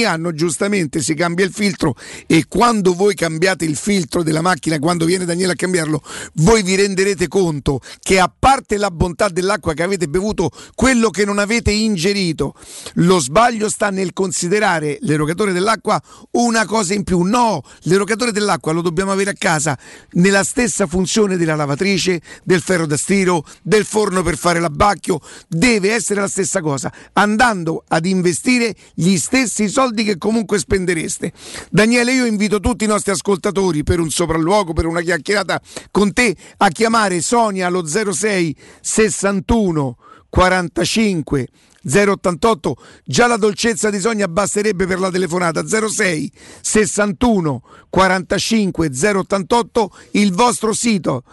ogni 0.00 0.04
anno 0.04 0.32
giustamente 0.32 1.00
si 1.00 1.14
cambia 1.14 1.44
il 1.44 1.52
filtro 1.52 1.94
e 2.26 2.46
quando 2.48 2.94
voi 2.94 3.14
cambiate 3.14 3.64
il 3.64 3.76
filtro 3.76 4.22
della 4.22 4.40
macchina 4.40 4.78
quando 4.78 5.04
viene 5.04 5.24
Daniele 5.24 5.52
a 5.52 5.56
cambiarlo 5.56 6.02
voi 6.34 6.62
vi 6.62 6.74
renderete 6.74 7.28
conto 7.28 7.80
che 8.00 8.18
a 8.18 8.32
parte 8.36 8.76
la 8.76 8.90
bontà 8.90 9.28
dell'acqua 9.28 9.74
che 9.74 9.82
avete 9.82 10.08
bevuto 10.08 10.50
quello 10.74 11.10
che 11.10 11.24
non 11.24 11.38
avete 11.38 11.70
ingerito 11.70 12.54
lo 12.94 13.18
sbaglio 13.18 13.68
sta 13.68 13.90
nel 13.90 14.12
considerare 14.12 14.98
l'erogatore 15.02 15.52
dell'acqua 15.52 16.00
una 16.32 16.64
cosa 16.64 16.94
in 16.94 17.04
più. 17.04 17.22
No 17.22 17.62
l'erogatore 17.82 18.32
dell'acqua 18.32 18.72
lo 18.72 18.80
dobbiamo 18.80 19.12
avere 19.12 19.30
a 19.30 19.34
casa 19.36 19.78
nella 20.12 20.44
stessa 20.44 20.86
funzione 20.86 21.36
della 21.36 21.54
lavatrice 21.54 22.20
del 22.44 22.60
ferro 22.60 22.86
da 22.86 22.96
stiro 22.96 23.44
del 23.62 23.84
forno 23.84 24.22
per 24.22 24.36
fare 24.36 24.60
l'abbacchio. 24.60 25.20
Deve 25.48 25.92
essere 25.92 26.20
la 26.20 26.28
stessa 26.28 26.60
cosa 26.60 26.92
andando 27.14 27.84
ad 27.88 28.06
investire 28.06 28.74
gli 28.94 29.16
stessi 29.16 29.68
soldi 29.68 29.79
che 29.88 30.18
comunque 30.18 30.58
spendereste. 30.58 31.32
Daniele 31.70 32.12
io 32.12 32.26
invito 32.26 32.60
tutti 32.60 32.84
i 32.84 32.86
nostri 32.86 33.12
ascoltatori 33.12 33.82
per 33.82 34.00
un 34.00 34.10
sopralluogo 34.10 34.72
per 34.72 34.86
una 34.86 35.00
chiacchierata 35.00 35.60
con 35.90 36.12
te 36.12 36.36
a 36.58 36.68
chiamare 36.68 37.20
Sonia 37.20 37.66
allo 37.66 37.86
06 37.86 38.56
61 38.80 39.96
45 40.28 41.48
088 41.82 42.76
già 43.04 43.26
la 43.26 43.36
dolcezza 43.36 43.88
di 43.88 43.98
Sonia 43.98 44.28
basterebbe 44.28 44.86
per 44.86 45.00
la 45.00 45.10
telefonata. 45.10 45.66
06 45.66 46.30
61 46.60 47.62
45 47.88 48.90
088 48.92 49.92
il 50.12 50.32
vostro 50.32 50.72
sito 50.72 51.24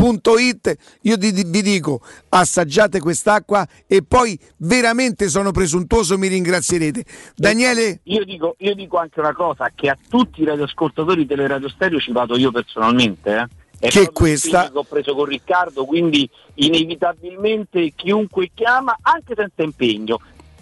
brispal.it 0.00 0.76
io 1.02 1.16
vi 1.16 1.62
dico 1.62 2.00
assaggiate 2.30 2.98
quest'acqua 3.00 3.66
e 3.86 4.02
poi 4.02 4.38
veramente 4.58 5.28
sono 5.28 5.50
presuntuoso 5.50 6.16
mi 6.16 6.28
ringrazierete 6.28 7.04
Daniele 7.36 8.00
Io 8.04 8.24
dico, 8.24 8.54
io 8.58 8.74
dico 8.74 8.96
anche 8.98 9.20
una 9.20 9.34
cosa, 9.34 9.70
che 9.74 9.88
a 9.88 9.98
tutti 10.08 10.40
i 10.40 10.44
radioascoltatori 10.44 11.26
delle 11.26 11.46
radio 11.46 11.68
stereo 11.68 11.98
ci 12.00 12.12
vado 12.12 12.36
io 12.36 12.50
personalmente. 12.50 13.30
eh. 13.36 13.46
È 13.78 13.88
Che 13.88 14.10
questa- 14.12 14.70
che 14.70 14.76
ho 14.78 14.84
preso 14.84 15.14
con 15.14 15.24
Riccardo, 15.24 15.84
quindi 15.86 16.28
inevitabilmente 16.54 17.92
chiunque 17.96 18.50
chiama, 18.54 18.96
anche 19.00 19.34
senza 19.34 19.62
impegno, 19.62 20.20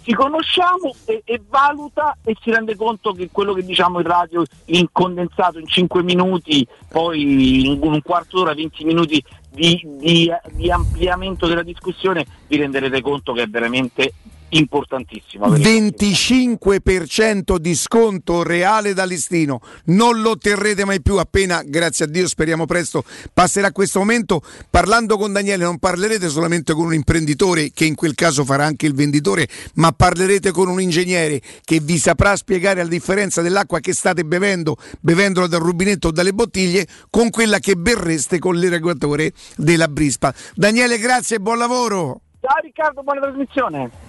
ci 0.09 0.15
conosciamo 0.15 0.95
e, 1.05 1.21
e 1.23 1.39
valuta 1.47 2.17
e 2.23 2.35
si 2.41 2.49
rende 2.49 2.75
conto 2.75 3.13
che 3.13 3.29
quello 3.31 3.53
che 3.53 3.63
diciamo 3.63 3.99
in 3.99 4.07
radio 4.07 4.43
in 4.65 4.87
condensato 4.91 5.59
in 5.59 5.67
5 5.67 6.01
minuti, 6.01 6.65
poi 6.87 7.73
in 7.73 7.79
un 7.79 8.01
quarto 8.01 8.37
d'ora, 8.37 8.55
20 8.55 8.85
minuti 8.85 9.23
di, 9.51 9.79
di- 9.99 10.31
di 10.53 10.71
ampliamento 10.71 11.45
della 11.45 11.61
discussione, 11.61 12.25
vi 12.47 12.57
renderete 12.57 13.01
conto 13.01 13.33
che 13.33 13.43
è 13.43 13.47
veramente 13.47 14.13
importantissimo. 14.49 15.45
avere 15.45 15.63
25% 15.63 17.57
di 17.57 17.75
sconto 17.75 18.43
reale 18.43 18.93
da 18.93 19.05
listino, 19.05 19.61
non 19.85 20.21
lo 20.21 20.31
otterrete 20.31 20.85
mai 20.85 21.01
più 21.01 21.17
appena, 21.17 21.61
grazie 21.63 22.05
a 22.05 22.07
Dio, 22.07 22.27
speriamo 22.27 22.65
presto, 22.65 23.03
passerà 23.33 23.71
questo 23.71 23.99
momento. 23.99 24.41
Parlando 24.69 25.17
con 25.17 25.33
Daniele 25.33 25.63
non 25.63 25.77
parlerete 25.77 26.29
solamente 26.29 26.73
con 26.73 26.85
un 26.85 26.93
imprenditore 26.93 27.71
che 27.73 27.85
in 27.85 27.95
quel 27.95 28.15
caso 28.15 28.45
farà 28.45 28.65
anche 28.65 28.85
il 28.85 28.93
venditore, 28.93 29.47
ma 29.75 29.91
parlerete 29.91 30.51
con 30.51 30.67
un 30.67 30.81
ingegnere 30.81 31.41
che 31.63 31.79
vi 31.79 31.97
saprà 31.97 32.35
spiegare 32.35 32.81
la 32.81 32.89
differenza 32.89 33.41
dell'acqua 33.41 33.79
che 33.79 33.93
state 33.93 34.23
bevendo, 34.25 34.77
bevendola 34.99 35.47
dal 35.47 35.61
rubinetto 35.61 36.07
o 36.07 36.11
dalle 36.11 36.33
bottiglie, 36.33 36.87
con 37.09 37.29
quella 37.29 37.59
che 37.59 37.75
berreste 37.75 38.39
con 38.39 38.55
l'erogatore 38.55 39.31
della 39.55 39.87
Brispa. 39.87 40.33
Daniele, 40.55 40.97
grazie 40.97 41.37
e 41.37 41.39
buon 41.39 41.57
lavoro! 41.57 42.21
Ciao 42.41 42.61
Riccardo, 42.61 43.03
buona 43.03 43.19
trasmissione! 43.19 44.08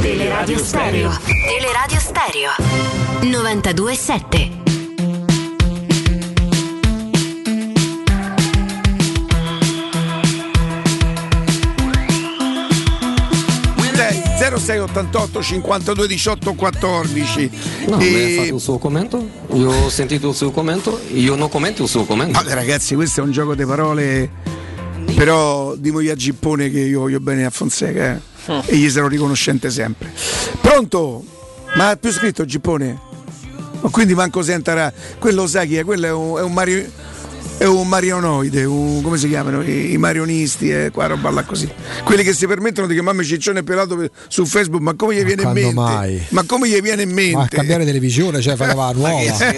Teleradio 0.00 0.58
Stereo. 0.58 1.10
Teleradio 1.26 1.98
Stereo. 1.98 2.50
92.7. 3.22 4.62
Dai, 13.94 14.20
0688 14.38 15.40
52 15.42 16.06
18 16.08 16.54
14 16.54 17.50
No, 17.86 17.98
E- 18.00 18.10
lei 18.10 18.36
ha 18.38 18.40
fatto 18.42 18.54
il 18.56 18.60
suo 18.60 18.78
commento, 18.78 19.28
io 19.52 19.70
ho 19.70 19.88
sentito 19.88 20.30
il 20.30 20.34
suo 20.34 20.50
commento, 20.50 21.00
io 21.12 21.36
non 21.36 21.48
commento 21.48 21.84
il 21.84 21.88
suo 21.88 22.04
commento. 22.04 22.32
Vabbè, 22.40 22.54
ragazzi, 22.54 22.94
questo 22.96 23.20
è 23.20 23.22
un 23.22 23.30
gioco 23.30 23.54
di 23.54 23.64
parole. 23.64 24.30
Però 25.14 25.76
dimogli 25.76 26.08
a 26.08 26.16
Gippone 26.16 26.70
che 26.70 26.80
io 26.80 27.00
voglio 27.00 27.20
bene 27.20 27.44
a 27.44 27.50
Fonseca 27.50 28.20
eh? 28.46 28.62
e 28.66 28.76
gli 28.76 28.88
sarò 28.90 29.06
riconoscente 29.08 29.70
sempre. 29.70 30.12
Pronto? 30.60 31.24
Ma 31.76 31.90
ha 31.90 31.96
più 31.96 32.12
scritto 32.12 32.44
Gippone? 32.44 32.98
Ma 33.80 33.90
quindi 33.90 34.14
manco 34.14 34.42
sentarà. 34.42 34.92
Quello 35.18 35.46
sai 35.46 35.68
chi 35.68 35.76
è? 35.76 35.84
Quello 35.84 36.06
è 36.06 36.12
un, 36.12 36.38
è 36.38 36.42
un 36.42 36.52
Mario. 36.52 37.02
È 37.56 37.66
un 37.66 37.86
marionoide, 37.86 38.64
un- 38.64 39.00
come 39.00 39.16
si 39.16 39.28
chiamano 39.28 39.62
i, 39.62 39.92
i 39.92 39.96
marionisti 39.96 40.72
e 40.72 40.90
qua 40.92 41.06
roba 41.06 41.30
là 41.30 41.44
così. 41.44 41.70
Quelli 42.02 42.24
che 42.24 42.32
si 42.32 42.48
permettono 42.48 42.88
di 42.88 42.94
chiamarmi 42.94 43.24
ciccione 43.24 43.62
pelato 43.62 44.10
su 44.26 44.44
Facebook, 44.44 44.82
ma 44.82 44.94
come 44.94 45.14
gli 45.14 45.22
viene 45.22 45.42
in 45.42 45.50
mente? 45.52 45.72
mai? 45.72 46.20
Ma 46.30 46.42
come 46.46 46.68
gli 46.68 46.80
viene 46.80 47.02
in 47.02 47.12
mente? 47.12 47.36
Ma 47.36 47.42
a 47.44 47.48
cambiare 47.48 47.84
televisione, 47.84 48.40
cioè 48.40 48.56
fare 48.56 48.74
la 48.74 48.90
nuova. 48.96 49.52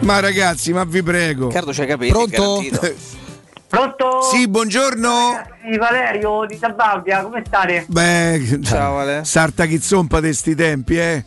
Ma 0.00 0.20
ragazzi, 0.20 0.72
ma 0.72 0.84
vi 0.84 1.02
prego. 1.02 1.48
Riccardo 1.48 1.72
c'hai 1.72 1.86
capito. 1.86 2.14
Pronto? 2.14 2.64
Pronto? 3.68 4.20
Sì, 4.22 4.46
buongiorno. 4.46 5.42
Sì, 5.62 5.76
Valerio 5.78 6.44
di 6.46 6.56
Sabaudia, 6.56 7.22
come 7.22 7.42
state? 7.44 7.86
Beh, 7.88 8.60
Ciao, 8.62 8.98
Ale. 8.98 9.24
Sarta 9.24 9.64
chizzompa 9.66 10.20
di 10.20 10.32
sti 10.32 10.54
tempi, 10.54 10.98
eh. 10.98 11.24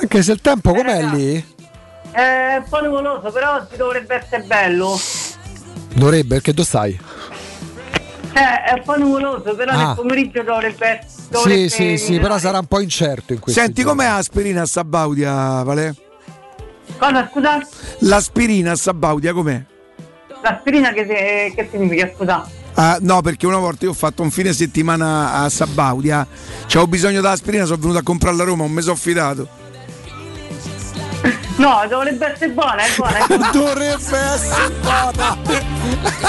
Anche 0.00 0.22
se 0.22 0.32
il 0.32 0.40
tempo 0.40 0.72
com'è 0.72 1.02
lì? 1.04 1.52
È 2.10 2.56
un 2.58 2.64
po' 2.68 2.80
nuvoloso, 2.82 3.30
però 3.32 3.56
oggi 3.56 3.76
dovrebbe 3.76 4.14
essere 4.14 4.42
bello. 4.44 4.98
Dovrebbe, 5.94 6.34
perché 6.36 6.52
dove 6.52 6.66
stai? 6.66 6.98
Eh, 8.36 8.62
è 8.64 8.72
un 8.72 8.82
po' 8.84 8.96
nuvoloso, 8.96 9.54
però 9.54 9.72
Ah. 9.72 9.86
nel 9.86 9.94
pomeriggio 9.94 10.42
dovrebbe 10.42 11.00
Sì, 11.06 11.26
dovrebbe 11.30 11.68
sì, 11.68 11.98
sì, 11.98 12.18
però 12.18 12.38
sarà 12.38 12.58
un 12.58 12.66
po' 12.66 12.80
incerto 12.80 13.32
in 13.32 13.38
questo. 13.40 13.60
Senti, 13.60 13.82
com'è 13.82 14.06
l'aspirina 14.06 14.62
a 14.62 14.66
Sabaudia, 14.66 15.62
Vale? 15.62 15.94
Cosa, 16.98 17.28
scusa? 17.30 17.58
L'aspirina 18.00 18.72
a 18.72 18.76
Sabaudia 18.76 19.32
com'è? 19.32 19.62
L'aspirina 20.44 20.92
che, 20.92 21.06
se- 21.06 21.52
che 21.56 21.68
significa, 21.70 22.10
scusa? 22.14 22.46
Ah, 22.74 22.98
no, 23.00 23.22
perché 23.22 23.46
una 23.46 23.56
volta 23.56 23.86
io 23.86 23.92
ho 23.92 23.94
fatto 23.94 24.20
un 24.20 24.30
fine 24.30 24.52
settimana 24.52 25.32
a 25.32 25.48
Sabaudia, 25.48 26.26
c'avevo 26.66 26.86
bisogno 26.86 27.22
dell'aspirina, 27.22 27.64
sono 27.64 27.78
venuto 27.78 27.98
a 27.98 28.02
comprarla 28.02 28.42
a 28.42 28.46
Roma, 28.46 28.64
non 28.64 28.72
mi 28.72 28.82
sono 28.82 28.96
fidato. 28.96 29.48
No, 31.56 31.82
dovrebbe 31.88 32.32
essere 32.32 32.50
buona, 32.50 32.82
è 32.82 32.88
buona. 32.96 33.16
È 33.16 33.26
buona. 33.26 33.50
Dovrebbe 33.54 34.18
essere 34.18 34.70
buona. 34.82 35.36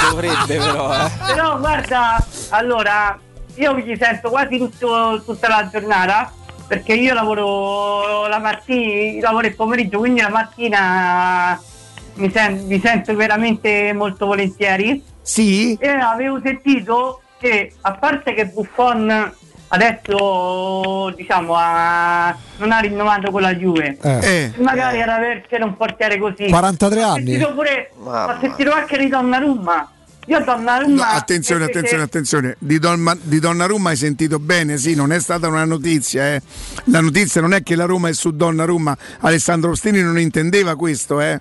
Dovrebbe 0.09 0.55
però, 0.57 0.93
eh. 1.05 1.11
Però 1.25 1.59
guarda, 1.59 2.25
allora, 2.49 3.19
io 3.55 3.73
vi 3.73 3.97
sento 3.99 4.29
quasi 4.29 4.57
tutto- 4.57 5.21
tutta 5.25 5.47
la 5.49 5.67
giornata 5.69 6.31
perché 6.67 6.93
io 6.93 7.13
lavoro 7.13 8.27
la 8.27 8.39
mattina, 8.39 9.19
lavoro 9.27 9.47
il 9.47 9.55
pomeriggio, 9.55 9.97
quindi 9.97 10.21
la 10.21 10.29
mattina 10.29 11.59
mi, 12.15 12.31
sen- 12.31 12.67
vi 12.67 12.79
sento 12.79 13.15
veramente 13.15 13.93
molto 13.93 14.25
volentieri. 14.25 15.03
Sì? 15.21 15.75
E 15.79 15.87
avevo 15.89 16.39
sentito 16.43 17.21
che 17.39 17.71
a 17.81 17.93
parte 17.93 18.33
che 18.33 18.45
Buffon 18.47 19.33
adesso 19.67 21.13
diciamo 21.15 21.53
ha- 21.57 22.35
non 22.57 22.71
ha 22.71 22.79
rinnovato 22.79 23.31
con 23.31 23.41
la 23.41 23.53
Juve, 23.55 23.97
Eh. 24.01 24.51
magari 24.57 25.01
ad 25.01 25.09
avercene 25.09 25.63
un 25.63 25.75
portiere 25.75 26.17
così. 26.17 26.47
43 26.49 27.03
Ho 27.03 27.09
anni? 27.09 27.25
sentito 27.31 27.53
pure, 27.53 27.91
ho 28.03 28.37
sentito 28.39 28.71
anche 28.71 28.97
di 28.97 29.07
Donnarumma. 29.07 29.89
Io 30.27 30.43
Donnarumma 30.43 31.11
Attenzione, 31.11 31.61
invece- 31.65 31.77
attenzione, 31.79 32.03
attenzione. 32.03 32.55
Di, 32.57 32.79
Don, 32.79 33.19
di 33.21 33.39
Donnarumma 33.39 33.89
hai 33.91 33.95
sentito 33.95 34.39
bene, 34.39 34.77
sì, 34.77 34.95
non 34.95 35.11
è 35.11 35.19
stata 35.19 35.47
una 35.47 35.65
notizia. 35.65 36.33
eh. 36.33 36.41
La 36.85 36.99
notizia 36.99 37.41
non 37.41 37.53
è 37.53 37.61
che 37.61 37.75
la 37.75 37.85
Roma 37.85 38.09
è 38.09 38.13
su 38.13 38.31
Donnarumma. 38.35 38.97
Alessandro 39.19 39.69
Ostini 39.71 40.01
non 40.01 40.17
intendeva 40.19 40.75
questo, 40.75 41.21
eh. 41.21 41.39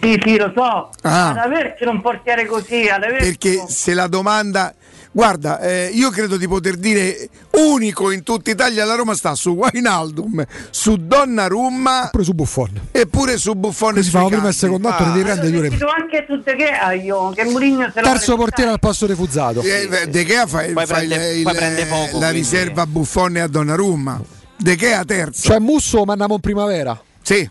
Sì, 0.00 0.20
sì, 0.22 0.36
lo 0.36 0.52
so. 0.54 0.90
Ah. 1.02 1.30
Ad 1.30 1.36
avercene 1.38 1.90
un 1.90 2.00
portiere 2.00 2.46
così, 2.46 2.88
ad 2.88 3.02
avercene 3.02 3.18
Perché 3.36 3.64
se 3.68 3.94
la 3.94 4.06
domanda. 4.06 4.72
Guarda, 5.10 5.58
eh, 5.60 5.90
io 5.94 6.10
credo 6.10 6.36
di 6.36 6.46
poter 6.46 6.76
dire 6.76 7.28
unico 7.52 8.10
in 8.12 8.22
tutta 8.22 8.50
Italia 8.50 8.84
la 8.84 8.94
Roma 8.94 9.14
sta 9.14 9.34
su 9.34 9.50
Wijnaldum, 9.50 10.44
su 10.70 10.96
Donnarumma 10.96 12.08
Pure 12.12 12.22
su 12.24 12.32
Buffon. 12.34 12.80
e 12.92 13.06
pure 13.06 13.36
su 13.38 13.54
Buffon. 13.54 14.00
Si 14.02 14.10
fa 14.10 14.24
prima 14.26 14.48
e 14.48 14.52
secondo 14.52 14.86
atto, 14.88 15.04
ne 15.06 15.12
devi 15.12 15.24
prendere 15.24 15.50
due 15.50 15.60
Sentito 15.70 15.86
anche 15.88 16.24
su 16.28 16.40
De 16.42 16.56
Gea 16.56 16.92
io, 16.92 17.30
che 17.30 17.44
Mourinho 17.44 17.90
se 17.92 18.00
Terzo 18.02 18.36
portiere 18.36 18.70
al 18.70 18.78
posto 18.78 19.06
refuzzato. 19.06 19.62
Eh, 19.62 20.08
De 20.08 20.24
Gea 20.24 20.46
fa, 20.46 20.58
Poi 20.72 20.86
fa 20.86 20.94
prende- 20.96 21.32
il- 21.32 21.42
prende 21.42 21.86
poco, 21.86 22.02
la 22.18 22.28
quindi. 22.28 22.32
riserva 22.32 22.82
a 22.82 22.86
Buffon 22.86 23.36
e 23.38 23.40
a 23.40 23.46
Donnarumma. 23.48 24.22
De 24.56 24.76
Gea 24.76 25.04
terzo. 25.04 25.42
Cioè 25.48 25.58
Musso 25.58 26.04
mandiamo 26.04 26.34
in 26.34 26.40
primavera. 26.40 27.00
Sì. 27.22 27.48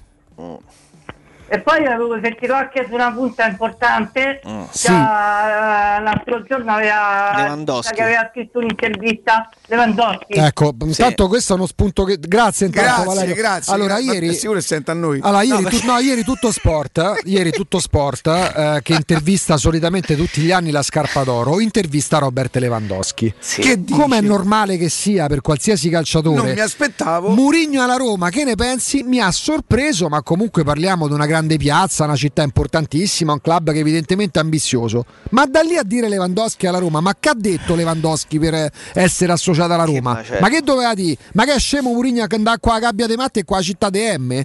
E 1.50 1.60
poi 1.62 1.86
avevo 1.86 2.20
sentito 2.22 2.54
anche 2.54 2.86
su 2.88 2.94
una 2.94 3.12
punta 3.12 3.46
importante, 3.48 4.42
Mm. 4.48 4.64
già, 4.74 5.98
eh, 5.98 6.02
l'altro 6.04 6.44
giorno 6.44 6.74
aveva, 6.74 7.56
che 7.94 8.02
aveva 8.04 8.30
scritto 8.32 8.60
un'intervista 8.60 9.50
Lewandowski. 9.68 10.34
Ecco, 10.34 10.74
intanto 10.82 11.28
questo 11.28 11.54
è 11.54 11.56
uno 11.56 11.66
spunto 11.66 12.04
che. 12.04 12.18
Grazie 12.20 12.66
intanto 12.68 12.90
Grazie, 12.90 13.06
Valerio. 13.06 13.36
grazie. 13.36 13.74
Allora, 13.74 13.94
Ma- 13.94 14.00
ieri. 14.00 14.34
Sicuro 14.34 14.60
che 14.60 14.66
sente 14.66 14.92
a 14.92 14.94
noi. 14.94 15.20
Allora, 15.24 15.42
ieri, 15.44 15.64
No, 15.64 15.70
tu- 15.70 15.86
no, 15.86 15.98
ieri 16.00 16.24
tutto 16.24 16.52
sport, 16.52 16.98
eh, 16.98 17.22
ieri 17.30 17.52
tutto 17.52 17.80
sport 17.80 18.28
eh, 18.28 18.80
che 18.84 18.94
intervista 18.94 19.56
solitamente 19.58 20.16
tutti 20.18 20.42
gli 20.42 20.52
anni 20.52 20.72
la 20.72 20.84
scarpa 20.84 21.24
d'oro, 21.24 21.60
intervista 21.62 22.18
Robert 22.18 22.56
Lewandowski. 22.58 23.34
Che 23.56 23.84
dici? 23.84 23.98
Come 23.98 24.18
è 24.18 24.22
normale 24.22 24.76
che 24.78 24.90
sia 24.90 25.28
per 25.28 25.40
qualsiasi 25.42 25.90
calciatore. 25.90 26.36
Non 26.44 26.52
mi 26.54 26.60
aspettavo. 26.60 27.30
Murigno 27.30 27.82
alla 27.84 27.96
Roma, 27.96 28.30
che 28.30 28.44
ne 28.44 28.56
pensi? 28.56 29.04
Mi 29.04 29.20
ha 29.22 29.32
sorpreso, 29.32 30.10
ma 30.10 30.22
comunque 30.22 30.64
parliamo 30.66 31.08
di 31.08 31.14
una 31.14 31.26
grande 31.26 31.36
piazza, 31.58 32.06
una 32.06 32.16
città 32.16 32.42
importantissima, 32.42 33.34
un 33.34 33.42
club 33.42 33.72
che 33.72 33.80
evidentemente 33.80 34.40
è 34.40 34.42
ambizioso. 34.42 35.06
Ma 35.30 35.46
da 35.46 35.62
lì 35.62 35.78
a 35.78 35.84
dire 35.84 36.10
Lewandowski 36.10 36.66
alla 36.66 36.80
Roma, 36.80 37.00
ma 37.02 37.16
che 37.20 37.30
ha 37.30 37.36
detto 37.36 37.76
Lewandowski 37.76 38.40
per 38.40 38.54
eh, 38.56 38.72
essere 38.94 39.32
associato 39.32 39.74
alla 39.74 39.84
Roma? 39.84 40.14
macello. 40.14 40.40
Ma 40.40 40.50
che 40.50 40.62
doveva 40.62 40.94
dire? 40.96 41.18
Ma 41.34 41.46
che 41.46 41.54
è 41.54 41.60
scemo 41.60 41.92
Murigno 41.92 42.26
che 42.26 42.36
andava 42.36 42.58
qua 42.58 42.76
a 42.76 42.80
Gabbia 42.80 43.06
dei 43.06 43.16
Matti 43.16 43.40
e 43.40 43.44
qua 43.46 43.58
a 43.58 43.62
Città 43.62 43.90
de 43.90 44.18
M? 44.18 44.42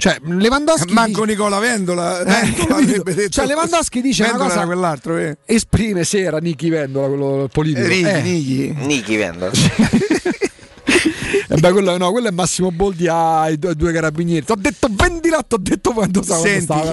Cioè, 0.00 0.18
Lewandowski 0.22 0.92
Manco 0.92 1.22
dice- 1.24 1.32
Nicola 1.32 1.58
Vendola, 1.58 2.20
Eh, 2.20 2.24
Vendola 2.24 2.76
avrebbe 2.76 3.14
detto 3.14 3.30
Cioè, 3.30 3.46
Lewandowski 3.46 4.00
dice 4.00 4.22
una 4.22 4.30
Vendola 4.30 4.48
cosa- 4.50 4.62
era 4.62 4.72
quell'altro, 4.72 5.16
eh. 5.16 5.38
esprime 5.44 6.04
se 6.04 6.20
era 6.20 6.38
Nichi 6.38 6.68
Vendola, 6.68 7.08
quello 7.08 7.48
politico. 7.50 7.86
Eh. 7.88 8.20
Nighi. 8.22 8.74
Nichi 8.78 9.16
vendo. 9.16 9.50
E 11.50 11.56
beh, 11.56 11.72
quello, 11.72 11.96
no, 11.96 12.10
quello 12.10 12.28
è 12.28 12.30
Massimo 12.30 12.70
Boldi 12.70 13.08
ai 13.08 13.58
due, 13.58 13.74
due 13.74 13.90
carabinieri. 13.90 14.44
Ti 14.44 14.52
ho 14.52 14.56
detto 14.56 14.88
vendila, 14.90 15.42
ti 15.42 15.54
ho 15.54 15.58
detto 15.58 15.92
quando 15.92 16.22
stava, 16.22 16.40
quando 16.40 16.58
Senti, 16.58 16.64
stava, 16.64 16.90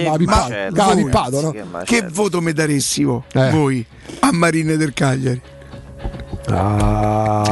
che 1.84 2.02
no? 2.02 2.10
Voto 2.12 2.42
mi 2.42 2.54
daresti 2.54 3.04
voi, 3.04 3.22
Eh. 3.34 3.50
voi 3.52 3.86
a 4.20 4.32
Marine 4.32 4.78
del 4.78 4.94
Cagliari? 4.94 5.42
Ah, 6.48 7.44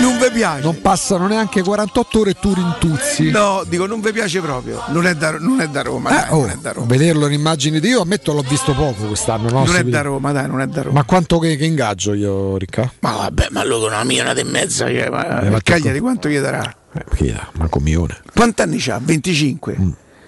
Non 0.00 0.18
vi 0.18 0.30
piace? 0.32 0.62
non 0.62 0.80
passano 0.80 1.26
neanche 1.26 1.62
48 1.62 2.18
ore 2.20 2.30
e 2.30 2.34
tu 2.34 2.54
rintuzzi. 2.54 3.30
No, 3.30 3.64
dico 3.66 3.86
non 3.86 4.00
vi 4.00 4.12
piace 4.12 4.40
proprio. 4.40 4.82
Non 4.88 5.06
è 5.06 5.14
da, 5.14 5.32
non 5.38 5.60
è 5.60 5.68
da 5.68 5.82
Roma, 5.82 6.10
Eh, 6.10 6.14
dai, 6.14 6.26
oh, 6.30 6.40
non 6.42 6.50
è 6.50 6.56
da 6.60 6.72
Roma. 6.72 6.86
vederlo 6.86 7.26
in 7.26 7.32
immagini 7.32 7.80
di 7.80 7.88
io 7.88 8.02
ammetto 8.02 8.32
l'ho 8.32 8.42
visto 8.42 8.72
poco 8.72 9.06
quest'anno. 9.06 9.48
no? 9.50 9.64
Non 9.64 9.74
è 9.74 9.78
Si 9.82 9.88
da. 9.90 10.02
Roma, 10.02 10.32
dai, 10.32 10.46
non 10.46 10.60
è 10.60 10.66
da 10.66 10.82
Roma. 10.82 10.98
Ma 11.00 11.04
quanto 11.04 11.38
che, 11.38 11.56
che 11.56 11.64
ingaggio 11.64 12.12
io, 12.14 12.56
Ricca? 12.56 12.90
Ma 13.00 13.12
vabbè, 13.16 13.48
ma 13.50 13.64
lui 13.64 13.80
con 13.80 13.88
una 13.92 14.04
milione 14.04 14.32
e 14.38 14.44
mezza, 14.44 14.86
cioè, 14.86 15.08
ma 15.10 15.40
Eh, 15.40 15.50
ma 15.50 15.60
Cagliari 15.60 15.98
quanto 16.00 16.28
gli 16.28 16.38
darà? 16.38 16.72
Eh, 16.92 17.26
è? 17.26 17.40
Manco 17.52 17.78
un 17.78 17.84
milione. 17.84 18.18
Quanti 18.34 18.62
anni 18.62 18.76
c'ha? 18.78 18.98
25. 19.02 19.76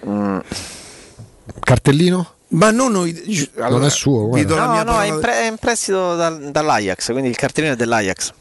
Mm. 0.06 0.38
Cartellino? 1.60 2.32
Ma 2.50 2.70
non 2.70 2.92
noi. 2.92 3.46
Non 3.56 3.84
è 3.84 3.90
suo, 3.90 4.28
No, 4.34 4.82
no, 4.82 5.00
è 5.00 5.06
in, 5.06 5.18
pre- 5.20 5.40
è 5.42 5.46
in 5.48 5.56
prestito 5.56 6.16
dal- 6.16 6.50
dall'Ajax, 6.50 7.10
quindi 7.12 7.28
il 7.28 7.36
cartellino 7.36 7.74
è 7.74 7.76
dell'Ajax. 7.76 8.32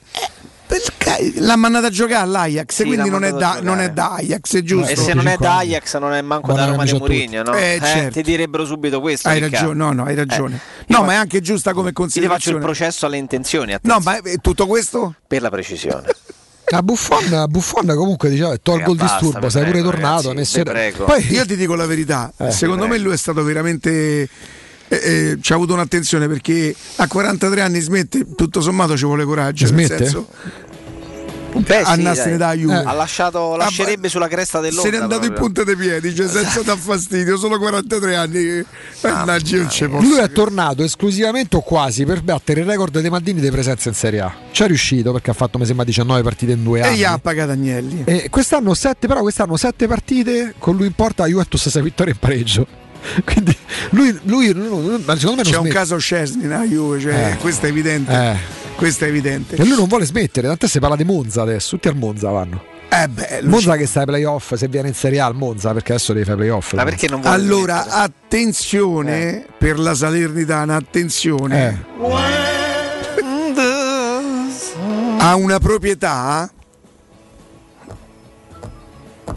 Perché 0.68 1.34
l'ha 1.40 1.56
mandata 1.56 1.88
a 1.88 1.90
giocare 1.90 2.24
all'Ajax, 2.24 2.74
Sì, 2.76 2.84
quindi 2.84 3.10
non 3.10 3.24
è, 3.24 3.32
da, 3.32 3.60
non 3.61 3.80
è 3.80 3.90
da 3.92 4.16
Ajax, 4.16 4.58
è 4.58 4.61
giusto? 4.64 4.92
E 4.92 4.95
se 4.98 5.14
non 5.14 5.26
è 5.27 5.38
25 5.38 5.45
da. 5.48 5.58
Ajax 5.58 5.98
non 5.98 6.11
è 6.14 6.22
manco 6.22 6.48
Buona 6.48 6.66
da 6.66 6.72
Roma 6.72 6.84
di. 6.84 6.92
Mourinho, 6.98 7.44
no? 7.44 7.53
Eh, 7.56 7.80
certo. 7.82 8.11
Ti 8.14 8.22
direbbero 8.24 8.66
subito 8.66 9.00
questo. 9.00 9.30
Hai 9.30 9.40
ragione, 9.40 9.74
no, 9.76 9.92
no, 9.94 10.03
hai 10.03 10.16
ragione. 10.16 10.56
Eh, 10.56 10.86
no, 10.88 10.98
io 11.00 11.03
ma 11.06 11.14
è 11.14 11.16
anche 11.16 11.40
giusta 11.40 11.72
come 11.74 11.90
Io 11.90 11.94
ti 11.94 12.02
faccio 12.02 12.19
il 12.19 12.24
considerazione. 12.26 12.60
processo 12.60 13.06
alle 13.06 13.18
intenzioni, 13.18 13.72
No, 13.72 13.77
attenzione, 13.95 14.22
ma 14.24 14.30
è- 14.30 14.38
tutto 14.42 14.68
questo? 14.68 15.16
per 15.26 15.42
la 15.42 15.50
precisione. 15.50 16.06
A 16.69 16.81
Buffon, 16.83 17.33
a 17.33 17.47
Buffon 17.47 17.85
comunque 17.95 18.29
diceva 18.29 18.57
tolgo 18.61 18.91
il 18.91 18.99
Raga, 18.99 19.03
basta, 19.11 19.19
disturbo, 19.25 19.49
sei 19.49 19.61
pure 19.61 19.71
prego, 19.73 19.89
tornato. 19.89 20.27
ragazzi, 20.29 20.63
prego. 20.63 21.03
Poi 21.05 21.31
Io 21.31 21.45
ti 21.45 21.55
dico 21.55 21.75
la 21.75 21.85
verità, 21.85 22.33
Eh. 22.35 22.51
secondo 22.51 22.87
me 22.87 22.97
lui 22.97 23.13
è 23.13 23.17
stato 23.17 23.41
veramente. 23.43 24.27
eh, 24.89 24.95
eh, 24.95 25.37
ci 25.41 25.51
ha 25.51 25.55
avuto 25.55 25.73
un'attenzione 25.73 26.27
perché 26.29 26.73
a 26.97 27.07
43 27.07 27.59
anni 27.61 27.79
smette, 27.81 28.25
tutto 28.35 28.61
sommato 28.61 28.95
ci 28.97 29.03
vuole 29.05 29.25
coraggio. 29.25 29.65
Smette? 29.65 29.93
Nel 29.95 30.03
senso, 30.03 30.27
Beh, 31.60 31.84
sì, 31.84 31.92
andarsene 31.92 32.38
dai. 32.38 32.58
da 32.58 32.61
Juve. 32.64 32.84
Ha 32.90 32.94
lasciato, 32.94 33.56
lascerebbe 33.56 34.10
sulla 34.10 34.27
cresta 34.27 34.60
dell'onda. 34.60 34.82
Se 34.82 34.90
n'è 34.90 34.98
andato 35.02 35.26
in 35.26 35.34
proprio. 35.34 35.45
punta 35.45 35.64
dei 35.64 35.76
piedi, 35.76 36.16
cioè 36.16 36.27
senza 36.27 36.61
dar 36.61 36.77
fastidio, 36.77 37.38
solo 37.38 37.58
43 37.58 38.16
anni. 38.16 38.66
Mannaggia, 39.02 39.56
io 39.58 39.61
non 39.61 39.90
posso. 39.92 40.08
lui 40.08 40.18
è 40.19 40.32
tornato 40.32 40.84
esclusivamente 40.84 41.56
o 41.56 41.61
quasi 41.61 42.06
per 42.06 42.22
battere 42.22 42.61
il 42.61 42.66
record 42.68 43.00
dei 43.00 43.10
Maldini 43.10 43.40
di 43.42 43.50
presenza 43.52 43.90
in 43.90 43.95
Serie 43.95 44.19
A. 44.22 44.34
Ci 44.52 44.64
è 44.64 44.68
riuscito 44.68 45.11
perché 45.11 45.32
ha 45.32 45.34
fatto 45.34 45.58
mi 45.58 45.66
sembra 45.66 45.86
19 45.86 46.22
partite 46.24 46.52
in 46.53 46.64
due 46.64 46.80
E 46.80 46.84
anni. 46.84 46.98
gli 46.98 47.03
ha 47.03 47.18
pagato 47.18 47.52
Agnelli. 47.52 48.03
E 48.06 48.30
quest'anno 48.30 48.74
7, 48.74 49.08
però 49.08 49.22
quest'anno 49.22 49.56
7 49.58 49.88
partite 49.88 50.53
con 50.58 50.76
lui 50.76 50.88
in 50.88 50.94
porta, 50.94 51.26
Juventus 51.26 51.68
6 51.69 51.82
vittorie 51.82 52.14
in 52.14 52.19
pareggio. 52.19 52.68
Quindi 53.24 53.56
lui, 53.92 54.11
lui, 54.24 54.52
lui- 54.53 54.68
lui- 54.68 55.03
ma 55.06 55.16
secondo 55.18 55.44
me 55.44 55.50
non 55.50 55.52
C'è 55.52 55.58
un 55.60 55.68
caso 55.69 55.98
Scesni 55.98 56.44
nella 56.44 56.64
Juve, 56.66 57.00
cioè, 57.00 57.32
Eh. 57.34 57.38
questo 57.38 57.66
è 57.68 57.69
evidente. 57.69 58.11
Eh. 58.11 58.38
Questo 58.77 59.06
è 59.06 59.07
evidente. 59.07 59.56
E 59.56 59.65
lui 59.65 59.75
non 59.75 59.88
vuole 59.88 60.06
smettere, 60.06 60.47
tanto 60.47 60.67
si 60.67 60.80
parla 60.80 60.95
di 60.95 61.03
Monza 61.03 61.41
adesso, 61.41 61.75
tutti 61.75 61.88
al 61.88 61.95
Monza 61.95 62.30
vanno. 62.30 62.64
Eh 62.89 63.07
beh, 63.07 63.41
Monza 63.43 63.75
che 63.75 63.88
sta 63.88 64.01
ai 64.01 64.06
playoff, 64.06 64.53
se 64.53 64.67
viene 64.67 64.89
in 64.89 64.93
Serie 64.93 65.19
A 65.19 65.25
al 65.25 65.35
Monza, 65.35 65.73
perché 65.73 65.93
adesso 65.93 66.14
devi 66.14 66.25
fare 66.25 66.38
i 66.38 66.41
playoff. 66.41 66.73
Ma 66.73 66.83
perché 66.83 67.09
non 67.09 67.22
vuole 67.22 67.35
Allora, 67.35 67.81
smettere? 67.81 68.01
attenzione 68.03 69.45
per 69.57 69.80
la 69.80 69.95
Salernitana, 69.95 70.75
attenzione. 70.75 71.85
Ha 75.19 75.35
una 75.35 75.59
proprietà 75.59 76.49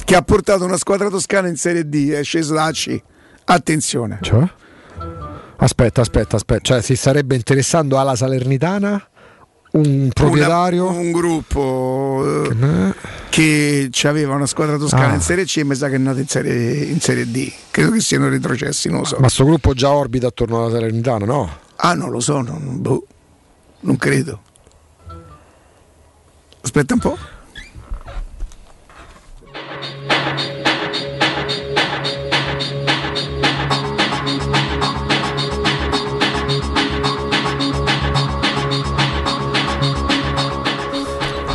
che 0.05 0.15
ha 0.15 0.23
portato 0.23 0.65
una 0.65 0.77
squadra 0.77 1.09
toscana 1.09 1.49
in 1.49 1.57
Serie 1.57 1.89
D, 1.89 2.10
è 2.10 2.23
sceso 2.23 2.55
da 2.55 2.70
C. 2.70 3.01
Attenzione. 3.44 4.19
Cioè? 4.20 4.49
Aspetta, 5.57 6.02
aspetta, 6.02 6.36
aspetta. 6.36 6.60
Cioè, 6.62 6.83
si 6.83 6.94
starebbe 6.94 7.35
interessando 7.35 7.99
alla 7.99 8.15
Salernitana 8.15 9.10
un 9.73 10.11
proprietario. 10.13 10.89
Una- 10.89 10.99
un 10.99 11.13
gruppo 11.13 12.23
eh, 12.51 12.95
che 13.29 13.91
aveva 14.05 14.35
una 14.35 14.47
squadra 14.47 14.77
toscana 14.77 15.13
Ah. 15.13 15.15
in 15.15 15.21
Serie 15.21 15.45
C 15.45 15.59
e 15.59 15.65
mi 15.65 15.75
sa 15.75 15.89
che 15.89 15.95
è 15.95 15.99
nato 15.99 16.19
in 16.19 16.27
Serie, 16.27 16.85
in 16.85 17.01
Serie 17.01 17.31
D. 17.31 17.53
Credo 17.71 17.91
che 17.93 18.01
siano 18.01 18.29
retrocessi, 18.29 18.89
non 18.89 19.01
lo 19.01 19.05
so. 19.05 19.17
Ma 19.21 19.29
sto 19.29 19.45
gruppo 19.45 19.73
già 19.75 19.91
orbita 19.91 20.27
attorno 20.29 20.63
alla 20.65 20.71
Salernitana, 20.73 21.25
no? 21.25 21.51
Ah, 21.77 21.95
non 21.95 22.11
lo 22.11 22.21
so, 22.21 22.41
non, 22.41 22.81
boh, 22.81 23.07
non 23.81 23.97
credo. 23.97 24.41
Aspetta 26.63 26.95
un 26.95 27.01
po'. 27.01 27.17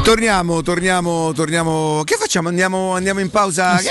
Torniamo, 0.05 0.61
torniamo, 0.61 1.31
torniamo. 1.33 2.03
Che 2.05 2.15
facciamo? 2.15 2.47
Andiamo, 2.49 2.93
andiamo 2.93 3.21
in 3.21 3.31
pausa? 3.31 3.75
sì. 3.79 3.87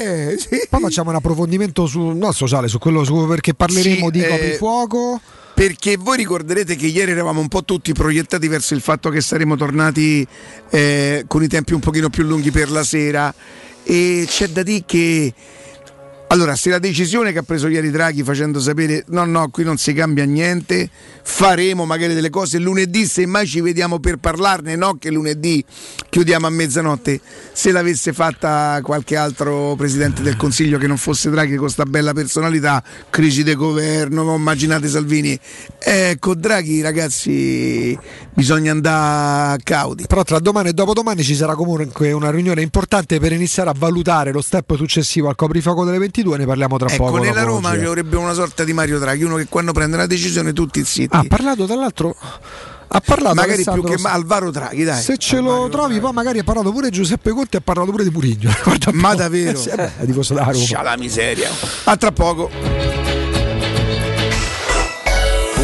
Eh, 0.00 0.38
sì. 0.38 0.66
Poi 0.70 0.80
facciamo 0.80 1.10
un 1.10 1.16
approfondimento 1.16 1.86
sul 1.86 2.16
no, 2.16 2.32
sociale, 2.32 2.68
su 2.68 2.78
quello 2.78 3.04
su, 3.04 3.26
perché 3.26 3.52
parleremo 3.52 4.06
Sì, 4.06 4.10
di 4.10 4.22
eh, 4.22 4.28
coprifuoco. 4.28 5.20
perché 5.52 5.96
voi 5.98 6.16
ricorderete 6.16 6.74
che 6.74 6.86
ieri 6.86 7.10
eravamo 7.10 7.40
un 7.40 7.48
po' 7.48 7.64
tutti 7.64 7.92
proiettati 7.92 8.48
verso 8.48 8.72
il 8.72 8.80
fatto 8.80 9.10
che 9.10 9.20
saremmo 9.20 9.56
tornati 9.56 10.26
eh, 10.70 11.24
con 11.26 11.42
i 11.42 11.48
tempi 11.48 11.74
un 11.74 11.80
pochino 11.80 12.08
più 12.08 12.22
lunghi 12.22 12.50
per 12.50 12.70
la 12.70 12.82
sera 12.84 13.34
e 13.82 14.24
c'è 14.26 14.48
da 14.48 14.62
dire 14.62 14.84
che 14.86 15.34
allora, 16.30 16.56
se 16.56 16.68
la 16.68 16.78
decisione 16.78 17.32
che 17.32 17.38
ha 17.38 17.42
preso 17.42 17.68
ieri 17.68 17.90
Draghi 17.90 18.22
facendo 18.22 18.60
sapere 18.60 19.04
no, 19.08 19.24
no, 19.24 19.48
qui 19.48 19.64
non 19.64 19.78
si 19.78 19.94
cambia 19.94 20.24
niente, 20.24 20.88
faremo 21.22 21.86
magari 21.86 22.12
delle 22.12 22.28
cose 22.28 22.58
lunedì, 22.58 23.06
se 23.06 23.24
mai 23.24 23.46
ci 23.46 23.62
vediamo 23.62 23.98
per 23.98 24.16
parlarne, 24.16 24.76
no 24.76 24.96
che 24.98 25.10
lunedì 25.10 25.64
chiudiamo 26.08 26.46
a 26.46 26.50
mezzanotte, 26.50 27.20
se 27.52 27.70
l'avesse 27.70 28.12
fatta 28.12 28.78
qualche 28.82 29.16
altro 29.16 29.74
Presidente 29.76 30.20
del 30.22 30.36
Consiglio 30.36 30.76
che 30.76 30.86
non 30.86 30.98
fosse 30.98 31.30
Draghi 31.30 31.52
con 31.52 31.60
questa 31.60 31.84
bella 31.84 32.12
personalità, 32.12 32.82
crisi 33.08 33.42
di 33.42 33.54
governo, 33.54 34.22
no, 34.22 34.34
immaginate 34.34 34.86
Salvini, 34.86 35.38
ecco 35.78 36.34
Draghi 36.34 36.82
ragazzi 36.82 37.98
bisogna 38.34 38.70
andare 38.70 39.60
cauti. 39.64 40.04
Però 40.06 40.22
tra 40.22 40.38
domani 40.38 40.68
e 40.68 40.72
dopodomani 40.72 41.24
ci 41.24 41.34
sarà 41.34 41.54
comunque 41.54 42.12
una 42.12 42.30
riunione 42.30 42.62
importante 42.62 43.18
per 43.18 43.32
iniziare 43.32 43.70
a 43.70 43.74
valutare 43.76 44.30
lo 44.30 44.40
step 44.40 44.76
successivo 44.76 45.28
al 45.28 45.34
coprifuoco 45.34 45.84
delle 45.84 45.98
22, 46.22 46.36
ne 46.38 46.46
parliamo 46.46 46.76
tra 46.78 46.88
Ecco, 46.88 47.04
poco. 47.04 47.18
nella 47.18 47.40
dopo 47.40 47.46
Roma 47.54 47.72
ci 47.72 47.84
vorrebbe 47.84 48.16
una 48.16 48.32
sorta 48.32 48.64
di 48.64 48.72
Mario 48.72 48.98
Draghi, 48.98 49.24
uno 49.24 49.36
che 49.36 49.46
quando 49.48 49.72
prende 49.72 49.96
una 49.96 50.06
decisione 50.06 50.52
tutti 50.52 50.82
zitti. 50.84 51.14
Ha 51.16 51.24
parlato 51.28 51.64
tra 51.66 51.76
l'altro 51.76 52.16
ha 52.90 53.00
parlato 53.00 53.34
magari 53.34 53.62
più 53.62 53.70
Alessandro- 53.72 53.96
che 53.96 54.00
ma- 54.02 54.12
Alvaro 54.12 54.50
Draghi, 54.50 54.84
dai. 54.84 55.02
Se 55.02 55.16
ce 55.18 55.40
lo 55.40 55.68
trovi, 55.68 56.00
poi 56.00 56.12
magari 56.12 56.38
ha 56.38 56.44
parlato 56.44 56.72
pure 56.72 56.88
Giuseppe 56.90 57.30
Conte 57.30 57.56
e 57.56 57.60
ha 57.60 57.62
parlato 57.62 57.90
pure 57.90 58.02
di 58.04 58.10
Murigno. 58.10 58.50
Ma 58.92 59.14
davvero? 59.14 59.58
Eh 59.62 59.90
Roma. 60.52 60.64
Scia 60.64 60.82
la 60.82 60.96
miseria. 60.96 61.50
A 61.84 61.96
tra 61.96 62.12
poco. 62.12 63.07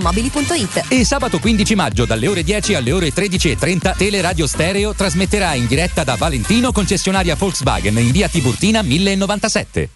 ValentinoAutomobili.it 0.00 0.84
E 0.88 1.04
sabato 1.04 1.38
15 1.38 1.74
maggio 1.74 2.04
dalle 2.04 2.26
ore 2.26 2.42
10 2.42 2.74
alle 2.74 2.92
ore 2.92 3.12
13.30 3.12 3.96
Teleradio 3.96 4.46
Stereo 4.46 4.94
trasmetterà 4.94 5.54
in 5.54 5.66
diretta 5.66 6.04
da 6.04 6.16
Valentino 6.16 6.72
concessionaria 6.72 7.36
Volkswagen 7.36 7.98
in 7.98 8.10
via 8.10 8.28
Tiburtina 8.28 8.82
1097. 8.82 9.88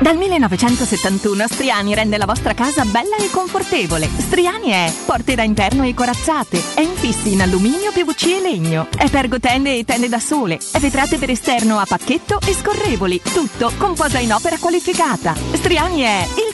Dal 0.00 0.16
1971 0.16 1.46
Striani 1.46 1.94
rende 1.94 2.16
la 2.16 2.24
vostra 2.24 2.52
casa 2.54 2.84
bella 2.84 3.16
e 3.16 3.30
confortevole. 3.30 4.08
Striani 4.16 4.70
è 4.70 4.92
porte 5.04 5.34
da 5.34 5.42
interno 5.42 5.84
e 5.84 5.94
corazzate, 5.94 6.60
è 6.74 6.80
infissi 6.80 7.32
in 7.32 7.42
alluminio, 7.42 7.92
PVC 7.92 8.24
e 8.26 8.40
legno, 8.40 8.88
è 8.96 9.08
pergotende 9.08 9.76
e 9.76 9.84
tende 9.84 10.08
da 10.08 10.18
sole, 10.18 10.58
è 10.72 10.78
vetrate 10.78 11.18
per 11.18 11.30
esterno 11.30 11.78
a 11.78 11.86
pacchetto 11.86 12.40
e 12.44 12.54
scorrevoli, 12.54 13.20
tutto 13.22 13.72
con 13.76 13.94
posa 13.94 14.18
in 14.18 14.32
opera 14.32 14.56
qualificata. 14.58 15.34
Striani 15.52 16.00
è 16.00 16.26
il 16.36 16.53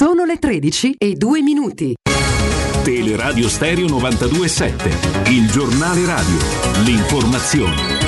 Sono 0.00 0.24
le 0.24 0.38
13 0.38 0.94
e 0.96 1.12
2 1.12 1.42
minuti. 1.42 1.94
Teleradio 2.82 3.50
Stereo 3.50 3.86
927, 3.86 5.30
il 5.30 5.50
giornale 5.50 6.06
radio, 6.06 6.38
l'informazione. 6.84 7.99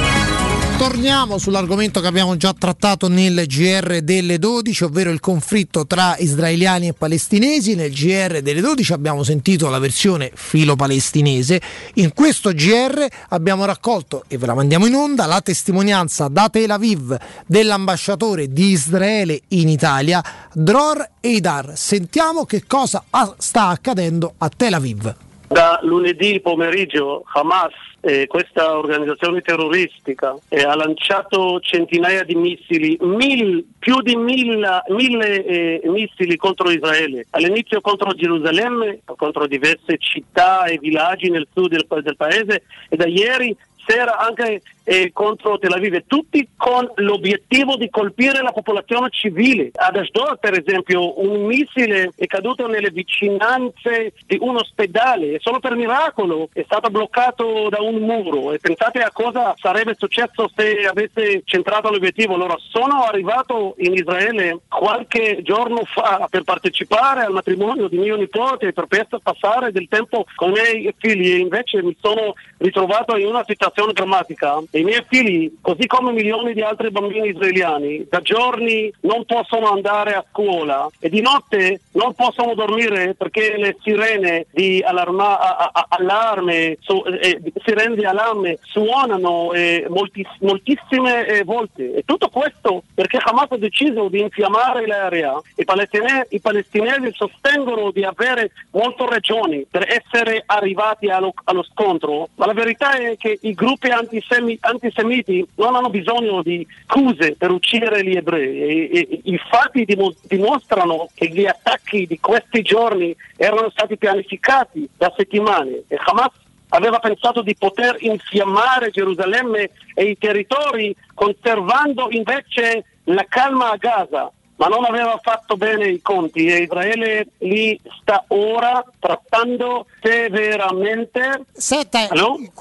Torniamo 0.82 1.38
sull'argomento 1.38 2.00
che 2.00 2.08
abbiamo 2.08 2.36
già 2.36 2.52
trattato 2.58 3.06
nel 3.06 3.46
GR 3.46 4.00
delle 4.00 4.40
12, 4.40 4.82
ovvero 4.82 5.10
il 5.10 5.20
conflitto 5.20 5.86
tra 5.86 6.16
israeliani 6.18 6.88
e 6.88 6.92
palestinesi. 6.92 7.76
Nel 7.76 7.92
GR 7.92 8.40
delle 8.42 8.60
12 8.60 8.92
abbiamo 8.92 9.22
sentito 9.22 9.68
la 9.68 9.78
versione 9.78 10.32
filo-palestinese. 10.34 11.60
In 11.94 12.12
questo 12.12 12.50
GR 12.50 13.06
abbiamo 13.28 13.64
raccolto, 13.64 14.24
e 14.26 14.36
ve 14.36 14.46
la 14.46 14.54
mandiamo 14.54 14.86
in 14.86 14.94
onda, 14.94 15.26
la 15.26 15.40
testimonianza 15.40 16.26
da 16.26 16.48
Tel 16.50 16.72
Aviv 16.72 17.16
dell'ambasciatore 17.46 18.52
di 18.52 18.70
Israele 18.70 19.40
in 19.50 19.68
Italia, 19.68 20.20
Dror 20.52 21.10
Eidar. 21.20 21.74
Sentiamo 21.76 22.44
che 22.44 22.64
cosa 22.66 23.04
sta 23.38 23.68
accadendo 23.68 24.34
a 24.36 24.48
Tel 24.48 24.74
Aviv. 24.74 25.14
Da 25.52 25.80
lunedì 25.82 26.40
pomeriggio 26.40 27.24
Hamas, 27.34 27.74
eh, 28.00 28.26
questa 28.26 28.78
organizzazione 28.78 29.42
terroristica, 29.42 30.34
eh, 30.48 30.62
ha 30.62 30.74
lanciato 30.74 31.60
centinaia 31.60 32.24
di 32.24 32.34
missili, 32.34 32.96
mil, 33.02 33.62
più 33.78 34.00
di 34.00 34.16
mille, 34.16 34.82
mille 34.88 35.44
eh, 35.44 35.80
missili 35.84 36.36
contro 36.36 36.70
Israele. 36.70 37.26
All'inizio 37.30 37.82
contro 37.82 38.14
Gerusalemme, 38.14 39.00
contro 39.04 39.46
diverse 39.46 39.98
città 39.98 40.64
e 40.64 40.78
villaggi 40.78 41.28
nel 41.28 41.46
sud 41.52 41.68
del, 41.68 41.86
del 42.02 42.16
paese 42.16 42.62
e 42.88 42.96
da 42.96 43.06
ieri 43.06 43.54
sera 43.86 44.16
anche 44.16 44.62
eh, 44.84 45.10
contro 45.12 45.58
Tel 45.58 45.72
Aviv, 45.72 46.02
tutti 46.06 46.48
con 46.56 46.90
l'obiettivo 46.96 47.76
di 47.76 47.88
colpire 47.90 48.42
la 48.42 48.52
popolazione 48.52 49.08
civile. 49.10 49.70
Ad 49.74 49.96
Ashdod, 49.96 50.38
per 50.38 50.58
esempio, 50.58 51.20
un 51.22 51.44
missile 51.44 52.10
è 52.16 52.26
caduto 52.26 52.66
nelle 52.66 52.90
vicinanze 52.90 54.12
di 54.26 54.38
un 54.40 54.56
ospedale 54.56 55.34
e 55.34 55.38
solo 55.40 55.60
per 55.60 55.74
miracolo 55.74 56.48
è 56.52 56.62
stato 56.64 56.90
bloccato 56.90 57.68
da 57.68 57.80
un 57.80 57.96
muro. 57.96 58.52
E 58.52 58.58
pensate 58.58 59.00
a 59.00 59.10
cosa 59.12 59.54
sarebbe 59.58 59.94
successo 59.96 60.50
se 60.54 60.86
avesse 60.86 61.42
centrato 61.44 61.90
l'obiettivo. 61.90 62.34
Allora, 62.34 62.56
sono 62.58 63.02
arrivato 63.04 63.74
in 63.78 63.92
Israele 63.94 64.60
qualche 64.68 65.40
giorno 65.42 65.82
fa 65.84 66.26
per 66.30 66.42
partecipare 66.42 67.20
al 67.24 67.32
matrimonio 67.32 67.88
di 67.88 67.98
mio 67.98 68.16
nipote 68.16 68.72
per 68.72 68.86
passare 69.22 69.72
del 69.72 69.88
tempo 69.88 70.26
con 70.34 70.50
i 70.50 70.52
miei 70.52 70.94
figli 70.98 71.32
e 71.32 71.38
invece 71.38 71.82
mi 71.82 71.96
sono 72.00 72.34
ritrovato 72.58 73.16
in 73.16 73.26
una 73.26 73.44
situazione 73.46 73.92
drammatica 73.92 74.58
e 74.74 74.80
i 74.80 74.84
miei 74.84 75.04
figli, 75.06 75.52
così 75.60 75.86
come 75.86 76.12
milioni 76.12 76.54
di 76.54 76.62
altri 76.62 76.90
bambini 76.90 77.28
israeliani, 77.28 78.06
da 78.08 78.20
giorni 78.22 78.90
non 79.00 79.26
possono 79.26 79.70
andare 79.70 80.14
a 80.14 80.24
scuola 80.30 80.88
e 80.98 81.10
di 81.10 81.20
notte 81.20 81.82
non 81.92 82.14
possono 82.14 82.54
dormire 82.54 83.14
perché 83.14 83.58
le 83.58 83.76
sirene 83.82 84.46
di 84.50 84.82
allarma, 84.82 85.38
a, 85.38 85.70
a, 85.74 85.86
allarme, 85.90 86.78
su, 86.80 87.02
eh, 87.04 87.38
sirene 87.62 87.96
di 87.96 88.06
allarme 88.06 88.58
suonano 88.62 89.52
eh, 89.52 89.84
moltiss, 89.90 90.28
moltissime 90.40 91.26
eh, 91.26 91.44
volte. 91.44 91.96
E 91.96 92.02
tutto 92.06 92.30
questo 92.30 92.84
perché 92.94 93.18
Hamas 93.22 93.50
ha 93.50 93.58
deciso 93.58 94.08
di 94.08 94.20
infiammare 94.20 94.86
l'area. 94.86 95.38
I, 95.56 95.64
palestinesi, 95.64 96.28
I 96.30 96.40
palestinesi 96.40 97.12
sostengono 97.12 97.90
di 97.90 98.04
avere 98.04 98.52
molte 98.70 99.04
ragioni 99.06 99.66
per 99.70 99.86
essere 99.86 100.42
arrivati 100.46 101.08
allo, 101.08 101.34
allo 101.44 101.62
scontro, 101.62 102.30
ma 102.36 102.46
la 102.46 102.54
verità 102.54 102.92
è 102.92 103.16
che 103.18 103.38
i 103.42 103.52
gruppi 103.52 103.90
antisemi, 103.90 104.58
antisemiti 104.62 105.46
non 105.56 105.74
hanno 105.74 105.90
bisogno 105.90 106.42
di 106.42 106.66
scuse 106.86 107.34
per 107.36 107.50
uccidere 107.50 108.04
gli 108.04 108.16
ebrei. 108.16 108.90
E, 108.90 108.90
e, 108.92 109.20
I 109.24 109.38
fatti 109.48 109.84
dim- 109.84 110.14
dimostrano 110.22 111.08
che 111.14 111.28
gli 111.28 111.46
attacchi 111.46 112.06
di 112.06 112.18
questi 112.20 112.62
giorni 112.62 113.14
erano 113.36 113.70
stati 113.70 113.96
pianificati 113.96 114.88
da 114.96 115.12
settimane 115.16 115.84
e 115.88 115.98
Hamas 116.04 116.32
aveva 116.68 116.98
pensato 116.98 117.42
di 117.42 117.54
poter 117.54 117.96
infiammare 118.00 118.90
Gerusalemme 118.90 119.70
e 119.94 120.04
i 120.04 120.16
territori 120.18 120.94
conservando 121.14 122.08
invece 122.10 122.84
la 123.04 123.26
calma 123.28 123.72
a 123.72 123.76
Gaza 123.76 124.32
ma 124.62 124.68
non 124.68 124.84
aveva 124.84 125.18
fatto 125.20 125.56
bene 125.56 125.88
i 125.88 126.00
conti 126.00 126.46
e 126.46 126.62
Israele 126.62 127.26
li 127.38 127.76
sta 128.00 128.22
ora 128.28 128.84
trattando 129.00 129.86
severamente. 130.00 131.46
Senta, 131.52 132.06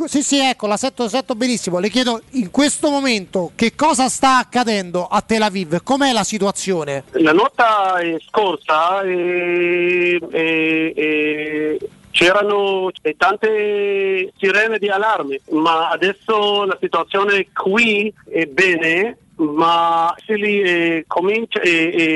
sì, 0.06 0.24
sì, 0.24 0.40
ecco, 0.40 0.66
la 0.66 0.78
setto, 0.78 1.08
setto 1.08 1.36
benissimo. 1.36 1.78
Le 1.78 1.90
chiedo 1.90 2.20
in 2.32 2.50
questo 2.50 2.90
momento 2.90 3.52
che 3.54 3.76
cosa 3.76 4.10
sta 4.10 4.40
accadendo 4.40 5.06
a 5.06 5.22
Tel 5.22 5.44
Aviv? 5.44 5.84
Com'è 5.84 6.12
la 6.12 6.24
situazione? 6.24 7.04
La 7.12 7.34
nota 7.34 8.00
è 8.00 8.16
scorsa 8.28 9.02
e, 9.02 10.20
e, 10.32 10.94
e 10.96 11.90
c'erano 12.10 12.90
tante 13.16 14.34
sirene 14.40 14.80
di 14.80 14.88
allarme, 14.88 15.40
ma 15.52 15.90
adesso 15.90 16.66
la 16.66 16.78
situazione 16.82 17.50
qui 17.54 18.12
è 18.28 18.46
bene 18.46 19.18
ma 19.35 20.14
se 20.26 20.35
li 20.35 20.61
eh, 20.61 21.03
comincia, 21.08 21.61
eh, 21.61 21.69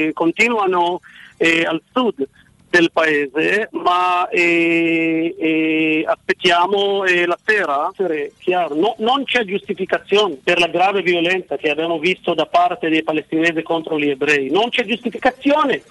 eh, 0.07 0.13
continuano 0.13 1.01
al 1.37 1.81
sud 1.91 2.25
del 2.69 2.91
paese, 2.91 3.67
ma 3.71 4.27
aspettiamo 6.05 7.03
la 7.03 7.37
sera, 7.43 7.91
no, 8.73 8.95
non 8.99 9.25
c'è 9.25 9.43
giustificazione 9.43 10.37
per 10.41 10.59
la 10.59 10.67
grave 10.67 11.01
violenza 11.01 11.57
che 11.57 11.69
abbiamo 11.69 11.99
visto 11.99 12.33
da 12.33 12.45
parte 12.45 12.89
dei 12.89 13.03
palestinesi 13.03 13.61
contro 13.63 13.99
gli 13.99 14.09
ebrei, 14.09 14.49
non 14.49 14.69
c'è 14.69 14.85
giustificazione 14.85 15.81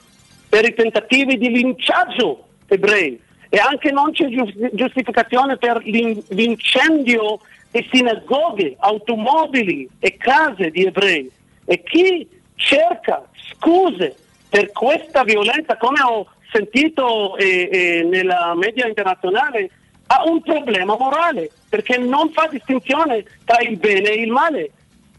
per 0.48 0.64
i 0.64 0.74
tentativi 0.74 1.36
di 1.36 1.50
linciaggio 1.50 2.46
ebrei. 2.68 3.20
E 3.48 3.58
anche 3.58 3.92
non 3.92 4.10
c'è 4.10 4.26
giustificazione 4.72 5.56
per 5.58 5.80
l'incendio 5.84 7.38
e 7.76 7.84
sinagoghe, 7.90 8.76
automobili 8.78 9.88
e 9.98 10.16
case 10.16 10.70
di 10.70 10.84
ebrei. 10.84 11.28
E 11.64 11.82
chi 11.82 12.28
cerca 12.54 13.26
scuse 13.50 14.14
per 14.48 14.70
questa 14.70 15.24
violenza, 15.24 15.76
come 15.76 16.00
ho 16.02 16.24
sentito 16.52 17.36
eh, 17.36 17.68
eh, 17.72 18.04
nella 18.04 18.54
media 18.54 18.86
internazionale, 18.86 19.70
ha 20.06 20.22
un 20.24 20.40
problema 20.42 20.96
morale, 20.96 21.50
perché 21.68 21.96
non 21.96 22.30
fa 22.30 22.46
distinzione 22.48 23.24
tra 23.44 23.60
il 23.60 23.76
bene 23.76 24.08
e 24.10 24.20
il 24.22 24.30
male. 24.30 24.70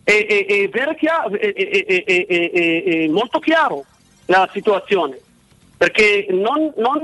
È, 0.01 0.25
è, 0.25 0.45
è, 0.45 0.95
chiaro, 0.95 1.37
è 1.37 3.07
molto 3.07 3.39
chiaro 3.39 3.83
la 4.27 4.49
situazione, 4.53 5.19
perché 5.75 6.27
non, 6.29 6.71
non 6.77 7.01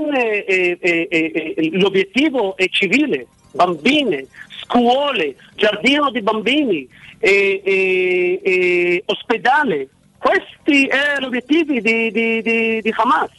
l'obiettivo 1.72 2.56
è 2.56 2.66
civile, 2.68 3.26
bambine, 3.50 4.26
scuole, 4.72 5.36
giardino 5.54 6.10
di 6.10 6.22
bambini, 6.22 6.88
e, 7.18 7.60
e, 7.64 8.40
e 8.42 9.02
ospedale. 9.06 9.88
Questi 10.18 10.86
erano 10.86 11.20
gli 11.20 11.24
obiettivi 11.24 11.80
di, 11.80 12.10
di, 12.10 12.42
di, 12.42 12.80
di 12.80 12.94
Hamas. 12.96 13.30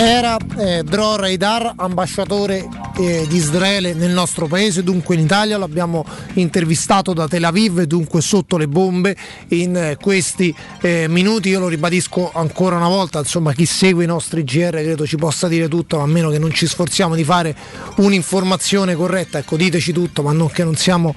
Era 0.00 0.36
eh, 0.58 0.84
Dror 0.84 1.24
Haidar, 1.24 1.72
ambasciatore 1.74 2.68
eh, 2.98 3.26
di 3.28 3.34
Israele 3.34 3.94
nel 3.94 4.12
nostro 4.12 4.46
paese, 4.46 4.84
dunque 4.84 5.16
in 5.16 5.22
Italia, 5.22 5.58
l'abbiamo 5.58 6.04
intervistato 6.34 7.12
da 7.12 7.26
Tel 7.26 7.42
Aviv, 7.42 7.82
dunque 7.82 8.20
sotto 8.20 8.56
le 8.56 8.68
bombe 8.68 9.16
in 9.48 9.74
eh, 9.74 9.96
questi 10.00 10.54
eh, 10.82 11.06
minuti, 11.08 11.48
io 11.48 11.58
lo 11.58 11.66
ribadisco 11.66 12.30
ancora 12.32 12.76
una 12.76 12.86
volta, 12.86 13.18
insomma 13.18 13.52
chi 13.52 13.66
segue 13.66 14.04
i 14.04 14.06
nostri 14.06 14.44
GR 14.44 14.70
credo 14.70 15.04
ci 15.04 15.16
possa 15.16 15.48
dire 15.48 15.66
tutto, 15.66 15.98
a 15.98 16.06
meno 16.06 16.30
che 16.30 16.38
non 16.38 16.52
ci 16.52 16.68
sforziamo 16.68 17.16
di 17.16 17.24
fare 17.24 17.56
un'informazione 17.96 18.94
corretta, 18.94 19.38
ecco 19.38 19.56
diteci 19.56 19.92
tutto, 19.92 20.22
ma 20.22 20.30
non 20.30 20.48
che 20.48 20.62
non 20.62 20.76
siamo 20.76 21.12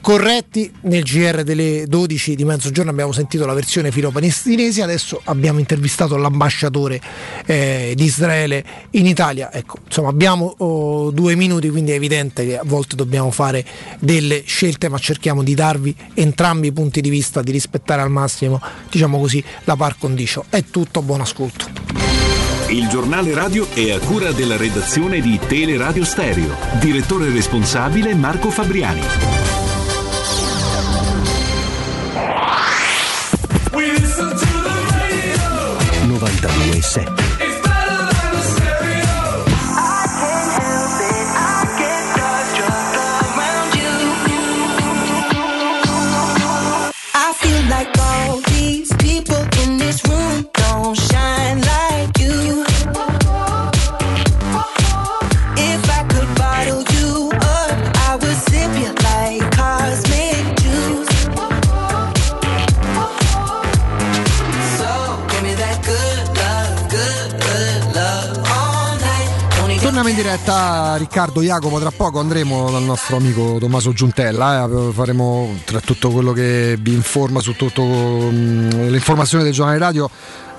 corretti, 0.00 0.68
nel 0.82 1.04
GR 1.04 1.44
delle 1.44 1.84
12 1.86 2.34
di 2.34 2.44
mezzogiorno 2.44 2.90
abbiamo 2.90 3.12
sentito 3.12 3.46
la 3.46 3.54
versione 3.54 3.92
filo-palestinese, 3.92 4.82
adesso 4.82 5.20
abbiamo 5.26 5.60
intervistato 5.60 6.16
l'ambasciatore 6.16 7.00
eh, 7.46 7.92
di 7.94 8.02
Israele 8.02 8.14
in 8.90 9.06
Italia, 9.06 9.52
ecco, 9.52 9.78
insomma 9.84 10.08
abbiamo 10.08 10.54
oh, 10.58 11.10
due 11.10 11.34
minuti, 11.34 11.68
quindi 11.68 11.92
è 11.92 11.94
evidente 11.94 12.46
che 12.46 12.58
a 12.58 12.62
volte 12.64 12.96
dobbiamo 12.96 13.30
fare 13.30 13.64
delle 13.98 14.42
scelte, 14.44 14.88
ma 14.88 14.98
cerchiamo 14.98 15.42
di 15.42 15.54
darvi 15.54 15.94
entrambi 16.14 16.68
i 16.68 16.72
punti 16.72 17.00
di 17.00 17.10
vista, 17.10 17.42
di 17.42 17.52
rispettare 17.52 18.02
al 18.02 18.10
massimo, 18.10 18.60
diciamo 18.90 19.18
così, 19.18 19.42
la 19.64 19.76
par 19.76 19.96
condicio. 19.98 20.44
È 20.48 20.64
tutto, 20.70 21.02
buon 21.02 21.20
ascolto. 21.20 21.66
Il 22.68 22.88
giornale 22.88 23.32
radio 23.32 23.68
è 23.72 23.92
a 23.92 23.98
cura 24.00 24.32
della 24.32 24.56
redazione 24.56 25.20
di 25.20 25.38
Teleradio 25.46 26.04
Stereo. 26.04 26.56
Direttore 26.80 27.30
responsabile 27.30 28.14
Marco 28.14 28.50
Fabriani. 28.50 29.02
92.7 36.18 37.25
diretta 70.16 70.96
Riccardo 70.96 71.42
Jacopo, 71.42 71.78
tra 71.78 71.90
poco 71.90 72.20
andremo 72.20 72.70
dal 72.70 72.82
nostro 72.82 73.16
amico 73.16 73.58
Tommaso 73.60 73.92
Giuntella, 73.92 74.64
eh, 74.64 74.90
faremo 74.90 75.58
tra 75.66 75.78
tutto 75.80 76.08
quello 76.08 76.32
che 76.32 76.78
vi 76.80 76.94
informa 76.94 77.40
su 77.40 77.54
tutto 77.54 77.82
mm, 77.82 78.88
le 78.88 78.96
informazioni 78.96 79.44
del 79.44 79.52
giornale 79.52 79.76
radio, 79.76 80.08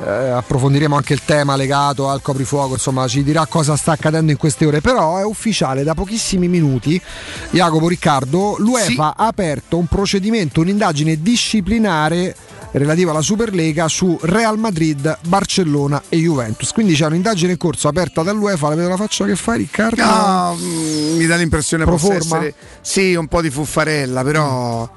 eh, 0.05 0.09
approfondiremo 0.11 0.95
anche 0.95 1.13
il 1.13 1.21
tema 1.25 1.55
legato 1.55 2.07
al 2.07 2.21
coprifuoco, 2.21 2.73
insomma 2.73 3.07
ci 3.07 3.23
dirà 3.23 3.47
cosa 3.47 3.75
sta 3.75 3.93
accadendo 3.93 4.31
in 4.31 4.37
queste 4.37 4.63
ore, 4.67 4.79
però 4.79 5.17
è 5.17 5.23
ufficiale 5.23 5.81
da 5.81 5.95
pochissimi 5.95 6.47
minuti, 6.47 7.01
Jacopo 7.49 7.87
Riccardo, 7.87 8.57
l'UEFA 8.59 9.15
ha 9.17 9.25
aperto 9.25 9.79
un 9.79 9.87
procedimento, 9.87 10.61
un'indagine 10.61 11.19
disciplinare 11.19 12.35
relativa 12.71 13.11
alla 13.11 13.21
Superlega 13.21 13.87
su 13.87 14.17
Real 14.21 14.57
Madrid, 14.57 15.17
Barcellona 15.27 16.03
e 16.09 16.17
Juventus. 16.17 16.71
Quindi 16.71 16.93
c'è 16.93 17.05
un'indagine 17.05 17.53
in 17.53 17.57
corso 17.57 17.87
aperta 17.87 18.23
dall'UEFA, 18.23 18.69
la 18.69 18.75
vedo 18.75 18.89
la 18.89 18.97
faccia 18.97 19.25
che 19.25 19.35
fai 19.35 19.59
Riccardo? 19.59 20.03
No, 20.03 20.57
mm, 20.59 21.17
mi 21.17 21.25
dà 21.25 21.35
l'impressione 21.35 21.83
Pro 21.83 21.95
possa 21.95 22.15
essere 22.15 22.53
sì, 22.81 23.15
un 23.15 23.27
po' 23.27 23.41
di 23.41 23.49
fuffarella, 23.49 24.23
però, 24.23 24.89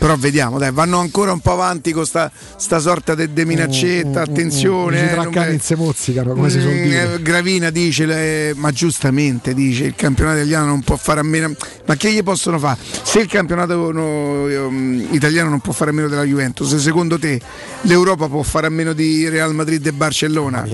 però 0.00 0.16
vediamo, 0.16 0.58
dai, 0.58 0.72
vanno 0.72 0.98
ancora 0.98 1.30
un 1.30 1.40
po' 1.40 1.52
avanti 1.52 1.92
con 1.92 2.06
sta, 2.06 2.32
sta 2.56 2.78
sorta 2.78 3.14
di 3.14 3.44
minaccetta, 3.44 4.22
attenzione. 4.22 4.96
I 4.96 5.00
eh, 5.00 5.04
non 5.04 5.14
traccani 5.24 5.46
me- 5.48 5.52
in 5.52 5.60
se 5.60 5.76
mozzicano, 5.76 6.32
come 6.32 6.48
si 6.48 6.58
suol 6.58 6.72
Mm, 6.72 6.82
dire. 6.82 7.12
eh, 7.14 7.22
Gravina 7.22 7.68
dice, 7.68 8.06
le- 8.06 8.52
ma 8.56 8.70
giustamente 8.72 9.52
dice, 9.52 9.84
il 9.84 9.94
campionato 9.94 10.38
italiano 10.38 10.64
non 10.66 10.80
può 10.82 10.96
fare 10.96 11.20
a 11.20 11.22
meno. 11.22 11.52
Ma 11.84 11.96
che 11.96 12.10
gli 12.10 12.22
possono 12.22 12.58
fare? 12.58 12.78
Se 13.02 13.20
il 13.20 13.26
campionato 13.28 13.92
no, 13.92 14.48
ehm, 14.48 15.08
italiano 15.10 15.50
non 15.50 15.60
può 15.60 15.74
fare 15.74 15.90
a 15.90 15.92
meno 15.92 16.08
della 16.08 16.24
Juventus, 16.24 16.74
secondo 16.76 17.18
te 17.18 17.38
l'Europa 17.82 18.26
può 18.28 18.42
fare 18.42 18.68
a 18.68 18.70
meno 18.70 18.94
di 18.94 19.28
Real 19.28 19.54
Madrid 19.54 19.86
e 19.86 19.92
Barcellona? 19.92 20.64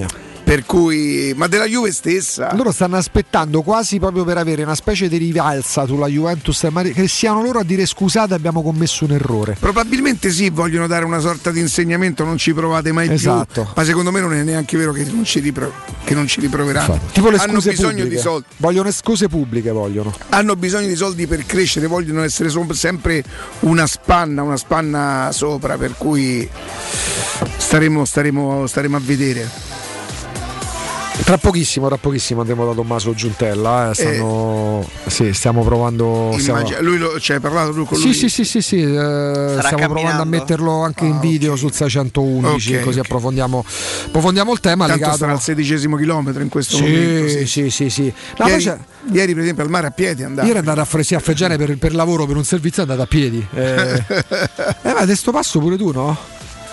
Per 0.46 0.64
cui, 0.64 1.32
ma 1.34 1.48
della 1.48 1.66
Juve 1.66 1.90
stessa. 1.90 2.54
Loro 2.54 2.70
stanno 2.70 2.94
aspettando 2.96 3.62
quasi 3.62 3.98
proprio 3.98 4.22
per 4.22 4.38
avere 4.38 4.62
una 4.62 4.76
specie 4.76 5.08
di 5.08 5.16
rivalsa 5.16 5.86
sulla 5.86 6.06
Juventus 6.06 6.68
che 6.94 7.08
siano 7.08 7.42
loro 7.42 7.58
a 7.58 7.64
dire 7.64 7.84
scusate 7.84 8.32
abbiamo 8.32 8.62
commesso 8.62 9.04
un 9.06 9.10
errore. 9.10 9.56
Probabilmente 9.58 10.30
sì, 10.30 10.48
vogliono 10.50 10.86
dare 10.86 11.04
una 11.04 11.18
sorta 11.18 11.50
di 11.50 11.58
insegnamento, 11.58 12.22
non 12.22 12.36
ci 12.36 12.54
provate 12.54 12.92
mai 12.92 13.10
Esatto. 13.12 13.62
più. 13.64 13.72
Ma 13.74 13.82
secondo 13.84 14.12
me 14.12 14.20
non 14.20 14.34
è 14.34 14.44
neanche 14.44 14.76
vero 14.76 14.92
che 14.92 15.02
non 15.10 15.24
ci, 15.24 15.40
ripro- 15.40 15.72
che 16.04 16.14
non 16.14 16.28
ci 16.28 16.38
riproveranno. 16.38 17.00
Tipo 17.10 17.28
le 17.28 17.38
Hanno 17.38 17.54
scuse 17.54 17.70
bisogno 17.70 17.90
pubbliche. 17.94 18.14
di 18.14 18.18
soldi. 18.20 18.46
Vogliono 18.58 18.90
scuse 18.92 19.26
pubbliche, 19.28 19.70
vogliono. 19.72 20.14
Hanno 20.28 20.54
bisogno 20.54 20.86
di 20.86 20.94
soldi 20.94 21.26
per 21.26 21.44
crescere, 21.44 21.88
vogliono 21.88 22.22
essere 22.22 22.50
sempre 22.72 23.24
una 23.60 23.88
spanna, 23.88 24.42
una 24.42 24.56
spanna 24.56 25.30
sopra, 25.32 25.76
per 25.76 25.94
cui 25.98 26.48
staremo, 27.56 28.04
staremo, 28.04 28.64
staremo 28.68 28.96
a 28.96 29.00
vedere. 29.02 29.74
Tra 31.24 31.38
pochissimo, 31.38 31.88
tra 31.88 31.96
pochissimo 31.96 32.42
andremo 32.42 32.64
da 32.66 32.72
Tommaso 32.72 33.12
Giuntella. 33.12 33.90
eh, 33.90 33.94
stanno- 33.94 34.88
sì, 35.06 35.32
stiamo 35.32 35.64
provando. 35.64 36.36
stiamo- 36.38 36.62
lui 36.80 36.98
lo, 36.98 37.18
cioè, 37.18 37.36
hai 37.36 37.42
parlato 37.42 37.72
tu 37.72 37.84
con 37.84 37.98
Sì, 37.98 38.04
lui? 38.04 38.14
sì, 38.14 38.28
sì, 38.28 38.44
sì, 38.44 38.60
sì, 38.62 38.80
eh, 38.82 39.56
stiamo 39.60 39.88
provando 39.88 40.22
a 40.22 40.24
metterlo 40.24 40.82
anche 40.82 41.04
in 41.04 41.18
video 41.18 41.56
sul 41.56 41.72
611, 41.72 42.76
Ok, 42.76 42.82
così 42.82 42.98
ok. 43.00 43.04
approfondiamo, 43.06 43.64
approfondiamo 44.06 44.52
il 44.52 44.60
tema 44.60 44.84
Tanto 44.86 45.00
legato 45.00 45.16
starà 45.16 45.32
al 45.32 45.40
sedicesimo 45.40 45.96
chilometro 45.96 46.42
in 46.42 46.48
questo 46.48 46.76
Sì, 46.76 46.82
momento. 46.82 47.46
sì, 47.46 47.70
sì, 47.70 47.90
sì. 47.90 48.12
No, 48.38 48.46
ieri, 48.46 48.64
ieri, 49.12 49.34
per 49.34 49.42
esempio 49.42 49.64
al 49.64 49.70
mare 49.70 49.86
a 49.88 49.90
piedi 49.90 50.22
andava. 50.22 50.46
Ieri 50.46 50.58
è 50.58 50.60
andato 50.60 50.80
a 50.80 50.84
Fresi 50.84 51.14
a 51.16 51.18
Freggiane 51.18 51.56
per, 51.56 51.76
per 51.78 51.92
lavoro, 51.94 52.26
per 52.26 52.36
un 52.36 52.44
servizio, 52.44 52.84
è 52.84 52.86
andato 52.86 53.02
a 53.02 53.06
piedi. 53.06 53.44
Eh, 53.52 54.04
eh, 54.82 54.92
ma 54.92 54.98
adesso 54.98 55.32
passo 55.32 55.58
pure 55.58 55.76
tu, 55.76 55.90
no? 55.90 56.16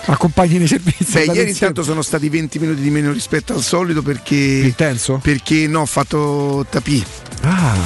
Accompagni 0.06 0.58
nei 0.58 0.66
servizi. 0.66 1.12
Beh, 1.12 1.24
ieri 1.32 1.50
intanto 1.50 1.82
sono 1.82 2.02
stati 2.02 2.28
20 2.28 2.58
minuti 2.58 2.82
di 2.82 2.90
meno 2.90 3.10
rispetto 3.12 3.54
al 3.54 3.62
solito 3.62 4.02
perché. 4.02 4.60
Perché 5.22 5.66
no, 5.66 5.80
ho 5.80 5.86
fatto 5.86 6.66
tapì. 6.68 7.02
Ah, 7.46 7.76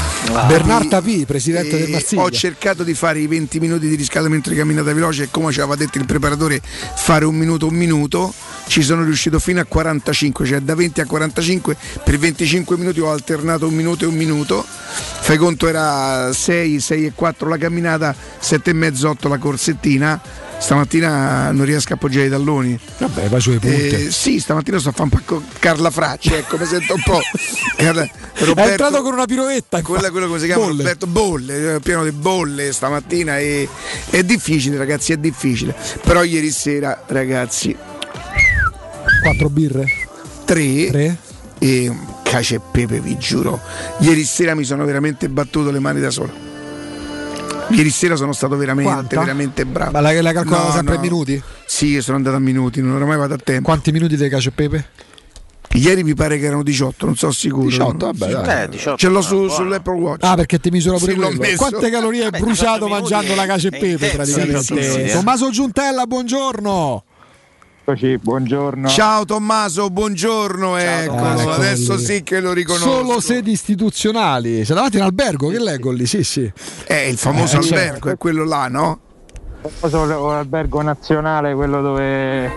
Bernard 0.47 0.89
Tapì, 0.89 1.25
presidente 1.27 1.77
Eh, 1.77 1.81
del 1.81 1.91
Marsiglia. 1.91 2.23
Ho 2.23 2.31
cercato 2.31 2.85
di 2.85 2.95
fare 2.95 3.19
i 3.19 3.27
20 3.27 3.59
minuti 3.59 3.89
di 3.89 3.97
riscaldamento 3.97 4.51
di 4.51 4.57
camminata 4.57 4.93
veloce 4.93 5.25
e 5.25 5.29
come 5.33 5.51
ci 5.53 5.59
aveva 5.61 5.75
detto 5.75 5.99
il 5.99 6.07
preparatore 6.07 6.61
fare 6.95 7.25
un 7.25 7.35
minuto 7.35 7.67
un 7.67 7.75
minuto 7.75 8.33
ci 8.69 8.83
sono 8.83 9.03
riuscito 9.03 9.41
fino 9.41 9.61
a 9.61 9.65
45 9.65 10.47
cioè 10.47 10.61
da 10.61 10.77
20 10.77 11.01
a 11.01 11.07
45 11.07 11.77
per 12.05 12.19
25 12.19 12.77
minuti 12.77 13.01
ho 13.01 13.11
alternato 13.11 13.67
un 13.67 13.75
minuto 13.75 14.05
e 14.05 14.07
un 14.07 14.15
minuto 14.15 14.65
fai 14.65 15.37
conto 15.39 15.67
era 15.67 16.33
6 16.33 16.79
6 16.79 17.07
e 17.07 17.13
4 17.15 17.49
la 17.49 17.57
camminata 17.57 18.15
7 18.39 18.71
e 18.71 18.73
mezzo 18.75 19.09
8 19.11 19.29
la 19.29 19.39
corsettina 19.39 20.21
stamattina 20.59 21.51
non 21.53 21.65
riesco 21.65 21.93
a 21.93 21.97
appoggiare 21.97 22.27
i 22.27 22.31
talloni 22.31 22.79
vabbè 22.99 23.29
vai 23.29 23.41
sulle 23.41 23.59
punte 23.59 24.07
eh, 24.07 24.11
sì 24.11 24.41
stamattina 24.41 24.79
sto 24.79 24.89
a 24.91 24.93
fare 24.93 25.09
un 25.13 25.25
con 25.25 25.45
Carla 25.59 25.91
Fracci 25.91 26.35
ecco 26.35 26.59
mi 26.59 26.67
sento 26.67 26.95
un 26.95 27.03
po' 27.05 27.21
Carla- 27.77 28.03
È 28.05 28.69
entrato 28.69 29.03
con 29.03 29.13
una 29.13 29.25
piroetta. 29.27 29.83
quella, 29.83 30.11
quello 30.11 30.27
come 30.27 30.39
si 30.39 30.47
chiama 30.47 30.65
Bolle. 30.65 30.77
Roberto 30.83 31.07
Bolle, 31.07 31.75
eh, 31.75 31.81
pieno 31.81 32.05
di 32.05 32.13
bolle 32.13 32.73
stamattina 32.73 33.39
e 33.39 33.69
è 34.11 34.23
difficile 34.23 34.77
ragazzi, 34.77 35.13
è 35.13 35.17
difficile. 35.17 35.75
Però 36.05 36.23
ieri 36.23 36.51
sera 36.51 37.03
ragazzi 37.07 37.77
Quattro 39.23 39.49
birre? 39.51 39.87
tre, 40.45 41.17
e 41.59 41.89
un 41.89 42.15
cacio 42.23 42.55
e 42.55 42.61
pepe 42.71 43.01
vi 43.01 43.19
giuro. 43.19 43.61
Ieri 43.99 44.25
sera 44.25 44.55
mi 44.55 44.65
sono 44.65 44.85
veramente 44.85 45.29
battuto 45.29 45.71
le 45.71 45.79
mani 45.79 46.01
da 46.01 46.11
solo. 46.11 46.48
Ieri 47.71 47.91
sera 47.91 48.17
sono 48.17 48.33
stato 48.33 48.57
veramente, 48.57 48.91
Quanta? 48.91 49.19
veramente 49.21 49.65
bravo. 49.67 49.91
Ma 49.93 50.01
la, 50.01 50.21
la 50.23 50.33
calcolata 50.33 50.67
No, 50.69 50.73
sempre 50.73 50.95
no. 50.97 51.01
in 51.05 51.11
minuti? 51.11 51.43
Sì, 51.67 52.01
sono 52.01 52.17
andato 52.17 52.37
a 52.37 52.41
minuti, 52.41 52.81
non 52.81 52.93
oramai 52.97 53.17
vado 53.19 53.35
a 53.35 53.39
tempo. 53.43 53.65
Quanti 53.65 53.93
minuti 53.93 54.17
dei 54.17 54.29
cacio 54.31 54.49
e 54.49 54.53
pepe? 54.53 54.89
Ieri 55.73 56.03
mi 56.03 56.15
pare 56.15 56.39
che 56.39 56.47
erano 56.47 56.63
18, 56.63 57.05
non 57.05 57.15
so 57.15 57.31
sicuro. 57.31 57.65
18, 57.69 58.07
vabbè, 58.13 58.33
dai. 58.33 58.63
Eh, 58.65 58.69
18, 58.71 58.97
Ce 58.97 59.09
l'ho 59.09 59.21
su- 59.21 59.49
sull'Apple 59.49 59.95
Watch. 60.01 60.25
Ah, 60.25 60.35
perché 60.35 60.59
ti 60.59 60.71
misura 60.71 60.97
pure 60.97 61.13
Sì. 61.13 61.57
Quante 61.57 61.91
calorie 61.91 62.25
hai 62.25 62.31
bruciato 62.41 62.89
mangiando 62.89 63.35
la 63.35 63.45
cacio 63.45 63.69
e 63.69 63.71
pepe 63.79 64.09
praticamente? 64.09 64.63
Sì, 64.63 64.83
sì, 64.83 65.07
sì. 65.09 65.13
Tommaso 65.13 65.51
Giuntella, 65.51 66.07
buongiorno. 66.07 67.05
Buongiorno. 68.19 68.87
Ciao 68.89 69.25
Tommaso, 69.25 69.89
buongiorno. 69.91 70.77
ecco, 70.77 71.15
Eccolo 71.15 71.53
adesso 71.53 71.95
lì. 71.95 72.05
sì 72.05 72.23
che 72.23 72.41
lo 72.41 72.53
riconosco. 72.53 72.89
Solo 72.91 73.21
sedi 73.21 73.53
istituzionali. 73.53 74.65
Sei 74.65 74.75
davanti 74.75 74.97
in 74.99 75.05
albergo, 75.05 75.49
che 75.49 75.59
leggo 75.59 75.91
lì? 75.91 76.05
Sì, 76.07 76.23
sì. 76.23 76.51
È 76.85 76.95
il 76.95 77.17
famoso 77.17 77.59
Eh, 77.59 77.63
certo. 77.63 77.75
albergo, 77.85 78.11
è 78.11 78.17
quello 78.19 78.45
là, 78.45 78.69
no? 78.69 79.01
Famoso 79.81 80.31
albergo 80.31 80.83
nazionale, 80.83 81.55
quello 81.55 81.81
dove 81.81 82.51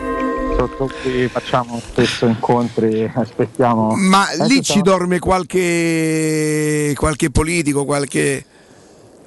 cui 1.01 1.27
facciamo 1.27 1.79
spesso 1.83 2.25
incontri, 2.25 3.09
aspettiamo. 3.13 3.95
Ma 3.95 4.27
Adesso 4.27 4.43
lì 4.45 4.61
ci 4.61 4.81
dorme 4.81 5.19
qualche, 5.19 6.93
qualche 6.95 7.29
politico, 7.31 7.85
qualche... 7.85 8.45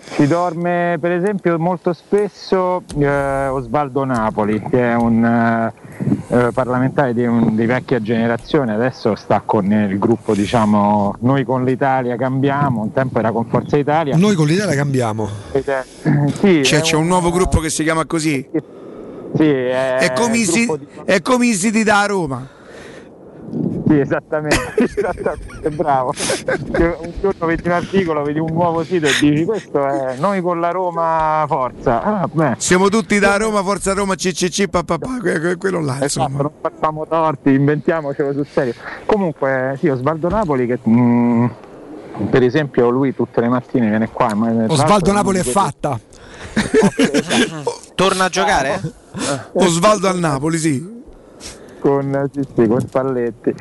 Ci 0.06 0.26
dorme 0.28 0.96
per 1.00 1.10
esempio 1.10 1.58
molto 1.58 1.92
spesso 1.92 2.82
eh, 2.98 3.46
Osvaldo 3.48 4.04
Napoli, 4.04 4.62
che 4.70 4.90
è 4.90 4.94
un 4.94 5.24
eh, 5.24 5.72
eh, 6.28 6.50
parlamentare 6.52 7.12
di, 7.14 7.24
un- 7.26 7.56
di 7.56 7.66
vecchia 7.66 8.00
generazione, 8.00 8.74
adesso 8.74 9.16
sta 9.16 9.42
con 9.44 9.64
il 9.72 9.98
gruppo 9.98 10.34
diciamo 10.34 11.16
Noi 11.20 11.42
con 11.44 11.64
l'Italia 11.64 12.14
cambiamo, 12.16 12.82
un 12.82 12.92
tempo 12.92 13.18
era 13.18 13.32
con 13.32 13.46
Forza 13.46 13.76
Italia. 13.76 14.16
Noi 14.16 14.34
con 14.36 14.46
l'Italia 14.46 14.76
cambiamo. 14.76 15.28
Ed 15.50 15.66
è- 15.66 15.84
sì, 16.38 16.62
Cioè 16.62 16.80
c'è 16.80 16.94
un 16.96 17.06
nuovo 17.08 17.30
gruppo 17.32 17.58
che 17.58 17.70
si 17.70 17.82
chiama 17.82 18.04
così? 18.06 18.46
Sì, 19.36 19.42
è, 19.50 19.96
È 19.98 20.12
come 20.12 20.36
i 20.36 20.44
si- 20.44 20.66
di- 20.78 20.86
è 21.04 21.20
come 21.22 21.46
i 21.46 21.54
siti 21.54 21.82
da 21.82 22.04
Roma. 22.06 22.46
Sì, 23.86 23.98
esattamente, 24.00 24.74
esattamente, 24.82 25.70
bravo. 25.70 26.12
Un 26.76 27.12
giorno 27.20 27.46
vedi 27.46 27.62
un 27.66 27.72
articolo, 27.72 28.22
vedi 28.22 28.38
un 28.38 28.50
nuovo 28.52 28.82
sito 28.82 29.06
e 29.06 29.10
dici 29.20 29.44
questo 29.44 29.86
è 29.86 30.16
noi 30.18 30.40
con 30.40 30.58
la 30.58 30.70
Roma 30.70 31.44
forza. 31.46 32.02
Ah. 32.02 32.54
Siamo 32.56 32.88
tutti 32.88 33.18
da 33.18 33.36
Roma, 33.36 33.62
Forza 33.62 33.92
Roma, 33.92 34.14
CCC, 34.14 34.68
papà, 34.68 34.96
que- 35.22 35.38
que- 35.38 35.56
quello 35.56 35.80
là, 35.80 36.02
Esatto, 36.02 36.30
non 36.30 36.50
facciamo 36.62 37.06
torti, 37.06 37.50
inventiamocelo 37.50 38.32
sul 38.32 38.46
serio. 38.50 38.72
Comunque, 39.04 39.76
sì, 39.78 39.88
Osvaldo 39.88 40.28
Napoli 40.28 40.66
che 40.66 40.78
mm, 40.88 41.46
per 42.30 42.42
esempio 42.42 42.88
lui 42.88 43.14
tutte 43.14 43.40
le 43.42 43.48
mattine 43.48 43.88
viene 43.88 44.08
qua. 44.10 44.32
ma- 44.34 44.64
Osvaldo 44.66 45.12
Napoli 45.12 45.40
è 45.40 45.42
fatta. 45.42 46.00
Torna 47.94 48.24
a 48.24 48.28
giocare? 48.28 48.80
Osvaldo 49.52 50.08
al 50.08 50.18
Napoli, 50.18 50.56
sì. 50.58 50.93
Con, 51.84 52.30
sì, 52.32 52.40
sì, 52.56 52.66
con 52.66 52.80
Spalletti. 52.80 53.54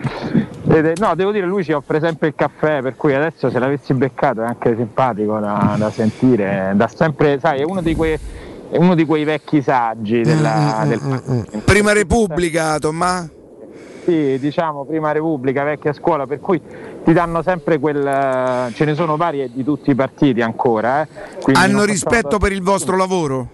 Ed 0.69 0.93
no, 0.97 1.13
devo 1.13 1.31
dire, 1.31 1.45
lui 1.45 1.61
ci 1.61 1.73
offre 1.73 1.99
sempre 1.99 2.29
il 2.29 2.35
caffè, 2.35 2.81
per 2.81 2.95
cui 2.95 3.13
adesso 3.13 3.49
se 3.49 3.59
l'avessi 3.59 3.93
beccato 3.93 4.41
è 4.41 4.45
anche 4.45 4.73
simpatico 4.77 5.39
da, 5.39 5.75
da 5.77 5.91
sentire, 5.91 6.71
da 6.73 6.87
sempre, 6.87 7.37
sai, 7.39 7.59
è 7.59 7.63
uno 7.63 7.81
di 7.81 7.93
quei, 7.95 8.17
è 8.69 8.77
uno 8.77 8.95
di 8.95 9.03
quei 9.05 9.25
vecchi 9.25 9.61
saggi 9.61 10.19
Mm, 10.21 10.23
della, 10.23 10.85
del 10.87 11.01
Prima 11.65 11.91
Repubblica, 11.91 12.77
Tommaso. 12.79 13.29
Sì, 14.05 14.37
diciamo 14.39 14.85
prima 14.85 15.11
Repubblica, 15.11 15.63
vecchia 15.63 15.91
scuola, 15.93 16.25
per 16.25 16.39
cui 16.39 16.61
ti 17.03 17.11
danno 17.13 17.41
sempre 17.41 17.77
quel. 17.79 18.71
ce 18.73 18.85
ne 18.85 18.95
sono 18.95 19.17
varie 19.17 19.49
di 19.53 19.63
tutti 19.65 19.91
i 19.91 19.95
partiti 19.95 20.41
ancora. 20.41 21.01
eh, 21.03 21.07
Hanno 21.53 21.83
rispetto 21.83 22.15
facciamo- 22.15 22.37
per 22.37 22.51
il 22.53 22.61
vostro 22.61 22.95
lavoro? 22.97 23.47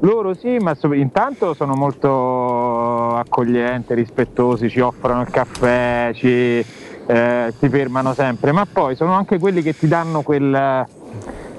Loro 0.00 0.32
sì, 0.34 0.58
ma 0.58 0.76
intanto 0.92 1.54
sono 1.54 1.74
molto 1.74 3.16
accoglienti, 3.16 3.94
rispettosi, 3.94 4.68
ci 4.68 4.78
offrono 4.78 5.22
il 5.22 5.30
caffè, 5.30 6.12
ci, 6.14 6.64
eh, 7.06 7.54
ti 7.58 7.68
fermano 7.68 8.14
sempre, 8.14 8.52
ma 8.52 8.64
poi 8.64 8.94
sono 8.94 9.14
anche 9.14 9.40
quelli 9.40 9.60
che 9.60 9.76
ti 9.76 9.88
danno 9.88 10.22
quel, 10.22 10.86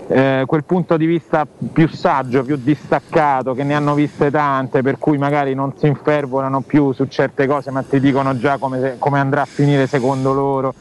eh, 0.07 0.43
quel 0.45 0.63
punto 0.63 0.95
di 0.95 1.05
vista 1.05 1.45
più 1.45 1.89
saggio, 1.89 2.43
più 2.43 2.55
distaccato, 2.55 3.53
che 3.53 3.63
ne 3.63 3.73
hanno 3.73 3.93
viste 3.93 4.31
tante, 4.31 4.81
per 4.83 4.97
cui 4.97 5.17
magari 5.17 5.53
non 5.53 5.73
si 5.77 5.87
infervorano 5.87 6.61
più 6.61 6.93
su 6.93 7.07
certe 7.07 7.45
cose, 7.45 7.71
ma 7.71 7.81
ti 7.81 7.99
dicono 7.99 8.37
già 8.37 8.57
come, 8.57 8.95
come 8.99 9.19
andrà 9.19 9.41
a 9.41 9.45
finire 9.45 9.85
secondo 9.85 10.31
loro. 10.31 10.73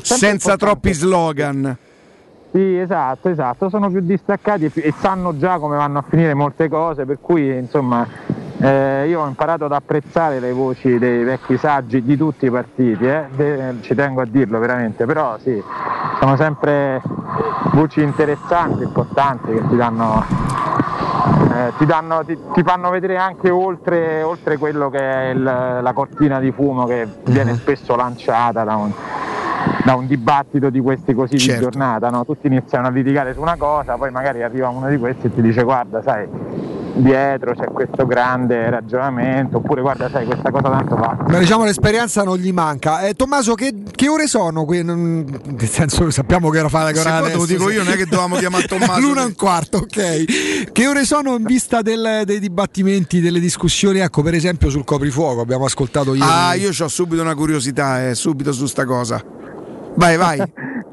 Senza 0.00 0.56
troppi 0.56 0.92
slogan. 0.92 1.76
Sì, 2.52 2.78
esatto, 2.78 3.28
esatto, 3.30 3.68
sono 3.70 3.88
più 3.90 4.00
distaccati 4.00 4.66
e, 4.66 4.70
più- 4.70 4.82
e 4.84 4.92
sanno 4.98 5.36
già 5.36 5.58
come 5.58 5.76
vanno 5.76 5.98
a 5.98 6.04
finire 6.06 6.34
molte 6.34 6.68
cose, 6.68 7.04
per 7.06 7.18
cui 7.20 7.56
insomma 7.56 8.06
eh, 8.58 9.06
io 9.08 9.22
ho 9.22 9.26
imparato 9.26 9.64
ad 9.64 9.72
apprezzare 9.72 10.38
le 10.38 10.52
voci 10.52 10.98
dei 10.98 11.24
vecchi 11.24 11.56
saggi 11.56 12.02
di 12.02 12.16
tutti 12.16 12.46
i 12.46 12.50
partiti, 12.50 13.04
eh, 13.06 13.24
de- 13.34 13.76
ci 13.80 13.94
tengo 13.94 14.20
a 14.20 14.26
dirlo 14.26 14.58
veramente, 14.58 15.04
però 15.06 15.36
sì, 15.38 15.60
sono 16.20 16.36
sempre 16.36 17.00
voci 17.72 18.02
interessanti, 18.02 18.82
importanti 18.84 19.50
che 19.52 19.66
ti 19.68 19.76
danno, 19.76 20.22
eh, 21.54 21.72
ti, 21.78 21.86
danno- 21.86 22.22
ti- 22.24 22.38
ti 22.52 22.62
fanno 22.62 22.90
vedere 22.90 23.16
anche 23.16 23.48
oltre, 23.50 24.22
oltre 24.22 24.58
quello 24.58 24.90
che 24.90 24.98
è 25.00 25.30
il- 25.30 25.42
la 25.42 25.92
cortina 25.94 26.38
di 26.38 26.52
fumo 26.52 26.84
che 26.86 27.08
viene 27.24 27.54
spesso 27.56 27.96
lanciata 27.96 28.62
da 28.62 28.76
un, 28.76 28.92
da 29.84 29.94
un 29.94 30.06
dibattito 30.06 30.70
di 30.70 30.80
questi 30.80 31.14
così 31.14 31.38
Certo. 31.38 31.54
di 31.58 31.62
giornata, 31.70 32.08
no? 32.10 32.24
tutti 32.24 32.46
iniziano 32.46 32.86
a 32.86 32.90
litigare 32.90 33.32
su 33.34 33.40
una 33.40 33.56
cosa, 33.56 33.96
poi 33.96 34.10
magari 34.10 34.42
arriva 34.42 34.68
uno 34.68 34.88
di 34.88 34.96
questi 34.98 35.26
e 35.26 35.34
ti 35.34 35.42
dice 35.42 35.62
guarda 35.62 36.02
sai 36.02 36.28
dietro 36.94 37.54
c'è 37.54 37.64
questo 37.72 38.04
grande 38.06 38.68
ragionamento, 38.68 39.56
oppure 39.56 39.80
guarda 39.80 40.10
sai 40.10 40.26
questa 40.26 40.50
cosa 40.50 40.68
tanto 40.70 40.94
fa. 40.96 41.16
Ma 41.26 41.38
diciamo 41.38 41.64
l'esperienza 41.64 42.22
non 42.22 42.36
gli 42.36 42.52
manca. 42.52 43.00
Eh, 43.06 43.14
Tommaso, 43.14 43.54
che, 43.54 43.82
che 43.90 44.08
ore 44.08 44.26
sono 44.26 44.64
qui? 44.66 44.82
Non- 44.84 45.24
Nel 45.24 45.68
senso 45.68 46.04
che 46.04 46.10
sappiamo 46.10 46.50
che 46.50 46.58
ora 46.58 46.68
fa 46.68 46.82
la 46.82 46.92
Se 46.92 47.02
gara 47.02 47.20
poi 47.20 47.30
te 47.30 47.36
lo 47.36 47.42
adesso, 47.44 47.56
dico 47.58 47.68
sì. 47.70 47.76
io, 47.76 47.82
non 47.84 47.92
è 47.94 47.96
che 47.96 48.04
dovevamo 48.04 48.36
chiamare 48.36 48.64
Tommaso. 48.68 49.00
L'una 49.00 49.22
e 49.22 49.24
un 49.24 49.34
quarto, 49.34 49.78
ok. 49.78 50.70
Che 50.70 50.86
ore 50.86 51.04
sono 51.04 51.34
in 51.36 51.44
vista 51.44 51.80
del- 51.80 52.22
dei 52.26 52.38
dibattimenti, 52.38 53.20
delle 53.20 53.40
discussioni? 53.40 54.00
Ecco, 54.00 54.20
per 54.22 54.34
esempio 54.34 54.68
sul 54.68 54.84
coprifuoco, 54.84 55.40
abbiamo 55.40 55.64
ascoltato 55.64 56.12
ieri. 56.14 56.28
Ah, 56.30 56.52
io 56.54 56.68
ho 56.78 56.88
subito 56.88 57.22
una 57.22 57.34
curiosità, 57.34 58.06
eh, 58.06 58.14
subito 58.14 58.52
su 58.52 58.66
sta 58.66 58.84
cosa. 58.84 59.22
Vai, 60.02 60.16
vai. 60.16 60.42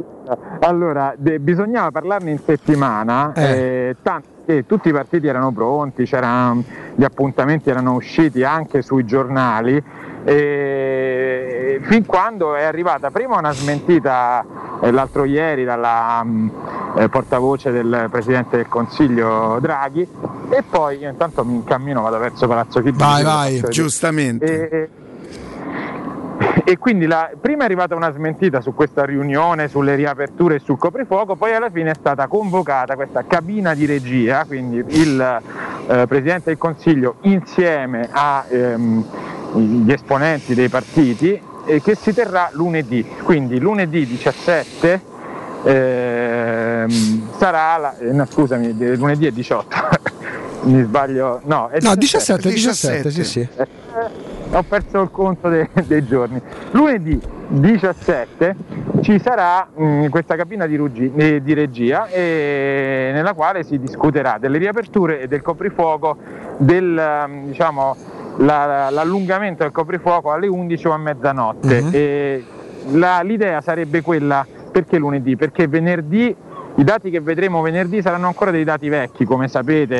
Allora, 0.59 1.15
de- 1.17 1.39
bisognava 1.39 1.89
parlarne 1.89 2.29
in 2.29 2.39
settimana, 2.45 3.33
eh, 3.33 3.95
tanto 4.03 4.27
che 4.45 4.63
tutti 4.67 4.89
i 4.89 4.91
partiti 4.91 5.25
erano 5.25 5.51
pronti, 5.51 6.03
gli 6.03 7.03
appuntamenti 7.03 7.71
erano 7.71 7.95
usciti 7.95 8.43
anche 8.43 8.83
sui 8.83 9.05
giornali, 9.05 9.81
e 10.23 11.79
fin 11.81 12.05
quando 12.05 12.53
è 12.53 12.63
arrivata 12.63 13.09
prima 13.09 13.39
una 13.39 13.53
smentita 13.53 14.45
eh, 14.81 14.91
l'altro 14.91 15.23
ieri 15.23 15.63
dalla 15.63 16.21
mm, 16.23 16.49
eh, 16.97 17.09
portavoce 17.09 17.71
del 17.71 18.07
Presidente 18.11 18.57
del 18.57 18.67
Consiglio 18.67 19.57
Draghi 19.59 20.07
e 20.49 20.63
poi 20.69 20.99
io 20.99 21.09
intanto 21.09 21.43
mi 21.43 21.55
incammino, 21.55 22.01
vado 22.01 22.19
verso 22.19 22.47
Palazzo 22.47 22.81
Chigi. 22.81 22.99
Vai, 22.99 23.23
vai, 23.23 23.63
giustamente. 23.69 24.69
E, 24.69 24.89
e 26.69 26.77
quindi 26.77 27.07
la- 27.07 27.31
prima 27.41 27.63
è 27.63 27.65
arrivata 27.65 27.95
una 27.95 28.13
smentita 28.13 28.61
su 28.61 28.75
questa 28.75 29.03
riunione, 29.03 29.67
sulle 29.69 29.95
riaperture 29.95 30.57
e 30.57 30.59
sul 30.59 30.77
coprifuoco, 30.77 31.35
poi 31.35 31.55
alla 31.55 31.71
fine 31.71 31.89
è 31.89 31.95
stata 31.95 32.27
convocata 32.27 32.93
questa 32.93 33.23
cabina 33.25 33.73
di 33.73 33.87
regia, 33.87 34.45
quindi 34.45 34.77
il 34.89 35.41
eh, 35.87 36.05
Presidente 36.05 36.43
del 36.51 36.59
Consiglio 36.59 37.15
insieme 37.21 38.07
agli 38.11 39.91
esponenti 39.91 40.53
dei 40.53 40.69
partiti, 40.69 41.41
eh, 41.65 41.81
che 41.81 41.95
si 41.95 42.13
terrà 42.13 42.49
lunedì. 42.51 43.03
Quindi 43.23 43.59
lunedì 43.59 44.05
17 44.05 45.01
ehm, 45.63 47.29
sarà 47.35 47.77
la, 47.77 47.97
eh, 47.97 48.11
no, 48.11 48.27
scusami, 48.27 48.95
lunedì 48.95 49.25
è 49.25 49.31
18. 49.31 49.75
Mi 50.69 50.83
sbaglio, 50.83 51.41
no, 51.45 51.69
è 51.69 51.79
No, 51.81 51.95
17, 51.95 52.47
17, 52.47 53.09
sì, 53.09 53.23
sì. 53.23 53.39
eh, 53.39 53.67
ho 54.51 54.63
perso 54.63 55.01
il 55.01 55.09
conto 55.11 55.47
de- 55.49 55.69
dei 55.85 56.03
giorni. 56.05 56.41
Lunedì 56.71 57.19
17 57.47 58.55
ci 59.01 59.19
sarà 59.19 59.67
mh, 59.73 60.07
questa 60.09 60.35
cabina 60.35 60.65
di, 60.65 60.75
ruggi- 60.75 61.11
eh, 61.15 61.41
di 61.41 61.53
regia 61.53 62.07
e- 62.07 63.11
nella 63.13 63.33
quale 63.33 63.63
si 63.63 63.79
discuterà 63.79 64.37
delle 64.39 64.57
riaperture 64.57 65.21
e 65.21 65.27
del 65.27 65.41
coprifuoco, 65.41 66.17
del, 66.57 66.85
mh, 67.27 67.45
diciamo, 67.47 67.95
la- 68.37 68.89
l'allungamento 68.89 69.63
del 69.63 69.71
coprifuoco 69.71 70.31
alle 70.31 70.47
11 70.47 70.87
o 70.87 70.91
a 70.91 70.97
mezzanotte. 70.97 71.81
Mhm. 71.81 71.89
E 71.91 72.43
la- 72.91 73.21
l'idea 73.21 73.61
sarebbe 73.61 74.01
quella, 74.01 74.45
perché 74.71 74.97
lunedì? 74.97 75.35
Perché 75.35 75.67
venerdì, 75.67 76.35
i 76.75 76.83
dati 76.83 77.09
che 77.09 77.19
vedremo 77.19 77.61
venerdì 77.61 78.01
saranno 78.01 78.27
ancora 78.27 78.51
dei 78.51 78.63
dati 78.63 78.87
vecchi, 78.89 79.25
come 79.25 79.47
sapete 79.47 79.99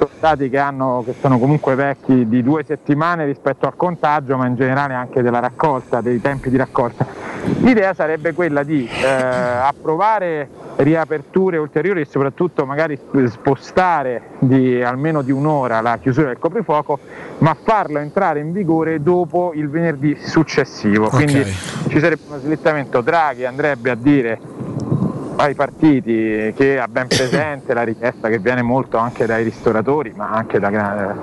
sono 0.00 0.10
dati 0.18 0.48
che, 0.48 0.58
hanno, 0.58 1.02
che 1.04 1.14
sono 1.20 1.38
comunque 1.38 1.74
vecchi 1.74 2.26
di 2.26 2.42
due 2.42 2.64
settimane 2.64 3.26
rispetto 3.26 3.66
al 3.66 3.76
contagio, 3.76 4.36
ma 4.38 4.46
in 4.46 4.54
generale 4.54 4.94
anche 4.94 5.20
della 5.20 5.40
raccolta, 5.40 6.00
dei 6.00 6.20
tempi 6.20 6.48
di 6.48 6.56
raccolta. 6.56 7.06
L'idea 7.58 7.92
sarebbe 7.92 8.32
quella 8.32 8.62
di 8.62 8.86
eh, 8.86 9.06
approvare 9.06 10.48
riaperture 10.76 11.58
ulteriori 11.58 12.00
e 12.00 12.04
soprattutto 12.06 12.64
magari 12.64 12.96
sp- 12.96 13.26
spostare 13.26 14.22
di 14.38 14.82
almeno 14.82 15.20
di 15.20 15.32
un'ora 15.32 15.80
la 15.82 15.98
chiusura 15.98 16.28
del 16.28 16.38
coprifuoco, 16.38 16.98
ma 17.38 17.54
farlo 17.62 17.98
entrare 17.98 18.40
in 18.40 18.52
vigore 18.52 19.02
dopo 19.02 19.52
il 19.54 19.68
venerdì 19.68 20.16
successivo. 20.18 21.08
Quindi 21.08 21.44
ci 21.44 21.98
sarebbe 21.98 22.22
uno 22.28 22.38
slittamento. 22.38 23.02
Draghi 23.02 23.44
andrebbe 23.44 23.90
a 23.90 23.94
dire 23.94 24.38
ai 25.40 25.54
partiti 25.54 26.52
che 26.54 26.78
ha 26.78 26.86
ben 26.86 27.06
presente 27.06 27.72
la 27.72 27.82
richiesta 27.82 28.28
che 28.28 28.38
viene 28.38 28.60
molto 28.62 28.98
anche 28.98 29.24
dai 29.24 29.42
ristoratori 29.42 30.12
ma 30.14 30.30
anche 30.30 30.58
da 30.58 31.14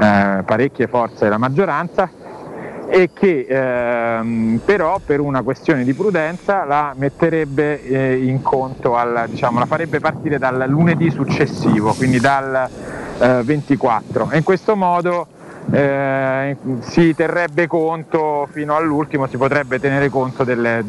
eh, 0.00 0.42
parecchie 0.44 0.86
forze 0.86 1.24
della 1.24 1.36
maggioranza 1.36 2.10
e 2.88 3.10
che 3.12 3.46
ehm, 3.48 4.60
però 4.64 4.98
per 5.04 5.20
una 5.20 5.42
questione 5.42 5.84
di 5.84 5.92
prudenza 5.92 6.64
la 6.64 6.92
metterebbe 6.96 7.84
eh, 7.84 8.16
in 8.16 8.42
conto, 8.42 8.96
al, 8.96 9.26
diciamo, 9.28 9.60
la 9.60 9.66
farebbe 9.66 10.00
partire 10.00 10.38
dal 10.38 10.64
lunedì 10.66 11.08
successivo, 11.10 11.92
quindi 11.92 12.18
dal 12.18 12.68
eh, 13.20 13.42
24 13.44 14.30
e 14.32 14.38
in 14.38 14.42
questo 14.42 14.74
modo 14.74 15.26
eh, 15.72 16.56
si 16.80 17.14
terrebbe 17.14 17.66
conto 17.66 18.48
fino 18.50 18.74
all'ultimo, 18.76 19.26
si 19.26 19.36
potrebbe 19.36 19.78
tenere 19.78 20.08
conto 20.08 20.44
delle- 20.44 20.84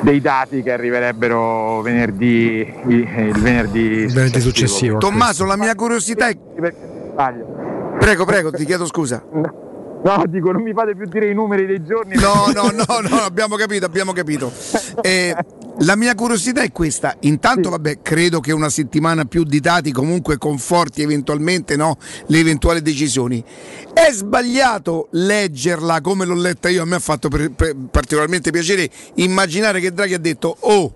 dei 0.00 0.20
dati 0.20 0.62
che 0.62 0.72
arriverebbero 0.72 1.80
venerdì, 1.82 2.74
il 2.86 3.06
venerdì, 3.38 3.80
Il 3.80 4.12
venerdì 4.12 4.40
successivo. 4.40 4.98
Tommaso, 4.98 5.44
la 5.44 5.56
mia 5.56 5.74
curiosità 5.74 6.28
è. 6.28 6.36
Prego, 7.98 8.24
prego, 8.24 8.50
ti 8.50 8.64
chiedo 8.64 8.86
scusa. 8.86 9.22
No, 10.02 10.24
dico, 10.26 10.50
non 10.50 10.62
mi 10.62 10.72
fate 10.72 10.96
più 10.96 11.06
dire 11.06 11.28
i 11.28 11.34
numeri 11.34 11.66
dei 11.66 11.84
giorni. 11.84 12.14
No, 12.14 12.50
no, 12.54 12.70
no, 12.70 13.00
no, 13.06 13.16
abbiamo 13.20 13.56
capito, 13.56 13.84
abbiamo 13.84 14.12
capito. 14.12 14.50
Eh, 15.02 15.36
la 15.80 15.94
mia 15.94 16.14
curiosità 16.14 16.62
è 16.62 16.72
questa. 16.72 17.16
Intanto, 17.20 17.68
vabbè, 17.68 18.00
credo 18.00 18.40
che 18.40 18.52
una 18.52 18.70
settimana 18.70 19.26
più 19.26 19.44
di 19.44 19.60
dati 19.60 19.92
comunque 19.92 20.38
conforti 20.38 21.02
eventualmente 21.02 21.76
no, 21.76 21.98
le 22.26 22.38
eventuali 22.38 22.80
decisioni. 22.80 23.44
È 23.92 24.10
sbagliato 24.10 25.08
leggerla 25.10 26.00
come 26.00 26.24
l'ho 26.24 26.34
letta 26.34 26.70
io? 26.70 26.82
A 26.82 26.86
me 26.86 26.96
ha 26.96 27.00
fatto 27.00 27.28
per- 27.28 27.50
per- 27.50 27.76
particolarmente 27.90 28.50
piacere 28.50 28.88
immaginare 29.16 29.80
che 29.80 29.92
Draghi 29.92 30.14
ha 30.14 30.18
detto: 30.18 30.56
Oh, 30.60 30.94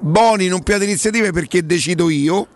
Boni 0.00 0.48
non 0.48 0.62
piate 0.62 0.84
iniziative 0.84 1.32
perché 1.32 1.64
decido 1.64 2.10
io, 2.10 2.46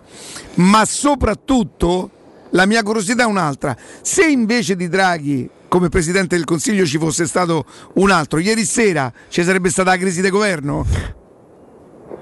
ma 0.56 0.84
soprattutto 0.84 2.10
la 2.50 2.66
mia 2.66 2.82
curiosità 2.82 3.22
è 3.22 3.26
un'altra. 3.26 3.74
Se 4.02 4.24
invece 4.26 4.76
di 4.76 4.88
Draghi 4.88 5.48
come 5.68 5.88
Presidente 5.88 6.34
del 6.36 6.44
Consiglio 6.44 6.84
ci 6.84 6.98
fosse 6.98 7.26
stato 7.26 7.64
un 7.94 8.10
altro, 8.10 8.38
ieri 8.38 8.64
sera 8.64 9.12
ci 9.28 9.44
sarebbe 9.44 9.68
stata 9.70 9.90
la 9.90 9.96
crisi 9.96 10.20
di 10.20 10.30
governo? 10.30 10.84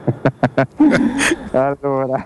Allora, 1.52 2.22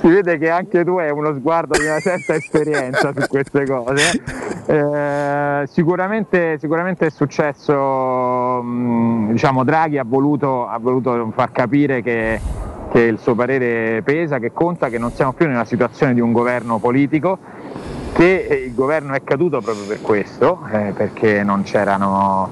si 0.00 0.08
vede 0.08 0.38
che 0.38 0.50
anche 0.50 0.84
tu 0.84 0.98
hai 0.98 1.10
uno 1.10 1.34
sguardo 1.34 1.78
di 1.78 1.84
una 1.84 2.00
certa 2.00 2.34
esperienza 2.34 3.12
su 3.16 3.26
queste 3.28 3.64
cose. 3.64 4.22
Eh, 4.66 5.66
sicuramente, 5.68 6.58
sicuramente 6.58 7.06
è 7.06 7.10
successo, 7.10 8.62
mh, 8.62 9.32
diciamo, 9.32 9.64
Draghi 9.64 9.98
ha 9.98 10.04
voluto, 10.04 10.66
ha 10.66 10.78
voluto 10.78 11.30
far 11.34 11.52
capire 11.52 12.02
che, 12.02 12.40
che 12.90 13.00
il 13.00 13.18
suo 13.18 13.34
parere 13.34 14.02
pesa, 14.02 14.38
che 14.38 14.52
conta, 14.52 14.88
che 14.88 14.98
non 14.98 15.12
siamo 15.12 15.32
più 15.32 15.46
nella 15.46 15.64
situazione 15.64 16.14
di 16.14 16.20
un 16.20 16.32
governo 16.32 16.78
politico, 16.78 17.38
che 18.16 18.46
eh, 18.48 18.54
il 18.54 18.74
governo 18.74 19.12
è 19.12 19.22
caduto 19.22 19.60
proprio 19.60 19.84
per 19.84 20.00
questo, 20.00 20.66
eh, 20.72 20.92
perché 20.96 21.42
non 21.42 21.62
c'erano 21.64 22.50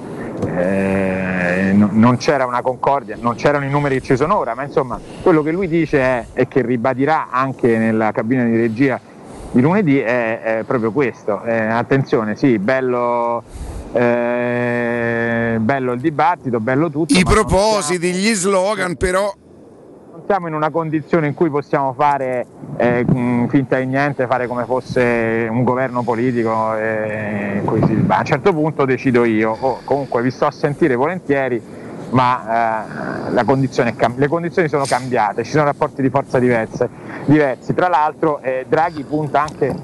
eh, 0.57 1.73
no- 1.75 1.89
non 1.91 2.19
c'era 2.19 2.45
una 2.45 2.61
concordia, 2.61 3.17
non 3.19 3.35
c'erano 3.35 3.65
i 3.65 3.71
numeri 3.71 4.01
che 4.01 4.05
ci 4.05 4.17
sono 4.17 4.37
ora, 4.37 4.55
ma 4.55 4.65
insomma 4.65 5.01
quello 5.23 5.43
che 5.43 5.53
lui 5.53 5.67
dice 5.67 6.01
è, 6.01 6.27
e 6.35 6.49
che 6.49 6.61
ribadirà 6.61 7.29
anche 7.31 7.79
nella 7.79 8.13
cabina 8.13 8.45
di 8.45 8.57
regia 8.57 9.01
di 9.53 9.61
lunedì 9.63 9.99
è, 9.99 10.41
è 10.43 10.63
proprio 10.65 10.93
questo. 10.93 11.43
Eh, 11.45 11.57
attenzione, 11.57 12.37
sì, 12.37 12.59
bello, 12.59 13.43
eh, 13.93 15.57
bello 15.61 15.93
il 15.93 16.01
dibattito, 16.01 16.61
bello 16.61 16.91
tutto. 16.91 17.15
I 17.15 17.23
propositi, 17.23 18.13
gli 18.13 18.35
slogan, 18.35 18.97
però. 18.97 19.33
Siamo 20.27 20.49
in 20.49 20.55
una 20.55 20.71
condizione 20.71 21.27
in 21.27 21.35
cui 21.35 21.51
possiamo 21.51 21.93
fare 21.93 22.47
eh, 22.77 23.05
mh, 23.05 23.49
finta 23.49 23.79
di 23.79 23.87
niente, 23.87 24.27
fare 24.27 24.47
come 24.47 24.65
fosse 24.65 25.47
un 25.51 25.65
governo 25.65 26.03
politico 26.03 26.75
eh, 26.77 27.61
si- 27.87 28.05
a 28.09 28.19
un 28.19 28.25
certo 28.25 28.53
punto 28.53 28.85
decido 28.85 29.25
io, 29.25 29.57
o 29.59 29.81
comunque 29.85 30.23
vi 30.23 30.31
sto 30.31 30.47
a 30.47 30.51
sentire 30.51 30.95
volentieri, 30.95 31.61
ma 32.11 32.87
eh, 33.35 33.45
condizione 33.45 33.95
cam- 33.97 34.19
le 34.19 34.29
condizioni 34.29 34.69
sono 34.69 34.87
cambiate, 34.87 35.45
ci 35.45 35.51
sono 35.51 35.65
rapporti 35.65 36.01
di 36.01 36.09
forza 36.09 36.39
diverse, 36.39 36.89
diversi. 37.27 37.75
Tra 37.75 37.89
l'altro 37.89 38.41
eh, 38.41 38.65
Draghi 38.67 39.03
punta 39.05 39.43
anche 39.43 39.75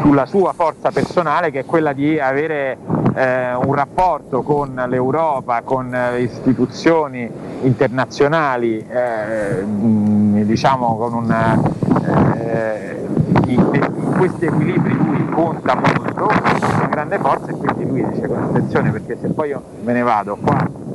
sulla 0.00 0.26
sua 0.26 0.52
forza 0.52 0.90
personale 0.90 1.50
che 1.50 1.60
è 1.60 1.64
quella 1.64 1.92
di 1.92 2.18
avere 2.18 2.78
eh, 3.14 3.54
un 3.54 3.74
rapporto 3.74 4.42
con 4.42 4.82
l'Europa, 4.88 5.62
con 5.62 5.94
eh, 5.94 6.12
le 6.12 6.20
istituzioni 6.22 7.30
internazionali, 7.62 8.84
eh, 8.88 9.62
diciamo 9.64 10.96
con 10.96 11.14
un, 11.14 11.30
eh, 12.36 13.08
in, 13.46 14.12
questi 14.16 14.46
equilibri 14.46 14.92
lui 14.92 15.28
conta 15.30 15.74
molto, 15.74 16.26
una 16.26 16.88
grande 16.90 17.18
forza 17.18 17.50
e 17.50 17.54
quindi 17.54 17.86
lui 17.86 18.06
dice 18.10 18.26
con 18.26 18.42
attenzione 18.42 18.90
perché 18.90 19.16
se 19.20 19.28
poi 19.28 19.48
io 19.48 19.62
me 19.82 19.92
ne 19.92 20.02
vado 20.02 20.36
qua 20.36 20.58
eh, 20.58 20.89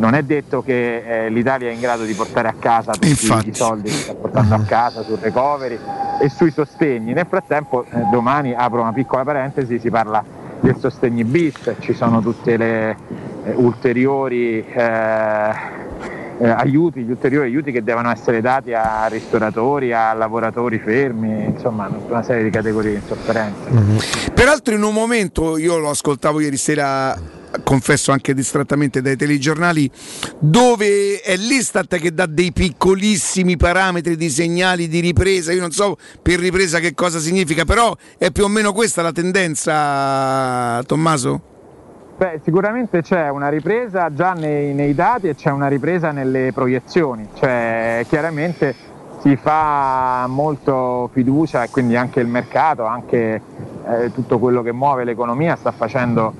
non 0.00 0.14
è 0.14 0.22
detto 0.22 0.62
che 0.62 1.26
eh, 1.26 1.28
l'Italia 1.28 1.68
è 1.68 1.72
in 1.72 1.78
grado 1.78 2.04
di 2.04 2.14
portare 2.14 2.48
a 2.48 2.54
casa 2.58 2.92
tutti 2.92 3.10
i 3.10 3.54
soldi 3.54 3.90
che 3.90 3.96
sta 3.96 4.14
portando 4.14 4.54
a 4.54 4.60
casa 4.60 5.02
sul 5.02 5.18
recovery 5.18 5.78
e 6.20 6.28
sui 6.30 6.50
sostegni. 6.50 7.12
Nel 7.12 7.26
frattempo 7.28 7.84
eh, 7.84 8.06
domani 8.10 8.54
apro 8.54 8.80
una 8.80 8.94
piccola 8.94 9.24
parentesi, 9.24 9.78
si 9.78 9.90
parla 9.90 10.24
del 10.60 10.76
sostegni 10.78 11.22
bis, 11.24 11.74
ci 11.80 11.92
sono 11.92 12.22
tutte 12.22 12.56
le 12.56 12.96
eh, 13.44 13.52
ulteriori 13.54 14.64
eh, 14.66 15.52
eh, 16.38 16.48
aiuti, 16.48 17.02
gli 17.02 17.10
ulteriori 17.10 17.48
aiuti 17.48 17.70
che 17.70 17.82
devono 17.82 18.10
essere 18.10 18.40
dati 18.40 18.72
a 18.72 19.06
ristoratori, 19.06 19.92
a 19.92 20.14
lavoratori 20.14 20.78
fermi, 20.78 21.44
insomma 21.44 21.88
tutta 21.88 22.14
una 22.14 22.22
serie 22.22 22.44
di 22.44 22.50
categorie 22.50 22.94
in 22.94 23.02
sofferenza. 23.06 23.68
Peraltro 24.32 24.74
in 24.74 24.82
un 24.82 24.94
momento, 24.94 25.58
io 25.58 25.76
lo 25.76 25.90
ascoltavo 25.90 26.40
ieri 26.40 26.56
sera, 26.56 27.14
confesso 27.62 28.12
anche 28.12 28.34
distrattamente 28.34 29.00
dai 29.02 29.16
telegiornali, 29.16 29.90
dove 30.38 31.20
è 31.20 31.36
l'Istat 31.36 31.96
che 31.96 32.12
dà 32.12 32.26
dei 32.26 32.52
piccolissimi 32.52 33.56
parametri 33.56 34.16
di 34.16 34.28
segnali 34.30 34.88
di 34.88 35.00
ripresa, 35.00 35.52
io 35.52 35.60
non 35.60 35.70
so 35.70 35.96
per 36.22 36.38
ripresa 36.38 36.78
che 36.78 36.94
cosa 36.94 37.18
significa, 37.18 37.64
però 37.64 37.94
è 38.18 38.30
più 38.30 38.44
o 38.44 38.48
meno 38.48 38.72
questa 38.72 39.02
la 39.02 39.12
tendenza, 39.12 40.82
Tommaso? 40.84 41.42
Beh, 42.16 42.40
sicuramente 42.44 43.00
c'è 43.00 43.30
una 43.30 43.48
ripresa 43.48 44.12
già 44.12 44.34
nei, 44.34 44.74
nei 44.74 44.94
dati 44.94 45.28
e 45.28 45.34
c'è 45.34 45.50
una 45.50 45.68
ripresa 45.68 46.10
nelle 46.10 46.52
proiezioni, 46.52 47.26
cioè 47.34 48.04
chiaramente 48.08 48.74
si 49.20 49.36
fa 49.36 50.26
molto 50.28 51.08
fiducia 51.12 51.62
e 51.62 51.70
quindi 51.70 51.96
anche 51.96 52.20
il 52.20 52.26
mercato, 52.26 52.84
anche 52.84 53.40
eh, 53.86 54.12
tutto 54.12 54.38
quello 54.38 54.62
che 54.62 54.72
muove 54.72 55.04
l'economia 55.04 55.56
sta 55.56 55.72
facendo 55.72 56.34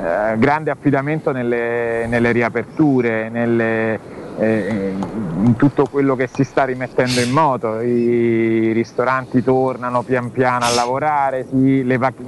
eh, 0.00 0.38
grande 0.38 0.70
affidamento 0.70 1.30
nelle, 1.30 2.06
nelle 2.06 2.32
riaperture, 2.32 3.28
nelle, 3.28 3.98
eh, 4.38 4.94
in 5.42 5.54
tutto 5.56 5.86
quello 5.90 6.16
che 6.16 6.26
si 6.32 6.42
sta 6.42 6.64
rimettendo 6.64 7.20
in 7.20 7.30
moto. 7.30 7.80
I 7.80 8.72
ristoranti 8.72 9.42
tornano 9.42 10.02
pian 10.02 10.30
piano 10.30 10.64
a 10.64 10.70
lavorare, 10.70 11.46
le 11.50 11.98
vac- 11.98 12.20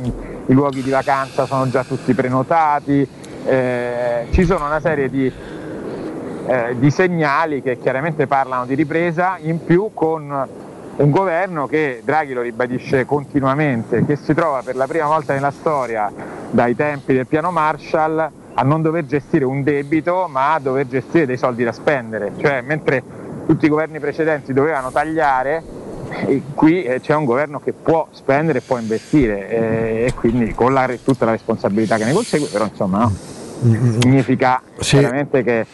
i 0.46 0.52
luoghi 0.52 0.82
di 0.82 0.90
vacanza 0.90 1.46
sono 1.46 1.68
già 1.70 1.82
tutti 1.82 2.12
prenotati, 2.12 3.08
eh, 3.46 4.26
ci 4.30 4.44
sono 4.44 4.66
una 4.66 4.80
serie 4.80 5.08
di, 5.08 5.32
eh, 6.46 6.76
di 6.78 6.90
segnali 6.90 7.62
che 7.62 7.78
chiaramente 7.78 8.26
parlano 8.26 8.66
di 8.66 8.74
ripresa, 8.74 9.38
in 9.40 9.64
più 9.64 9.92
con 9.94 10.46
un 10.96 11.10
governo 11.10 11.66
che 11.66 12.02
Draghi 12.04 12.32
lo 12.34 12.42
ribadisce 12.42 13.04
continuamente, 13.06 14.04
che 14.04 14.16
si 14.16 14.34
trova 14.34 14.60
per 14.62 14.76
la 14.76 14.86
prima 14.86 15.06
volta 15.06 15.32
nella 15.34 15.50
storia 15.50 16.10
dai 16.50 16.76
tempi 16.76 17.14
del 17.14 17.26
piano 17.26 17.50
Marshall 17.50 18.30
a 18.54 18.62
non 18.62 18.82
dover 18.82 19.06
gestire 19.06 19.44
un 19.46 19.62
debito 19.62 20.26
ma 20.28 20.54
a 20.54 20.58
dover 20.58 20.86
gestire 20.86 21.24
dei 21.26 21.38
soldi 21.38 21.64
da 21.64 21.72
spendere, 21.72 22.32
cioè 22.38 22.60
mentre 22.60 23.02
tutti 23.46 23.64
i 23.64 23.68
governi 23.68 23.98
precedenti 23.98 24.52
dovevano 24.52 24.90
tagliare, 24.92 25.62
e 26.26 26.42
qui 26.54 26.82
eh, 26.84 27.00
c'è 27.00 27.14
un 27.14 27.24
governo 27.24 27.58
che 27.58 27.72
può 27.72 28.06
spendere 28.10 28.58
e 28.58 28.60
può 28.60 28.76
investire 28.78 29.48
eh, 29.48 30.04
e 30.08 30.14
quindi 30.14 30.52
con 30.52 30.74
la- 30.74 30.90
tutta 31.02 31.24
la 31.24 31.30
responsabilità 31.30 31.96
che 31.96 32.04
ne 32.04 32.12
consegue, 32.12 32.48
però 32.48 32.66
insomma 32.66 32.98
no, 32.98 33.12
significa 33.98 34.60
Sì. 34.78 34.98
chiaramente 34.98 35.42
che 35.42 35.66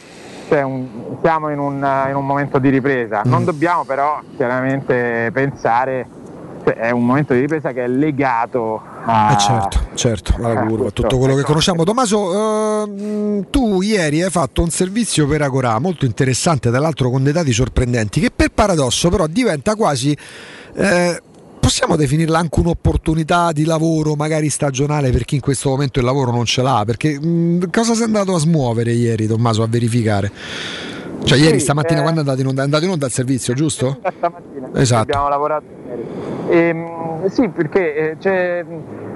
un- 0.57 1.17
siamo 1.23 1.51
in 1.51 1.59
un, 1.59 1.87
in 2.09 2.15
un 2.17 2.27
momento 2.27 2.59
di 2.59 2.69
ripresa, 2.69 3.23
non 3.25 3.45
dobbiamo 3.45 3.85
però 3.85 4.21
chiaramente 4.37 5.31
pensare, 5.33 6.07
è 6.65 6.91
un 6.91 7.07
momento 7.07 7.33
di 7.33 7.41
ripresa 7.41 7.73
che 7.73 7.85
è 7.85 7.89
legato 7.89 8.81
a... 9.05 9.33
Eh 9.33 9.39
certo, 9.39 9.79
certo, 9.95 10.35
alla 10.37 10.67
curva, 10.67 10.89
a 10.89 10.91
tutto 10.91 11.17
quello 11.17 11.35
che 11.35 11.43
conosciamo. 11.43 11.85
Tommaso, 11.85 12.85
ehm, 12.85 13.47
tu 13.51 13.81
ieri 13.81 14.23
hai 14.23 14.31
fatto 14.31 14.63
un 14.63 14.71
servizio 14.71 15.27
per 15.27 15.43
Agorà 15.43 15.79
molto 15.79 16.05
interessante, 16.05 16.69
tra 16.71 16.79
l'altro 16.79 17.11
con 17.11 17.23
dei 17.23 17.33
dati 17.33 17.53
sorprendenti, 17.53 18.21
che 18.21 18.31
per 18.35 18.51
paradosso 18.53 19.09
però 19.09 19.27
diventa 19.27 19.75
quasi... 19.77 20.17
eh, 20.75 21.23
Possiamo 21.69 21.97
definirla 21.97 22.39
anche 22.39 22.61
un'opportunità 22.61 23.53
di 23.53 23.67
lavoro, 23.67 24.15
magari 24.15 24.49
stagionale, 24.49 25.11
per 25.11 25.25
chi 25.27 25.35
in 25.35 25.43
questo 25.43 25.69
momento 25.69 25.99
il 25.99 26.07
lavoro 26.07 26.31
non 26.31 26.47
ce 26.47 26.63
l'ha? 26.63 26.83
Perché 26.87 27.21
mh, 27.21 27.69
cosa 27.71 27.93
sei 27.93 28.05
andato 28.05 28.35
a 28.35 28.39
smuovere 28.39 28.93
ieri, 28.93 29.27
Tommaso, 29.27 29.63
a 29.63 29.67
verificare? 29.69 30.33
Cioè, 31.25 31.37
Sì, 31.37 31.45
ieri 31.45 31.59
stamattina 31.61 31.99
eh, 31.99 32.03
quando 32.03 32.21
è 32.21 32.23
andato 32.23 32.41
in 32.41 32.47
onda? 32.47 32.63
È 32.63 32.65
andato 32.65 32.85
in 32.87 32.91
onda 32.93 33.05
il 33.05 33.13
servizio, 33.13 33.53
giusto? 33.53 33.99
stamattina 34.17 34.71
Esatto. 34.81 35.03
abbiamo 35.03 35.29
lavorato 35.29 35.65
ieri. 35.87 36.07
Ehm, 36.49 37.27
sì, 37.29 37.49
perché 37.49 38.17
c'è- 38.19 38.65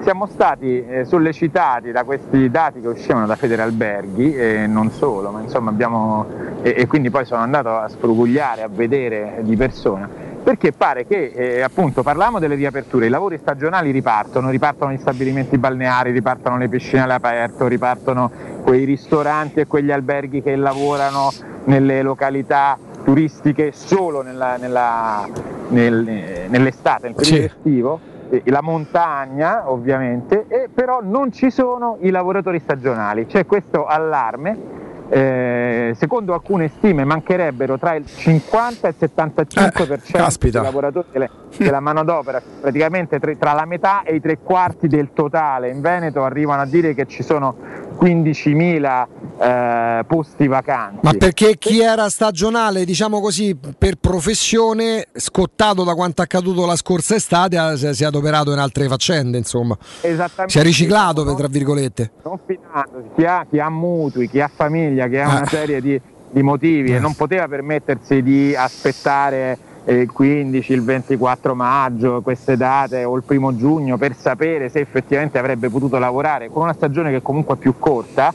siamo 0.03 0.27
stati 0.27 0.85
eh, 0.85 1.05
sollecitati 1.05 1.91
da 1.91 2.03
questi 2.03 2.51
dati 2.51 2.81
che 2.81 2.87
uscivano 2.87 3.25
da 3.25 3.35
Federalberghi 3.35 4.35
e 4.35 4.67
non 4.67 4.91
solo, 4.91 5.31
ma 5.31 5.41
insomma 5.41 5.71
abbiamo 5.71 6.27
e, 6.61 6.75
e 6.77 6.85
quindi 6.85 7.09
poi 7.09 7.25
sono 7.25 7.41
andato 7.41 7.69
a 7.69 7.89
sfrugugliare, 7.89 8.61
a 8.61 8.67
vedere 8.71 9.39
di 9.41 9.55
persona 9.55 10.07
perché 10.43 10.71
pare 10.73 11.05
che 11.07 11.31
eh, 11.33 11.61
appunto 11.61 12.03
parliamo 12.03 12.37
delle 12.39 12.55
riaperture, 12.55 13.05
i 13.05 13.09
lavori 13.09 13.37
stagionali 13.37 13.91
ripartono, 13.91 14.49
ripartono 14.49 14.91
gli 14.91 14.97
stabilimenti 14.97 15.57
balneari, 15.57 16.11
ripartono 16.11 16.57
le 16.57 16.67
piscine 16.67 17.01
all'aperto, 17.01 17.67
ripartono 17.67 18.29
quei 18.63 18.83
ristoranti 18.83 19.61
e 19.61 19.67
quegli 19.67 19.91
alberghi 19.91 20.41
che 20.41 20.55
lavorano 20.55 21.31
nelle 21.65 22.01
località 22.01 22.77
turistiche 23.03 23.71
solo 23.71 24.21
nella- 24.21 24.57
nella- 24.57 25.27
nel- 25.69 26.45
nell'estate, 26.49 27.07
nel 27.07 27.15
periodo 27.15 27.37
Sì. 27.37 27.43
estivo, 27.43 27.99
la 28.45 28.61
montagna 28.61 29.69
ovviamente, 29.69 30.45
e 30.47 30.67
però 30.73 30.99
non 31.01 31.31
ci 31.31 31.51
sono 31.51 31.97
i 32.01 32.09
lavoratori 32.09 32.59
stagionali, 32.59 33.25
c'è 33.27 33.45
questo 33.45 33.85
allarme. 33.85 34.81
Eh, 35.09 35.93
secondo 35.97 36.33
alcune 36.33 36.69
stime 36.69 37.03
mancherebbero 37.03 37.77
tra 37.77 37.95
il 37.95 38.05
50 38.05 38.87
e 38.87 38.95
il 38.97 39.09
75% 39.15 40.11
caspita. 40.11 40.59
dei 40.59 40.67
lavoratori 40.67 41.07
delle- 41.11 41.29
della 41.57 41.79
manodopera, 41.79 42.41
praticamente 42.61 43.19
tre- 43.19 43.37
tra 43.37 43.53
la 43.53 43.65
metà 43.65 44.03
e 44.03 44.15
i 44.15 44.21
tre 44.21 44.39
quarti 44.39 44.87
del 44.87 45.09
totale. 45.13 45.69
In 45.69 45.81
Veneto 45.81 46.23
arrivano 46.23 46.61
a 46.61 46.65
dire 46.65 46.93
che 46.93 47.05
ci 47.05 47.21
sono 47.23 47.55
15.000 47.99 49.07
eh, 49.39 50.03
posti 50.05 50.47
vacanti. 50.47 50.99
Ma 51.01 51.13
perché 51.13 51.57
chi 51.57 51.79
era 51.81 52.09
stagionale, 52.09 52.85
diciamo 52.85 53.19
così, 53.19 53.57
per 53.77 53.95
professione, 53.95 55.07
scottato 55.13 55.83
da 55.83 55.93
quanto 55.93 56.21
accaduto 56.21 56.65
la 56.65 56.75
scorsa 56.75 57.15
estate, 57.15 57.57
si 57.93 58.03
è- 58.03 58.05
adoperato 58.05 58.51
in 58.51 58.59
altre 58.59 58.87
faccende, 58.87 59.37
insomma. 59.37 59.77
Esattamente. 60.01 60.49
Si 60.51 60.59
è 60.59 60.63
riciclato, 60.63 61.23
per- 61.23 61.35
tra 61.35 61.47
virgolette. 61.47 62.11
non 62.23 62.39
finandosi, 62.45 63.07
chi 63.15 63.25
ha, 63.25 63.45
chi 63.49 63.59
ha 63.59 63.69
mutui, 63.69 64.29
chi 64.29 64.39
ha 64.41 64.49
famiglia, 64.53 65.07
chi 65.07 65.17
ha 65.17 65.25
Ah. 65.29 65.35
una 65.37 65.45
serie 65.47 65.81
di, 65.81 65.99
di 66.29 66.41
motivi 66.41 66.93
e 66.93 66.99
non 66.99 67.15
poteva 67.15 67.47
permettersi 67.47 68.21
di 68.21 68.55
aspettare 68.55 69.51
eh, 69.51 69.57
il 69.85 70.11
15, 70.11 70.73
il 70.73 70.83
24 70.83 71.55
maggio, 71.55 72.21
queste 72.21 72.55
date 72.55 73.03
o 73.03 73.15
il 73.15 73.23
primo 73.23 73.55
giugno 73.55 73.97
per 73.97 74.15
sapere 74.15 74.69
se 74.69 74.79
effettivamente 74.79 75.37
avrebbe 75.37 75.69
potuto 75.69 75.97
lavorare 75.97 76.49
con 76.49 76.63
una 76.63 76.73
stagione 76.73 77.11
che 77.11 77.21
comunque 77.21 77.55
è 77.55 77.57
più 77.57 77.75
corta 77.77 78.33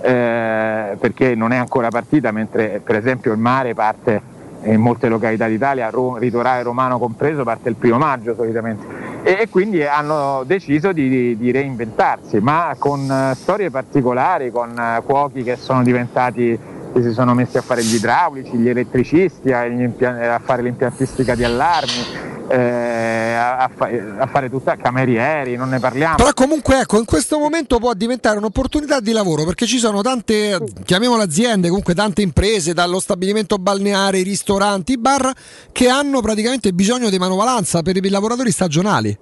eh, 0.00 0.96
perché 0.98 1.34
non 1.34 1.52
è 1.52 1.56
ancora 1.56 1.88
partita 1.88 2.30
mentre 2.32 2.80
per 2.82 2.96
esempio 2.96 3.32
il 3.32 3.38
mare 3.38 3.74
parte 3.74 4.36
in 4.64 4.80
molte 4.80 5.08
località 5.08 5.46
d'Italia, 5.46 5.90
litorale 6.18 6.62
romano 6.62 6.98
compreso, 6.98 7.44
parte 7.44 7.68
il 7.68 7.76
primo 7.76 7.98
maggio 7.98 8.34
solitamente. 8.34 8.84
E, 9.22 9.48
quindi 9.48 9.84
hanno 9.84 10.42
deciso 10.44 10.92
di, 10.92 11.08
di- 11.08 11.36
di 11.36 11.50
reinventarsi, 11.50 12.40
ma 12.40 12.74
con 12.78 13.08
eh, 13.10 13.34
storie 13.34 13.70
particolari, 13.70 14.50
con 14.50 14.76
eh, 14.76 15.02
cuochi 15.04 15.42
che 15.42 15.56
sono 15.56 15.82
diventati, 15.82 16.58
che 16.92 17.02
si 17.02 17.12
sono 17.12 17.34
messi 17.34 17.56
a 17.58 17.62
fare 17.62 17.82
gli 17.82 17.94
idraulici, 17.94 18.56
gli 18.56 18.68
elettricisti, 18.68 19.52
a, 19.52 19.66
gli 19.66 20.04
a 20.04 20.40
fare 20.42 20.62
l'impiantistica 20.62 21.34
di 21.34 21.44
allarmi, 21.44 22.06
eh, 22.48 23.34
a, 23.34 23.70
fa- 23.74 23.90
a 24.18 24.26
fare 24.26 24.48
tutta 24.48 24.76
camerieri, 24.76 25.56
non 25.56 25.68
ne 25.68 25.78
parliamo. 25.78 26.16
Però 26.16 26.32
comunque 26.32 26.80
ecco, 26.80 26.98
in 26.98 27.04
questo 27.04 27.38
momento 27.38 27.78
può 27.78 27.92
diventare 27.94 28.38
un'opportunità 28.38 29.00
di 29.00 29.12
lavoro 29.12 29.44
perché 29.44 29.66
ci 29.66 29.78
sono 29.78 30.00
tante, 30.02 30.58
chiamiamole 30.84 31.22
aziende, 31.22 31.68
comunque 31.68 31.94
tante 31.94 32.22
imprese, 32.22 32.72
dallo 32.72 33.00
stabilimento 33.00 33.56
balneare, 33.56 34.18
i 34.18 34.22
ristoranti, 34.22 34.92
i 34.92 34.98
bar, 34.98 35.32
che 35.72 35.88
hanno 35.88 36.20
praticamente 36.20 36.72
bisogno 36.72 37.10
di 37.10 37.18
manovalanza 37.18 37.82
per 37.82 37.96
i 37.96 38.08
lavoratori 38.08 38.50
stagionali. 38.50 39.16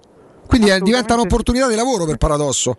Quindi 0.46 0.70
eh, 0.70 0.80
diventa 0.80 1.14
un'opportunità 1.14 1.68
di 1.68 1.74
lavoro 1.74 2.04
per 2.04 2.16
paradosso. 2.16 2.76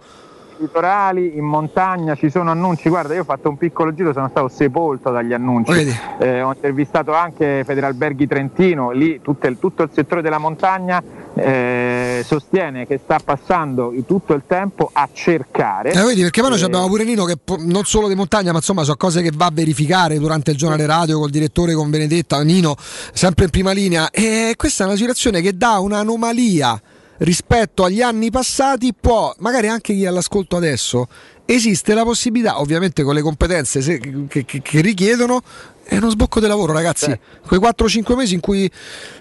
Litorali, 0.59 1.37
in 1.37 1.45
montagna, 1.45 2.15
ci 2.15 2.29
sono 2.29 2.51
annunci. 2.51 2.89
Guarda, 2.89 3.13
io 3.13 3.21
ho 3.21 3.25
fatto 3.25 3.49
un 3.49 3.57
piccolo 3.57 3.93
giro, 3.93 4.13
sono 4.13 4.27
stato 4.29 4.47
sepolto 4.47 5.11
dagli 5.11 5.33
annunci. 5.33 5.71
Eh, 6.19 6.41
ho 6.41 6.51
intervistato 6.51 7.13
anche 7.13 7.63
Federalberghi 7.65 8.27
Trentino, 8.27 8.91
lì 8.91 9.21
tutto 9.21 9.47
il, 9.47 9.57
tutto 9.59 9.83
il 9.83 9.89
settore 9.93 10.21
della 10.21 10.37
montagna 10.37 11.01
eh, 11.33 12.23
sostiene 12.25 12.87
che 12.87 12.99
sta 13.03 13.19
passando 13.23 13.93
tutto 14.05 14.33
il 14.33 14.43
tempo 14.47 14.89
a 14.91 15.07
cercare. 15.11 15.91
Eh, 15.91 16.01
vedi, 16.03 16.21
perché 16.21 16.41
poi 16.41 16.49
noi 16.49 16.59
Eh, 16.59 16.65
abbiamo 16.65 16.87
pure 16.87 17.03
Nino 17.03 17.25
che 17.25 17.37
non 17.59 17.83
solo 17.85 18.07
di 18.07 18.15
montagna, 18.15 18.51
ma 18.51 18.57
insomma 18.57 18.83
sono 18.83 18.97
cose 18.97 19.21
che 19.21 19.31
va 19.35 19.45
a 19.45 19.51
verificare 19.53 20.17
durante 20.17 20.51
il 20.51 20.57
giornale 20.57 20.85
radio 20.85 21.19
col 21.19 21.29
direttore, 21.29 21.73
con 21.73 21.89
Benedetta, 21.89 22.41
Nino, 22.43 22.75
sempre 23.13 23.45
in 23.45 23.51
prima 23.51 23.71
linea. 23.71 24.09
E 24.09 24.53
questa 24.57 24.83
è 24.83 24.87
una 24.87 24.95
situazione 24.95 25.41
che 25.41 25.55
dà 25.55 25.79
un'anomalia 25.79 26.81
rispetto 27.19 27.83
agli 27.83 28.01
anni 28.01 28.29
passati, 28.31 28.93
può, 28.99 29.33
magari 29.39 29.67
anche 29.67 29.93
chi 29.93 30.03
è 30.03 30.07
all'ascolto 30.07 30.55
adesso, 30.55 31.07
esiste 31.45 31.93
la 31.93 32.03
possibilità, 32.03 32.59
ovviamente 32.59 33.03
con 33.03 33.13
le 33.13 33.21
competenze 33.21 33.81
se- 33.81 33.99
che, 34.27 34.45
che- 34.45 34.61
che 34.61 34.81
richiedono, 34.81 35.41
è 35.83 35.95
uno 35.95 36.09
sbocco 36.09 36.41
di 36.41 36.47
lavoro, 36.47 36.73
ragazzi. 36.73 37.17
Quei 37.45 37.59
4-5 37.61 38.15
mesi 38.17 38.33
in 38.33 38.41
cui 38.41 38.69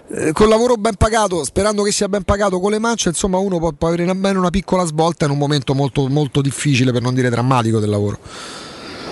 eh, 0.09 0.31
col 0.33 0.49
lavoro 0.49 0.75
ben 0.75 0.95
pagato, 0.95 1.45
sperando 1.45 1.81
che 1.83 1.93
sia 1.93 2.09
ben 2.09 2.23
pagato 2.23 2.59
con 2.59 2.71
le 2.71 2.79
mance, 2.79 3.07
insomma, 3.07 3.37
uno 3.37 3.57
può, 3.57 3.71
può 3.71 3.87
avere 3.87 4.09
almeno 4.09 4.39
una 4.39 4.49
piccola 4.49 4.83
svolta 4.83 5.23
in 5.25 5.31
un 5.31 5.37
momento 5.37 5.73
molto, 5.73 6.07
molto 6.09 6.41
difficile, 6.41 6.91
per 6.91 7.01
non 7.01 7.13
dire 7.13 7.29
drammatico 7.29 7.79
del 7.79 7.89
lavoro. 7.89 8.19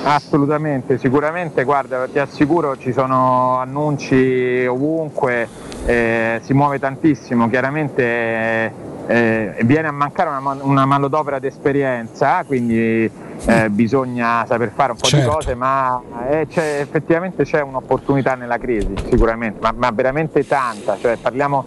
Assolutamente, 0.08 1.00
sicuramente, 1.00 1.64
guarda, 1.64 2.08
ti 2.08 2.20
assicuro 2.20 2.78
ci 2.78 2.94
sono 2.94 3.58
annunci 3.58 4.64
ovunque, 4.68 5.48
eh, 5.88 6.40
si 6.44 6.54
muove 6.54 6.78
tantissimo, 6.78 7.50
chiaramente 7.50 8.72
eh, 9.08 9.56
viene 9.64 9.88
a 9.88 9.92
mancare 9.92 10.30
una, 10.30 10.58
una 10.62 10.86
manodopera 10.86 11.40
d'esperienza, 11.40 12.44
quindi 12.46 13.10
eh, 13.46 13.70
bisogna 13.72 14.46
saper 14.46 14.72
fare 14.76 14.92
un 14.92 14.98
po' 15.00 15.08
Certo. 15.08 15.26
di 15.28 15.32
cose, 15.34 15.56
ma 15.56 16.00
eh, 16.30 16.46
c'è- 16.48 16.82
effettivamente 16.82 17.44
c'è 17.44 17.62
un'opportunità 17.62 18.36
nella 18.36 18.60
crisi, 18.60 18.94
sicuramente, 19.10 19.58
ma, 19.60 19.74
ma 19.76 19.90
veramente 19.92 20.46
tanta, 20.46 20.98
cioè 21.02 21.18
parliamo 21.18 21.66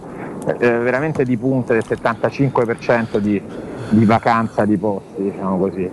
eh, 0.59 0.77
veramente 0.77 1.25
di 1.25 1.35
punte 1.35 1.73
del 1.73 1.83
75% 1.85 3.17
di, 3.17 3.41
di 3.89 4.05
vacanza 4.05 4.65
di 4.65 4.77
posti, 4.77 5.23
diciamo 5.23 5.57
così. 5.57 5.89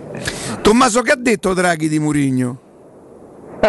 Tommaso, 0.61 1.01
che 1.01 1.11
ha 1.11 1.17
detto 1.17 1.53
Draghi 1.53 1.89
di 1.89 1.99
Murigno? 1.99 2.59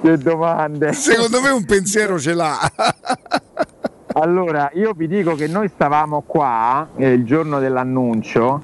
che 0.00 0.18
domande! 0.18 0.92
Secondo 0.92 1.40
me 1.40 1.50
un 1.50 1.64
pensiero 1.64 2.18
ce 2.18 2.34
l'ha. 2.34 2.58
Allora, 4.14 4.70
io 4.74 4.92
vi 4.92 5.06
dico 5.06 5.34
che 5.34 5.46
noi 5.46 5.68
stavamo 5.68 6.22
qua 6.26 6.88
eh, 6.96 7.12
il 7.12 7.24
giorno 7.24 7.60
dell'annuncio 7.60 8.62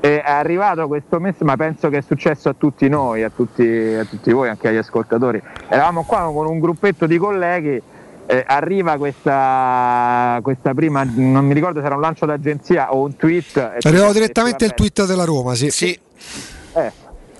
e 0.00 0.20
è 0.20 0.30
arrivato 0.30 0.86
questo 0.88 1.20
messaggio, 1.20 1.44
ma 1.44 1.56
penso 1.56 1.88
che 1.88 1.98
è 1.98 2.02
successo 2.02 2.48
a 2.48 2.54
tutti 2.58 2.88
noi, 2.88 3.22
a 3.22 3.30
tutti, 3.30 3.64
a 3.64 4.04
tutti 4.04 4.32
voi, 4.32 4.48
anche 4.48 4.68
agli 4.68 4.76
ascoltatori. 4.76 5.40
Eravamo 5.68 6.02
qua 6.02 6.30
con 6.32 6.46
un 6.46 6.58
gruppetto 6.58 7.06
di 7.06 7.18
colleghi, 7.18 7.80
eh, 8.26 8.44
arriva 8.46 8.96
questa, 8.96 10.38
questa 10.42 10.74
prima, 10.74 11.02
non 11.04 11.44
mi 11.44 11.54
ricordo 11.54 11.80
se 11.80 11.86
era 11.86 11.94
un 11.94 12.00
lancio 12.00 12.26
d'agenzia 12.26 12.92
o 12.94 13.02
un 13.04 13.16
tweet. 13.16 13.56
e 13.56 13.78
Arrivava 13.88 14.12
direttamente 14.12 14.64
il 14.64 14.74
tweet 14.74 15.04
della 15.06 15.24
Roma, 15.24 15.54
sì. 15.54 15.66
eh, 16.74 16.92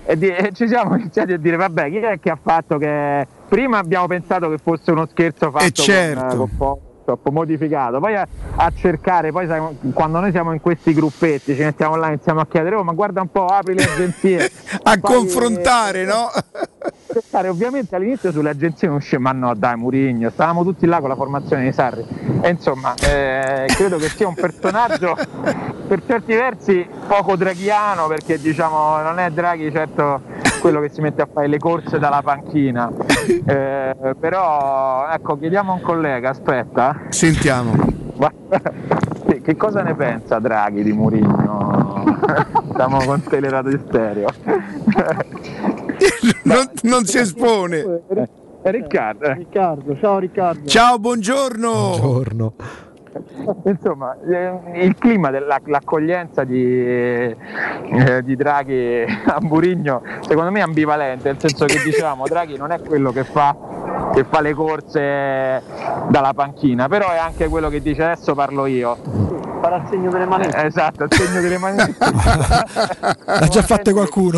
e, 0.05 0.17
di- 0.17 0.27
e 0.29 0.51
ci 0.53 0.67
siamo 0.67 0.95
iniziati 0.95 1.31
a 1.33 1.37
dire 1.37 1.55
vabbè 1.55 1.89
chi 1.89 1.97
è 1.97 2.19
che 2.19 2.29
ha 2.29 2.37
fatto 2.41 2.77
che 2.77 3.25
prima 3.47 3.77
abbiamo 3.77 4.05
pensato 4.07 4.49
che 4.49 4.57
fosse 4.61 4.91
uno 4.91 5.07
scherzo 5.09 5.49
fatto 5.49 5.63
Eh, 5.65 5.71
certo. 5.71 6.25
con, 6.35 6.37
con 6.37 6.77
Photoshop 7.05 7.29
modificato 7.29 7.99
poi 7.99 8.15
a, 8.17 8.27
a 8.55 8.71
cercare 8.75 9.31
poi 9.31 9.47
sai, 9.47 9.61
quando 9.93 10.19
noi 10.19 10.31
siamo 10.31 10.51
in 10.51 10.59
questi 10.59 10.93
gruppetti 10.93 11.55
ci 11.55 11.61
mettiamo 11.63 11.95
là 11.95 12.07
iniziamo 12.07 12.41
a 12.41 12.45
chiedere 12.47 12.75
oh 12.75 12.83
ma 12.83 12.91
guarda 12.91 13.21
un 13.21 13.29
po' 13.31 13.45
apri 13.45 13.75
le 13.75 13.83
agenzie 13.83 14.51
A 14.83 14.97
Poi, 14.97 15.01
confrontare, 15.01 16.03
no? 16.03 16.29
cercare. 17.13 17.47
ovviamente 17.47 17.95
all'inizio 17.95 18.31
sulle 18.31 18.49
agenzie 18.49 18.87
non 18.87 18.97
usciva 18.97 19.21
ma 19.21 19.31
no 19.31 19.53
dai 19.55 19.77
Murigno 19.77 20.29
stavamo 20.29 20.63
tutti 20.63 20.85
là 20.85 20.99
con 20.99 21.09
la 21.09 21.15
formazione 21.15 21.63
di 21.63 21.71
Sarri. 21.71 22.05
E 22.41 22.49
insomma 22.49 22.93
eh, 22.95 23.65
credo 23.67 23.97
che 23.97 24.09
sia 24.09 24.27
un 24.27 24.33
personaggio 24.33 25.15
per 25.87 26.01
certi 26.05 26.33
versi 26.33 26.87
poco 27.07 27.35
draghiano 27.35 28.07
perché 28.07 28.39
diciamo 28.39 29.01
non 29.01 29.19
è 29.19 29.29
Draghi 29.29 29.71
certo 29.71 30.21
quello 30.59 30.79
che 30.79 30.89
si 30.89 31.01
mette 31.01 31.21
a 31.21 31.27
fare 31.31 31.47
le 31.47 31.57
corse 31.57 31.99
dalla 31.99 32.21
panchina. 32.21 32.91
Eh, 33.45 34.15
però 34.19 35.07
ecco 35.09 35.37
chiediamo 35.37 35.71
a 35.71 35.75
un 35.75 35.81
collega 35.81 36.29
aspetta. 36.29 37.01
Sentiamo. 37.09 38.01
Che, 39.25 39.41
che 39.41 39.55
cosa 39.55 39.81
ne 39.81 39.95
pensa 39.95 40.39
Draghi 40.39 40.83
di 40.83 40.93
Murigno 40.93 42.03
siamo 42.75 43.03
con 43.03 43.21
Teleradio 43.23 43.79
Stereo 43.87 44.29
non, 46.43 46.69
non 46.83 47.05
si 47.05 47.17
espone. 47.17 48.01
È 48.61 48.69
Riccardo. 48.71 49.25
eh. 49.25 49.33
Riccardo, 49.33 49.97
ciao 49.99 50.19
Riccardo. 50.19 50.67
Ciao, 50.67 50.97
buongiorno. 50.99 51.69
Buongiorno. 51.71 52.53
Insomma, 53.65 54.17
eh, 54.27 54.81
il 54.85 54.95
clima 54.97 55.29
dell'accoglienza 55.29 56.43
di, 56.45 56.63
eh, 56.65 57.35
di 58.23 58.35
Draghi 58.35 59.05
a 59.27 59.37
Burigno 59.39 60.01
secondo 60.21 60.49
me 60.49 60.59
è 60.59 60.63
ambivalente, 60.63 61.29
nel 61.29 61.39
senso 61.39 61.65
che 61.65 61.79
dicevamo 61.83 62.25
Draghi 62.25 62.57
non 62.57 62.71
è 62.71 62.79
quello 62.81 63.11
che 63.11 63.23
fa, 63.23 63.55
che 64.13 64.23
fa 64.23 64.41
le 64.41 64.53
corse 64.55 65.61
dalla 66.09 66.33
panchina, 66.33 66.87
però 66.87 67.11
è 67.11 67.17
anche 67.17 67.49
quello 67.49 67.69
che 67.69 67.83
dice 67.83 68.03
adesso 68.03 68.33
parlo 68.33 68.65
io. 68.65 68.97
Farà 69.63 69.77
il 69.77 69.87
segno 69.89 70.11
delle 70.11 70.25
manette. 70.25 70.57
Eh, 70.57 70.65
esatto, 70.65 71.05
il 71.05 71.13
segno 71.13 71.39
delle 71.39 71.57
manette. 71.57 71.95
L'ha 72.01 73.47
già 73.47 73.61
fatte 73.61 73.93
qualcuno. 73.93 74.37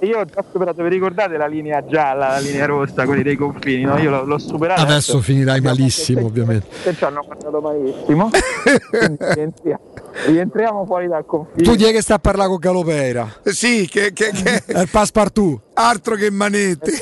Io 0.00 0.20
ho 0.20 0.24
già 0.24 0.42
superato, 0.50 0.82
vi 0.82 0.88
ricordate 0.88 1.36
la 1.36 1.46
linea 1.46 1.84
gialla, 1.84 2.28
la 2.28 2.38
linea 2.38 2.64
rossa, 2.64 3.04
quelli 3.04 3.22
dei 3.22 3.36
confini? 3.36 3.82
No? 3.82 3.98
Io 3.98 4.08
l'ho, 4.08 4.24
l'ho 4.24 4.38
superata. 4.38 4.80
Adesso 4.80 5.20
finirai 5.20 5.60
malissimo, 5.60 6.24
ovviamente. 6.24 6.68
Se 6.70 6.94
ci 6.94 7.04
hanno 7.04 7.22
guardato 7.22 7.60
malissimo. 7.60 8.30
Rientriamo, 9.34 9.80
rientriamo 10.26 10.86
fuori 10.86 11.06
dal 11.06 11.26
confine. 11.26 11.62
Tu 11.62 11.72
è 11.84 11.92
che 11.92 12.00
sta 12.00 12.14
a 12.14 12.18
parlare 12.18 12.48
con 12.48 12.58
Calopeira? 12.58 13.40
Sì, 13.42 13.86
che, 13.90 14.14
che, 14.14 14.30
che... 14.30 14.62
È 14.72 14.80
il 14.80 14.88
passepartout. 14.90 15.60
altro 15.74 16.14
che 16.14 16.30
manette. 16.30 16.92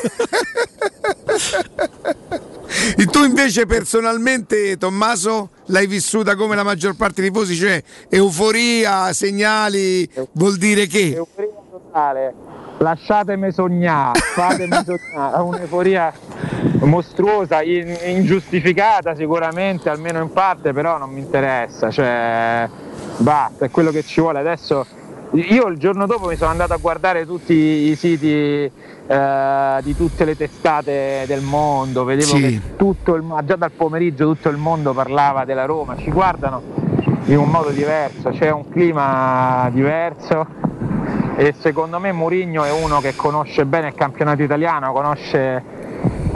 E 2.97 3.07
tu 3.07 3.25
invece 3.25 3.67
personalmente, 3.67 4.77
Tommaso, 4.77 5.51
l'hai 5.67 5.87
vissuta 5.87 6.37
come 6.37 6.55
la 6.55 6.63
maggior 6.63 6.95
parte 6.97 7.21
dei 7.21 7.31
tifosi, 7.31 7.55
cioè 7.55 7.83
euforia, 8.09 9.13
segnali, 9.13 10.09
vuol 10.33 10.57
dire 10.57 10.87
che... 10.87 11.15
Euforia 11.15 11.51
totale. 11.71 12.35
Lasciatemi 12.79 13.53
sognare, 13.53 14.21
fatemi 14.21 14.77
sognare, 14.85 15.43
un'euforia 15.43 16.13
mostruosa, 16.81 17.63
in- 17.63 17.97
ingiustificata 18.05 19.15
sicuramente, 19.15 19.89
almeno 19.89 20.21
in 20.21 20.31
parte, 20.31 20.75
però 20.75 20.99
non 20.99 21.11
mi 21.11 21.21
interessa, 21.21 21.91
cioè 21.91 22.69
basta, 23.17 23.65
è 23.65 23.71
quello 23.71 23.91
che 23.91 24.03
ci 24.03 24.21
vuole 24.21 24.41
adesso. 24.41 24.87
Io 25.33 25.67
il 25.67 25.79
giorno 25.79 26.07
dopo 26.07 26.29
mi 26.29 26.37
sono 26.37 26.51
andato 26.51 26.75
a 26.75 26.77
guardare 26.77 27.27
tutti 27.27 27.55
i 27.55 27.97
siti 27.97 28.71
eh, 29.07 29.79
di 29.83 29.95
tutte 29.97 30.25
le 30.25 30.37
testate 30.37 31.25
del 31.27 31.41
mondo, 31.43 32.05
vedevo 32.05 32.37
Sì. 32.37 32.41
che 32.41 32.61
tutto 32.77 33.15
il, 33.15 33.25
già 33.45 33.57
dal 33.57 33.71
pomeriggio 33.73 34.27
tutto 34.27 34.49
il 34.49 34.57
mondo 34.57 34.93
parlava 34.93 35.45
della 35.45 35.65
Roma, 35.65 35.97
ci 35.97 36.11
guardano 36.11 36.63
in 37.27 37.39
un 37.39 37.49
modo 37.49 37.71
diverso, 37.71 38.31
c'è 38.31 38.51
un 38.51 38.69
clima 38.69 39.69
diverso. 39.73 40.65
E 41.39 41.55
secondo 41.59 42.01
me 42.01 42.13
Mourinho 42.13 42.65
è 42.65 42.71
uno 42.73 43.01
che 43.01 43.15
conosce 43.15 43.67
bene 43.67 43.89
il 43.89 43.95
campionato 43.95 44.43
italiano, 44.43 44.91
conosce, 44.93 45.63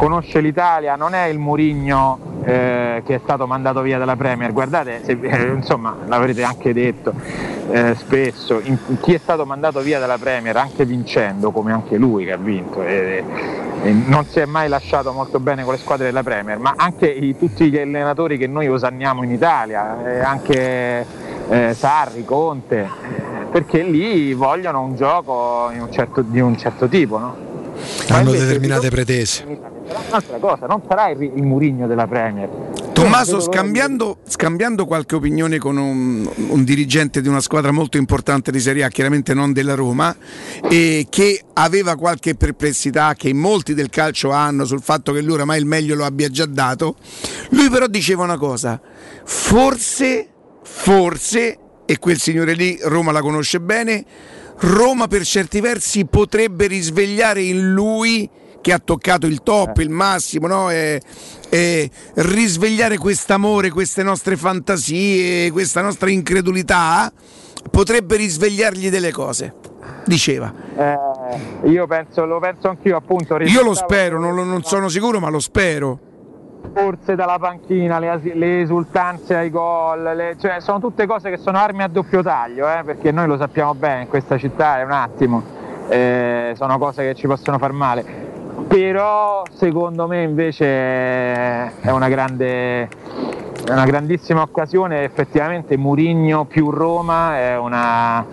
conosce 0.01 0.41
l'Italia, 0.41 0.97
non 0.97 1.13
è 1.13 1.27
il 1.27 1.39
Mourinho 1.39 2.19
eh, 2.45 3.03
che 3.05 3.17
è 3.17 3.21
stato 3.23 3.47
mandato 3.47 3.83
via 3.83 3.99
dalla 3.99 4.17
Premier, 4.17 4.51
guardate, 4.51 5.03
se- 5.05 5.19
eh, 5.21 5.49
insomma 5.49 5.95
l'avrete 6.07 6.43
anche 6.43 6.73
detto 6.73 7.13
eh, 7.71 7.95
spesso, 7.97 8.61
in- 8.63 8.79
chi 9.03 9.13
è 9.13 9.19
stato 9.19 9.45
mandato 9.45 9.81
via 9.81 9.99
dalla 9.99 10.17
Premier 10.17 10.57
anche 10.57 10.87
vincendo, 10.87 11.51
come 11.51 11.73
anche 11.73 11.99
lui 11.99 12.25
che 12.25 12.33
ha 12.33 12.39
vinto, 12.39 12.83
non 14.07 14.25
si 14.25 14.39
è 14.41 14.47
mai 14.47 14.71
lasciato 14.71 15.13
molto 15.13 15.39
bene 15.39 15.65
con 15.65 15.75
le 15.75 15.79
squadre 15.79 16.07
della 16.07 16.23
Premier, 16.23 16.57
ma 16.57 16.73
anche 16.77 17.07
i- 17.07 17.37
tutti 17.37 17.69
gli 17.69 17.77
allenatori 17.77 18.39
che 18.39 18.47
noi 18.47 18.69
osanniamo 18.69 19.23
in 19.23 19.33
Italia, 19.33 20.03
eh, 20.03 20.21
anche 20.21 21.07
eh, 21.51 21.75
Sarri, 21.75 22.25
Conte, 22.25 22.89
perché 23.51 23.83
lì 23.83 24.33
vogliono 24.33 24.81
un 24.81 24.97
gioco 24.97 25.71
un 25.71 25.93
certo- 25.93 26.23
di 26.23 26.41
un 26.41 26.57
certo 26.57 26.89
tipo, 26.89 27.19
no? 27.19 27.49
Hanno 28.09 28.33
determinate 28.33 28.91
pretese. 28.91 29.45
Un'altra 29.45 30.39
cosa, 30.39 30.67
non 30.67 30.83
sarà 30.89 31.11
il, 31.11 31.23
il 31.23 31.43
Murigno 31.43 31.87
della 31.87 32.07
Premier. 32.07 32.49
Tommaso, 32.93 33.41
scambiando, 33.41 34.19
scambiando 34.27 34.85
qualche 34.85 35.15
opinione 35.15 35.59
con 35.59 35.77
un, 35.77 36.29
un 36.49 36.65
dirigente 36.65 37.21
di 37.21 37.29
una 37.29 37.41
squadra 37.41 37.71
molto 37.71 37.97
importante 37.97 38.51
di 38.51 38.61
Serie 38.61 38.85
A, 38.85 38.89
chiaramente 38.89 39.33
non 39.33 39.53
della 39.53 39.75
Roma, 39.75 40.15
e 40.69 41.07
che 41.09 41.43
aveva 41.55 41.97
qualche 41.97 42.35
perplessità 42.35 43.15
che 43.15 43.33
molti 43.33 43.75
del 43.75 43.89
calcio 43.89 44.31
hanno 44.31 44.65
sul 44.65 44.83
fatto 44.83 45.13
che 45.13 45.23
lui 45.23 45.35
oramai 45.35 45.59
il 45.59 45.67
meglio 45.67 45.95
lo 45.95 46.05
abbia 46.05 46.29
già 46.29 46.47
dato, 46.47 46.97
lui 47.51 47.71
però 47.71 47.87
diceva 47.87 48.23
una 48.23 48.39
cosa, 48.39 48.81
forse, 49.25 50.29
forse, 50.63 51.59
e 51.87 51.99
quel 51.99 52.19
signore 52.19 52.55
lì 52.55 52.79
Roma 52.83 53.13
la 53.13 53.21
conosce 53.21 53.61
bene, 53.61 54.05
Roma 54.61 55.07
per 55.07 55.25
certi 55.25 55.61
versi 55.61 56.05
potrebbe 56.05 56.67
risvegliare 56.67 57.41
in 57.41 57.73
lui 57.73 58.29
che 58.61 58.73
ha 58.75 58.79
toccato 58.79 59.27
il 59.27 59.43
top, 59.43 59.79
il 59.79 59.89
massimo, 59.89 60.47
no? 60.47 60.71
E, 60.71 61.01
e 61.49 61.91
risvegliare 62.17 62.99
quest'amore, 62.99 63.71
queste 63.71 64.03
nostre 64.03 64.37
fantasie, 64.37 65.51
questa 65.51 65.81
nostra 65.81 66.11
incredulità, 66.11 67.11
potrebbe 67.71 68.17
risvegliargli 68.17 68.91
delle 68.91 69.13
cose, 69.13 69.55
diceva. 70.05 70.53
Eh, 70.77 71.69
io 71.71 71.87
penso, 71.87 72.27
lo 72.27 72.39
penso 72.39 72.69
anch'io 72.69 72.97
appunto. 72.97 73.39
Io 73.39 73.63
lo 73.63 73.75
spero, 73.75 74.21
non, 74.21 74.35
non 74.35 74.63
sono 74.63 74.89
sicuro, 74.89 75.21
ma 75.21 75.31
lo 75.31 75.41
spero. 75.41 76.09
Forse 76.73 77.15
dalla 77.15 77.39
panchina, 77.39 77.99
le, 77.99 78.21
le 78.35 78.61
esultanze 78.61 79.35
ai 79.37 79.51
gol, 79.51 80.03
le- 80.03 80.37
cioè 80.39 80.61
sono 80.61 80.79
tutte 80.81 81.07
cose 81.07 81.31
che 81.31 81.37
sono 81.37 81.59
armi 81.59 81.83
a 81.83 81.89
doppio 81.89 82.23
taglio, 82.23 82.69
eh, 82.69 82.83
perché 82.85 83.11
noi 83.13 83.27
lo 83.27 83.37
sappiamo 83.37 83.75
bene, 83.75 84.03
in 84.03 84.09
questa 84.09 84.39
città 84.39 84.79
è 84.79 84.85
un 84.85 84.93
attimo, 84.93 85.43
eh, 85.89 86.53
sono 86.57 86.79
cose 86.79 87.03
che 87.05 87.15
ci 87.15 87.27
possono 87.27 87.59
far 87.59 87.73
male. 87.73 88.29
Però 88.69 89.43
secondo 89.53 90.07
me 90.07 90.23
invece 90.23 90.65
è 90.67 91.91
una 91.91 92.09
grande 92.09 92.89
è 93.63 93.73
una 93.73 93.85
grandissima 93.85 94.43
occasione, 94.43 95.05
effettivamente 95.05 95.77
Murigno 95.77 96.45
più 96.45 96.71
Roma 96.71 97.37
è 97.39 97.57
una 97.57 98.25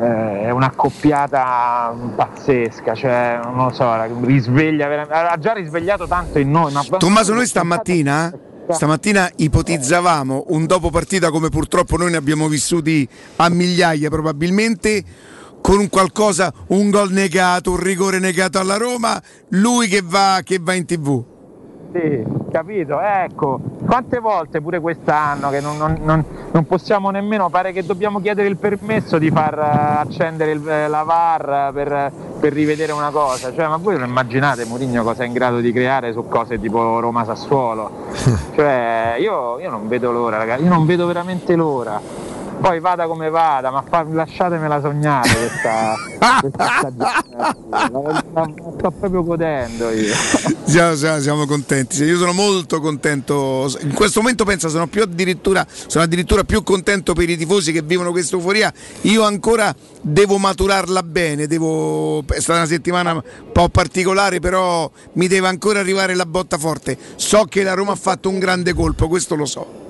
eh, 0.00 0.42
è 0.42 0.50
un'accoppiata 0.50 1.94
pazzesca, 2.14 2.94
cioè 2.94 3.40
non 3.42 3.56
lo 3.56 3.70
so, 3.72 3.90
risveglia 4.22 4.86
veramente- 4.88 5.14
ha 5.14 5.38
già 5.38 5.52
risvegliato 5.52 6.06
tanto 6.06 6.38
in 6.38 6.50
noi. 6.50 6.72
Ma 6.72 6.82
Tommaso, 6.98 7.34
noi 7.34 7.46
stamattina, 7.46 8.32
stamattina 8.70 9.30
ipotizzavamo 9.34 10.46
un 10.48 10.66
dopo 10.66 10.90
partita 10.90 11.30
come 11.30 11.48
purtroppo 11.48 11.96
noi 11.96 12.10
ne 12.10 12.16
abbiamo 12.16 12.48
vissuti 12.48 13.08
a 13.36 13.48
migliaia 13.48 14.08
probabilmente, 14.08 15.04
con 15.60 15.78
un 15.78 15.88
qualcosa, 15.88 16.52
un 16.68 16.90
gol 16.90 17.10
negato, 17.10 17.72
un 17.72 17.80
rigore 17.80 18.18
negato 18.18 18.58
alla 18.58 18.76
Roma, 18.76 19.20
lui 19.50 19.88
che 19.88 20.02
va, 20.04 20.40
che 20.44 20.58
va 20.60 20.74
in 20.74 20.84
tv. 20.84 21.36
Sì, 21.90 22.22
capito, 22.52 23.00
ecco, 23.00 23.58
quante 23.86 24.18
volte 24.20 24.60
pure 24.60 24.78
quest'anno 24.78 25.48
che 25.48 25.60
non, 25.60 25.78
non- 25.78 25.96
non- 26.02 26.24
non 26.50 26.66
possiamo 26.66 27.10
nemmeno, 27.10 27.48
pare 27.48 27.72
che 27.72 27.82
dobbiamo 27.82 28.20
chiedere 28.20 28.46
il 28.46 28.58
permesso 28.58 29.16
di 29.18 29.30
far 29.30 29.58
eh, 29.58 30.00
accendere 30.00 30.50
il- 30.50 30.68
eh, 30.68 30.86
la 30.86 31.02
VAR 31.02 31.70
per, 31.72 32.12
per 32.38 32.52
rivedere 32.52 32.92
una 32.92 33.10
cosa, 33.10 33.52
cioè, 33.54 33.66
ma 33.68 33.78
voi 33.78 33.98
non 33.98 34.06
immaginate 34.06 34.66
Mourinho 34.66 35.02
cosa 35.02 35.22
è 35.22 35.26
in 35.26 35.32
grado 35.32 35.60
di 35.60 35.72
creare 35.72 36.12
su 36.12 36.28
cose 36.28 36.60
tipo 36.60 37.00
Roma-Sassuolo? 37.00 37.90
cioè, 38.54 39.16
io, 39.18 39.58
io 39.58 39.70
non 39.70 39.88
vedo 39.88 40.12
l'ora, 40.12 40.36
ragazzi, 40.36 40.62
io 40.64 40.68
non 40.68 40.84
vedo 40.84 41.06
veramente 41.06 41.54
l'ora. 41.56 41.98
Poi 42.60 42.80
vada 42.80 43.06
come 43.06 43.30
vada, 43.30 43.70
ma 43.70 43.84
fa- 43.88 44.02
lasciatemela 44.02 44.80
sognare 44.80 45.28
questa, 45.28 45.94
questa 46.40 46.68
stagione. 46.78 47.56
La, 47.70 47.90
la- 48.32 48.52
sto 48.76 48.90
proprio 48.90 49.22
godendo 49.22 49.90
io. 49.90 50.12
Siamo, 50.64 50.94
siamo- 50.96 51.20
siamo 51.20 51.46
contenti, 51.46 52.02
io 52.02 52.18
sono 52.18 52.32
molto 52.32 52.80
contento, 52.80 53.72
in 53.80 53.94
questo 53.94 54.20
momento 54.20 54.44
penso 54.44 54.68
sono 54.68 54.88
addirittura, 55.00 55.66
sono 55.68 56.04
addirittura 56.04 56.44
più 56.44 56.62
contento 56.62 57.12
per 57.12 57.30
i 57.30 57.36
tifosi 57.36 57.72
che 57.72 57.82
vivono 57.82 58.10
questa 58.10 58.36
euforia, 58.36 58.72
io 59.02 59.22
ancora 59.22 59.74
devo 60.00 60.38
maturarla 60.38 61.02
bene, 61.02 61.46
devo, 61.46 62.24
è 62.26 62.40
stata 62.40 62.58
una 62.58 62.68
settimana 62.68 63.12
un 63.12 63.22
po' 63.52 63.68
particolare 63.68 64.40
però 64.40 64.90
mi 65.14 65.26
deve 65.28 65.46
ancora 65.46 65.78
arrivare 65.78 66.14
la 66.14 66.26
botta 66.26 66.58
forte, 66.58 66.98
so 67.16 67.44
che 67.48 67.62
la 67.62 67.74
Roma 67.74 67.92
ha 67.92 67.96
fatto 67.96 68.28
un 68.28 68.38
grande 68.38 68.74
colpo, 68.74 69.08
questo 69.08 69.36
lo 69.36 69.46
so. 69.46 69.86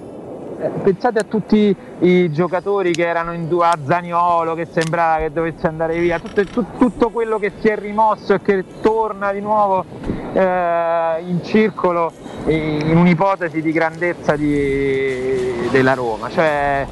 Eh, 0.61 0.69
Pensate 0.83 1.21
a 1.21 1.25
tutti 1.25 1.75
i 2.01 2.33
giocatori 2.33 2.95
che 2.95 3.07
erano 3.07 3.33
in 3.33 3.49
due 3.49 3.67
a 3.67 3.79
Zaniolo 3.85 4.55
che 4.55 4.67
sembrava 4.71 5.19
che 5.19 5.33
dovesse 5.33 5.67
andare 5.69 5.99
via, 5.99 6.19
tutto, 6.19 6.45
tut- 6.45 6.77
tutto 6.79 7.11
quello 7.11 7.39
che 7.39 7.53
si 7.61 7.69
è 7.69 7.77
rimosso 7.77 8.35
e 8.35 8.41
che 8.43 8.65
torna 8.81 9.31
di 9.33 9.41
nuovo 9.41 9.85
eh, 10.33 11.23
in 11.27 11.41
circolo 11.45 12.13
in 12.47 12.97
un'ipotesi 12.97 13.61
di 13.63 13.71
grandezza 13.71 14.35
di- 14.35 15.69
della 15.71 15.95
Roma. 15.95 16.29
Cioè, 16.29 16.87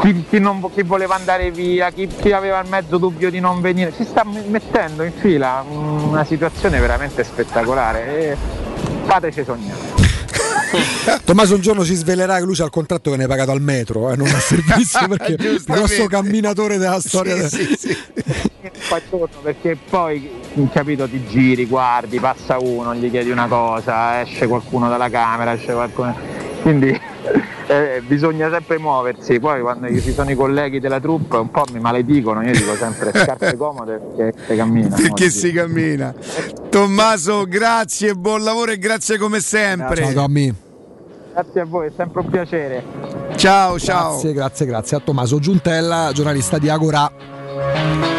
chi, 0.00 0.24
chi 0.26 0.38
non 0.38 0.70
chi 0.72 0.82
voleva 0.82 1.14
andare 1.14 1.50
via, 1.50 1.90
chi, 1.90 2.06
chi 2.06 2.32
aveva 2.32 2.58
il 2.60 2.68
mezzo 2.70 2.96
dubbio 2.96 3.30
di 3.30 3.40
non 3.40 3.60
venire, 3.60 3.92
si 3.92 4.04
sta 4.04 4.22
mettendo 4.24 5.02
in 5.02 5.12
fila 5.12 5.62
una 5.68 6.24
situazione 6.24 6.78
veramente 6.80 7.22
spettacolare 7.24 8.30
e 8.30 8.36
fateci 9.04 9.44
sognare. 9.44 9.97
Tommaso 11.24 11.54
un 11.54 11.60
giorno 11.60 11.82
si 11.84 11.94
svelerà 11.94 12.38
che 12.38 12.44
lui 12.44 12.54
c'ha 12.54 12.64
il 12.64 12.70
contratto 12.70 13.10
che 13.10 13.16
ne 13.16 13.22
hai 13.22 13.28
pagato 13.28 13.50
al 13.50 13.60
metro 13.60 14.10
e 14.10 14.16
non 14.16 14.28
al 14.28 14.40
servizio 14.40 15.06
perché 15.08 15.34
è 15.34 15.48
il 15.48 15.62
grosso 15.64 16.06
camminatore 16.06 16.78
della 16.78 17.00
storia. 17.00 17.48
Sì, 17.48 17.76
sì, 17.78 17.96
torno 19.08 19.28
perché 19.42 19.76
poi 19.88 20.30
capito 20.72 21.08
ti 21.08 21.24
giri, 21.26 21.66
guardi, 21.66 22.18
passa 22.18 22.58
uno, 22.58 22.94
gli 22.94 23.10
chiedi 23.10 23.30
una 23.30 23.46
cosa, 23.46 24.20
esce 24.20 24.46
qualcuno 24.46 24.88
dalla 24.88 25.08
camera, 25.08 25.52
esce 25.52 25.72
qualcuno. 25.72 26.16
Quindi 26.62 26.98
eh, 27.66 28.02
bisogna 28.06 28.50
sempre 28.50 28.78
muoversi, 28.78 29.38
poi 29.38 29.60
quando 29.60 29.88
ci 29.88 30.12
sono 30.12 30.30
i 30.30 30.34
colleghi 30.34 30.80
della 30.80 31.00
troupe 31.00 31.36
un 31.36 31.50
po' 31.50 31.64
mi 31.72 31.80
maledicono, 31.80 32.42
io 32.42 32.52
dico 32.52 32.74
sempre 32.74 33.10
scarpe 33.12 33.56
comode 33.58 33.98
perché 33.98 34.38
si 34.46 34.56
cammina. 34.56 34.96
Perché 34.96 35.30
si 35.30 35.52
cammina. 35.52 36.14
Tommaso, 36.68 37.44
grazie, 37.46 38.14
buon 38.14 38.42
lavoro 38.42 38.72
e 38.72 38.78
grazie 38.78 39.18
come 39.18 39.40
sempre. 39.40 39.96
Ciao 39.96 40.12
Tommy. 40.12 40.54
Grazie 41.32 41.60
a 41.60 41.64
voi, 41.66 41.86
è 41.86 41.92
sempre 41.96 42.20
un 42.20 42.30
piacere. 42.30 42.84
Ciao, 43.36 43.78
ciao. 43.78 44.10
Grazie, 44.10 44.32
grazie, 44.32 44.66
grazie 44.66 44.96
a 44.96 45.00
Tommaso 45.00 45.38
Giuntella, 45.38 46.10
giornalista 46.12 46.58
di 46.58 46.68
Agora. 46.68 48.17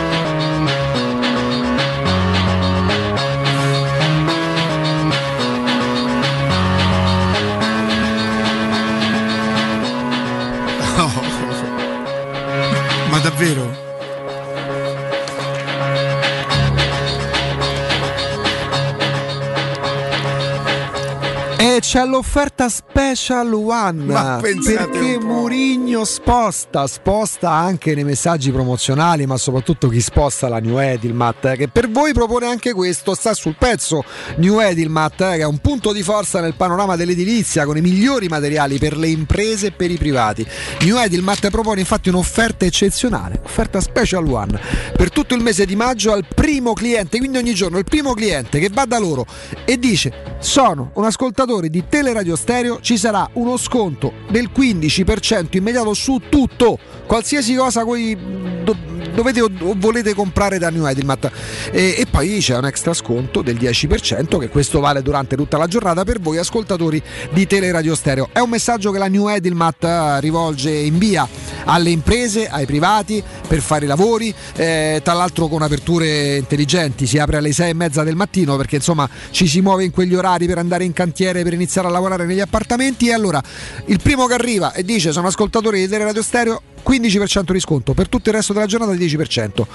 C'è 21.90 22.06
l'offerta 22.06 22.70
Special 22.70 23.52
One 23.52 24.04
Ma 24.04 24.38
perché 24.40 25.16
un. 25.16 25.26
Murigno 25.26 26.04
sposta, 26.04 26.86
sposta 26.86 27.50
anche 27.50 27.96
nei 27.96 28.04
messaggi 28.04 28.52
promozionali, 28.52 29.26
ma 29.26 29.38
soprattutto 29.38 29.88
chi 29.88 30.00
sposta 30.00 30.48
la 30.48 30.60
New 30.60 30.78
Edilmat, 30.78 31.46
eh, 31.46 31.56
che 31.56 31.68
per 31.68 31.90
voi 31.90 32.14
propone 32.14 32.46
anche 32.46 32.74
questo, 32.74 33.16
sta 33.16 33.34
sul 33.34 33.56
pezzo 33.58 34.04
New 34.36 34.60
Edilmat, 34.60 35.22
eh, 35.22 35.38
che 35.38 35.42
è 35.42 35.46
un 35.46 35.58
punto 35.58 35.92
di 35.92 36.04
forza 36.04 36.40
nel 36.42 36.54
panorama 36.54 36.96
dell'edilizia 36.96 37.66
con 37.66 37.76
i 37.76 37.82
migliori 37.82 38.28
materiali 38.28 38.78
per 38.78 38.96
le 38.96 39.08
imprese 39.08 39.68
e 39.68 39.72
per 39.72 39.90
i 39.90 39.98
privati. 39.98 40.46
New 40.82 40.96
Edilmat 40.96 41.50
propone 41.50 41.80
infatti 41.80 42.10
un'offerta 42.10 42.66
eccezionale, 42.66 43.42
offerta 43.44 43.82
Special 43.82 44.28
One, 44.28 44.60
per 44.96 45.10
tutto 45.10 45.34
il 45.34 45.42
mese 45.42 45.66
di 45.66 45.76
maggio 45.76 46.12
al 46.12 46.28
primo 46.36 46.74
cliente, 46.74 47.18
quindi 47.18 47.40
ogni 47.40 47.56
giorno 47.56 47.80
il 47.80 47.86
primo 47.86 48.14
cliente 48.14 48.60
che 48.60 48.70
va 48.72 48.86
da 48.86 49.00
loro 49.00 49.26
e 49.66 49.80
dice 49.80 50.38
sono 50.38 50.92
un 50.94 51.04
ascoltatore 51.04 51.70
di 51.70 51.79
Teleradio 51.88 52.36
Stereo, 52.36 52.80
ci 52.82 52.98
sarà 52.98 53.30
uno 53.34 53.58
sconto 53.58 54.14
del 54.30 54.50
15% 54.56 55.58
immediato 55.58 55.94
su 55.94 56.22
tutto, 56.30 56.78
qualsiasi 57.06 57.56
cosa 57.56 57.84
voi 57.84 58.18
do- 58.64 58.76
dovete 59.20 59.42
o 59.42 59.50
o 59.62 59.76
volete 59.78 60.14
comprare 60.14 60.58
da 60.58 60.70
New 60.70 60.86
Edilmat 60.86 61.32
e, 61.72 61.96
e 61.98 62.06
poi 62.10 62.38
c'è 62.40 62.56
un 62.58 62.66
extra 62.66 62.94
sconto 62.94 63.42
del 63.42 63.56
10% 63.56 64.40
che 64.40 64.50
questo 64.50 64.80
vale 64.80 65.02
durante 65.02 65.36
tutta 65.36 65.58
la 65.58 65.68
giornata 65.68 66.04
per 66.04 66.20
voi 66.20 66.38
ascoltatori 66.38 67.02
di 67.32 67.46
Teleradio 67.46 67.96
Stereo. 67.96 68.30
È 68.32 68.40
un 68.40 68.50
messaggio 68.50 68.92
che 68.92 68.98
la 68.98 69.08
New 69.08 69.28
Edilmat 69.28 69.84
eh, 69.84 70.20
rivolge 70.22 70.72
in 70.72 70.98
via 70.98 71.28
alle 71.66 71.90
imprese, 71.90 72.48
ai 72.48 72.66
privati 72.66 73.22
per 73.48 73.60
fare 73.60 73.86
i 73.86 73.88
lavori, 73.88 74.34
eh, 74.56 75.02
tra 75.04 75.14
l'altro 75.14 75.48
con 75.48 75.62
aperture 75.62 76.38
intelligenti, 76.38 77.06
si 77.06 77.18
apre 77.18 77.38
alle 77.38 77.52
6 77.52 77.70
e 77.70 77.74
mezza 77.74 78.04
del 78.04 78.16
mattino 78.16 78.56
perché 78.56 78.78
insomma 78.78 79.10
ci 79.32 79.48
si 79.48 79.62
muove 79.62 79.84
in 79.84 79.92
quegli 79.92 80.16
orari 80.16 80.46
per 80.46 80.58
andare 80.58 80.84
in 80.84 80.94
cantiere, 80.94 81.44
per 81.44 81.54
iniziare 81.54 81.88
a 81.88 81.92
lavorare 81.92 82.26
negli 82.26 82.40
appartamenti. 82.40 83.10
E 83.10 83.14
allora 83.14 83.42
il 83.86 84.00
primo 84.02 84.26
che 84.26 84.34
arriva 84.34 84.74
e 84.74 84.84
dice 84.84 85.12
sono 85.12 85.28
ascoltatore 85.28 85.80
di 85.80 85.88
Teleradio 85.88 86.22
Stereo 86.22 86.62
15% 86.86 87.52
di 87.52 87.60
sconto 87.60 87.94
per 87.94 88.10
tutto 88.10 88.30
il 88.30 88.36
resto 88.36 88.54
della 88.54 88.66
giornata 88.66 88.94
10%. 88.94 89.66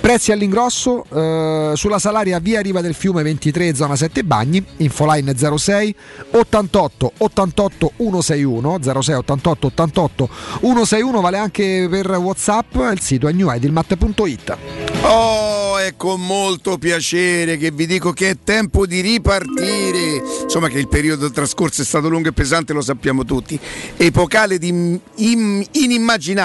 Prezzi 0.00 0.32
all'ingrosso 0.32 1.04
eh, 1.12 1.72
sulla 1.74 1.98
Salaria 1.98 2.38
via 2.38 2.60
Riva 2.60 2.80
del 2.80 2.94
Fiume 2.94 3.22
23 3.22 3.74
zona 3.74 3.96
7 3.96 4.24
Bagni, 4.24 4.64
infoline 4.78 5.34
06 5.36 5.94
88 6.30 7.12
88 7.18 7.92
161 7.96 9.02
06 9.02 9.14
88 9.14 9.66
88 9.66 10.28
161 10.60 11.20
vale 11.20 11.38
anche 11.38 11.86
per 11.90 12.10
Whatsapp, 12.10 12.74
il 12.92 13.00
sito 13.00 13.28
è 13.28 13.32
newedilmat.it. 13.32 14.56
Oh, 15.04 15.78
è 15.78 15.94
con 15.96 16.24
molto 16.24 16.78
piacere 16.78 17.56
che 17.56 17.70
vi 17.72 17.86
dico 17.86 18.12
che 18.12 18.30
è 18.30 18.36
tempo 18.42 18.86
di 18.86 19.00
ripartire. 19.00 20.22
Insomma, 20.42 20.68
che 20.68 20.78
il 20.78 20.88
periodo 20.88 21.30
trascorso 21.30 21.82
è 21.82 21.84
stato 21.84 22.08
lungo 22.08 22.28
e 22.28 22.32
pesante, 22.32 22.72
lo 22.72 22.82
sappiamo 22.82 23.24
tutti. 23.24 23.58
Epocale 23.96 24.58
di 24.58 24.68
im- 24.68 25.64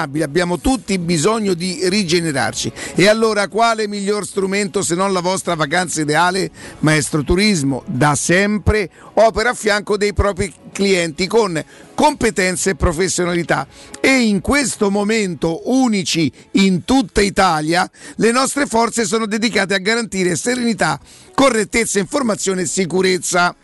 inimmaginabile, 0.08 0.24
abbiamo 0.24 0.58
tutti 0.58 0.98
bisogno 0.98 1.54
di 1.54 1.80
rigenerarci. 1.84 2.72
E 2.94 3.06
allora, 3.06 3.48
quale 3.48 3.86
miglior 3.86 4.26
strumento 4.26 4.82
se 4.82 4.94
non 4.94 5.12
la 5.12 5.20
vostra 5.20 5.54
vacanza 5.54 6.00
ideale? 6.00 6.50
Maestro 6.80 7.22
Turismo, 7.22 7.82
da 7.86 8.14
sempre 8.14 8.90
opera 9.14 9.50
a 9.50 9.54
fianco 9.54 9.96
dei 9.96 10.12
propri 10.12 10.52
clienti 10.72 11.26
con 11.26 11.62
competenze 11.94 12.70
e 12.70 12.74
professionalità 12.76 13.66
e 14.00 14.20
in 14.20 14.40
questo 14.40 14.90
momento 14.90 15.62
unici 15.64 16.30
in 16.52 16.84
tutta 16.84 17.20
Italia 17.20 17.90
le 18.16 18.30
nostre 18.30 18.66
forze 18.66 19.04
sono 19.04 19.26
dedicate 19.26 19.74
a 19.74 19.78
garantire 19.78 20.36
serenità, 20.36 21.00
correttezza, 21.38 22.00
informazione 22.00 22.62
e 22.62 22.66
sicurezza. 22.66 23.54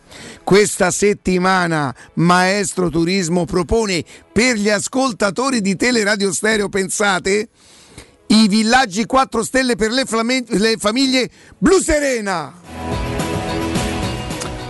Questa 0.44 0.92
settimana 0.92 1.92
Maestro 2.14 2.88
Turismo 2.88 3.46
propone 3.46 4.04
per 4.32 4.54
gli 4.54 4.70
ascoltatori 4.70 5.60
di 5.60 5.74
Teleradio 5.74 6.32
Stereo, 6.32 6.68
pensate, 6.68 7.48
i 8.28 8.46
villaggi 8.46 9.06
4 9.06 9.42
stelle 9.42 9.74
per 9.74 9.90
le, 9.90 10.04
flame- 10.04 10.44
le 10.46 10.76
famiglie 10.78 11.28
Blu 11.58 11.80
Serena. 11.80 12.54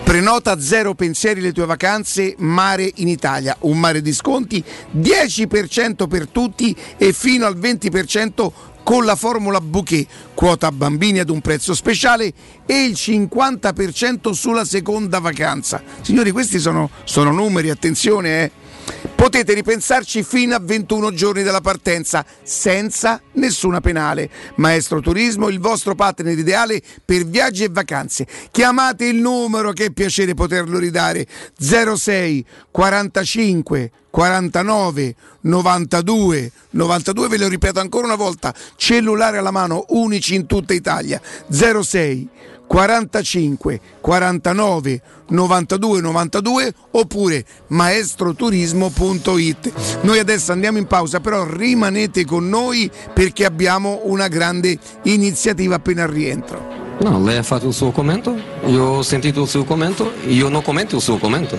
Prenota 0.02 0.58
zero 0.58 0.94
pensieri 0.94 1.42
le 1.42 1.52
tue 1.52 1.66
vacanze, 1.66 2.34
mare 2.39 2.91
in 2.94 3.08
Italia, 3.08 3.55
un 3.60 3.81
mare 3.81 4.00
di 4.00 4.15
sconti, 4.15 4.65
10% 4.97 6.08
per 6.08 6.28
tutti 6.28 6.74
e 6.97 7.12
fino 7.12 7.44
al 7.44 7.58
20% 7.58 8.52
con 8.85 9.05
la 9.05 9.17
formula 9.17 9.61
bouquet, 9.61 10.07
quota 10.35 10.71
bambini 10.71 11.19
ad 11.19 11.31
un 11.31 11.41
prezzo 11.41 11.75
speciale 11.75 12.33
e 12.67 12.85
il 12.85 12.93
50% 12.93 14.31
sulla 14.31 14.65
seconda 14.65 15.19
vacanza. 15.19 15.83
Signori, 16.03 16.31
questi 16.31 16.61
sono, 16.61 16.89
sono 17.03 17.33
numeri, 17.33 17.71
attenzione 17.71 18.45
eh. 18.45 18.51
Potete 19.15 19.55
ripensarci 19.55 20.23
fino 20.23 20.55
a 20.55 20.60
21 20.60 21.12
giorni 21.12 21.42
dalla 21.42 21.60
partenza 21.60 22.24
senza 22.42 23.20
nessuna 23.33 23.81
penale. 23.81 24.31
Maestro 24.57 25.00
Turismo, 25.00 25.49
il 25.49 25.60
vostro 25.60 25.94
partner 25.94 26.39
ideale 26.39 26.81
per 27.05 27.24
viaggi 27.24 27.65
e 27.65 27.68
vacanze. 27.70 28.26
Chiamate 28.50 29.07
il 29.07 29.16
numero 29.16 29.73
che 29.73 29.92
piacere 29.92 30.34
poterlo 30.34 30.78
ridare 30.78 31.26
06 31.58 32.44
45 32.70 33.91
49 34.10 35.15
92 35.41 36.52
92 36.70 37.28
ve 37.28 37.39
lo 37.39 37.49
ripeto 37.49 37.81
ancora 37.81 38.07
una 38.07 38.15
volta 38.15 38.55
cellulare 38.76 39.39
alla 39.39 39.50
mano 39.50 39.86
unici 39.89 40.36
in 40.36 40.47
tutta 40.47 40.73
Italia 40.73 41.20
06 41.50 42.28
45 42.67 43.81
49 44.01 45.02
92 45.28 46.01
92 46.01 46.75
oppure 46.93 47.44
maestroturismo.it 47.68 49.73
noi 50.02 50.18
adesso 50.18 50.52
andiamo 50.52 50.78
in 50.78 50.86
pausa 50.86 51.20
però 51.20 51.47
rimanete 51.49 52.25
con 52.25 52.49
noi 52.49 52.91
perché 53.12 53.44
abbiamo 53.44 54.01
una 54.05 54.28
grande 54.28 54.78
iniziativa 55.02 55.75
appena 55.76 56.05
al 56.05 56.10
rientro 56.10 56.83
No, 57.01 57.23
lei 57.23 57.36
ha 57.36 57.43
fatto 57.43 57.67
il 57.67 57.75
suo 57.75 57.91
commento, 57.91 58.34
io 58.67 58.84
ho 58.84 59.02
sentito 59.02 59.43
il 59.43 59.49
suo 59.49 59.65
commento, 59.65 60.12
io 60.26 60.49
non 60.49 60.62
commento 60.62 60.97
il 60.97 61.02
suo 61.02 61.18
commento. 61.18 61.59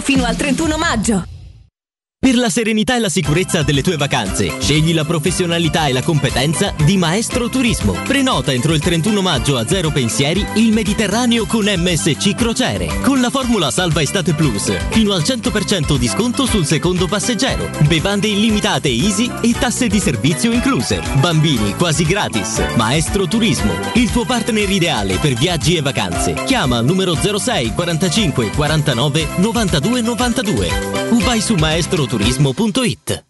fino 0.00 0.24
al 0.24 0.36
31 0.36 0.76
maggio. 0.76 1.29
Per 2.22 2.36
la 2.36 2.50
serenità 2.50 2.96
e 2.96 2.98
la 2.98 3.08
sicurezza 3.08 3.62
delle 3.62 3.80
tue 3.80 3.96
vacanze, 3.96 4.60
scegli 4.60 4.92
la 4.92 5.06
professionalità 5.06 5.86
e 5.86 5.94
la 5.94 6.02
competenza 6.02 6.74
di 6.84 6.98
Maestro 6.98 7.48
Turismo. 7.48 7.94
Prenota 8.06 8.52
entro 8.52 8.74
il 8.74 8.80
31 8.82 9.22
maggio 9.22 9.56
a 9.56 9.66
zero 9.66 9.88
pensieri 9.88 10.44
il 10.56 10.70
Mediterraneo 10.70 11.46
con 11.46 11.64
MSC 11.64 12.34
Crociere. 12.34 13.00
Con 13.00 13.22
la 13.22 13.30
formula 13.30 13.70
Salva 13.70 14.02
Estate 14.02 14.34
Plus, 14.34 14.70
fino 14.90 15.14
al 15.14 15.22
100% 15.22 15.96
di 15.96 16.08
sconto 16.08 16.44
sul 16.44 16.66
secondo 16.66 17.06
passeggero. 17.06 17.70
Bevande 17.88 18.28
illimitate 18.28 18.90
Easy 18.90 19.30
e 19.40 19.54
tasse 19.58 19.86
di 19.86 19.98
servizio 19.98 20.52
incluse. 20.52 21.00
Bambini 21.20 21.74
quasi 21.74 22.04
gratis. 22.04 22.62
Maestro 22.76 23.28
Turismo, 23.28 23.72
il 23.94 24.10
tuo 24.10 24.26
partner 24.26 24.68
ideale 24.68 25.16
per 25.16 25.32
viaggi 25.32 25.74
e 25.74 25.80
vacanze. 25.80 26.34
Chiama 26.44 26.76
al 26.76 26.84
numero 26.84 27.14
06 27.14 27.72
45 27.72 28.50
49 28.50 29.26
92 29.38 30.00
92 30.02 31.00
o 31.12 31.18
vai 31.24 31.40
su 31.40 31.54
maestroturismo.it. 32.10 33.29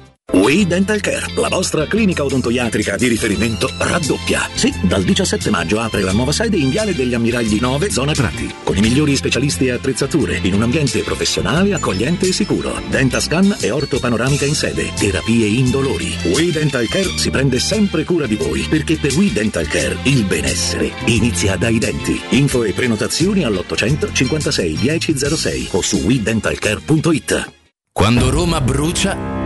We 0.33 0.65
Dental 0.65 1.01
Care, 1.01 1.33
la 1.35 1.49
vostra 1.49 1.85
clinica 1.87 2.23
odontoiatrica 2.23 2.95
di 2.95 3.07
riferimento 3.07 3.69
raddoppia. 3.77 4.47
Sì, 4.53 4.73
dal 4.83 5.03
17 5.03 5.49
maggio 5.49 5.79
apre 5.79 6.01
la 6.01 6.13
nuova 6.13 6.31
sede 6.31 6.57
in 6.57 6.69
Viale 6.69 6.95
degli 6.95 7.13
Ammiragli 7.13 7.59
9, 7.59 7.89
zona 7.89 8.13
Prati, 8.13 8.49
con 8.63 8.77
i 8.77 8.79
migliori 8.79 9.15
specialisti 9.15 9.65
e 9.65 9.71
attrezzature, 9.71 10.39
in 10.43 10.53
un 10.53 10.61
ambiente 10.61 11.01
professionale, 11.01 11.73
accogliente 11.73 12.27
e 12.27 12.31
sicuro. 12.31 12.81
Dentascan 12.89 13.57
e 13.59 13.71
ortopanoramica 13.71 14.45
in 14.45 14.55
sede, 14.55 14.91
terapie 14.97 15.47
indolori. 15.47 16.15
We 16.23 16.51
Dental 16.51 16.87
Care 16.87 17.17
si 17.17 17.29
prende 17.29 17.59
sempre 17.59 18.05
cura 18.05 18.25
di 18.25 18.35
voi, 18.35 18.61
perché 18.69 18.97
per 18.97 19.13
We 19.13 19.33
Dental 19.33 19.67
Care 19.67 19.97
il 20.03 20.23
benessere 20.23 20.91
inizia 21.05 21.57
dai 21.57 21.77
denti. 21.77 22.19
Info 22.29 22.63
e 22.63 22.71
prenotazioni 22.71 23.43
all'800 23.43 24.13
56 24.13 24.77
1006 24.81 25.67
o 25.71 25.81
su 25.81 25.97
wedentalcare.it. 25.97 27.51
Quando 27.93 28.29
Roma 28.29 28.61
brucia, 28.61 29.40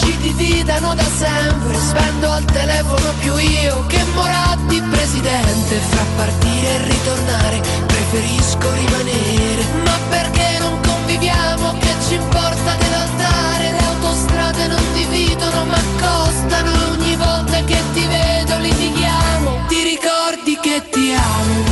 Ci 0.00 0.16
dividano 0.18 0.94
da 0.94 1.04
sempre 1.04 1.74
Spendo 1.78 2.30
al 2.30 2.44
telefono 2.44 3.12
più 3.20 3.36
io 3.36 3.86
che 3.86 4.02
Moratti 4.14 4.80
presidente. 4.90 5.76
Fra 5.76 6.04
partire 6.16 6.74
e 6.74 6.84
ritornare 6.84 7.60
preferisco 7.86 8.72
rimanere. 8.72 9.62
Ma 9.84 9.98
perché 10.08 10.58
non 10.58 10.78
conviviamo? 10.80 11.74
Che 11.78 11.94
ci 12.06 12.14
importa 12.14 12.74
dell'altare? 12.78 13.70
Le 13.72 13.84
autostrade 13.84 14.66
non 14.66 14.84
dividono 14.92 15.64
ma 15.64 15.80
costano. 16.00 16.70
Ogni 16.92 17.16
volta 17.16 17.64
che 17.64 17.78
ti 17.92 18.06
vedo 18.06 18.58
litighiamo. 18.58 19.66
Ti 19.68 19.82
ricordi 19.82 20.58
che 20.60 20.82
ti 20.90 21.12
amo? 21.12 21.64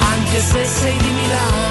Anche 0.00 0.40
se 0.40 0.64
sei 0.64 0.96
di 0.96 1.10
Milano 1.10 1.67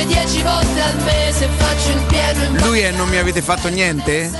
anche 0.00 0.06
dieci 0.06 0.42
volte 0.42 0.80
al 0.80 0.96
mese 1.02 1.48
faccio 1.56 1.90
il 1.90 2.04
pieno 2.06 2.44
in 2.44 2.56
Lui 2.64 2.80
è 2.80 2.90
non 2.92 3.08
mi 3.08 3.16
avete 3.16 3.42
fatto 3.42 3.68
niente? 3.68 4.30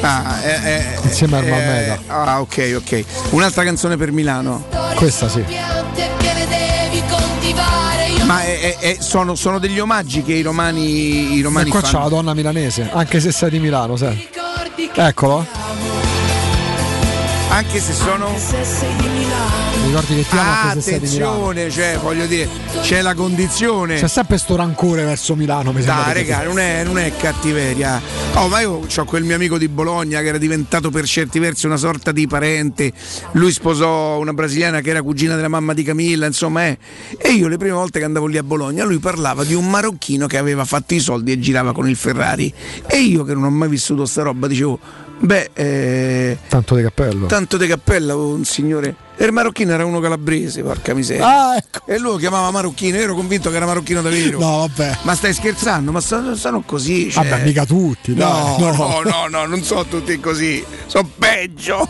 Ah, 0.00 0.42
è, 0.42 0.60
è, 0.60 0.98
Insieme 1.02 1.36
a 1.36 1.38
Armameda. 1.38 1.98
ah, 2.06 2.40
ok, 2.40 2.74
ok. 2.76 3.04
Un'altra 3.30 3.64
canzone 3.64 3.96
per 3.96 4.12
Milano. 4.12 4.66
Questa 4.94 5.28
sì. 5.28 5.44
Ma 8.24 8.42
è, 8.42 8.76
è, 8.78 8.96
sono, 8.98 9.36
sono, 9.36 9.60
degli 9.60 9.78
omaggi 9.78 10.22
che 10.22 10.32
i 10.32 10.42
romani, 10.42 11.34
i 11.34 11.40
romani 11.40 11.68
e 11.68 11.70
qua 11.70 11.80
fanno. 11.80 11.92
c'è 11.92 12.02
la 12.02 12.08
donna 12.08 12.34
milanese, 12.34 12.90
anche 12.92 13.20
se 13.20 13.30
sei 13.30 13.50
di 13.50 13.60
Milano, 13.60 13.96
sai. 13.96 14.28
Eccolo. 14.94 15.46
Anche 17.48 17.80
se 17.80 17.92
sono. 17.92 18.26
Anche 18.26 18.40
se 18.40 18.64
sei 18.64 18.96
di 18.96 19.06
Milano 19.06 19.65
attenzione, 20.76 21.70
cioè, 21.70 21.98
voglio 22.00 22.26
dire, 22.26 22.48
c'è 22.80 23.02
la 23.02 23.14
condizione. 23.14 23.96
C'è 23.96 24.08
sempre 24.08 24.38
sto 24.38 24.56
rancore 24.56 25.04
verso 25.04 25.34
Milano, 25.34 25.72
mi 25.72 25.82
sembra. 25.82 26.06
Di 26.06 26.12
regà, 26.12 26.42
non 26.42 26.58
è, 26.58 26.84
non 26.84 26.98
è 26.98 27.12
cattiveria. 27.16 28.00
Oh, 28.34 28.48
ma 28.48 28.60
io 28.60 28.86
ho 28.94 29.04
quel 29.04 29.24
mio 29.24 29.34
amico 29.34 29.58
di 29.58 29.68
Bologna 29.68 30.20
che 30.20 30.26
era 30.26 30.38
diventato 30.38 30.90
per 30.90 31.06
certi 31.06 31.38
versi 31.38 31.66
una 31.66 31.76
sorta 31.76 32.12
di 32.12 32.26
parente. 32.26 32.92
Lui 33.32 33.52
sposò 33.52 34.18
una 34.18 34.32
brasiliana 34.32 34.80
che 34.80 34.90
era 34.90 35.02
cugina 35.02 35.34
della 35.36 35.48
mamma 35.48 35.72
di 35.72 35.82
Camilla, 35.82 36.26
insomma, 36.26 36.64
è. 36.64 36.78
E 37.18 37.30
io 37.30 37.48
le 37.48 37.56
prime 37.56 37.74
volte 37.74 37.98
che 37.98 38.04
andavo 38.04 38.26
lì 38.26 38.38
a 38.38 38.42
Bologna, 38.42 38.84
lui 38.84 38.98
parlava 38.98 39.44
di 39.44 39.54
un 39.54 39.68
marocchino 39.68 40.26
che 40.26 40.38
aveva 40.38 40.64
fatto 40.64 40.94
i 40.94 41.00
soldi 41.00 41.32
e 41.32 41.38
girava 41.38 41.72
con 41.72 41.88
il 41.88 41.96
Ferrari. 41.96 42.52
E 42.86 42.98
io 42.98 43.24
che 43.24 43.34
non 43.34 43.44
ho 43.44 43.50
mai 43.50 43.68
vissuto 43.68 44.04
sta 44.06 44.22
roba, 44.22 44.46
dicevo, 44.46 44.78
beh, 45.18 45.50
eh, 45.54 46.38
Tanto 46.48 46.74
di 46.74 46.82
cappello. 46.82 47.26
tanto 47.26 47.56
di 47.56 47.66
cappella 47.66 48.14
un 48.16 48.44
signore. 48.44 48.94
E 49.18 49.24
il 49.24 49.32
marocchino 49.32 49.72
era 49.72 49.84
uno 49.86 49.98
calabrese, 50.00 50.62
porca 50.62 50.92
miseria. 50.92 51.26
Ah, 51.26 51.56
ecco. 51.56 51.80
E 51.86 51.98
lui 51.98 52.10
lo 52.12 52.16
chiamava 52.18 52.50
marocchino, 52.50 52.96
io 52.98 53.02
ero 53.04 53.14
convinto 53.14 53.48
che 53.50 53.56
era 53.56 53.64
marocchino 53.64 54.02
davvero. 54.02 54.38
No, 54.38 54.58
vabbè. 54.68 54.98
Ma 55.02 55.14
stai 55.14 55.32
scherzando? 55.32 55.90
Ma 55.90 56.00
stanno, 56.02 56.36
stanno 56.36 56.60
così. 56.66 57.10
Cioè... 57.10 57.26
Vabbè, 57.26 57.44
mica 57.44 57.64
tutti, 57.64 58.14
No, 58.14 58.56
dai. 58.58 58.76
no, 58.76 59.00
no, 59.04 59.26
no, 59.28 59.46
non 59.46 59.62
sono 59.62 59.86
tutti 59.86 60.20
così. 60.20 60.62
Sono 60.86 61.08
peggio. 61.18 61.88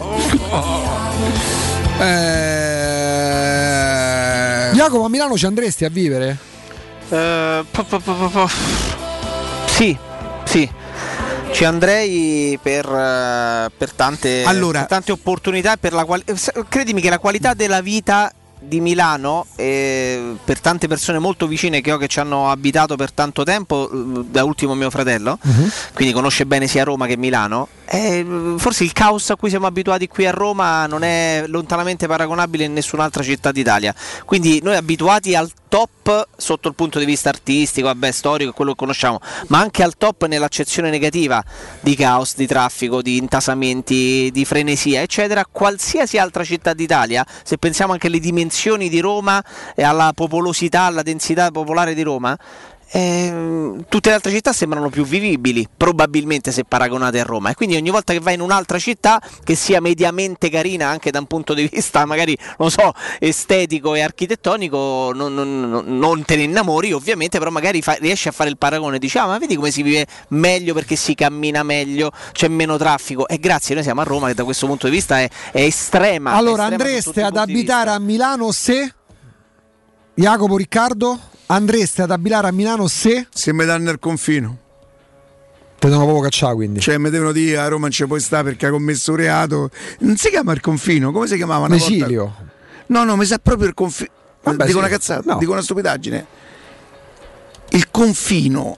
Eh... 3.06 4.70
Jacopo, 4.74 5.04
a 5.04 5.08
Milano 5.08 5.36
ci 5.36 5.46
andresti 5.46 5.84
a 5.84 5.88
vivere? 5.88 6.36
Po- 7.08 7.64
po- 7.84 7.98
po- 7.98 8.12
po- 8.14 8.28
po- 8.28 8.48
Sì, 9.66 9.96
sì. 10.44 10.68
Ci 11.56 11.64
andrei 11.64 12.58
per, 12.60 12.84
eh, 12.84 13.70
per 13.74 13.92
tante, 13.92 14.42
Allora- 14.44 14.80
per 14.80 14.88
tante 14.88 15.12
opportunità. 15.12 15.72
e 15.72 15.76
Per 15.78 15.94
la 15.94 16.04
quali- 16.04 16.22
credimi 16.68 17.00
che 17.00 17.08
la 17.08 17.18
qualità 17.18 17.54
della 17.54 17.80
vita 17.80 18.30
di 18.58 18.78
Milano, 18.80 19.46
eh, 19.56 20.34
per 20.44 20.60
tante 20.60 20.86
persone 20.86 21.18
molto 21.18 21.46
vicine 21.46 21.80
che 21.80 21.92
ho 21.92 21.96
che 21.96 22.08
ci 22.08 22.20
hanno 22.20 22.50
abitato 22.50 22.96
per 22.96 23.10
tanto 23.12 23.42
tempo, 23.42 23.88
eh, 23.90 24.24
da 24.28 24.44
ultimo 24.44 24.74
mio 24.74 24.90
fratello, 24.90 25.38
quindi 25.94 26.12
conosce 26.12 26.44
bene 26.44 26.66
sia 26.66 26.84
Roma 26.84 27.06
che 27.06 27.16
Milano. 27.16 27.68
eh, 27.88 28.54
forse 28.58 28.82
il 28.84 28.92
caos 28.92 29.30
a 29.30 29.36
cui 29.36 29.48
siamo 29.48 29.66
abituati 29.66 30.08
qui 30.08 30.26
a 30.26 30.32
Roma 30.32 30.86
non 30.86 31.04
è 31.04 31.44
lontanamente 31.46 32.06
paragonabile 32.08 32.64
in 32.64 32.72
nessun'altra 32.74 33.22
città 33.22 33.50
d'Italia. 33.52 33.94
Quindi 34.26 34.60
noi 34.62 34.74
abituati 34.76 35.34
al 35.36 35.48
top 35.68 36.28
sotto 36.36 36.68
il 36.68 36.74
punto 36.74 36.98
di 36.98 37.04
vista 37.04 37.28
artistico, 37.28 37.86
vabbè, 37.88 38.10
storico, 38.10 38.52
quello 38.52 38.72
che 38.72 38.78
conosciamo, 38.78 39.20
ma 39.48 39.58
anche 39.58 39.82
al 39.82 39.96
top 39.96 40.26
nell'accezione 40.26 40.90
negativa 40.90 41.42
di 41.80 41.94
caos, 41.96 42.36
di 42.36 42.46
traffico, 42.46 43.02
di 43.02 43.16
intasamenti, 43.16 44.30
di 44.32 44.44
frenesia, 44.44 45.00
eccetera. 45.00 45.44
Qualsiasi 45.50 46.18
altra 46.18 46.44
città 46.44 46.72
d'Italia, 46.74 47.26
se 47.42 47.58
pensiamo 47.58 47.92
anche 47.92 48.06
alle 48.06 48.20
dimensioni 48.20 48.88
di 48.88 49.00
Roma 49.00 49.42
e 49.74 49.82
alla 49.82 50.12
popolosità, 50.14 50.82
alla 50.82 51.02
densità 51.02 51.50
popolare 51.50 51.94
di 51.94 52.02
Roma, 52.02 52.36
ehm, 52.90 53.84
tutte 53.88 54.08
le 54.08 54.14
altre 54.14 54.30
città 54.30 54.52
sembrano 54.52 54.88
più 54.90 55.04
vivibili, 55.04 55.66
probabilmente 55.76 56.52
se 56.52 56.64
paragonate 56.64 57.20
a 57.20 57.24
Roma. 57.24 57.50
E 57.50 57.54
quindi 57.54 57.76
ogni 57.76 57.90
volta 57.90 58.12
che 58.12 58.20
vai 58.20 58.34
in 58.34 58.40
un'altra 58.40 58.78
città 58.78 59.20
che 59.44 59.54
sia 59.54 59.80
mediamente 59.80 60.48
carina 60.50 60.88
anche 60.88 61.10
da 61.10 61.18
un 61.18 61.26
punto 61.26 61.54
di 61.54 61.68
vista 61.70 62.04
magari, 62.04 62.36
non 62.58 62.70
so, 62.70 62.92
estetico 63.18 63.94
e 63.94 64.02
architettonico, 64.02 65.12
non, 65.14 65.34
non- 65.34 65.84
non- 65.86 66.24
te 66.24 66.36
ne 66.36 66.42
innamori 66.42 66.92
ovviamente, 66.92 67.38
però 67.38 67.50
magari 67.50 67.82
fa- 67.82 67.96
riesci 68.00 68.28
a 68.28 68.32
fare 68.32 68.50
il 68.50 68.58
paragone 68.58 68.98
dici, 68.98 69.18
ah 69.18 69.26
ma 69.26 69.38
vedi 69.38 69.56
come 69.56 69.70
si 69.70 69.82
vive 69.82 70.06
meglio 70.28 70.74
perché 70.74 70.96
si 70.96 71.14
cammina 71.14 71.62
meglio, 71.62 72.10
c'è 72.32 72.48
meno 72.48 72.76
traffico. 72.76 73.26
E 73.28 73.38
grazie, 73.38 73.74
noi 73.74 73.84
siamo 73.84 74.00
a 74.00 74.04
Roma 74.04 74.28
che 74.28 74.34
da 74.34 74.44
questo 74.44 74.66
punto 74.66 74.86
di 74.86 74.92
vista 74.92 75.20
è, 75.20 75.28
è 75.52 75.60
estrema. 75.62 76.32
è 76.32 76.36
Allora, 76.36 76.62
estrema 76.68 76.84
su 76.84 77.08
andreste 77.08 77.22
ad 77.22 77.36
abitare 77.36 77.90
a 77.90 77.98
Milano 77.98 78.52
se. 78.52 78.92
Jacopo 80.14 80.56
Riccardo? 80.56 81.18
Andreste 81.46 82.02
ad 82.02 82.10
abitare 82.10 82.48
a 82.48 82.52
Milano 82.52 82.86
se. 82.88 83.26
Se 83.32 83.52
mi 83.52 83.64
danno 83.64 83.90
il 83.90 83.98
confino. 83.98 84.58
Te 85.78 85.88
devono 85.88 86.04
proprio 86.04 86.24
cacciare 86.24 86.54
quindi. 86.54 86.80
Cioè, 86.80 86.98
mi 86.98 87.10
devono 87.10 87.32
dire 87.32 87.58
a 87.58 87.68
Roma 87.68 87.82
non 87.82 87.90
ci 87.90 88.06
puoi 88.06 88.20
stare 88.20 88.44
perché 88.44 88.66
ha 88.66 88.70
commesso 88.70 89.12
un 89.12 89.18
reato. 89.18 89.70
Non 90.00 90.16
si 90.16 90.30
chiama 90.30 90.52
il 90.52 90.60
confino, 90.60 91.12
come 91.12 91.26
si 91.26 91.36
chiamava? 91.36 91.66
una 91.66 91.76
volta? 91.76 91.92
Mesilio. 91.92 92.34
No, 92.86 93.04
no, 93.04 93.16
mi 93.16 93.24
sa 93.24 93.38
proprio 93.38 93.68
il 93.68 93.74
confino. 93.74 94.10
Dico 94.42 94.66
sì. 94.66 94.76
una 94.76 94.88
cazzata, 94.88 95.32
No. 95.32 95.38
dico 95.38 95.52
una 95.52 95.60
stupidaggine. 95.62 96.26
Il 97.70 97.90
confino. 97.90 98.76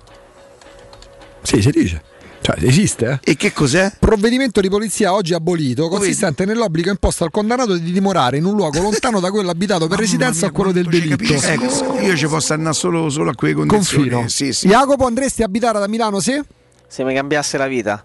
Sì, 1.42 1.62
si 1.62 1.70
dice. 1.70 2.02
Cioè, 2.48 2.64
esiste, 2.66 3.20
eh? 3.22 3.32
E 3.32 3.36
che 3.36 3.52
cos'è? 3.52 3.92
Provvedimento 3.98 4.62
di 4.62 4.70
polizia 4.70 5.12
oggi 5.12 5.34
abolito, 5.34 5.88
consistente 5.88 6.46
nell'obbligo 6.46 6.88
imposto 6.88 7.24
al 7.24 7.30
condannato 7.30 7.76
di 7.76 7.92
dimorare 7.92 8.38
in 8.38 8.46
un 8.46 8.54
luogo 8.54 8.80
lontano 8.80 9.20
da 9.20 9.30
quello 9.30 9.50
abitato 9.50 9.86
per 9.86 9.98
residenza 9.98 10.46
o 10.46 10.50
quello 10.50 10.72
del 10.72 10.86
delitto. 10.86 11.34
Ecco, 11.34 11.98
io 12.00 12.16
ci 12.16 12.26
posso 12.26 12.54
andare 12.54 12.74
solo, 12.74 13.10
solo 13.10 13.30
a 13.30 13.34
quelle 13.34 13.52
condizioni. 13.52 14.08
Confino. 14.08 14.28
Sì, 14.30 14.54
sì. 14.54 14.66
Jacopo, 14.68 15.04
andresti 15.04 15.42
a 15.42 15.44
abitare 15.44 15.78
da 15.78 15.86
Milano 15.88 16.20
se? 16.20 16.42
Se 16.86 17.04
mi 17.04 17.12
cambiasse 17.12 17.58
la 17.58 17.66
vita. 17.66 18.02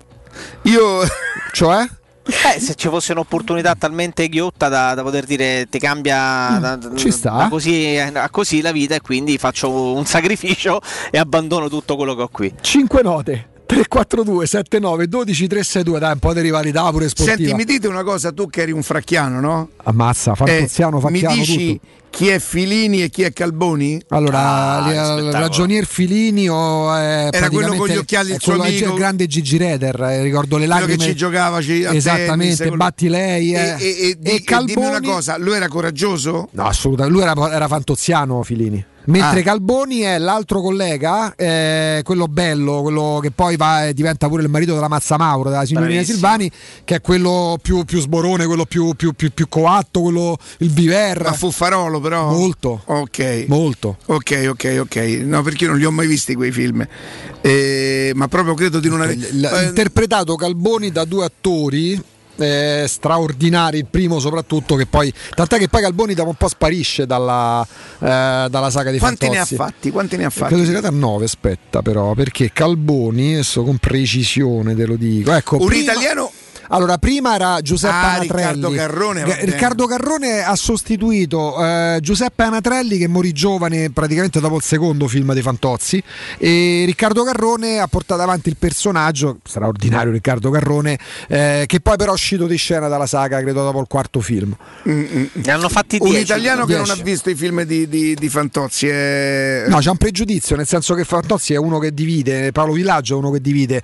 Io. 0.64 1.00
Cioè? 1.54 1.88
Eh, 2.56 2.60
se 2.60 2.74
ci 2.76 2.88
fosse 2.90 3.12
un'opportunità 3.14 3.76
talmente 3.76 4.28
ghiotta 4.28 4.68
da, 4.68 4.94
da 4.94 5.04
poter 5.04 5.24
dire 5.26 5.68
ti 5.70 5.78
cambia 5.78 6.58
da, 6.60 6.78
Mm, 6.90 6.96
ci 6.96 7.12
sta. 7.12 7.32
da 7.32 7.48
così 7.50 7.98
a 7.98 8.30
così 8.30 8.62
la 8.62 8.72
vita 8.72 8.96
e 8.96 9.02
quindi 9.02 9.38
faccio 9.38 9.70
un 9.94 10.06
sacrificio 10.06 10.82
e 11.12 11.18
abbandono 11.20 11.70
tutto 11.70 11.96
quello 11.96 12.16
che 12.16 12.22
ho 12.24 12.30
qui. 12.30 12.54
5 12.60 13.02
note. 13.04 13.48
342 13.74 14.46
79 14.46 15.08
12 15.08 15.48
362 15.48 16.00
dai 16.00 16.14
un 16.14 16.20
po' 16.20 16.34
di 16.34 16.42
rivalità 16.42 16.90
pure 16.92 17.10
sportiva 17.10 17.36
Senti, 17.38 17.54
mi 17.54 17.64
dite 17.66 17.88
una 17.88 18.04
cosa, 18.04 18.32
tu 18.32 18.48
che 18.48 18.62
eri 18.62 18.72
un 18.72 18.84
fracchiano, 18.84 19.40
no? 19.40 19.70
ammazza 19.84 20.36
Fantoziano 20.36 21.00
Eh, 21.00 21.12
mi 21.12 21.20
Facchiano 21.20 21.36
dici 21.36 21.74
tutto 21.80 22.02
chi 22.14 22.28
è 22.28 22.38
Filini 22.38 23.02
e 23.02 23.10
chi 23.10 23.24
è 23.24 23.34
Calboni? 23.34 24.00
allora 24.10 24.40
Ah, 24.40 24.84
spettacolo. 24.84 25.32
ragionier 25.32 25.86
Filini 25.88 26.48
o 26.48 26.94
è 26.94 27.30
Era 27.32 27.50
quello 27.50 27.74
con 27.74 27.88
gli 27.88 27.98
occhiali, 27.98 28.34
il 28.34 28.38
suo 28.40 28.54
quello- 28.54 28.68
amico. 28.70 28.90
il 28.90 28.94
grande 28.94 29.26
Gigi 29.26 29.58
Reder 29.58 30.00
eh, 30.00 30.22
ricordo 30.22 30.58
le 30.58 30.68
Quello 30.68 30.80
lacrime 30.82 30.98
che 31.04 31.10
ci 31.10 31.16
giocava 31.16 31.60
ci- 31.60 31.84
a 31.84 31.92
esattamente 31.96 32.36
tennis, 32.38 32.58
quello- 32.58 32.76
batti 32.76 33.08
lei 33.10 33.54
eh. 33.56 33.58
E, 33.58 33.76
e- 33.80 34.18
e 34.22 34.36
e 34.36 34.64
dimmi 34.66 34.86
una 34.86 35.02
cosa, 35.02 35.38
lui 35.40 35.56
era 35.56 35.68
coraggioso? 35.68 36.50
No, 36.52 36.66
assolutamente. 36.68 37.18
Lui 37.20 37.28
era, 37.28 37.52
era 37.52 37.68
fantoziano, 37.68 38.44
Filini. 38.44 38.86
Mentre 39.06 39.42
Ah. 39.42 39.44
Calboni 39.44 40.00
è 40.00 40.18
l'altro 40.18 40.62
collega, 40.62 41.34
eh, 41.36 42.02
quello 42.04 42.28
bello, 42.28 42.82
quello 42.82 43.20
che 43.22 43.32
poi 43.32 43.58
va 43.58 43.88
e 43.88 43.94
diventa 43.94 44.28
pure 44.30 44.42
il 44.44 44.50
marito 44.50 44.74
della 44.74 44.88
Mazza 44.88 45.18
Mauro, 45.18 45.50
della 45.50 45.66
signorina 45.66 45.90
Bravissimo. 45.92 46.18
Silvani, 46.18 46.52
che 46.86 46.96
è 46.96 47.02
quello 47.02 47.58
più, 47.62 47.84
più 47.84 48.00
sborone, 48.00 48.46
quello 48.46 48.66
più, 48.66 48.94
più, 48.96 49.12
più, 49.14 49.32
più 49.34 49.50
coatto, 49.50 50.02
quello 50.02 50.38
il 50.60 50.70
viver. 50.70 51.22
Ma 51.24 51.34
Fuffarolo 51.34 52.00
però? 52.00 52.30
Molto. 52.30 52.82
Ok. 52.86 53.46
Molto. 53.50 53.98
Ok, 54.06 54.46
ok, 54.50 54.78
ok. 54.82 54.96
No, 55.26 55.42
perché 55.42 55.66
io 55.66 55.72
non 55.72 55.80
li 55.80 55.86
ho 55.86 55.92
mai 55.92 56.08
visti 56.08 56.34
quei 56.36 56.52
film. 56.52 56.86
Eh, 57.42 58.12
ma 58.16 58.28
proprio 58.30 58.54
credo 58.54 58.80
di 58.80 58.88
non 58.88 59.02
avere. 59.02 59.20
L- 59.34 59.44
Eh, 59.44 59.64
interpretato 59.66 60.36
Calboni 60.36 60.92
da 60.92 61.04
due 61.04 61.26
attori 61.26 62.02
eh, 62.38 62.86
straordinari, 62.88 63.78
il 63.78 63.86
primo 63.90 64.20
soprattutto 64.20 64.76
che 64.76 64.86
poi 64.86 65.14
tant'è 65.36 65.58
che 65.58 65.68
poi 65.68 65.82
Calboni 65.82 66.14
da 66.14 66.24
un 66.24 66.36
po' 66.36 66.48
sparisce 66.48 67.06
dalla, 67.06 67.66
eh, 68.00 68.48
dalla 68.50 68.70
saga 68.70 68.92
di 68.92 69.00
quanti 69.00 69.28
ne 69.30 69.40
ha 69.40 69.46
Fantozzi. 69.46 69.56
fatti? 69.56 69.92
Quanti 69.92 70.18
ne 70.18 70.26
ha 70.26 70.30
fatti? 70.30 70.54
Credo 70.54 70.64
arrivato 70.64 70.88
a 70.88 70.92
9, 70.98 71.26
aspetta 71.26 71.82
però, 71.82 72.14
perché 72.14 72.52
Calboni, 72.52 73.34
adesso 73.34 73.64
con 73.64 73.78
precisione 73.78 74.76
te 74.76 74.86
lo 74.86 74.96
dico. 74.96 75.32
Ecco, 75.34 75.58
Un 75.60 75.66
prima- 75.68 75.92
italiano 75.92 76.32
Allora, 76.70 76.98
prima 76.98 77.36
era 77.36 77.62
Giuseppe 77.62 77.94
Ah, 77.94 78.14
Anatrelli. 78.16 78.32
Riccardo 78.32 78.72
Carrone. 78.72 79.46
Riccardo 79.46 79.86
Carrone 79.88 80.44
ha 80.44 80.56
sostituito 80.56 81.64
eh, 81.64 82.00
Giuseppe 82.02 82.44
Anatrelli 82.44 82.98
che 82.98 83.08
morì 83.08 83.32
giovane 83.32 83.90
praticamente 83.92 84.40
dopo 84.40 84.56
il 84.58 84.64
secondo 84.64 85.08
film 85.08 85.34
di 85.34 85.42
Fantozzi 85.42 86.02
e 86.38 86.84
Riccardo 86.86 87.24
Carrone 87.24 87.80
ha 87.80 87.88
portato 87.88 88.22
avanti 88.22 88.50
il 88.50 88.58
personaggio, 88.58 89.38
straordinario 89.44 90.12
Riccardo 90.12 90.50
Carrone, 90.50 90.98
eh, 91.28 91.64
che 91.68 91.80
poi 91.80 91.98
però 91.98 92.12
è 92.12 92.14
uscito 92.14 92.48
di 92.48 92.56
scena 92.58 92.88
dalla 92.88 93.06
saga, 93.06 93.40
credo 93.42 93.64
dopo 93.64 93.80
il 93.80 93.88
quarto 93.88 94.20
film. 94.22 94.56
Ne 94.84 95.30
hanno 95.52 95.70
fatti 95.70 95.98
un 96.00 96.10
10. 96.10 96.24
italiano 96.24 96.66
che 96.66 96.76
non 96.76 96.84
Dieci. 96.86 97.00
ha 97.00 97.04
visto 97.04 97.30
i 97.30 97.36
film 97.36 97.64
di, 97.64 97.88
di- 97.88 98.16
di 98.16 98.30
Fantozzi. 98.30 98.88
È... 98.88 99.66
No, 99.68 99.78
c'è 99.80 99.90
un 99.90 99.98
pregiudizio, 99.98 100.56
nel 100.56 100.68
senso 100.68 100.94
che 100.94 101.04
Fantozzi 101.04 101.54
è 101.54 101.58
uno 101.58 101.80
che 101.80 101.94
divide, 101.94 102.52
Paolo 102.52 102.74
Villaggio 102.74 103.16
è 103.16 103.18
uno 103.18 103.32
che 103.32 103.42
divide. 103.42 103.82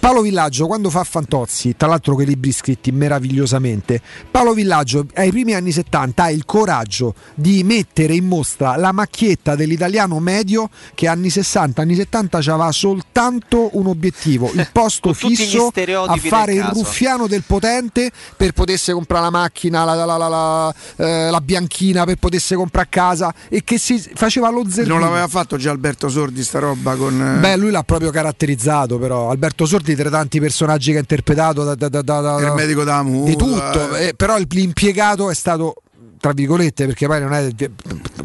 Paolo 0.00 0.20
Villaggio 0.22 0.66
quando 0.66 0.90
fa 0.90 1.04
Fantozzi, 1.04 1.74
tra 1.76 1.88
l'altro 1.88 2.14
quei 2.22 2.26
libri 2.26 2.52
scritti 2.52 2.90
meravigliosamente. 2.92 4.00
Paolo 4.30 4.52
Villaggio 4.54 5.06
ai 5.14 5.30
primi 5.30 5.54
anni 5.54 5.72
70 5.72 6.22
ha 6.22 6.30
il 6.30 6.44
coraggio 6.44 7.14
di 7.34 7.62
mettere 7.64 8.14
in 8.14 8.26
mostra 8.26 8.76
la 8.76 8.92
macchietta 8.92 9.54
dell'italiano 9.56 10.18
medio 10.20 10.68
che 10.94 11.08
anni 11.08 11.30
60, 11.30 11.82
anni 11.82 11.94
70 11.94 12.38
aveva 12.38 12.70
soltanto 12.72 13.70
un 13.76 13.86
obiettivo, 13.86 14.50
il 14.54 14.68
posto 14.72 15.12
fisso 15.12 15.72
a 16.06 16.16
fare 16.16 16.54
il 16.54 16.64
ruffiano 16.72 17.26
del 17.26 17.42
potente 17.46 18.10
per 18.36 18.52
potersi 18.52 18.92
comprare 18.92 19.24
la 19.24 19.30
macchina, 19.30 19.84
la, 19.84 19.94
la- 19.94 20.04
la- 20.04 20.16
la- 20.16 20.28
la, 20.28 20.74
eh, 20.96 21.30
la 21.30 21.40
bianchina 21.40 22.04
per 22.04 22.16
potersi 22.16 22.54
comprare 22.54 22.86
a 22.86 22.90
casa 22.90 23.34
e 23.48 23.62
che 23.64 23.78
si 23.78 23.98
faceva 24.14 24.50
lo 24.50 24.64
zerbino. 24.68 24.94
Non 24.98 25.04
l'aveva 25.08 25.28
fatto 25.28 25.56
già 25.56 25.70
Alberto 25.70 26.08
Sordi 26.08 26.42
sta 26.42 26.58
roba 26.58 26.94
con... 26.96 27.20
eh, 27.36 27.40
Beh, 27.40 27.56
lui 27.56 27.70
l'ha 27.70 27.82
proprio 27.82 28.10
caratterizzato, 28.10 28.98
però. 28.98 29.30
Alberto 29.30 29.66
Sordi, 29.66 29.94
tra 29.94 30.10
tanti 30.10 30.40
personaggi 30.40 30.90
che 30.92 30.96
ha 30.98 31.00
interpretato, 31.00 31.64
da, 31.64 31.74
da- 31.74 31.88
da- 31.88 32.02
da- 32.20 32.38
da- 32.40 32.46
Il 32.48 32.52
medico 32.54 32.84
da 32.84 33.02
muta. 33.02 33.30
di 33.30 33.36
tutto. 33.36 33.94
eh, 33.96 34.14
però 34.14 34.36
il- 34.38 34.46
l'impiegato 34.50 35.30
è 35.30 35.34
stato, 35.34 35.74
tra 36.22 36.30
virgolette, 36.32 36.86
perché 36.86 37.08
poi 37.08 37.20
non 37.20 37.32
è 37.34 37.48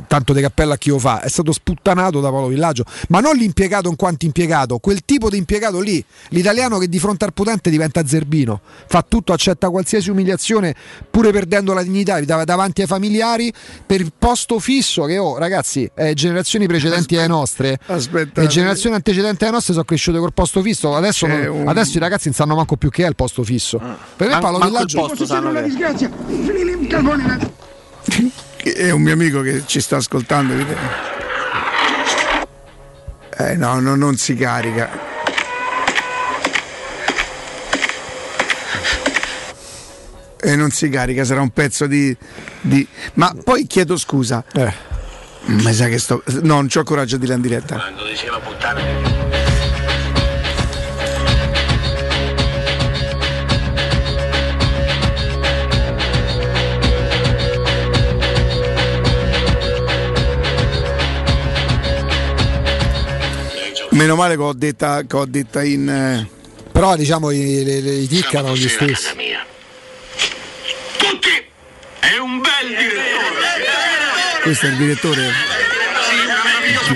tanto 0.06 0.32
di 0.32 0.40
cappella 0.42 0.76
a 0.76 0.78
chi 0.78 0.90
lo 0.90 1.00
fa, 1.00 1.22
è 1.22 1.30
stato 1.30 1.52
sputtanato 1.52 2.20
da 2.20 2.30
Paolo 2.30 2.46
Villaggio. 2.46 2.84
Ma 3.10 3.22
non 3.22 3.36
l'impiegato 3.36 3.90
in 3.90 3.96
quanto 3.96 4.26
impiegato, 4.26 4.78
quel 4.78 5.02
tipo 5.04 5.32
di 5.32 5.38
impiegato 5.38 5.80
lì, 5.80 6.04
l'italiano 6.30 6.78
che 6.78 6.88
di 6.90 7.00
fronte 7.00 7.26
al 7.26 7.34
potente 7.34 7.72
diventa 7.72 8.06
zerbino, 8.06 8.62
fa 8.86 9.04
tutto, 9.06 9.34
accetta 9.34 9.72
qualsiasi 9.72 10.12
umiliazione, 10.12 10.76
pur 11.10 11.28
perdendo 11.32 11.74
la 11.74 11.82
dignità 11.82 12.22
dav- 12.22 12.44
davanti 12.44 12.82
ai 12.82 12.88
familiari, 12.88 13.52
per 13.84 14.00
il 14.00 14.14
posto 14.16 14.60
fisso 14.60 15.06
che, 15.06 15.18
oh, 15.18 15.40
ragazzi, 15.40 15.90
eh, 15.96 16.14
generazioni 16.14 16.68
precedenti 16.68 17.18
alle 17.18 17.26
nostre. 17.28 17.80
Le 18.42 18.48
generazioni 18.48 18.96
antecedenti 18.96 19.44
alle 19.44 19.54
nostre 19.54 19.74
sono 19.74 19.86
cresciute 19.86 20.20
col 20.20 20.34
posto 20.34 20.62
fisso. 20.62 20.96
Adesso, 20.96 21.26
non- 21.26 21.48
un- 21.48 21.68
adesso 21.68 21.98
i 21.98 22.00
ragazzi 22.00 22.26
non 22.28 22.36
sanno 22.36 22.56
manco 22.56 22.76
più 22.78 22.92
che 22.92 23.06
è 23.06 23.08
il 23.08 23.16
posto 23.16 23.42
fisso. 23.44 23.80
Per 24.16 24.28
me 24.28 24.38
Paolo 24.40 24.60
Villaggio 24.60 25.00
posto 25.08 25.26
sanno 25.26 25.52
che- 25.52 25.64
disgrazia. 25.64 26.12
È 28.64 28.90
un 28.92 29.02
mio 29.02 29.14
amico 29.14 29.42
che 29.42 29.64
ci 29.66 29.80
sta 29.82 29.98
ascoltando. 29.98 30.54
Eh 33.40 33.56
no, 33.56 33.80
no, 33.80 33.96
non 33.96 34.18
si 34.18 34.36
carica. 34.36 34.90
E 40.40 40.56
non 40.56 40.70
si 40.72 40.90
carica, 40.90 41.24
sarà 41.26 41.42
un 41.42 41.50
pezzo 41.50 41.88
di. 41.88 42.16
di- 42.62 42.88
Ma 43.14 43.34
poi 43.44 43.66
chiedo 43.68 43.98
scusa. 43.98 44.44
Mi 45.46 45.74
sa 45.74 45.88
che 45.88 45.98
sto. 45.98 46.24
No, 46.42 46.56
non 46.56 46.68
ho 46.74 46.84
coraggio 46.84 47.16
di 47.16 47.22
dirla 47.22 47.36
in 47.36 47.42
diretta. 47.42 47.76
Quando 47.76 48.06
diceva 48.06 48.38
puttana. 48.40 49.47
Meno 63.98 64.16
male 64.16 64.36
che 64.36 64.42
ho 64.44 64.54
detta, 64.54 65.02
che 65.04 65.16
ho 65.16 65.26
detta 65.26 65.64
in. 65.64 65.90
eh, 65.90 66.30
Però 66.72 66.96
diciamo 66.96 67.32
i, 67.32 67.64
le- 67.64 67.82
le- 67.82 67.96
i 67.96 68.08
tic 68.08 68.32
erano 68.32 68.56
gli 68.56 68.68
stessi. 68.70 69.08
È 72.00 72.18
un 72.20 72.40
bel 72.40 72.68
direttore. 72.78 74.42
Questo 74.44 74.66
è 74.68 74.70
il 74.70 74.76
direttore. 74.78 75.32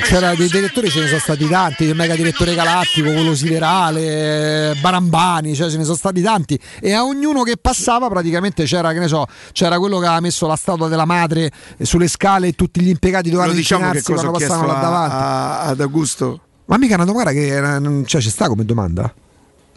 C'era 0.03 0.35
dei 0.35 0.47
direttori, 0.47 0.89
ce 0.89 0.99
ne 1.01 1.07
sono 1.07 1.19
stati 1.19 1.47
tanti, 1.47 1.83
il 1.85 1.95
mega 1.95 2.15
direttore 2.15 2.53
galattico, 2.53 3.11
quello 3.11 3.33
siderale, 3.35 4.75
Barambani, 4.79 5.55
cioè 5.55 5.69
ce 5.69 5.77
ne 5.77 5.83
sono 5.83 5.95
stati 5.95 6.21
tanti. 6.21 6.57
E 6.79 6.93
a 6.93 7.03
ognuno 7.03 7.41
che 7.43 7.55
passava 7.59 8.07
praticamente 8.09 8.63
c'era, 8.65 8.93
che 8.93 8.99
ne 8.99 9.07
so, 9.07 9.25
c'era 9.53 9.79
quello 9.79 9.97
che 9.99 10.05
aveva 10.05 10.19
messo 10.21 10.45
la 10.47 10.55
statua 10.55 10.87
della 10.87 11.05
madre 11.05 11.49
sulle 11.81 12.07
scale 12.07 12.47
e 12.49 12.51
tutti 12.53 12.79
gli 12.81 12.89
impiegati 12.89 13.29
dovevano 13.29 13.53
diciamo 13.53 13.91
che 13.91 14.01
cosa 14.03 14.27
quando 14.29 14.37
passavano 14.39 14.67
là 14.67 14.79
davanti. 14.79 15.15
a- 15.15 15.59
ad 15.61 15.81
Augusto? 15.81 16.41
Ma 16.71 16.77
mica 16.77 16.95
una 16.95 17.03
domanda 17.03 17.31
che 17.33 17.59
non- 17.59 18.05
cioè, 18.05 18.21
ci 18.21 18.29
sta 18.29 18.47
come 18.47 18.63
domanda? 18.63 19.13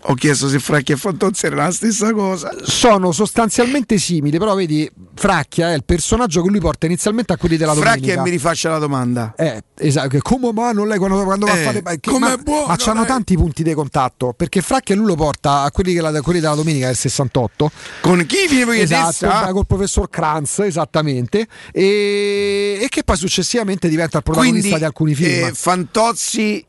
Ho 0.09 0.15
chiesto 0.15 0.49
se 0.49 0.61
Fracchi 0.61 0.93
e 0.93 0.97
Fantozzi 0.97 1.47
era 1.47 1.57
la 1.57 1.73
stessa 1.73 2.13
cosa. 2.13 2.55
Sono 2.63 3.11
sostanzialmente 3.11 3.99
simili, 3.99 4.39
però 4.39 4.55
vedi, 4.55 4.89
Fracchia 5.15 5.73
è 5.73 5.75
il 5.75 5.83
personaggio 5.83 6.41
che 6.43 6.51
lui 6.51 6.61
porta 6.61 6.87
inizialmente 6.87 7.33
a 7.33 7.37
quelli 7.37 7.57
della 7.57 7.73
Fracchi 7.75 8.01
domenica. 8.01 8.21
e 8.21 8.23
mi 8.23 8.31
rifaccia 8.31 8.69
la 8.71 8.79
domanda. 8.79 9.33
Eh, 9.37 9.63
esatto, 9.77 10.09
che 10.09 10.21
come 10.21 10.53
ma 10.53 10.71
non 10.71 10.87
lei 10.87 10.99
quando, 10.99 11.25
quando 11.25 11.47
va 11.47 11.53
a 11.53 11.57
Eh, 11.59 11.65
fare 11.65 11.81
ma, 11.83 11.95
che- 11.97 12.17
ma, 12.19 12.37
buono, 12.37 12.67
ma 12.67 12.77
c'hanno 12.77 12.99
lei. 13.01 13.09
tanti 13.09 13.35
punti 13.35 13.63
di 13.65 13.73
contatto 13.75 14.35
perché 14.37 14.61
Fracchia 14.61 14.95
lui 14.95 15.07
lo 15.07 15.17
porta 15.17 15.63
a 15.63 15.71
quelli, 15.73 15.95
che 15.95 16.01
la- 16.03 16.21
quelli 16.21 16.39
della 16.39 16.55
domenica 16.55 16.87
del 16.87 16.97
68 16.97 17.71
con 18.03 18.25
chi 18.27 18.47
viene 18.49 18.67
voi 18.67 18.81
esatto, 18.81 19.27
beh, 19.27 19.51
col 19.53 19.67
professor 19.67 20.09
Kranz 20.11 20.59
esattamente 20.61 21.49
e, 21.73 22.79
e 22.83 22.87
che 22.89 23.03
poi 23.05 23.17
successivamente 23.17 23.89
diventa 23.89 24.19
il 24.19 24.23
protagonista 24.23 24.61
Quindi 24.61 24.79
di 24.79 24.85
alcuni 24.85 25.15
film 25.15 25.47
eh, 25.47 25.53
Fantozzi 25.55 26.65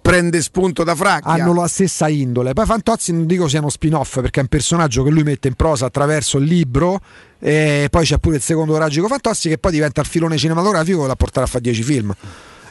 prende 0.00 0.42
spunto 0.42 0.84
da 0.84 0.94
Fracchia. 0.94 1.30
hanno 1.30 1.54
la 1.54 1.68
stessa 1.68 2.08
indole. 2.08 2.52
Poi 2.52 2.66
Fantozzi 2.66 3.12
non 3.12 3.26
dico 3.26 3.48
siano 3.48 3.68
spin-off 3.68 4.20
perché 4.20 4.40
è 4.40 4.42
un 4.42 4.48
personaggio 4.48 5.02
che 5.02 5.10
lui 5.10 5.22
mette 5.22 5.48
in 5.48 5.54
prosa 5.54 5.86
attraverso 5.86 6.38
il 6.38 6.44
libro. 6.44 7.00
E 7.38 7.88
poi 7.90 8.04
c'è 8.04 8.18
pure 8.18 8.36
il 8.36 8.42
secondo 8.42 8.76
Ragico 8.76 9.08
Fantozzi 9.08 9.48
che 9.48 9.58
poi 9.58 9.72
diventa 9.72 10.00
il 10.00 10.06
filone 10.06 10.36
cinematografico 10.36 11.02
che 11.02 11.06
la 11.06 11.16
porterà 11.16 11.44
a 11.44 11.48
fare 11.48 11.62
10 11.62 11.82
film. 11.82 12.14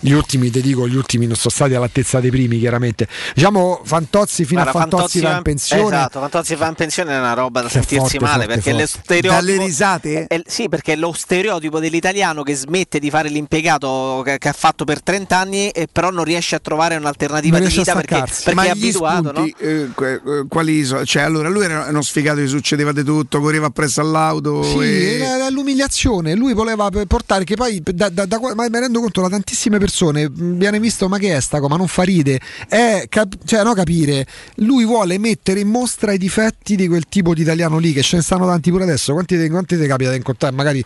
Gli 0.02 0.12
ultimi, 0.12 0.50
ti 0.50 0.62
dico, 0.62 0.88
gli 0.88 0.96
ultimi 0.96 1.26
non 1.26 1.36
sono 1.36 1.54
stati 1.54 1.74
all'altezza 1.74 2.20
dei 2.20 2.30
primi, 2.30 2.58
chiaramente. 2.60 3.08
Diciamo 3.34 3.82
Fantozzi 3.84 4.46
fino 4.46 4.62
Guarda, 4.62 4.80
a 4.80 4.82
Fantozzi 4.82 5.20
va 5.20 5.36
in 5.38 5.42
pensione. 5.44 5.84
Esatto, 5.84 6.20
Fantozzi 6.20 6.56
va 6.56 6.68
in 6.68 6.74
pensione 6.76 7.12
è 7.14 7.18
una 7.20 7.34
roba 7.34 7.62
da 7.62 7.68
Che 7.68 7.80
è 7.80 7.84
sentirsi 7.84 8.18
forte, 8.18 8.20
male 8.20 8.44
forte, 8.46 8.48
perché 8.62 8.70
forte. 8.72 8.82
lo 8.82 8.88
stereotipo 9.04 9.34
Dalle 9.34 9.58
risate? 9.66 10.28
è- 10.28 10.42
sì, 10.48 10.70
perché 10.70 10.94
è 10.94 10.96
lo 10.96 11.12
stereotipo 11.14 11.80
dell'italiano 11.80 12.44
che 12.44 12.56
smette 12.56 13.00
di 13.00 13.10
fare 13.10 13.28
l'impiegato 13.30 14.22
che, 14.24 14.38
che 14.38 14.48
ha 14.48 14.54
fatto 14.54 14.86
per 14.86 15.02
30 15.04 15.38
anni 15.38 15.70
e 15.70 15.88
però 15.92 16.10
non 16.12 16.24
riesce 16.24 16.56
a 16.56 16.60
trovare 16.60 16.96
un'alternativa 16.96 17.60
di 17.60 17.68
vita 17.68 17.94
perché, 17.94 18.24
perché 18.26 18.54
Ma 18.54 18.64
è 18.64 18.68
gli 18.68 18.70
abituato, 18.70 19.32
no? 19.32 19.46
spunti, 19.46 19.56
eh, 19.60 19.90
que- 19.94 20.14
eh, 20.14 20.46
quali 20.48 20.86
so- 20.86 21.06
cioè, 21.06 21.24
allora 21.24 21.50
lui 21.50 21.66
era 21.66 21.86
uno 21.90 22.02
sfigato 22.02 22.40
che 22.40 22.48
succedeva 22.48 22.92
di 22.94 23.04
tutto, 23.04 23.42
correva 23.42 23.66
appresso 23.68 24.00
all'auto. 24.00 24.64
Sì, 24.64 24.78
e- 24.80 25.20
era 25.20 25.50
l'umiliazione. 25.50 26.36
Lui 26.36 26.54
voleva 26.54 26.90
portare 27.06 27.44
che 27.44 27.56
poi, 27.56 27.82
da, 27.84 28.08
da- 28.10 28.26
da 28.26 28.40
ma 28.56 28.68
mi 28.70 28.80
rendo 28.80 29.02
conto 29.02 29.22
da 29.22 29.28
tantissime 29.30 29.72
persone 29.78 29.88
mh, 29.90 30.58
viene 30.58 30.80
visto 30.80 31.08
ma 31.08 31.18
che 31.18 31.36
è 31.36 31.40
sta 31.40 31.58
cosa, 31.58 31.70
ma 31.70 31.78
non 31.78 31.88
fa 31.88 32.04
ride. 32.04 32.40
È 32.68 33.06
cap- 33.10 33.38
cioè, 33.46 33.64
no, 33.64 33.74
capire. 33.74 34.26
Lui 34.56 34.86
vuole 34.86 35.18
mettere 35.18 35.60
in 35.60 35.68
mostra 35.70 36.12
i 36.14 36.18
difetti 36.18 36.76
di 36.76 36.88
quel 36.88 37.06
tipo 37.08 37.34
di 37.34 37.42
italiano 37.42 37.78
lì, 37.78 37.94
che 37.94 38.02
ce 38.02 38.18
ne 38.18 38.22
stanno 38.22 38.46
tanti 38.46 38.70
pure 38.72 38.84
adesso. 38.84 39.14
Quanti 39.14 39.38
ti 39.38 39.50
quanti 39.50 39.78
ti 39.78 39.86
capita 39.88 40.12
di 40.12 40.18
incontrare? 40.18 40.56
Magari 40.56 40.84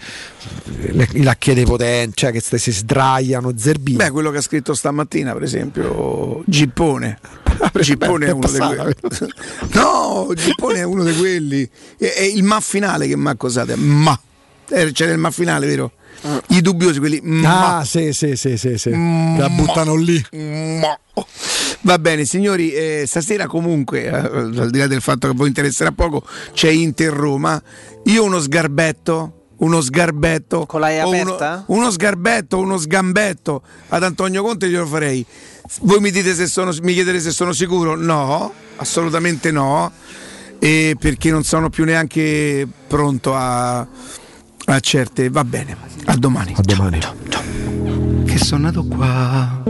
le, 0.92 1.08
i 1.14 1.24
lacchiere 1.24 1.64
potenti, 1.64 2.14
cioè 2.18 2.32
che 2.32 2.40
st- 2.40 2.56
si 2.56 2.72
sdraiano, 2.72 3.54
zerbini. 3.56 3.98
Beh, 3.98 4.12
quello 4.12 4.32
che 4.32 4.38
ha 4.38 4.42
scritto 4.42 4.74
stamattina, 4.74 5.34
per 5.34 5.44
esempio, 5.44 6.44
Gippone. 6.46 7.20
Gippone 7.80 8.28
è 8.28 8.32
uno 8.32 8.48
di 8.50 8.58
quelli. 8.58 9.32
No, 9.74 10.32
Gippone 10.36 10.80
è 10.80 10.84
uno 10.84 11.04
di 11.04 11.16
quelli. 11.16 11.70
È, 11.98 12.06
è 12.06 12.22
il 12.24 12.44
ma 12.44 12.60
finale 12.60 13.08
che 13.08 13.16
mi 13.18 13.28
ha 13.28 13.32
accusato. 13.32 13.76
Ma. 13.78 14.20
Eh, 14.70 14.92
C'era 14.92 15.12
il 15.12 15.18
ma 15.20 15.32
finale, 15.32 15.68
vero? 15.68 15.92
I 16.48 16.62
dubbiosi, 16.62 17.00
quelli. 17.00 17.20
Ma. 17.24 17.78
Ah, 17.78 17.86
sì, 17.86 18.14
sì, 18.14 18.36
sì, 18.36 18.58
sì, 18.58 18.78
sì. 18.78 18.90
La 18.92 19.50
buttano 19.50 19.96
lì. 19.96 20.24
Ma. 20.32 20.98
Va 21.82 22.00
bene, 22.00 22.24
signori, 22.24 22.72
eh, 22.72 23.04
stasera 23.06 23.46
comunque, 23.46 24.04
eh, 24.06 24.10
al 24.10 24.70
di 24.72 24.78
là 24.78 24.88
del 24.88 25.02
fatto 25.02 25.28
che 25.28 25.34
voi 25.36 25.50
interesserà 25.50 25.92
poco, 25.92 26.26
c'è 26.54 26.70
Inter 26.70 27.12
Roma. 27.12 27.62
Io 28.06 28.24
uno 28.24 28.40
sgarbetto, 28.40 29.34
uno 29.58 29.82
sgarbetto. 29.82 30.66
Con 30.66 30.82
o 30.82 30.88
uno, 30.88 31.08
aperta? 31.08 31.64
uno 31.68 31.92
sgarbetto, 31.92 32.58
uno 32.58 32.78
sgambetto 32.78 33.62
ad 33.90 34.04
Antonio 34.04 34.44
Conte 34.44 34.70
glielo 34.70 34.86
farei. 34.86 35.26
Voi 35.82 36.00
mi 36.00 36.12
dite 36.12 36.34
se 36.34 36.48
sono, 36.48 36.74
mi 36.82 36.94
chiedete 36.94 37.20
se 37.20 37.32
sono 37.32 37.52
sicuro? 37.52 37.96
No, 37.96 38.54
assolutamente 38.78 39.52
no. 39.52 39.92
E 40.60 40.96
perché 40.98 41.32
non 41.32 41.44
sono 41.44 41.70
più 41.70 41.84
neanche 41.84 42.66
pronto 42.88 43.36
a, 43.36 43.86
a 44.66 44.80
certe. 44.80 45.30
Va 45.30 45.44
bene, 45.44 45.76
a 46.06 46.16
domani. 46.16 46.54
A 46.56 46.62
domani. 46.62 47.00
Che 48.26 48.38
sono 48.38 48.64
nato 48.64 48.84
qua. 48.86 49.62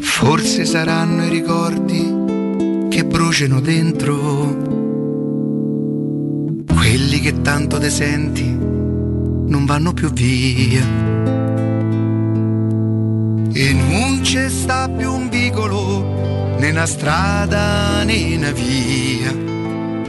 Forse 0.00 0.64
saranno 0.64 1.24
i 1.24 1.28
ricordi 1.28 2.86
che 2.90 3.04
bruciano 3.04 3.60
dentro, 3.60 4.16
quelli 6.66 7.20
che 7.20 7.40
tanto 7.40 7.78
te 7.78 7.88
senti 7.88 8.44
non 8.44 9.64
vanno 9.64 9.92
più 9.92 10.10
via. 10.10 10.84
E 13.52 13.72
non 13.72 14.20
c'è 14.22 14.48
sta 14.48 14.88
più 14.88 15.12
un 15.12 15.28
vicolo, 15.28 16.56
né 16.58 16.70
una 16.70 16.86
strada 16.86 18.02
né 18.02 18.36
una 18.36 18.50
via, 18.50 19.47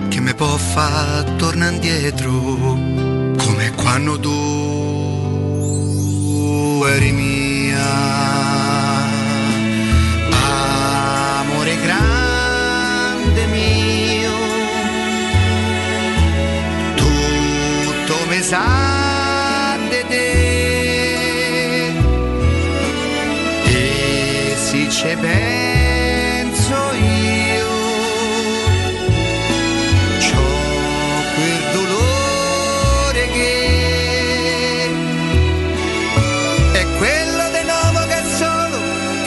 che 0.10 0.20
mi 0.20 0.34
può 0.34 0.58
far 0.58 1.24
tornare 1.38 1.74
indietro 1.74 2.32
come 2.32 3.72
quando 3.76 4.20
tu 4.20 4.30
eri 6.86 7.12
mia. 7.12 7.88
Amore 10.32 11.78
grande 11.82 13.46
mio 13.46 14.32
tutto 16.96 18.16
me 18.28 18.42
sai 18.42 18.99